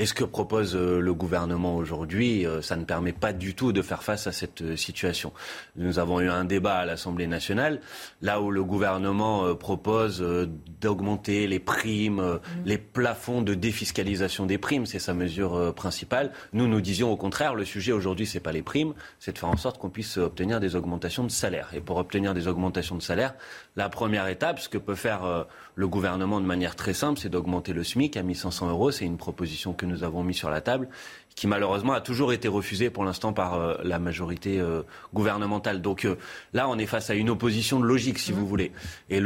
Et 0.00 0.06
ce 0.06 0.14
que 0.14 0.24
propose 0.24 0.76
euh, 0.76 0.98
le 0.98 1.12
gouvernement 1.12 1.76
aujourd'hui, 1.76 2.46
euh, 2.46 2.62
ça 2.62 2.74
ne 2.76 2.84
permet 2.84 3.12
pas 3.12 3.34
du 3.34 3.54
tout 3.54 3.74
de 3.74 3.82
faire 3.82 4.02
face 4.02 4.26
à 4.26 4.32
cette 4.32 4.62
euh, 4.62 4.74
situation. 4.74 5.30
Nous 5.76 5.98
avons 5.98 6.20
eu 6.20 6.30
un 6.30 6.46
débat 6.46 6.76
à 6.76 6.86
l'Assemblée 6.86 7.26
nationale, 7.26 7.82
là 8.22 8.40
où 8.40 8.50
le 8.50 8.64
gouvernement 8.64 9.54
propose 9.54 10.24
d'augmenter 10.80 11.46
les 11.46 11.58
primes, 11.58 12.22
mmh. 12.22 12.40
les 12.64 12.78
plafonds 12.78 13.42
de 13.42 13.52
défiscalisation 13.52 14.46
des 14.46 14.56
primes, 14.56 14.86
c'est 14.86 14.98
sa 14.98 15.12
mesure 15.12 15.74
principale. 15.74 16.32
Nous, 16.54 16.66
nous 16.66 16.80
disions 16.80 17.12
au 17.12 17.16
contraire, 17.16 17.54
le 17.54 17.66
sujet 17.66 17.92
aujourd'hui, 17.92 18.26
ce 18.26 18.34
n'est 18.34 18.42
pas 18.42 18.52
les 18.52 18.62
primes, 18.62 18.94
c'est 19.18 19.32
de 19.32 19.38
faire 19.38 19.50
en 19.50 19.58
sorte 19.58 19.78
qu'on 19.78 19.90
puisse 19.90 20.16
obtenir 20.16 20.60
des 20.60 20.76
augmentations 20.76 21.24
de 21.24 21.30
salaire. 21.30 21.68
Et 21.74 21.80
pour 21.80 21.98
obtenir 21.98 22.32
des 22.32 22.48
augmentations 22.48 22.96
de 22.96 23.02
salaire, 23.02 23.34
la 23.76 23.88
première 23.88 24.26
étape, 24.28 24.58
ce 24.58 24.68
que 24.68 24.78
peut 24.78 24.94
faire 24.94 25.46
le 25.74 25.88
gouvernement 25.88 26.40
de 26.40 26.46
manière 26.46 26.76
très 26.76 26.92
simple, 26.92 27.18
c'est 27.18 27.28
d'augmenter 27.28 27.72
le 27.72 27.84
SMIC 27.84 28.16
à 28.16 28.22
1500 28.22 28.68
euros. 28.68 28.90
C'est 28.90 29.06
une 29.06 29.16
proposition 29.16 29.72
que 29.72 29.86
nous 29.86 30.04
avons 30.04 30.22
mise 30.22 30.36
sur 30.36 30.50
la 30.50 30.60
table, 30.60 30.88
qui 31.34 31.46
malheureusement 31.46 31.94
a 31.94 32.02
toujours 32.02 32.34
été 32.34 32.48
refusée 32.48 32.90
pour 32.90 33.04
l'instant 33.04 33.32
par 33.32 33.54
euh, 33.54 33.76
la 33.82 33.98
majorité 33.98 34.60
euh, 34.60 34.82
gouvernementale. 35.14 35.80
Donc 35.80 36.04
euh, 36.04 36.16
là, 36.52 36.68
on 36.68 36.78
est 36.78 36.86
face 36.86 37.08
à 37.08 37.14
une 37.14 37.30
opposition 37.30 37.80
de 37.80 37.86
logique, 37.86 38.18
si 38.18 38.32
vous 38.32 38.44
mmh. 38.44 38.48
voulez. 38.48 38.72
Et, 39.08 39.22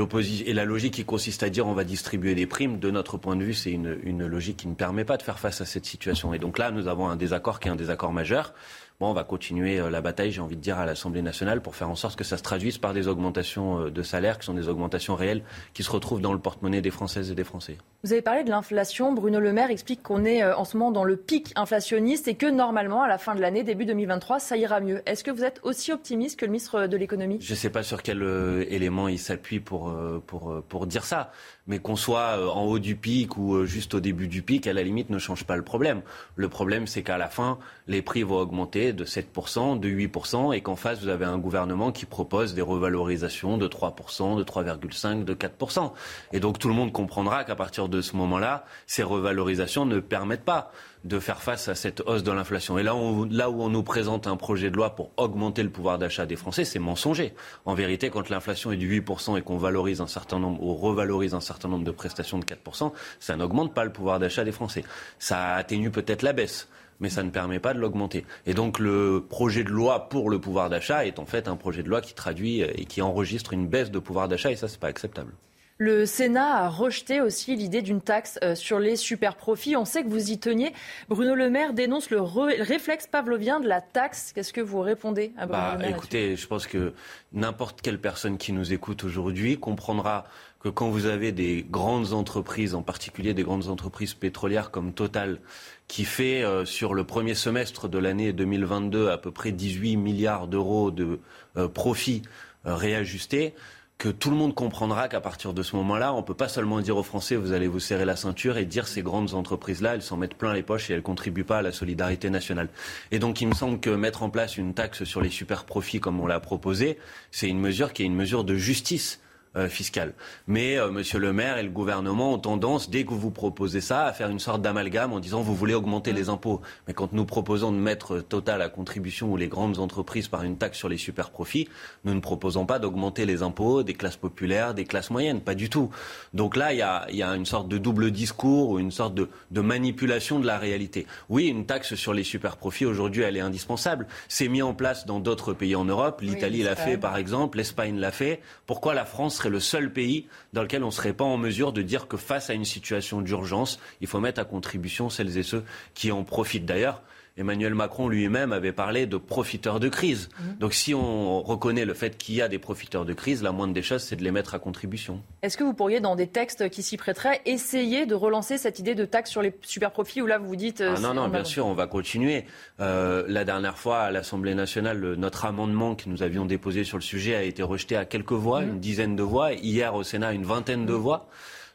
et, 0.46 0.52
la 0.54 0.64
logique 0.64 0.94
qui 0.94 1.04
consiste 1.04 1.42
à 1.42 1.50
dire 1.50 1.66
on 1.66 1.74
va 1.74 1.82
distribuer 1.82 2.36
des 2.36 2.46
primes, 2.46 2.78
de 2.78 2.90
notre 2.90 3.16
point 3.16 3.34
de 3.34 3.42
vue, 3.42 3.54
c'est 3.54 3.72
une, 3.72 3.98
une 4.04 4.26
logique 4.26 4.58
qui 4.58 4.68
ne 4.68 4.74
permet 4.74 5.04
pas 5.04 5.16
de 5.16 5.22
faire 5.22 5.40
face 5.40 5.60
à 5.60 5.64
cette 5.64 5.86
situation. 5.86 6.34
Et 6.34 6.38
donc 6.38 6.58
là, 6.58 6.70
nous 6.70 6.86
avons 6.86 7.08
un 7.08 7.16
désaccord 7.16 7.58
qui 7.58 7.66
est 7.66 7.72
un 7.72 7.76
désaccord 7.76 8.12
majeur. 8.12 8.54
Bon, 9.00 9.08
on 9.08 9.12
va 9.12 9.24
continuer 9.24 9.80
euh, 9.80 9.90
la 9.90 10.00
bataille, 10.00 10.30
j'ai 10.30 10.40
envie 10.40 10.54
de 10.54 10.60
dire, 10.60 10.78
à 10.78 10.86
l'Assemblée 10.86 11.20
nationale 11.20 11.60
pour 11.60 11.74
faire 11.74 11.90
en 11.90 11.96
sorte 11.96 12.16
que 12.16 12.22
ça 12.22 12.36
se 12.36 12.44
traduise 12.44 12.78
par 12.78 12.94
des 12.94 13.08
augmentations 13.08 13.80
euh, 13.80 13.90
de 13.90 14.02
salaire 14.02 14.38
qui 14.38 14.46
sont 14.46 14.54
des 14.54 14.68
augmentations 14.68 15.16
réelles 15.16 15.42
qui 15.72 15.82
se 15.82 15.90
retrouvent 15.90 16.20
dans 16.20 16.32
le 16.32 16.38
porte-monnaie 16.38 16.80
des 16.80 16.92
Françaises 16.92 17.28
et 17.32 17.34
des 17.34 17.42
Français. 17.42 17.76
Vous 18.04 18.12
avez 18.12 18.22
parlé 18.22 18.44
de 18.44 18.50
l'inflation. 18.50 19.12
Bruno 19.12 19.40
Le 19.40 19.52
Maire 19.52 19.72
explique 19.72 20.00
qu'on 20.00 20.24
est 20.24 20.44
euh, 20.44 20.56
en 20.56 20.64
ce 20.64 20.76
moment 20.76 20.92
dans 20.92 21.02
le 21.02 21.16
pic 21.16 21.50
inflationniste 21.56 22.28
et 22.28 22.36
que 22.36 22.46
normalement, 22.46 23.02
à 23.02 23.08
la 23.08 23.18
fin 23.18 23.34
de 23.34 23.40
l'année, 23.40 23.64
début 23.64 23.84
2023, 23.84 24.38
ça 24.38 24.56
ira 24.56 24.78
mieux. 24.78 25.02
Est-ce 25.06 25.24
que 25.24 25.32
vous 25.32 25.42
êtes 25.42 25.58
aussi 25.64 25.90
optimiste 25.90 26.38
que 26.38 26.44
le 26.44 26.52
ministre 26.52 26.86
de 26.86 26.96
l'économie? 26.96 27.38
Je 27.40 27.52
ne 27.52 27.58
sais 27.58 27.70
pas 27.70 27.82
sur 27.82 28.00
quel 28.00 28.22
élément 28.68 29.08
il 29.08 29.18
s'appuie 29.18 29.58
pour, 29.58 29.92
pour, 30.28 30.62
pour 30.68 30.86
dire 30.86 31.04
ça 31.04 31.32
mais 31.66 31.78
qu'on 31.78 31.96
soit 31.96 32.38
euh, 32.38 32.48
en 32.48 32.64
haut 32.64 32.78
du 32.78 32.96
pic 32.96 33.36
ou 33.36 33.54
euh, 33.54 33.66
juste 33.66 33.94
au 33.94 34.00
début 34.00 34.28
du 34.28 34.42
pic, 34.42 34.66
à 34.66 34.72
la 34.72 34.82
limite, 34.82 35.10
ne 35.10 35.18
change 35.18 35.44
pas 35.44 35.56
le 35.56 35.62
problème. 35.62 36.02
Le 36.36 36.48
problème, 36.48 36.86
c'est 36.86 37.02
qu'à 37.02 37.18
la 37.18 37.28
fin, 37.28 37.58
les 37.88 38.02
prix 38.02 38.22
vont 38.22 38.38
augmenter 38.38 38.92
de 38.92 39.04
7%, 39.04 39.80
de 39.80 39.88
8%, 39.88 40.54
et 40.54 40.60
qu'en 40.60 40.76
face, 40.76 41.00
vous 41.00 41.08
avez 41.08 41.24
un 41.24 41.38
gouvernement 41.38 41.92
qui 41.92 42.06
propose 42.06 42.54
des 42.54 42.62
revalorisations 42.62 43.56
de 43.58 43.68
3%, 43.68 44.36
de 44.36 44.44
3,5%, 44.44 45.24
de 45.24 45.34
4%. 45.34 45.92
Et 46.32 46.40
donc 46.40 46.58
tout 46.58 46.68
le 46.68 46.74
monde 46.74 46.92
comprendra 46.92 47.44
qu'à 47.44 47.56
partir 47.56 47.88
de 47.88 48.00
ce 48.00 48.16
moment-là, 48.16 48.64
ces 48.86 49.02
revalorisations 49.02 49.86
ne 49.86 50.00
permettent 50.00 50.44
pas 50.44 50.72
de 51.04 51.18
faire 51.18 51.42
face 51.42 51.68
à 51.68 51.74
cette 51.74 52.00
hausse 52.06 52.22
de 52.22 52.32
l'inflation. 52.32 52.78
Et 52.78 52.82
là, 52.82 52.94
où 52.94 53.62
on 53.62 53.68
nous 53.68 53.82
présente 53.82 54.26
un 54.26 54.36
projet 54.36 54.70
de 54.70 54.76
loi 54.76 54.94
pour 54.94 55.10
augmenter 55.16 55.62
le 55.62 55.70
pouvoir 55.70 55.98
d'achat 55.98 56.24
des 56.26 56.36
Français, 56.36 56.64
c'est 56.64 56.78
mensonger. 56.78 57.34
En 57.66 57.74
vérité, 57.74 58.10
quand 58.10 58.30
l'inflation 58.30 58.72
est 58.72 58.76
de 58.76 58.86
8% 58.86 59.38
et 59.38 59.42
qu'on 59.42 59.58
valorise 59.58 60.00
un 60.00 60.06
certain 60.06 60.38
nombre 60.38 60.62
ou 60.62 60.74
revalorise 60.74 61.34
un 61.34 61.40
certain 61.40 61.68
nombre 61.68 61.84
de 61.84 61.90
prestations 61.90 62.38
de 62.38 62.44
4%, 62.44 62.92
ça 63.20 63.36
n'augmente 63.36 63.74
pas 63.74 63.84
le 63.84 63.92
pouvoir 63.92 64.18
d'achat 64.18 64.44
des 64.44 64.52
Français. 64.52 64.84
Ça 65.18 65.54
atténue 65.54 65.90
peut-être 65.90 66.22
la 66.22 66.32
baisse 66.32 66.68
mais 67.00 67.10
ça 67.10 67.24
ne 67.24 67.30
permet 67.30 67.58
pas 67.58 67.74
de 67.74 67.80
l'augmenter. 67.80 68.24
Et 68.46 68.54
donc 68.54 68.78
le 68.78 69.24
projet 69.28 69.64
de 69.64 69.68
loi 69.68 70.08
pour 70.08 70.30
le 70.30 70.38
pouvoir 70.38 70.70
d'achat 70.70 71.04
est 71.04 71.18
en 71.18 71.26
fait 71.26 71.48
un 71.48 71.56
projet 71.56 71.82
de 71.82 71.88
loi 71.88 72.00
qui 72.00 72.14
traduit 72.14 72.60
et 72.60 72.84
qui 72.84 73.02
enregistre 73.02 73.52
une 73.52 73.66
baisse 73.66 73.90
de 73.90 73.98
pouvoir 73.98 74.28
d'achat 74.28 74.52
et 74.52 74.56
ça 74.56 74.68
c'est 74.68 74.78
pas 74.78 74.86
acceptable. 74.86 75.32
Le 75.78 76.06
Sénat 76.06 76.66
a 76.66 76.68
rejeté 76.68 77.20
aussi 77.20 77.56
l'idée 77.56 77.82
d'une 77.82 78.00
taxe 78.00 78.38
euh, 78.44 78.54
sur 78.54 78.78
les 78.78 78.94
super 78.94 79.34
profits. 79.34 79.76
On 79.76 79.84
sait 79.84 80.04
que 80.04 80.08
vous 80.08 80.30
y 80.30 80.38
teniez. 80.38 80.72
Bruno 81.08 81.34
Le 81.34 81.50
Maire 81.50 81.72
dénonce 81.72 82.10
le, 82.10 82.20
réflexe 82.20 83.08
pavlovien 83.08 83.58
de 83.58 83.66
la 83.66 83.80
taxe. 83.80 84.32
Qu'est-ce 84.32 84.52
que 84.52 84.60
vous 84.60 84.80
répondez 84.80 85.32
à 85.36 85.46
Bruno 85.46 85.62
bah, 85.62 85.72
Le 85.72 85.78
Maire 85.80 85.96
Écoutez, 85.96 86.36
je 86.36 86.46
pense 86.46 86.68
que 86.68 86.92
n'importe 87.32 87.82
quelle 87.82 88.00
personne 88.00 88.38
qui 88.38 88.52
nous 88.52 88.72
écoute 88.72 89.02
aujourd'hui 89.02 89.58
comprendra 89.58 90.26
que 90.60 90.68
quand 90.68 90.90
vous 90.90 91.06
avez 91.06 91.32
des 91.32 91.66
grandes 91.68 92.12
entreprises, 92.12 92.76
en 92.76 92.82
particulier 92.82 93.34
des 93.34 93.42
grandes 93.42 93.66
entreprises 93.66 94.14
pétrolières 94.14 94.70
comme 94.70 94.92
Total, 94.92 95.40
qui 95.88 96.04
fait 96.04 96.44
euh, 96.44 96.64
sur 96.64 96.94
le 96.94 97.02
premier 97.02 97.34
semestre 97.34 97.88
de 97.88 97.98
l'année 97.98 98.32
2022 98.32 99.08
à 99.10 99.18
peu 99.18 99.32
près 99.32 99.50
18 99.50 99.96
milliards 99.96 100.46
d'euros 100.46 100.92
de 100.92 101.18
euh, 101.56 101.66
profits 101.66 102.22
réajustés, 102.64 103.54
que 103.98 104.08
tout 104.08 104.30
le 104.30 104.36
monde 104.36 104.54
comprendra 104.54 105.08
qu'à 105.08 105.20
partir 105.20 105.54
de 105.54 105.62
ce 105.62 105.76
moment-là, 105.76 106.12
on 106.12 106.18
ne 106.18 106.22
peut 106.22 106.34
pas 106.34 106.48
seulement 106.48 106.80
dire 106.80 106.96
aux 106.96 107.02
Français 107.02 107.36
vous 107.36 107.52
allez 107.52 107.68
vous 107.68 107.80
serrer 107.80 108.04
la 108.04 108.16
ceinture 108.16 108.58
et 108.58 108.64
dire 108.64 108.88
ces 108.88 109.02
grandes 109.02 109.34
entreprises-là, 109.34 109.94
elles 109.94 110.02
s'en 110.02 110.16
mettent 110.16 110.34
plein 110.34 110.52
les 110.52 110.62
poches 110.62 110.90
et 110.90 110.94
elles 110.94 110.98
ne 110.98 111.04
contribuent 111.04 111.44
pas 111.44 111.58
à 111.58 111.62
la 111.62 111.72
solidarité 111.72 112.28
nationale. 112.28 112.68
Et 113.12 113.18
donc 113.18 113.40
il 113.40 113.48
me 113.48 113.54
semble 113.54 113.80
que 113.80 113.90
mettre 113.90 114.22
en 114.22 114.30
place 114.30 114.56
une 114.56 114.74
taxe 114.74 115.04
sur 115.04 115.20
les 115.20 115.30
super 115.30 115.64
profits 115.64 116.00
comme 116.00 116.20
on 116.20 116.26
l'a 116.26 116.40
proposé, 116.40 116.98
c'est 117.30 117.48
une 117.48 117.60
mesure 117.60 117.92
qui 117.92 118.02
est 118.02 118.06
une 118.06 118.16
mesure 118.16 118.44
de 118.44 118.56
justice 118.56 119.20
euh, 119.56 119.68
fiscale. 119.68 120.14
Mais 120.46 120.78
euh, 120.78 120.90
Monsieur 120.90 121.18
le 121.18 121.32
maire 121.32 121.58
et 121.58 121.62
le 121.62 121.70
gouvernement 121.70 122.34
ont 122.34 122.38
tendance, 122.38 122.90
dès 122.90 123.04
que 123.04 123.14
vous 123.14 123.30
proposez 123.30 123.80
ça, 123.80 124.04
à 124.04 124.12
faire 124.12 124.28
une 124.28 124.38
sorte 124.38 124.62
d'amalgame 124.62 125.12
en 125.12 125.20
disant 125.20 125.42
vous 125.42 125.54
voulez 125.54 125.74
augmenter 125.74 126.12
les 126.12 126.28
impôts. 126.28 126.60
Mais 126.86 126.94
quand 126.94 127.12
nous 127.12 127.24
proposons 127.24 127.72
de 127.72 127.76
mettre 127.76 128.18
Total 128.20 128.62
à 128.62 128.68
contribution 128.68 129.30
ou 129.30 129.36
les 129.36 129.48
grandes 129.48 129.78
entreprises 129.78 130.28
par 130.28 130.42
une 130.42 130.56
taxe 130.56 130.78
sur 130.78 130.88
les 130.88 130.96
super 130.96 131.30
profits, 131.30 131.68
nous 132.04 132.14
ne 132.14 132.20
proposons 132.20 132.66
pas 132.66 132.78
d'augmenter 132.78 133.26
les 133.26 133.42
impôts 133.42 133.82
des 133.82 133.94
classes 133.94 134.16
populaires, 134.16 134.74
des 134.74 134.84
classes 134.84 135.10
moyennes, 135.10 135.40
pas 135.40 135.54
du 135.54 135.68
tout. 135.68 135.90
Donc 136.32 136.56
là, 136.56 136.72
il 136.72 136.78
y 136.78 136.82
a, 136.82 137.06
y 137.10 137.22
a, 137.22 137.34
une 137.34 137.46
sorte 137.46 137.68
de 137.68 137.78
double 137.78 138.10
discours 138.10 138.70
ou 138.70 138.78
une 138.78 138.90
sorte 138.90 139.14
de, 139.14 139.28
de 139.50 139.60
manipulation 139.60 140.40
de 140.40 140.46
la 140.46 140.58
réalité. 140.58 141.06
Oui, 141.28 141.46
une 141.46 141.66
taxe 141.66 141.94
sur 141.94 142.14
les 142.14 142.24
super 142.24 142.56
profits 142.56 142.86
aujourd'hui, 142.86 143.22
elle 143.22 143.36
est 143.36 143.40
indispensable. 143.40 144.06
C'est 144.28 144.48
mis 144.48 144.62
en 144.62 144.74
place 144.74 145.06
dans 145.06 145.20
d'autres 145.20 145.52
pays 145.52 145.76
en 145.76 145.84
Europe. 145.84 146.20
L'Italie 146.22 146.62
l'a 146.62 146.76
fait, 146.76 146.96
par 146.96 147.16
exemple. 147.16 147.58
L'Espagne 147.58 147.98
l'a 147.98 148.10
fait. 148.10 148.40
Pourquoi 148.66 148.94
la 148.94 149.04
France 149.04 149.43
serait 149.44 149.50
le 149.50 149.60
seul 149.60 149.92
pays 149.92 150.26
dans 150.52 150.62
lequel 150.62 150.82
on 150.82 150.86
ne 150.86 150.92
serait 150.92 151.12
pas 151.12 151.24
en 151.24 151.36
mesure 151.36 151.72
de 151.72 151.82
dire 151.82 152.08
que 152.08 152.16
face 152.16 152.48
à 152.48 152.54
une 152.54 152.64
situation 152.64 153.20
d'urgence, 153.20 153.78
il 154.00 154.06
faut 154.06 154.20
mettre 154.20 154.40
à 154.40 154.44
contribution 154.44 155.10
celles 155.10 155.36
et 155.36 155.42
ceux 155.42 155.64
qui 155.94 156.10
en 156.12 156.24
profitent. 156.24 156.64
D'ailleurs, 156.64 157.02
Emmanuel 157.36 157.74
Macron 157.74 158.08
lui-même 158.08 158.52
avait 158.52 158.72
parlé 158.72 159.06
de 159.06 159.16
profiteurs 159.16 159.80
de 159.80 159.88
crise. 159.88 160.28
Mmh. 160.28 160.58
Donc 160.60 160.72
si 160.72 160.94
on 160.94 161.42
reconnaît 161.42 161.84
le 161.84 161.94
fait 161.94 162.16
qu'il 162.16 162.36
y 162.36 162.42
a 162.42 162.48
des 162.48 162.60
profiteurs 162.60 163.04
de 163.04 163.12
crise, 163.12 163.42
la 163.42 163.50
moindre 163.50 163.74
des 163.74 163.82
choses, 163.82 164.02
c'est 164.02 164.14
de 164.14 164.22
les 164.22 164.30
mettre 164.30 164.54
à 164.54 164.60
contribution. 164.60 165.20
Est-ce 165.42 165.56
que 165.56 165.64
vous 165.64 165.74
pourriez, 165.74 165.98
dans 165.98 166.14
des 166.14 166.28
textes 166.28 166.68
qui 166.68 166.84
s'y 166.84 166.96
prêteraient, 166.96 167.40
essayer 167.44 168.06
de 168.06 168.14
relancer 168.14 168.56
cette 168.56 168.78
idée 168.78 168.94
de 168.94 169.04
taxe 169.04 169.30
sur 169.30 169.42
les 169.42 169.52
super 169.62 169.90
profits 169.90 170.22
où 170.22 170.26
là 170.26 170.38
vous 170.38 170.46
vous 170.46 170.56
dites... 170.56 170.80
Euh, 170.80 170.94
ah 170.96 171.00
non, 171.00 171.14
non, 171.14 171.28
bien 171.28 171.42
sûr, 171.42 171.66
on 171.66 171.74
va 171.74 171.88
continuer. 171.88 172.44
Euh, 172.78 173.24
la 173.26 173.44
dernière 173.44 173.78
fois, 173.78 174.02
à 174.02 174.10
l'Assemblée 174.12 174.54
nationale, 174.54 175.14
notre 175.16 175.44
amendement 175.44 175.96
que 175.96 176.08
nous 176.08 176.22
avions 176.22 176.44
déposé 176.44 176.84
sur 176.84 176.98
le 176.98 177.02
sujet 177.02 177.34
a 177.34 177.42
été 177.42 177.64
rejeté 177.64 177.96
à 177.96 178.04
quelques 178.04 178.32
voix, 178.32 178.60
mmh. 178.60 178.68
une 178.68 178.80
dizaine 178.80 179.16
de 179.16 179.24
voix. 179.24 179.52
Hier, 179.52 179.92
au 179.96 180.04
Sénat, 180.04 180.34
une 180.34 180.44
vingtaine 180.44 180.86
de 180.86 180.92
mmh. 180.92 180.96
voix. 180.96 181.28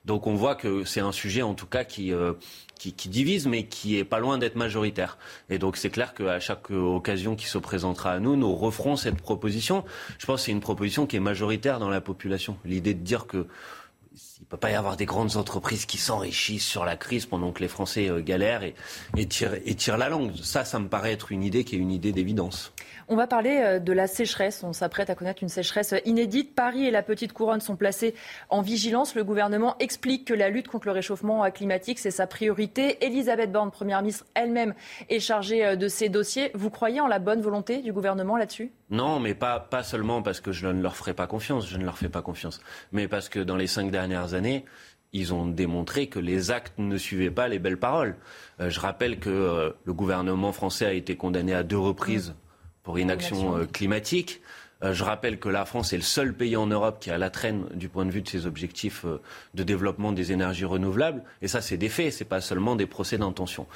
Donc 0.05 0.25
on 0.25 0.35
voit 0.35 0.55
que 0.55 0.85
c'est 0.85 1.01
un 1.01 1.11
sujet, 1.11 1.41
en 1.41 1.53
tout 1.53 1.67
cas, 1.67 1.83
qui... 1.83 2.13
Euh, 2.13 2.33
qui, 2.79 3.09
divise, 3.09 3.45
mais 3.45 3.65
qui 3.65 3.97
est 3.97 4.05
pas 4.05 4.19
loin 4.19 4.37
d'être 4.37 4.55
majoritaire. 4.55 5.17
Et 5.49 5.59
donc 5.59 5.75
c'est 5.77 5.89
clair 5.89 6.13
qu'à 6.13 6.39
chaque 6.39 6.71
occasion 6.71 7.35
qui 7.35 7.45
se 7.45 7.57
présentera 7.57 8.11
à 8.13 8.19
nous, 8.19 8.35
nous 8.35 8.55
referons 8.55 8.95
cette 8.95 9.17
proposition. 9.17 9.83
Je 10.17 10.25
pense 10.25 10.41
que 10.41 10.45
c'est 10.45 10.51
une 10.51 10.61
proposition 10.61 11.05
qui 11.05 11.17
est 11.17 11.21
majoritaire 11.21 11.79
dans 11.79 11.89
la 11.89 12.01
population. 12.01 12.57
L'idée 12.63 12.93
de 12.93 13.03
dire 13.03 13.27
que 13.27 13.47
il 14.39 14.45
peut 14.45 14.57
pas 14.57 14.71
y 14.71 14.75
avoir 14.75 14.97
des 14.97 15.05
grandes 15.05 15.37
entreprises 15.37 15.85
qui 15.85 15.97
s'enrichissent 15.97 16.65
sur 16.65 16.83
la 16.83 16.97
crise 16.97 17.25
pendant 17.25 17.51
que 17.51 17.59
les 17.59 17.67
Français 17.67 18.09
euh, 18.09 18.21
galèrent 18.21 18.63
et, 18.63 18.73
et, 19.15 19.27
tirent, 19.27 19.53
et 19.65 19.75
tirent 19.75 19.97
la 19.97 20.09
langue. 20.09 20.31
Ça, 20.41 20.65
ça 20.65 20.79
me 20.79 20.87
paraît 20.87 21.11
être 21.11 21.31
une 21.31 21.43
idée 21.43 21.63
qui 21.63 21.75
est 21.75 21.79
une 21.79 21.91
idée 21.91 22.11
d'évidence. 22.11 22.73
On 23.11 23.15
va 23.15 23.25
parler 23.25 23.57
euh, 23.59 23.79
de 23.79 23.91
la 23.91 24.05
sécheresse. 24.05 24.63
On 24.63 24.71
s'apprête 24.71 25.09
à 25.09 25.15
connaître 25.15 25.41
une 25.41 25.49
sécheresse 25.49 25.95
inédite. 26.05 26.53
Paris 26.53 26.85
et 26.85 26.91
la 26.91 27.01
Petite 27.01 27.33
Couronne 27.33 27.59
sont 27.59 27.75
placés 27.75 28.13
en 28.49 28.61
vigilance. 28.61 29.15
Le 29.15 29.23
gouvernement 29.23 29.75
explique 29.79 30.25
que 30.25 30.33
la 30.35 30.49
lutte 30.49 30.67
contre 30.67 30.85
le 30.85 30.91
réchauffement 30.91 31.49
climatique, 31.49 31.97
c'est 31.97 32.11
sa 32.11 32.27
priorité. 32.27 33.03
Elisabeth 33.03 33.51
Borne, 33.51 33.71
Première 33.71 34.03
ministre 34.03 34.27
elle-même, 34.35 34.75
est 35.09 35.19
chargée 35.19 35.65
euh, 35.65 35.75
de 35.75 35.87
ces 35.87 36.07
dossiers. 36.07 36.51
Vous 36.53 36.69
croyez 36.69 37.01
en 37.01 37.07
la 37.07 37.17
bonne 37.17 37.41
volonté 37.41 37.81
du 37.81 37.91
gouvernement 37.91 38.37
là-dessus? 38.37 38.71
Non, 38.91 39.19
mais 39.19 39.33
pas, 39.33 39.67
seulement 39.81 40.21
parce 40.21 40.39
que 40.39 40.51
je 40.51 40.67
ne 40.67 40.79
leur 40.79 40.95
ferai 40.95 41.15
pas 41.15 41.25
confiance. 41.25 41.67
Je 41.67 41.79
ne 41.79 41.85
leur 41.85 41.97
fais 41.97 42.09
pas 42.09 42.21
confiance. 42.21 42.61
Mais 42.91 43.07
parce 43.07 43.27
que 43.27 43.39
dans 43.39 43.55
les 43.55 43.65
cinq 43.67 43.89
dernières 43.89 44.35
années, 44.35 44.65
ils 45.13 45.33
ont 45.33 45.47
démontré 45.47 46.05
que 46.09 46.19
les 46.19 46.51
actes 46.51 46.77
ne 46.77 46.95
suivaient 46.95 47.31
pas 47.31 47.47
les 47.47 47.57
belles 47.57 47.79
paroles. 47.79 48.17
Euh, 48.59 48.69
je 48.69 48.79
rappelle 48.79 49.17
que 49.17 49.73
le 49.83 49.93
gouvernement 49.93 50.51
français 50.51 50.85
a 50.85 50.93
été 50.93 51.15
condamné 51.15 51.55
à 51.55 51.63
deux 51.63 51.79
reprises 51.79 52.35
pour 52.89 52.97
inaction 52.97 53.55
euh, 53.55 53.65
climatique. 53.65 54.41
je 54.81 55.03
rappelle 55.03 55.37
que 55.37 55.47
la 55.47 55.63
France 55.65 55.93
est 55.93 55.97
le 55.97 56.01
seul 56.01 56.33
pays 56.33 56.55
en 56.55 56.65
Europe 56.65 56.97
qui 56.99 57.11
a 57.11 57.19
la 57.19 57.29
traîne 57.29 57.67
du 57.75 57.87
point 57.87 58.03
de 58.03 58.09
vue 58.09 58.23
de 58.23 58.27
ses 58.27 58.47
objectifs 58.47 59.05
de 59.53 59.63
développement 59.63 60.11
des 60.11 60.31
énergies 60.31 60.65
renouvelables. 60.65 61.21
Et 61.43 61.47
ça, 61.47 61.61
c'est 61.61 61.77
des 61.77 61.89
faits, 61.89 62.13
c'est 62.13 62.25
pas 62.25 62.41
seulement 62.41 62.75
des 62.75 62.87
procès 62.87 63.19
d'intention. 63.19 63.67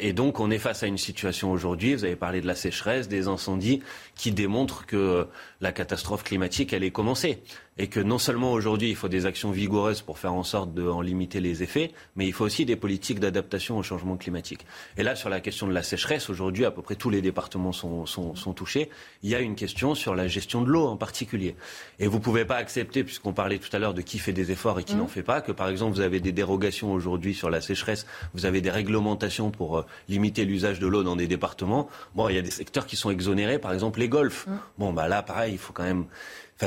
et 0.00 0.12
donc, 0.14 0.40
on 0.40 0.50
est 0.50 0.58
face 0.58 0.82
à 0.82 0.86
une 0.86 0.98
situation 0.98 1.52
aujourd'hui, 1.52 1.94
vous 1.94 2.04
avez 2.04 2.16
parlé 2.16 2.40
de 2.40 2.46
la 2.46 2.54
sécheresse, 2.56 3.06
des 3.06 3.28
incendies, 3.28 3.82
qui 4.16 4.32
démontrent 4.32 4.86
que 4.86 5.28
la 5.60 5.72
catastrophe 5.72 6.24
climatique, 6.24 6.72
elle 6.72 6.84
est 6.84 6.90
commencée 6.90 7.42
et 7.80 7.86
que 7.86 7.98
non 7.98 8.18
seulement 8.18 8.52
aujourd'hui 8.52 8.90
il 8.90 8.94
faut 8.94 9.08
des 9.08 9.24
actions 9.24 9.50
vigoureuses 9.50 10.02
pour 10.02 10.18
faire 10.18 10.34
en 10.34 10.42
sorte 10.42 10.74
d'en 10.74 11.00
limiter 11.00 11.40
les 11.40 11.62
effets, 11.62 11.92
mais 12.14 12.26
il 12.26 12.32
faut 12.34 12.44
aussi 12.44 12.66
des 12.66 12.76
politiques 12.76 13.20
d'adaptation 13.20 13.78
au 13.78 13.82
changement 13.82 14.18
climatique. 14.18 14.66
Et 14.98 15.02
là, 15.02 15.16
sur 15.16 15.30
la 15.30 15.40
question 15.40 15.66
de 15.66 15.72
la 15.72 15.82
sécheresse, 15.82 16.28
aujourd'hui 16.28 16.66
à 16.66 16.70
peu 16.70 16.82
près 16.82 16.94
tous 16.94 17.08
les 17.08 17.22
départements 17.22 17.72
sont, 17.72 18.04
sont, 18.04 18.34
sont, 18.34 18.52
touchés. 18.52 18.90
Il 19.22 19.30
y 19.30 19.34
a 19.34 19.40
une 19.40 19.54
question 19.54 19.94
sur 19.94 20.14
la 20.14 20.28
gestion 20.28 20.60
de 20.60 20.68
l'eau 20.68 20.88
en 20.88 20.98
particulier. 20.98 21.56
Et 21.98 22.06
vous 22.06 22.18
ne 22.18 22.22
pouvez 22.22 22.44
pas 22.44 22.56
accepter, 22.56 23.02
puisqu'on 23.02 23.32
parlait 23.32 23.58
tout 23.58 23.74
à 23.74 23.78
l'heure 23.78 23.94
de 23.94 24.02
qui 24.02 24.18
fait 24.18 24.34
des 24.34 24.52
efforts 24.52 24.78
et 24.78 24.84
qui 24.84 24.94
n'en 24.94 25.04
mmh. 25.04 25.08
fait 25.08 25.22
pas, 25.22 25.40
que 25.40 25.52
par 25.52 25.70
exemple 25.70 25.94
vous 25.94 26.02
avez 26.02 26.20
des 26.20 26.32
dérogations 26.32 26.92
aujourd'hui 26.92 27.32
sur 27.32 27.48
la 27.48 27.62
sécheresse, 27.62 28.06
vous 28.34 28.44
avez 28.44 28.60
des 28.60 28.70
réglementations 28.70 29.50
pour 29.50 29.78
euh, 29.78 29.86
limiter 30.10 30.44
l'usage 30.44 30.80
de 30.80 30.86
l'eau 30.86 31.02
dans 31.02 31.16
des 31.16 31.28
départements. 31.28 31.88
Bon, 32.14 32.28
il 32.28 32.34
y 32.34 32.38
a 32.38 32.42
des 32.42 32.50
secteurs 32.50 32.84
qui 32.84 32.96
sont 32.96 33.10
exonérés, 33.10 33.58
par 33.58 33.72
exemple 33.72 34.00
les 34.00 34.10
golfs. 34.10 34.46
Mmh. 34.46 34.50
Bon, 34.76 34.92
bah 34.92 35.08
là, 35.08 35.22
pareil, 35.22 35.54
il 35.54 35.58
faut 35.58 35.72
quand 35.72 35.84
même 35.84 36.04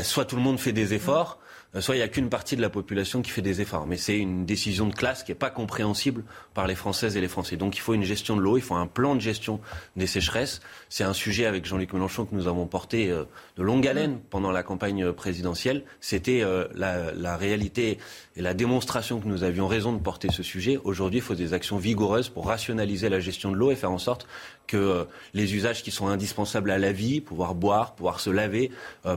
soit 0.02 0.26
tout 0.26 0.36
le 0.36 0.41
monde 0.41 0.60
fait 0.60 0.72
des 0.72 0.94
efforts, 0.94 1.40
euh, 1.76 1.82
soit 1.82 1.95
il 1.95 1.99
n'y 1.99 2.03
a 2.03 2.07
qu'une 2.07 2.30
partie 2.30 2.56
de 2.56 2.61
la 2.61 2.70
population 2.70 3.22
qui 3.22 3.30
fait 3.30 3.41
des 3.41 3.61
efforts. 3.61 3.86
Mais 3.86 3.98
c'est 3.98 4.18
une 4.18 4.45
décision 4.45 4.88
de 4.88 4.94
classe 4.94 5.24
qui 5.24 5.32
n'est 5.32 5.36
pas 5.36 5.52
compréhensible 5.52 6.24
par 6.53 6.67
les 6.67 6.75
Françaises 6.75 7.17
et 7.17 7.21
les 7.21 7.27
Français. 7.27 7.57
Donc 7.57 7.77
il 7.77 7.80
faut 7.80 7.93
une 7.93 8.03
gestion 8.03 8.35
de 8.35 8.41
l'eau, 8.41 8.57
il 8.57 8.61
faut 8.61 8.75
un 8.75 8.88
plan 8.88 9.15
de 9.15 9.21
gestion 9.21 9.59
des 9.95 10.07
sécheresses. 10.07 10.61
C'est 10.89 11.03
un 11.03 11.13
sujet 11.13 11.45
avec 11.45 11.65
Jean-Luc 11.65 11.93
Mélenchon 11.93 12.25
que 12.25 12.35
nous 12.35 12.47
avons 12.47 12.65
porté 12.65 13.09
euh, 13.09 13.23
de 13.57 13.63
longue 13.63 13.88
haleine 13.88 14.19
pendant 14.30 14.51
la 14.51 14.63
campagne 14.63 15.11
présidentielle. 15.11 15.84
C'était 15.99 16.41
euh, 16.41 16.67
la, 16.75 17.11
la, 17.13 17.38
réalité 17.38 17.97
et 18.35 18.41
la 18.41 18.53
démonstration 18.53 19.19
que 19.19 19.27
nous 19.27 19.43
avions 19.43 19.67
raison 19.67 19.93
de 19.93 19.99
porter 19.99 20.30
ce 20.31 20.43
sujet. 20.43 20.80
Aujourd'hui, 20.84 21.19
il 21.19 21.23
faut 21.23 21.35
des 21.35 21.53
actions 21.53 21.77
vigoureuses 21.77 22.30
pour 22.30 22.47
rationaliser 22.47 23.09
la 23.09 23.19
gestion 23.19 23.51
de 23.51 23.55
l'eau 23.55 23.71
et 23.71 23.75
faire 23.75 23.91
en 23.91 23.97
sorte 23.97 24.27
que 24.67 25.05
les 25.34 25.55
usages 25.55 25.84
qui 25.84 25.91
sont 25.91 26.07
indispensables 26.07 26.71
à 26.71 26.77
la 26.77 26.91
vie, 26.93 27.19
pouvoir 27.19 27.53
boire, 27.53 27.95
pouvoir 27.95 28.21
se 28.21 28.30
laver, 28.30 28.71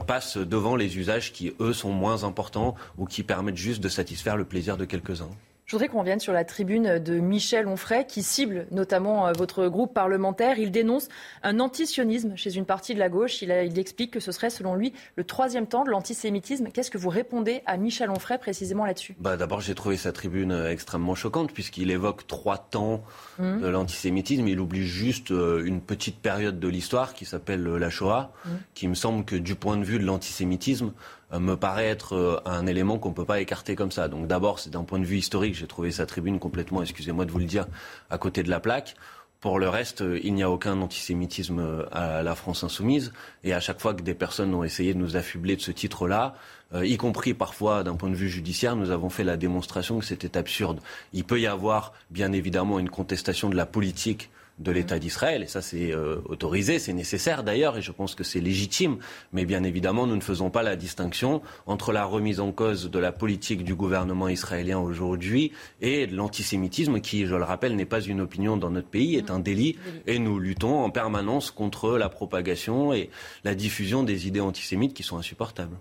passent 0.05 0.37
devant 0.37 0.75
les 0.75 0.97
usages 0.97 1.31
qui, 1.31 1.53
eux, 1.61 1.73
sont 1.73 1.91
moins 1.91 2.25
importants 2.25 2.75
ou 2.97 3.05
qui 3.05 3.23
permettent 3.23 3.57
juste 3.57 3.81
de 3.81 3.89
satisfaire 3.89 4.35
le 4.35 4.45
plaisir 4.45 4.77
de 4.77 4.85
quelques-uns. 4.85 5.29
Je 5.67 5.73
voudrais 5.73 5.89
qu'on 5.89 5.99
revienne 5.99 6.21
sur 6.21 6.31
la 6.31 6.45
tribune 6.45 6.97
de 6.97 7.19
Michel 7.19 7.67
Onfray 7.67 8.07
qui 8.07 8.23
cible 8.23 8.67
notamment 8.71 9.27
euh, 9.27 9.33
votre 9.33 9.67
groupe 9.67 9.93
parlementaire. 9.93 10.59
Il 10.59 10.71
dénonce 10.71 11.09
un 11.43 11.59
antisionisme 11.59 12.37
chez 12.37 12.55
une 12.55 12.63
partie 12.63 12.93
de 12.93 12.99
la 12.99 13.09
gauche. 13.09 13.41
Il, 13.41 13.51
explique 13.77 14.11
que 14.11 14.21
ce 14.21 14.31
serait 14.31 14.49
selon 14.49 14.75
lui 14.75 14.93
le 15.17 15.25
troisième 15.25 15.67
temps 15.67 15.83
de 15.83 15.89
l'antisémitisme. 15.89 16.69
Qu'est-ce 16.73 16.89
que 16.89 16.97
vous 16.97 17.09
répondez 17.09 17.63
à 17.65 17.75
Michel 17.75 18.09
Onfray 18.09 18.37
précisément 18.37 18.85
là-dessus? 18.85 19.17
Bah, 19.19 19.35
D'abord, 19.35 19.59
j'ai 19.59 19.75
trouvé 19.75 19.97
sa 19.97 20.13
tribune 20.13 20.53
euh, 20.53 20.71
extrêmement 20.71 21.15
choquante 21.15 21.51
puisqu'il 21.51 21.91
évoque 21.91 22.25
trois 22.27 22.57
temps 22.57 23.03
mmh. 23.37 23.59
de 23.59 23.67
l'antisémitisme. 23.67 24.47
Il 24.47 24.61
oublie 24.61 24.87
juste 24.87 25.31
euh, 25.31 25.65
une 25.65 25.81
petite 25.81 26.21
période 26.21 26.61
de 26.61 26.67
l'histoire 26.69 27.13
qui 27.13 27.25
s'appelle 27.25 27.65
la 27.65 27.89
Shoah, 27.89 28.31
mmh. 28.45 28.49
qui 28.73 28.87
me 28.87 28.95
semble 28.95 29.25
que 29.25 29.35
du 29.35 29.55
point 29.55 29.75
de 29.75 29.83
vue 29.83 29.99
de 29.99 30.05
l'antisémitisme, 30.05 30.93
me 31.31 31.55
paraît 31.55 31.87
être 31.87 32.15
euh, 32.15 32.39
un 32.45 32.65
élément 32.67 32.97
qu'on 32.99 33.09
ne 33.09 33.13
peut 33.13 33.25
pas 33.25 33.41
écarter 33.41 33.75
comme 33.75 33.91
ça. 33.91 34.07
Donc 34.07 34.27
d'abord, 34.27 34.59
c'est 34.59 34.69
d'un 34.69 34.83
point 34.83 34.99
de 34.99 35.05
vue 35.05 35.17
historique, 35.17 35.55
j'ai 35.55 35.67
trouvé 35.67 35.91
sa 35.91 36.05
tribune 36.05 36.39
complètement, 36.39 36.81
excusez-moi 36.81 37.25
de 37.25 37.31
vous 37.31 37.39
le 37.39 37.45
dire, 37.45 37.67
à 38.09 38.17
côté 38.17 38.43
de 38.43 38.49
la 38.49 38.59
plaque. 38.59 38.95
Pour 39.39 39.59
le 39.59 39.69
reste, 39.69 40.01
euh, 40.01 40.19
il 40.23 40.33
n'y 40.33 40.43
a 40.43 40.49
aucun 40.49 40.81
antisémitisme 40.81 41.85
à 41.91 42.23
la 42.23 42.35
France 42.35 42.63
insoumise. 42.63 43.13
Et 43.43 43.53
à 43.53 43.59
chaque 43.59 43.79
fois 43.79 43.93
que 43.93 44.01
des 44.01 44.15
personnes 44.15 44.53
ont 44.53 44.63
essayé 44.63 44.93
de 44.93 44.99
nous 44.99 45.15
affubler 45.15 45.55
de 45.55 45.61
ce 45.61 45.71
titre-là, 45.71 46.35
y 46.73 46.97
compris 46.97 47.33
parfois 47.33 47.83
d'un 47.83 47.95
point 47.95 48.09
de 48.09 48.15
vue 48.15 48.27
judiciaire, 48.27 48.75
nous 48.75 48.91
avons 48.91 49.09
fait 49.09 49.23
la 49.23 49.37
démonstration 49.37 49.99
que 49.99 50.05
c'était 50.05 50.37
absurde. 50.37 50.81
Il 51.13 51.23
peut 51.23 51.39
y 51.39 51.47
avoir, 51.47 51.93
bien 52.11 52.33
évidemment, 52.33 52.77
une 52.77 52.89
contestation 52.89 53.49
de 53.49 53.55
la 53.55 53.65
politique 53.65 54.29
de 54.59 54.71
l'État 54.71 54.99
d'Israël. 54.99 55.43
Et 55.43 55.47
ça, 55.47 55.61
c'est 55.61 55.91
euh, 55.93 56.17
autorisé, 56.25 56.79
c'est 56.79 56.93
nécessaire 56.93 57.43
d'ailleurs, 57.43 57.77
et 57.77 57.81
je 57.81 57.91
pense 57.91 58.15
que 58.15 58.23
c'est 58.23 58.39
légitime. 58.39 58.97
Mais 59.31 59.45
bien 59.45 59.63
évidemment, 59.63 60.07
nous 60.07 60.15
ne 60.15 60.21
faisons 60.21 60.49
pas 60.49 60.63
la 60.63 60.75
distinction 60.75 61.41
entre 61.65 61.91
la 61.91 62.05
remise 62.05 62.39
en 62.39 62.51
cause 62.51 62.89
de 62.89 62.99
la 62.99 63.11
politique 63.11 63.63
du 63.63 63.75
gouvernement 63.75 64.27
israélien 64.27 64.79
aujourd'hui 64.79 65.51
et 65.81 66.07
l'antisémitisme, 66.07 66.99
qui, 66.99 67.25
je 67.25 67.35
le 67.35 67.43
rappelle, 67.43 67.75
n'est 67.75 67.85
pas 67.85 68.01
une 68.01 68.21
opinion 68.21 68.57
dans 68.57 68.71
notre 68.71 68.89
pays, 68.89 69.15
est 69.15 69.31
un 69.31 69.39
délit. 69.39 69.77
Et 70.07 70.19
nous 70.19 70.39
luttons 70.39 70.83
en 70.83 70.89
permanence 70.89 71.51
contre 71.51 71.97
la 71.97 72.09
propagation 72.09 72.93
et 72.93 73.09
la 73.43 73.55
diffusion 73.55 74.03
des 74.03 74.27
idées 74.27 74.39
antisémites 74.39 74.93
qui 74.93 75.03
sont 75.03 75.17
insupportables. 75.17 75.77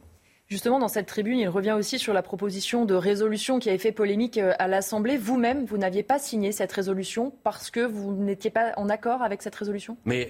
Justement, 0.48 0.78
dans 0.78 0.86
cette 0.86 1.06
tribune, 1.06 1.40
il 1.40 1.48
revient 1.48 1.72
aussi 1.72 1.98
sur 1.98 2.12
la 2.12 2.22
proposition 2.22 2.84
de 2.84 2.94
résolution 2.94 3.58
qui 3.58 3.68
avait 3.68 3.78
fait 3.78 3.90
polémique 3.90 4.38
euh, 4.38 4.52
à 4.60 4.68
l'Assemblée. 4.68 5.16
Vous-même, 5.16 5.64
vous, 5.64 5.76
n'aviez 5.76 6.04
pas 6.04 6.20
signé 6.20 6.52
cette 6.52 6.70
résolution 6.70 7.32
parce 7.42 7.70
que 7.72 7.80
vous 7.80 8.12
n'étiez 8.12 8.50
pas 8.50 8.72
en 8.76 8.88
accord 8.88 9.22
avec 9.22 9.42
cette 9.42 9.56
résolution? 9.56 9.96
Mais 10.04 10.28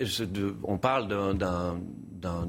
on 0.65 0.79
parle 0.79 1.37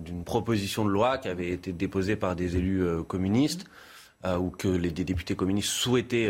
d'une 0.06 0.24
proposition 0.24 0.86
de 0.86 0.92
loi 0.92 1.18
qui 1.18 1.28
avait 1.28 1.50
été 1.50 1.74
déposée 1.74 2.16
par 2.16 2.38
des 2.38 2.56
élus 2.56 2.84
euh, 2.84 3.04
communistes 3.04 3.66
euh, 4.24 4.38
ou 4.38 4.50
que 4.50 4.70
les, 4.70 4.92
des 4.92 5.04
députés 5.04 5.36
communistes 5.36 5.70
souhaitaient 5.70 6.30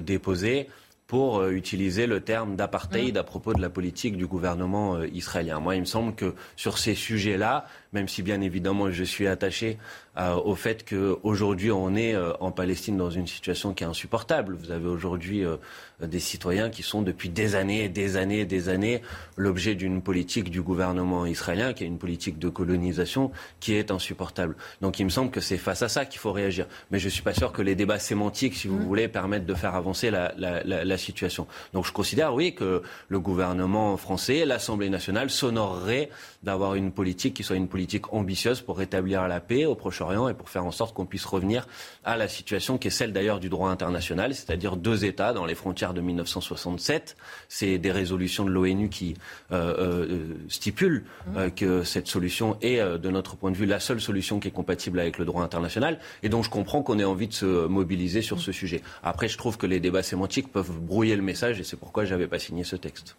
déposer 0.00 0.68
pour 1.06 1.44
utiliser 1.46 2.06
le 2.06 2.20
terme 2.20 2.56
d'apartheid 2.56 3.14
mmh. 3.14 3.18
à 3.18 3.22
propos 3.22 3.54
de 3.54 3.60
la 3.60 3.70
politique 3.70 4.16
du 4.16 4.26
gouvernement 4.26 5.02
israélien. 5.02 5.60
Moi, 5.60 5.76
il 5.76 5.80
me 5.80 5.86
semble 5.86 6.14
que 6.14 6.34
sur 6.56 6.78
ces 6.78 6.94
sujets-là, 6.94 7.64
même 7.96 8.08
si 8.08 8.22
bien 8.22 8.42
évidemment 8.42 8.90
je 8.90 9.04
suis 9.04 9.26
attaché 9.26 9.78
euh, 10.18 10.34
au 10.34 10.54
fait 10.54 10.84
qu'aujourd'hui 10.88 11.72
on 11.72 11.96
est 11.96 12.14
euh, 12.14 12.32
en 12.40 12.50
Palestine 12.50 12.98
dans 12.98 13.10
une 13.10 13.26
situation 13.26 13.72
qui 13.72 13.84
est 13.84 13.86
insupportable. 13.86 14.54
Vous 14.54 14.70
avez 14.70 14.86
aujourd'hui 14.86 15.44
euh, 15.44 15.56
des 16.00 16.20
citoyens 16.20 16.68
qui 16.68 16.82
sont 16.82 17.00
depuis 17.00 17.30
des 17.30 17.54
années 17.54 17.84
et 17.84 17.88
des 17.88 18.18
années 18.18 18.40
et 18.40 18.44
des 18.44 18.68
années 18.68 19.00
l'objet 19.36 19.74
d'une 19.74 20.02
politique 20.02 20.50
du 20.50 20.60
gouvernement 20.60 21.24
israélien 21.24 21.72
qui 21.72 21.84
est 21.84 21.86
une 21.86 21.98
politique 21.98 22.38
de 22.38 22.50
colonisation 22.50 23.30
qui 23.60 23.72
est 23.74 23.90
insupportable. 23.90 24.56
Donc 24.82 25.00
il 25.00 25.04
me 25.04 25.10
semble 25.10 25.30
que 25.30 25.40
c'est 25.40 25.56
face 25.56 25.80
à 25.80 25.88
ça 25.88 26.04
qu'il 26.04 26.20
faut 26.20 26.32
réagir. 26.32 26.66
Mais 26.90 26.98
je 26.98 27.06
ne 27.06 27.10
suis 27.10 27.22
pas 27.22 27.32
sûr 27.32 27.50
que 27.50 27.62
les 27.62 27.74
débats 27.74 27.98
sémantiques, 27.98 28.56
si 28.56 28.68
vous 28.68 28.78
mmh. 28.78 28.84
voulez, 28.90 29.08
permettent 29.08 29.46
de 29.46 29.54
faire 29.54 29.74
avancer 29.74 30.10
la, 30.10 30.34
la, 30.36 30.62
la, 30.64 30.84
la 30.84 30.98
situation. 30.98 31.46
Donc 31.72 31.86
je 31.86 31.92
considère, 31.92 32.34
oui, 32.34 32.54
que 32.54 32.82
le 33.08 33.20
gouvernement 33.20 33.96
français, 33.96 34.44
l'Assemblée 34.44 34.90
nationale 34.90 35.30
s'honorerait 35.30 36.10
d'avoir 36.42 36.74
une 36.74 36.92
politique 36.92 37.34
qui 37.34 37.42
soit 37.42 37.56
une 37.56 37.68
politique 37.68 37.85
politique 37.86 38.12
ambitieuse 38.12 38.62
pour 38.62 38.78
rétablir 38.78 39.28
la 39.28 39.38
paix 39.38 39.64
au 39.64 39.76
Proche-Orient 39.76 40.28
et 40.28 40.34
pour 40.34 40.50
faire 40.50 40.66
en 40.66 40.72
sorte 40.72 40.92
qu'on 40.92 41.06
puisse 41.06 41.24
revenir 41.24 41.68
à 42.04 42.16
la 42.16 42.26
situation 42.26 42.78
qui 42.78 42.88
est 42.88 42.90
celle 42.90 43.12
d'ailleurs 43.12 43.38
du 43.38 43.48
droit 43.48 43.70
international, 43.70 44.34
c'est-à-dire 44.34 44.76
deux 44.76 45.04
États 45.04 45.32
dans 45.32 45.44
les 45.44 45.54
frontières 45.54 45.94
de 45.94 46.00
1967. 46.00 47.16
C'est 47.48 47.78
des 47.78 47.92
résolutions 47.92 48.44
de 48.44 48.50
l'ONU 48.50 48.88
qui 48.88 49.14
euh, 49.52 49.76
euh, 49.78 50.34
stipulent 50.48 51.04
euh, 51.36 51.48
que 51.48 51.84
cette 51.84 52.08
solution 52.08 52.56
est, 52.60 52.80
de 52.80 53.08
notre 53.08 53.36
point 53.36 53.52
de 53.52 53.56
vue, 53.56 53.66
la 53.66 53.78
seule 53.78 54.00
solution 54.00 54.40
qui 54.40 54.48
est 54.48 54.50
compatible 54.62 54.98
avec 54.98 55.16
le 55.18 55.24
droit 55.24 55.44
international. 55.44 56.00
Et 56.24 56.28
donc 56.28 56.42
je 56.42 56.50
comprends 56.50 56.82
qu'on 56.82 56.98
ait 56.98 57.04
envie 57.04 57.28
de 57.28 57.34
se 57.34 57.68
mobiliser 57.68 58.20
sur 58.20 58.40
ce 58.40 58.50
sujet. 58.50 58.82
Après, 59.04 59.28
je 59.28 59.38
trouve 59.38 59.58
que 59.58 59.66
les 59.68 59.78
débats 59.78 60.02
sémantiques 60.02 60.50
peuvent 60.50 60.72
brouiller 60.80 61.14
le 61.14 61.22
message 61.22 61.60
et 61.60 61.62
c'est 61.62 61.76
pourquoi 61.76 62.04
je 62.04 62.10
n'avais 62.10 62.26
pas 62.26 62.40
signé 62.40 62.64
ce 62.64 62.74
texte. 62.74 63.16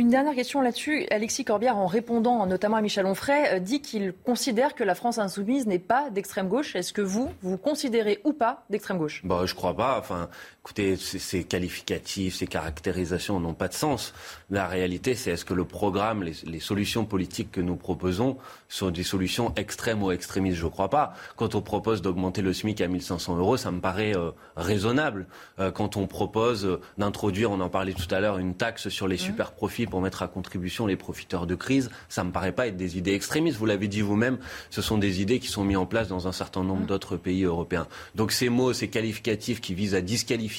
Une 0.00 0.08
dernière 0.08 0.34
question 0.34 0.62
là-dessus. 0.62 1.06
Alexis 1.10 1.44
Corbière, 1.44 1.76
en 1.76 1.86
répondant 1.86 2.46
notamment 2.46 2.78
à 2.78 2.80
Michel 2.80 3.04
Onfray, 3.04 3.56
euh, 3.56 3.58
dit 3.58 3.82
qu'il 3.82 4.14
considère 4.14 4.74
que 4.74 4.82
la 4.82 4.94
France 4.94 5.18
insoumise 5.18 5.66
n'est 5.66 5.78
pas 5.78 6.08
d'extrême 6.08 6.48
gauche. 6.48 6.74
Est-ce 6.74 6.94
que 6.94 7.02
vous, 7.02 7.28
vous 7.42 7.58
considérez 7.58 8.18
ou 8.24 8.32
pas 8.32 8.64
d'extrême 8.70 8.96
gauche? 8.96 9.20
Bah, 9.26 9.42
Je 9.44 9.54
crois 9.54 9.76
pas. 9.76 9.98
Enfin, 9.98 10.30
écoutez, 10.62 10.96
ces 10.96 11.44
qualificatifs, 11.44 12.36
ces 12.36 12.46
caractérisations 12.46 13.40
n'ont 13.40 13.54
pas 13.54 13.68
de 13.68 13.72
sens. 13.72 14.12
La 14.50 14.68
réalité, 14.68 15.14
c'est 15.14 15.30
est-ce 15.30 15.46
que 15.46 15.54
le 15.54 15.64
programme, 15.64 16.22
les, 16.22 16.60
solutions 16.60 17.06
politiques 17.06 17.50
que 17.50 17.62
nous 17.62 17.76
proposons 17.76 18.36
sont 18.68 18.90
des 18.90 19.02
solutions 19.02 19.54
extrêmes 19.56 20.02
ou 20.02 20.10
extrémistes? 20.10 20.58
Je 20.58 20.66
ne 20.66 20.70
crois 20.70 20.90
pas. 20.90 21.14
Quand 21.36 21.54
on 21.54 21.62
propose 21.62 22.02
d'augmenter 22.02 22.42
le 22.42 22.52
SMIC 22.52 22.82
à 22.82 22.88
1500 22.88 23.38
euros, 23.38 23.56
ça 23.56 23.70
me 23.70 23.80
paraît 23.80 24.14
euh, 24.14 24.32
raisonnable. 24.54 25.26
Euh, 25.58 25.70
quand 25.70 25.96
on 25.96 26.06
propose 26.06 26.78
d'introduire, 26.98 27.50
on 27.50 27.60
en 27.60 27.70
parlait 27.70 27.94
tout 27.94 28.14
à 28.14 28.20
l'heure, 28.20 28.36
une 28.36 28.54
taxe 28.54 28.90
sur 28.90 29.08
les 29.08 29.16
mmh. 29.16 29.18
super 29.18 29.52
profits 29.52 29.86
pour 29.86 30.02
mettre 30.02 30.22
à 30.22 30.28
contribution 30.28 30.86
les 30.86 30.96
profiteurs 30.96 31.46
de 31.46 31.54
crise, 31.54 31.90
ça 32.10 32.22
me 32.22 32.32
paraît 32.32 32.52
pas 32.52 32.66
être 32.66 32.76
des 32.76 32.98
idées 32.98 33.14
extrémistes. 33.14 33.56
Vous 33.56 33.66
l'avez 33.66 33.88
dit 33.88 34.02
vous-même, 34.02 34.38
ce 34.68 34.82
sont 34.82 34.98
des 34.98 35.22
idées 35.22 35.38
qui 35.38 35.48
sont 35.48 35.64
mises 35.64 35.78
en 35.78 35.86
place 35.86 36.08
dans 36.08 36.28
un 36.28 36.32
certain 36.32 36.64
nombre 36.64 36.84
d'autres 36.84 37.16
pays 37.16 37.44
européens. 37.44 37.86
Donc 38.14 38.30
ces 38.30 38.50
mots, 38.50 38.74
ces 38.74 38.88
qualificatifs 38.88 39.62
qui 39.62 39.74
visent 39.74 39.94
à 39.94 40.02
disqualifier 40.02 40.50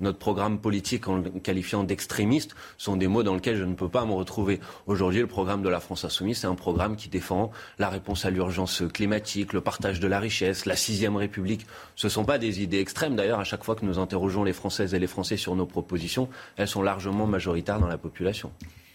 notre 0.00 0.18
programme 0.18 0.58
politique 0.58 1.08
en 1.08 1.16
le 1.16 1.30
qualifiant 1.30 1.84
d'extrémiste 1.84 2.54
sont 2.78 2.96
des 2.96 3.08
mots 3.08 3.22
dans 3.22 3.34
lesquels 3.34 3.56
je 3.56 3.64
ne 3.64 3.74
peux 3.74 3.88
pas 3.88 4.04
me 4.04 4.12
retrouver. 4.12 4.60
Aujourd'hui, 4.86 5.20
le 5.20 5.26
programme 5.26 5.62
de 5.62 5.68
la 5.68 5.80
France 5.80 6.04
Insoumise, 6.04 6.38
c'est 6.38 6.46
un 6.46 6.54
programme 6.54 6.96
qui 6.96 7.08
défend 7.08 7.50
la 7.78 7.88
réponse 7.88 8.24
à 8.24 8.30
l'urgence 8.30 8.82
climatique, 8.92 9.52
le 9.52 9.60
partage 9.60 10.00
de 10.00 10.06
la 10.06 10.20
richesse, 10.20 10.66
la 10.66 10.76
sixième 10.76 11.16
République. 11.16 11.66
Ce 11.96 12.06
ne 12.06 12.10
sont 12.10 12.24
pas 12.24 12.38
des 12.38 12.62
idées 12.62 12.80
extrêmes. 12.80 13.16
D'ailleurs, 13.16 13.40
à 13.40 13.44
chaque 13.44 13.64
fois 13.64 13.74
que 13.74 13.84
nous 13.84 13.98
interrogeons 13.98 14.44
les 14.44 14.52
Françaises 14.52 14.94
et 14.94 14.98
les 14.98 15.06
Français 15.06 15.36
sur 15.36 15.54
nos 15.54 15.66
propositions, 15.66 16.28
elles 16.56 16.68
sont 16.68 16.82
largement 16.82 17.26
majoritaires 17.26 17.80
dans 17.80 17.88
la 17.88 17.98
population. 17.98 18.50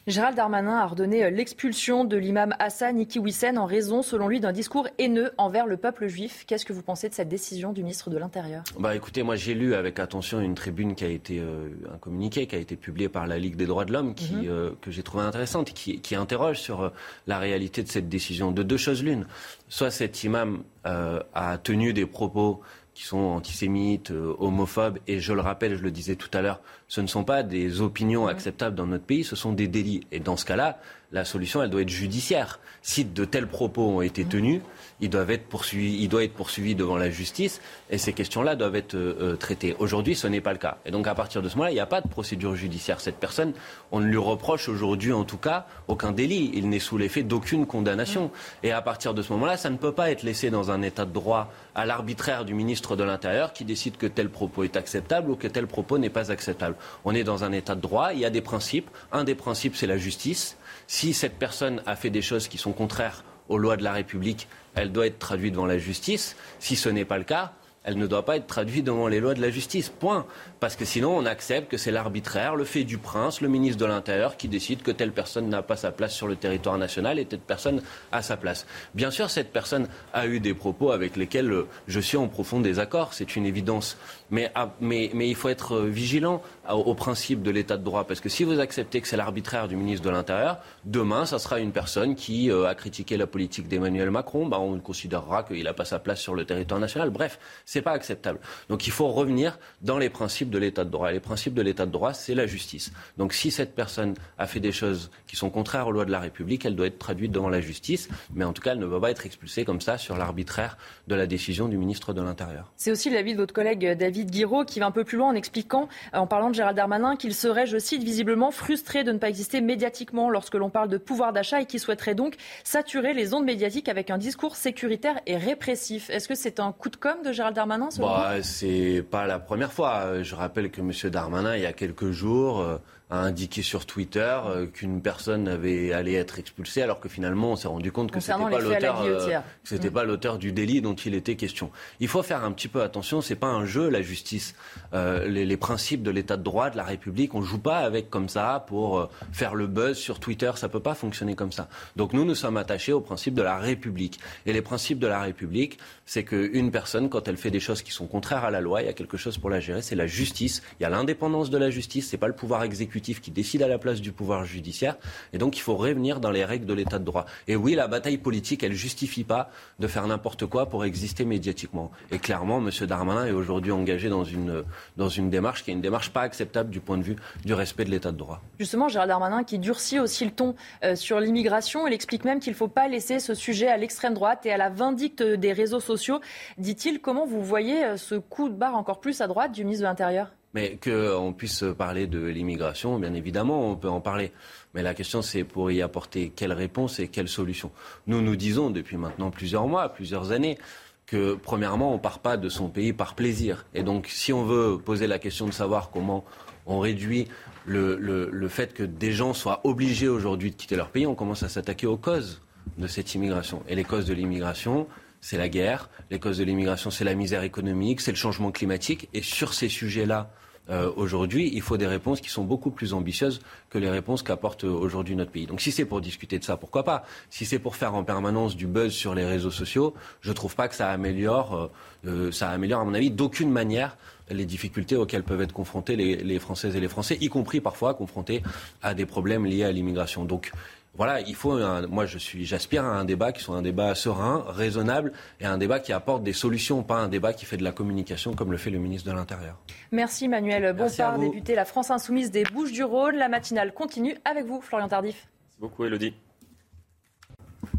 Gérald 0.10 0.36
Darmanin 0.36 0.76
a 0.76 0.86
ordonné 0.86 1.24
euh, 1.24 1.30
l'expulsion 1.30 2.04
de 2.04 2.18
l'imam 2.18 2.56
Hassan 2.58 3.00
Ikiwissen 3.00 3.60
en 3.60 3.68
raison, 3.68 4.02
selon 4.02 4.28
lui, 4.28 4.40
d'un 4.40 4.52
discours 4.52 4.88
haineux 4.98 5.32
envers 5.38 5.68
le 5.68 5.78
peuple 5.78 6.08
juif. 6.08 6.46
Qu'est-ce 6.48 6.66
que 6.66 6.74
vous 6.74 6.82
pensez 6.82 7.10
de 7.10 7.14
cette 7.14 7.30
décision 7.30 7.74
du 7.74 7.84
ministre 7.84 8.10
de 8.10 8.18
l'Intérieur? 8.18 8.64
Bah 8.80 8.96
écoutez, 8.96 9.22
moi 9.22 9.36
j'ai 9.36 9.54
lu 9.54 9.76
avec 9.76 10.00
attention 10.00 10.40
une 10.40 10.56
tribune 10.56 10.96
qui 10.96 11.06
a 11.06 11.10
été 11.10 11.40
euh, 11.40 11.70
un 11.94 11.98
communiqué 11.98 12.48
qui 12.48 12.56
a 12.56 12.60
été 12.60 12.76
publié 12.76 13.08
par 13.08 13.28
la 13.28 13.38
Ligue 13.38 13.56
des 13.56 13.68
droits 13.68 13.86
de 13.86 13.94
l'homme, 13.94 14.16
qui 14.16 14.34
mhm. 14.34 14.48
euh, 14.48 14.72
que 14.82 14.90
j'ai 14.90 15.04
trouvé 15.04 15.24
intéressante, 15.24 15.74
qui, 15.74 16.02
qui 16.02 16.16
interroge 16.16 16.58
sur 16.58 16.92
la 17.28 17.38
réalité 17.38 17.84
de 17.84 17.88
cette 17.88 18.10
décision. 18.10 18.52
De 18.52 18.64
deux 18.64 18.78
choses 18.78 19.04
l'une, 19.04 19.28
soit 19.68 19.92
cet 19.92 20.24
imam 20.24 20.64
a 20.86 21.60
tenu 21.60 21.94
des 21.94 22.08
propos 22.08 22.62
qui 23.00 23.06
sont 23.06 23.18
antisémites, 23.18 24.12
homophobes, 24.40 25.00
et 25.08 25.22
je 25.22 25.32
le 25.32 25.40
rappelle, 25.40 25.78
je 25.78 25.82
le 25.82 25.90
disais 25.90 26.18
tout 26.18 26.28
à 26.34 26.42
l'heure, 26.42 26.60
ce 26.90 27.00
ne 27.00 27.08
sont 27.08 27.24
pas 27.24 27.44
des 27.44 27.80
opinions 27.80 28.28
acceptables 28.28 28.76
dans 28.76 28.88
notre 28.88 29.06
pays, 29.06 29.24
ce 29.24 29.38
sont 29.38 29.54
des 29.54 29.70
délits. 29.70 30.06
Et 30.12 30.20
dans 30.20 30.36
ce 30.36 30.44
cas-là, 30.44 30.80
la 31.14 31.24
solution, 31.24 31.64
elle 31.64 31.70
doit 31.70 31.82
être 31.82 31.88
judiciaire. 31.88 32.60
Si 32.82 33.06
de 33.06 33.24
tels 33.24 33.48
propos 33.48 33.84
ont 33.84 34.02
été 34.02 34.26
tenus, 34.26 34.60
ils 35.02 35.10
doivent 35.10 35.32
être 35.32 35.48
poursuivis, 35.48 36.02
il 36.02 36.10
doit 36.10 36.24
être 36.24 36.34
poursuivi 36.34 36.76
devant 36.76 36.98
la 36.98 37.10
justice 37.10 37.62
et 37.90 37.98
ces 37.98 38.14
questions-là 38.14 38.56
doivent 38.56 38.76
être 38.76 38.96
euh, 38.96 39.16
euh, 39.22 39.36
traitées. 39.36 39.76
Aujourd'hui, 39.80 40.16
ce 40.16 40.28
n'est 40.28 40.42
pas 40.42 40.52
le 40.52 40.58
cas. 40.58 40.78
Et 40.86 40.92
donc, 40.92 41.08
à 41.08 41.16
partir 41.16 41.42
de 41.42 41.50
ce 41.50 41.56
moment-là, 41.56 41.72
il 41.72 41.76
n'y 41.76 41.80
a 41.80 41.86
pas 41.86 42.02
de 42.02 42.08
procédure 42.08 42.56
judiciaire. 42.56 43.00
Cette 43.00 43.18
personne, 43.18 43.54
on 43.92 44.00
ne 44.00 44.06
lui 44.06 44.18
reproche 44.18 44.70
aujourd'hui, 44.70 45.14
en 45.14 45.24
tout 45.24 45.38
cas, 45.38 45.66
aucun 45.88 46.12
délit. 46.12 46.52
Il 46.54 46.70
n'est 46.70 46.80
sous 46.80 46.98
l'effet 46.98 47.24
d'aucune 47.24 47.66
condamnation. 47.66 48.32
Et 48.64 48.72
à 48.72 48.82
partir 48.82 49.14
de 49.14 49.22
ce 49.22 49.32
moment-là, 49.34 49.58
ça 49.58 49.70
ne 49.70 49.78
peut 49.78 49.94
pas 49.94 50.12
être 50.12 50.24
laissé 50.24 50.50
dans 50.50 50.72
un 50.72 50.82
état 50.82 51.06
de 51.06 51.14
droit 51.14 51.52
à 51.76 51.86
l'arbitraire 51.86 52.46
du 52.46 52.54
ministre 52.54 52.96
de 52.96 53.04
l'Intérieur 53.04 53.54
qui 53.54 53.66
décide 53.66 53.98
que 53.98 54.08
tel 54.08 54.30
propos 54.30 54.64
est 54.64 54.76
acceptable 54.76 55.32
ou 55.32 55.36
que 55.36 55.48
tel 55.48 55.68
propos 55.68 55.98
n'est 55.98 56.10
pas 56.10 56.32
acceptable. 56.32 56.76
On 57.06 57.16
est 57.16 57.24
dans 57.24 57.44
un 57.44 57.52
état 57.52 57.76
de 57.76 57.82
droit, 57.82 58.14
il 58.14 58.20
y 58.20 58.26
a 58.26 58.30
des 58.30 58.42
principes. 58.42 58.90
Un 59.12 59.24
des 59.24 59.36
principes, 59.36 59.76
c'est 59.76 59.88
la 59.88 59.98
justice. 59.98 60.58
Si 60.88 61.14
cette 61.14 61.38
personne 61.38 61.82
a 61.86 61.96
fait 61.96 62.10
des 62.10 62.22
choses 62.22 62.48
qui 62.48 62.58
sont 62.58 62.74
contraires 62.74 63.24
aux 63.50 63.58
lois 63.58 63.78
de 63.78 63.84
la 63.84 63.94
République, 63.94 64.48
elle 64.76 64.92
doit 64.92 65.08
être 65.08 65.20
traduite 65.20 65.54
devant 65.54 65.66
la 65.66 65.78
justice. 65.78 66.36
Si 66.60 66.76
ce 66.76 66.90
n'est 66.90 67.06
pas 67.06 67.18
le 67.18 67.24
cas, 67.24 67.52
elle 67.84 67.98
ne 67.98 68.08
doit 68.08 68.26
pas 68.26 68.38
être 68.38 68.48
traduite 68.48 68.86
devant 68.86 69.08
les 69.08 69.20
lois 69.20 69.34
de 69.34 69.42
la 69.42 69.50
justice. 69.50 69.90
Point. 69.90 70.26
Parce 70.60 70.76
que 70.76 70.84
sinon, 70.84 71.18
on 71.18 71.26
accepte 71.26 71.72
que 71.72 71.78
c'est 71.78 71.92
l'arbitraire, 71.92 72.56
le 72.56 72.66
fait 72.66 72.84
du 72.84 72.98
prince, 72.98 73.40
le 73.40 73.48
ministre 73.48 73.78
de 73.78 73.86
l'Intérieur, 73.86 74.36
qui 74.36 74.50
décide 74.50 74.82
que 74.82 74.92
telle 74.92 75.14
personne 75.14 75.48
n'a 75.48 75.62
pas 75.62 75.78
sa 75.78 75.92
place 75.92 76.14
sur 76.14 76.28
le 76.28 76.36
territoire 76.36 76.78
national 76.78 77.18
et 77.18 77.26
telle 77.26 77.40
personne 77.40 77.82
a 78.12 78.22
sa 78.22 78.36
place. 78.36 78.66
Bien 78.94 79.10
sûr, 79.10 79.30
cette 79.30 79.54
personne 79.54 79.88
a 80.14 80.28
eu 80.28 80.42
des 80.42 80.54
propos 80.54 80.92
avec 80.92 81.16
lesquels 81.16 81.52
euh, 81.52 81.68
je 81.88 82.00
suis 82.02 82.18
en 82.18 82.28
profond 82.28 82.60
désaccord, 82.60 83.14
c'est 83.14 83.38
une 83.38 83.46
évidence. 83.46 83.98
Mais, 84.32 84.52
ah, 84.54 84.72
il 84.82 85.36
faut 85.36 85.50
être 85.50 85.76
euh, 85.76 85.88
vigilant 85.88 86.42
au, 86.70 86.94
principe 86.94 87.42
de 87.42 87.52
l'état 87.52 87.78
de 87.78 87.84
droit. 87.84 88.04
Parce 88.04 88.20
que 88.20 88.30
si 88.30 88.44
vous 88.44 88.60
acceptez 88.60 89.00
que 89.02 89.08
c'est 89.08 89.18
l'arbitraire 89.18 89.68
du 89.68 89.78
ministre 89.78 90.06
de 90.06 90.12
l'Intérieur, 90.12 90.58
demain, 90.84 91.26
ça 91.26 91.40
sera 91.40 91.60
une 91.60 91.72
personne 91.72 92.16
qui 92.16 92.52
euh, 92.52 92.68
a 92.68 92.76
critiqué 92.76 93.16
la 93.16 93.28
politique 93.28 93.68
d'Emmanuel 93.68 94.12
Macron. 94.12 94.46
Bah, 94.46 94.60
on 94.60 94.78
considérera 94.80 95.44
qu'il 95.44 95.64
n'a 95.64 95.74
pas 95.74 95.86
sa 95.86 96.00
place 96.00 96.20
sur 96.20 96.36
le 96.36 96.44
territoire 96.46 96.80
national. 96.80 97.10
Bref, 97.10 97.40
c'est 97.66 97.82
pas 97.82 97.92
acceptable. 97.92 98.40
Donc 98.68 98.88
il 98.88 98.92
faut 98.92 99.08
revenir 99.08 99.58
dans 99.82 99.98
les 99.98 100.10
principes 100.10 100.49
de 100.50 100.58
l'état 100.58 100.84
de 100.84 100.90
droit. 100.90 101.12
Et 101.12 101.14
les 101.14 101.20
principes 101.20 101.54
de 101.54 101.62
l'état 101.62 101.86
de 101.86 101.92
droit, 101.92 102.14
c'est 102.14 102.36
la 102.36 102.48
justice. 102.48 102.92
Donc 103.18 103.34
si 103.34 103.52
cette 103.52 103.76
personne 103.76 104.16
a 104.38 104.48
fait 104.48 104.60
des 104.60 104.72
choses 104.72 105.12
qui 105.28 105.36
sont 105.36 105.50
contraires 105.50 105.88
aux 105.88 105.92
lois 105.92 106.06
de 106.06 106.12
la 106.12 106.20
République, 106.20 106.66
elle 106.66 106.76
doit 106.76 106.88
être 106.88 107.00
traduite 107.00 107.32
devant 107.32 107.50
la 107.50 107.62
justice. 107.62 108.10
Mais 108.34 108.46
en 108.46 108.54
tout 108.54 108.62
cas, 108.62 108.72
elle 108.72 108.80
ne 108.80 108.86
va 108.86 109.00
pas 109.00 109.12
être 109.12 109.26
expulsée 109.26 109.66
comme 109.66 109.82
ça 109.82 109.98
sur 109.98 110.18
l'arbitraire 110.18 110.78
de 111.08 111.16
la 111.16 111.28
décision 111.28 111.68
du 111.68 111.78
ministre 111.78 112.14
de 112.14 112.22
l'Intérieur. 112.22 112.72
C'est 112.76 112.92
aussi 112.92 113.10
l'avis 113.10 113.34
de 113.34 113.38
votre 113.38 113.54
collègue 113.54 113.98
David 113.98 114.32
Guiraud 114.32 114.66
qui 114.66 114.80
va 114.80 114.86
un 114.86 114.92
peu 114.92 115.04
plus 115.04 115.18
loin 115.18 115.30
en 115.30 115.36
expliquant, 115.36 115.90
en 116.14 116.28
parlant 116.28 116.50
de 116.50 116.56
Gérald 116.56 116.76
Darmanin, 116.76 117.16
qu'il 117.16 117.34
serait, 117.34 117.66
je 117.66 117.78
cite, 117.78 118.04
visiblement 118.04 118.52
frustré 118.52 119.04
de 119.04 119.12
ne 119.12 119.18
pas 119.18 119.30
exister 119.30 119.62
médiatiquement 119.62 120.30
lorsque 120.30 120.56
l'on 120.56 120.70
parle 120.70 120.90
de 120.90 120.98
pouvoir 120.98 121.34
d'achat 121.34 121.62
et 121.62 121.66
qui 121.66 121.80
souhaiterait 121.80 122.16
donc 122.16 122.36
saturer 122.64 123.14
les 123.14 123.34
ondes 123.34 123.46
médiatiques 123.46 123.90
avec 123.90 124.10
un 124.10 124.18
discours 124.18 124.56
sécuritaire 124.56 125.20
et 125.26 125.38
répressif. 125.38 126.10
Est-ce 126.10 126.28
que 126.28 126.36
c'est 126.36 126.60
un 126.60 126.72
coup 126.72 126.90
de 126.90 126.96
com' 126.96 127.22
de 127.24 127.32
Gérald 127.32 127.56
Darmanin 127.56 127.90
bah, 127.98 128.42
C'est 128.42 129.04
pas 129.10 129.28
la 129.28 129.40
première 129.40 129.74
fois. 129.74 130.22
Je 130.22 130.36
rappelle 130.40 130.72
que 130.72 130.82
M. 130.82 130.92
Darmanin, 131.12 131.56
il 131.56 131.62
y 131.62 131.66
a 131.66 131.74
quelques 131.74 132.12
jours, 132.12 132.62
euh, 132.62 132.78
a 133.10 133.18
indiqué 133.18 133.64
sur 133.64 133.88
Twitter 133.88 134.38
euh, 134.46 134.68
qu'une 134.68 135.02
personne 135.02 135.48
avait 135.48 135.94
allé 135.94 136.14
être 136.14 136.38
expulsée, 136.38 136.84
alors 136.84 137.00
que 137.00 137.10
finalement 137.10 137.54
on 137.54 137.56
s'est 137.56 137.68
rendu 137.68 137.92
compte 137.92 138.12
que 138.12 138.20
c'était 138.20 138.38
pas 138.38 138.60
l'auteur, 138.60 139.02
euh, 139.02 139.40
c'était 139.64 139.90
mm. 139.90 139.94
pas 139.94 140.04
l'auteur 140.04 140.38
du 140.38 140.52
délit 140.52 140.82
dont 140.82 140.94
il 140.94 141.16
était 141.16 141.36
question. 141.36 141.72
Il 142.00 142.08
faut 142.08 142.22
faire 142.22 142.44
un 142.44 142.52
petit 142.52 142.68
peu 142.68 142.84
attention. 142.84 143.22
C'est 143.22 143.36
pas 143.36 143.48
un 143.48 143.66
jeu 143.66 143.90
la 143.90 144.04
justice. 144.04 144.54
Euh, 144.94 145.28
les, 145.28 145.46
les, 145.46 145.58
principes 145.58 146.04
de 146.04 146.12
l'État 146.12 146.38
de 146.38 146.44
droit, 146.44 146.70
de 146.70 146.78
la 146.78 146.84
République, 146.84 147.34
on 147.34 147.42
joue 147.42 147.58
pas 147.58 147.80
avec 147.80 148.12
comme 148.12 148.30
ça 148.30 148.64
pour 148.68 149.10
faire 149.32 149.56
le 149.56 149.66
buzz 149.66 149.98
sur 149.98 150.20
Twitter. 150.20 150.52
Ça 150.56 150.70
peut 150.70 150.80
pas 150.80 150.94
fonctionner 150.94 151.36
comme 151.36 151.52
ça. 151.52 151.68
Donc 151.96 152.14
nous, 152.14 152.26
nous 152.26 152.36
sommes 152.36 152.58
attachés 152.58 152.94
aux 152.94 153.02
principes 153.02 153.34
de 153.34 153.42
la 153.42 153.58
République. 153.58 154.20
Et 154.46 154.54
les 154.54 154.62
principes 154.62 155.00
de 155.00 155.08
la 155.08 155.22
République, 155.22 155.80
c'est 156.06 156.24
qu'une 156.24 156.72
personne, 156.72 157.10
quand 157.10 157.28
elle 157.28 157.38
fait 157.38 157.52
des 157.52 157.60
choses 157.60 157.82
qui 157.82 157.92
sont 157.92 158.06
contraires 158.06 158.46
à 158.46 158.52
la 158.52 158.62
loi, 158.62 158.84
il 158.84 158.86
y 158.86 158.90
a 158.90 158.94
quelque 158.94 159.18
chose 159.18 159.38
pour 159.38 159.50
la 159.50 159.60
gérer. 159.60 159.82
C'est 159.82 159.96
la 159.96 160.08
justice. 160.08 160.62
Il 160.80 160.84
y 160.84 160.86
a 160.86 160.90
l'indépendance 160.90 161.50
de 161.50 161.58
la 161.58 161.72
justice. 161.72 162.08
C'est 162.10 162.18
pas 162.18 162.28
le 162.28 162.36
pouvoir 162.36 162.64
exécutif 162.64 162.99
qui 163.02 163.32
décide 163.32 163.62
à 163.62 163.68
la 163.68 163.78
place 163.78 164.02
du 164.02 164.12
pouvoir 164.12 164.46
judiciaire. 164.46 164.98
Et 165.34 165.38
donc, 165.38 165.58
il 165.58 165.62
faut 165.62 165.76
revenir 165.76 166.20
dans 166.20 166.32
les 166.32 166.46
règles 166.46 166.66
de 166.66 166.74
l'état 166.74 167.00
de 167.00 167.06
droit. 167.06 167.26
Et 167.48 167.56
oui, 167.56 167.76
la 167.76 167.88
bataille 167.88 168.18
politique, 168.18 168.64
elle 168.64 168.74
justifie 168.74 169.24
pas 169.24 169.50
de 169.80 169.88
faire 169.88 170.06
n'importe 170.08 170.46
quoi 170.46 170.68
pour 170.68 170.86
exister 170.86 171.26
médiatiquement. 171.26 171.92
Et 172.12 172.20
clairement, 172.20 172.58
M. 172.60 172.70
Darmanin 172.86 173.26
est 173.26 173.32
aujourd'hui 173.32 173.72
engagé 173.72 174.10
dans 174.10 174.24
une, 174.24 174.64
dans 174.98 175.10
une 175.10 175.30
démarche 175.30 175.64
qui 175.64 175.72
est 175.72 175.74
une 175.74 175.82
démarche 175.82 176.12
pas 176.12 176.22
acceptable 176.22 176.70
du 176.70 176.80
point 176.80 176.98
de 176.98 177.04
vue 177.04 177.16
du 177.46 177.54
respect 177.54 177.86
de 177.86 177.92
l'état 177.92 178.12
de 178.12 178.18
droit. 178.18 178.42
Justement, 178.60 178.88
Gérald 178.88 179.10
Darmanin 179.10 179.44
qui 179.44 179.60
durcit 179.60 180.00
aussi 180.00 180.26
le 180.26 180.32
ton 180.32 180.56
euh, 180.84 180.96
sur 180.96 181.20
l'immigration, 181.20 181.88
il 181.88 181.94
explique 181.94 182.26
même 182.26 182.40
qu'il 182.40 182.54
ne 182.54 182.58
faut 182.58 182.68
pas 182.68 182.88
laisser 182.88 183.20
ce 183.20 183.34
sujet 183.34 183.68
à 183.68 183.78
l'extrême 183.78 184.14
droite 184.14 184.46
et 184.46 184.52
à 184.52 184.58
la 184.58 184.70
vindicte 184.70 185.24
des 185.24 185.54
réseaux 185.54 185.80
sociaux. 185.80 186.20
Dit-il, 186.58 187.00
comment 187.02 187.26
vous 187.26 187.44
voyez 187.44 187.84
euh, 187.84 187.98
ce 187.98 188.16
coup 188.16 188.50
de 188.50 188.56
barre 188.56 188.76
encore 188.76 189.00
plus 189.00 189.22
à 189.22 189.28
droite 189.28 189.52
du 189.52 189.64
ministre 189.64 189.84
de 189.84 189.88
l'Intérieur? 189.90 190.32
Mais 190.54 190.80
qu'on 190.84 191.34
puisse 191.34 191.64
parler 191.78 192.08
de 192.08 192.26
l'immigration, 192.26 192.98
bien 193.00 193.14
évidemment, 193.14 193.70
on 193.70 193.76
peut 193.76 193.90
en 193.90 194.02
parler. 194.02 194.32
Mais 194.74 194.82
la 194.82 194.94
question, 194.94 195.22
c'est 195.22 195.44
pour 195.44 195.72
y 195.72 195.82
apporter 195.82 196.32
quelle 196.36 196.54
réponse 196.54 197.00
et 197.00 197.08
quelle 197.08 197.28
solution. 197.28 197.72
Nous 198.08 198.22
nous 198.22 198.36
disons 198.36 198.70
depuis 198.70 198.98
maintenant 198.98 199.32
plusieurs 199.32 199.68
mois, 199.68 199.90
plusieurs 199.90 200.32
années, 200.32 200.58
que 201.06 201.34
premièrement, 201.34 201.92
on 201.92 201.96
ne 201.96 202.02
part 202.02 202.20
pas 202.20 202.38
de 202.38 202.50
son 202.50 202.70
pays 202.70 202.94
par 202.94 203.16
plaisir. 203.16 203.66
Et 203.74 203.84
donc, 203.84 204.08
si 204.08 204.32
on 204.32 204.46
veut 204.46 204.78
poser 204.78 205.08
la 205.08 205.18
question 205.18 205.48
de 205.48 205.52
savoir 205.52 205.90
comment 205.90 206.24
on 206.68 206.80
réduit 206.80 207.28
le, 207.66 207.96
le 207.98 208.48
fait 208.48 208.74
que 208.74 208.84
des 208.84 209.12
gens 209.12 209.34
soient 209.34 209.62
obligés 209.64 210.08
aujourd'hui 210.08 210.52
de 210.52 210.56
quitter 210.56 210.76
leur 210.76 210.90
pays, 210.90 211.08
on 211.08 211.16
commence 211.16 211.42
à 211.44 211.50
s'attaquer 211.50 211.88
aux 211.88 211.98
causes 211.98 212.42
de 212.78 212.88
cette 212.88 213.16
immigration. 213.16 213.64
Et 213.68 213.76
les 213.76 213.84
causes 213.84 214.06
de 214.06 214.14
l'immigration, 214.14 214.88
c'est 215.22 215.38
la 215.38 215.50
guerre. 215.50 215.90
Les 216.12 216.20
causes 216.20 216.38
de 216.38 216.44
l'immigration, 216.44 216.92
c'est 216.92 217.04
la 217.04 217.16
misère 217.16 217.44
économique, 217.44 218.02
c'est 218.02 218.12
le 218.12 218.18
changement 218.18 218.52
climatique. 218.52 219.10
Et 219.14 219.22
sur 219.22 219.54
ces 219.54 219.70
sujets-là, 219.70 220.32
euh, 220.70 220.92
aujourd'hui, 220.96 221.50
il 221.54 221.62
faut 221.62 221.78
des 221.78 221.88
réponses 221.88 222.22
qui 222.22 222.30
sont 222.30 222.44
beaucoup 222.44 222.72
plus 222.72 222.94
ambitieuses 222.94 223.42
que 223.70 223.78
les 223.78 223.90
réponses 223.90 224.24
qu'apporte 224.24 224.64
euh, 224.64 224.70
aujourd'hui 224.70 225.16
notre 225.16 225.32
pays. 225.32 225.48
Donc 225.48 225.62
si 225.62 225.72
c'est 225.72 225.86
pour 225.86 226.02
discuter 226.02 226.38
de 226.38 226.44
ça, 226.44 226.58
pourquoi 226.58 226.84
pas? 226.84 227.04
Si 227.30 227.46
c'est 227.46 227.60
pour 227.60 227.76
faire 227.76 227.96
en 227.96 228.04
permanence 228.04 228.56
du 228.56 228.68
buzz 228.68 228.94
sur 228.94 229.16
les 229.16 229.26
réseaux 229.26 229.52
sociaux, 229.52 229.94
je 230.22 230.30
ne 230.30 230.36
trouve 230.36 230.56
pas 230.56 230.68
que 230.68 230.76
ça 230.76 230.90
améliore, 230.92 231.72
euh, 232.06 232.32
ça 232.32 232.50
améliore 232.50 232.82
à 232.82 232.86
mon 232.86 232.94
avis 232.94 233.10
d'aucune 233.10 233.52
manière 233.52 233.98
les 234.30 234.46
difficultés 234.46 234.96
auxquelles 234.96 235.24
peuvent 235.24 235.42
être 235.42 235.54
confrontés 235.54 235.96
les, 235.96 236.18
les, 236.18 236.38
Françaises 236.38 236.76
et 236.76 236.80
les 236.80 236.88
Français, 236.88 237.18
y 237.20 237.30
compris 237.30 237.62
parfois 237.62 237.96
confrontés 237.96 238.44
à 238.84 238.94
des 238.94 239.08
problèmes 239.08 239.46
liés 239.46 239.64
à 239.64 239.72
l'immigration. 239.72 240.24
Donc 240.24 240.52
voilà, 241.00 241.22
il 241.22 241.34
faut. 241.34 241.58
moi, 241.88 242.06
je 242.06 242.18
suis, 242.18 242.44
j'aspire 242.46 242.84
à 242.84 242.90
un 242.90 243.06
débat 243.06 243.32
qui 243.32 243.42
soit 243.42 243.56
un 243.56 243.62
débat 243.62 243.96
serein, 243.96 244.44
raisonnable, 244.48 245.14
et 245.40 245.46
un 245.46 245.58
débat 245.58 245.80
qui 245.80 245.94
apporte 245.94 246.24
des 246.24 246.34
solutions, 246.34 246.84
pas 246.84 246.98
un 246.98 247.08
débat 247.08 247.32
qui 247.32 247.46
fait 247.46 247.56
de 247.56 247.64
la 247.64 247.72
communication 247.72 248.34
comme 248.34 248.52
le 248.52 248.58
fait 248.58 248.70
le 248.70 248.80
ministre 248.80 249.10
de 249.10 249.16
l'Intérieur. 249.16 249.56
Merci 249.94 250.28
Manuel 250.28 250.74
Bompard, 250.74 251.18
député 251.18 251.56
La 251.56 251.64
France 251.64 251.90
Insoumise 251.90 252.32
des 252.32 252.44
Bouches 252.44 252.74
du 252.74 252.84
Rhône. 252.84 253.16
La 253.16 253.30
matinale 253.30 253.74
continue 253.74 254.18
avec 254.26 254.46
vous, 254.46 254.60
Florian 254.60 254.90
Tardif. 254.90 255.26
Merci 255.46 255.60
beaucoup, 255.62 255.86
Elodie. 255.86 256.14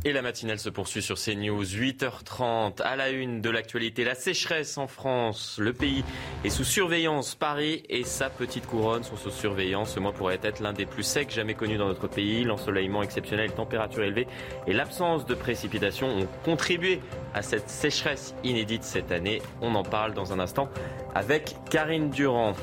Et 0.05 0.13
la 0.13 0.23
matinale 0.23 0.59
se 0.59 0.71
poursuit 0.71 1.03
sur 1.03 1.17
CNews, 1.17 1.63
8h30, 1.63 2.81
à 2.81 2.97
la 2.97 3.11
une 3.11 3.43
de 3.43 3.51
l'actualité. 3.51 4.03
La 4.03 4.15
sécheresse 4.15 4.79
en 4.79 4.87
France, 4.87 5.57
le 5.59 5.75
pays 5.75 6.05
est 6.43 6.49
sous 6.49 6.65
surveillance. 6.65 7.35
Paris 7.35 7.83
et 7.91 8.05
sa 8.05 8.31
petite 8.31 8.67
couronne 8.67 9.03
sont 9.03 9.17
sous 9.17 9.31
surveillance. 9.31 9.93
Ce 9.95 10.01
mois 10.01 10.13
pourrait 10.13 10.41
être 10.43 10.61
l'un 10.61 10.73
des 10.73 10.87
plus 10.87 11.03
secs 11.03 11.31
jamais 11.31 11.53
connus 11.53 11.77
dans 11.77 11.89
notre 11.89 12.09
pays. 12.09 12.45
L'ensoleillement 12.45 13.03
exceptionnel, 13.03 13.53
température 13.53 14.03
élevée 14.03 14.27
et 14.67 14.73
l'absence 14.73 15.27
de 15.27 15.35
précipitations 15.35 16.09
ont 16.09 16.29
contribué 16.45 17.01
à 17.35 17.43
cette 17.43 17.69
sécheresse 17.69 18.35
inédite 18.43 18.85
cette 18.85 19.13
année. 19.13 19.43
On 19.61 19.75
en 19.75 19.83
parle 19.83 20.15
dans 20.15 20.33
un 20.33 20.41
instant 20.41 20.71
avec 21.15 21.57
Karine 21.69 22.09
Durand. 22.09 22.55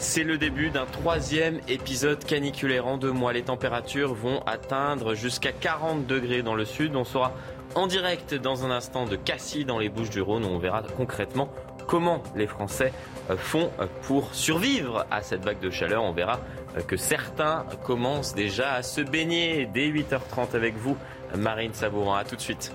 C'est 0.00 0.22
le 0.22 0.38
début 0.38 0.70
d'un 0.70 0.86
troisième 0.86 1.60
épisode 1.66 2.24
caniculaire 2.24 2.86
en 2.86 2.98
deux 2.98 3.10
mois. 3.10 3.32
Les 3.32 3.42
températures 3.42 4.14
vont 4.14 4.40
atteindre 4.46 5.14
jusqu'à 5.14 5.50
40 5.50 6.06
degrés 6.06 6.42
dans 6.42 6.54
le 6.54 6.64
sud. 6.64 6.94
On 6.94 7.04
sera 7.04 7.32
en 7.74 7.88
direct 7.88 8.34
dans 8.34 8.64
un 8.64 8.70
instant 8.70 9.06
de 9.06 9.16
Cassis 9.16 9.64
dans 9.64 9.78
les 9.78 9.88
Bouches 9.88 10.10
du 10.10 10.20
Rhône 10.20 10.44
où 10.44 10.48
on 10.48 10.58
verra 10.58 10.82
concrètement 10.96 11.48
comment 11.88 12.22
les 12.36 12.46
Français 12.46 12.92
euh, 13.30 13.36
font 13.36 13.70
pour 14.02 14.34
survivre 14.34 15.04
à 15.10 15.20
cette 15.22 15.44
vague 15.44 15.60
de 15.60 15.70
chaleur. 15.70 16.04
On 16.04 16.12
verra 16.12 16.38
euh, 16.76 16.82
que 16.82 16.96
certains 16.96 17.66
commencent 17.84 18.34
déjà 18.34 18.74
à 18.74 18.82
se 18.82 19.00
baigner 19.00 19.66
dès 19.66 19.88
8h30 19.88 20.54
avec 20.54 20.76
vous. 20.76 20.96
Marine 21.36 21.74
Sabourin, 21.74 22.18
à 22.18 22.24
tout 22.24 22.36
de 22.36 22.40
suite. 22.40 22.72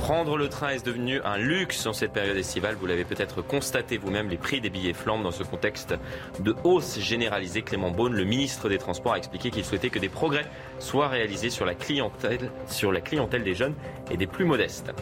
Prendre 0.00 0.38
le 0.38 0.48
train 0.48 0.70
est 0.70 0.86
devenu 0.86 1.20
un 1.22 1.36
luxe 1.36 1.84
en 1.86 1.92
cette 1.92 2.12
période 2.12 2.36
estivale. 2.36 2.76
Vous 2.76 2.86
l'avez 2.86 3.04
peut-être 3.04 3.42
constaté 3.42 3.98
vous-même, 3.98 4.28
les 4.28 4.38
prix 4.38 4.60
des 4.60 4.70
billets 4.70 4.94
flambent 4.94 5.22
dans 5.22 5.30
ce 5.30 5.42
contexte 5.42 5.94
de 6.40 6.54
hausse 6.64 6.98
généralisée. 6.98 7.62
Clément 7.62 7.90
Beaune, 7.90 8.14
le 8.14 8.24
ministre 8.24 8.68
des 8.68 8.78
Transports, 8.78 9.12
a 9.14 9.18
expliqué 9.18 9.50
qu'il 9.50 9.64
souhaitait 9.64 9.90
que 9.90 9.98
des 9.98 10.08
progrès 10.08 10.46
soient 10.78 11.08
réalisés 11.08 11.50
sur 11.50 11.66
la 11.66 11.74
clientèle, 11.74 12.50
sur 12.66 12.90
la 12.90 13.00
clientèle 13.00 13.42
des 13.42 13.54
jeunes 13.54 13.74
et 14.10 14.16
des 14.16 14.26
plus 14.26 14.44
modestes. 14.44 14.92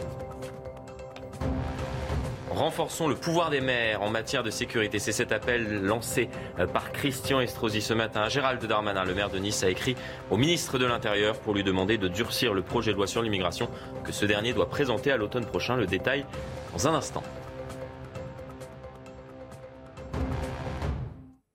Renforçons 2.57 3.07
le 3.07 3.13
pouvoir 3.13 3.51
des 3.51 3.61
maires 3.61 4.01
en 4.01 4.09
matière 4.09 4.41
de 4.41 4.49
sécurité. 4.49 4.97
C'est 4.97 5.11
cet 5.11 5.31
appel 5.31 5.83
lancé 5.83 6.27
euh, 6.57 6.65
par 6.65 6.91
Christian 6.91 7.39
Estrosi 7.39 7.81
ce 7.81 7.93
matin. 7.93 8.29
Gérald 8.29 8.65
Darmanin, 8.65 9.05
le 9.05 9.13
maire 9.13 9.29
de 9.29 9.37
Nice, 9.37 9.61
a 9.61 9.69
écrit 9.69 9.95
au 10.31 10.37
ministre 10.37 10.79
de 10.79 10.87
l'Intérieur 10.87 11.39
pour 11.39 11.53
lui 11.53 11.63
demander 11.63 11.99
de 11.99 12.07
durcir 12.07 12.55
le 12.55 12.63
projet 12.63 12.93
de 12.93 12.97
loi 12.97 13.05
sur 13.05 13.21
l'immigration 13.21 13.69
que 14.03 14.11
ce 14.11 14.25
dernier 14.25 14.53
doit 14.53 14.69
présenter 14.69 15.11
à 15.11 15.17
l'automne 15.17 15.45
prochain. 15.45 15.75
Le 15.75 15.85
détail 15.85 16.25
dans 16.73 16.87
un 16.87 16.95
instant. 16.95 17.21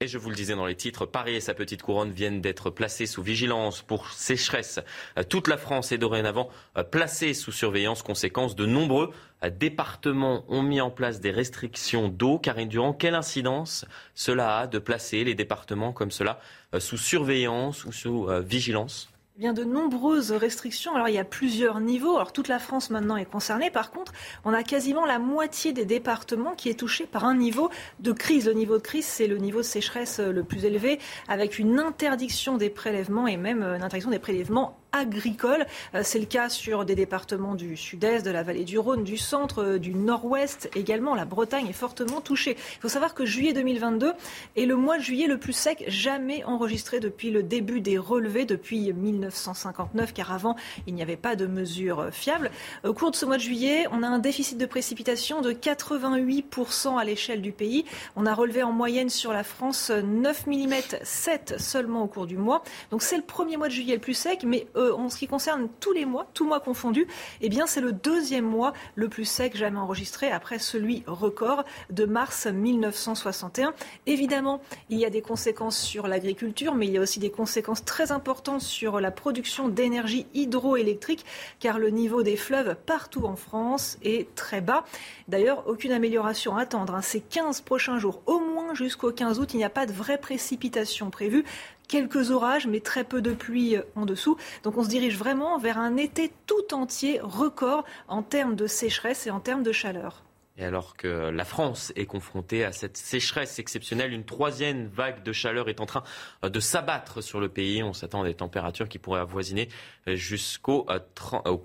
Et 0.03 0.09
je 0.09 0.19
vous 0.19 0.31
le 0.31 0.35
disais 0.35 0.57
dans 0.57 0.67
les 0.67 0.75
titres, 0.75 1.07
Paris 1.07 1.37
et 1.37 1.41
sa 1.41 1.55
petite 1.55 1.81
couronne 1.81 2.11
viennent 2.11 2.41
d'être 2.41 2.71
placés 2.71 3.07
sous 3.07 3.23
vigilance 3.23 3.83
pour 3.83 4.09
sécheresse. 4.11 4.81
Euh, 5.17 5.23
toute 5.23 5.47
la 5.47 5.57
France 5.57 5.93
est 5.93 5.99
dorénavant 5.99 6.49
euh, 6.77 6.83
placée 6.83 7.35
sous 7.35 7.53
surveillance. 7.53 8.03
Conséquence, 8.03 8.57
de 8.57 8.67
nombreux 8.67 9.13
départements 9.51 10.45
ont 10.49 10.63
mis 10.63 10.81
en 10.81 10.91
place 10.91 11.21
des 11.21 11.31
restrictions 11.31 12.09
d'eau. 12.09 12.39
Karine 12.39 12.69
Durand, 12.69 12.93
quelle 12.93 13.15
incidence 13.15 13.85
cela 14.15 14.59
a 14.59 14.67
de 14.67 14.79
placer 14.79 15.25
les 15.25 15.35
départements 15.35 15.93
comme 15.93 16.11
cela 16.11 16.39
sous 16.79 16.97
surveillance 16.97 17.85
ou 17.85 17.93
sous 17.93 18.29
vigilance? 18.41 19.09
Eh 19.37 19.41
bien, 19.41 19.55
de 19.55 19.65
nombreuses 19.65 20.31
restrictions. 20.31 20.93
Il 21.07 21.15
y 21.15 21.19
a 21.19 21.25
plusieurs 21.25 21.81
niveaux. 21.81 22.17
Alors, 22.17 22.35
toute 22.35 22.49
la 22.49 22.59
France 22.59 22.91
maintenant 22.91 23.17
est 23.17 23.25
concernée. 23.25 23.71
Par 23.71 23.91
contre, 23.91 24.13
on 24.45 24.53
a 24.53 24.63
quasiment 24.63 25.07
la 25.07 25.19
moitié 25.19 25.73
des 25.73 25.87
départements 25.87 26.55
qui 26.55 26.69
est 26.69 26.79
touché 26.79 27.07
par 27.07 27.25
un 27.25 27.35
niveau 27.35 27.71
de 28.01 28.13
crise. 28.13 28.47
Le 28.47 28.53
niveau 28.53 28.77
de 28.77 28.83
crise, 28.83 29.07
c'est 29.07 29.27
le 29.27 29.39
niveau 29.39 29.61
de 29.61 29.65
sécheresse 29.65 30.21
le 30.21 30.45
plus 30.45 30.67
élevé, 30.67 30.99
avec 31.29 31.59
une 31.59 31.79
interdiction 31.79 32.59
des 32.59 32.69
prélèvements 32.69 33.27
et 33.27 33.39
même 33.39 33.63
une 33.63 33.83
interdiction 33.83 34.11
des 34.11 34.19
prélèvements 34.19 34.79
agricole. 34.93 35.67
Euh, 35.95 36.03
c'est 36.05 36.19
le 36.19 36.27
cas 36.27 36.49
sur 36.49 36.85
des 36.85 36.95
départements 36.95 37.55
du 37.55 37.77
sud-est, 37.77 38.25
de 38.25 38.31
la 38.31 38.43
vallée 38.43 38.65
du 38.65 38.79
Rhône, 38.79 39.05
du 39.05 39.17
centre, 39.17 39.63
euh, 39.63 39.79
du 39.79 39.95
nord-ouest 39.95 40.71
également. 40.77 41.15
La 41.15 41.25
Bretagne 41.25 41.67
est 41.69 41.73
fortement 41.73 42.21
touchée. 42.21 42.57
Il 42.77 42.81
faut 42.81 42.89
savoir 42.89 43.15
que 43.15 43.25
juillet 43.25 43.53
2022 43.53 44.13
est 44.57 44.67
le 44.67 44.77
mois 44.77 44.99
de 44.99 45.03
juillet 45.03 45.27
le 45.27 45.39
plus 45.39 45.53
sec 45.53 45.85
jamais 45.89 46.45
enregistré 46.45 47.01
depuis 47.01 47.31
le 47.31 47.43
début 47.43 47.81
des 47.81 47.99
relevés, 47.99 48.45
depuis 48.45 48.93
1959, 48.93 50.13
car 50.13 50.33
avant, 50.33 50.57
il 50.87 50.95
n'y 50.95 51.03
avait 51.03 51.17
pas 51.17 51.37
de 51.37 51.47
mesures 51.47 52.09
fiables. 52.13 52.51
Au 52.85 52.93
cours 52.93 53.11
de 53.11 53.17
ce 53.17 53.25
mois 53.25 53.37
de 53.37 53.43
juillet, 53.43 53.87
on 53.91 54.03
a 54.03 54.07
un 54.07 54.19
déficit 54.19 54.59
de 54.59 54.67
précipitation 54.67 55.41
de 55.41 55.53
88% 55.53 56.99
à 56.99 57.05
l'échelle 57.05 57.41
du 57.41 57.53
pays. 57.53 57.85
On 58.17 58.27
a 58.27 58.35
relevé 58.35 58.63
en 58.63 58.73
moyenne 58.73 59.09
sur 59.09 59.33
la 59.33 59.45
France 59.45 59.91
9 59.91 60.47
mm, 60.47 60.75
7 61.03 61.55
seulement 61.59 62.03
au 62.03 62.07
cours 62.07 62.27
du 62.27 62.37
mois. 62.37 62.63
Donc 62.91 63.03
c'est 63.03 63.17
le 63.17 63.23
premier 63.23 63.57
mois 63.57 63.69
de 63.69 63.73
juillet 63.73 63.95
le 63.95 64.01
plus 64.01 64.15
sec, 64.15 64.45
mais 64.45 64.67
euh, 64.83 64.95
en 64.95 65.09
ce 65.09 65.17
qui 65.17 65.27
concerne 65.27 65.69
tous 65.81 65.93
les 65.93 66.05
mois, 66.05 66.27
tous 66.35 66.47
mois 66.47 66.61
confondus, 66.61 67.07
eh 67.41 67.49
bien 67.49 67.67
c'est 67.67 67.81
le 67.81 67.93
deuxième 67.93 68.45
mois 68.45 68.73
le 68.95 69.09
plus 69.09 69.25
sec 69.25 69.57
jamais 69.57 69.79
enregistré 69.79 70.31
après 70.31 70.59
celui 70.59 71.03
record 71.07 71.65
de 71.91 72.05
mars 72.05 72.47
1961. 72.47 73.75
Évidemment, 74.07 74.61
il 74.91 74.99
y 74.99 75.05
a 75.05 75.11
des 75.11 75.23
conséquences 75.23 75.79
sur 75.79 76.07
l'agriculture, 76.07 76.75
mais 76.75 76.87
il 76.87 76.93
y 76.93 76.99
a 76.99 77.01
aussi 77.01 77.21
des 77.21 77.31
conséquences 77.31 77.85
très 77.85 78.13
importantes 78.13 78.61
sur 78.61 79.01
la 79.01 79.11
production 79.11 79.69
d'énergie 79.69 80.27
hydroélectrique, 80.35 81.25
car 81.61 81.79
le 81.79 81.91
niveau 81.91 82.23
des 82.23 82.37
fleuves 82.37 82.77
partout 82.87 83.25
en 83.25 83.37
France 83.37 83.99
est 84.03 84.35
très 84.35 84.61
bas. 84.61 84.85
D'ailleurs, 85.29 85.65
aucune 85.67 85.93
amélioration 85.93 86.57
à 86.57 86.63
attendre. 86.63 86.95
Hein. 86.95 87.03
Ces 87.03 87.21
15 87.21 87.61
prochains 87.63 87.99
jours, 87.99 88.23
au 88.27 88.39
moins 88.39 88.75
jusqu'au 88.75 89.13
15 89.13 89.39
août, 89.39 89.55
il 89.55 89.59
n'y 89.59 89.65
a 89.65 89.71
pas 89.71 89.87
de 89.87 89.93
vraie 89.93 90.19
précipitation 90.19 91.11
prévue 91.11 91.45
quelques 91.89 92.31
orages, 92.31 92.67
mais 92.67 92.81
très 92.81 93.05
peu 93.05 93.21
de 93.23 93.33
pluie 93.33 93.77
euh, 93.77 93.83
en 93.97 94.07
dessous. 94.07 94.37
Donc 94.63 94.77
on 94.79 94.85
se 94.85 94.89
dirige 94.89 95.19
vraiment 95.19 95.59
vers 95.59 95.79
un 95.79 95.97
été 95.97 96.33
tout 96.47 96.75
entier 96.75 97.21
record 97.23 97.85
en 98.09 98.23
termes 98.23 98.57
de 98.57 98.67
sécheresse 98.67 99.27
et 99.27 99.31
en 99.31 99.41
termes 99.41 99.63
de 99.63 99.73
chaleur. 99.73 100.23
Et 100.59 100.65
alors 100.65 100.97
que 100.97 101.31
la 101.31 101.45
France 101.45 101.93
est 101.97 102.05
confrontée 102.05 102.65
à 102.65 102.73
cette 102.73 102.99
sécheresse 102.99 103.59
exceptionnelle, 103.59 104.13
une 104.13 104.25
troisième 104.25 104.87
vague 104.87 105.23
de 105.23 105.33
chaleur 105.33 105.71
est 105.71 105.81
en 105.81 105.87
train 105.87 106.03
euh, 106.45 106.51
de 106.51 106.61
s'abattre 106.61 107.23
sur 107.23 107.41
le 107.41 107.49
pays. 107.49 107.83
On 107.83 107.93
s'attend 107.95 108.23
à 108.23 108.27
des 108.27 108.35
températures 108.35 108.89
qui 108.89 108.99
pourraient 108.99 109.21
avoisiner 109.21 109.69
euh, 110.09 110.15
jusqu'au 110.15 110.87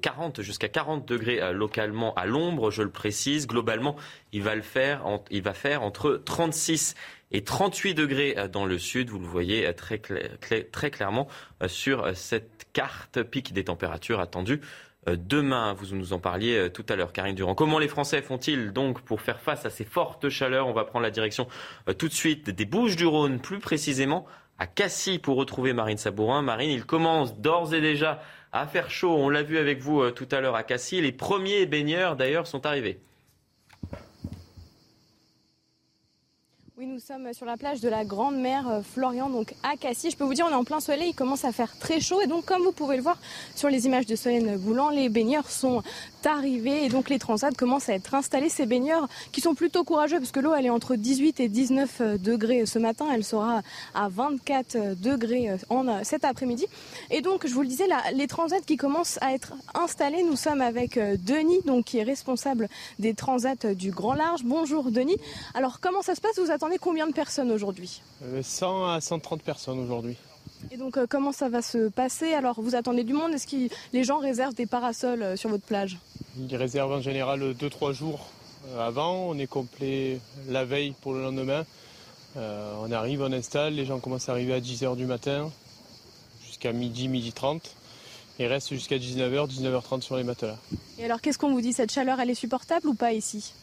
40, 0.01 0.41
jusqu'à 0.41 0.69
40 0.69 1.05
degrés 1.07 1.53
localement 1.53 2.13
à 2.15 2.25
l'ombre, 2.25 2.71
je 2.71 2.81
le 2.81 2.89
précise. 2.89 3.47
Globalement, 3.47 3.97
il 4.31 4.43
va, 4.43 4.55
le 4.55 4.61
faire, 4.61 5.03
il 5.31 5.41
va 5.41 5.53
faire 5.53 5.83
entre 5.83 6.21
36 6.25 6.95
et 7.31 7.43
38 7.43 7.93
degrés 7.93 8.35
euh, 8.37 8.47
dans 8.47 8.65
le 8.65 8.77
sud. 8.77 9.09
Vous 9.09 9.19
le 9.19 9.25
voyez 9.25 9.67
euh, 9.67 9.73
très, 9.73 10.91
clairement 10.91 11.27
euh, 11.61 11.67
sur 11.67 12.15
cette 12.15 12.67
carte. 12.73 13.21
Pic 13.23 13.53
des 13.53 13.65
températures 13.65 14.19
attendues 14.19 14.61
demain. 15.07 15.73
Vous 15.73 15.95
nous 15.95 16.13
en 16.13 16.19
parliez 16.19 16.69
tout 16.73 16.85
à 16.89 16.95
l'heure, 16.95 17.13
Karine 17.13 17.35
Durand. 17.35 17.55
Comment 17.55 17.79
les 17.79 17.87
Français 17.87 18.21
font-ils 18.21 18.71
donc 18.71 19.01
pour 19.01 19.21
faire 19.21 19.39
face 19.39 19.65
à 19.65 19.69
ces 19.69 19.85
fortes 19.85 20.29
chaleurs? 20.29 20.67
On 20.67 20.73
va 20.73 20.83
prendre 20.83 21.03
la 21.03 21.11
direction 21.11 21.47
tout 21.97 22.07
de 22.07 22.13
suite 22.13 22.49
des 22.49 22.65
Bouches 22.65 22.95
du 22.95 23.05
Rhône, 23.05 23.39
plus 23.39 23.59
précisément 23.59 24.25
à 24.59 24.67
Cassis 24.67 25.19
pour 25.19 25.37
retrouver 25.37 25.73
Marine 25.73 25.97
Sabourin. 25.97 26.41
Marine, 26.41 26.71
il 26.71 26.85
commence 26.85 27.39
d'ores 27.39 27.73
et 27.73 27.81
déjà 27.81 28.21
à 28.51 28.65
faire 28.67 28.89
chaud. 28.89 29.15
On 29.15 29.29
l'a 29.29 29.43
vu 29.43 29.57
avec 29.57 29.81
vous 29.81 30.09
tout 30.11 30.27
à 30.31 30.41
l'heure 30.41 30.55
à 30.55 30.63
Cassis. 30.63 31.01
Les 31.01 31.11
premiers 31.11 31.65
baigneurs 31.65 32.15
d'ailleurs 32.15 32.47
sont 32.47 32.65
arrivés. 32.65 32.99
Oui, 36.79 36.85
nous 36.85 36.99
sommes 36.99 37.33
sur 37.33 37.47
la 37.47 37.57
plage 37.57 37.81
de 37.81 37.89
la 37.89 38.05
Grande 38.05 38.37
Mer 38.37 38.69
euh, 38.69 38.81
Florian, 38.83 39.31
donc 39.31 39.55
à 39.63 39.75
Cassis. 39.77 40.11
Je 40.11 40.15
peux 40.15 40.25
vous 40.25 40.35
dire, 40.35 40.45
on 40.47 40.51
est 40.51 40.53
en 40.53 40.63
plein 40.63 40.79
soleil, 40.79 41.09
il 41.09 41.15
commence 41.15 41.43
à 41.43 41.51
faire 41.51 41.75
très 41.79 41.99
chaud. 41.99 42.21
Et 42.21 42.27
donc, 42.27 42.45
comme 42.45 42.61
vous 42.61 42.71
pouvez 42.71 42.97
le 42.97 43.01
voir 43.01 43.17
sur 43.55 43.67
les 43.67 43.87
images 43.87 44.05
de 44.05 44.15
Solène 44.15 44.57
Boulan, 44.57 44.89
les 44.89 45.09
baigneurs 45.09 45.49
sont 45.49 45.81
arrivés 46.27 46.85
et 46.85 46.89
donc 46.89 47.09
les 47.09 47.19
transats 47.19 47.51
commencent 47.51 47.89
à 47.89 47.93
être 47.93 48.13
installés. 48.13 48.49
Ces 48.49 48.65
baigneurs 48.65 49.07
qui 49.31 49.41
sont 49.41 49.55
plutôt 49.55 49.83
courageux 49.83 50.19
parce 50.19 50.31
que 50.31 50.39
l'eau, 50.39 50.53
elle 50.53 50.65
est 50.65 50.69
entre 50.69 50.95
18 50.95 51.39
et 51.39 51.49
19 51.49 52.01
euh, 52.01 52.17
degrés 52.17 52.65
ce 52.65 52.79
matin. 52.79 53.07
Elle 53.13 53.23
sera 53.23 53.61
à 53.93 54.09
24 54.09 54.75
euh, 54.75 54.95
degrés 54.95 55.51
en 55.69 56.03
cet 56.03 56.25
après-midi. 56.25 56.65
Et 57.11 57.21
donc, 57.21 57.47
je 57.47 57.53
vous 57.53 57.61
le 57.61 57.67
disais, 57.67 57.87
là, 57.87 58.01
les 58.13 58.27
transats 58.27 58.59
qui 58.59 58.77
commencent 58.77 59.19
à 59.21 59.33
être 59.33 59.53
installés, 59.73 60.23
nous 60.23 60.35
sommes 60.35 60.61
avec 60.61 60.99
Denis, 60.99 61.61
donc 61.65 61.85
qui 61.85 61.99
est 61.99 62.03
responsable 62.03 62.67
des 62.99 63.13
transats 63.13 63.73
du 63.73 63.91
Grand 63.91 64.13
Large. 64.13 64.41
Bonjour 64.43 64.91
Denis. 64.91 65.17
Alors, 65.53 65.79
comment 65.79 66.01
ça 66.01 66.15
se 66.15 66.21
passe? 66.21 66.37
Vous 66.39 66.51
attendez 66.51 66.77
combien 66.77 67.07
de 67.07 67.13
personnes 67.13 67.51
aujourd'hui? 67.51 68.01
100 68.41 68.83
euh, 68.83 68.95
à 68.95 69.01
130 69.01 69.41
personnes 69.41 69.79
aujourd'hui. 69.79 70.17
Et 70.71 70.77
donc 70.77 70.97
euh, 70.97 71.05
comment 71.09 71.31
ça 71.31 71.49
va 71.49 71.61
se 71.61 71.89
passer? 71.89 72.33
Alors 72.33 72.61
vous 72.61 72.75
attendez 72.75 73.03
du 73.03 73.13
monde? 73.13 73.33
Est-ce 73.33 73.47
que 73.47 73.73
les 73.93 74.03
gens 74.03 74.17
réservent 74.17 74.55
des 74.55 74.65
parasols 74.65 75.21
euh, 75.21 75.35
sur 75.35 75.49
votre 75.49 75.65
plage? 75.65 75.97
Ils 76.39 76.55
réservent 76.55 76.91
en 76.91 77.01
général 77.01 77.41
2-3 77.53 77.93
jours 77.93 78.27
avant. 78.79 79.29
On 79.29 79.37
est 79.37 79.47
complet 79.47 80.19
la 80.47 80.65
veille 80.65 80.93
pour 81.01 81.13
le 81.13 81.21
lendemain. 81.21 81.65
on 82.35 82.91
arrive, 82.91 83.21
on 83.21 83.31
installe, 83.31 83.73
les 83.73 83.85
gens 83.85 83.99
commencent 83.99 84.29
à 84.29 84.33
arriver 84.33 84.53
à 84.53 84.59
10h 84.59 84.95
du 84.95 85.05
matin 85.05 85.51
jusqu'à 86.45 86.73
midi, 86.73 87.07
midi 87.07 87.33
30 87.33 87.75
et 88.39 88.47
restent 88.47 88.69
jusqu'à 88.69 88.97
19h, 88.97 89.49
19h30 89.49 90.01
sur 90.01 90.15
les 90.17 90.23
matelas. 90.23 90.57
Et 90.99 91.05
alors 91.05 91.21
qu'est-ce 91.21 91.37
qu'on 91.37 91.51
vous 91.51 91.61
dit? 91.61 91.73
Cette 91.73 91.91
chaleur, 91.91 92.19
elle 92.19 92.29
est 92.29 92.35
supportable 92.35 92.87
ou 92.87 92.93
pas 92.93 93.13
ici? 93.13 93.53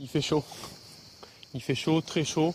Il 0.00 0.08
fait 0.08 0.20
chaud. 0.20 0.44
Il 1.54 1.62
fait 1.62 1.74
chaud, 1.74 2.00
très 2.00 2.24
chaud. 2.24 2.54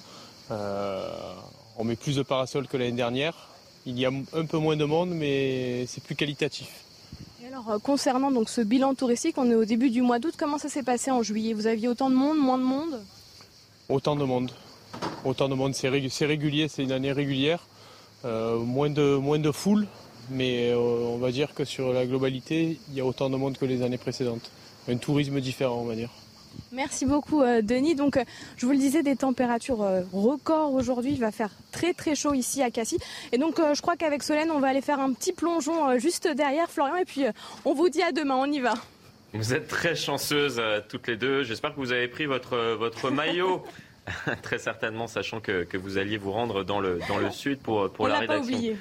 Euh, 0.51 1.35
on 1.77 1.83
met 1.83 1.95
plus 1.95 2.15
de 2.15 2.23
parasols 2.23 2.67
que 2.67 2.77
l'année 2.77 2.91
dernière. 2.93 3.49
Il 3.85 3.99
y 3.99 4.05
a 4.05 4.11
un 4.33 4.45
peu 4.45 4.57
moins 4.57 4.77
de 4.77 4.85
monde, 4.85 5.09
mais 5.09 5.85
c'est 5.87 6.01
plus 6.01 6.15
qualitatif. 6.15 6.82
Alors, 7.53 7.69
euh, 7.69 7.77
concernant 7.77 8.31
donc 8.31 8.49
ce 8.49 8.61
bilan 8.61 8.95
touristique, 8.95 9.37
on 9.37 9.47
est 9.51 9.53
au 9.53 9.63
début 9.63 9.91
du 9.91 10.01
mois 10.01 10.17
d'août. 10.17 10.33
Comment 10.35 10.57
ça 10.57 10.69
s'est 10.69 10.81
passé 10.81 11.11
en 11.11 11.21
juillet? 11.21 11.53
Vous 11.53 11.67
aviez 11.67 11.87
autant 11.87 12.09
de 12.09 12.15
monde, 12.15 12.39
moins 12.39 12.57
de 12.57 12.63
monde? 12.63 12.99
Autant 13.89 14.15
de 14.15 14.23
monde. 14.23 14.51
Autant 15.23 15.47
de 15.47 15.53
monde, 15.53 15.75
c'est 15.75 15.87
régulier, 15.87 16.67
c'est 16.67 16.81
une 16.81 16.91
année 16.91 17.11
régulière. 17.11 17.67
Euh, 18.25 18.57
moins, 18.57 18.89
de, 18.89 19.17
moins 19.17 19.39
foule, 19.51 19.85
mais 20.31 20.71
euh, 20.71 20.77
on 20.77 21.19
va 21.19 21.31
dire 21.31 21.53
que 21.53 21.63
sur 21.63 21.93
la 21.93 22.07
globalité, 22.07 22.79
il 22.89 22.95
y 22.95 23.01
a 23.01 23.05
autant 23.05 23.29
de 23.29 23.35
monde 23.35 23.55
que 23.55 23.65
les 23.65 23.83
années 23.83 23.99
précédentes. 23.99 24.49
Un 24.87 24.97
tourisme 24.97 25.39
différent, 25.39 25.79
on 25.79 25.85
va 25.85 25.93
dire. 25.93 26.09
Merci 26.71 27.05
beaucoup 27.05 27.41
euh, 27.41 27.61
Denis. 27.61 27.95
Donc 27.95 28.19
je 28.57 28.65
vous 28.65 28.71
le 28.71 28.77
disais, 28.77 29.03
des 29.03 29.15
températures 29.15 29.85
records 30.11 30.73
aujourd'hui. 30.73 31.11
Il 31.13 31.19
va 31.19 31.31
faire 31.31 31.49
très 31.71 31.93
très 31.93 32.15
chaud 32.15 32.33
ici 32.33 32.61
à 32.61 32.71
Cassis. 32.71 32.99
Et 33.31 33.37
donc 33.37 33.57
je 33.57 33.81
crois 33.81 33.95
qu'avec 33.95 34.23
Solène, 34.23 34.51
on 34.51 34.59
va 34.59 34.69
aller 34.69 34.81
faire 34.81 34.99
un 34.99 35.13
petit 35.13 35.33
plongeon 35.33 35.97
juste 35.99 36.27
derrière 36.27 36.69
Florian. 36.69 36.95
Et 36.97 37.05
puis 37.05 37.25
on 37.65 37.73
vous 37.73 37.89
dit 37.89 38.01
à 38.01 38.11
demain, 38.11 38.35
on 38.35 38.51
y 38.51 38.59
va. 38.59 38.73
Vous 39.33 39.53
êtes 39.53 39.67
très 39.67 39.95
chanceuses 39.95 40.61
toutes 40.89 41.07
les 41.07 41.17
deux. 41.17 41.43
J'espère 41.43 41.73
que 41.73 41.79
vous 41.79 41.91
avez 41.91 42.07
pris 42.07 42.25
votre, 42.25 42.75
votre 42.75 43.09
maillot. 43.09 43.63
très 44.41 44.57
certainement, 44.57 45.07
sachant 45.07 45.39
que, 45.39 45.63
que, 45.63 45.77
vous 45.77 45.97
alliez 45.97 46.17
vous 46.17 46.31
rendre 46.31 46.63
dans 46.63 46.79
le, 46.79 46.99
dans 47.07 47.17
le 47.17 47.31
sud 47.31 47.59
pour, 47.59 47.91
pour 47.91 48.07
la 48.07 48.19
rédaction. 48.19 48.51
Pas 48.51 48.55
oublié. 48.55 48.77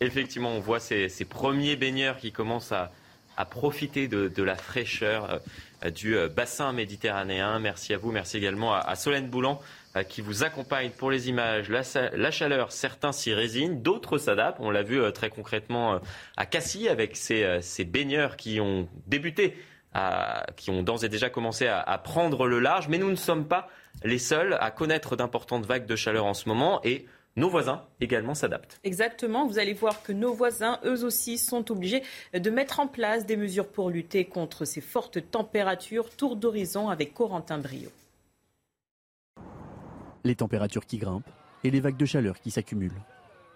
Effectivement, 0.00 0.50
on 0.50 0.60
voit 0.60 0.80
ces, 0.80 1.08
ces, 1.08 1.24
premiers 1.24 1.76
baigneurs 1.76 2.16
qui 2.16 2.32
commencent 2.32 2.72
à, 2.72 2.92
à 3.36 3.44
profiter 3.44 4.08
de, 4.08 4.28
de, 4.28 4.42
la 4.42 4.56
fraîcheur 4.56 5.30
euh, 5.30 5.38
du 5.88 6.16
euh, 6.16 6.28
bassin 6.28 6.72
méditerranéen. 6.72 7.58
Merci 7.58 7.94
à 7.94 7.98
vous, 7.98 8.12
merci 8.12 8.36
également 8.36 8.74
à, 8.74 8.94
Solène 8.96 9.28
Boulan 9.28 9.60
euh, 9.96 10.02
qui 10.02 10.20
vous 10.20 10.44
accompagne 10.44 10.90
pour 10.90 11.10
les 11.10 11.28
images. 11.28 11.68
La, 11.68 12.30
chaleur, 12.30 12.72
certains 12.72 13.12
s'y 13.12 13.32
résignent, 13.32 13.80
d'autres 13.80 14.18
s'adaptent. 14.18 14.58
On 14.60 14.70
l'a 14.70 14.82
vu 14.82 15.00
très 15.12 15.30
concrètement 15.30 16.00
à 16.36 16.46
Cassis 16.46 16.88
avec 16.88 17.16
ces, 17.16 17.84
baigneurs 17.84 18.36
qui 18.36 18.60
ont 18.60 18.88
débuté, 19.06 19.56
qui 20.56 20.70
ont 20.70 20.82
d'ores 20.82 21.04
et 21.04 21.08
déjà 21.08 21.30
commencé 21.30 21.66
à, 21.66 21.80
à 21.80 21.98
prendre 21.98 22.46
le 22.46 22.60
large. 22.60 22.88
Mais 22.88 22.98
nous 22.98 23.10
ne 23.10 23.16
sommes 23.16 23.46
pas 23.46 23.68
les 24.04 24.18
seuls 24.18 24.56
à 24.60 24.70
connaître 24.70 25.16
d'importantes 25.16 25.66
vagues 25.66 25.86
de 25.86 25.96
chaleur 25.96 26.26
en 26.26 26.34
ce 26.34 26.48
moment 26.48 26.80
et 26.84 27.06
nos 27.36 27.48
voisins 27.48 27.84
également 28.00 28.34
s'adaptent. 28.34 28.80
Exactement, 28.82 29.46
vous 29.46 29.58
allez 29.58 29.72
voir 29.72 30.02
que 30.02 30.12
nos 30.12 30.34
voisins, 30.34 30.80
eux 30.84 31.04
aussi, 31.04 31.38
sont 31.38 31.70
obligés 31.70 32.02
de 32.34 32.50
mettre 32.50 32.80
en 32.80 32.86
place 32.86 33.24
des 33.24 33.36
mesures 33.36 33.68
pour 33.68 33.90
lutter 33.90 34.24
contre 34.24 34.64
ces 34.64 34.80
fortes 34.80 35.30
températures. 35.30 36.10
Tour 36.10 36.36
d'horizon 36.36 36.88
avec 36.88 37.14
Corentin 37.14 37.58
Brio. 37.58 37.90
Les 40.24 40.34
températures 40.34 40.86
qui 40.86 40.98
grimpent 40.98 41.30
et 41.62 41.70
les 41.70 41.80
vagues 41.80 41.96
de 41.96 42.04
chaleur 42.04 42.40
qui 42.40 42.50
s'accumulent. 42.50 43.00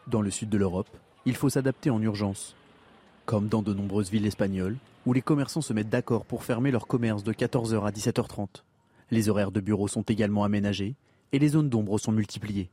Dans 0.07 0.23
le 0.23 0.31
sud 0.31 0.49
de 0.49 0.59
l'Europe, 0.59 0.89
il 1.27 1.35
faut 1.35 1.51
s'adapter 1.51 1.91
en 1.91 2.01
urgence. 2.01 2.55
Comme 3.27 3.49
dans 3.49 3.63
de 3.63 3.75
nombreuses 3.75 4.11
villes 4.11 4.27
espagnoles, 4.27 4.77
où 5.07 5.13
les 5.13 5.23
commerçants 5.23 5.63
se 5.63 5.73
mettent 5.73 5.89
d'accord 5.89 6.25
pour 6.25 6.45
fermer 6.45 6.71
leur 6.71 6.87
commerce 6.87 7.25
de 7.25 7.33
14h 7.33 7.85
à 7.85 7.91
17h30. 7.91 8.63
Les 9.11 9.29
horaires 9.29 9.51
de 9.51 9.61
bureau 9.61 9.89
sont 9.89 10.03
également 10.03 10.45
aménagés 10.45 10.95
et 11.33 11.39
les 11.39 11.49
zones 11.49 11.69
d'ombre 11.69 11.99
sont 11.99 12.13
multipliées. 12.13 12.71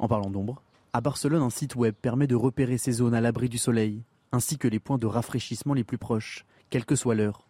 En 0.00 0.08
parlant 0.08 0.30
d'ombre, 0.30 0.62
à 0.94 1.02
Barcelone, 1.02 1.42
un 1.42 1.50
site 1.50 1.76
web 1.76 1.94
permet 1.94 2.26
de 2.26 2.34
repérer 2.34 2.78
ces 2.78 2.92
zones 2.92 3.12
à 3.12 3.20
l'abri 3.20 3.50
du 3.50 3.58
soleil, 3.58 4.02
ainsi 4.32 4.56
que 4.56 4.66
les 4.66 4.80
points 4.80 4.96
de 4.96 5.06
rafraîchissement 5.06 5.74
les 5.74 5.84
plus 5.84 5.98
proches, 5.98 6.46
quelle 6.70 6.86
que 6.86 6.96
soit 6.96 7.14
l'heure. 7.14 7.46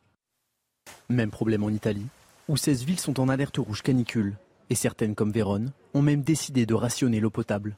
Même 1.08 1.30
problème 1.30 1.62
en 1.62 1.68
Italie, 1.68 2.08
où 2.48 2.56
16 2.56 2.84
villes 2.84 2.98
sont 2.98 3.20
en 3.20 3.28
alerte 3.28 3.58
rouge 3.58 3.82
canicule, 3.82 4.36
et 4.68 4.74
certaines 4.74 5.14
comme 5.14 5.30
Vérone 5.30 5.70
ont 5.94 6.02
même 6.02 6.22
décidé 6.22 6.66
de 6.66 6.74
rationner 6.74 7.20
l'eau 7.20 7.30
potable. 7.30 7.76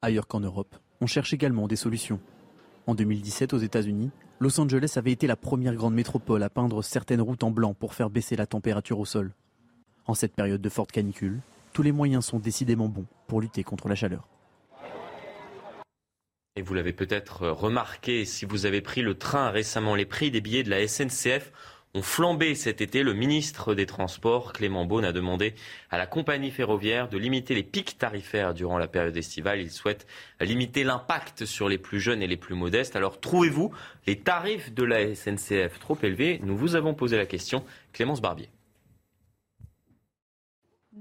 Ailleurs 0.00 0.28
qu'en 0.28 0.40
Europe, 0.40 0.76
on 1.00 1.08
cherche 1.08 1.32
également 1.32 1.66
des 1.66 1.74
solutions. 1.74 2.20
En 2.86 2.94
2017, 2.94 3.52
aux 3.52 3.58
États-Unis, 3.58 4.12
Los 4.38 4.60
Angeles 4.60 4.92
avait 4.94 5.10
été 5.10 5.26
la 5.26 5.36
première 5.36 5.74
grande 5.74 5.94
métropole 5.94 6.44
à 6.44 6.50
peindre 6.50 6.82
certaines 6.82 7.20
routes 7.20 7.42
en 7.42 7.50
blanc 7.50 7.74
pour 7.74 7.94
faire 7.94 8.10
baisser 8.10 8.36
la 8.36 8.46
température 8.46 9.00
au 9.00 9.04
sol. 9.04 9.32
En 10.06 10.14
cette 10.14 10.34
période 10.36 10.62
de 10.62 10.68
forte 10.68 10.92
canicule, 10.92 11.40
tous 11.78 11.84
les 11.84 11.92
moyens 11.92 12.24
sont 12.24 12.40
décidément 12.40 12.88
bons 12.88 13.06
pour 13.28 13.40
lutter 13.40 13.62
contre 13.62 13.86
la 13.88 13.94
chaleur. 13.94 14.26
Et 16.56 16.62
vous 16.62 16.74
l'avez 16.74 16.92
peut-être 16.92 17.46
remarqué 17.46 18.24
si 18.24 18.46
vous 18.46 18.66
avez 18.66 18.80
pris 18.80 19.00
le 19.00 19.14
train 19.14 19.50
récemment, 19.50 19.94
les 19.94 20.04
prix 20.04 20.32
des 20.32 20.40
billets 20.40 20.64
de 20.64 20.70
la 20.70 20.88
SNCF 20.88 21.52
ont 21.94 22.02
flambé 22.02 22.56
cet 22.56 22.80
été. 22.80 23.04
Le 23.04 23.14
ministre 23.14 23.76
des 23.76 23.86
Transports, 23.86 24.52
Clément 24.54 24.86
Beaune, 24.86 25.04
a 25.04 25.12
demandé 25.12 25.54
à 25.88 25.98
la 25.98 26.08
compagnie 26.08 26.50
ferroviaire 26.50 27.08
de 27.08 27.16
limiter 27.16 27.54
les 27.54 27.62
pics 27.62 27.96
tarifaires 27.96 28.54
durant 28.54 28.78
la 28.78 28.88
période 28.88 29.16
estivale. 29.16 29.60
Il 29.60 29.70
souhaite 29.70 30.08
limiter 30.40 30.82
l'impact 30.82 31.44
sur 31.44 31.68
les 31.68 31.78
plus 31.78 32.00
jeunes 32.00 32.24
et 32.24 32.26
les 32.26 32.36
plus 32.36 32.56
modestes. 32.56 32.96
Alors, 32.96 33.20
trouvez-vous 33.20 33.72
les 34.08 34.18
tarifs 34.18 34.74
de 34.74 34.82
la 34.82 35.14
SNCF 35.14 35.78
trop 35.78 35.96
élevés? 36.02 36.40
Nous 36.42 36.56
vous 36.56 36.74
avons 36.74 36.94
posé 36.94 37.16
la 37.16 37.26
question. 37.26 37.64
Clémence 37.92 38.20
Barbier. 38.20 38.48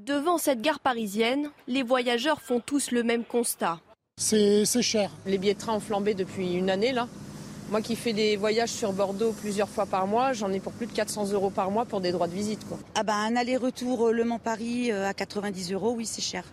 Devant 0.05 0.37
cette 0.37 0.61
gare 0.61 0.79
parisienne, 0.79 1.49
les 1.67 1.81
voyageurs 1.81 2.39
font 2.39 2.59
tous 2.59 2.91
le 2.91 3.01
même 3.01 3.23
constat. 3.25 3.79
C'est 4.15 4.63
cher. 4.83 5.09
Les 5.25 5.39
billets 5.39 5.55
de 5.55 5.59
train 5.59 5.73
ont 5.73 5.79
flambé 5.79 6.13
depuis 6.13 6.53
une 6.53 6.69
année 6.69 6.91
là. 6.91 7.07
Moi 7.71 7.81
qui 7.81 7.95
fais 7.95 8.13
des 8.13 8.37
voyages 8.37 8.69
sur 8.69 8.93
Bordeaux 8.93 9.33
plusieurs 9.41 9.67
fois 9.67 9.87
par 9.87 10.05
mois, 10.05 10.33
j'en 10.33 10.51
ai 10.51 10.59
pour 10.59 10.73
plus 10.73 10.85
de 10.85 10.91
400 10.91 11.31
euros 11.31 11.49
par 11.49 11.71
mois 11.71 11.85
pour 11.85 11.99
des 11.99 12.11
droits 12.11 12.27
de 12.27 12.33
visite. 12.33 12.63
Quoi. 12.67 12.77
Ah 12.93 13.01
bah 13.01 13.15
un 13.15 13.35
aller-retour 13.35 14.09
euh, 14.09 14.11
Le 14.11 14.23
Mans-Paris 14.23 14.91
euh, 14.91 15.07
à 15.07 15.15
90 15.15 15.73
euros, 15.73 15.95
oui 15.97 16.05
c'est 16.05 16.21
cher. 16.21 16.43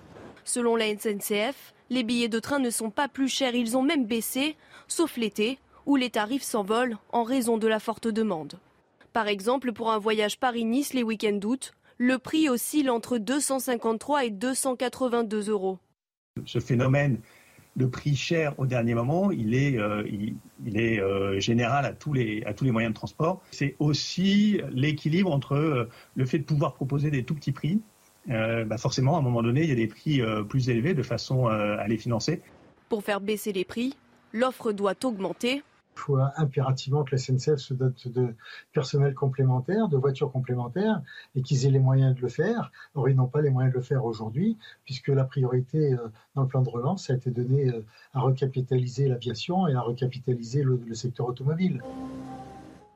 Selon 0.45 0.75
la 0.75 0.87
SNCF, 0.87 1.75
les 1.91 2.03
billets 2.03 2.29
de 2.29 2.41
train 2.41 2.61
ne 2.61 2.71
sont 2.71 2.91
pas 2.91 3.09
plus 3.09 3.29
chers, 3.29 3.55
ils 3.55 3.77
ont 3.77 3.83
même 3.83 4.07
baissé, 4.07 4.57
sauf 4.89 5.19
l'été, 5.19 5.59
où 5.85 5.97
les 5.97 6.09
tarifs 6.09 6.45
s'envolent 6.45 6.97
en 7.13 7.25
raison 7.25 7.59
de 7.59 7.69
la 7.69 7.79
forte 7.79 8.09
demande. 8.09 8.55
Par 9.13 9.29
exemple, 9.29 9.73
pour 9.73 9.93
un 9.93 9.99
voyage 9.99 10.39
Paris-Nice 10.39 10.95
les 10.95 11.03
week-ends 11.03 11.37
d'août, 11.37 11.75
le 11.99 12.19
prix 12.19 12.49
oscille 12.49 12.91
entre 12.91 13.19
253 13.19 14.25
et 14.25 14.31
282 14.31 15.51
euros. 15.51 15.79
Ce 16.47 16.59
phénomène 16.59 17.19
le 17.77 17.91
prix 17.91 18.15
cher 18.15 18.55
au 18.59 18.67
dernier 18.67 18.95
moment, 18.95 19.31
il 19.31 19.55
est, 19.55 19.79
euh, 19.79 20.05
il, 20.65 20.79
est 20.79 21.01
euh, 21.01 21.41
général 21.41 21.85
à 21.85 21.93
tous, 21.93 22.13
les, 22.13 22.43
à 22.45 22.55
tous 22.55 22.65
les 22.65 22.71
moyens 22.71 22.93
de 22.93 22.97
transport. 22.97 23.43
C'est 23.51 23.75
aussi 23.79 24.61
l'équilibre 24.71 25.33
entre 25.33 25.55
euh, 25.55 25.89
le 26.15 26.25
fait 26.25 26.39
de 26.39 26.45
pouvoir 26.45 26.75
proposer 26.75 27.11
des 27.11 27.25
tout 27.25 27.35
petits 27.35 27.53
prix. 27.53 27.81
Bah 28.27 28.79
forcément, 28.79 29.17
à 29.17 29.19
un 29.19 29.23
moment 29.23 29.43
donné, 29.43 29.65
il 29.65 29.69
y 29.69 29.73
a 29.73 29.75
des 29.75 29.87
prix 29.87 30.23
plus 30.49 30.71
élevés 30.71 30.95
de 30.95 31.03
façon 31.03 31.49
à 31.49 31.87
les 31.87 31.99
financer. 31.99 32.41
Pour 32.89 33.05
faire 33.05 33.21
baisser 33.21 33.53
les 33.53 33.67
prix, 33.67 33.99
l'offre 34.33 34.73
doit 34.73 34.95
augmenter 35.05 35.63
il 35.97 36.01
faut 36.01 36.19
impérativement 36.37 37.05
que 37.05 37.13
la 37.13 37.19
SNCF 37.19 37.57
se 37.57 37.75
dote 37.75 38.09
de 38.09 38.35
personnel 38.73 39.15
complémentaire, 39.15 39.89
de 39.89 39.97
voitures 39.97 40.31
complémentaires, 40.31 41.01
et 41.35 41.43
qu'ils 41.43 41.67
aient 41.67 41.71
les 41.71 41.79
moyens 41.79 42.15
de 42.17 42.21
le 42.21 42.29
faire. 42.29 42.73
Or, 42.95 43.09
ils 43.09 43.17
n'ont 43.17 43.27
pas 43.27 43.43
les 43.43 43.51
moyens 43.51 43.73
de 43.73 43.79
le 43.79 43.85
faire 43.85 44.05
aujourd'hui, 44.05 44.57
puisque 44.85 45.09
la 45.09 45.25
priorité 45.25 45.95
euh, 45.95 46.09
dans 46.35 46.43
le 46.43 46.49
plan 46.49 46.63
de 46.63 46.69
relance 46.69 47.11
a 47.11 47.15
été 47.15 47.31
donnée 47.31 47.69
euh, 47.69 47.85
à 48.13 48.21
recapitaliser 48.21 49.09
l'aviation 49.09 49.69
et 49.69 49.75
à 49.75 49.81
recapitaliser 49.81 50.63
le, 50.63 50.81
le 50.87 50.95
secteur 50.95 51.27
automobile. 51.27 51.83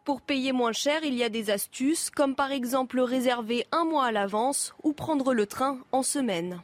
Pour 0.04 0.22
payer 0.22 0.52
moins 0.52 0.72
cher, 0.72 1.00
il 1.04 1.14
y 1.14 1.22
a 1.22 1.28
des 1.28 1.50
astuces, 1.50 2.10
comme 2.10 2.34
par 2.34 2.50
exemple 2.50 2.98
réserver 2.98 3.66
un 3.72 3.84
mois 3.84 4.06
à 4.06 4.12
l'avance 4.12 4.74
ou 4.82 4.94
prendre 4.94 5.34
le 5.34 5.46
train 5.46 5.78
en 5.92 6.02
semaine. 6.02 6.62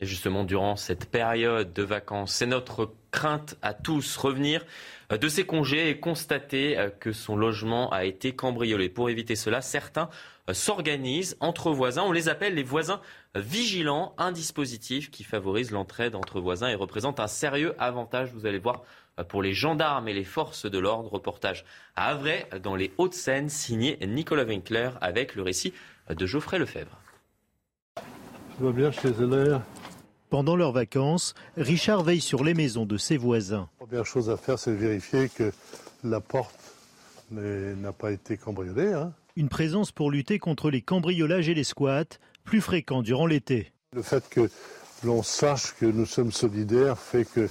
Et 0.00 0.06
justement, 0.06 0.44
durant 0.44 0.76
cette 0.76 1.10
période 1.10 1.72
de 1.72 1.82
vacances, 1.82 2.32
c'est 2.32 2.46
notre 2.46 2.92
crainte 3.10 3.56
à 3.62 3.74
tous 3.74 4.16
revenir 4.16 4.64
euh, 5.12 5.18
de 5.18 5.28
ses 5.28 5.44
congés 5.44 5.90
et 5.90 5.98
constater 5.98 6.78
euh, 6.78 6.88
que 6.88 7.12
son 7.12 7.36
logement 7.36 7.90
a 7.90 8.04
été 8.04 8.34
cambriolé. 8.34 8.88
Pour 8.88 9.10
éviter 9.10 9.34
cela, 9.34 9.60
certains 9.60 10.08
euh, 10.48 10.54
s'organisent 10.54 11.36
entre 11.40 11.72
voisins. 11.72 12.04
On 12.04 12.12
les 12.12 12.28
appelle 12.28 12.54
les 12.54 12.62
voisins 12.62 13.00
vigilants, 13.34 14.14
un 14.18 14.30
dispositif 14.30 15.10
qui 15.10 15.24
favorise 15.24 15.72
l'entraide 15.72 16.14
entre 16.14 16.40
voisins 16.40 16.68
et 16.68 16.76
représente 16.76 17.18
un 17.18 17.26
sérieux 17.26 17.74
avantage, 17.78 18.30
vous 18.32 18.46
allez 18.46 18.58
voir, 18.58 18.82
pour 19.28 19.42
les 19.42 19.52
gendarmes 19.52 20.06
et 20.06 20.14
les 20.14 20.24
forces 20.24 20.64
de 20.66 20.78
l'ordre. 20.78 21.10
Reportage 21.10 21.64
à 21.96 22.10
Avray, 22.10 22.46
dans 22.62 22.76
les 22.76 22.92
Hauts-de-Seine, 22.98 23.48
signé 23.48 23.98
Nicolas 24.06 24.44
Winkler, 24.44 24.90
avec 25.00 25.34
le 25.34 25.42
récit 25.42 25.72
de 26.08 26.24
Geoffrey 26.24 26.60
Lefebvre. 26.60 26.96
Pendant 30.28 30.56
leurs 30.56 30.72
vacances, 30.72 31.34
Richard 31.56 32.02
veille 32.02 32.20
sur 32.20 32.44
les 32.44 32.54
maisons 32.54 32.86
de 32.86 32.96
ses 32.96 33.16
voisins. 33.16 33.68
La 33.80 33.86
première 33.86 34.06
chose 34.06 34.30
à 34.30 34.36
faire, 34.36 34.58
c'est 34.58 34.70
de 34.70 34.76
vérifier 34.76 35.28
que 35.28 35.52
la 36.04 36.20
porte 36.20 36.54
n'a 37.30 37.92
pas 37.92 38.12
été 38.12 38.36
cambriolée. 38.36 38.92
Hein. 38.92 39.12
Une 39.36 39.48
présence 39.48 39.92
pour 39.92 40.10
lutter 40.10 40.38
contre 40.38 40.70
les 40.70 40.82
cambriolages 40.82 41.48
et 41.48 41.54
les 41.54 41.64
squats, 41.64 42.18
plus 42.44 42.60
fréquents 42.60 43.02
durant 43.02 43.26
l'été. 43.26 43.72
Le 43.94 44.02
fait 44.02 44.28
que 44.28 44.50
l'on 45.04 45.22
sache 45.22 45.74
que 45.78 45.86
nous 45.86 46.06
sommes 46.06 46.32
solidaires 46.32 46.98
fait 46.98 47.24
que 47.24 47.48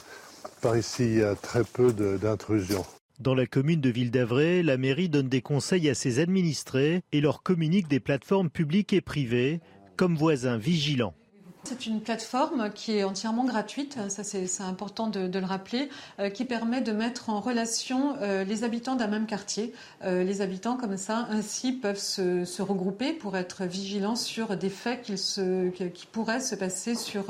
par 0.62 0.76
ici, 0.76 1.04
il 1.04 1.18
y 1.20 1.24
a 1.24 1.36
très 1.36 1.64
peu 1.64 1.94
d'intrusions. 1.94 2.86
Dans 3.20 3.36
la 3.36 3.46
commune 3.46 3.82
de 3.82 3.90
Ville 3.90 4.12
d'Avray, 4.12 4.64
la 4.64 4.78
mairie 4.78 5.10
donne 5.10 5.30
des 5.30 5.42
conseils 5.42 5.90
à 5.90 5.96
ses 5.96 6.20
administrés 6.20 7.02
et 7.12 7.22
leur 7.22 7.44
communique 7.44 7.88
des 7.88 8.00
plateformes 8.00 8.50
publiques 8.50 8.94
et 8.94 9.02
privées 9.02 9.60
comme 9.96 10.16
voisins 10.16 10.58
vigilants 10.58 11.16
C'est 11.68 11.86
une 11.86 12.00
plateforme 12.00 12.72
qui 12.74 12.94
est 12.94 13.04
entièrement 13.04 13.44
gratuite, 13.44 13.98
ça 14.08 14.24
c'est 14.24 14.64
important 14.64 15.08
de, 15.08 15.38
le 15.38 15.46
rappeler, 15.46 15.90
euh, 16.18 16.30
qui 16.30 16.46
permet 16.46 16.80
de 16.80 16.94
mettre 16.94 17.30
en 17.30 17.42
relation 17.42 18.16
euh, 18.22 18.46
les 18.46 18.64
habitants 18.64 18.96
d'un 18.96 19.08
même 19.08 19.26
quartier. 19.26 19.74
Euh, 20.06 20.24
les 20.24 20.40
habitants 20.40 20.78
comme 20.78 20.96
ça 20.96 21.28
ainsi 21.30 21.74
peuvent 21.74 22.00
se, 22.00 22.62
regrouper 22.62 23.12
pour 23.12 23.36
être 23.36 23.66
vigilants 23.66 24.16
sur 24.16 24.56
des 24.56 24.70
faits 24.70 25.02
qui 25.04 26.06
pourraient 26.10 26.40
se 26.40 26.56
passer 26.56 26.96
sur, 26.96 27.26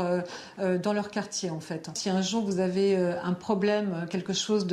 dans 0.60 0.94
leur 0.94 1.10
quartier 1.10 1.50
en 1.50 1.60
fait. 1.60 1.90
Si 1.96 2.12
un 2.12 2.22
jour 2.22 2.46
vous 2.46 2.60
avez 2.60 2.96
un 2.96 3.34
problème, 3.34 4.06
quelque 4.10 4.34
chose 4.34 4.68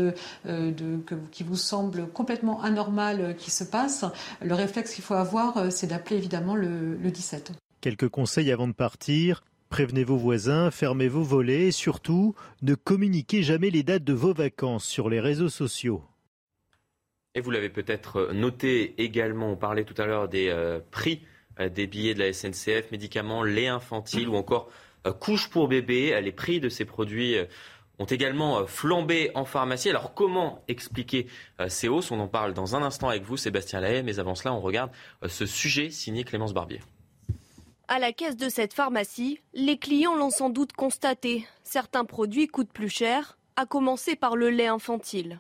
qui 1.33 1.43
vous 1.43 1.57
semble 1.57 2.07
complètement 2.09 2.63
anormal 2.63 3.35
qui 3.37 3.51
se 3.51 3.65
passe, 3.65 4.05
le 4.43 4.55
réflexe 4.55 4.95
qu'il 4.95 5.05
faut 5.05 5.15
avoir 5.15 5.73
c'est 5.73 5.87
d'appeler 5.87 6.17
évidemment 6.17 6.55
le 6.55 7.11
17. 7.11 7.53
Quelques 7.81 8.09
conseils 8.09 8.51
avant 8.51 8.69
de 8.69 8.73
partir. 8.73 9.43
Prévenez 9.75 10.05
vos 10.05 10.17
voisins, 10.17 10.71
fermez 10.71 11.09
vos 11.09 11.25
volets 11.25 11.63
et 11.63 11.71
surtout, 11.73 12.37
ne 12.63 12.77
communiquez 12.77 13.43
jamais 13.43 13.71
les 13.71 13.83
dates 13.83 14.05
de 14.05 14.13
vos 14.13 14.33
vacances 14.33 14.85
sur 14.85 15.11
les 15.11 15.19
réseaux 15.19 15.49
sociaux. 15.49 16.05
Et 17.35 17.41
vous 17.41 17.51
l'avez 17.51 17.71
peut-être 17.71 18.31
noté 18.33 18.95
également, 19.03 19.51
on 19.51 19.57
parlait 19.57 19.83
tout 19.83 20.01
à 20.01 20.07
l'heure 20.07 20.29
des 20.29 20.47
euh, 20.49 20.79
prix 20.93 21.23
euh, 21.59 21.69
des 21.69 21.89
billets 21.89 22.15
de 22.15 22.21
la 22.21 22.33
SNCF, 22.33 22.93
médicaments, 22.93 23.43
lait 23.43 23.67
infantile 23.67 24.29
ou 24.29 24.37
encore 24.37 24.71
euh, 25.09 25.13
couches 25.13 25.51
pour 25.51 25.67
bébé. 25.67 26.21
Les 26.21 26.31
prix 26.31 26.61
de 26.61 26.69
ces 26.69 26.85
produits 26.85 27.35
ont 27.99 28.05
également 28.05 28.69
flambé 28.69 29.33
en 29.35 29.45
pharmacie. 29.45 29.91
Alors 29.91 30.15
comment 30.15 30.63
expliquer 30.69 31.27
ces 31.67 31.89
hausses? 31.89 32.13
On 32.13 32.21
en 32.21 32.29
parle 32.29 32.55
dans 32.55 32.77
un 32.77 32.83
instant 32.85 33.09
avec 33.09 33.25
vous, 33.25 33.37
Sébastien 33.37 33.81
Lahaye, 33.81 34.05
mais 34.05 34.21
avant 34.21 34.37
cela, 34.37 34.55
on 34.55 34.61
regarde 34.61 34.93
ce 35.27 35.47
sujet 35.47 35.91
signé 35.91 36.23
Clémence 36.23 36.55
Barbier. 36.55 36.79
À 37.87 37.99
la 37.99 38.13
caisse 38.13 38.37
de 38.39 38.49
cette 38.49 38.73
pharmacie, 38.73 39.41
les 39.53 39.77
clients 39.77 40.15
l'ont 40.15 40.31
sans 40.31 40.49
doute 40.49 40.73
constaté. 40.73 41.47
Certains 41.65 42.07
produits 42.07 42.47
coûtent 42.47 42.73
plus 42.73 42.89
cher, 42.89 43.37
à 43.57 43.67
commencer 43.67 44.17
par 44.17 44.37
le 44.37 44.49
lait 44.49 44.69
infantile. 44.69 45.39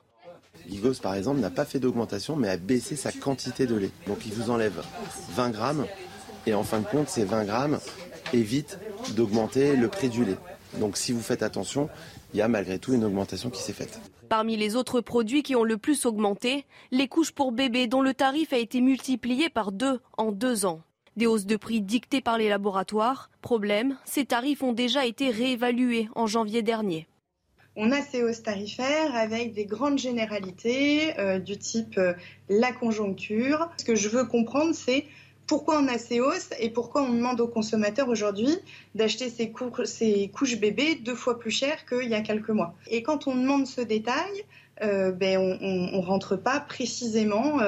Ligos, 0.66 1.00
par 1.02 1.14
exemple, 1.14 1.40
n'a 1.40 1.48
pas 1.48 1.64
fait 1.64 1.80
d'augmentation, 1.80 2.36
mais 2.36 2.50
a 2.50 2.58
baissé 2.58 2.96
sa 2.96 3.12
quantité 3.12 3.66
de 3.66 3.74
lait. 3.74 3.90
Donc 4.06 4.26
il 4.26 4.32
vous 4.34 4.50
enlève 4.50 4.84
20 5.30 5.50
grammes, 5.50 5.86
et 6.46 6.52
en 6.52 6.64
fin 6.64 6.80
de 6.80 6.86
compte, 6.86 7.08
ces 7.08 7.24
20 7.24 7.44
grammes 7.44 7.80
évitent 8.34 8.78
d'augmenter 9.16 9.74
le 9.74 9.88
prix 9.88 10.10
du 10.10 10.26
lait. 10.26 10.36
Donc 10.80 10.98
si 10.98 11.12
vous 11.12 11.22
faites 11.22 11.42
attention, 11.42 11.88
il 12.34 12.38
y 12.38 12.42
a 12.42 12.48
malgré 12.48 12.78
tout 12.78 12.92
une 12.92 13.04
augmentation 13.04 13.48
qui 13.48 13.62
s'est 13.62 13.72
faite. 13.72 13.98
Parmi 14.28 14.58
les 14.58 14.76
autres 14.76 15.00
produits 15.00 15.42
qui 15.42 15.56
ont 15.56 15.64
le 15.64 15.78
plus 15.78 16.04
augmenté, 16.04 16.66
les 16.90 17.08
couches 17.08 17.32
pour 17.32 17.52
bébés 17.52 17.86
dont 17.86 18.02
le 18.02 18.12
tarif 18.12 18.52
a 18.52 18.58
été 18.58 18.82
multiplié 18.82 19.48
par 19.48 19.72
deux 19.72 20.00
en 20.18 20.30
deux 20.30 20.66
ans. 20.66 20.82
Des 21.16 21.28
hausses 21.28 21.46
de 21.46 21.56
prix 21.56 21.80
dictées 21.80 22.20
par 22.20 22.38
les 22.38 22.48
laboratoires. 22.48 23.30
Problème, 23.40 23.96
ces 24.04 24.24
tarifs 24.24 24.64
ont 24.64 24.72
déjà 24.72 25.06
été 25.06 25.30
réévalués 25.30 26.08
en 26.16 26.26
janvier 26.26 26.62
dernier. 26.62 27.06
On 27.76 27.92
a 27.92 28.02
ces 28.02 28.24
hausses 28.24 28.42
tarifaires 28.42 29.14
avec 29.14 29.52
des 29.52 29.64
grandes 29.64 29.98
généralités 29.98 31.16
euh, 31.20 31.38
du 31.38 31.56
type 31.56 31.98
euh, 31.98 32.14
la 32.48 32.72
conjoncture. 32.72 33.68
Ce 33.76 33.84
que 33.84 33.94
je 33.94 34.08
veux 34.08 34.24
comprendre, 34.24 34.74
c'est 34.74 35.06
pourquoi 35.46 35.80
on 35.80 35.86
a 35.86 35.98
ces 35.98 36.18
hausses 36.20 36.50
et 36.58 36.70
pourquoi 36.70 37.02
on 37.02 37.12
demande 37.12 37.40
aux 37.40 37.48
consommateurs 37.48 38.08
aujourd'hui 38.08 38.56
d'acheter 38.96 39.28
ces, 39.28 39.50
couches 39.52 40.58
bébés 40.58 40.96
deux 40.96 41.14
fois 41.14 41.38
plus 41.38 41.50
cher 41.52 41.84
qu'il 41.86 42.08
y 42.08 42.14
a 42.14 42.22
quelques 42.22 42.50
mois. 42.50 42.74
Et 42.88 43.04
quand 43.04 43.28
on 43.28 43.36
demande 43.36 43.66
ce 43.68 43.80
détail, 43.80 44.44
euh, 44.82 45.12
ben 45.12 45.38
on 45.38 45.98
ne 45.98 46.04
rentre 46.04 46.34
pas 46.36 46.58
précisément 46.60 47.58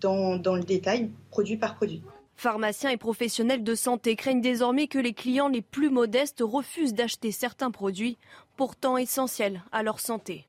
dans 0.00 0.56
le 0.56 0.62
détail 0.62 1.10
produit 1.30 1.56
par 1.56 1.76
produit. 1.76 2.02
Pharmaciens 2.36 2.90
et 2.90 2.96
professionnels 2.98 3.64
de 3.64 3.74
santé 3.74 4.14
craignent 4.14 4.42
désormais 4.42 4.88
que 4.88 4.98
les 4.98 5.14
clients 5.14 5.48
les 5.48 5.62
plus 5.62 5.88
modestes 5.88 6.42
refusent 6.44 6.94
d'acheter 6.94 7.32
certains 7.32 7.70
produits, 7.70 8.18
pourtant 8.56 8.98
essentiels 8.98 9.62
à 9.72 9.82
leur 9.82 10.00
santé. 10.00 10.46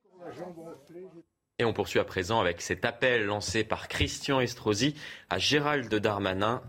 Et 1.60 1.66
on 1.66 1.74
poursuit 1.74 2.00
à 2.00 2.04
présent 2.04 2.40
avec 2.40 2.62
cet 2.62 2.86
appel 2.86 3.26
lancé 3.26 3.64
par 3.64 3.88
Christian 3.88 4.42
Estrosi 4.42 4.96
à 5.30 5.40
Gérald 5.40 5.94
Darmanin. 5.94 6.62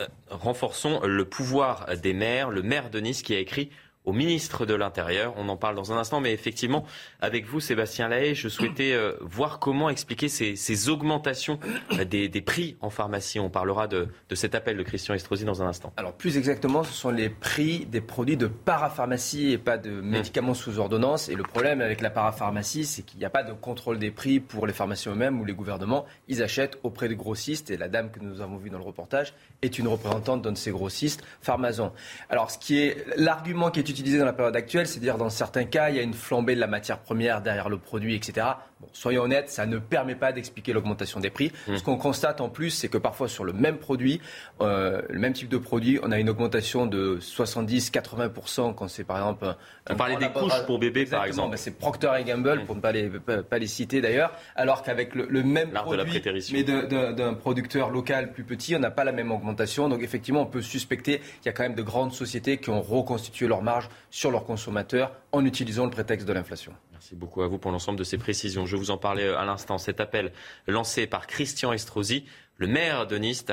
Euh, 0.00 0.06
renforçons 0.28 1.00
le 1.04 1.24
pouvoir 1.24 1.96
des 1.96 2.12
maires. 2.12 2.50
Le 2.50 2.62
maire 2.62 2.90
de 2.90 2.98
Nice 2.98 3.22
qui 3.22 3.34
a 3.34 3.38
écrit 3.38 3.70
au 4.04 4.12
ministre 4.12 4.66
de 4.66 4.74
l'Intérieur. 4.74 5.34
On 5.36 5.48
en 5.48 5.56
parle 5.56 5.76
dans 5.76 5.92
un 5.92 5.96
instant, 5.96 6.20
mais 6.20 6.32
effectivement, 6.32 6.84
avec 7.20 7.46
vous, 7.46 7.60
Sébastien 7.60 8.08
Lahaye, 8.08 8.34
je 8.34 8.48
souhaitais 8.48 8.92
euh, 8.92 9.12
voir 9.20 9.58
comment 9.58 9.88
expliquer 9.90 10.28
ces, 10.28 10.88
augmentations 10.88 11.60
euh, 11.92 12.04
des, 12.04 12.28
prix 12.40 12.76
en 12.80 12.90
pharmacie. 12.90 13.38
On 13.38 13.50
parlera 13.50 13.86
de, 13.86 14.08
cet 14.32 14.54
appel 14.54 14.76
de 14.76 14.82
Christian 14.82 15.14
Estrosi 15.14 15.44
dans 15.44 15.62
un 15.62 15.66
instant. 15.66 15.92
Alors, 15.96 16.12
plus 16.12 16.36
exactement, 16.36 16.82
ce 16.82 16.92
sont 16.92 17.10
les 17.10 17.28
prix 17.28 17.86
des 17.86 18.00
produits 18.00 18.36
de 18.36 18.46
parapharmacie 18.46 19.52
et 19.52 19.58
pas 19.58 19.78
de 19.78 19.90
mmh. 19.90 20.02
médicaments 20.02 20.54
sous 20.54 20.78
ordonnance. 20.78 21.28
Et 21.28 21.34
le 21.34 21.44
problème 21.44 21.80
avec 21.80 22.00
la 22.00 22.10
parapharmacie, 22.10 22.84
c'est 22.84 23.02
qu'il 23.02 23.18
n'y 23.18 23.24
a 23.24 23.30
pas 23.30 23.44
de 23.44 23.52
contrôle 23.52 23.98
des 23.98 24.10
prix 24.10 24.40
pour 24.40 24.66
les 24.66 24.72
pharmaciens 24.72 25.12
eux-mêmes 25.12 25.40
ou 25.40 25.44
les 25.44 25.54
gouvernements. 25.54 26.04
Ils 26.28 26.42
achètent 26.42 26.78
auprès 26.82 27.08
des 27.08 27.16
grossistes. 27.16 27.70
Et 27.70 27.76
la 27.76 27.88
dame 27.88 28.10
que 28.10 28.20
nous 28.20 28.40
avons 28.40 28.56
vue 28.56 28.70
dans 28.70 28.78
le 28.78 28.84
reportage 28.84 29.34
est 29.62 29.78
une 29.78 29.86
représentante 29.86 30.42
d'un 30.42 30.52
de 30.52 30.58
ces 30.58 30.70
grossistes, 30.70 31.22
Pharmazon. 31.40 31.92
Alors, 32.28 32.50
ce 32.50 32.58
qui 32.58 32.78
est 32.78 33.04
l'argument 33.16 33.70
qui 33.70 33.80
est 33.80 33.90
utilisé 33.92 34.18
dans 34.18 34.24
la 34.24 34.32
période 34.32 34.56
actuelle, 34.56 34.86
c'est-à-dire 34.86 35.18
dans 35.18 35.30
certains 35.30 35.64
cas, 35.64 35.90
il 35.90 35.96
y 35.96 35.98
a 35.98 36.02
une 36.02 36.14
flambée 36.14 36.54
de 36.54 36.60
la 36.60 36.66
matière 36.66 36.98
première 36.98 37.42
derrière 37.42 37.68
le 37.68 37.78
produit, 37.78 38.14
etc. 38.14 38.46
soyons 38.92 39.22
honnêtes, 39.22 39.48
ça 39.48 39.66
ne 39.66 39.78
permet 39.78 40.14
pas 40.14 40.32
d'expliquer 40.32 40.72
l'augmentation 40.72 41.20
des 41.20 41.30
prix. 41.30 41.52
Mmh. 41.68 41.76
Ce 41.76 41.82
qu'on 41.84 41.96
constate 41.96 42.40
en 42.40 42.48
plus, 42.48 42.70
c'est 42.70 42.88
que 42.88 42.98
parfois 42.98 43.28
sur 43.28 43.44
le 43.44 43.52
même 43.52 43.78
produit, 43.78 44.20
euh, 44.60 45.02
le 45.08 45.18
même 45.20 45.32
type 45.32 45.48
de 45.48 45.58
produit, 45.58 46.00
on 46.02 46.10
a 46.10 46.18
une 46.18 46.28
augmentation 46.28 46.86
de 46.86 47.18
70-80% 47.20 48.74
quand 48.74 48.88
c'est 48.88 49.04
par 49.04 49.18
exemple... 49.18 49.44
Un, 49.44 49.56
on 49.90 49.96
parlait 49.96 50.16
des 50.16 50.28
couches 50.28 50.66
pour 50.66 50.78
bébés, 50.78 51.06
par 51.06 51.24
exemple. 51.24 51.52
Ben, 51.52 51.56
c'est 51.56 51.78
Procter 51.78 52.10
Gamble, 52.26 52.60
mmh. 52.60 52.66
pour 52.66 52.76
ne 52.76 52.80
pas 52.80 52.92
les, 52.92 53.08
pas, 53.08 53.58
les 53.58 53.66
citer 53.66 54.00
d'ailleurs, 54.00 54.32
alors 54.56 54.82
qu'avec 54.82 55.14
le, 55.14 55.42
même 55.42 55.70
produit, 55.70 56.22
mais 56.52 56.62
d'un 56.64 57.34
producteur 57.34 57.90
local 57.90 58.32
plus 58.32 58.44
petit, 58.44 58.74
on 58.74 58.78
n'a 58.78 58.90
pas 58.90 59.04
la 59.04 59.12
même 59.12 59.30
augmentation. 59.30 59.88
Donc 59.88 60.02
effectivement, 60.02 60.42
on 60.42 60.46
peut 60.46 60.62
suspecter 60.62 61.18
qu'il 61.18 61.46
y 61.46 61.48
a 61.48 61.52
quand 61.52 61.62
même 61.62 61.74
de 61.74 61.82
grandes 61.82 62.12
sociétés 62.12 62.58
qui 62.58 62.70
ont 62.70 62.82
reconstitué 62.82 63.46
leur 63.46 63.62
marge 63.62 63.81
sur 64.10 64.30
leurs 64.30 64.44
consommateurs 64.44 65.12
en 65.32 65.44
utilisant 65.44 65.84
le 65.84 65.90
prétexte 65.90 66.26
de 66.26 66.32
l'inflation. 66.32 66.72
Merci 67.02 67.16
beaucoup 67.16 67.42
à 67.42 67.48
vous 67.48 67.58
pour 67.58 67.72
l'ensemble 67.72 67.98
de 67.98 68.04
ces 68.04 68.16
précisions. 68.16 68.64
Je 68.64 68.76
vous 68.76 68.92
en 68.92 68.96
parlais 68.96 69.24
euh, 69.24 69.36
à 69.36 69.44
l'instant. 69.44 69.76
Cet 69.76 69.98
appel 69.98 70.30
lancé 70.68 71.08
par 71.08 71.26
Christian 71.26 71.72
Estrosi, 71.72 72.24
le 72.58 72.68
maire 72.68 73.08
de 73.08 73.18
Nice, 73.18 73.44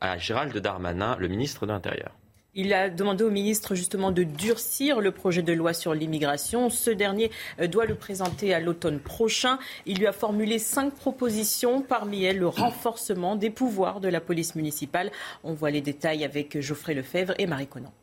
à, 0.00 0.18
Gérald 0.18 0.54
Darmanin, 0.58 1.16
le 1.18 1.28
ministre 1.28 1.64
de 1.64 1.72
l'Intérieur. 1.72 2.12
Il 2.54 2.74
a 2.74 2.90
demandé 2.90 3.24
au 3.24 3.30
ministre 3.30 3.74
justement 3.74 4.10
de 4.10 4.22
durcir 4.22 5.00
le 5.00 5.12
projet 5.12 5.40
de 5.40 5.54
loi 5.54 5.72
sur 5.72 5.94
l'immigration. 5.94 6.68
Ce 6.68 6.90
dernier 6.90 7.30
euh, 7.58 7.68
doit 7.68 7.86
le 7.86 7.94
présenter 7.94 8.52
à 8.52 8.60
l'automne 8.60 8.98
prochain. 8.98 9.58
Il 9.86 9.98
lui 9.98 10.06
a 10.06 10.12
formulé 10.12 10.58
cinq 10.58 10.92
propositions, 10.94 11.80
parmi 11.80 12.24
elles 12.24 12.38
le 12.38 12.48
renforcement 12.48 13.34
des 13.34 13.48
pouvoirs 13.48 14.00
de 14.00 14.08
la 14.08 14.20
police 14.20 14.56
municipale. 14.56 15.10
On 15.42 15.54
voit 15.54 15.70
les 15.70 15.80
détails 15.80 16.22
avec 16.22 16.60
Geoffrey 16.60 16.92
Lefebvre 16.92 17.32
et 17.38 17.46
Marie 17.46 17.66
Conan. 17.66 17.94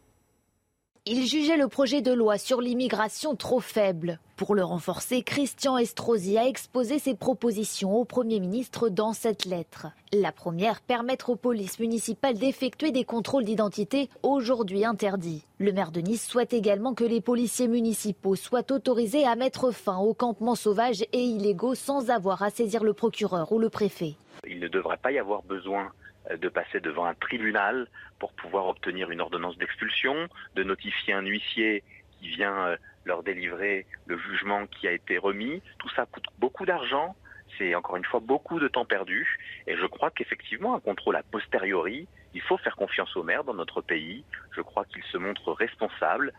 Il 1.10 1.26
jugeait 1.26 1.56
le 1.56 1.70
projet 1.70 2.02
de 2.02 2.12
loi 2.12 2.38
sur 2.38 2.60
l'immigration 2.60 3.34
trop 3.34 3.62
faible. 3.62 4.20
Pour 4.36 4.56
le 4.56 4.64
renforcer, 4.66 5.22
Christian 5.22 5.78
Estrosi 5.78 6.38
a 6.38 6.46
exposé 6.46 7.00
ses 7.00 7.16
propositions 7.16 7.96
au 7.96 8.04
Premier 8.04 8.42
ministre 8.42 8.90
dans 8.90 9.14
cette 9.14 9.46
lettre. 9.46 9.88
La 10.12 10.34
première, 10.34 10.82
permettre 10.82 11.30
aux 11.30 11.38
polices 11.38 11.80
municipales 11.80 12.38
d'effectuer 12.38 12.92
des 12.92 13.06
contrôles 13.06 13.46
d'identité 13.46 14.10
aujourd'hui 14.22 14.84
interdits. 14.84 15.46
Le 15.60 15.72
maire 15.72 15.92
de 15.92 16.02
Nice 16.02 16.28
souhaite 16.28 16.52
également 16.52 16.94
que 16.94 17.06
les 17.06 17.22
policiers 17.22 17.70
municipaux 17.70 18.36
soient 18.36 18.70
autorisés 18.74 19.26
à 19.26 19.38
mettre 19.38 19.72
fin 19.72 20.00
aux 20.00 20.14
campements 20.14 20.56
sauvages 20.56 21.06
et 21.14 21.24
illégaux 21.24 21.76
sans 21.76 22.10
avoir 22.10 22.44
à 22.44 22.50
saisir 22.50 22.84
le 22.84 22.92
procureur 22.92 23.54
ou 23.54 23.60
le 23.60 23.70
préfet. 23.70 24.16
Il 24.46 24.60
ne 24.60 24.68
devrait 24.68 24.98
pas 24.98 25.14
y 25.14 25.20
avoir 25.20 25.42
besoin 25.44 25.88
de 26.36 26.50
passer 26.50 26.80
devant 26.80 27.06
un 27.06 27.14
tribunal 27.14 27.88
pour 28.20 28.34
pouvoir 28.34 28.68
obtenir 28.68 29.12
une 29.12 29.22
ordonnance 29.22 29.58
d'expulsion, 29.58 30.28
de 30.56 30.64
notifier 30.64 31.14
un 31.14 31.22
huissier 31.22 31.84
qui 32.20 32.30
vient 32.30 32.68
euh, 32.68 32.78
leur 33.06 33.24
délivrer 33.24 33.86
le 34.06 34.18
jugement 34.18 34.68
qui 34.68 34.88
a 34.88 34.92
été 34.92 35.18
remis. 35.18 35.62
Tout 35.80 35.90
ça 35.90 36.06
coûte 36.06 36.26
beaucoup 36.40 36.66
d'argent, 36.66 37.16
c'est 37.58 37.76
encore 37.76 37.96
une 37.98 38.06
fois 38.06 38.20
beaucoup 38.20 38.60
de 38.60 38.68
temps 38.68 38.86
perdu, 38.86 39.40
et 39.66 39.76
je 39.78 39.86
crois 39.86 40.12
qu'effectivement 40.12 40.76
un 40.76 40.80
contrôle 40.80 41.16
a 41.16 41.24
posteriori, 41.24 42.08
il 42.34 42.42
faut 42.42 42.58
faire 42.58 42.76
confiance 42.76 43.16
aux 43.16 43.24
maires 43.24 43.44
dans 43.44 43.54
notre 43.54 43.82
pays, 43.82 44.24
je 44.52 44.62
crois 44.62 44.86
qu'ils 44.86 45.04
se 45.04 45.18
montrent 45.18 45.54
responsables. 45.54 46.34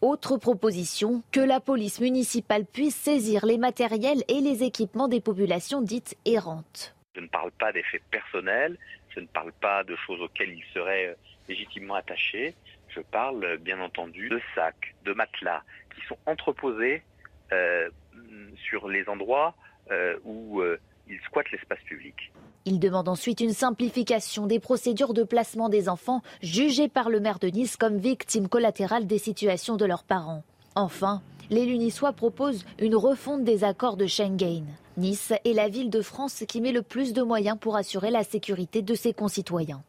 Autre 0.00 0.36
proposition, 0.36 1.22
que 1.30 1.40
la 1.40 1.60
police 1.60 2.00
municipale 2.00 2.64
puisse 2.64 2.96
saisir 2.96 3.46
les 3.46 3.58
matériels 3.58 4.24
et 4.28 4.40
les 4.40 4.64
équipements 4.64 5.08
des 5.08 5.20
populations 5.20 5.80
dites 5.80 6.16
errantes. 6.24 6.94
Je 7.14 7.20
ne 7.20 7.28
parle 7.28 7.52
pas 7.52 7.72
d'effets 7.72 8.02
personnels, 8.10 8.78
je 9.14 9.20
ne 9.20 9.26
parle 9.26 9.52
pas 9.52 9.84
de 9.84 9.96
choses 9.96 10.20
auxquelles 10.20 10.50
ils 10.52 10.64
seraient 10.72 11.08
euh, 11.08 11.14
légitimement 11.48 11.94
attachés. 11.94 12.54
Je 12.88 13.00
parle 13.00 13.44
euh, 13.44 13.56
bien 13.56 13.80
entendu 13.80 14.28
de 14.28 14.40
sacs, 14.54 14.94
de 15.04 15.12
matelas 15.12 15.62
qui 15.94 16.06
sont 16.06 16.18
entreposés 16.26 17.02
euh, 17.52 17.88
sur 18.68 18.88
les 18.88 19.08
endroits 19.08 19.54
où 20.24 20.62
ils 21.06 21.20
squattent 21.26 21.50
l'espace 21.50 21.80
public. 21.80 22.32
Il 22.64 22.80
demande 22.80 23.08
ensuite 23.08 23.40
une 23.40 23.52
simplification 23.52 24.46
des 24.46 24.58
procédures 24.58 25.12
de 25.12 25.22
placement 25.22 25.68
des 25.68 25.90
enfants 25.90 26.22
jugés 26.40 26.88
par 26.88 27.10
le 27.10 27.20
maire 27.20 27.38
de 27.38 27.48
Nice 27.48 27.76
comme 27.76 27.98
victimes 27.98 28.48
collatérales 28.48 29.06
des 29.06 29.18
situations 29.18 29.76
de 29.76 29.84
leurs 29.84 30.04
parents. 30.04 30.44
Enfin, 30.74 31.20
l'élu 31.50 31.76
niçois 31.76 32.14
propose 32.14 32.64
une 32.78 32.94
refonte 32.94 33.44
des 33.44 33.64
accords 33.64 33.98
de 33.98 34.06
Schengen. 34.06 34.64
Nice 34.98 35.32
est 35.44 35.54
la 35.54 35.68
ville 35.68 35.88
de 35.88 36.02
France 36.02 36.44
qui 36.46 36.60
met 36.60 36.72
le 36.72 36.82
plus 36.82 37.14
de 37.14 37.22
moyens 37.22 37.56
pour 37.58 37.76
assurer 37.76 38.10
la 38.10 38.24
sécurité 38.24 38.82
de 38.82 38.94
ses 38.94 39.14
concitoyens. 39.14 39.82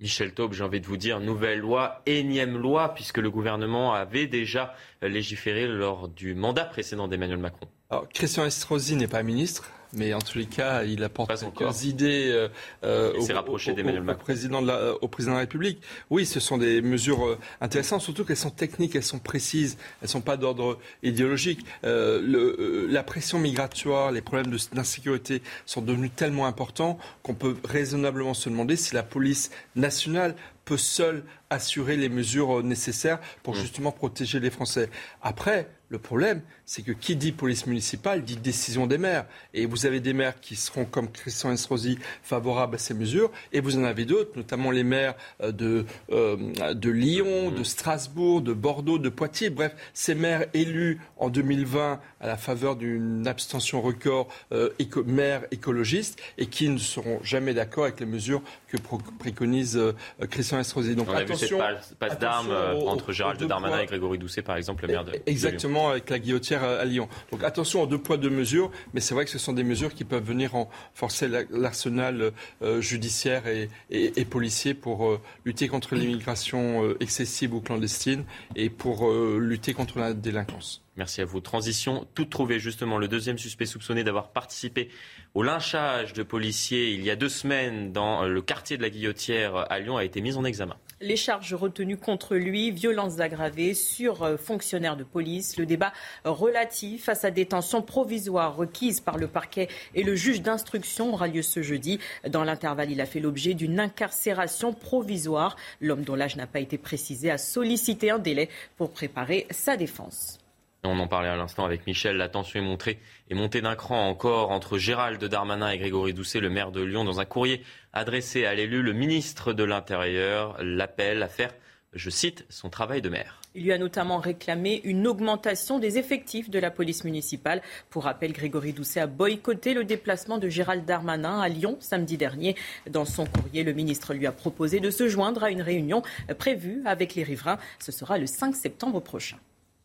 Michel 0.00 0.32
Taube, 0.32 0.52
j'ai 0.52 0.62
envie 0.62 0.80
de 0.80 0.86
vous 0.86 0.96
dire, 0.96 1.18
nouvelle 1.18 1.58
loi, 1.58 2.02
énième 2.06 2.56
loi, 2.56 2.94
puisque 2.94 3.18
le 3.18 3.30
gouvernement 3.30 3.94
avait 3.94 4.26
déjà 4.26 4.74
légiféré 5.02 5.66
lors 5.66 6.08
du 6.08 6.34
mandat 6.34 6.66
précédent 6.66 7.08
d'Emmanuel 7.08 7.38
Macron. 7.38 7.66
Alors, 7.90 8.08
Christian 8.10 8.44
Estrosi 8.44 8.94
n'est 8.96 9.08
pas 9.08 9.22
ministre, 9.22 9.70
mais 9.92 10.12
en 10.14 10.20
tous 10.20 10.38
les 10.38 10.46
cas, 10.46 10.84
il 10.84 11.02
apporte 11.02 11.32
quelques 11.38 11.84
idées 11.84 12.30
euh, 12.30 12.48
euh 12.84 13.12
au, 13.14 14.14
président 14.14 14.62
de 14.62 14.66
la, 14.66 14.74
euh, 14.74 14.94
au 15.00 15.08
président 15.08 15.32
de 15.32 15.36
la 15.36 15.40
République. 15.40 15.80
Oui, 16.10 16.26
ce 16.26 16.40
sont 16.40 16.58
des 16.58 16.82
mesures 16.82 17.38
intéressantes, 17.60 18.02
surtout 18.02 18.24
qu'elles 18.24 18.36
sont 18.36 18.50
techniques, 18.50 18.94
elles 18.94 19.02
sont 19.02 19.18
précises, 19.18 19.78
elles 20.00 20.06
ne 20.06 20.08
sont 20.08 20.20
pas 20.20 20.36
d'ordre 20.36 20.78
idéologique. 21.02 21.64
Euh, 21.84 22.20
le, 22.20 22.86
la 22.90 23.02
pression 23.02 23.38
migratoire, 23.38 24.12
les 24.12 24.22
problèmes 24.22 24.54
d'insécurité 24.72 25.42
sont 25.66 25.82
devenus 25.82 26.10
tellement 26.14 26.46
importants 26.46 26.98
qu'on 27.22 27.34
peut 27.34 27.56
raisonnablement 27.64 28.34
se 28.34 28.48
demander 28.48 28.76
si 28.76 28.94
la 28.94 29.02
police 29.02 29.50
nationale 29.76 30.34
peut 30.64 30.76
seule 30.76 31.24
assurer 31.50 31.96
les 31.96 32.08
mesures 32.08 32.62
nécessaires 32.62 33.20
pour 33.42 33.54
mmh. 33.54 33.58
justement 33.58 33.92
protéger 33.92 34.40
les 34.40 34.50
Français. 34.50 34.90
Après, 35.22 35.68
le 35.90 35.98
problème, 35.98 36.42
c'est 36.66 36.82
que 36.82 36.92
qui 36.92 37.16
dit 37.16 37.32
police 37.32 37.66
municipale 37.66 38.22
dit 38.22 38.36
décision 38.36 38.86
des 38.86 38.98
maires. 38.98 39.24
Et 39.54 39.64
vous 39.64 39.86
avez 39.86 40.00
des 40.00 40.12
maires 40.12 40.38
qui 40.38 40.54
seront, 40.54 40.84
comme 40.84 41.10
Christian 41.10 41.50
Estrosi, 41.50 41.98
favorables 42.22 42.74
à 42.74 42.78
ces 42.78 42.92
mesures. 42.92 43.30
Et 43.52 43.60
vous 43.60 43.78
en 43.78 43.84
avez 43.84 44.04
d'autres, 44.04 44.32
notamment 44.36 44.70
les 44.70 44.84
maires 44.84 45.14
euh, 45.42 45.50
de, 45.50 45.86
euh, 46.10 46.36
de 46.74 46.90
Lyon, 46.90 47.50
de 47.50 47.64
Strasbourg, 47.64 48.42
de 48.42 48.52
Bordeaux, 48.52 48.98
de 48.98 49.08
Poitiers. 49.08 49.48
Bref, 49.48 49.74
ces 49.94 50.14
maires 50.14 50.44
élus 50.52 51.00
en 51.16 51.30
2020 51.30 52.00
à 52.20 52.26
la 52.26 52.36
faveur 52.36 52.76
d'une 52.76 53.26
abstention 53.26 53.80
record 53.80 54.28
euh, 54.52 54.70
éco 54.78 55.04
maires 55.04 55.44
écologistes 55.52 56.20
et 56.36 56.46
qui 56.46 56.68
ne 56.68 56.78
seront 56.78 57.20
jamais 57.22 57.54
d'accord 57.54 57.84
avec 57.84 58.00
les 58.00 58.06
mesures 58.06 58.42
que 58.66 58.76
préconise 59.18 59.80
Christian 60.28 60.58
Estrosi. 60.58 60.94
Donc 60.94 61.08
attention, 61.08 61.37
cette 61.38 61.98
passe, 61.98 62.18
d'armes 62.18 62.52
entre 62.86 63.12
Gérald 63.12 63.42
Darmanin 63.42 63.80
et 63.80 63.86
Grégory 63.86 64.18
Doucet, 64.18 64.42
par 64.42 64.56
exemple, 64.56 64.86
le 64.86 64.92
maire 64.92 65.04
de 65.04 65.12
Exactement 65.26 65.90
avec 65.90 66.10
la 66.10 66.18
guillotière 66.18 66.64
à, 66.64 66.84
Lyon. 66.84 67.08
Donc 67.32 67.44
attention 67.44 67.82
aux 67.82 67.86
deux 67.86 67.98
poids, 67.98 68.16
deux 68.16 68.30
mesures, 68.30 68.70
mais 68.94 69.00
c'est 69.00 69.14
vrai 69.14 69.24
que 69.24 69.30
ce 69.30 69.38
sont 69.38 69.52
des 69.52 69.64
mesures 69.64 69.94
qui 69.94 70.04
peuvent 70.04 70.24
venir 70.24 70.52
renforcer 70.52 71.28
l'arsenal 71.50 72.32
euh, 72.62 72.80
judiciaire 72.80 73.46
et, 73.46 73.68
et, 73.90 74.24
policier 74.24 74.74
pour 74.74 75.06
euh, 75.06 75.20
lutter 75.44 75.68
contre 75.68 75.94
l'immigration 75.94 76.84
euh, 76.84 76.96
excessive 77.00 77.54
ou 77.54 77.60
clandestine 77.60 78.24
et 78.56 78.70
pour 78.70 79.10
lutter 79.10 79.74
contre 79.74 79.98
la 79.98 80.12
délinquance. 80.14 80.82
Merci 80.96 81.20
à 81.20 81.24
vous. 81.24 81.40
Transition 81.40 82.06
toute 82.14 82.30
trouvée, 82.30 82.58
justement. 82.58 82.98
Le 82.98 83.06
deuxième 83.06 83.38
suspect 83.38 83.66
soupçonné 83.66 84.02
d'avoir 84.02 84.30
participé 84.30 84.88
au 85.34 85.42
lynchage 85.42 86.12
de 86.12 86.22
policiers 86.22 86.92
il 86.92 87.04
y 87.04 87.10
a 87.10 87.16
deux 87.16 87.28
semaines 87.28 87.92
dans 87.92 88.24
le 88.24 88.42
quartier 88.42 88.76
de 88.76 88.82
la 88.82 88.90
Guillotière 88.90 89.70
à 89.70 89.78
Lyon 89.78 89.96
a 89.96 90.04
été 90.04 90.20
mis 90.20 90.36
en 90.36 90.44
examen. 90.44 90.76
Les 91.00 91.14
charges 91.14 91.54
retenues 91.54 91.96
contre 91.96 92.34
lui, 92.34 92.72
violences 92.72 93.20
aggravées 93.20 93.74
sur 93.74 94.24
euh, 94.24 94.36
fonctionnaires 94.36 94.96
de 94.96 95.04
police, 95.04 95.56
le 95.56 95.64
débat 95.64 95.92
relatif 96.24 97.08
à 97.08 97.14
sa 97.14 97.30
détention 97.30 97.82
provisoire 97.82 98.56
requise 98.56 98.98
par 98.98 99.16
le 99.16 99.28
parquet 99.28 99.68
et 99.94 100.02
le 100.02 100.16
juge 100.16 100.42
d'instruction 100.42 101.12
aura 101.12 101.28
lieu 101.28 101.42
ce 101.42 101.62
jeudi. 101.62 102.00
Dans 102.28 102.42
l'intervalle, 102.42 102.90
il 102.90 103.00
a 103.00 103.06
fait 103.06 103.20
l'objet 103.20 103.54
d'une 103.54 103.78
incarcération 103.78 104.72
provisoire. 104.72 105.54
L'homme 105.80 106.02
dont 106.02 106.16
l'âge 106.16 106.34
n'a 106.34 106.48
pas 106.48 106.58
été 106.58 106.78
précisé 106.78 107.30
a 107.30 107.38
sollicité 107.38 108.10
un 108.10 108.18
délai 108.18 108.48
pour 108.76 108.90
préparer 108.90 109.46
sa 109.50 109.76
défense. 109.76 110.40
On 110.84 111.00
en 111.00 111.08
parlait 111.08 111.28
à 111.28 111.36
l'instant 111.36 111.64
avec 111.64 111.86
Michel. 111.86 112.16
La 112.16 112.28
tension 112.28 112.60
est, 112.60 112.64
montrée, 112.64 113.00
est 113.30 113.34
montée 113.34 113.60
d'un 113.60 113.74
cran 113.74 114.08
encore 114.08 114.52
entre 114.52 114.78
Gérald 114.78 115.22
Darmanin 115.22 115.70
et 115.70 115.78
Grégory 115.78 116.14
Doucet, 116.14 116.38
le 116.38 116.50
maire 116.50 116.70
de 116.70 116.82
Lyon. 116.82 117.04
Dans 117.04 117.18
un 117.18 117.24
courrier 117.24 117.62
adressé 117.98 118.46
à 118.46 118.54
l'élu, 118.54 118.82
le 118.82 118.92
ministre 118.92 119.52
de 119.52 119.64
l'Intérieur 119.64 120.56
l'appelle 120.62 121.22
à 121.22 121.28
faire, 121.28 121.52
je 121.92 122.10
cite, 122.10 122.44
son 122.48 122.70
travail 122.70 123.02
de 123.02 123.08
maire. 123.08 123.40
Il 123.54 123.64
lui 123.64 123.72
a 123.72 123.78
notamment 123.78 124.18
réclamé 124.18 124.80
une 124.84 125.06
augmentation 125.06 125.78
des 125.78 125.98
effectifs 125.98 126.50
de 126.50 126.58
la 126.58 126.70
police 126.70 127.04
municipale. 127.04 127.62
Pour 127.90 128.04
rappel, 128.04 128.32
Grégory 128.32 128.72
Doucet 128.72 129.00
a 129.00 129.06
boycotté 129.06 129.74
le 129.74 129.84
déplacement 129.84 130.38
de 130.38 130.48
Gérald 130.48 130.84
Darmanin 130.84 131.40
à 131.40 131.48
Lyon 131.48 131.76
samedi 131.80 132.16
dernier. 132.16 132.56
Dans 132.88 133.04
son 133.04 133.26
courrier, 133.26 133.64
le 133.64 133.72
ministre 133.72 134.14
lui 134.14 134.26
a 134.26 134.32
proposé 134.32 134.80
de 134.80 134.90
se 134.90 135.08
joindre 135.08 135.42
à 135.42 135.50
une 135.50 135.62
réunion 135.62 136.02
prévue 136.38 136.82
avec 136.84 137.14
les 137.14 137.22
riverains. 137.22 137.58
Ce 137.80 137.90
sera 137.90 138.18
le 138.18 138.26
5 138.26 138.54
septembre 138.54 139.00
prochain. 139.00 139.38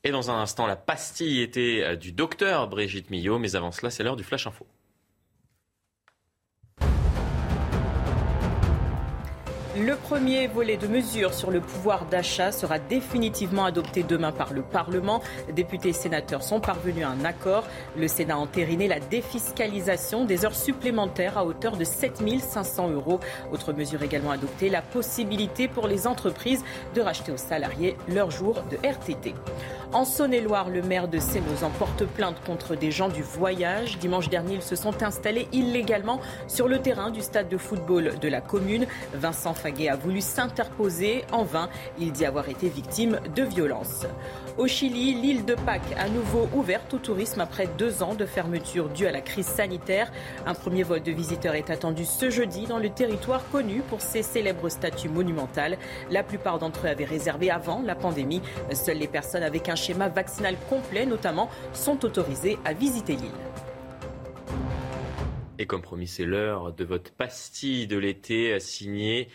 Et 0.03 0.11
dans 0.11 0.29
un 0.29 0.41
instant, 0.41 0.67
la 0.67 0.75
pastille 0.75 1.41
était 1.41 1.81
euh, 1.81 1.95
du 1.95 2.11
docteur 2.11 2.67
Brigitte 2.67 3.09
Millot. 3.09 3.39
Mais 3.39 3.55
avant 3.55 3.71
cela, 3.71 3.89
c'est 3.89 4.03
l'heure 4.03 4.17
du 4.17 4.23
Flash 4.23 4.45
Info. 4.47 4.67
Le 9.75 9.95
premier 9.95 10.45
volet 10.45 10.77
de 10.77 10.85
mesures 10.85 11.33
sur 11.33 11.49
le 11.49 11.59
pouvoir 11.59 12.05
d'achat 12.05 12.51
sera 12.51 12.77
définitivement 12.77 13.65
adopté 13.65 14.03
demain 14.03 14.31
par 14.31 14.53
le 14.53 14.61
Parlement. 14.61 15.19
Députés 15.51 15.89
et 15.89 15.93
sénateurs 15.93 16.43
sont 16.43 16.59
parvenus 16.59 17.03
à 17.03 17.09
un 17.09 17.25
accord. 17.25 17.63
Le 17.97 18.07
Sénat 18.07 18.35
a 18.35 18.37
entériné 18.37 18.87
la 18.87 18.99
défiscalisation 18.99 20.25
des 20.25 20.45
heures 20.45 20.53
supplémentaires 20.53 21.39
à 21.39 21.45
hauteur 21.45 21.75
de 21.75 21.83
7 21.85 22.21
500 22.39 22.91
euros. 22.91 23.19
Autre 23.51 23.73
mesure 23.73 24.03
également 24.03 24.29
adoptée, 24.29 24.69
la 24.69 24.83
possibilité 24.83 25.67
pour 25.67 25.87
les 25.87 26.05
entreprises 26.05 26.63
de 26.93 27.01
racheter 27.01 27.31
aux 27.31 27.37
salariés 27.37 27.97
leurs 28.07 28.29
jours 28.29 28.61
de 28.69 28.77
RTT. 28.87 29.33
En 29.91 30.05
Saône-et-Loire, 30.05 30.69
le 30.69 30.81
maire 30.81 31.07
de 31.07 31.19
Sénoz 31.19 31.63
en 31.63 31.69
porte 31.69 32.05
plainte 32.05 32.43
contre 32.45 32.75
des 32.75 32.89
gens 32.89 33.09
du 33.09 33.21
voyage. 33.21 33.99
Dimanche 33.99 34.27
dernier, 34.27 34.55
ils 34.55 34.61
se 34.63 34.75
sont 34.75 35.03
installés 35.03 35.47
illégalement 35.51 36.19
sur 36.47 36.67
le 36.67 36.79
terrain 36.79 37.11
du 37.11 37.21
stade 37.21 37.47
de 37.47 37.57
football 37.57 38.13
de 38.19 38.27
la 38.27 38.41
commune. 38.41 38.87
Vincent 39.13 39.53
Faguet 39.63 39.87
a 39.87 39.95
voulu 39.95 40.19
s'interposer. 40.19 41.23
En 41.31 41.45
vain, 41.45 41.69
il 41.97 42.11
dit 42.11 42.25
avoir 42.25 42.49
été 42.49 42.67
victime 42.67 43.21
de 43.33 43.43
violences. 43.43 44.05
Au 44.57 44.67
Chili, 44.67 45.13
l'île 45.13 45.45
de 45.45 45.55
Pâques 45.55 45.81
à 45.97 46.09
nouveau 46.09 46.49
ouverte 46.53 46.93
au 46.93 46.97
tourisme 46.97 47.39
après 47.39 47.67
deux 47.77 48.03
ans 48.03 48.13
de 48.13 48.25
fermeture 48.25 48.89
due 48.89 49.07
à 49.07 49.11
la 49.13 49.21
crise 49.21 49.47
sanitaire. 49.47 50.11
Un 50.45 50.53
premier 50.53 50.83
vol 50.83 51.01
de 51.01 51.13
visiteurs 51.13 51.55
est 51.55 51.69
attendu 51.69 52.03
ce 52.03 52.29
jeudi 52.29 52.65
dans 52.65 52.77
le 52.77 52.89
territoire 52.89 53.49
connu 53.51 53.81
pour 53.87 54.01
ses 54.01 54.21
célèbres 54.21 54.67
statues 54.67 55.07
monumentales. 55.07 55.77
La 56.11 56.23
plupart 56.23 56.59
d'entre 56.59 56.85
eux 56.85 56.89
avaient 56.89 57.05
réservé 57.05 57.49
avant 57.49 57.81
la 57.81 57.95
pandémie. 57.95 58.41
Seules 58.73 58.97
les 58.97 59.07
personnes 59.07 59.43
avec 59.43 59.69
un 59.69 59.75
schéma 59.75 60.09
vaccinal 60.09 60.57
complet, 60.69 61.05
notamment, 61.05 61.49
sont 61.71 62.03
autorisées 62.03 62.59
à 62.65 62.73
visiter 62.73 63.13
l'île. 63.13 63.31
Et 65.59 65.65
comme 65.67 65.81
promis, 65.81 66.07
c'est 66.07 66.25
l'heure 66.25 66.73
de 66.73 66.83
votre 66.83 67.11
pastille 67.11 67.87
de 67.87 67.97
l'été 67.97 68.59
signée 68.59 69.29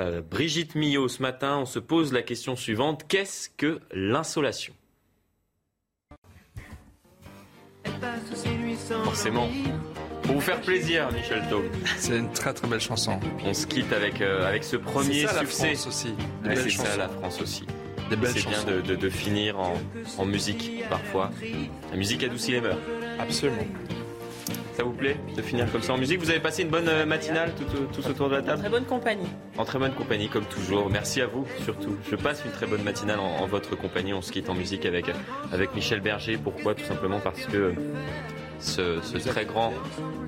euh, 0.00 0.20
Brigitte 0.22 0.74
Millot, 0.74 1.08
ce 1.08 1.22
matin, 1.22 1.58
on 1.58 1.66
se 1.66 1.78
pose 1.78 2.12
la 2.12 2.22
question 2.22 2.56
suivante. 2.56 3.04
Qu'est-ce 3.08 3.48
que 3.50 3.80
l'insolation? 3.92 4.74
Forcément. 9.04 9.48
Pour 10.22 10.36
vous 10.36 10.40
faire 10.40 10.60
plaisir, 10.60 11.10
Michel 11.12 11.42
Taub. 11.48 11.64
C'est 11.98 12.18
une 12.18 12.30
très 12.30 12.54
très 12.54 12.68
belle 12.68 12.80
chanson. 12.80 13.18
On 13.44 13.54
se 13.54 13.66
quitte 13.66 13.92
avec, 13.92 14.20
euh, 14.20 14.46
avec 14.46 14.64
ce 14.64 14.76
premier 14.76 15.26
ça, 15.26 15.40
succès. 15.40 15.74
France 15.74 15.86
aussi. 15.88 16.14
c'est 16.44 16.70
ça 16.70 16.96
la 16.96 17.08
France 17.08 17.40
aussi. 17.40 17.66
C'est 18.10 18.46
bien 18.46 18.64
de, 18.64 18.94
de, 18.94 19.08
finir 19.08 19.58
en, 19.58 19.74
en 20.18 20.24
musique 20.26 20.84
parfois. 20.90 21.30
La 21.90 21.96
musique 21.96 22.22
adoucit 22.22 22.52
les 22.52 22.60
mœurs. 22.60 22.78
Absolument. 23.18 23.66
Ça 24.74 24.84
vous 24.84 24.92
plaît 24.92 25.16
de 25.36 25.42
finir 25.42 25.70
comme 25.70 25.82
ça 25.82 25.92
en 25.92 25.98
musique? 25.98 26.20
Vous 26.20 26.30
avez 26.30 26.40
passé 26.40 26.62
une 26.62 26.70
bonne 26.70 26.88
euh, 26.88 27.04
matinale 27.04 27.52
tous 27.92 28.06
autour 28.08 28.28
de 28.28 28.36
la 28.36 28.42
table? 28.42 28.58
En 28.58 28.60
très 28.60 28.70
bonne 28.70 28.84
compagnie. 28.84 29.28
En 29.58 29.64
très 29.64 29.78
bonne 29.78 29.92
compagnie, 29.92 30.28
comme 30.28 30.46
toujours. 30.46 30.88
Merci 30.90 31.20
à 31.20 31.26
vous, 31.26 31.46
surtout. 31.64 31.96
Je 32.10 32.16
passe 32.16 32.42
une 32.44 32.52
très 32.52 32.66
bonne 32.66 32.82
matinale 32.82 33.20
en, 33.20 33.46
votre 33.46 33.76
compagnie. 33.76 34.14
On 34.14 34.22
se 34.22 34.32
quitte 34.32 34.48
en 34.48 34.54
musique 34.54 34.86
avec, 34.86 35.06
avec 35.52 35.74
Michel 35.74 36.00
Berger. 36.00 36.38
Pourquoi? 36.42 36.74
Tout 36.74 36.84
simplement 36.84 37.20
parce 37.20 37.44
que 37.46 37.74
ce, 38.62 39.18
très 39.28 39.44
grand 39.44 39.72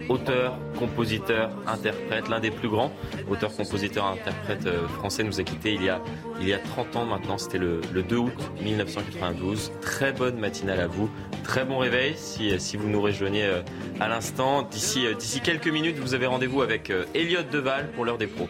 auteur, 0.09 0.59
compositeur, 0.79 1.51
interprète, 1.67 2.29
l'un 2.29 2.41
des 2.41 2.51
plus 2.51 2.69
grands 2.69 2.93
auteurs, 3.31 3.55
compositeurs, 3.55 4.07
interprètes 4.07 4.67
euh, 4.67 4.87
français 4.89 5.23
nous 5.23 5.41
a 5.41 5.43
quittés 5.45 5.73
il 5.73 5.85
y 5.85 5.89
a, 5.89 6.03
il 6.41 6.49
y 6.49 6.53
a 6.53 6.59
30 6.59 6.97
ans 6.97 7.05
maintenant, 7.07 7.39
c'était 7.39 7.59
le, 7.59 7.81
2 7.81 8.17
août 8.17 8.33
1992. 8.63 9.73
Très 9.81 10.13
bonne 10.13 10.39
matinale 10.39 10.81
à 10.81 10.87
vous, 10.87 11.11
très 11.43 11.65
bon 11.65 11.79
réveil 11.79 12.15
si, 12.17 12.77
vous 12.77 12.89
nous 12.89 13.01
rejoignez 13.01 13.45
euh, 13.45 13.63
à 14.01 14.09
l'instant. 14.09 14.63
D'ici, 14.63 15.07
euh, 15.07 15.15
d'ici 15.15 15.41
quelques 15.41 15.69
minutes, 15.69 15.99
vous 15.99 16.15
avez 16.15 16.27
rendez-vous 16.27 16.63
avec 16.63 16.93
Elliot 17.15 17.43
Deval 17.51 17.91
pour 17.93 18.05
l'heure 18.05 18.19
des 18.19 18.27
pros. 18.27 18.49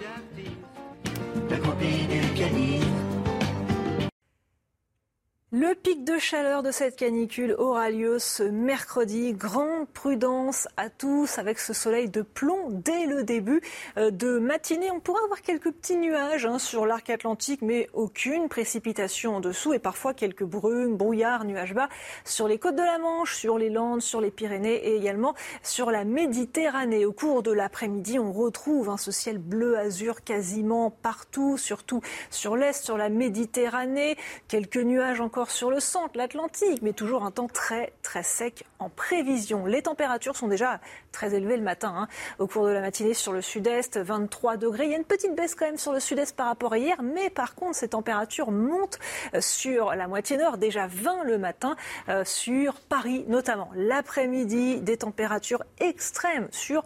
Le 5.56 5.76
pic 5.76 6.02
de 6.02 6.18
chaleur 6.18 6.64
de 6.64 6.72
cette 6.72 6.96
canicule 6.96 7.54
aura 7.56 7.88
lieu 7.88 8.18
ce 8.18 8.42
mercredi. 8.42 9.34
Grande 9.34 9.86
prudence 9.86 10.66
à 10.76 10.90
tous 10.90 11.38
avec 11.38 11.60
ce 11.60 11.72
soleil 11.72 12.08
de 12.08 12.22
plomb 12.22 12.70
dès 12.70 13.06
le 13.06 13.22
début 13.22 13.62
euh, 13.96 14.10
de 14.10 14.40
matinée. 14.40 14.90
On 14.90 14.98
pourra 14.98 15.20
avoir 15.22 15.42
quelques 15.42 15.70
petits 15.70 15.96
nuages 15.96 16.44
hein, 16.44 16.58
sur 16.58 16.86
l'arc 16.86 17.08
atlantique, 17.08 17.62
mais 17.62 17.88
aucune 17.92 18.48
précipitation 18.48 19.36
en 19.36 19.40
dessous 19.40 19.72
et 19.72 19.78
parfois 19.78 20.12
quelques 20.12 20.42
brumes, 20.42 20.96
brouillards, 20.96 21.44
nuages 21.44 21.72
bas 21.72 21.88
sur 22.24 22.48
les 22.48 22.58
côtes 22.58 22.74
de 22.74 22.82
la 22.82 22.98
Manche, 22.98 23.36
sur 23.36 23.56
les 23.56 23.70
Landes, 23.70 24.02
sur 24.02 24.20
les 24.20 24.32
Pyrénées 24.32 24.74
et 24.74 24.96
également 24.96 25.34
sur 25.62 25.92
la 25.92 26.02
Méditerranée. 26.02 27.06
Au 27.06 27.12
cours 27.12 27.44
de 27.44 27.52
l'après-midi, 27.52 28.18
on 28.18 28.32
retrouve 28.32 28.90
hein, 28.90 28.96
ce 28.96 29.12
ciel 29.12 29.38
bleu 29.38 29.78
azur 29.78 30.24
quasiment 30.24 30.90
partout, 30.90 31.58
surtout 31.58 32.00
sur 32.28 32.56
l'est, 32.56 32.82
sur 32.82 32.98
la 32.98 33.08
Méditerranée. 33.08 34.16
Quelques 34.48 34.78
nuages 34.78 35.20
encore 35.20 35.43
sur 35.50 35.70
le 35.70 35.80
centre, 35.80 36.16
l'Atlantique, 36.16 36.80
mais 36.82 36.92
toujours 36.92 37.24
un 37.24 37.30
temps 37.30 37.48
très 37.48 37.92
très 38.02 38.22
sec 38.22 38.64
en 38.78 38.88
prévision. 38.88 39.66
Les 39.66 39.82
températures 39.82 40.36
sont 40.36 40.48
déjà 40.48 40.80
très 41.12 41.34
élevées 41.34 41.56
le 41.56 41.62
matin. 41.62 41.94
Hein. 41.96 42.08
Au 42.38 42.46
cours 42.46 42.66
de 42.66 42.70
la 42.70 42.80
matinée 42.80 43.14
sur 43.14 43.32
le 43.32 43.42
sud-est, 43.42 43.98
23 43.98 44.56
degrés. 44.56 44.84
Il 44.84 44.90
y 44.90 44.94
a 44.94 44.98
une 44.98 45.04
petite 45.04 45.34
baisse 45.34 45.54
quand 45.54 45.66
même 45.66 45.78
sur 45.78 45.92
le 45.92 46.00
sud-est 46.00 46.36
par 46.36 46.46
rapport 46.46 46.72
à 46.72 46.78
hier, 46.78 47.02
mais 47.02 47.30
par 47.30 47.54
contre 47.54 47.76
ces 47.76 47.88
températures 47.88 48.50
montent 48.50 48.98
euh, 49.34 49.40
sur 49.40 49.94
la 49.94 50.08
moitié 50.08 50.36
nord, 50.36 50.58
déjà 50.58 50.86
20 50.86 51.24
le 51.24 51.38
matin, 51.38 51.76
euh, 52.08 52.24
sur 52.24 52.80
Paris 52.80 53.24
notamment. 53.28 53.70
L'après-midi, 53.74 54.80
des 54.80 54.98
températures 54.98 55.64
extrêmes 55.78 56.48
sur 56.50 56.82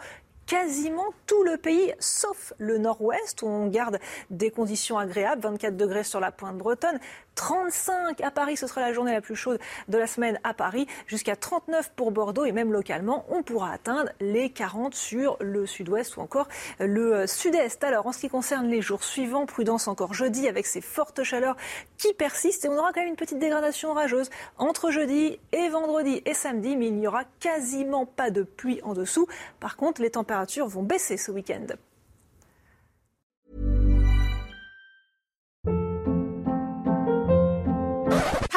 quasiment 0.49 1.13
tout 1.27 1.45
le 1.45 1.59
pays, 1.59 1.93
sauf 2.01 2.55
le 2.59 2.79
nord-ouest, 2.79 3.43
où 3.43 3.47
on 3.47 3.67
garde 3.67 4.01
des 4.31 4.51
conditions 4.51 4.99
agréables, 4.99 5.43
24 5.43 5.77
degrés 5.77 6.05
sur 6.05 6.21
la 6.21 6.33
pointe 6.33 6.57
bretonne, 6.57 6.99
35 7.39 8.21
à 8.21 8.33
Paris, 8.33 8.57
ce 8.57 8.67
sera 8.67 8.81
la 8.81 8.93
journée 8.93 9.13
la 9.13 9.21
plus 9.21 9.37
chaude 9.37 9.61
de 9.87 9.97
la 9.97 10.09
semaine 10.09 10.41
à 10.43 10.55
Paris, 10.55 10.89
jusqu'à 11.07 11.37
39 11.37 11.93
pour 11.95 12.11
Bordeaux 12.11 12.45
et 12.45 12.51
même 12.51 12.73
localement, 12.73 13.25
on 13.29 13.45
pourra 13.45 13.71
atteindre 13.71 14.11
les 14.19 14.51
40 14.51 14.93
sur 14.93 15.37
le 15.39 15.65
sud-ouest 15.65 16.17
ou 16.17 16.21
encore 16.21 16.49
le 16.81 17.29
sud-est. 17.29 17.85
Alors 17.85 18.09
en 18.09 18.13
ce 18.13 18.19
qui 18.19 18.29
concerne 18.29 18.67
les 18.67 18.83
jours 18.83 19.05
suivants, 19.05 19.47
prudence 19.47 19.87
encore 19.87 20.15
jeudi 20.15 20.49
avec 20.49 20.67
ces 20.67 20.81
fortes 20.81 21.23
chaleurs 21.23 21.57
qui 21.97 22.13
persistent 22.13 22.65
et 22.65 22.69
on 22.69 22.77
aura 22.77 22.93
quand 22.93 23.03
même 23.03 23.11
une 23.11 23.17
petite 23.17 23.39
dégradation 23.39 23.91
orageuse 23.91 24.31
entre 24.57 24.91
jeudi 24.91 25.39
et 25.53 25.69
vendredi 25.69 26.21
et 26.27 26.35
samedi, 26.35 26.77
mais 26.77 26.89
il 26.89 26.97
n'y 26.97 27.07
aura 27.07 27.23
quasiment 27.39 28.05
pas 28.05 28.33
de 28.33 28.43
pluie 28.43 28.81
en 28.83 28.95
dessous. 28.95 29.29
Par 29.61 29.77
contre, 29.77 30.03
les 30.03 30.11
températures 30.11 30.67
vont 30.67 30.83
baisser 30.83 31.17
ce 31.17 31.31
week-end. 31.31 31.67